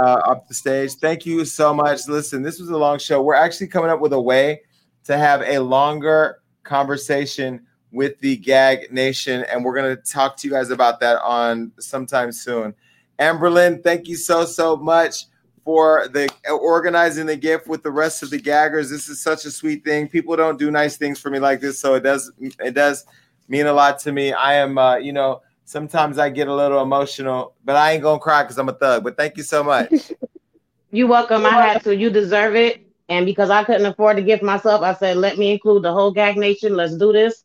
Uh, 0.00 0.20
up 0.26 0.46
the 0.46 0.54
stage. 0.54 0.92
Thank 0.94 1.26
you 1.26 1.44
so 1.44 1.72
much. 1.72 2.06
Listen, 2.06 2.42
this 2.42 2.60
was 2.60 2.68
a 2.68 2.76
long 2.76 2.98
show. 2.98 3.22
We're 3.22 3.34
actually 3.34 3.68
coming 3.68 3.90
up 3.90 4.00
with 4.00 4.12
a 4.12 4.20
way 4.20 4.60
to 5.04 5.16
have 5.16 5.42
a 5.42 5.58
longer 5.58 6.42
conversation 6.62 7.66
with 7.92 8.18
the 8.20 8.36
Gag 8.36 8.92
Nation, 8.92 9.44
and 9.50 9.64
we're 9.64 9.80
to 9.82 9.96
talk 10.02 10.36
to 10.38 10.48
you 10.48 10.52
guys 10.52 10.70
about 10.70 11.00
that 11.00 11.20
on 11.22 11.72
sometime 11.78 12.32
soon. 12.32 12.74
Amberlyn, 13.18 13.82
thank 13.82 14.06
you 14.08 14.16
so 14.16 14.44
so 14.44 14.76
much 14.76 15.24
for 15.64 16.08
the 16.08 16.28
organizing 16.50 17.26
the 17.26 17.36
gift 17.36 17.66
with 17.66 17.82
the 17.82 17.90
rest 17.90 18.22
of 18.22 18.30
the 18.30 18.40
gaggers. 18.40 18.90
This 18.90 19.08
is 19.08 19.20
such 19.20 19.44
a 19.44 19.50
sweet 19.50 19.84
thing. 19.84 20.08
People 20.08 20.36
don't 20.36 20.58
do 20.58 20.70
nice 20.70 20.96
things 20.96 21.18
for 21.18 21.30
me 21.30 21.38
like 21.38 21.60
this, 21.60 21.78
so 21.78 21.94
it 21.94 22.02
does 22.02 22.30
it 22.38 22.74
does 22.74 23.06
mean 23.48 23.66
a 23.66 23.72
lot 23.72 23.98
to 24.00 24.12
me. 24.12 24.32
I 24.32 24.54
am, 24.54 24.78
uh, 24.78 24.96
you 24.96 25.12
know, 25.12 25.42
sometimes 25.64 26.18
I 26.18 26.30
get 26.30 26.48
a 26.48 26.54
little 26.54 26.82
emotional, 26.82 27.54
but 27.64 27.76
I 27.76 27.92
ain't 27.92 28.02
gonna 28.02 28.18
cry 28.20 28.42
because 28.42 28.58
I'm 28.58 28.68
a 28.68 28.72
thug. 28.72 29.04
But 29.04 29.16
thank 29.16 29.36
you 29.36 29.42
so 29.42 29.62
much. 29.64 30.12
You're 30.90 31.08
welcome. 31.08 31.44
I 31.44 31.50
had 31.50 31.84
to. 31.84 31.94
You 31.94 32.10
deserve 32.10 32.54
it. 32.54 32.86
And 33.10 33.24
because 33.24 33.50
I 33.50 33.64
couldn't 33.64 33.86
afford 33.86 34.16
to 34.16 34.22
gift 34.22 34.42
myself, 34.42 34.82
I 34.82 34.94
said, 34.94 35.16
let 35.16 35.38
me 35.38 35.50
include 35.50 35.82
the 35.82 35.92
whole 35.92 36.10
Gag 36.10 36.36
Nation. 36.36 36.76
Let's 36.76 36.96
do 36.96 37.12
this. 37.12 37.44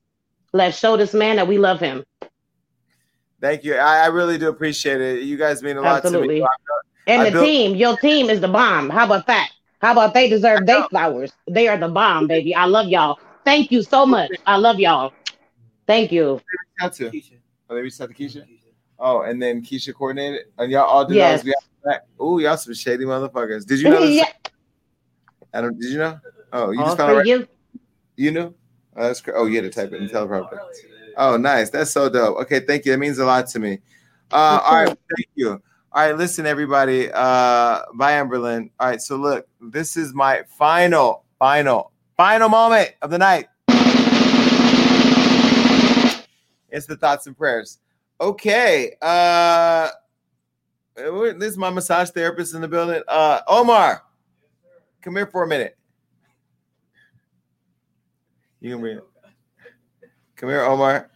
Let's 0.54 0.78
show 0.78 0.96
this 0.98 1.14
man 1.14 1.38
that 1.38 1.48
we 1.48 1.58
love 1.58 1.80
him. 1.80 2.04
Thank 3.42 3.64
you. 3.64 3.76
I, 3.76 4.04
I 4.04 4.06
really 4.08 4.38
do 4.38 4.48
appreciate 4.50 5.02
it. 5.02 5.24
You 5.24 5.36
guys 5.38 5.62
mean 5.64 5.78
a 5.78 5.82
lot 5.82 5.98
Absolutely. 6.06 6.36
to 6.40 6.42
me. 6.44 6.48
And 7.08 7.22
I 7.22 7.26
the 7.26 7.32
built- 7.32 7.46
team, 7.46 7.76
your 7.76 7.98
team 7.98 8.30
is 8.30 8.40
the 8.40 8.48
bomb. 8.48 8.90
How 8.90 9.06
about 9.06 9.28
that? 9.28 9.50
How 9.82 9.92
about 9.92 10.14
they 10.14 10.30
deserve 10.30 10.66
their 10.66 10.84
flowers? 10.84 11.34
They 11.50 11.68
are 11.68 11.78
the 11.78 11.90
bomb, 11.90 12.28
baby. 12.28 12.56
I 12.56 12.66
love 12.66 12.88
y'all. 12.88 13.20
Thank 13.44 13.72
you 13.72 13.84
so 13.84 14.06
much. 14.06 14.32
I 14.48 14.56
love 14.56 14.80
y'all. 14.80 15.12
Thank 15.88 16.12
you. 16.14 16.40
Out 16.82 16.94
to. 16.94 17.08
Oh, 17.70 17.76
they 17.76 17.82
reached 17.82 18.00
out 18.00 18.08
to 18.10 18.16
Keisha. 18.16 18.46
Oh, 18.98 19.22
and 19.24 19.42
then 19.42 19.62
Keisha 19.62 19.94
coordinated, 19.94 20.46
and 20.58 20.72
y'all 20.72 20.84
all 20.86 21.04
did 21.06 21.16
Yes. 21.18 21.40
those. 21.42 21.46
We 21.46 21.52
got 21.52 21.64
back. 21.92 22.06
Ooh, 22.22 22.40
y'all 22.40 22.56
some 22.56 22.74
shady 22.74 23.04
motherfuckers. 23.04 23.66
Did 23.66 23.80
you 23.82 23.90
know 23.90 24.00
this? 24.06 24.16
Yeah. 24.16 24.50
Adam, 25.54 25.78
did 25.78 25.92
you 25.92 25.98
know? 25.98 26.20
Oh, 26.54 26.72
you 26.72 26.80
All 26.80 26.86
just 26.86 26.98
found 26.98 27.12
out. 27.12 27.18
Right? 27.18 27.26
you. 27.28 27.48
You 28.16 28.32
knew? 28.32 28.56
Oh, 28.96 29.04
that's 29.08 29.22
cra- 29.22 29.34
oh, 29.36 29.46
you 29.46 29.62
had 29.62 29.64
to 29.64 29.70
type 29.70 29.92
it 29.94 30.02
in 30.02 30.10
teleprompter. 30.10 30.60
Oh, 31.18 31.38
nice. 31.38 31.70
That's 31.70 31.92
so 31.92 32.10
dope. 32.10 32.38
Okay, 32.40 32.60
thank 32.62 32.86
you. 32.86 32.92
That 32.92 32.98
means 32.98 33.20
a 33.20 33.26
lot 33.26 33.48
to 33.48 33.60
me. 33.60 33.80
Uh, 34.32 34.60
all 34.64 34.76
right, 34.76 34.88
thank 34.88 35.30
you. 35.36 35.62
All 35.92 36.08
right, 36.08 36.18
listen, 36.18 36.46
everybody. 36.46 37.12
Uh, 37.12 37.82
bye, 37.94 38.14
Amberlyn. 38.14 38.72
All 38.80 38.88
right, 38.88 39.02
so 39.02 39.16
look, 39.16 39.48
this 39.62 39.96
is 39.96 40.14
my 40.14 40.44
final, 40.58 41.24
final, 41.38 41.92
final 42.18 42.50
moment 42.50 42.94
of 43.02 43.12
the 43.12 43.18
night. 43.20 43.48
It's 46.70 46.88
the 46.88 46.98
thoughts 46.98 47.28
and 47.28 47.38
prayers. 47.38 47.78
Okay. 48.20 48.96
Uh, 49.00 49.90
this 50.96 51.52
is 51.52 51.58
my 51.58 51.70
massage 51.70 52.10
therapist 52.10 52.56
in 52.56 52.62
the 52.62 52.68
building. 52.68 53.04
Uh, 53.08 53.42
Omar, 53.48 54.04
come 55.02 55.16
here 55.16 55.28
for 55.28 55.44
a 55.44 55.48
minute. 55.48 55.78
You 58.64 58.72
can 58.72 58.80
bring 58.80 58.98
it. 58.98 59.04
Come 60.38 60.48
here, 60.48 60.62
Omar. 60.62 61.10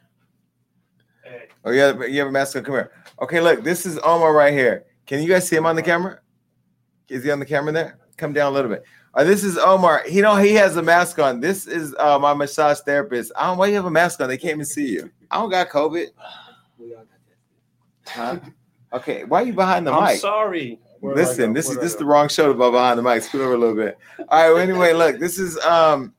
Oh, 1.63 1.71
you 1.71 1.79
have, 1.79 2.09
you 2.09 2.19
have 2.19 2.27
a 2.27 2.31
mask 2.31 2.57
on. 2.57 2.63
Come 2.65 2.75
here. 2.75 2.91
Okay, 3.21 3.39
look, 3.39 3.63
this 3.63 3.85
is 3.85 3.97
Omar 3.99 4.33
right 4.33 4.51
here. 4.51 4.83
Can 5.05 5.21
you 5.21 5.29
guys 5.29 5.47
see 5.47 5.55
him 5.55 5.65
on 5.65 5.77
the 5.77 5.81
camera? 5.81 6.19
Is 7.07 7.23
he 7.23 7.31
on 7.31 7.39
the 7.39 7.45
camera 7.45 7.71
there? 7.71 7.99
Come 8.17 8.33
down 8.33 8.51
a 8.51 8.55
little 8.55 8.69
bit. 8.69 8.83
Uh, 9.13 9.23
this 9.23 9.45
is 9.45 9.57
Omar. 9.57 10.03
He 10.05 10.19
know 10.19 10.35
he 10.35 10.55
has 10.55 10.75
a 10.75 10.81
mask 10.83 11.19
on. 11.19 11.39
This 11.39 11.67
is 11.67 11.95
uh, 11.97 12.19
my 12.19 12.33
massage 12.33 12.79
therapist. 12.81 13.31
I 13.37 13.47
don't 13.47 13.57
why 13.57 13.67
you 13.67 13.75
have 13.75 13.85
a 13.85 13.91
mask 13.91 14.19
on. 14.19 14.27
They 14.27 14.37
can't 14.37 14.55
even 14.55 14.65
see 14.65 14.89
you. 14.89 15.09
I 15.31 15.37
don't 15.37 15.49
got 15.49 15.69
COVID. 15.69 16.07
Huh? 18.09 18.39
Okay, 18.93 19.25
why 19.25 19.41
are 19.41 19.45
you 19.45 19.51
behind 19.51 19.85
the 19.85 19.91
I'm 19.91 20.05
mic? 20.05 20.21
sorry. 20.21 20.79
Where 21.01 21.13
Listen, 21.13 21.51
this 21.51 21.65
is 21.65 21.71
Where 21.71 21.75
do 21.75 21.81
I 21.81 21.83
this 21.83 21.91
is 21.91 21.99
the 21.99 22.05
wrong 22.05 22.29
show 22.29 22.47
to 22.47 22.53
be 22.53 22.71
behind 22.71 22.97
the 22.97 23.03
mic. 23.03 23.21
Scoot 23.21 23.41
over 23.41 23.53
a 23.53 23.57
little 23.57 23.75
bit. 23.75 23.97
All 24.19 24.25
right. 24.29 24.53
Well, 24.53 24.57
anyway, 24.59 24.93
look, 24.93 25.19
this 25.19 25.37
is 25.37 25.57
um 25.59 26.13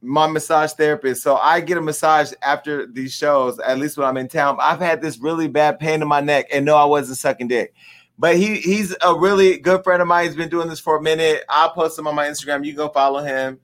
my 0.00 0.26
massage 0.26 0.72
therapist. 0.72 1.22
So 1.22 1.36
I 1.36 1.60
get 1.60 1.78
a 1.78 1.80
massage 1.80 2.32
after 2.42 2.86
these 2.86 3.12
shows, 3.12 3.58
at 3.58 3.78
least 3.78 3.96
when 3.96 4.06
I'm 4.06 4.16
in 4.16 4.28
town. 4.28 4.56
I've 4.60 4.78
had 4.78 5.00
this 5.00 5.18
really 5.18 5.48
bad 5.48 5.78
pain 5.78 6.02
in 6.02 6.08
my 6.08 6.20
neck, 6.20 6.46
and 6.52 6.64
no, 6.64 6.76
I 6.76 6.84
wasn't 6.84 7.18
sucking 7.18 7.48
dick. 7.48 7.74
But 8.18 8.36
he 8.36 8.56
he's 8.56 8.96
a 9.00 9.16
really 9.16 9.58
good 9.58 9.84
friend 9.84 10.02
of 10.02 10.08
mine. 10.08 10.26
He's 10.26 10.36
been 10.36 10.48
doing 10.48 10.68
this 10.68 10.80
for 10.80 10.96
a 10.96 11.02
minute. 11.02 11.44
I'll 11.48 11.70
post 11.70 11.98
him 11.98 12.06
on 12.06 12.14
my 12.14 12.26
Instagram. 12.26 12.64
You 12.64 12.74
go 12.74 12.88
follow 12.88 13.22
him. 13.22 13.60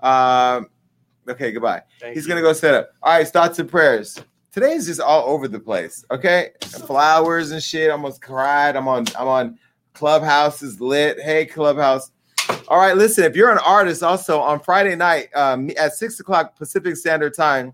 Um, 0.00 0.68
okay, 1.28 1.52
goodbye. 1.52 1.82
he's 2.12 2.26
gonna 2.26 2.42
go 2.42 2.52
set 2.52 2.74
up. 2.74 2.90
All 3.02 3.16
right, 3.16 3.26
thoughts 3.26 3.58
and 3.58 3.70
prayers. 3.70 4.20
Today's 4.50 4.86
just 4.86 5.00
all 5.00 5.24
over 5.26 5.48
the 5.48 5.60
place. 5.60 6.04
Okay, 6.10 6.50
flowers 6.60 7.50
and 7.52 7.62
shit. 7.62 7.90
I 7.90 7.92
almost 7.92 8.20
cried. 8.20 8.76
I'm 8.76 8.88
on. 8.88 9.06
I'm 9.16 9.28
on. 9.28 9.58
Clubhouse 9.94 10.60
is 10.62 10.80
lit. 10.80 11.20
Hey, 11.20 11.46
Clubhouse. 11.46 12.10
All 12.68 12.78
right, 12.78 12.96
listen. 12.96 13.24
If 13.24 13.36
you're 13.36 13.52
an 13.52 13.58
artist, 13.58 14.02
also 14.02 14.40
on 14.40 14.60
Friday 14.60 14.96
night 14.96 15.28
um, 15.34 15.70
at 15.78 15.94
six 15.94 16.20
o'clock 16.20 16.56
Pacific 16.56 16.96
Standard 16.96 17.34
Time, 17.34 17.72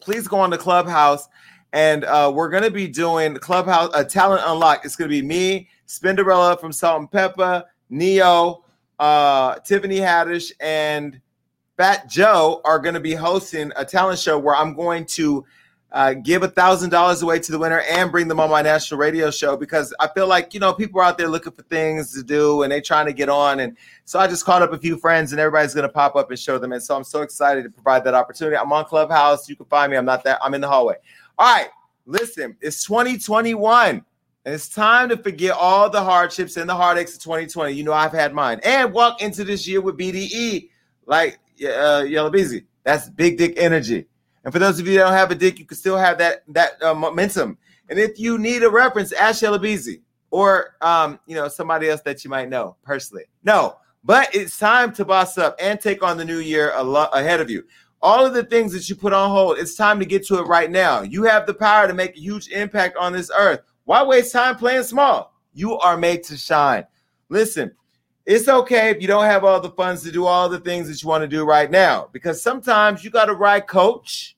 please 0.00 0.28
go 0.28 0.38
on 0.38 0.50
the 0.50 0.58
Clubhouse, 0.58 1.28
and 1.72 2.04
uh, 2.04 2.30
we're 2.34 2.50
gonna 2.50 2.70
be 2.70 2.88
doing 2.88 3.34
Clubhouse 3.36 3.90
a 3.94 4.04
talent 4.04 4.42
unlock. 4.44 4.84
It's 4.84 4.96
gonna 4.96 5.08
be 5.08 5.22
me, 5.22 5.68
Spinderella 5.86 6.60
from 6.60 6.72
Salt 6.72 7.00
and 7.00 7.10
Pepper, 7.10 7.64
Ne-Yo, 7.90 8.64
uh, 8.98 9.54
Tiffany 9.60 9.98
Haddish, 9.98 10.52
and 10.60 11.20
Fat 11.76 12.08
Joe 12.08 12.62
are 12.64 12.78
going 12.78 12.94
to 12.94 13.00
be 13.00 13.14
hosting 13.14 13.70
a 13.76 13.84
talent 13.84 14.18
show 14.18 14.38
where 14.38 14.56
I'm 14.56 14.74
going 14.74 15.04
to 15.06 15.44
uh, 15.96 16.12
give 16.12 16.42
a 16.42 16.48
thousand 16.48 16.90
dollars 16.90 17.22
away 17.22 17.38
to 17.38 17.50
the 17.50 17.58
winner 17.58 17.80
and 17.90 18.12
bring 18.12 18.28
them 18.28 18.38
on 18.38 18.50
my 18.50 18.60
national 18.60 19.00
radio 19.00 19.30
show 19.30 19.56
because 19.56 19.94
I 19.98 20.08
feel 20.08 20.26
like 20.26 20.52
you 20.52 20.60
know 20.60 20.74
people 20.74 21.00
are 21.00 21.04
out 21.04 21.16
there 21.16 21.26
looking 21.26 21.54
for 21.54 21.62
things 21.62 22.12
to 22.12 22.22
do 22.22 22.62
and 22.62 22.70
they're 22.70 22.82
trying 22.82 23.06
to 23.06 23.14
get 23.14 23.30
on 23.30 23.60
and 23.60 23.78
so 24.04 24.18
I 24.18 24.26
just 24.26 24.44
called 24.44 24.62
up 24.62 24.74
a 24.74 24.78
few 24.78 24.98
friends 24.98 25.32
and 25.32 25.40
everybody's 25.40 25.72
going 25.72 25.88
to 25.88 25.92
pop 25.92 26.14
up 26.14 26.28
and 26.30 26.38
show 26.38 26.58
them 26.58 26.72
and 26.72 26.82
so 26.82 26.94
I'm 26.96 27.04
so 27.04 27.22
excited 27.22 27.64
to 27.64 27.70
provide 27.70 28.04
that 28.04 28.12
opportunity. 28.12 28.58
I'm 28.58 28.70
on 28.74 28.84
Clubhouse. 28.84 29.48
You 29.48 29.56
can 29.56 29.64
find 29.64 29.90
me. 29.90 29.96
I'm 29.96 30.04
not 30.04 30.22
that. 30.24 30.38
I'm 30.42 30.52
in 30.52 30.60
the 30.60 30.68
hallway. 30.68 30.96
All 31.38 31.56
right, 31.56 31.70
listen. 32.04 32.58
It's 32.60 32.84
2021. 32.84 34.04
And 34.44 34.54
it's 34.54 34.68
time 34.68 35.08
to 35.08 35.16
forget 35.16 35.56
all 35.58 35.90
the 35.90 36.04
hardships 36.04 36.56
and 36.58 36.70
the 36.70 36.76
heartaches 36.76 37.16
of 37.16 37.22
2020. 37.22 37.72
You 37.72 37.82
know, 37.82 37.92
I've 37.92 38.12
had 38.12 38.32
mine. 38.32 38.60
And 38.62 38.92
walk 38.92 39.20
into 39.20 39.44
this 39.44 39.66
year 39.66 39.80
with 39.80 39.98
BDE, 39.98 40.68
like 41.06 41.40
uh, 41.66 42.04
Yella 42.06 42.30
Beezy. 42.30 42.66
That's 42.84 43.10
big 43.10 43.38
dick 43.38 43.54
energy. 43.56 44.06
And 44.46 44.52
for 44.52 44.60
those 44.60 44.78
of 44.78 44.86
you 44.86 44.94
that 44.94 45.00
don't 45.00 45.12
have 45.12 45.32
a 45.32 45.34
dick, 45.34 45.58
you 45.58 45.64
can 45.64 45.76
still 45.76 45.96
have 45.96 46.18
that 46.18 46.44
that 46.54 46.80
uh, 46.80 46.94
momentum. 46.94 47.58
And 47.90 47.98
if 47.98 48.16
you 48.16 48.38
need 48.38 48.62
a 48.62 48.70
reference, 48.70 49.10
ask 49.10 49.42
Yella 49.42 49.60
or 50.30 50.76
um, 50.82 51.18
you 51.26 51.34
know 51.34 51.48
somebody 51.48 51.88
else 51.88 52.00
that 52.02 52.22
you 52.22 52.30
might 52.30 52.48
know 52.48 52.76
personally. 52.84 53.24
No, 53.42 53.78
but 54.04 54.32
it's 54.32 54.56
time 54.56 54.92
to 54.92 55.04
boss 55.04 55.36
up 55.36 55.56
and 55.60 55.80
take 55.80 56.04
on 56.04 56.16
the 56.16 56.24
new 56.24 56.38
year 56.38 56.70
a 56.76 56.82
ahead 56.84 57.40
of 57.40 57.50
you. 57.50 57.64
All 58.00 58.24
of 58.24 58.34
the 58.34 58.44
things 58.44 58.72
that 58.72 58.88
you 58.88 58.94
put 58.94 59.12
on 59.12 59.30
hold, 59.30 59.58
it's 59.58 59.74
time 59.74 59.98
to 59.98 60.06
get 60.06 60.24
to 60.28 60.38
it 60.38 60.46
right 60.46 60.70
now. 60.70 61.02
You 61.02 61.24
have 61.24 61.44
the 61.44 61.54
power 61.54 61.88
to 61.88 61.94
make 61.94 62.16
a 62.16 62.20
huge 62.20 62.46
impact 62.50 62.96
on 62.96 63.12
this 63.12 63.32
earth. 63.36 63.62
Why 63.82 64.04
waste 64.04 64.32
time 64.32 64.54
playing 64.54 64.84
small? 64.84 65.34
You 65.54 65.76
are 65.78 65.96
made 65.96 66.22
to 66.22 66.36
shine. 66.36 66.86
Listen, 67.30 67.72
it's 68.24 68.46
okay 68.46 68.90
if 68.90 69.02
you 69.02 69.08
don't 69.08 69.24
have 69.24 69.42
all 69.42 69.60
the 69.60 69.70
funds 69.70 70.04
to 70.04 70.12
do 70.12 70.24
all 70.24 70.48
the 70.48 70.60
things 70.60 70.86
that 70.86 71.02
you 71.02 71.08
want 71.08 71.22
to 71.22 71.28
do 71.28 71.44
right 71.44 71.68
now 71.68 72.08
because 72.12 72.40
sometimes 72.40 73.02
you 73.02 73.10
got 73.10 73.24
to 73.24 73.34
ride 73.34 73.66
coach 73.66 74.35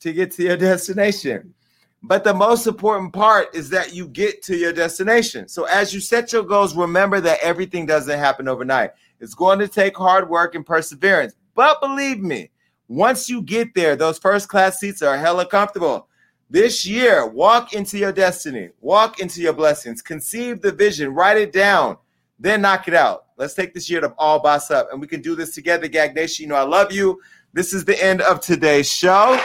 to 0.00 0.12
get 0.12 0.30
to 0.32 0.42
your 0.42 0.56
destination. 0.56 1.54
But 2.02 2.22
the 2.22 2.34
most 2.34 2.66
important 2.66 3.12
part 3.12 3.54
is 3.54 3.70
that 3.70 3.92
you 3.92 4.06
get 4.06 4.42
to 4.44 4.56
your 4.56 4.72
destination. 4.72 5.48
So 5.48 5.64
as 5.64 5.92
you 5.92 6.00
set 6.00 6.32
your 6.32 6.44
goals, 6.44 6.76
remember 6.76 7.20
that 7.20 7.40
everything 7.42 7.86
doesn't 7.86 8.18
happen 8.18 8.46
overnight. 8.46 8.90
It's 9.20 9.34
going 9.34 9.58
to 9.58 9.68
take 9.68 9.96
hard 9.96 10.28
work 10.28 10.54
and 10.54 10.64
perseverance. 10.64 11.34
But 11.54 11.80
believe 11.80 12.20
me, 12.20 12.50
once 12.86 13.28
you 13.28 13.42
get 13.42 13.74
there, 13.74 13.96
those 13.96 14.18
first 14.18 14.48
class 14.48 14.78
seats 14.78 15.02
are 15.02 15.18
hella 15.18 15.44
comfortable. 15.44 16.06
This 16.48 16.86
year, 16.86 17.26
walk 17.26 17.74
into 17.74 17.98
your 17.98 18.12
destiny, 18.12 18.70
walk 18.80 19.20
into 19.20 19.42
your 19.42 19.52
blessings, 19.52 20.00
conceive 20.00 20.62
the 20.62 20.72
vision, 20.72 21.12
write 21.12 21.36
it 21.36 21.52
down, 21.52 21.98
then 22.38 22.62
knock 22.62 22.88
it 22.88 22.94
out. 22.94 23.26
Let's 23.36 23.54
take 23.54 23.74
this 23.74 23.90
year 23.90 24.00
to 24.00 24.14
all 24.16 24.40
boss 24.40 24.70
up, 24.70 24.88
and 24.90 25.00
we 25.00 25.06
can 25.06 25.20
do 25.20 25.34
this 25.34 25.54
together, 25.54 25.88
Gag 25.88 26.14
Nation. 26.14 26.44
You 26.44 26.48
know, 26.48 26.54
I 26.54 26.62
love 26.62 26.90
you. 26.90 27.20
This 27.52 27.74
is 27.74 27.84
the 27.84 28.02
end 28.02 28.22
of 28.22 28.40
today's 28.40 28.90
show. 28.90 29.38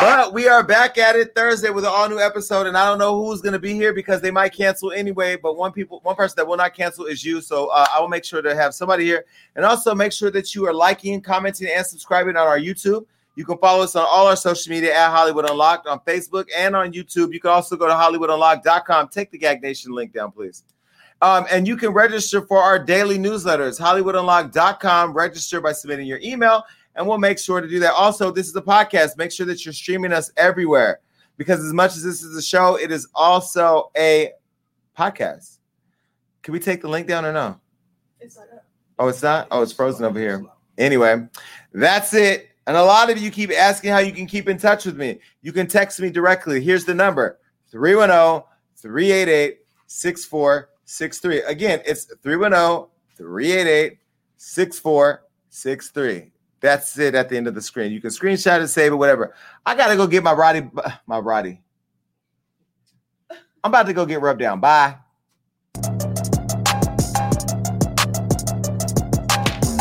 But 0.00 0.32
we 0.32 0.48
are 0.48 0.62
back 0.62 0.96
at 0.96 1.14
it 1.14 1.34
Thursday 1.34 1.68
with 1.68 1.84
an 1.84 1.90
all 1.92 2.08
new 2.08 2.18
episode, 2.18 2.66
and 2.66 2.74
I 2.74 2.86
don't 2.86 2.96
know 2.96 3.22
who's 3.22 3.42
going 3.42 3.52
to 3.52 3.58
be 3.58 3.74
here 3.74 3.92
because 3.92 4.22
they 4.22 4.30
might 4.30 4.54
cancel 4.54 4.92
anyway. 4.92 5.36
But 5.36 5.58
one 5.58 5.72
people, 5.72 6.00
one 6.04 6.16
person 6.16 6.36
that 6.38 6.46
will 6.46 6.56
not 6.56 6.74
cancel 6.74 7.04
is 7.04 7.22
you. 7.22 7.42
So 7.42 7.66
uh, 7.66 7.86
I 7.94 8.00
will 8.00 8.08
make 8.08 8.24
sure 8.24 8.40
to 8.40 8.54
have 8.54 8.72
somebody 8.72 9.04
here, 9.04 9.26
and 9.56 9.64
also 9.64 9.94
make 9.94 10.12
sure 10.12 10.30
that 10.30 10.54
you 10.54 10.66
are 10.66 10.72
liking, 10.72 11.20
commenting, 11.20 11.68
and 11.68 11.84
subscribing 11.84 12.34
on 12.36 12.46
our 12.46 12.58
YouTube. 12.58 13.04
You 13.36 13.44
can 13.44 13.58
follow 13.58 13.82
us 13.82 13.94
on 13.94 14.06
all 14.10 14.26
our 14.26 14.36
social 14.36 14.70
media 14.70 14.94
at 14.94 15.10
Hollywood 15.10 15.48
Unlocked 15.50 15.86
on 15.86 16.00
Facebook 16.00 16.46
and 16.56 16.74
on 16.74 16.94
YouTube. 16.94 17.34
You 17.34 17.40
can 17.40 17.50
also 17.50 17.76
go 17.76 17.86
to 17.86 17.92
HollywoodUnlocked.com. 17.92 19.08
Take 19.08 19.30
the 19.30 19.38
Gag 19.38 19.60
Nation 19.60 19.92
link 19.92 20.14
down, 20.14 20.32
please. 20.32 20.64
Um, 21.22 21.46
and 21.50 21.68
you 21.68 21.76
can 21.76 21.90
register 21.90 22.40
for 22.40 22.62
our 22.62 22.78
daily 22.78 23.18
newsletters, 23.18 23.78
HollywoodUnlocked.com. 23.78 25.12
Register 25.12 25.60
by 25.60 25.72
submitting 25.72 26.06
your 26.06 26.20
email, 26.22 26.64
and 26.96 27.06
we'll 27.06 27.18
make 27.18 27.38
sure 27.38 27.60
to 27.60 27.68
do 27.68 27.78
that. 27.80 27.92
Also, 27.92 28.30
this 28.30 28.48
is 28.48 28.56
a 28.56 28.62
podcast. 28.62 29.16
Make 29.16 29.32
sure 29.32 29.46
that 29.46 29.64
you're 29.64 29.72
streaming 29.72 30.12
us 30.12 30.30
everywhere 30.36 31.00
because 31.36 31.64
as 31.64 31.72
much 31.72 31.96
as 31.96 32.02
this 32.02 32.22
is 32.22 32.36
a 32.36 32.42
show, 32.42 32.76
it 32.76 32.90
is 32.90 33.08
also 33.14 33.90
a 33.96 34.32
podcast. 34.96 35.58
Can 36.42 36.52
we 36.52 36.60
take 36.60 36.82
the 36.82 36.88
link 36.88 37.06
down 37.06 37.24
or 37.24 37.32
no? 37.32 37.58
Oh, 38.98 39.08
it's 39.08 39.22
not? 39.22 39.48
Oh, 39.50 39.62
it's 39.62 39.72
frozen 39.72 40.04
over 40.04 40.18
here. 40.18 40.44
Anyway, 40.76 41.26
that's 41.72 42.12
it. 42.12 42.50
And 42.66 42.76
a 42.76 42.82
lot 42.82 43.08
of 43.10 43.16
you 43.18 43.30
keep 43.30 43.50
asking 43.52 43.90
how 43.90 43.98
you 44.00 44.12
can 44.12 44.26
keep 44.26 44.48
in 44.48 44.58
touch 44.58 44.84
with 44.84 44.96
me. 44.96 45.18
You 45.42 45.52
can 45.52 45.66
text 45.66 45.98
me 46.00 46.10
directly. 46.10 46.60
Here's 46.60 46.84
the 46.84 46.94
number 46.94 47.38
310 47.70 48.42
388 48.76 49.58
6463. 49.86 51.40
Again, 51.42 51.80
it's 51.86 52.04
310 52.22 52.88
388 53.16 53.98
6463. 54.36 56.32
That's 56.60 56.98
it 56.98 57.14
at 57.14 57.28
the 57.28 57.36
end 57.36 57.46
of 57.46 57.54
the 57.54 57.62
screen. 57.62 57.92
You 57.92 58.00
can 58.00 58.10
screenshot 58.10 58.60
it, 58.60 58.68
save 58.68 58.92
it, 58.92 58.96
whatever. 58.96 59.34
I 59.64 59.74
got 59.74 59.88
to 59.88 59.96
go 59.96 60.06
get 60.06 60.22
my 60.22 60.32
Roddy, 60.32 60.68
my 61.06 61.18
Roddy. 61.18 61.60
I'm 63.62 63.70
about 63.70 63.86
to 63.86 63.92
go 63.92 64.06
get 64.06 64.20
rubbed 64.20 64.40
down. 64.40 64.60
Bye. 64.60 64.96